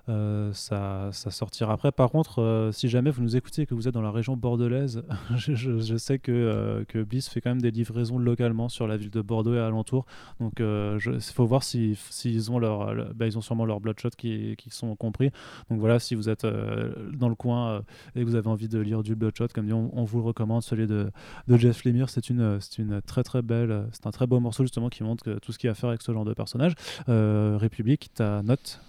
euh, 0.09 0.51
ça, 0.53 1.09
ça 1.11 1.31
sortira 1.31 1.73
après. 1.73 1.91
Par 1.91 2.09
contre, 2.09 2.41
euh, 2.41 2.71
si 2.71 2.89
jamais 2.89 3.11
vous 3.11 3.21
nous 3.21 3.35
écoutez 3.35 3.61
et 3.61 3.65
que 3.65 3.73
vous 3.75 3.87
êtes 3.87 3.93
dans 3.93 4.01
la 4.01 4.11
région 4.11 4.35
bordelaise, 4.35 5.03
je, 5.37 5.97
sais 5.97 6.19
que, 6.19 6.31
euh, 6.31 6.83
que 6.87 7.03
Bliss 7.03 7.29
fait 7.29 7.41
quand 7.41 7.51
même 7.51 7.61
des 7.61 7.71
livraisons 7.71 8.17
localement 8.17 8.69
sur 8.69 8.87
la 8.87 8.97
ville 8.97 9.11
de 9.11 9.21
Bordeaux 9.21 9.53
et 9.55 9.59
alentour. 9.59 10.05
Donc, 10.39 10.59
il 10.59 11.21
faut 11.33 11.45
voir 11.45 11.63
si- 11.63 11.95
s'ils 12.09 12.51
ont 12.51 12.59
leur, 12.59 12.93
le- 12.93 13.13
bah, 13.13 13.27
ils 13.27 13.37
ont 13.37 13.41
sûrement 13.41 13.65
leur 13.65 13.79
Bloodshot 13.79 14.09
qui, 14.17 14.55
qui 14.57 14.69
sont 14.69 14.95
compris. 14.95 15.31
Donc 15.69 15.79
voilà, 15.79 15.99
si 15.99 16.15
vous 16.15 16.29
êtes 16.29 16.45
euh, 16.45 16.91
dans 17.13 17.29
le 17.29 17.35
coin 17.35 17.69
euh, 17.69 17.81
et 18.15 18.21
que 18.21 18.25
vous 18.25 18.35
avez 18.35 18.47
envie 18.47 18.67
de 18.67 18.79
lire 18.79 19.03
du 19.03 19.15
Bloodshot, 19.15 19.47
comme 19.53 19.65
dit, 19.65 19.73
on, 19.73 20.03
vous 20.03 20.19
le 20.19 20.25
recommande. 20.25 20.63
Celui 20.63 20.87
de, 20.87 21.11
Jeff 21.49 21.83
Lemire, 21.83 22.09
c'est 22.09 22.29
une, 22.29 22.59
une 22.77 23.01
très 23.01 23.23
très 23.23 23.41
belle, 23.41 23.87
c'est 23.91 24.07
un 24.07 24.11
très 24.11 24.27
beau 24.27 24.39
morceau 24.39 24.63
justement 24.63 24.89
qui 24.89 25.03
montre 25.03 25.33
tout 25.41 25.51
ce 25.51 25.59
qu'il 25.59 25.67
y 25.67 25.69
a 25.69 25.71
à 25.71 25.75
faire 25.75 25.89
avec 25.89 26.01
ce 26.01 26.11
genre 26.11 26.25
de 26.25 26.33
personnage. 26.33 26.73
Euh, 27.09 27.57
République, 27.59 28.09
ta 28.13 28.41
note 28.43 28.81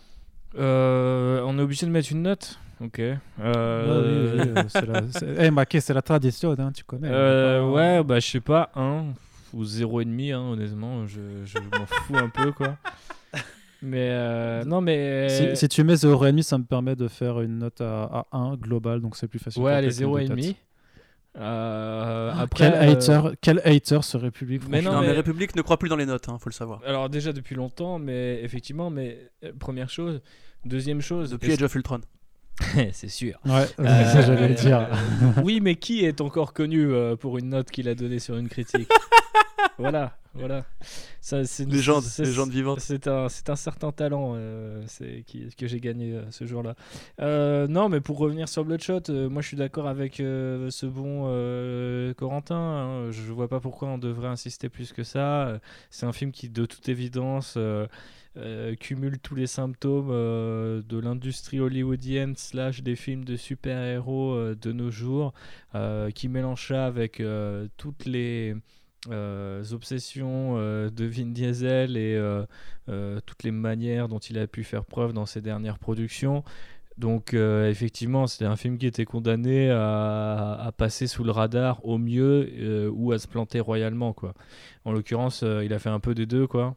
Euh, 0.59 1.43
on 1.45 1.59
est 1.59 1.63
obligé 1.63 1.87
de 1.87 1.91
mettre 1.91 2.11
une 2.13 2.23
note 2.23 2.59
Ok. 2.83 2.97
Ouais, 2.99 3.19
Euh, 3.41 4.33
oui, 4.35 4.41
oui, 4.41 4.49
euh, 4.57 4.65
c'est 4.69 4.87
la, 4.87 5.03
c'est- 5.13 5.51
Eh, 5.75 5.81
c'est 5.81 5.95
la 5.95 6.03
tradition, 6.03 6.57
hein, 6.59 6.73
tu 6.75 6.83
connais. 6.85 7.09
euh, 7.11 7.61
on 7.63 7.73
va 7.73 7.73
pas- 7.73 7.77
ouais, 7.99 8.05
bah 8.05 8.21
je 8.21 8.27
sais 8.27 8.41
pas, 8.41 8.71
1 8.75 9.05
ou 9.53 9.65
0,5, 9.65 10.33
hein, 10.33 10.41
honnêtement, 10.53 11.07
je, 11.07 11.21
je 11.45 11.59
m'en 11.59 11.85
fous 11.87 12.17
un 12.17 12.29
peu 12.31 12.53
quoi. 12.53 12.77
Mais 13.83 14.09
euh, 14.11 14.65
non, 14.65 14.81
mais. 14.81 15.29
Si, 15.29 15.57
si 15.57 15.69
tu 15.69 15.85
mets 15.85 15.95
0,5, 15.97 16.43
ça 16.43 16.59
me 16.59 16.65
permet 16.65 16.97
de 16.97 17.07
faire 17.09 17.41
une 17.41 17.59
note 17.59 17.81
à, 17.81 18.27
à 18.33 18.37
1 18.39 18.57
global, 18.57 19.01
donc 19.01 19.17
c'est 19.17 19.29
plus 19.29 19.39
facile. 19.39 19.63
ouais, 19.63 19.73
allez, 19.73 19.89
calculer 19.89 20.07
de 20.29 20.35
0,5. 20.35 20.57
Euh, 21.39 22.33
après, 22.37 22.71
quel, 22.71 22.75
euh, 22.75 22.93
hater, 22.93 23.21
quel 23.41 23.59
hater 23.65 23.99
ce 24.03 24.17
République 24.17 24.63
Mais. 24.69 24.83
Non, 24.83 24.93
Non, 24.93 25.01
mais 25.01 25.09
mais- 25.09 25.13
République 25.13 25.55
ne 25.55 25.63
croit 25.63 25.79
plus 25.79 25.89
dans 25.89 25.97
les 25.97 26.07
notes, 26.07 26.29
hein, 26.29 26.39
faut 26.41 26.49
le 26.51 26.55
savoir. 26.55 26.81
Alors 26.85 27.09
déjà 27.09 27.33
depuis 27.33 27.55
longtemps, 27.55 27.99
mais 27.99 28.41
effectivement, 28.43 28.91
mais 28.91 29.31
euh, 29.45 29.53
première 29.59 29.89
chose, 29.89 30.21
deuxième 30.65 31.01
chose, 31.01 31.31
Depuis 31.31 31.53
Age 31.53 31.63
of 31.63 31.75
Ultron. 31.75 32.01
c'est 32.93 33.09
sûr. 33.09 33.39
Ouais, 33.47 33.65
Euh, 33.79 34.05
ça 34.13 34.23
j'allais 34.23 34.49
le 34.49 34.55
dire. 34.55 34.89
oui, 35.45 35.61
mais 35.63 35.77
qui 35.77 36.05
est 36.05 36.21
encore 36.21 36.53
connu 36.53 36.93
euh, 36.93 37.15
pour 37.17 37.39
une 37.39 37.51
note 37.51 37.71
qu'il 37.71 37.89
a 37.89 37.95
donnée 37.95 38.19
sur 38.19 38.37
une 38.37 38.49
critique? 38.49 38.89
Voilà, 39.79 40.19
voilà. 40.35 40.65
Ça, 41.21 41.45
c'est 41.45 41.65
une- 41.65 41.73
Légende, 41.73 42.03
c'est- 42.05 42.25
légende 42.25 42.51
vivante. 42.51 42.81
C'est 42.81 43.07
un, 43.09 43.29
c'est 43.29 43.51
un 43.51 43.57
certain 43.57 43.91
talent 43.93 44.33
euh, 44.37 44.83
c'est, 44.87 45.25
qui, 45.27 45.49
que 45.57 45.67
j'ai 45.67 45.81
gagné 45.81 46.15
euh, 46.15 46.31
ce 46.31 46.47
jour-là. 46.47 46.77
Euh, 47.21 47.67
non, 47.67 47.89
mais 47.89 48.01
pour 48.01 48.19
revenir 48.19 48.49
sur 48.49 48.65
Bloodshot, 48.65 49.03
moi 49.29 49.43
je 49.43 49.49
suis 49.49 49.57
d'accord 49.57 49.87
avec 49.89 50.17
ce 50.17 50.87
bon 50.87 51.25
Corentin. 52.15 52.55
hein. 52.57 53.11
Je 53.11 53.33
vois 53.33 53.49
pas 53.49 53.61
pourquoi 53.61 53.89
on 53.89 53.99
devrait 53.99 54.29
insister 54.29 54.69
plus 54.69 54.93
que 54.93 55.03
ça. 55.03 55.61
C'est 55.91 56.07
un 56.07 56.13
film 56.13 56.31
qui, 56.33 56.49
de 56.49 56.65
toute 56.65 56.89
évidence, 56.89 57.59
cumule 58.79 59.19
tous 59.19 59.35
les 59.35 59.47
symptômes 59.49 60.09
de 60.11 60.99
l'industrie 60.99 61.61
hollywoodienne 61.61 62.37
slash 62.37 62.83
des 62.83 62.97
films 62.97 63.25
de 63.25 63.37
super-héros 63.37 64.55
de 64.55 64.73
nos 64.73 64.91
jours, 64.91 65.35
qui 66.15 66.29
mélange 66.29 66.69
ça 66.69 66.87
avec 66.87 67.23
toutes 67.77 68.07
les 68.07 68.55
euh, 69.09 69.65
obsessions 69.73 70.57
euh, 70.59 70.91
de 70.91 71.07
Vin 71.07 71.33
Diesel 71.33 71.97
et 71.97 72.15
euh, 72.17 73.21
toutes 73.25 73.45
les 73.45 73.51
manières 73.51 74.09
dont 74.09 74.19
il 74.19 74.39
a 74.39 74.47
pu 74.47 74.63
faire 74.63 74.85
preuve 74.85 75.15
dans 75.15 75.25
ses 75.25 75.41
dernières 75.41 75.79
productions. 75.79 76.45
Donc 76.99 77.33
effectivement, 77.33 78.27
c'était 78.27 78.45
un 78.45 78.57
film 78.57 78.77
qui 78.77 78.87
était 78.87 79.07
condamné 79.07 79.71
à, 79.71 80.71
passer 80.77 81.07
sous 81.07 81.25
le 81.25 81.31
radar 81.31 81.83
au 81.83 81.97
mieux 81.97 82.91
ou 82.93 83.13
à 83.13 83.19
se 83.19 83.27
planter 83.27 83.59
royalement. 83.59 84.15
En 84.85 84.93
l'occurrence, 84.93 85.43
il 85.43 85.73
a 85.73 85.79
fait 85.79 85.89
un 85.89 86.01
peu 86.01 86.15
des 86.15 86.27
deux 86.27 86.47
quoi. 86.47 86.77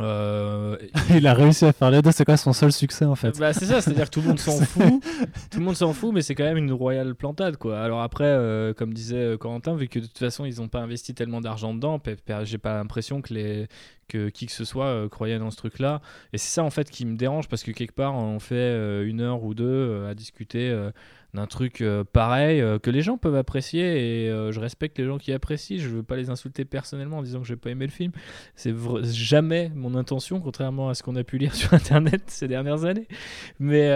Euh, 0.00 0.76
Il 1.10 1.26
a 1.26 1.34
réussi 1.34 1.64
à 1.64 1.72
faire 1.72 1.90
les 1.90 2.00
deux, 2.02 2.10
c'est 2.12 2.24
quoi 2.24 2.36
son 2.36 2.52
seul 2.52 2.72
succès 2.72 3.04
en 3.04 3.14
fait 3.14 3.38
bah, 3.38 3.52
c'est 3.52 3.66
ça, 3.66 3.80
c'est-à-dire 3.80 4.06
que 4.06 4.10
tout 4.10 4.20
le 4.20 4.28
monde 4.28 4.38
s'en 4.38 4.58
fout. 4.64 5.02
Tout 5.50 5.58
le 5.58 5.64
monde 5.64 5.76
s'en 5.76 5.92
fout, 5.92 6.12
mais 6.14 6.22
c'est 6.22 6.34
quand 6.34 6.44
même 6.44 6.56
une 6.56 6.72
royale 6.72 7.14
plantade, 7.14 7.56
quoi. 7.56 7.80
Alors 7.80 8.00
après, 8.02 8.24
euh, 8.24 8.72
comme 8.72 8.94
disait 8.94 9.16
euh, 9.16 9.36
Corentin, 9.36 9.76
vu 9.76 9.88
que 9.88 9.98
de 9.98 10.06
toute 10.06 10.18
façon 10.18 10.44
ils 10.44 10.60
n'ont 10.60 10.68
pas 10.68 10.80
investi 10.80 11.14
tellement 11.14 11.40
d'argent 11.40 11.74
dedans, 11.74 12.00
j'ai 12.44 12.58
pas 12.58 12.74
l'impression 12.74 13.20
que 13.20 13.34
les 13.34 13.68
que 14.08 14.28
qui 14.28 14.46
que 14.46 14.52
ce 14.52 14.64
soit 14.64 14.86
euh, 14.86 15.08
croyait 15.08 15.38
dans 15.38 15.50
ce 15.50 15.56
truc-là. 15.56 16.00
Et 16.32 16.38
c'est 16.38 16.50
ça 16.50 16.64
en 16.64 16.70
fait 16.70 16.90
qui 16.90 17.04
me 17.04 17.16
dérange 17.16 17.48
parce 17.48 17.62
que 17.62 17.70
quelque 17.70 17.94
part 17.94 18.14
on 18.14 18.40
fait 18.40 19.04
une 19.04 19.20
heure 19.20 19.42
ou 19.44 19.54
deux 19.54 20.06
à 20.08 20.14
discuter 20.14 20.74
d'un 21.34 21.46
truc 21.46 21.80
euh, 21.80 22.04
pareil 22.04 22.60
euh, 22.60 22.78
que 22.78 22.90
les 22.90 23.00
gens 23.00 23.16
peuvent 23.16 23.36
apprécier 23.36 24.24
et 24.24 24.30
euh, 24.30 24.52
je 24.52 24.60
respecte 24.60 24.98
les 24.98 25.06
gens 25.06 25.16
qui 25.16 25.32
apprécient. 25.32 25.78
Je 25.78 25.88
veux 25.88 26.02
pas 26.02 26.16
les 26.16 26.28
insulter 26.28 26.64
personnellement 26.66 27.18
en 27.18 27.22
disant 27.22 27.40
que 27.40 27.46
j'ai 27.46 27.56
pas 27.56 27.70
aimé 27.70 27.86
le 27.86 27.92
film. 27.92 28.12
C'est 28.54 28.74
jamais 29.04 29.70
mon 29.74 29.94
intention, 29.94 30.40
contrairement 30.40 30.90
à 30.90 30.94
ce 30.94 31.02
qu'on 31.02 31.16
a 31.16 31.24
pu 31.24 31.38
lire 31.38 31.54
sur 31.56 31.72
internet 31.72 32.24
ces 32.26 32.48
dernières 32.48 32.84
années. 32.84 33.08
Mais 33.58 33.88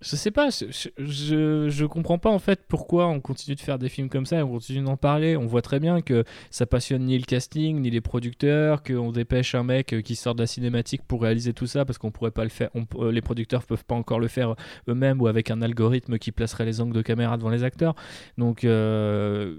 Je 0.00 0.16
sais 0.16 0.30
pas, 0.30 0.48
je, 0.48 1.68
je, 1.68 1.84
comprends 1.84 2.18
pas 2.18 2.30
en 2.30 2.38
fait 2.38 2.60
pourquoi 2.66 3.06
on 3.08 3.20
continue 3.20 3.54
de 3.54 3.60
faire 3.60 3.78
des 3.78 3.90
films 3.90 4.08
comme 4.08 4.24
ça 4.24 4.38
et 4.38 4.42
on 4.42 4.48
continue 4.48 4.82
d'en 4.82 4.96
parler. 4.96 5.36
On 5.36 5.46
voit 5.46 5.60
très 5.60 5.78
bien 5.78 6.00
que 6.00 6.24
ça 6.50 6.64
passionne 6.64 7.04
ni 7.04 7.18
le 7.18 7.24
casting, 7.24 7.80
ni 7.80 7.90
les 7.90 8.00
producteurs, 8.00 8.82
qu'on 8.82 9.12
dépêche 9.12 9.54
un 9.54 9.62
mec 9.62 9.94
qui 10.02 10.16
sort 10.16 10.34
de 10.34 10.40
la 10.40 10.46
cinématique 10.46 11.02
pour 11.06 11.20
réaliser 11.20 11.52
tout 11.52 11.66
ça 11.66 11.84
parce 11.84 11.98
qu'on 11.98 12.10
pourrait 12.10 12.30
pas 12.30 12.44
le 12.44 12.50
faire, 12.50 12.70
on, 12.74 13.10
les 13.10 13.20
producteurs 13.20 13.64
peuvent 13.64 13.84
pas 13.84 13.94
encore 13.94 14.20
le 14.20 14.28
faire 14.28 14.54
eux-mêmes 14.88 15.20
ou 15.20 15.26
avec 15.26 15.50
un 15.50 15.60
algorithme 15.60 16.18
qui 16.18 16.32
placerait 16.32 16.64
les 16.64 16.80
angles 16.80 16.94
de 16.94 17.02
caméra 17.02 17.36
devant 17.36 17.50
les 17.50 17.62
acteurs. 17.62 17.94
Donc 18.38 18.64
euh, 18.64 19.56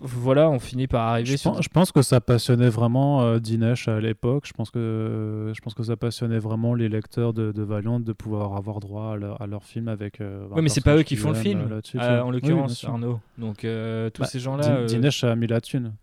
voilà, 0.00 0.50
on 0.50 0.58
finit 0.58 0.88
par 0.88 1.08
arriver 1.08 1.32
je 1.32 1.36
sur. 1.36 1.52
Pense, 1.52 1.62
je 1.62 1.68
pense 1.68 1.92
que 1.92 2.02
ça 2.02 2.20
passionnait 2.20 2.68
vraiment 2.68 3.22
euh, 3.22 3.38
Dinesh 3.38 3.86
à 3.86 4.00
l'époque. 4.00 4.44
Je 4.46 4.52
pense 4.52 4.70
que 4.70 5.52
je 5.54 5.60
pense 5.60 5.74
que 5.74 5.84
ça 5.84 5.96
passionnait 5.96 6.40
vraiment 6.40 6.74
les 6.74 6.88
lecteurs 6.88 7.32
de, 7.32 7.52
de 7.52 7.62
Valiant 7.62 8.00
de 8.00 8.12
pouvoir 8.12 8.56
avoir 8.56 8.80
droit 8.80 9.12
à 9.12 9.16
leur, 9.16 9.40
à 9.40 9.46
leur 9.46 9.62
film 9.62 9.88
avec. 9.88 10.20
Euh, 10.20 10.46
oui, 10.50 10.62
mais 10.62 10.68
c'est 10.68 10.80
pas 10.80 10.96
eux 10.96 11.04
qui 11.04 11.16
font 11.16 11.30
le 11.30 11.36
film, 11.36 11.80
euh, 11.94 12.20
en 12.20 12.30
l'occurrence 12.30 12.84
Arnaud. 12.84 13.20
Donc 13.38 13.58
tous 13.58 13.66
bah, 13.66 14.26
ces 14.26 14.40
gens-là. 14.40 14.84
Dinesh 14.84 15.22
a 15.24 15.36
mis 15.36 15.46
la 15.46 15.60
thune. 15.60 15.94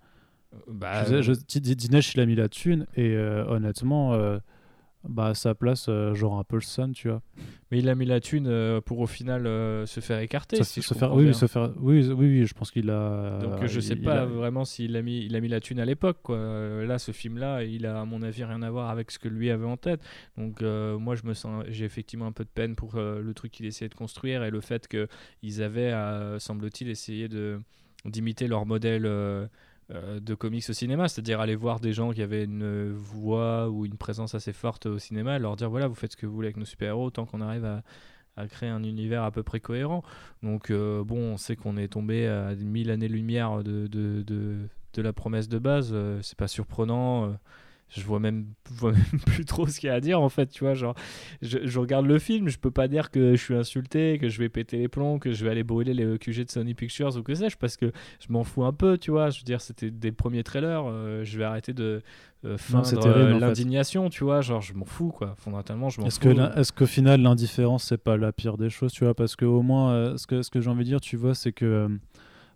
Bah, 0.68 1.22
je, 1.22 1.34
Dinesh 1.60 2.14
il 2.14 2.22
a 2.22 2.26
mis 2.26 2.36
la 2.36 2.50
thune 2.50 2.88
et 2.96 3.18
honnêtement 3.18 4.16
bah, 5.08 5.28
à 5.28 5.34
sa 5.34 5.56
place, 5.56 5.88
euh, 5.90 6.14
genre 6.14 6.38
un 6.38 6.44
peu 6.44 6.58
le 6.58 6.62
Sun, 6.62 6.92
tu 6.94 7.10
vois. 7.10 7.22
Mais 7.72 7.80
il 7.80 7.90
a 7.90 7.96
mis 7.96 8.06
la 8.06 8.20
thune 8.20 8.48
euh, 8.48 8.82
pour 8.82 9.00
au 9.00 9.08
final 9.08 9.48
euh, 9.48 9.86
se 9.86 10.00
faire 10.00 10.20
écarter. 10.20 10.64
se 10.64 10.94
faire, 10.94 11.14
oui, 11.14 11.34
se 11.34 11.48
faire, 11.48 11.72
oui, 11.80 12.08
oui, 12.08 12.14
oui, 12.14 12.46
je 12.46 12.54
pense 12.54 12.70
qu'il 12.70 12.90
a. 12.90 13.40
Donc 13.40 13.66
je 13.66 13.80
sais 13.80 13.96
pas 13.96 14.26
vraiment 14.26 14.64
s'il 14.64 14.96
a 14.96 15.02
mis, 15.02 15.26
il 15.26 15.36
a 15.36 15.42
mis 15.42 15.48
la 15.48 15.60
thune 15.60 15.80
à 15.80 15.86
l'époque, 15.86 16.20
quoi. 16.22 16.38
là, 16.86 17.00
ce 17.00 17.12
film-là, 17.12 17.64
il 17.64 17.86
a 17.86 18.02
à 18.02 18.06
mon 18.06 18.22
avis 18.22 18.44
rien 18.44 18.62
à 18.62 18.70
voir 18.70 18.90
avec 18.90 19.12
ce 19.12 19.18
que 19.18 19.28
lui 19.28 19.50
avait 19.50 19.66
en 19.66 19.78
tête. 19.78 20.02
Donc 20.38 20.62
moi, 20.62 21.16
je 21.16 21.26
me 21.26 21.34
sens, 21.34 21.64
j'ai 21.70 21.86
effectivement 21.86 22.28
un 22.28 22.32
peu 22.32 22.44
de 22.44 22.50
peine 22.50 22.76
pour 22.76 22.96
le 22.96 23.34
truc 23.34 23.52
qu'il 23.52 23.66
essayait 23.66 23.90
de 23.90 23.96
construire 23.96 24.44
et 24.44 24.52
le 24.52 24.62
fait 24.62 24.88
qu'ils 24.88 25.64
avaient, 25.64 25.94
semble-t-il, 26.40 26.90
essayé 26.90 27.28
de 27.28 27.60
d'imiter 28.06 28.48
leur 28.48 28.66
modèle 28.66 29.06
de 30.22 30.34
comics 30.36 30.64
au 30.70 30.74
cinéma, 30.74 31.08
c'est-à-dire 31.08 31.40
aller 31.40 31.56
voir 31.56 31.80
des 31.80 31.94
gens 31.94 32.12
qui 32.12 32.22
avaient 32.22 32.46
une 32.46 32.92
voix 32.94 33.70
ou 33.70 33.86
une 33.86 33.98
présence 33.98 34.36
assez 34.36 34.54
forte 34.54 34.86
au 34.86 35.00
cinéma, 35.00 35.40
leur 35.40 35.56
dire 35.56 35.70
voilà, 35.70 35.88
vous 35.88 35.96
faites 35.96 36.14
ce 36.14 36.18
que 36.18 36.26
vous 36.26 36.34
voulez 36.34 36.48
avec 36.48 36.58
nos 36.58 36.66
super-héros 36.66 37.10
tant 37.10 37.26
qu'on 37.26 37.42
arrive 37.42 37.66
à, 37.66 37.84
créer 38.48 38.70
un 38.70 38.84
univers 38.84 39.24
à 39.24 39.32
peu 39.32 39.44
près 39.44 39.60
cohérent. 39.60 40.04
Donc 40.42 40.72
euh, 40.72 41.04
bon, 41.04 41.34
on 41.34 41.38
sait 41.38 41.56
qu'on 41.56 41.78
est 41.78 41.90
tombé 41.90 42.28
à 42.28 42.56
mille 42.56 42.90
années-lumière 42.90 43.64
de, 43.64 43.88
de, 43.88 44.24
de, 44.24 45.02
la 45.02 45.14
promesse 45.14 45.48
de 45.48 45.60
base, 45.60 45.92
euh, 45.94 46.20
c'est 46.22 46.38
pas 46.38 46.48
surprenant 46.48 47.36
je 47.92 48.04
vois 48.04 48.20
même, 48.20 48.46
vois 48.72 48.94
même 48.94 49.04
plus 49.26 49.46
trop 49.46 49.68
ce 49.68 49.80
qu'il 49.80 49.88
y 49.88 49.90
a 49.90 49.96
à 49.96 50.00
dire 50.00 50.22
en 50.22 50.30
fait, 50.30 50.48
tu 50.48 50.64
vois. 50.64 50.74
Genre, 50.74 50.96
je, 51.42 51.60
je, 51.64 51.80
regarde 51.80 52.06
le 52.06 52.20
film, 52.20 52.48
je 52.48 52.58
peux 52.58 52.72
pas 52.72 52.88
dire 52.88 53.12
que 53.12 53.36
je 53.36 53.42
suis 53.42 53.56
insulté, 53.56 54.18
que 54.20 54.30
je 54.30 54.40
vais 54.40 54.50
péter 54.50 54.78
les 54.78 54.88
plombs, 54.88 55.20
que 55.20 55.34
je 55.34 55.44
vais 55.44 55.52
aller 55.52 55.64
brûler 55.64 55.94
les 55.94 56.18
QG 56.18 56.46
de 56.46 56.52
Sony 56.52 56.74
Pictures 56.74 57.16
ou 57.18 57.24
que 57.24 57.36
sais-je, 57.36 57.58
parce 57.58 57.76
que 57.76 57.92
je 58.20 58.32
m'en 58.32 58.44
fous 58.44 58.64
un 58.64 58.72
peu, 58.72 58.98
tu 58.98 59.12
vois. 59.12 59.30
Je 59.30 59.40
veux 59.40 59.46
dire, 59.46 59.60
c'était 59.60 59.92
des 59.92 60.12
premiers 60.12 60.44
trailers, 60.44 60.84
euh, 60.86 61.24
je 61.26 61.38
vais 61.38 61.44
arrêter 61.44 61.74
de 61.74 62.02
euh, 62.46 62.58
feindre 62.58 63.06
euh, 63.06 63.38
l'indignation, 63.38 64.10
tu 64.10 64.24
vois. 64.24 64.40
Genre, 64.42 64.62
je 64.62 64.74
m'en 64.74 64.86
fous, 64.86 65.12
quoi. 65.12 65.36
Fondamentalement, 65.38 65.90
je 65.90 66.00
m'en 66.00 66.08
est-ce 66.08 66.20
fous. 66.20 66.34
Que 66.34 66.60
est-ce 66.60 66.72
qu'au 66.72 66.86
final, 66.86 67.22
l'indifférence, 67.22 67.84
c'est 67.84 67.98
pas 68.02 68.16
la 68.16 68.32
pire 68.32 68.58
des 68.58 68.70
choses, 68.70 68.94
tu 68.94 69.04
vois 69.04 69.14
Parce 69.14 69.36
que 69.36 69.46
au 69.46 69.62
moins, 69.62 70.18
ce 70.18 70.28
que, 70.28 70.42
ce 70.42 70.50
que 70.50 70.62
j'ai 70.62 70.70
envie 70.70 70.86
de 70.86 70.90
dire, 70.90 71.02
tu 71.02 71.18
vois, 71.18 71.36
c'est 71.36 71.52
que 71.52 71.90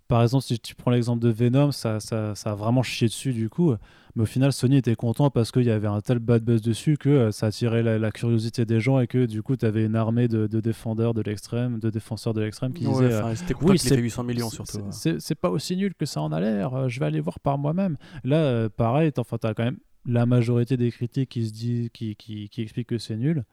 par 0.07 0.22
exemple, 0.22 0.44
si 0.44 0.60
tu 0.60 0.76
prends 0.76 0.91
l'exemple 0.91 1.22
de 1.22 1.30
Venom, 1.30 1.72
ça, 1.72 1.99
ça, 1.99 2.36
ça, 2.36 2.52
a 2.52 2.56
vraiment 2.56 2.84
chié 2.84 3.07
dessus 3.07 3.34
du 3.34 3.49
coup. 3.49 3.73
Mais 4.15 4.23
au 4.23 4.26
final, 4.26 4.53
Sony 4.53 4.77
était 4.77 4.95
content 4.95 5.30
parce 5.30 5.52
qu'il 5.52 5.64
y 5.64 5.72
avait 5.72 5.88
un 5.88 5.99
tel 5.99 6.19
bad 6.19 6.41
buzz 6.41 6.61
dessus 6.61 6.98
que 6.98 7.10
euh, 7.10 7.32
ça 7.32 7.48
attirait 7.48 7.84
la, 7.84 8.11
curiosité 8.11 8.65
des 8.65 8.80
gens 8.80 8.99
et 8.99 9.07
que 9.07 9.26
du 9.26 9.44
coup, 9.44 9.57
tu 9.57 9.65
avais 9.65 9.84
une 9.84 9.95
armée 9.95 10.30
de, 10.30 10.48
défendeurs 10.48 11.14
de 11.14 11.22
l'extrême, 11.22 11.80
de 11.80 11.90
défenseurs 11.90 12.34
de 12.34 12.41
l'extrême 12.41 12.72
qui 12.72 12.86
disaient 12.86 13.11
euh, 13.11 13.34
Oui, 13.61 13.77
c'est 13.77 13.98
800 13.98 14.23
millions 14.23 14.49
surtout. 14.49 14.80
C'est 14.91 15.36
pas 15.36 15.49
aussi 15.49 15.76
nul 15.76 15.94
que 15.95 16.06
ça 16.06 16.22
en 16.22 16.32
a 16.32 16.40
l'air, 16.40 16.73
euh, 16.73 16.88
je 16.88 16.99
vais 16.99 17.07
aller 17.07 17.19
voir 17.19 17.40
par 17.41 17.57
moi-même. 17.57 17.98
Là, 18.23 18.69
pareil, 18.69 19.11
tu 19.11 19.19
as 19.19 19.53
quand 19.53 19.64
même 19.64 19.80
la 20.06 20.26
majorité 20.26 20.77
des 20.77 20.91
critiques 20.91 21.30
qui, 21.30 21.48
se 21.48 21.52
disent, 21.52 21.90
qui, 21.91 22.15
qui, 22.15 22.48
qui 22.48 22.61
expliquent 22.61 22.90
que 22.90 22.98
c'est 22.98 23.18
nul. 23.18 23.44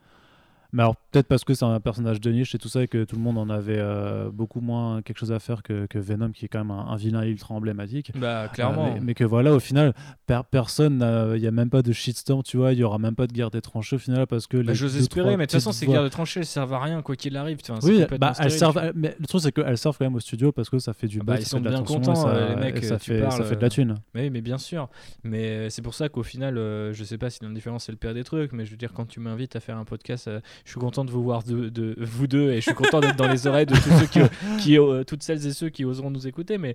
Mais 0.72 0.82
alors, 0.82 0.96
peut-être 0.96 1.26
parce 1.26 1.44
que 1.44 1.52
c'est 1.52 1.66
un 1.66 1.80
personnage 1.80 2.18
de 2.18 2.32
niche 2.32 2.54
et 2.54 2.58
tout 2.58 2.68
ça, 2.68 2.82
et 2.82 2.88
que 2.88 3.04
tout 3.04 3.16
le 3.16 3.20
monde 3.20 3.36
en 3.36 3.50
avait 3.50 3.78
euh, 3.78 4.30
beaucoup 4.32 4.60
moins 4.60 5.02
quelque 5.02 5.18
chose 5.18 5.30
à 5.30 5.38
faire 5.38 5.62
que, 5.62 5.84
que, 5.84 5.98
Venom, 5.98 6.30
qui 6.30 6.46
est 6.46 6.48
quand 6.48 6.64
même 6.64 6.70
un, 6.70 6.96
vilain 6.96 7.22
ultra 7.24 7.54
emblématique. 7.54 8.10
Bah, 8.16 8.48
clairement. 8.48 8.86
Euh, 8.86 8.98
mais, 9.02 9.12
que 9.12 9.24
voilà, 9.24 9.52
au 9.52 9.60
final, 9.60 9.92
personne, 10.50 11.04
il 11.34 11.40
n'y 11.40 11.46
a 11.46 11.50
même 11.50 11.68
pas 11.68 11.82
de 11.82 11.92
shitstorm, 11.92 12.42
tu 12.42 12.56
vois, 12.56 12.72
il 12.72 12.78
n'y 12.78 12.84
aura 12.84 12.98
même 12.98 13.14
pas 13.14 13.26
de 13.26 13.32
guerre 13.34 13.50
des 13.50 13.60
tranchées 13.60 13.96
au 13.96 13.98
final, 13.98 14.26
parce 14.26 14.46
que. 14.46 14.56
Bah, 14.62 14.72
J'ose 14.72 14.96
espérer, 14.96 15.36
mais 15.36 15.44
de 15.44 15.50
toute 15.50 15.60
façon, 15.60 15.72
ces 15.72 15.86
guerres 15.86 16.04
de 16.04 16.08
tranchées, 16.08 16.40
elles 16.40 16.46
servent 16.46 16.72
à 16.72 16.80
rien, 16.80 17.02
quoi 17.02 17.16
qu'il 17.16 17.36
arrive. 17.36 17.58
oui, 17.82 18.06
bah, 18.18 18.32
elles 18.38 18.50
servent, 18.50 18.92
mais 18.94 19.14
le 19.20 19.26
truc, 19.26 19.42
c'est 19.42 19.52
qu'elles 19.52 19.76
servent 19.76 19.98
quand 19.98 20.06
même 20.06 20.14
au 20.14 20.20
studio 20.20 20.52
parce 20.52 20.70
que 20.70 20.78
ça 20.78 20.94
fait 20.94 21.06
du 21.06 21.18
ah 21.20 21.24
bah, 21.24 21.36
Ils 21.38 21.44
sont 21.44 21.60
bien 21.60 21.82
contents, 21.82 22.14
ça, 22.14 22.28
euh, 22.28 22.54
les 22.54 22.56
mecs, 22.56 22.82
ça, 22.82 22.98
fait, 22.98 23.30
ça 23.30 23.44
fait 23.44 23.56
de 23.56 23.60
la 23.60 23.68
thune. 23.68 23.96
Oui, 24.14 24.30
mais 24.30 24.40
bien 24.40 24.58
sûr. 24.58 24.88
Mais 25.22 25.68
c'est 25.68 25.82
pour 25.82 25.92
ça 25.92 26.08
qu'au 26.08 26.22
final, 26.22 26.54
je 26.54 27.04
sais 27.04 27.18
pas 27.18 27.28
si 27.28 27.40
l'indifférence 27.42 27.84
c'est 27.84 27.92
le 27.92 27.98
pire 27.98 28.14
des 28.14 28.24
trucs, 28.24 28.52
mais 28.52 28.64
je 28.64 28.70
veux 28.70 28.76
dire, 28.78 28.94
quand 28.94 29.06
tu 29.06 29.20
m'invites 29.20 29.54
à 29.54 29.60
faire 29.60 29.76
un 29.76 29.84
podcast, 29.84 30.30
je 30.64 30.70
suis 30.70 30.80
content 30.80 31.04
de 31.04 31.10
vous 31.10 31.22
voir 31.22 31.42
de, 31.42 31.96
vous 31.98 32.26
deux 32.26 32.50
et 32.50 32.56
je 32.56 32.60
suis 32.60 32.74
content 32.74 33.00
d'être 33.00 33.16
dans 33.16 33.30
les 33.30 33.46
oreilles 33.46 33.66
de 33.66 33.74
tous 33.74 33.90
ceux 33.98 34.06
qui, 34.58 34.78
euh, 34.78 35.04
toutes 35.04 35.22
celles 35.22 35.46
et 35.46 35.52
ceux 35.52 35.68
qui 35.68 35.84
oseront 35.84 36.10
nous 36.10 36.26
écouter. 36.26 36.58
Mais, 36.58 36.74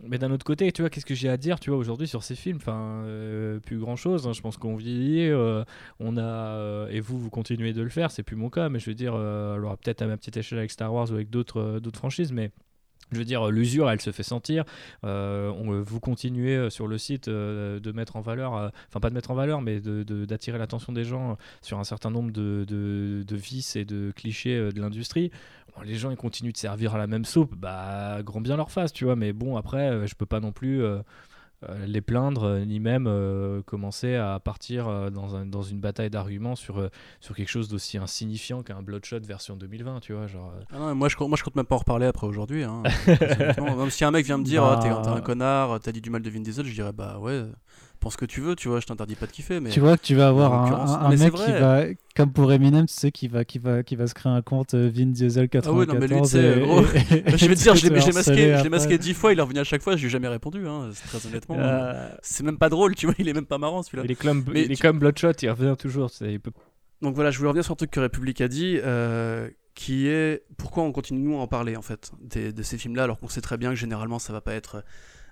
d'un 0.00 0.30
autre 0.30 0.44
côté, 0.44 0.70
tu 0.72 0.82
vois, 0.82 0.90
qu'est-ce 0.90 1.06
que 1.06 1.14
j'ai 1.14 1.28
à 1.28 1.36
dire, 1.36 1.58
tu 1.58 1.70
vois, 1.70 1.78
aujourd'hui 1.78 2.06
sur 2.06 2.22
ces 2.22 2.34
films? 2.34 2.58
Enfin, 2.58 3.02
euh, 3.06 3.58
plus 3.60 3.78
grand 3.78 3.96
chose. 3.96 4.26
Hein. 4.26 4.32
je 4.32 4.42
pense 4.42 4.56
qu'on 4.58 4.76
vieillit, 4.76 5.28
euh, 5.28 5.64
on 6.00 6.16
a 6.18 6.86
et 6.90 7.00
vous, 7.00 7.18
vous 7.18 7.30
continuez 7.30 7.72
de 7.72 7.82
le 7.82 7.88
faire. 7.88 8.10
C'est 8.10 8.22
plus 8.22 8.36
mon 8.36 8.50
cas, 8.50 8.68
mais 8.68 8.78
je 8.78 8.90
veux 8.90 8.94
dire, 8.94 9.14
alors 9.14 9.76
peut-être 9.78 10.02
à 10.02 10.06
ma 10.06 10.16
petite 10.16 10.36
échelle 10.36 10.58
avec 10.58 10.70
Star 10.70 10.92
Wars 10.92 11.10
ou 11.10 11.14
avec 11.14 11.30
d'autres 11.30 11.80
d'autres 11.80 11.98
franchises, 11.98 12.32
mais 12.32 12.50
je 13.12 13.18
veux 13.18 13.24
dire, 13.24 13.50
l'usure, 13.50 13.90
elle 13.90 14.00
se 14.00 14.10
fait 14.10 14.22
sentir. 14.22 14.64
Euh, 15.04 15.50
on, 15.50 15.80
vous 15.80 16.00
continuez 16.00 16.56
euh, 16.56 16.70
sur 16.70 16.88
le 16.88 16.98
site 16.98 17.28
euh, 17.28 17.78
de 17.78 17.92
mettre 17.92 18.16
en 18.16 18.20
valeur, 18.20 18.72
enfin 18.88 19.00
pas 19.00 19.10
de 19.10 19.14
mettre 19.14 19.30
en 19.30 19.34
valeur, 19.34 19.62
mais 19.62 19.80
d'attirer 19.80 20.58
l'attention 20.58 20.92
des 20.92 21.04
gens 21.04 21.36
sur 21.62 21.78
un 21.78 21.84
certain 21.84 22.10
nombre 22.10 22.32
de, 22.32 22.64
de 22.66 23.36
vices 23.36 23.76
et 23.76 23.84
de 23.84 24.12
clichés 24.14 24.56
de 24.72 24.80
l'industrie. 24.80 25.30
les 25.84 25.94
gens, 25.94 26.10
ils 26.10 26.16
continuent 26.16 26.52
de 26.52 26.56
servir 26.56 26.94
à 26.94 26.98
la 26.98 27.06
même 27.06 27.24
soupe, 27.24 27.54
bah, 27.54 28.22
grand 28.22 28.40
bien 28.40 28.56
leur 28.56 28.70
face, 28.70 28.92
tu 28.92 29.04
vois. 29.04 29.16
Mais 29.16 29.32
bon, 29.32 29.56
après, 29.56 30.06
je 30.06 30.14
peux 30.14 30.26
pas 30.26 30.40
non 30.40 30.52
plus 30.52 30.82
euh, 31.68 31.86
les 31.86 32.02
plaindre, 32.02 32.44
euh, 32.44 32.64
ni 32.66 32.80
même 32.80 33.06
euh, 33.06 33.62
commencer 33.62 34.14
à 34.14 34.38
partir 34.38 35.10
dans, 35.10 35.44
dans, 35.46 35.62
une 35.62 35.80
bataille 35.80 36.10
d'arguments 36.10 36.54
sur, 36.54 36.90
sur 37.20 37.34
quelque 37.34 37.48
chose 37.48 37.68
d'aussi 37.68 37.96
insignifiant 37.96 38.62
qu'un 38.62 38.82
Bloodshot 38.82 39.20
version 39.20 39.56
2020, 39.56 40.00
tu 40.00 40.12
vois. 40.12 40.26
Genre, 40.26 40.52
ah 40.70 40.92
moi, 40.92 41.08
je, 41.08 41.16
moi, 41.18 41.36
je 41.36 41.42
compte 41.42 41.56
même 41.56 41.64
pas 41.64 41.76
en 41.76 41.78
reparler 41.78 42.06
après 42.06 42.26
aujourd'hui. 42.26 42.64
Hein. 42.64 42.82
même 43.58 43.90
si 43.90 44.04
un 44.04 44.10
mec 44.10 44.26
vient 44.26 44.38
me 44.38 44.44
dire, 44.44 44.64
ah, 44.64 44.78
t'es 44.82 44.88
un 44.88 45.00
bah. 45.00 45.20
connard, 45.22 45.80
t'as 45.80 45.92
dit 45.92 46.02
du 46.02 46.10
mal 46.10 46.22
de 46.22 46.28
Vin 46.28 46.40
Diesel, 46.40 46.66
je 46.66 46.74
dirais, 46.74 46.92
bah 46.92 47.18
ouais, 47.18 47.44
pense 47.98 48.14
ce 48.14 48.18
que 48.18 48.24
tu 48.24 48.40
veux, 48.40 48.56
tu 48.56 48.68
vois, 48.68 48.80
je 48.80 48.86
t'interdis 48.86 49.14
pas 49.14 49.26
de 49.26 49.32
kiffer. 49.32 49.60
Mais 49.60 49.70
tu 49.70 49.80
vois 49.80 49.96
que 49.96 50.02
tu 50.02 50.14
vas 50.14 50.28
avoir 50.28 51.04
un, 51.04 51.16
mec 51.16 51.32
qui 51.32 51.52
va, 51.52 51.84
comme 52.14 52.32
pour 52.32 52.52
Eminem, 52.52 52.86
tu 52.86 52.94
sais, 52.94 53.10
qui 53.10 53.28
va, 53.28 53.44
qui 53.44 53.58
va, 53.58 53.82
qui 53.82 53.96
va 53.96 54.06
se 54.06 54.14
créer 54.14 54.32
un 54.32 54.42
compte 54.42 54.74
euh, 54.74 54.90
Vin 54.92 55.06
Diesel 55.06 55.48
94. 55.48 55.66
Ah 55.66 55.78
ouais, 55.78 55.86
non, 55.86 56.00
mais 56.00 56.14
lui, 56.14 56.22
tu 56.22 56.28
sais, 56.28 56.60
gros, 56.60 56.82
je 56.84 57.46
vais 57.46 57.54
te 57.54 57.54
dire, 57.62 57.74
je 57.74 57.88
l'ai 57.88 58.12
masqué, 58.12 58.60
je 58.62 58.68
masqué 58.68 58.98
dix 58.98 59.14
fois, 59.14 59.32
il 59.32 59.38
est 59.38 59.42
revenu 59.42 59.60
à 59.60 59.64
chaque 59.64 59.82
fois, 59.82 59.96
je 59.96 60.00
lui 60.00 60.06
ai 60.06 60.10
jamais 60.10 60.28
répondu, 60.28 60.66
hein, 60.66 60.90
très 61.06 61.26
honnêtement. 61.26 61.56
Euh. 61.58 62.08
C'est 62.22 62.44
même 62.44 62.58
pas 62.58 62.68
drôle, 62.68 62.94
tu 62.94 63.06
vois, 63.06 63.14
il 63.18 63.28
est 63.28 63.34
même 63.34 63.46
pas 63.46 63.58
marrant 63.58 63.82
celui-là. 63.82 64.04
Il 64.04 64.10
est 64.10 64.14
comme, 64.14 64.44
il 64.54 64.72
est 64.72 64.80
comme 64.80 64.98
Bloodshot, 64.98 65.32
il 65.42 65.50
revient 65.50 65.74
toujours. 65.78 66.10
Il 66.20 66.40
peut... 66.40 66.52
Donc 67.02 67.14
voilà, 67.14 67.30
je 67.30 67.38
voulais 67.38 67.48
revenir 67.48 67.64
sur 67.64 67.72
un 67.72 67.76
truc 67.76 67.90
que 67.90 68.00
République 68.00 68.40
a 68.40 68.48
dit. 68.48 68.78
Euh, 68.82 69.48
qui 69.74 70.08
est 70.08 70.42
pourquoi 70.56 70.84
on 70.84 70.90
continue 70.90 71.20
nous 71.20 71.36
à 71.36 71.40
en 71.40 71.46
parler 71.46 71.76
en 71.76 71.82
fait 71.82 72.10
de 72.22 72.62
ces 72.62 72.78
films 72.78 72.96
là 72.96 73.02
alors 73.02 73.20
qu'on 73.20 73.28
sait 73.28 73.42
très 73.42 73.58
bien 73.58 73.68
que 73.68 73.76
généralement 73.76 74.18
ça 74.18 74.32
va 74.32 74.40
pas 74.40 74.54
être 74.54 74.82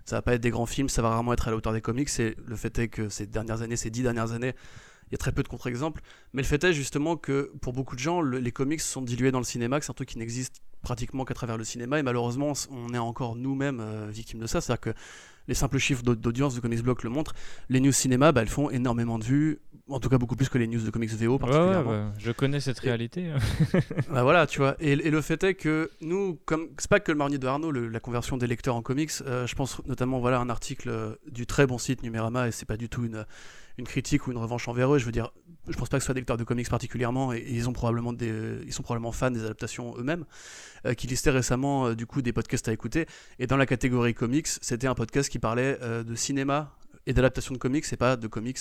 ça 0.04 0.16
va 0.16 0.22
pas 0.22 0.34
être 0.34 0.40
des 0.40 0.50
grands 0.50 0.66
films, 0.66 0.88
ça 0.88 1.02
va 1.02 1.10
rarement 1.10 1.32
être 1.32 1.48
à 1.48 1.50
la 1.50 1.56
hauteur 1.56 1.72
des 1.72 1.80
comics. 1.80 2.08
Et 2.20 2.36
le 2.44 2.56
fait 2.56 2.78
est 2.78 2.88
que 2.88 3.08
ces 3.08 3.26
dernières 3.26 3.62
années, 3.62 3.76
ces 3.76 3.90
dix 3.90 4.02
dernières 4.02 4.32
années, 4.32 4.54
il 5.08 5.12
y 5.12 5.14
a 5.14 5.18
très 5.18 5.32
peu 5.32 5.42
de 5.42 5.48
contre-exemples. 5.48 6.02
Mais 6.32 6.42
le 6.42 6.48
fait 6.48 6.62
est 6.64 6.72
justement 6.72 7.16
que 7.16 7.52
pour 7.60 7.72
beaucoup 7.72 7.94
de 7.94 8.00
gens, 8.00 8.20
les 8.20 8.52
comics 8.52 8.80
sont 8.80 9.02
dilués 9.02 9.30
dans 9.30 9.38
le 9.38 9.44
cinéma, 9.44 9.78
que 9.78 9.86
c'est 9.86 9.92
un 9.92 9.94
truc 9.94 10.08
qui 10.08 10.18
n'existe 10.18 10.62
pratiquement 10.82 11.24
qu'à 11.24 11.34
travers 11.34 11.56
le 11.56 11.64
cinéma. 11.64 11.98
Et 11.98 12.02
malheureusement, 12.02 12.52
on 12.70 12.92
est 12.92 12.98
encore 12.98 13.36
nous-mêmes 13.36 13.80
euh, 13.80 14.08
victimes 14.10 14.40
de 14.40 14.46
ça. 14.46 14.60
C'est-à-dire 14.60 14.80
que 14.80 14.94
les 15.48 15.54
simples 15.54 15.78
chiffres 15.78 16.02
d'audience 16.02 16.54
de 16.54 16.60
Comics 16.60 16.82
Block 16.82 17.02
le 17.02 17.10
montrent. 17.10 17.34
Les 17.68 17.80
news 17.80 17.92
cinéma, 17.92 18.32
bah, 18.32 18.42
elles 18.42 18.48
font 18.48 18.70
énormément 18.70 19.18
de 19.18 19.24
vues, 19.24 19.60
en 19.88 20.00
tout 20.00 20.08
cas 20.08 20.18
beaucoup 20.18 20.36
plus 20.36 20.48
que 20.48 20.58
les 20.58 20.66
news 20.66 20.80
de 20.80 20.90
Comics 20.90 21.10
VO 21.10 21.38
particulièrement. 21.38 21.90
Ouais, 21.90 22.04
je 22.18 22.32
connais 22.32 22.60
cette 22.60 22.78
réalité. 22.78 23.30
Hein. 23.30 23.38
bah 24.10 24.22
voilà, 24.22 24.46
tu 24.46 24.58
vois. 24.58 24.76
Et, 24.80 24.96
le 24.96 25.20
fait 25.20 25.42
est 25.44 25.54
que 25.54 25.90
nous, 26.00 26.38
comme 26.44 26.68
c'est 26.78 26.90
pas 26.90 27.00
que 27.00 27.12
le 27.12 27.18
marnier 27.18 27.38
de 27.38 27.46
Arnaud, 27.46 27.70
la 27.70 28.00
conversion 28.00 28.36
des 28.36 28.46
lecteurs 28.46 28.76
en 28.76 28.82
comics. 28.82 29.10
Euh, 29.26 29.46
je 29.46 29.54
pense 29.54 29.84
notamment 29.86 30.18
voilà 30.18 30.40
un 30.40 30.48
article 30.48 30.88
euh, 30.88 31.14
du 31.30 31.46
très 31.46 31.66
bon 31.66 31.78
site 31.78 32.02
Numérama 32.02 32.48
et 32.48 32.50
c'est 32.50 32.66
pas 32.66 32.76
du 32.76 32.88
tout 32.88 33.04
une 33.04 33.24
une 33.78 33.86
critique 33.86 34.26
ou 34.26 34.32
une 34.32 34.38
revanche 34.38 34.68
envers 34.68 34.94
eux. 34.94 34.98
Je 34.98 35.04
veux 35.04 35.12
dire, 35.12 35.30
je 35.68 35.76
pense 35.76 35.88
pas 35.88 35.96
que 35.96 36.02
ce 36.02 36.06
soit 36.06 36.14
des 36.14 36.20
lecteurs 36.20 36.36
de 36.36 36.44
comics 36.44 36.68
particulièrement, 36.68 37.32
et, 37.32 37.44
ils 37.48 37.68
ont 37.68 37.72
probablement 37.72 38.12
des, 38.12 38.58
ils 38.64 38.72
sont 38.72 38.82
probablement 38.82 39.12
fans 39.12 39.30
des 39.30 39.44
adaptations 39.44 39.94
eux-mêmes, 39.98 40.24
euh, 40.86 40.94
qui 40.94 41.06
listaient 41.06 41.30
récemment 41.30 41.86
euh, 41.86 41.94
du 41.94 42.06
coup 42.06 42.22
des 42.22 42.32
podcasts 42.32 42.68
à 42.68 42.72
écouter. 42.72 43.06
Et 43.38 43.46
dans 43.46 43.56
la 43.56 43.66
catégorie 43.66 44.14
comics, 44.14 44.48
c'était 44.48 44.86
un 44.86 44.94
podcast 44.94 45.28
qui 45.30 45.38
parlait 45.38 45.78
euh, 45.82 46.02
de 46.02 46.14
cinéma 46.14 46.76
et 47.06 47.12
d'adaptation 47.12 47.52
de 47.52 47.58
comics 47.58 47.84
et 47.92 47.96
pas 47.98 48.16
de 48.16 48.26
comics 48.26 48.58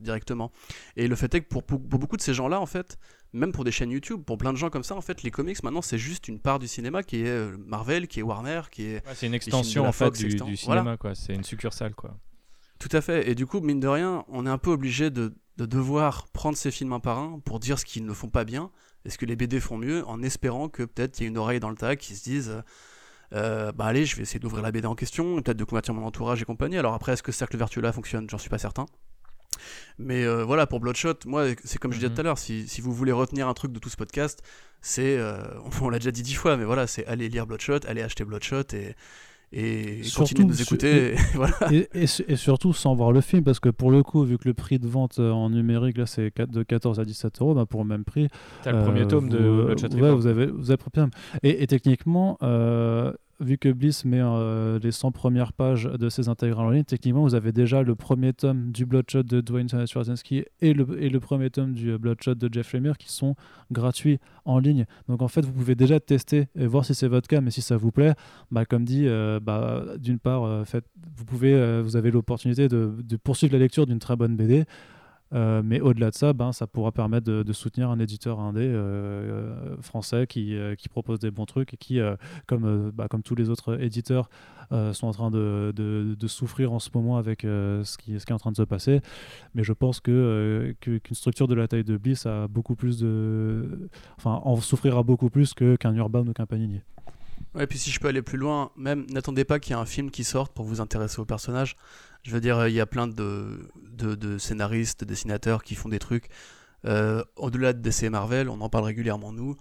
directement. 0.00 0.50
Et 0.96 1.06
le 1.06 1.14
fait 1.14 1.32
est 1.36 1.42
que 1.42 1.46
pour, 1.46 1.62
pour 1.62 1.78
beaucoup 1.78 2.16
de 2.16 2.22
ces 2.22 2.34
gens-là, 2.34 2.60
en 2.60 2.66
fait, 2.66 2.98
même 3.32 3.52
pour 3.52 3.62
des 3.62 3.70
chaînes 3.70 3.92
YouTube, 3.92 4.24
pour 4.24 4.38
plein 4.38 4.52
de 4.52 4.58
gens 4.58 4.70
comme 4.70 4.82
ça, 4.82 4.96
en 4.96 5.00
fait, 5.00 5.22
les 5.22 5.30
comics 5.30 5.62
maintenant 5.62 5.82
c'est 5.82 5.98
juste 5.98 6.26
une 6.26 6.40
part 6.40 6.58
du 6.58 6.66
cinéma 6.66 7.04
qui 7.04 7.22
est 7.22 7.56
Marvel, 7.58 8.08
qui 8.08 8.18
est 8.18 8.22
Warner, 8.24 8.62
qui 8.72 8.86
est. 8.86 9.04
c'est 9.14 9.28
une 9.28 9.34
extension 9.34 9.86
en 9.86 9.92
fait 9.92 10.10
du, 10.10 10.56
cinéma, 10.56 10.96
quoi. 10.96 11.14
C'est 11.14 11.32
une 11.32 11.44
succursale, 11.44 11.94
quoi. 11.94 12.18
Tout 12.78 12.88
à 12.92 13.00
fait. 13.00 13.28
Et 13.28 13.34
du 13.34 13.46
coup, 13.46 13.60
mine 13.60 13.80
de 13.80 13.88
rien, 13.88 14.24
on 14.28 14.46
est 14.46 14.50
un 14.50 14.58
peu 14.58 14.70
obligé 14.70 15.10
de, 15.10 15.34
devoir 15.56 16.28
prendre 16.28 16.56
ces 16.56 16.70
films 16.70 16.92
un 16.92 17.00
par 17.00 17.18
un 17.18 17.40
pour 17.40 17.60
dire 17.60 17.78
ce 17.78 17.84
qu'ils 17.84 18.04
ne 18.04 18.12
font 18.12 18.28
pas 18.28 18.44
bien 18.44 18.70
et 19.04 19.10
ce 19.10 19.18
que 19.18 19.24
les 19.24 19.36
BD 19.36 19.60
font 19.60 19.78
mieux, 19.78 20.06
en 20.06 20.22
espérant 20.22 20.68
que 20.68 20.82
peut-être 20.82 21.18
il 21.18 21.22
y 21.22 21.26
a 21.26 21.28
une 21.28 21.38
oreille 21.38 21.60
dans 21.60 21.70
le 21.70 21.76
tas 21.76 21.96
qui 21.96 22.14
se 22.16 22.24
dise. 22.24 22.62
Euh, 23.32 23.72
bah 23.72 23.86
allez, 23.86 24.04
je 24.04 24.14
vais 24.16 24.22
essayer 24.22 24.38
d'ouvrir 24.38 24.62
la 24.62 24.70
BD 24.70 24.86
en 24.86 24.94
question, 24.94 25.40
peut-être 25.42 25.56
de 25.56 25.64
convertir 25.64 25.94
mon 25.94 26.04
entourage 26.04 26.42
et 26.42 26.44
compagnie. 26.44 26.78
Alors 26.78 26.94
après, 26.94 27.12
est-ce 27.12 27.22
que 27.22 27.32
ce 27.32 27.38
cercle 27.38 27.56
vertueux 27.56 27.80
là 27.80 27.92
fonctionne? 27.92 28.28
J'en 28.30 28.38
suis 28.38 28.50
pas 28.50 28.58
certain. 28.58 28.86
Mais 29.98 30.24
euh, 30.24 30.44
voilà, 30.44 30.66
pour 30.66 30.80
Bloodshot, 30.80 31.14
moi, 31.24 31.46
c'est 31.64 31.78
comme 31.78 31.92
je 31.92 31.98
disais 31.98 32.08
mhm. 32.08 32.14
tout 32.14 32.20
à 32.20 32.24
l'heure, 32.24 32.38
si, 32.38 32.68
si, 32.68 32.80
vous 32.80 32.92
voulez 32.92 33.12
retenir 33.12 33.48
un 33.48 33.54
truc 33.54 33.72
de 33.72 33.78
tout 33.78 33.88
ce 33.88 33.96
podcast, 33.96 34.42
c'est, 34.80 35.16
euh, 35.18 35.42
on 35.80 35.88
l'a 35.88 35.98
déjà 35.98 36.10
dit 36.10 36.22
dix 36.22 36.34
fois, 36.34 36.56
mais 36.56 36.64
voilà, 36.64 36.86
c'est 36.86 37.06
aller 37.06 37.28
lire 37.28 37.46
Bloodshot, 37.46 37.80
aller 37.86 38.02
acheter 38.02 38.24
Bloodshot 38.24 38.62
et, 38.74 38.94
et 39.52 40.00
de 40.02 40.42
nous 40.42 40.62
écouter. 40.62 41.12
Et, 41.12 41.16
voilà. 41.34 41.54
et, 41.70 42.06
surtout 42.06 42.72
sans 42.72 42.94
voir 42.94 43.12
le 43.12 43.20
film, 43.20 43.44
parce 43.44 43.60
que 43.60 43.68
pour 43.68 43.90
le 43.90 44.02
coup, 44.02 44.24
vu 44.24 44.38
que 44.38 44.48
le 44.48 44.54
prix 44.54 44.78
de 44.78 44.86
vente 44.86 45.18
euh, 45.18 45.30
en 45.30 45.50
numérique, 45.50 45.98
là, 45.98 46.06
c'est 46.06 46.32
de 46.36 46.62
14 46.62 47.00
à 47.00 47.04
17 47.04 47.40
euros, 47.40 47.54
bah, 47.54 47.66
pour 47.66 47.82
le 47.82 47.88
même 47.88 48.04
prix. 48.04 48.28
T'as 48.62 48.72
le 48.72 48.82
premier 48.82 49.06
tome 49.06 49.28
de 49.28 49.38
Bloodshot 49.38 49.88
ouais, 49.88 50.12
vous 50.12 50.26
avez, 50.26 50.46
vous 50.46 50.70
avez 50.70 50.76
et, 51.42 51.62
et 51.62 51.66
techniquement, 51.66 52.38
vu 53.40 53.58
que 53.58 53.68
Bliss 53.68 54.04
met 54.04 54.20
euh, 54.22 54.78
les 54.82 54.92
100 54.92 55.12
premières 55.12 55.52
pages 55.52 55.84
de 55.84 56.08
ses 56.08 56.28
intégrales 56.28 56.66
en 56.66 56.70
ligne, 56.70 56.84
techniquement, 56.84 57.22
vous 57.22 57.34
avez 57.34 57.52
déjà 57.52 57.82
le 57.82 57.94
premier 57.94 58.32
tome 58.32 58.72
du 58.72 58.86
Bloodshot 58.86 59.22
de 59.22 59.40
Dwayne 59.40 59.68
Schwarzenegger 59.68 60.46
et 60.60 60.72
le, 60.72 61.02
et 61.02 61.08
le 61.08 61.20
premier 61.20 61.50
tome 61.50 61.72
du 61.72 61.90
euh, 61.90 61.98
Bloodshot 61.98 62.34
de 62.34 62.52
Jeff 62.52 62.72
Lemire 62.72 62.98
qui 62.98 63.12
sont 63.12 63.34
gratuits 63.70 64.18
en 64.44 64.58
ligne. 64.58 64.86
Donc 65.08 65.22
en 65.22 65.28
fait, 65.28 65.44
vous 65.44 65.52
pouvez 65.52 65.74
déjà 65.74 66.00
tester 66.00 66.48
et 66.56 66.66
voir 66.66 66.84
si 66.84 66.94
c'est 66.94 67.08
votre 67.08 67.28
cas, 67.28 67.40
mais 67.40 67.50
si 67.50 67.62
ça 67.62 67.76
vous 67.76 67.90
plaît, 67.90 68.14
bah, 68.50 68.64
comme 68.64 68.84
dit, 68.84 69.06
euh, 69.06 69.40
bah, 69.40 69.84
d'une 69.98 70.18
part, 70.18 70.66
fait, 70.66 70.84
vous, 71.16 71.24
pouvez, 71.24 71.82
vous 71.82 71.96
avez 71.96 72.10
l'opportunité 72.10 72.68
de 72.68 73.16
poursuivre 73.22 73.52
la 73.52 73.58
lecture 73.58 73.86
d'une 73.86 73.98
très 73.98 74.16
bonne 74.16 74.36
BD. 74.36 74.64
Euh, 75.34 75.62
mais 75.64 75.80
au-delà 75.80 76.10
de 76.10 76.14
ça, 76.14 76.32
ben, 76.32 76.52
ça 76.52 76.66
pourra 76.66 76.92
permettre 76.92 77.26
de, 77.26 77.52
soutenir 77.52 77.90
un 77.90 77.98
éditeur 77.98 78.38
indé 78.38 78.60
euh, 78.60 78.74
euh, 78.74 79.76
français 79.80 80.26
qui, 80.26 80.56
propose 80.90 81.18
des 81.18 81.30
bons 81.30 81.46
trucs 81.46 81.74
et 81.74 81.76
qui, 81.76 82.00
comme, 82.46 82.90
bah, 82.94 83.08
comme 83.08 83.22
tous 83.22 83.34
les 83.34 83.50
autres 83.50 83.80
éditeurs, 83.82 84.28
sont 84.70 85.06
en 85.06 85.12
train 85.12 85.30
de, 85.30 85.72
de, 85.76 86.26
souffrir 86.26 86.72
en 86.72 86.78
ce 86.78 86.90
moment 86.94 87.16
avec 87.16 87.42
ce, 87.42 87.96
qui, 87.98 88.18
ce 88.18 88.26
qui 88.26 88.32
est 88.32 88.34
en 88.34 88.38
train 88.38 88.52
de 88.52 88.56
se 88.56 88.62
passer. 88.62 89.00
Mais 89.54 89.64
je 89.64 89.72
pense 89.72 90.00
que, 90.00 90.74
qu'une 90.80 91.00
structure 91.12 91.48
de 91.48 91.54
la 91.54 91.68
taille 91.68 91.84
de 91.84 91.96
Bliss 91.96 92.26
a 92.26 92.48
beaucoup 92.48 92.76
plus 92.76 92.98
de. 92.98 93.88
Enfin, 94.16 94.40
en 94.44 94.56
souffrira 94.56 95.02
beaucoup 95.02 95.30
plus 95.30 95.54
que, 95.54 95.76
qu'un 95.76 95.94
Urban 95.94 96.26
ou 96.26 96.32
qu'un 96.32 96.46
Panini. 96.46 96.80
Ouais, 97.54 97.66
puis 97.66 97.78
si 97.78 97.90
je 97.90 97.98
peux 98.00 98.08
aller 98.08 98.22
plus 98.22 98.38
loin, 98.38 98.70
même 98.76 99.06
n'attendez 99.10 99.44
pas 99.44 99.58
qu'il 99.58 99.74
y 99.74 99.78
ait 99.78 99.80
un 99.80 99.86
film 99.86 100.10
qui 100.10 100.24
sorte 100.24 100.52
pour 100.52 100.64
vous 100.64 100.80
intéresser 100.80 101.20
au 101.20 101.24
personnage. 101.24 101.76
Je 102.22 102.30
veux 102.30 102.40
dire, 102.40 102.66
il 102.66 102.74
y 102.74 102.80
a 102.80 102.86
plein 102.86 103.06
de, 103.06 103.70
de, 103.96 104.38
scénaristes, 104.38 105.00
de 105.00 105.04
dessinateurs 105.06 105.62
qui 105.62 105.74
font 105.74 105.88
des 105.88 105.98
trucs. 105.98 106.28
Euh, 106.84 107.24
au-delà 107.36 107.72
de 107.72 107.80
DC 107.80 108.02
et 108.04 108.10
Marvel, 108.10 108.48
on 108.48 108.60
en 108.60 108.68
parle 108.68 108.84
régulièrement 108.84 109.32
nous. 109.32 109.56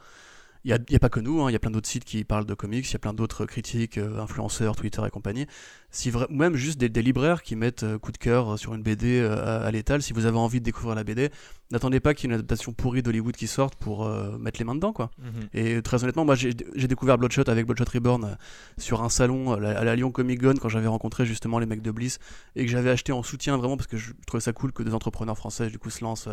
Il 0.63 0.75
n'y 0.89 0.95
a, 0.95 0.99
pas 0.99 1.09
que 1.09 1.19
nous, 1.19 1.41
hein, 1.41 1.49
il 1.51 1.53
y 1.53 1.55
a 1.55 1.59
plein 1.59 1.69
d'autres 1.69 1.87
sites 1.87 2.05
qui 2.05 2.23
parlent 2.23 2.47
de 2.47 2.55
comics, 2.55 2.89
il 2.89 2.91
y 2.91 2.95
a 2.95 2.99
plein 2.99 3.13
d'autres 3.13 3.45
critiques, 3.45 3.99
euh, 3.99 4.19
influenceurs, 4.19 4.75
Twitter 4.75 4.99
et 5.05 5.11
compagnie. 5.11 5.45
Si 5.91 6.11
même 6.31 6.55
juste 6.55 6.79
des, 6.79 7.01
libraires 7.03 7.43
qui 7.43 7.55
mettent 7.55 7.83
euh, 7.83 7.99
coup 7.99 8.11
de 8.11 8.17
cœur 8.17 8.57
sur 8.57 8.73
une 8.73 8.81
BD 8.81 9.21
à, 9.21 9.69
l'étal, 9.69 10.01
si 10.01 10.11
vous 10.11 10.25
avez 10.25 10.39
envie 10.39 10.59
de 10.59 10.65
découvrir 10.65 10.95
la 10.95 11.03
BD, 11.03 11.29
n'attendez 11.71 11.99
pas 11.99 12.13
qu'il 12.13 12.29
y 12.29 12.31
ait 12.31 12.33
une 12.33 12.39
adaptation 12.39 12.73
pourrie 12.73 13.01
d'Hollywood 13.01 13.35
qui 13.35 13.47
sorte 13.47 13.75
pour 13.75 14.07
mettre 14.39 14.59
les 14.59 14.65
mains 14.65 14.75
dedans. 14.75 14.93
quoi. 14.93 15.11
Mhm. 15.19 15.49
Et 15.53 15.81
très 15.81 16.03
honnêtement, 16.03 16.25
moi 16.25 16.35
j'ai 16.35 16.53
découvert 16.53 17.17
Bloodshot 17.17 17.49
avec 17.49 17.65
Bloodshot 17.65 17.91
Reborn 17.93 18.37
sur 18.77 19.03
un 19.03 19.09
salon 19.09 19.53
à 19.53 19.59
la, 19.59 19.95
Lyon 19.95 20.11
Comic 20.11 20.41
Con 20.41 20.55
quand 20.61 20.69
j'avais 20.69 20.87
rencontré 20.87 21.25
justement 21.25 21.59
les 21.59 21.65
mecs 21.65 21.81
de 21.81 21.91
Bliss 21.91 22.19
et 22.55 22.65
que 22.65 22.71
j'avais 22.71 22.89
acheté 22.89 23.11
en 23.11 23.23
soutien 23.23 23.57
vraiment 23.57 23.77
parce 23.77 23.87
que 23.87 23.97
je 23.97 24.13
trouvais 24.27 24.41
ça 24.41 24.53
cool 24.53 24.71
que 24.71 24.83
des 24.83 24.93
entrepreneurs 24.93 25.37
français 25.37 25.69
du 25.69 25.79
coup 25.79 25.89
se 25.89 26.03
lancent 26.03 26.29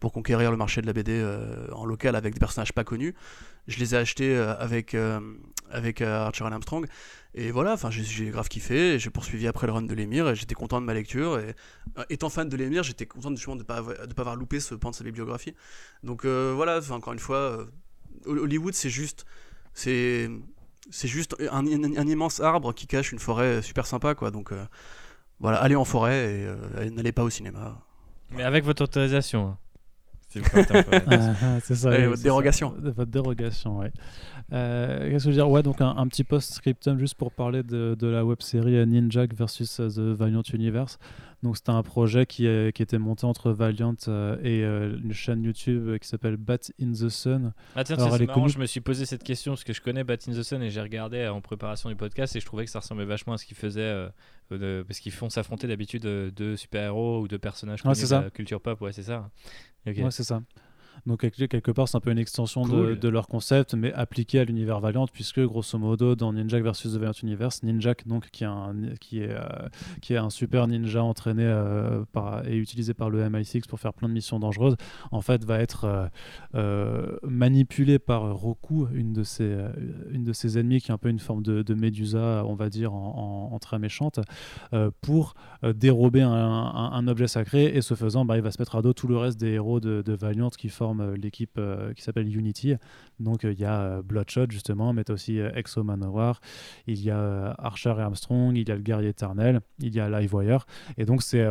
pour 0.00 0.12
conquérir 0.12 0.50
le 0.50 0.56
marché 0.56 0.82
de 0.82 0.86
la 0.86 0.92
BD 0.92 1.24
en 1.72 1.84
local 1.84 2.16
avec 2.16 2.34
des 2.34 2.40
personnages 2.40 2.72
pas 2.72 2.84
connus 2.84 3.14
je 3.68 3.78
les 3.78 3.94
ai 3.94 3.98
achetés 3.98 4.36
euh, 4.36 4.54
avec, 4.58 4.94
euh, 4.94 5.20
avec 5.72 6.00
euh, 6.00 6.26
Archer 6.26 6.44
and 6.44 6.52
Armstrong. 6.52 6.86
Et 7.34 7.50
voilà, 7.50 7.72
enfin, 7.72 7.90
j'ai 7.90 8.30
grave 8.30 8.48
kiffé. 8.48 8.98
J'ai 8.98 9.10
poursuivi 9.10 9.46
après 9.48 9.66
le 9.66 9.72
run 9.72 9.82
de 9.82 9.94
l'émir 9.94 10.28
et 10.28 10.36
j'étais 10.36 10.54
content 10.54 10.80
de 10.80 10.86
ma 10.86 10.94
lecture. 10.94 11.38
Et 11.38 11.54
étant 12.10 12.28
fan 12.28 12.48
de 12.48 12.56
l'émir, 12.56 12.82
j'étais 12.82 13.06
content 13.06 13.30
justement 13.30 13.56
de 13.56 13.62
ne 13.62 13.66
pas, 13.66 13.80
de 13.80 14.20
avoir 14.20 14.36
loupé 14.36 14.60
ce 14.60 14.74
pan 14.74 14.90
de 14.90 14.94
sa 14.94 15.04
bibliographie. 15.04 15.54
Donc 16.02 16.26
voilà, 16.26 16.80
encore 16.90 17.14
une 17.14 17.18
fois, 17.18 17.66
Hollywood, 18.26 18.74
c'est 18.74 18.90
juste. 18.90 19.24
C'est. 19.74 20.30
C'est 20.90 21.08
juste 21.08 21.36
un, 21.50 21.64
immense 21.64 22.40
arbre 22.40 22.74
qui 22.74 22.88
cache 22.88 23.12
une 23.12 23.20
forêt 23.20 23.62
super 23.62 23.86
sympa, 23.86 24.14
quoi. 24.14 24.30
Donc 24.30 24.52
voilà, 25.38 25.58
allez 25.58 25.76
en 25.76 25.84
forêt 25.84 26.44
et 26.82 26.90
n'allez 26.90 27.12
pas 27.12 27.22
au 27.22 27.30
cinéma. 27.30 27.80
Mais 28.32 28.42
avec 28.42 28.64
votre 28.64 28.82
autorisation. 28.82 29.56
Hein. 30.40 30.82
Ah, 31.06 31.34
ah, 31.42 31.60
c'est 31.62 31.74
ça. 31.74 31.90
votre 32.06 32.22
dérogation. 32.22 32.74
votre 32.78 33.10
dérogation, 33.10 33.78
ouais. 33.78 33.92
Euh, 34.52 35.10
qu'est-ce 35.10 35.24
que 35.24 35.30
je 35.30 35.36
veux 35.36 35.42
dire? 35.42 35.50
Ouais, 35.50 35.62
donc 35.62 35.80
un, 35.80 36.06
petit 36.06 36.24
post-scriptum 36.24 36.98
juste 36.98 37.14
pour 37.14 37.32
parler 37.32 37.62
de, 37.62 37.96
de 37.98 38.06
la 38.06 38.24
web 38.24 38.40
série 38.40 38.86
Ninjak 38.86 39.34
versus 39.34 39.76
The 39.76 39.98
Valiant 39.98 40.42
Universe. 40.52 40.98
Donc 41.42 41.56
c'était 41.56 41.70
un 41.70 41.82
projet 41.82 42.24
qui, 42.24 42.46
qui, 42.72 42.82
était 42.82 42.98
monté 42.98 43.24
entre 43.24 43.50
Valiant 43.50 43.96
euh, 44.06 44.36
et 44.44 44.62
euh, 44.62 44.96
une 45.02 45.12
chaîne 45.12 45.42
YouTube 45.42 45.98
qui 45.98 46.06
s'appelle 46.06 46.36
Bat 46.36 46.70
in 46.80 46.92
the 46.92 47.08
Sun. 47.08 47.52
Ah 47.74 47.82
tiens, 47.82 47.96
c'est 47.98 48.26
marrant, 48.26 48.46
je 48.46 48.58
me 48.60 48.66
suis 48.66 48.80
posé 48.80 49.06
cette 49.06 49.24
question 49.24 49.52
parce 49.52 49.64
que 49.64 49.72
je 49.72 49.80
connais 49.80 50.04
Bat 50.04 50.18
in 50.28 50.32
the 50.32 50.42
Sun 50.42 50.62
et 50.62 50.70
j'ai 50.70 50.80
regardé 50.80 51.26
en 51.26 51.40
préparation 51.40 51.88
du 51.88 51.96
podcast 51.96 52.36
et 52.36 52.40
je 52.40 52.46
trouvais 52.46 52.64
que 52.64 52.70
ça 52.70 52.78
ressemblait 52.78 53.04
vachement 53.04 53.32
à 53.32 53.38
ce 53.38 53.46
qu'ils 53.46 53.56
faisaient 53.56 54.08
parce 54.50 55.00
qu'ils 55.00 55.12
font 55.12 55.30
s'affronter 55.30 55.66
d'habitude 55.66 56.02
de 56.02 56.56
super-héros 56.56 57.22
ou 57.22 57.28
de 57.28 57.36
personnages 57.36 57.82
connus 57.82 57.94
de 57.96 58.14
la 58.14 58.30
culture 58.30 58.60
pop, 58.60 58.80
ouais 58.80 58.92
c'est 58.92 59.02
ça. 59.02 59.28
Ouais, 59.86 60.10
c'est 60.10 60.24
ça. 60.24 60.42
Donc 61.06 61.20
quelque 61.20 61.70
part, 61.72 61.88
c'est 61.88 61.96
un 61.96 62.00
peu 62.00 62.12
une 62.12 62.18
extension 62.18 62.62
de, 62.62 63.08
leur 63.08 63.26
concept, 63.26 63.74
mais 63.74 63.92
appliqué 63.92 64.38
à 64.38 64.44
l'univers 64.44 64.80
Valiant, 64.80 65.06
puisque 65.06 65.40
grosso 65.40 65.76
modo, 65.78 66.14
dans 66.14 66.32
Ninjak 66.32 66.62
versus 66.62 66.92
The 66.92 66.96
Valiant 66.96 67.12
Universe, 67.22 67.62
Ninjak, 67.62 68.06
donc, 68.06 68.30
qui, 68.30 68.44
est 68.44 68.46
un, 68.46 68.74
qui, 69.00 69.20
est, 69.20 69.30
euh, 69.30 69.40
qui 70.00 70.14
est 70.14 70.16
un 70.16 70.30
super 70.30 70.68
ninja 70.68 71.02
entraîné 71.02 71.44
euh, 71.44 72.04
par, 72.12 72.46
et 72.46 72.56
utilisé 72.56 72.94
par 72.94 73.10
le 73.10 73.28
MI6 73.28 73.66
pour 73.66 73.80
faire 73.80 73.92
plein 73.92 74.08
de 74.08 74.14
missions 74.14 74.38
dangereuses, 74.38 74.76
en 75.10 75.20
fait, 75.20 75.44
va 75.44 75.58
être 75.58 76.10
euh, 76.54 77.16
manipulé 77.24 77.98
par 77.98 78.34
Roku, 78.34 78.86
une 78.94 79.12
de, 79.12 79.24
ses, 79.24 79.56
une 80.10 80.24
de 80.24 80.32
ses 80.32 80.58
ennemis, 80.58 80.80
qui 80.80 80.90
est 80.92 80.94
un 80.94 80.98
peu 80.98 81.08
une 81.08 81.18
forme 81.18 81.42
de, 81.42 81.62
de 81.62 81.74
Médusa, 81.74 82.44
on 82.46 82.54
va 82.54 82.68
dire, 82.68 82.94
en, 82.94 83.58
très 83.60 83.78
méchante, 83.78 84.20
pour 85.00 85.34
dérober 85.62 86.22
un, 86.22 87.06
objet 87.08 87.26
sacré, 87.26 87.64
et 87.64 87.82
ce 87.82 87.94
faisant, 87.94 88.24
bah, 88.24 88.36
il 88.36 88.42
va 88.42 88.50
se 88.50 88.60
mettre 88.60 88.76
à 88.76 88.82
dos 88.82 88.92
tout 88.92 89.08
le 89.08 89.16
reste 89.16 89.38
des 89.38 89.50
héros 89.50 89.80
de, 89.80 90.02
de 90.02 90.12
Valiant 90.12 90.50
qui 90.50 90.68
forment 90.68 90.81
euh, 90.82 91.16
l'équipe 91.16 91.56
euh, 91.58 91.92
qui 91.94 92.02
s'appelle 92.02 92.34
Unity. 92.34 92.74
Donc 93.20 93.44
euh, 93.44 93.52
il 93.52 93.58
y 93.58 93.64
a 93.64 94.02
Bloodshot 94.02 94.46
justement, 94.50 94.92
mais 94.92 95.10
aussi 95.10 95.38
Exo 95.38 95.82
Manowar, 95.82 96.40
il 96.86 97.02
y 97.02 97.10
a 97.10 97.54
Archer 97.58 97.94
et 97.98 98.02
Armstrong, 98.02 98.56
il 98.56 98.68
y 98.68 98.72
a 98.72 98.74
le 98.74 98.82
guerrier 98.82 99.10
éternel, 99.10 99.60
il 99.78 99.94
y 99.94 100.00
a 100.00 100.08
Livewire. 100.08 100.66
Et 100.96 101.04
donc 101.04 101.22
c'est 101.22 101.44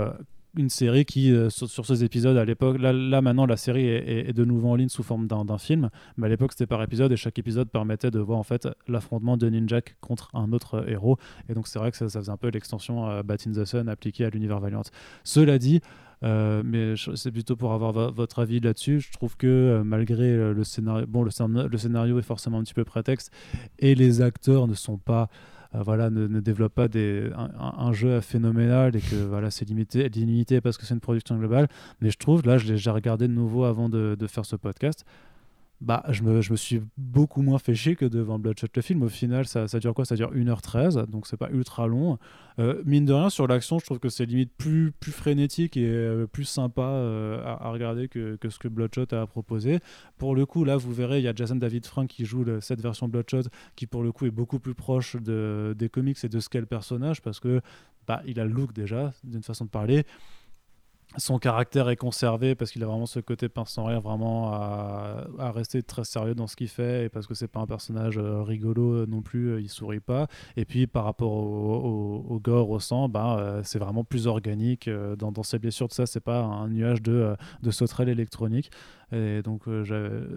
une 0.57 0.69
série 0.69 1.05
qui, 1.05 1.33
sur, 1.49 1.85
ces 1.85 2.03
épisodes 2.03 2.35
à 2.35 2.43
l'époque, 2.43 2.77
là, 2.79 3.21
maintenant 3.21 3.45
la 3.45 3.57
série 3.57 3.87
est, 3.87 4.33
de 4.33 4.43
nouveau 4.43 4.69
en 4.69 4.75
ligne 4.75 4.89
sous 4.89 5.03
forme 5.03 5.27
d'un 5.27 5.57
film, 5.57 5.89
mais 6.17 6.27
à 6.27 6.29
l'époque 6.29 6.51
c'était 6.51 6.67
par 6.67 6.83
épisode 6.83 7.11
et 7.11 7.15
chaque 7.15 7.39
épisode 7.39 7.69
permettait 7.69 8.11
de 8.11 8.19
voir 8.19 8.37
en 8.37 8.43
fait 8.43 8.67
l'affrontement 8.87 9.37
de 9.37 9.49
Ninjak 9.49 9.95
contre 10.01 10.29
un 10.33 10.51
autre 10.51 10.89
héros. 10.89 11.17
Et 11.47 11.53
donc 11.53 11.67
c'est 11.67 11.79
vrai 11.79 11.91
que 11.91 11.97
ça, 11.97 12.09
ça, 12.09 12.19
faisait 12.19 12.31
un 12.31 12.37
peu 12.37 12.49
l'extension 12.49 13.21
Bat 13.23 13.37
in 13.47 13.51
the 13.53 13.65
Sun 13.65 13.87
appliquée 13.87 14.25
à 14.25 14.29
l'univers 14.29 14.59
Valiant. 14.59 14.83
Cela 15.23 15.57
dit, 15.57 15.81
euh, 16.23 16.61
mais 16.63 16.93
c'est 17.15 17.31
plutôt 17.31 17.55
pour 17.55 17.73
avoir 17.73 18.11
votre 18.11 18.39
avis 18.39 18.59
là-dessus. 18.59 18.99
Je 18.99 19.11
trouve 19.11 19.35
que 19.37 19.47
euh, 19.47 19.83
malgré 19.83 20.25
euh, 20.25 20.53
le 20.53 20.63
scénario, 20.63 21.05
bon, 21.07 21.23
le, 21.23 21.77
scénario 21.77 22.19
est 22.19 22.23
forcément 22.23 22.59
un 22.59 22.63
petit 22.63 22.73
peu 22.73 22.85
prétexte 22.85 23.31
et 23.79 23.95
les 23.95 24.21
acteurs 24.21 24.67
ne 24.67 24.73
sont 24.73 24.97
pas. 24.97 25.29
voilà, 25.73 26.09
ne, 26.09 26.27
ne, 26.27 26.67
pas 26.67 26.87
des, 26.87 27.29
un, 27.57 27.93
jeu 27.93 28.19
phénoménal 28.19 28.95
et 28.95 28.99
que 28.99 29.15
voilà, 29.15 29.49
c'est 29.51 29.65
limité, 29.65 30.09
limité 30.09 30.59
parce 30.61 30.77
que 30.77 30.85
c'est 30.85 30.93
une 30.93 30.99
production 30.99 31.37
globale. 31.37 31.67
Mais 32.01 32.11
je 32.11 32.17
trouve, 32.17 32.45
là, 32.45 32.57
j'ai 32.57 32.91
regardé 32.91 33.27
de 33.27 33.33
nouveau 33.33 33.63
avant 33.63 33.89
de 33.89 34.27
faire 34.27 34.45
ce 34.45 34.55
podcast 34.55 35.05
bah, 35.81 36.03
je 36.09 36.21
me, 36.21 36.41
je 36.41 36.51
me 36.51 36.57
suis 36.57 36.79
beaucoup 36.95 37.41
moins 37.41 37.57
fait 37.57 37.73
chier 37.73 37.95
que 37.95 38.05
devant 38.05 38.37
Bloodshot 38.37 38.67
le 38.75 38.81
film. 38.83 39.01
Au 39.01 39.09
final, 39.09 39.47
ça, 39.47 39.67
ça 39.67 39.79
dure 39.79 39.95
quoi? 39.95 40.05
Ça 40.05 40.15
dure 40.15 40.31
1h13, 40.31 41.07
donc 41.07 41.25
c'est 41.25 41.37
pas 41.37 41.49
ultra 41.49 41.87
long. 41.87 42.19
Euh, 42.59 42.83
mine 42.85 43.05
de 43.05 43.13
rien, 43.13 43.31
sur 43.31 43.47
l'action, 43.47 43.79
je 43.79 43.85
trouve 43.85 43.97
que 43.97 44.09
c'est 44.09 44.25
limite 44.25 44.51
plus, 44.55 44.91
plus 44.91 45.11
frénétique 45.11 45.77
et 45.77 45.87
euh, 45.87 46.27
plus 46.27 46.43
sympa 46.43 46.83
euh, 46.83 47.43
à, 47.43 47.69
regarder 47.71 48.07
que, 48.07 48.35
que 48.35 48.49
ce 48.49 48.59
que 48.59 48.67
Bloodshot 48.67 49.11
a 49.11 49.25
proposé. 49.25 49.79
Pour 50.19 50.35
le 50.35 50.45
coup, 50.45 50.63
là, 50.65 50.77
vous 50.77 50.93
verrez, 50.93 51.17
il 51.17 51.23
y 51.23 51.27
a 51.27 51.33
Jason 51.33 51.55
David 51.55 51.87
Frank 51.87 52.07
qui 52.07 52.25
joue 52.25 52.45
cette 52.61 52.81
version 52.81 53.07
Bloodshot 53.07 53.49
qui, 53.75 53.87
pour 53.87 54.03
le 54.03 54.11
coup, 54.11 54.27
est 54.27 54.31
beaucoup 54.31 54.59
plus 54.59 54.75
proche 54.75 55.15
de, 55.15 55.75
des 55.75 55.89
comics 55.89 56.23
et 56.23 56.29
de 56.29 56.39
ce 56.39 56.47
qu'est 56.47 56.59
le 56.59 56.67
personnage 56.67 57.23
parce 57.23 57.39
que 57.39 57.59
bah, 58.07 58.21
il 58.27 58.39
a 58.39 58.45
le 58.45 58.51
look 58.51 58.73
déjà, 58.73 59.13
d'une 59.23 59.43
façon 59.43 59.65
de 59.65 59.69
parler. 59.69 60.05
Son 61.17 61.39
caractère 61.39 61.89
est 61.89 61.97
conservé 61.97 62.55
parce 62.55 62.71
qu'il 62.71 62.81
a 62.83 62.85
vraiment 62.85 63.05
ce 63.05 63.19
côté 63.19 63.49
pince 63.49 63.71
sans 63.71 63.85
rire, 63.85 63.99
vraiment 63.99 64.53
à, 64.53 65.51
rester 65.53 65.83
très 65.83 66.05
sérieux 66.05 66.35
dans 66.35 66.47
ce 66.47 66.55
qu'il 66.55 66.69
fait 66.69 67.05
et 67.05 67.09
parce 67.09 67.27
que 67.27 67.33
c'est 67.33 67.49
pas 67.49 67.59
un 67.59 67.65
personnage 67.65 68.17
euh, 68.17 68.41
rigolo 68.43 68.93
euh, 68.93 69.05
non 69.05 69.21
plus, 69.21 69.49
euh, 69.49 69.61
il 69.61 69.67
sourit 69.67 69.99
pas. 69.99 70.27
Et 70.55 70.63
puis 70.63 70.87
par 70.87 71.03
rapport 71.03 71.33
au, 71.33 72.39
gore, 72.41 72.69
au 72.69 72.79
sang, 72.79 73.09
ben, 73.09 73.35
euh, 73.37 73.61
c'est 73.65 73.77
vraiment 73.77 74.05
plus 74.05 74.25
organique 74.25 74.89
dans, 74.89 75.33
dans 75.33 75.43
ses 75.43 75.59
blessures. 75.59 75.91
Ça, 75.91 76.05
c'est 76.05 76.21
pas 76.21 76.43
un 76.43 76.69
nuage 76.69 77.01
de, 77.01 77.35
de 77.61 77.71
sauterelles 77.71 78.09
électroniques. 78.09 78.71
Et 79.11 79.41
donc, 79.41 79.63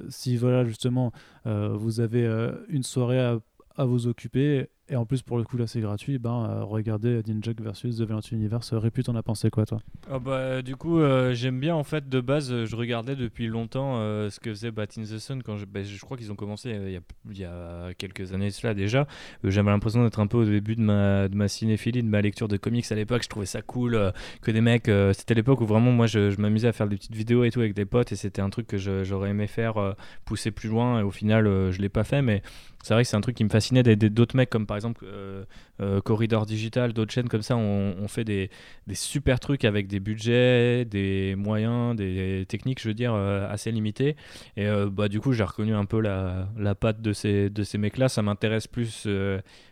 si 0.09 0.37
voilà, 0.37 0.65
justement, 0.65 1.13
vous 1.45 2.01
avez 2.01 2.27
une 2.69 2.83
soirée 2.83 3.21
à, 3.21 3.39
à 3.77 3.85
vous 3.85 4.07
occuper, 4.07 4.69
et 4.89 4.97
en 4.97 5.07
plus, 5.07 5.23
pour 5.23 5.39
le 5.39 5.45
coup, 5.45 5.57
là, 5.57 5.67
c'est 5.67 5.81
gratuit, 5.81 6.19
ben, 6.19 6.47
euh, 6.49 6.63
regardez 6.63 7.23
Ninjak 7.27 7.61
versus 7.63 7.97
The 7.97 8.03
Valiant 8.03 8.21
Universe. 8.31 8.75
Répute, 8.75 9.09
on 9.09 9.17
a 9.17 9.23
pensé 9.23 9.49
quoi, 9.51 9.65
toi? 9.65 9.81
Ah 10.11 10.19
bah, 10.19 10.61
du 10.61 10.77
coup, 10.77 11.01
euh, 11.01 11.33
j'aime 11.33 11.59
bien 11.59 11.75
en 11.75 11.85
fait 11.85 12.09
de 12.09 12.21
base. 12.21 12.53
euh, 12.53 12.67
Je 12.67 12.77
regardais 12.77 13.17
depuis 13.17 13.47
longtemps 13.47 13.95
euh, 13.97 14.29
ce 14.29 14.39
que 14.41 14.51
faisait 14.51 14.71
Bat 14.71 14.87
in 14.99 15.03
the 15.05 15.19
Sun 15.19 15.43
quand 15.43 15.57
je, 15.57 15.65
bah, 15.65 15.83
je 15.83 15.99
crois 16.05 16.19
qu'ils 16.19 16.31
ont 16.31 16.37
commencé 16.37 16.73
euh, 16.75 16.91
il 17.31 17.39
y, 17.39 17.45
a, 17.45 17.49
y 17.49 17.89
a 17.91 17.95
quelques 17.95 18.35
années 18.35 18.51
cela 18.51 18.75
déjà. 18.75 19.09
Euh, 19.45 19.51
J'avais 19.51 19.71
l'impression 19.71 20.05
d'être 20.05 20.21
un 20.21 20.27
peu 20.27 20.37
au 20.37 20.45
début 20.45 20.77
de 20.77 20.83
ma, 20.83 21.29
de 21.29 21.35
ma 21.35 21.49
cinéphilie, 21.49 22.03
de 22.03 22.09
ma 22.09 22.21
lecture 22.21 22.47
de 22.47 22.59
comics 22.59 22.85
à 22.93 22.95
l'époque. 22.95 23.23
Je 23.23 23.29
trouvais 23.31 23.47
ça 23.47 23.63
cool 23.63 23.95
euh, 23.95 24.11
que 24.43 24.51
des 24.51 24.61
mecs. 24.61 24.89
euh, 24.91 25.15
c'était 25.15 25.33
l'époque 25.35 25.63
où 25.63 25.67
vraiment 25.67 25.93
moi 25.93 26.07
je, 26.07 26.31
je 26.31 26.39
m'amusais 26.41 26.69
à 26.69 26.73
faire 26.73 26.89
des 26.89 26.97
petites 26.97 27.15
vidéos 27.15 27.43
et 27.45 27.51
tout 27.51 27.61
avec 27.61 27.73
des 27.73 27.87
potes 27.87 28.13
et 28.13 28.17
c'était 28.17 28.43
un 28.43 28.51
truc 28.51 28.67
que 28.67 28.77
j'aurais 29.03 29.31
aimé 29.31 29.47
faire 29.47 29.79
euh, 29.79 29.95
pousser 30.27 30.51
plus 30.51 30.69
loin 30.69 31.01
et 31.01 31.03
au 31.03 31.11
final 31.11 31.47
euh, 31.47 31.73
je 31.73 31.81
l'ai 31.81 31.89
pas 31.89 32.05
fait 32.05 32.21
mais 32.21 32.43
c'est 32.85 32.93
vrai 32.93 33.03
que 33.03 33.09
c'est 33.09 33.17
un 33.17 33.23
truc 33.23 33.35
qui 33.35 33.45
me 33.45 33.49
fascinait 33.49 33.83
d'aider 33.83 34.11
d'autres 34.11 34.37
mecs 34.37 34.51
comme 34.51 34.67
par 34.67 34.77
exemple 34.77 35.07
euh, 35.07 35.45
euh, 35.81 36.03
Corridor 36.03 36.45
Digital, 36.45 36.93
d'autres 36.93 37.13
chaînes 37.13 37.31
comme 37.31 37.41
ça 37.41 37.57
on, 37.57 38.07
fait 38.09 38.25
des, 38.25 38.51
super 38.93 39.41
trucs 39.41 39.65
avec 39.65 39.87
des 39.87 40.01
budgets, 40.01 40.85
des 40.85 41.35
moyens, 41.35 41.97
des 41.97 42.45
techniques, 42.47 42.83
je 42.83 42.89
veux 42.89 42.95
dire, 42.95 43.15
euh, 43.15 43.51
assez 43.51 43.73
limités. 43.73 44.17
Et 44.59 44.69
bah, 44.93 45.09
du 45.09 45.19
coup, 45.19 45.33
j'ai 45.33 45.45
reconnu 45.45 45.75
un 45.75 45.87
peu 45.87 46.01
la, 46.01 46.49
la 46.59 46.75
patte 46.75 47.01
de 47.01 47.15
ces, 47.15 47.49
de 47.49 47.63
ces 47.63 47.79
mecs-là. 47.79 48.11
Ça 48.11 48.21
m'intéresse 48.21 48.67
plus 48.67 49.09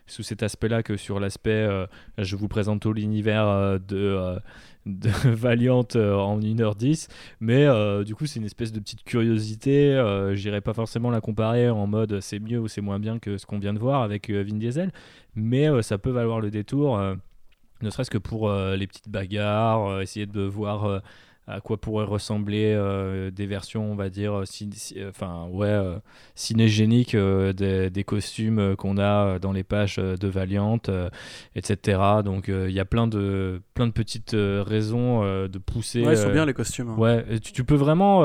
sous 0.07 0.23
cet 0.23 0.41
aspect-là 0.41 0.81
que 0.81 0.97
sur 0.97 1.19
l'aspect 1.19 1.69
je 2.17 2.35
vous 2.35 2.47
présente 2.47 2.81
tout 2.81 2.93
l'univers 2.93 3.79
de. 3.79 4.39
de 4.85 5.09
Valiant 5.29 5.87
en 5.95 6.39
1h10 6.41 7.07
mais 7.39 7.65
du 8.03 8.15
coup 8.15 8.25
c'est 8.25 8.39
une 8.41 8.45
espèce 8.45 8.73
de 8.73 8.81
petite 8.81 9.05
curiosité 9.05 9.93
euh, 10.23 10.35
j'irai 10.35 10.61
pas 10.61 10.73
forcément 10.73 11.09
la 11.09 11.21
comparer 11.21 11.69
en 11.69 11.87
mode 11.87 12.19
c'est 12.19 12.39
mieux 12.39 12.59
ou 12.59 12.67
c'est 12.67 12.81
moins 12.81 12.99
que 13.21 13.37
ce 13.37 13.45
qu'on 13.45 13.59
vient 13.59 13.73
de 13.73 13.79
voir 13.79 14.01
avec 14.01 14.29
euh, 14.29 14.43
Vin 14.43 14.57
Diesel 14.57 14.91
mais 15.35 15.69
euh, 15.69 15.81
ça 15.81 15.97
peut 15.97 16.11
valoir 16.11 16.39
le 16.39 16.49
détour 16.49 16.97
euh, 16.97 17.15
ne 17.81 17.89
serait-ce 17.89 18.11
que 18.11 18.17
pour 18.17 18.49
les 18.49 18.87
petites 18.87 19.09
bagarres, 19.09 19.99
essayer 19.99 20.25
de 20.25 20.41
voir 20.41 21.01
à 21.47 21.59
quoi 21.61 21.77
pourraient 21.79 22.05
ressembler 22.05 22.73
euh, 22.73 23.29
des 23.31 23.45
versions, 23.45 23.91
on 23.91 23.95
va 23.95 24.09
dire, 24.09 24.33
euh, 24.39 24.45
ci- 24.45 24.69
euh, 24.97 25.09
enfin 25.09 25.47
ouais, 25.51 25.67
euh, 25.67 25.97
cinégéniques 26.35 27.15
euh, 27.15 27.51
des, 27.53 27.89
des 27.89 28.03
costumes 28.03 28.75
qu'on 28.77 28.97
a 28.97 29.39
dans 29.39 29.51
les 29.51 29.63
pages 29.63 29.97
de 29.97 30.27
Valiant, 30.27 30.79
etc. 31.55 31.99
Donc 32.23 32.47
il 32.47 32.71
y 32.71 32.79
a 32.79 32.85
plein 32.85 33.07
de 33.07 33.61
plein 33.73 33.87
de 33.87 33.91
petites 33.91 34.35
raisons 34.35 35.21
de 35.23 35.57
pousser. 35.57 36.01
Ouais, 36.05 36.13
ils 36.13 36.17
sont 36.17 36.31
bien 36.31 36.45
les 36.45 36.53
costumes. 36.53 36.89
hein. 36.89 36.95
Ouais, 36.97 37.39
tu, 37.39 37.51
tu 37.51 37.63
peux 37.63 37.75
vraiment. 37.75 38.19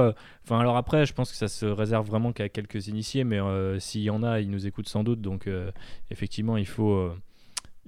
Enfin, 0.44 0.60
alors 0.60 0.76
après, 0.76 1.04
je 1.06 1.12
pense 1.12 1.30
que 1.30 1.36
ça 1.36 1.48
se 1.48 1.66
réserve 1.66 2.06
vraiment 2.06 2.32
qu'à 2.32 2.48
quelques 2.48 2.86
initiés, 2.88 3.24
mais 3.24 3.38
s'il 3.80 4.02
y 4.02 4.10
en 4.10 4.22
a, 4.22 4.40
ils 4.40 4.50
nous 4.50 4.66
écoutent 4.66 4.88
sans 4.88 5.04
doute. 5.04 5.20
Donc, 5.20 5.48
effectivement, 6.10 6.56
il 6.56 6.66
faut. 6.66 7.10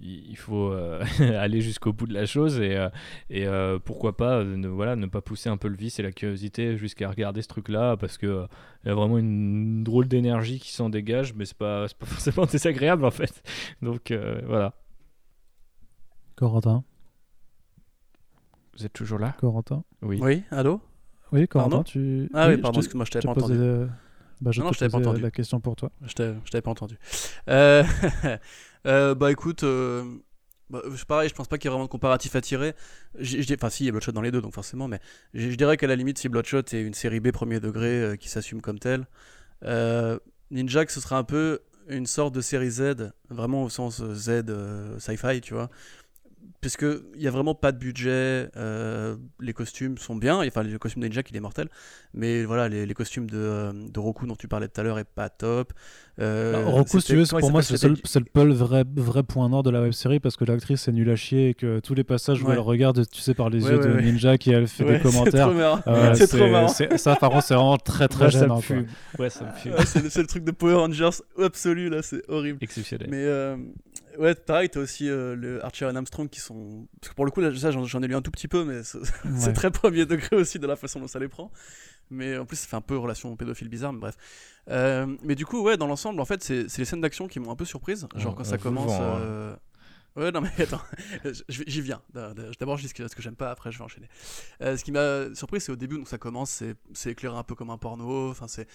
Il 0.02 0.36
faut 0.36 0.72
euh, 0.72 1.02
aller 1.38 1.60
jusqu'au 1.60 1.92
bout 1.92 2.06
de 2.06 2.14
la 2.14 2.26
chose 2.26 2.58
et, 2.60 2.76
euh, 2.76 2.88
et 3.28 3.46
euh, 3.46 3.78
pourquoi 3.78 4.16
pas 4.16 4.42
ne, 4.44 4.68
voilà, 4.68 4.96
ne 4.96 5.06
pas 5.06 5.20
pousser 5.20 5.48
un 5.48 5.56
peu 5.56 5.68
le 5.68 5.76
vice 5.76 5.98
et 5.98 6.02
la 6.02 6.12
curiosité 6.12 6.76
jusqu'à 6.76 7.08
regarder 7.08 7.42
ce 7.42 7.48
truc 7.48 7.68
là 7.68 7.96
parce 7.96 8.16
que 8.18 8.26
euh, 8.26 8.46
il 8.84 8.88
y 8.88 8.90
a 8.90 8.94
vraiment 8.94 9.18
une 9.18 9.84
drôle 9.84 10.08
d'énergie 10.08 10.58
qui 10.60 10.72
s'en 10.72 10.88
dégage 10.90 11.34
mais 11.34 11.44
c'est 11.44 11.56
pas, 11.58 11.86
c'est 11.88 11.96
pas 11.98 12.06
forcément 12.14 12.46
désagréable 12.46 13.04
en 13.04 13.10
fait. 13.10 13.42
Donc 13.82 14.10
euh, 14.10 14.40
voilà. 14.46 14.74
Corentin. 16.36 16.84
Vous 18.76 18.86
êtes 18.86 18.92
toujours 18.92 19.18
là? 19.18 19.34
Corentin. 19.38 19.84
Oui, 20.02 20.18
Oui, 20.22 20.42
allô? 20.50 20.80
Oui, 21.32 21.46
Corentin, 21.46 21.70
Pardon? 21.70 21.84
tu. 21.84 22.28
Ah 22.34 22.48
oui, 22.48 22.56
je 22.56 22.60
pardon, 22.62 22.80
excuse-moi, 22.80 23.04
je 23.04 23.08
je 23.08 23.12
t'avais 23.12 23.34
pas 23.34 23.40
entendu. 23.42 23.54
euh, 23.58 23.86
bah, 24.40 24.50
je 24.52 24.60
Non, 24.60 24.72
je 24.72 24.78
t'avais 24.78 24.90
pas 24.90 24.98
entendu. 24.98 25.20
la 25.20 25.30
question 25.30 25.60
pour 25.60 25.76
toi. 25.76 25.90
Je 26.02 26.14
t'avais 26.14 26.62
pas 26.62 26.70
entendu. 26.70 26.96
Euh, 27.48 27.84
euh, 28.86 29.14
bah 29.14 29.30
écoute, 29.30 29.64
euh, 29.64 30.04
bah, 30.70 30.82
pareil, 31.06 31.28
je 31.28 31.34
pense 31.34 31.48
pas 31.48 31.58
qu'il 31.58 31.68
y 31.68 31.68
ait 31.68 31.72
vraiment 31.72 31.84
de 31.84 31.90
comparatif 31.90 32.34
à 32.36 32.40
tirer. 32.40 32.74
Enfin, 33.18 33.70
si, 33.70 33.84
il 33.84 33.86
y 33.86 33.88
a 33.88 33.92
Bloodshot 33.92 34.12
dans 34.12 34.22
les 34.22 34.30
deux, 34.30 34.40
donc 34.40 34.54
forcément, 34.54 34.88
mais 34.88 35.00
je 35.34 35.54
dirais 35.54 35.76
qu'à 35.76 35.86
la 35.86 35.96
limite, 35.96 36.18
si 36.18 36.28
Bloodshot 36.28 36.62
est 36.72 36.82
une 36.82 36.94
série 36.94 37.20
B 37.20 37.30
premier 37.30 37.60
degré 37.60 38.16
qui 38.18 38.28
s'assume 38.28 38.60
comme 38.60 38.78
telle, 38.78 39.06
Ninja, 40.50 40.84
ce 40.88 41.00
sera 41.00 41.18
un 41.18 41.24
peu 41.24 41.60
une 41.88 42.06
sorte 42.06 42.34
de 42.34 42.40
série 42.40 42.70
Z, 42.70 43.12
vraiment 43.28 43.64
au 43.64 43.68
sens 43.68 44.02
Z 44.02 44.44
sci-fi, 44.98 45.40
tu 45.40 45.54
vois. 45.54 45.70
Puisque 46.60 46.84
il 47.16 47.22
y 47.22 47.26
a 47.26 47.30
vraiment 47.30 47.54
pas 47.54 47.72
de 47.72 47.78
budget, 47.78 48.50
euh, 48.56 49.16
les 49.40 49.54
costumes 49.54 49.96
sont 49.96 50.14
bien, 50.14 50.46
enfin 50.46 50.62
le 50.62 50.78
costume 50.78 51.00
de 51.00 51.08
Ninja 51.08 51.22
il 51.30 51.34
est 51.34 51.40
mortel, 51.40 51.68
mais 52.12 52.44
voilà 52.44 52.68
les, 52.68 52.84
les 52.84 52.92
costumes 52.92 53.30
de, 53.30 53.38
euh, 53.38 53.72
de 53.72 53.98
Roku 53.98 54.26
dont 54.26 54.36
tu 54.36 54.46
parlais 54.46 54.68
tout 54.68 54.78
à 54.78 54.84
l'heure 54.84 54.98
est 54.98 55.04
pas 55.08 55.30
top. 55.30 55.72
Euh, 56.20 56.56
Alors, 56.58 56.72
Roku, 56.74 57.00
si 57.00 57.06
tu 57.06 57.16
veux, 57.16 57.24
pour 57.24 57.50
moi, 57.50 57.62
c'est 57.62 57.82
le, 57.82 57.96
seul- 58.04 58.52
vrai, 58.52 58.84
vrai 58.94 59.22
point 59.22 59.48
noir 59.48 59.62
de 59.62 59.70
la 59.70 59.80
web 59.80 59.92
série 59.92 60.20
parce 60.20 60.36
que 60.36 60.44
l'actrice 60.44 60.86
est 60.86 60.92
nulle 60.92 61.08
à 61.08 61.16
chier 61.16 61.48
et 61.48 61.54
que 61.54 61.80
tous 61.80 61.94
les 61.94 62.04
passages 62.04 62.42
où 62.42 62.46
Ouais. 62.48 62.52
elle 62.52 62.58
regarde, 62.58 63.08
tu 63.10 63.20
sais, 63.22 63.32
par 63.32 63.48
les 63.48 63.64
Ouais, 63.64 63.70
yeux 63.70 63.78
ouais, 63.78 63.86
de 63.88 63.94
ouais. 63.94 64.02
Ninja 64.02 64.36
qui 64.36 64.50
elle 64.50 64.68
fait 64.68 64.84
Ouais, 64.84 64.96
des 64.98 65.00
commentaires. 65.02 65.48
C'est 65.48 66.26
trop 66.26 66.46
marrant. 66.50 66.66
euh, 66.66 66.68
c'est 66.68 66.98
Ça, 66.98 67.16
par 67.16 67.30
contre, 67.30 67.44
c'est 67.44 67.54
vraiment 67.54 67.78
très 67.78 68.06
très 68.06 68.30
ça 68.30 68.40
gênant. 68.40 68.56
me 68.56 68.60
fume. 68.60 68.86
ouais 69.18 69.30
ça 69.30 69.46
me 69.46 69.52
fume 69.52 69.72
Ouais, 69.72 69.86
c'est 69.86 70.02
le 70.02 70.10
seul 70.10 70.26
truc 70.26 70.44
de 70.44 70.50
Power 70.50 70.74
Rangers 70.74 71.08
absolu 71.42 71.88
là, 71.88 72.02
c'est 72.02 72.22
horrible. 72.28 72.58
exceptionnel 72.60 73.08
Mais 73.10 73.24
euh, 73.24 73.56
ouais, 74.18 74.34
pareil, 74.34 74.68
t'as 74.70 74.80
aussi 74.80 75.08
euh, 75.08 75.34
le 75.36 75.64
Archer 75.64 75.86
et 75.92 75.96
Armstrong 75.96 76.28
qui 76.28 76.40
sont. 76.40 76.86
Parce 77.00 77.10
que 77.10 77.14
pour 77.14 77.24
le 77.24 77.30
coup, 77.30 77.40
là, 77.40 77.54
ça, 77.56 77.70
j'en 77.70 78.02
ai 78.02 78.06
lu 78.08 78.14
un 78.14 78.22
tout 78.22 78.30
petit 78.30 78.48
peu, 78.48 78.64
mais 78.64 78.82
c'est 78.84 78.98
Ouais. 79.46 79.52
très 79.52 79.70
premier 79.70 80.06
degré 80.06 80.36
aussi 80.36 80.58
de 80.58 80.66
la 80.66 80.76
façon 80.76 81.00
dont 81.00 81.08
ça 81.08 81.18
les 81.18 81.28
prend. 81.28 81.50
Mais 82.10 82.36
en 82.38 82.44
plus, 82.44 82.56
ça 82.56 82.66
fait 82.66 82.76
un 82.76 82.80
peu 82.80 82.96
relation 82.96 83.34
pédophile 83.36 83.68
bizarre, 83.68 83.92
mais 83.92 84.00
bref. 84.00 84.16
Euh, 84.68 85.06
mais 85.22 85.34
du 85.36 85.46
coup, 85.46 85.62
ouais, 85.62 85.76
dans 85.76 85.86
l'ensemble, 85.86 86.20
en 86.20 86.24
fait, 86.24 86.42
c'est 86.42 86.68
c'est 86.68 86.82
les 86.82 86.84
scènes 86.84 87.00
d'action 87.00 87.28
qui 87.28 87.38
m'ont 87.40 87.50
un 87.52 87.56
peu 87.56 87.64
surprise. 87.64 88.08
Genre 88.16 88.34
quand 88.34 88.44
ça 88.44 88.58
commence. 88.58 88.90
hein. 88.92 89.56
Ouais, 90.16 90.32
non, 90.32 90.40
mais 90.40 90.50
attends, 90.62 90.82
j'y 91.48 91.80
viens. 91.80 92.02
D'abord, 92.12 92.76
je 92.76 92.82
dis 92.82 92.88
ce 92.88 92.94
que, 92.94 93.22
j'aime 93.22 93.36
pas, 93.36 93.50
après, 93.50 93.70
je 93.70 93.78
vais 93.78 93.84
enchaîner. 93.84 94.08
Euh, 94.60 94.76
ce 94.76 94.84
qui 94.84 94.90
m'a 94.92 95.32
surpris, 95.34 95.60
c'est 95.60 95.70
au 95.72 95.76
début, 95.76 95.96
donc 95.96 96.08
ça 96.08 96.18
commence, 96.18 96.62
c'est 96.94 97.10
éclairé 97.10 97.36
un 97.36 97.44
peu 97.44 97.54
comme 97.54 97.70
un 97.70 97.78
porno, 97.78 98.30
enfin, 98.30 98.46
c'est 98.48 98.66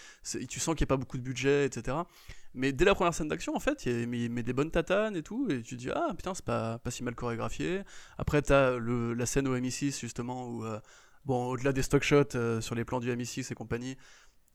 tu 0.47 0.59
sens 0.59 0.75
qu'il 0.75 0.83
n'y 0.85 0.87
a 0.87 0.93
pas 0.93 0.97
beaucoup 0.97 1.17
de 1.17 1.23
budget, 1.23 1.65
etc. 1.65 2.07
Mais 2.53 2.71
dès 2.71 2.85
la 2.85 2.95
première 2.95 3.13
scène 3.13 3.27
d'action, 3.27 3.53
en 3.55 3.59
fait, 3.59 3.85
il 3.85 4.07
met 4.07 4.43
des 4.43 4.53
bonnes 4.53 4.71
tatanes 4.71 5.15
et 5.17 5.23
tout, 5.23 5.47
et 5.49 5.61
tu 5.61 5.75
te 5.75 5.81
dis, 5.81 5.89
ah 5.91 6.13
putain, 6.15 6.33
c'est 6.33 6.45
pas, 6.45 6.79
pas 6.79 6.91
si 6.91 7.03
mal 7.03 7.15
chorégraphié. 7.15 7.81
Après, 8.17 8.41
t'as 8.41 8.77
le- 8.77 9.13
la 9.13 9.25
scène 9.25 9.47
au 9.47 9.55
MI6, 9.55 9.99
justement, 9.99 10.47
où, 10.47 10.63
euh, 10.65 10.79
bon, 11.25 11.47
au-delà 11.47 11.73
des 11.73 11.81
stock 11.81 12.03
shots 12.03 12.35
euh, 12.35 12.61
sur 12.61 12.75
les 12.75 12.85
plans 12.85 12.99
du 13.01 13.11
MI6 13.11 13.51
et 13.51 13.55
compagnie, 13.55 13.97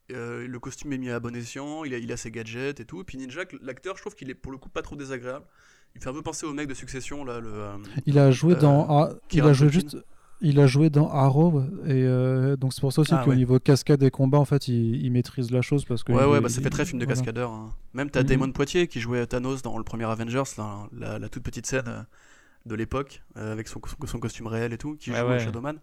le 0.09 0.59
costume 0.59 0.93
est 0.93 0.99
mis 0.99 1.11
à 1.11 1.21
bon 1.21 1.35
escient, 1.37 1.85
il 1.85 2.13
a, 2.13 2.17
ses 2.17 2.31
gadgets 2.31 2.81
et 2.81 2.85
tout. 2.85 3.05
Puis 3.05 3.17
Ninja, 3.19 3.43
l'acteur, 3.63 3.97
je 3.97 4.03
trouve 4.03 4.15
qu'il 4.17 4.29
est 4.31 4.35
pour 4.35 4.51
le 4.53 4.59
coup 4.59 4.69
pas 4.69 4.83
trop 4.83 4.97
désagréable. 4.97 5.47
Il 5.95 6.01
fait 6.01 6.09
un 6.09 6.13
peu 6.13 6.23
penser 6.23 6.47
au 6.47 6.53
mec 6.53 6.69
de 6.69 6.75
Succession, 6.75 7.25
là, 7.25 7.41
le. 7.41 7.49
euh, 7.53 7.77
Il 8.07 8.19
a 8.19 8.31
joué 8.31 8.55
Euh, 8.55 8.59
dans. 8.61 8.87
ah, 8.89 9.11
il 9.33 9.43
a 9.43 9.53
joué 9.53 9.69
juste. 9.71 9.97
Il 10.43 10.59
a 10.59 10.67
joué 10.67 10.89
dans 10.89 11.11
Arrow 11.11 11.61
et 11.85 11.91
euh, 11.91 12.57
donc 12.57 12.73
c'est 12.73 12.81
pour 12.81 12.95
ça 12.95 13.03
aussi 13.03 13.13
Ah, 13.15 13.21
qu'au 13.23 13.29
ouais. 13.33 13.37
niveau 13.37 13.59
cascade 13.59 14.03
et 14.03 14.11
combat 14.11 14.39
en 14.39 14.47
fait 14.47 14.69
il, 14.69 14.97
il 15.05 15.13
maîtrise 15.13 15.51
la 15.51 15.61
chose 15.61 15.85
parce 15.85 16.03
que 16.03 16.13
Ouais, 16.13 16.23
il 16.25 16.29
ouais, 16.31 16.41
bah 16.41 16.49
ça 16.49 16.63
fait 16.63 16.71
très 16.71 16.87
film 16.87 16.99
de 16.99 17.05
voilà. 17.05 17.15
cascadeur. 17.15 17.51
hein. 17.51 17.75
Même 17.93 18.09
t'as 18.09 18.23
Mhm. 18.23 18.27
Damon 18.29 18.53
Poitier 18.53 18.87
qui 18.89 19.01
jouait 19.01 19.27
Thanos 19.27 19.61
dans 19.61 19.77
le 19.77 19.85
premier 19.85 20.05
Avengers, 20.07 20.45
là, 20.57 20.89
la, 20.97 21.19
la 21.19 21.29
toute 21.29 21.43
petite 21.43 21.67
scène 21.67 21.85
euh, 21.89 22.01
de 22.65 22.75
l'époque, 22.75 23.23
euh, 23.37 23.53
avec 23.53 23.69
son, 23.69 23.83
son 24.07 24.19
costume 24.19 24.47
réel 24.47 24.73
et 24.73 24.79
tout, 24.79 24.97
qui 24.97 25.11
Ouais, 25.11 25.19
joue 25.21 25.27
ouais. 25.27 25.41
Shadowman. 25.41 25.75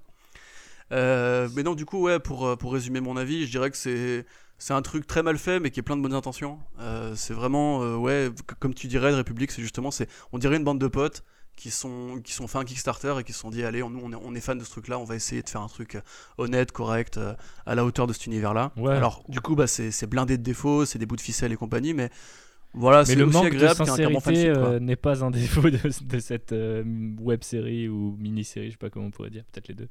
Euh, 0.91 1.49
mais 1.55 1.63
non, 1.63 1.75
du 1.75 1.85
coup, 1.85 1.99
ouais, 2.01 2.19
pour, 2.19 2.47
euh, 2.47 2.55
pour 2.55 2.73
résumer 2.73 3.01
mon 3.01 3.17
avis, 3.17 3.45
je 3.45 3.51
dirais 3.51 3.71
que 3.71 3.77
c'est. 3.77 4.25
C'est 4.59 4.73
un 4.73 4.81
truc 4.81 5.05
très 5.05 5.21
mal 5.21 5.37
fait, 5.37 5.59
mais 5.59 5.69
qui 5.69 5.81
est 5.81 5.83
plein 5.83 5.95
de 5.95 6.01
bonnes 6.01 6.15
intentions. 6.15 6.57
Euh, 6.79 7.13
c'est 7.15 7.35
vraiment, 7.35 7.83
euh, 7.83 7.95
ouais, 7.95 8.31
comme 8.57 8.73
tu 8.73 8.87
dirais, 8.87 9.11
de 9.11 9.15
République, 9.15 9.51
c'est 9.51 9.61
justement, 9.61 9.91
c'est, 9.91 10.09
on 10.31 10.39
dirait 10.39 10.57
une 10.57 10.63
bande 10.63 10.79
de 10.79 10.87
potes 10.87 11.23
qui 11.57 11.71
sont 11.71 12.21
qui 12.23 12.31
sont 12.31 12.47
fait 12.47 12.59
un 12.59 12.63
Kickstarter 12.63 13.15
et 13.19 13.23
qui 13.23 13.33
se 13.33 13.39
sont 13.39 13.49
dit 13.49 13.63
allez, 13.63 13.81
nous 13.81 13.99
on 14.01 14.11
est, 14.11 14.15
on 14.15 14.33
est 14.35 14.39
fan 14.39 14.57
de 14.57 14.63
ce 14.63 14.69
truc-là, 14.69 14.99
on 14.99 15.03
va 15.03 15.15
essayer 15.15 15.41
de 15.41 15.49
faire 15.49 15.61
un 15.61 15.67
truc 15.67 15.97
honnête, 16.37 16.71
correct, 16.71 17.17
euh, 17.17 17.33
à 17.65 17.75
la 17.75 17.83
hauteur 17.83 18.07
de 18.07 18.13
cet 18.13 18.27
univers-là. 18.27 18.71
Ouais. 18.77 18.95
Alors 18.95 19.23
du 19.27 19.41
coup, 19.41 19.55
bah, 19.55 19.67
c'est 19.67 20.07
blindé 20.07 20.37
de 20.37 20.43
défauts, 20.43 20.85
c'est 20.85 20.99
des 20.99 21.05
bouts 21.05 21.15
de 21.17 21.21
ficelle 21.21 21.51
et 21.51 21.57
compagnie, 21.57 21.93
mais 21.93 22.09
voilà, 22.77 22.99
Mais 22.99 23.05
c'est 23.05 23.15
le 23.15 23.25
manque 23.25 23.55
de 23.55 23.67
sincérité 23.67 24.49
euh, 24.49 24.79
n'est 24.79 24.95
pas 24.95 25.23
un 25.23 25.31
défaut 25.31 25.69
de, 25.69 25.79
de 26.05 26.19
cette 26.19 26.51
euh, 26.53 26.83
web 27.19 27.43
série 27.43 27.87
ou 27.89 28.15
mini 28.19 28.43
série, 28.43 28.67
je 28.67 28.71
sais 28.71 28.77
pas 28.77 28.89
comment 28.89 29.07
on 29.07 29.11
pourrait 29.11 29.29
dire, 29.29 29.43
peut-être 29.51 29.67
les 29.67 29.75
deux. 29.75 29.87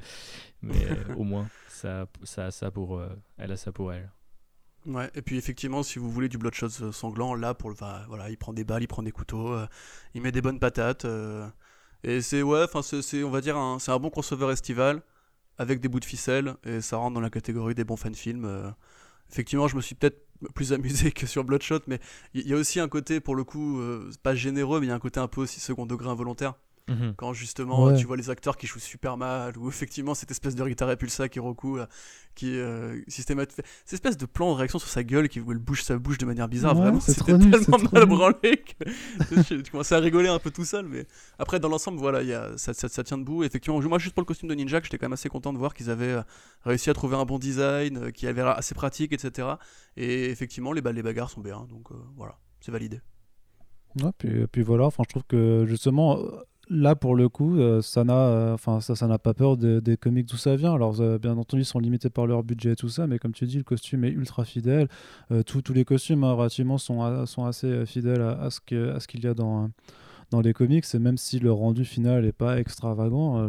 Mais 0.62 0.86
euh, 0.86 1.14
au 1.16 1.24
moins, 1.24 1.50
ça, 1.68 2.06
ça, 2.24 2.46
a 2.46 2.50
ça 2.50 2.70
pour, 2.70 2.98
euh, 2.98 3.08
elle 3.38 3.52
a 3.52 3.56
ça 3.56 3.72
pour 3.72 3.92
elle. 3.92 4.10
Ouais, 4.86 5.10
et 5.16 5.22
puis 5.22 5.36
effectivement, 5.36 5.82
si 5.82 5.98
vous 5.98 6.10
voulez 6.10 6.28
du 6.28 6.38
Bloodshot 6.38 6.68
sanglant, 6.92 7.34
là, 7.34 7.54
pour 7.54 7.70
le, 7.70 7.76
voilà, 8.08 8.30
il 8.30 8.36
prend 8.38 8.52
des 8.52 8.64
balles, 8.64 8.82
il 8.84 8.86
prend 8.86 9.02
des 9.02 9.10
couteaux, 9.10 9.52
euh, 9.52 9.66
il 10.14 10.22
met 10.22 10.30
des 10.32 10.40
bonnes 10.42 10.60
patates. 10.60 11.04
euh, 11.04 11.48
et 12.04 12.20
c'est, 12.22 12.42
ouais, 12.42 12.62
enfin, 12.62 12.82
c'est, 12.82 13.24
on 13.24 13.30
va 13.30 13.40
dire, 13.40 13.56
un, 13.56 13.78
c'est 13.80 13.90
un 13.90 13.98
bon 13.98 14.10
crossover 14.10 14.52
estival 14.52 15.02
avec 15.58 15.80
des 15.80 15.88
bouts 15.88 16.00
de 16.00 16.04
ficelle, 16.04 16.56
et 16.64 16.80
ça 16.80 16.98
rentre 16.98 17.14
dans 17.14 17.20
la 17.20 17.30
catégorie 17.30 17.74
des 17.74 17.84
bons 17.84 17.96
fan-films. 17.96 18.44
euh. 18.44 18.70
effectivement, 19.30 19.68
je 19.68 19.76
me 19.76 19.80
suis 19.80 19.94
peut-être 19.96 20.25
plus 20.54 20.72
amusé 20.72 21.12
que 21.12 21.26
sur 21.26 21.44
Bloodshot, 21.44 21.80
mais 21.86 21.98
il 22.34 22.46
y, 22.46 22.52
a 22.52 22.56
aussi 22.56 22.80
un 22.80 22.88
côté, 22.88 23.20
pour 23.20 23.34
le 23.34 23.44
coup, 23.44 23.80
euh, 23.80 24.10
pas 24.22 24.34
généreux, 24.34 24.80
mais 24.80 24.86
il 24.86 24.88
y 24.90 24.92
a 24.92 24.94
un 24.94 25.00
côté 25.00 25.20
un 25.20 25.28
peu 25.28 25.42
aussi 25.42 25.60
second 25.60 25.86
degré 25.86 26.08
involontaire. 26.08 26.54
Quand 27.16 27.32
justement 27.32 27.86
Ouais. 27.86 27.96
tu 27.96 28.06
vois 28.06 28.16
les 28.16 28.30
acteurs 28.30 28.56
qui 28.56 28.68
jouent 28.68 28.78
super 28.78 29.16
mal, 29.16 29.58
ou 29.58 29.68
effectivement 29.68 30.14
cette 30.14 30.30
espèce 30.30 30.54
de 30.54 30.62
Rita 30.62 30.86
Repulsa 30.86 31.28
qui 31.28 31.40
Roku, 31.40 31.76
là, 31.78 31.88
qui 32.36 32.56
euh, 32.58 33.00
systématiquement. 33.08 33.64
Cette 33.84 33.94
espèce 33.94 34.16
de 34.16 34.24
plan 34.24 34.52
de 34.52 34.56
réaction 34.58 34.78
sur 34.78 34.88
sa 34.88 35.02
gueule 35.02 35.28
qui 35.28 35.40
où 35.40 35.50
elle 35.50 35.58
bouge 35.58 35.82
sa 35.82 35.98
bouche 35.98 36.18
de 36.18 36.26
manière 36.26 36.46
bizarre, 36.48 36.74
Ouais, 36.76 36.82
vraiment, 36.82 37.00
c'était 37.00 37.36
tellement 37.36 37.78
mal 37.92 38.06
branlé 38.06 38.62
que 38.62 38.84
je- 39.42 39.60
tu 39.62 39.70
commençais 39.72 39.96
à 39.96 39.98
rigoler 39.98 40.28
un 40.28 40.38
peu 40.38 40.52
tout 40.52 40.64
seul, 40.64 40.86
mais 40.86 41.06
après 41.40 41.58
dans 41.58 41.68
l'ensemble, 41.68 41.98
voilà, 41.98 42.22
il 42.22 42.28
y 42.28 42.34
a, 42.34 42.56
ça, 42.56 42.72
ça, 42.72 42.88
ça 42.88 43.02
tient 43.02 43.18
debout. 43.18 43.42
Effectivement, 43.42 43.80
moi 43.80 43.98
juste 43.98 44.14
pour 44.14 44.22
le 44.22 44.26
costume 44.26 44.48
de 44.48 44.54
Ninja, 44.54 44.80
j'étais 44.80 44.96
quand 44.96 45.06
même 45.06 45.12
assez 45.14 45.28
content 45.28 45.52
de 45.52 45.58
voir 45.58 45.74
qu'ils 45.74 45.90
avaient 45.90 46.12
euh, 46.12 46.22
réussi 46.64 46.88
à 46.90 46.94
trouver 46.94 47.16
un 47.16 47.24
bon 47.24 47.40
design, 47.40 47.96
euh, 47.98 48.10
qui 48.12 48.28
avait 48.28 48.42
l'air 48.44 48.56
assez 48.56 48.76
pratique, 48.76 49.12
etc. 49.12 49.48
Et 49.96 50.26
effectivement, 50.30 50.70
les, 50.72 50.82
ba- 50.82 50.92
les 50.92 51.02
bagarres 51.02 51.30
sont 51.30 51.40
bien, 51.40 51.66
donc 51.68 51.90
euh, 51.90 51.94
voilà, 52.16 52.38
c'est 52.60 52.70
validé. 52.70 53.00
Ouais, 54.02 54.10
puis, 54.18 54.46
puis 54.46 54.62
voilà, 54.62 54.84
enfin, 54.84 55.02
je 55.06 55.10
trouve 55.10 55.24
que 55.26 55.64
justement, 55.66 56.18
euh, 56.18 56.42
là 56.68 56.94
pour 56.97 57.14
le 57.14 57.28
coup, 57.28 57.59
euh, 57.59 57.80
ça 57.82 58.05
n'a 58.05 58.14
euh, 58.18 58.55
enfin, 58.55 58.80
ça, 58.80 58.94
ça 58.97 59.06
n'a 59.06 59.18
pas 59.18 59.34
peur 59.34 59.56
de- 59.56 59.80
des 59.80 59.97
comics 59.97 60.26
d'où 60.28 60.36
ça 60.36 60.56
vient. 60.56 60.74
Alors, 60.74 61.01
euh, 61.01 61.18
bien 61.18 61.36
entendu, 61.36 61.62
ils 61.62 61.66
sont 61.66 61.78
limités 61.78 62.10
par 62.10 62.26
leur 62.26 62.43
budget 62.43 62.72
et 62.72 62.76
tout 62.76 62.88
ça, 62.88 63.06
mais 63.06 63.18
comme 63.18 63.32
tu 63.32 63.47
dis, 63.47 63.56
le 63.59 63.64
costume 63.64 64.05
est 64.05 64.10
ultra 64.10 64.44
fidèle. 64.44 64.88
Euh, 65.30 65.43
tous- 65.43 65.72
les 65.72 65.84
costumes, 65.84 66.24
hein, 66.24 66.32
relativement, 66.32 66.78
sont, 66.78 67.26
sont 67.26 67.44
assez 67.44 67.86
fidèles 67.86 68.22
à, 68.22 68.51
ce 68.51 68.60
que- 68.60 68.98
ce 68.98 69.06
qu'il 69.06 69.22
y 69.24 69.26
a 69.26 69.34
dans. 69.34 69.70
dans 70.32 70.40
les 70.40 70.52
comics, 70.52 70.84
et 70.93 70.98
même 70.98 71.16
si 71.18 71.38
le 71.38 71.52
rendu 71.52 71.84
final 71.84 72.24
n'est 72.24 72.32
pas 72.32 72.59
extravagant, 72.59 73.48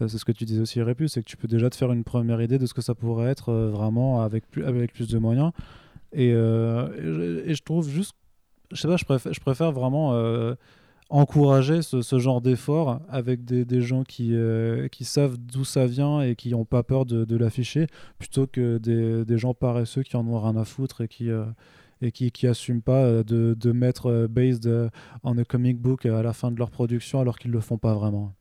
c'est 0.00 0.18
ce 0.18 0.24
que 0.24 0.32
tu 0.32 0.44
disais 0.44 0.60
aussi, 0.60 0.82
Répus, 0.82 1.12
c'est 1.12 1.22
que 1.22 1.28
tu 1.28 1.36
peux 1.36 1.46
déjà 1.46 1.70
te 1.70 1.76
faire 1.76 1.92
une 1.92 2.02
première 2.02 2.42
idée 2.42 2.58
de 2.58 2.66
ce 2.66 2.74
que 2.74 2.82
ça 2.82 2.96
pourrait 2.96 3.30
être 3.30 3.52
vraiment 3.52 4.22
avec 4.22 4.50
plus, 4.50 4.64
avec 4.64 4.92
plus 4.92 5.06
de 5.08 5.18
moyens. 5.18 5.52
Et, 6.12 6.30
et 6.30 7.50
et 7.50 7.54
je 7.54 7.62
trouve 7.62 7.88
juste 7.88 8.16
je 8.72 8.80
sais 8.80 8.88
pas, 8.88 8.96
je 8.96 9.04
préfère, 9.04 9.32
je 9.32 9.38
préfère 9.40 9.70
vraiment 9.70 10.14
encourager 11.08 11.82
ce, 11.82 12.02
ce 12.02 12.18
genre 12.18 12.40
d'effort 12.40 13.00
avec 13.08 13.44
des, 13.44 13.64
des 13.64 13.80
gens 13.80 14.02
qui, 14.02 14.34
euh, 14.34 14.88
qui 14.88 15.04
savent 15.04 15.36
d'où 15.36 15.64
ça 15.64 15.86
vient 15.86 16.20
et 16.20 16.34
qui 16.34 16.50
n'ont 16.50 16.64
pas 16.64 16.82
peur 16.82 17.06
de, 17.06 17.24
de 17.24 17.36
l'afficher, 17.36 17.86
plutôt 18.18 18.46
que 18.46 18.78
des, 18.78 19.24
des 19.24 19.38
gens 19.38 19.54
paresseux 19.54 20.02
qui 20.02 20.16
en 20.16 20.26
ont 20.26 20.40
rien 20.40 20.56
à 20.56 20.64
foutre 20.64 21.02
et 21.02 21.08
qui, 21.08 21.30
euh, 21.30 21.44
et 22.02 22.10
qui, 22.10 22.30
qui 22.32 22.46
assument 22.46 22.82
pas 22.82 23.04
euh, 23.04 23.22
de, 23.22 23.56
de 23.58 23.72
mettre 23.72 24.06
euh, 24.06 24.28
based 24.28 24.70
on 25.22 25.38
a 25.38 25.44
comic 25.44 25.80
book 25.80 26.06
à 26.06 26.22
la 26.22 26.32
fin 26.32 26.50
de 26.50 26.58
leur 26.58 26.70
production 26.70 27.20
alors 27.20 27.38
qu'ils 27.38 27.52
le 27.52 27.60
font 27.60 27.78
pas 27.78 27.94
vraiment. 27.94 28.34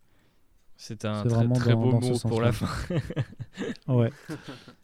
C'est 0.77 1.05
un 1.05 1.23
très, 1.23 1.47
très 1.47 1.73
beau 1.75 1.91
dans 1.91 2.01
mot 2.01 2.19
pour 2.27 2.41
la 2.41 2.51
fin. 2.51 2.67
Ouais. 3.87 4.11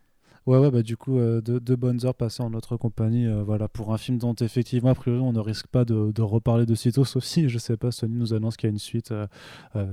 Ouais, 0.48 0.58
ouais, 0.58 0.72
bah 0.72 0.82
du 0.82 0.98
coup, 0.98 1.20
euh, 1.20 1.40
deux, 1.40 1.76
bonnes 1.76 2.04
heures 2.04 2.16
passées 2.16 2.42
en 2.42 2.50
notre 2.50 2.76
compagnie, 2.76 3.28
euh, 3.28 3.44
voilà, 3.44 3.68
pour 3.68 3.94
un 3.94 3.98
film 3.98 4.18
dont 4.18 4.34
effectivement, 4.34 4.90
a 4.90 4.96
priori, 4.96 5.20
on 5.20 5.34
ne 5.34 5.40
risque 5.40 5.68
pas 5.68 5.86
de, 5.86 6.12
de 6.12 6.22
reparler 6.24 6.66
de 6.66 6.74
sitôt, 6.74 7.06
sauf 7.06 7.24
si, 7.24 7.48
je 7.48 7.60
sais 7.60 7.78
pas, 7.78 7.92
Sony 7.92 8.16
nous 8.16 8.34
annonce 8.34 8.58
qu'il 8.58 8.68
y 8.68 8.72
a 8.72 8.74
une 8.74 8.80
suite, 8.80 9.12
euh, 9.12 9.28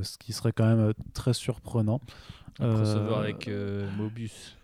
ce 0.03 0.17
qui 0.17 0.33
serait 0.33 0.53
quand 0.53 0.65
même 0.65 0.95
très 1.13 1.35
surprenant. 1.35 2.01
Un 2.61 2.75
crossover 2.75 3.15
avec 3.15 3.49
euh, 3.49 3.89
Mobius. 3.97 4.58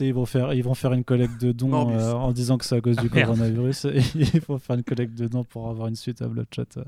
Ils 0.00 0.12
vont 0.14 0.26
faire, 0.26 0.52
ils 0.54 0.62
vont 0.62 0.74
faire 0.74 0.92
une 0.92 1.04
collecte 1.04 1.40
de 1.40 1.52
dons 1.52 1.90
euh, 1.92 2.12
en 2.12 2.32
disant 2.32 2.58
que 2.58 2.64
c'est 2.64 2.76
à 2.76 2.80
cause 2.80 2.96
du 2.96 3.08
Ah, 3.10 3.14
merde. 3.14 3.26
coronavirus. 3.36 3.86
ils 4.14 4.40
vont 4.40 4.58
faire 4.58 4.76
une 4.76 4.82
collecte 4.84 5.14
de 5.14 5.26
dons 5.28 5.44
pour 5.44 5.68
avoir 5.68 5.88
une 5.88 5.96
suite 5.96 6.22
à 6.22 6.28
Bloodshot. 6.28 6.62
euh, 6.78 6.84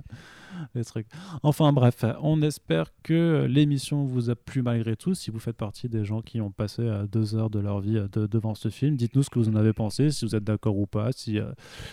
les 0.75 0.85
trucs. 0.85 1.07
Enfin 1.45 1.73
bref, 1.73 2.05
on 2.23 2.43
espère 2.43 2.87
que 3.05 3.47
l'émission 3.49 4.05
vous 4.05 4.29
a 4.31 4.35
plu 4.35 4.63
malgré 4.63 4.97
tout. 4.97 5.15
Si 5.15 5.31
vous 5.31 5.39
faites 5.39 5.57
partie 5.57 5.89
des 5.89 6.05
gens 6.05 6.21
qui 6.21 6.41
ont 6.41 6.51
passé 6.51 6.83
euh, 6.83 7.07
deux 7.07 7.37
heures 7.37 7.51
de 7.51 7.61
leur 7.61 7.79
vie 7.81 7.97
euh, 7.99 8.09
de- 8.13 8.27
devant 8.27 8.55
ce 8.57 8.69
film, 8.69 8.97
dites-nous 8.97 9.23
ce 9.23 9.31
que 9.31 9.39
vous 9.39 9.49
en 9.51 9.55
avez 9.55 9.73
pensé, 9.73 10.11
si 10.11 10.25
vous 10.25 10.35
êtes 10.35 10.43
d'accord 10.45 10.77
ou 10.77 10.87
pas, 10.87 11.11
si, 11.13 11.39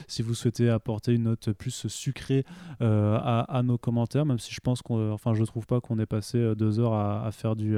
si 0.08 0.22
vous 0.24 0.34
souhaitez 0.34 0.70
apporter 0.70 1.14
une 1.14 1.24
note 1.24 1.52
plus 1.52 1.86
sucrée 1.88 2.44
à, 2.80 3.42
à 3.56 3.62
nos 3.64 3.78
commentaires, 3.78 4.26
même 4.26 4.40
si 4.40 4.52
je 4.54 4.60
pense 4.62 4.82
qu'on, 4.82 5.12
enfin 5.12 5.34
je 5.36 5.44
trouve 5.44 5.66
pas 5.68 5.80
qu'on 5.82 6.00
ait 6.00 6.06
passé 6.06 6.54
deux 6.56 6.80
heures 6.80 6.94
à, 6.94 7.26
à 7.26 7.32
faire 7.32 7.56
du 7.56 7.78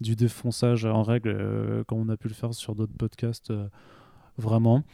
du 0.00 0.16
défonçage 0.16 0.84
en 0.84 1.02
règle 1.02 1.30
euh, 1.30 1.84
comme 1.84 1.98
on 1.98 2.08
a 2.08 2.16
pu 2.16 2.28
le 2.28 2.34
faire 2.34 2.52
sur 2.54 2.74
d'autres 2.74 2.96
podcasts 2.96 3.50
euh, 3.50 3.68
vraiment. 4.38 4.84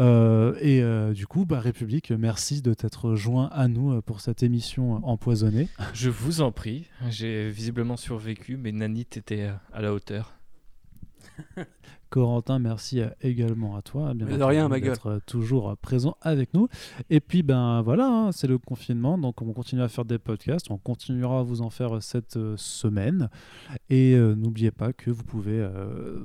Euh, 0.00 0.56
et 0.60 0.82
euh, 0.82 1.12
du 1.12 1.26
coup 1.26 1.44
bah, 1.44 1.60
République 1.60 2.10
merci 2.10 2.62
de 2.62 2.74
t'être 2.74 3.14
joint 3.14 3.48
à 3.52 3.68
nous 3.68 4.00
pour 4.02 4.20
cette 4.20 4.42
émission 4.42 5.04
empoisonnée. 5.06 5.68
Je 5.94 6.10
vous 6.10 6.40
en 6.40 6.52
prie, 6.52 6.86
j'ai 7.08 7.50
visiblement 7.50 7.96
survécu, 7.96 8.56
mais 8.56 8.72
Nanit 8.72 9.06
était 9.16 9.50
à 9.72 9.80
la 9.80 9.92
hauteur. 9.92 10.34
Corentin 12.10 12.58
merci 12.58 13.00
euh, 13.00 13.08
également 13.20 13.76
à 13.76 13.82
toi 13.82 14.14
bien 14.14 14.38
de 14.38 14.42
rien, 14.42 14.68
ma 14.68 14.80
gueule. 14.80 14.90
d'être 14.92 15.06
euh, 15.06 15.18
toujours 15.26 15.70
euh, 15.70 15.74
présent 15.80 16.16
avec 16.22 16.54
nous 16.54 16.68
et 17.10 17.20
puis 17.20 17.42
ben 17.42 17.82
voilà 17.82 18.06
hein, 18.08 18.32
c'est 18.32 18.46
le 18.46 18.58
confinement 18.58 19.18
donc 19.18 19.42
on 19.42 19.52
continue 19.52 19.82
à 19.82 19.88
faire 19.88 20.04
des 20.04 20.18
podcasts 20.18 20.70
on 20.70 20.78
continuera 20.78 21.40
à 21.40 21.42
vous 21.42 21.62
en 21.62 21.70
faire 21.70 22.02
cette 22.02 22.38
semaine 22.56 23.28
et 23.90 24.14
euh, 24.14 24.34
n'oubliez 24.34 24.70
pas 24.70 24.92
que 24.92 25.10
vous 25.10 25.24
pouvez 25.24 25.58
euh, 25.60 26.18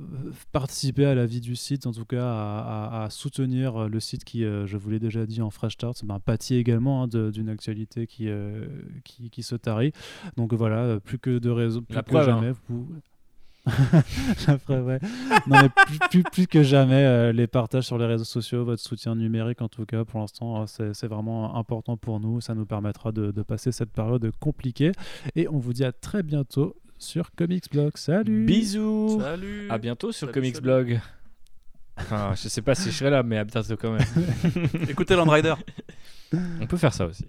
participer 0.52 1.04
à 1.06 1.14
la 1.14 1.26
vie 1.26 1.40
du 1.40 1.56
site 1.56 1.86
en 1.86 1.92
tout 1.92 2.04
cas 2.06 2.24
à, 2.26 2.88
à- 3.00 3.04
à 3.04 3.10
soutenir 3.10 3.88
le 3.88 4.00
site 4.00 4.24
qui 4.24 4.44
euh, 4.44 4.66
je 4.66 4.76
vous 4.76 4.90
l'ai 4.90 5.00
déjà 5.00 5.26
dit 5.26 5.42
en 5.42 5.50
fresh 5.50 5.74
start 5.74 6.04
ben, 6.04 6.18
pâtit 6.20 6.54
également 6.56 7.02
hein, 7.04 7.08
d'une 7.08 7.48
actualité 7.48 8.06
qui, 8.06 8.28
qui, 9.04 9.30
qui 9.30 9.42
se 9.42 9.54
tarit 9.56 9.92
donc 10.36 10.52
voilà 10.54 10.98
plus 11.00 11.18
que 11.18 11.38
de 11.38 11.50
raison 11.50 11.82
plus 11.82 11.94
La 11.94 12.02
que 12.02 12.10
preuve, 12.10 12.28
hein. 12.28 12.40
jamais 12.40 12.52
vous 12.68 12.86
Ouais. 14.68 14.98
Non, 15.46 15.62
mais 15.62 15.68
plus, 15.86 15.98
plus, 16.10 16.22
plus 16.24 16.46
que 16.46 16.62
jamais, 16.62 17.04
euh, 17.04 17.32
les 17.32 17.46
partages 17.46 17.84
sur 17.84 17.98
les 17.98 18.06
réseaux 18.06 18.24
sociaux, 18.24 18.64
votre 18.64 18.82
soutien 18.82 19.14
numérique 19.14 19.62
en 19.62 19.68
tout 19.68 19.86
cas, 19.86 20.04
pour 20.04 20.20
l'instant, 20.20 20.62
euh, 20.62 20.64
c'est 20.66 20.94
c'est 20.94 21.06
vraiment 21.06 21.56
important 21.56 21.96
pour 21.96 22.20
nous. 22.20 22.40
Ça 22.40 22.54
nous 22.54 22.66
permettra 22.66 23.12
de, 23.12 23.30
de 23.30 23.42
passer 23.42 23.72
cette 23.72 23.90
période 23.90 24.30
compliquée. 24.40 24.92
Et 25.34 25.48
on 25.48 25.58
vous 25.58 25.72
dit 25.72 25.84
à 25.84 25.92
très 25.92 26.22
bientôt 26.22 26.76
sur 26.98 27.30
Comics 27.34 27.70
Blog. 27.70 27.92
Salut 27.96 28.44
Bisous 28.44 29.20
Salut 29.20 29.70
À 29.70 29.78
bientôt 29.78 30.12
sur 30.12 30.26
Salut, 30.28 30.32
Comics 30.32 30.54
salut. 30.56 30.64
Blog. 30.64 31.00
Enfin, 31.96 32.32
je 32.34 32.48
sais 32.48 32.62
pas 32.62 32.74
si 32.74 32.90
je 32.90 32.96
serai 32.96 33.10
là, 33.10 33.22
mais 33.22 33.38
à 33.38 33.44
bientôt 33.44 33.76
quand 33.76 33.92
même. 33.92 34.04
Écoutez 34.88 35.14
Land 35.14 35.30
Rider 35.30 35.54
On 36.60 36.66
peut 36.66 36.76
faire 36.76 36.92
ça 36.92 37.06
aussi. 37.06 37.24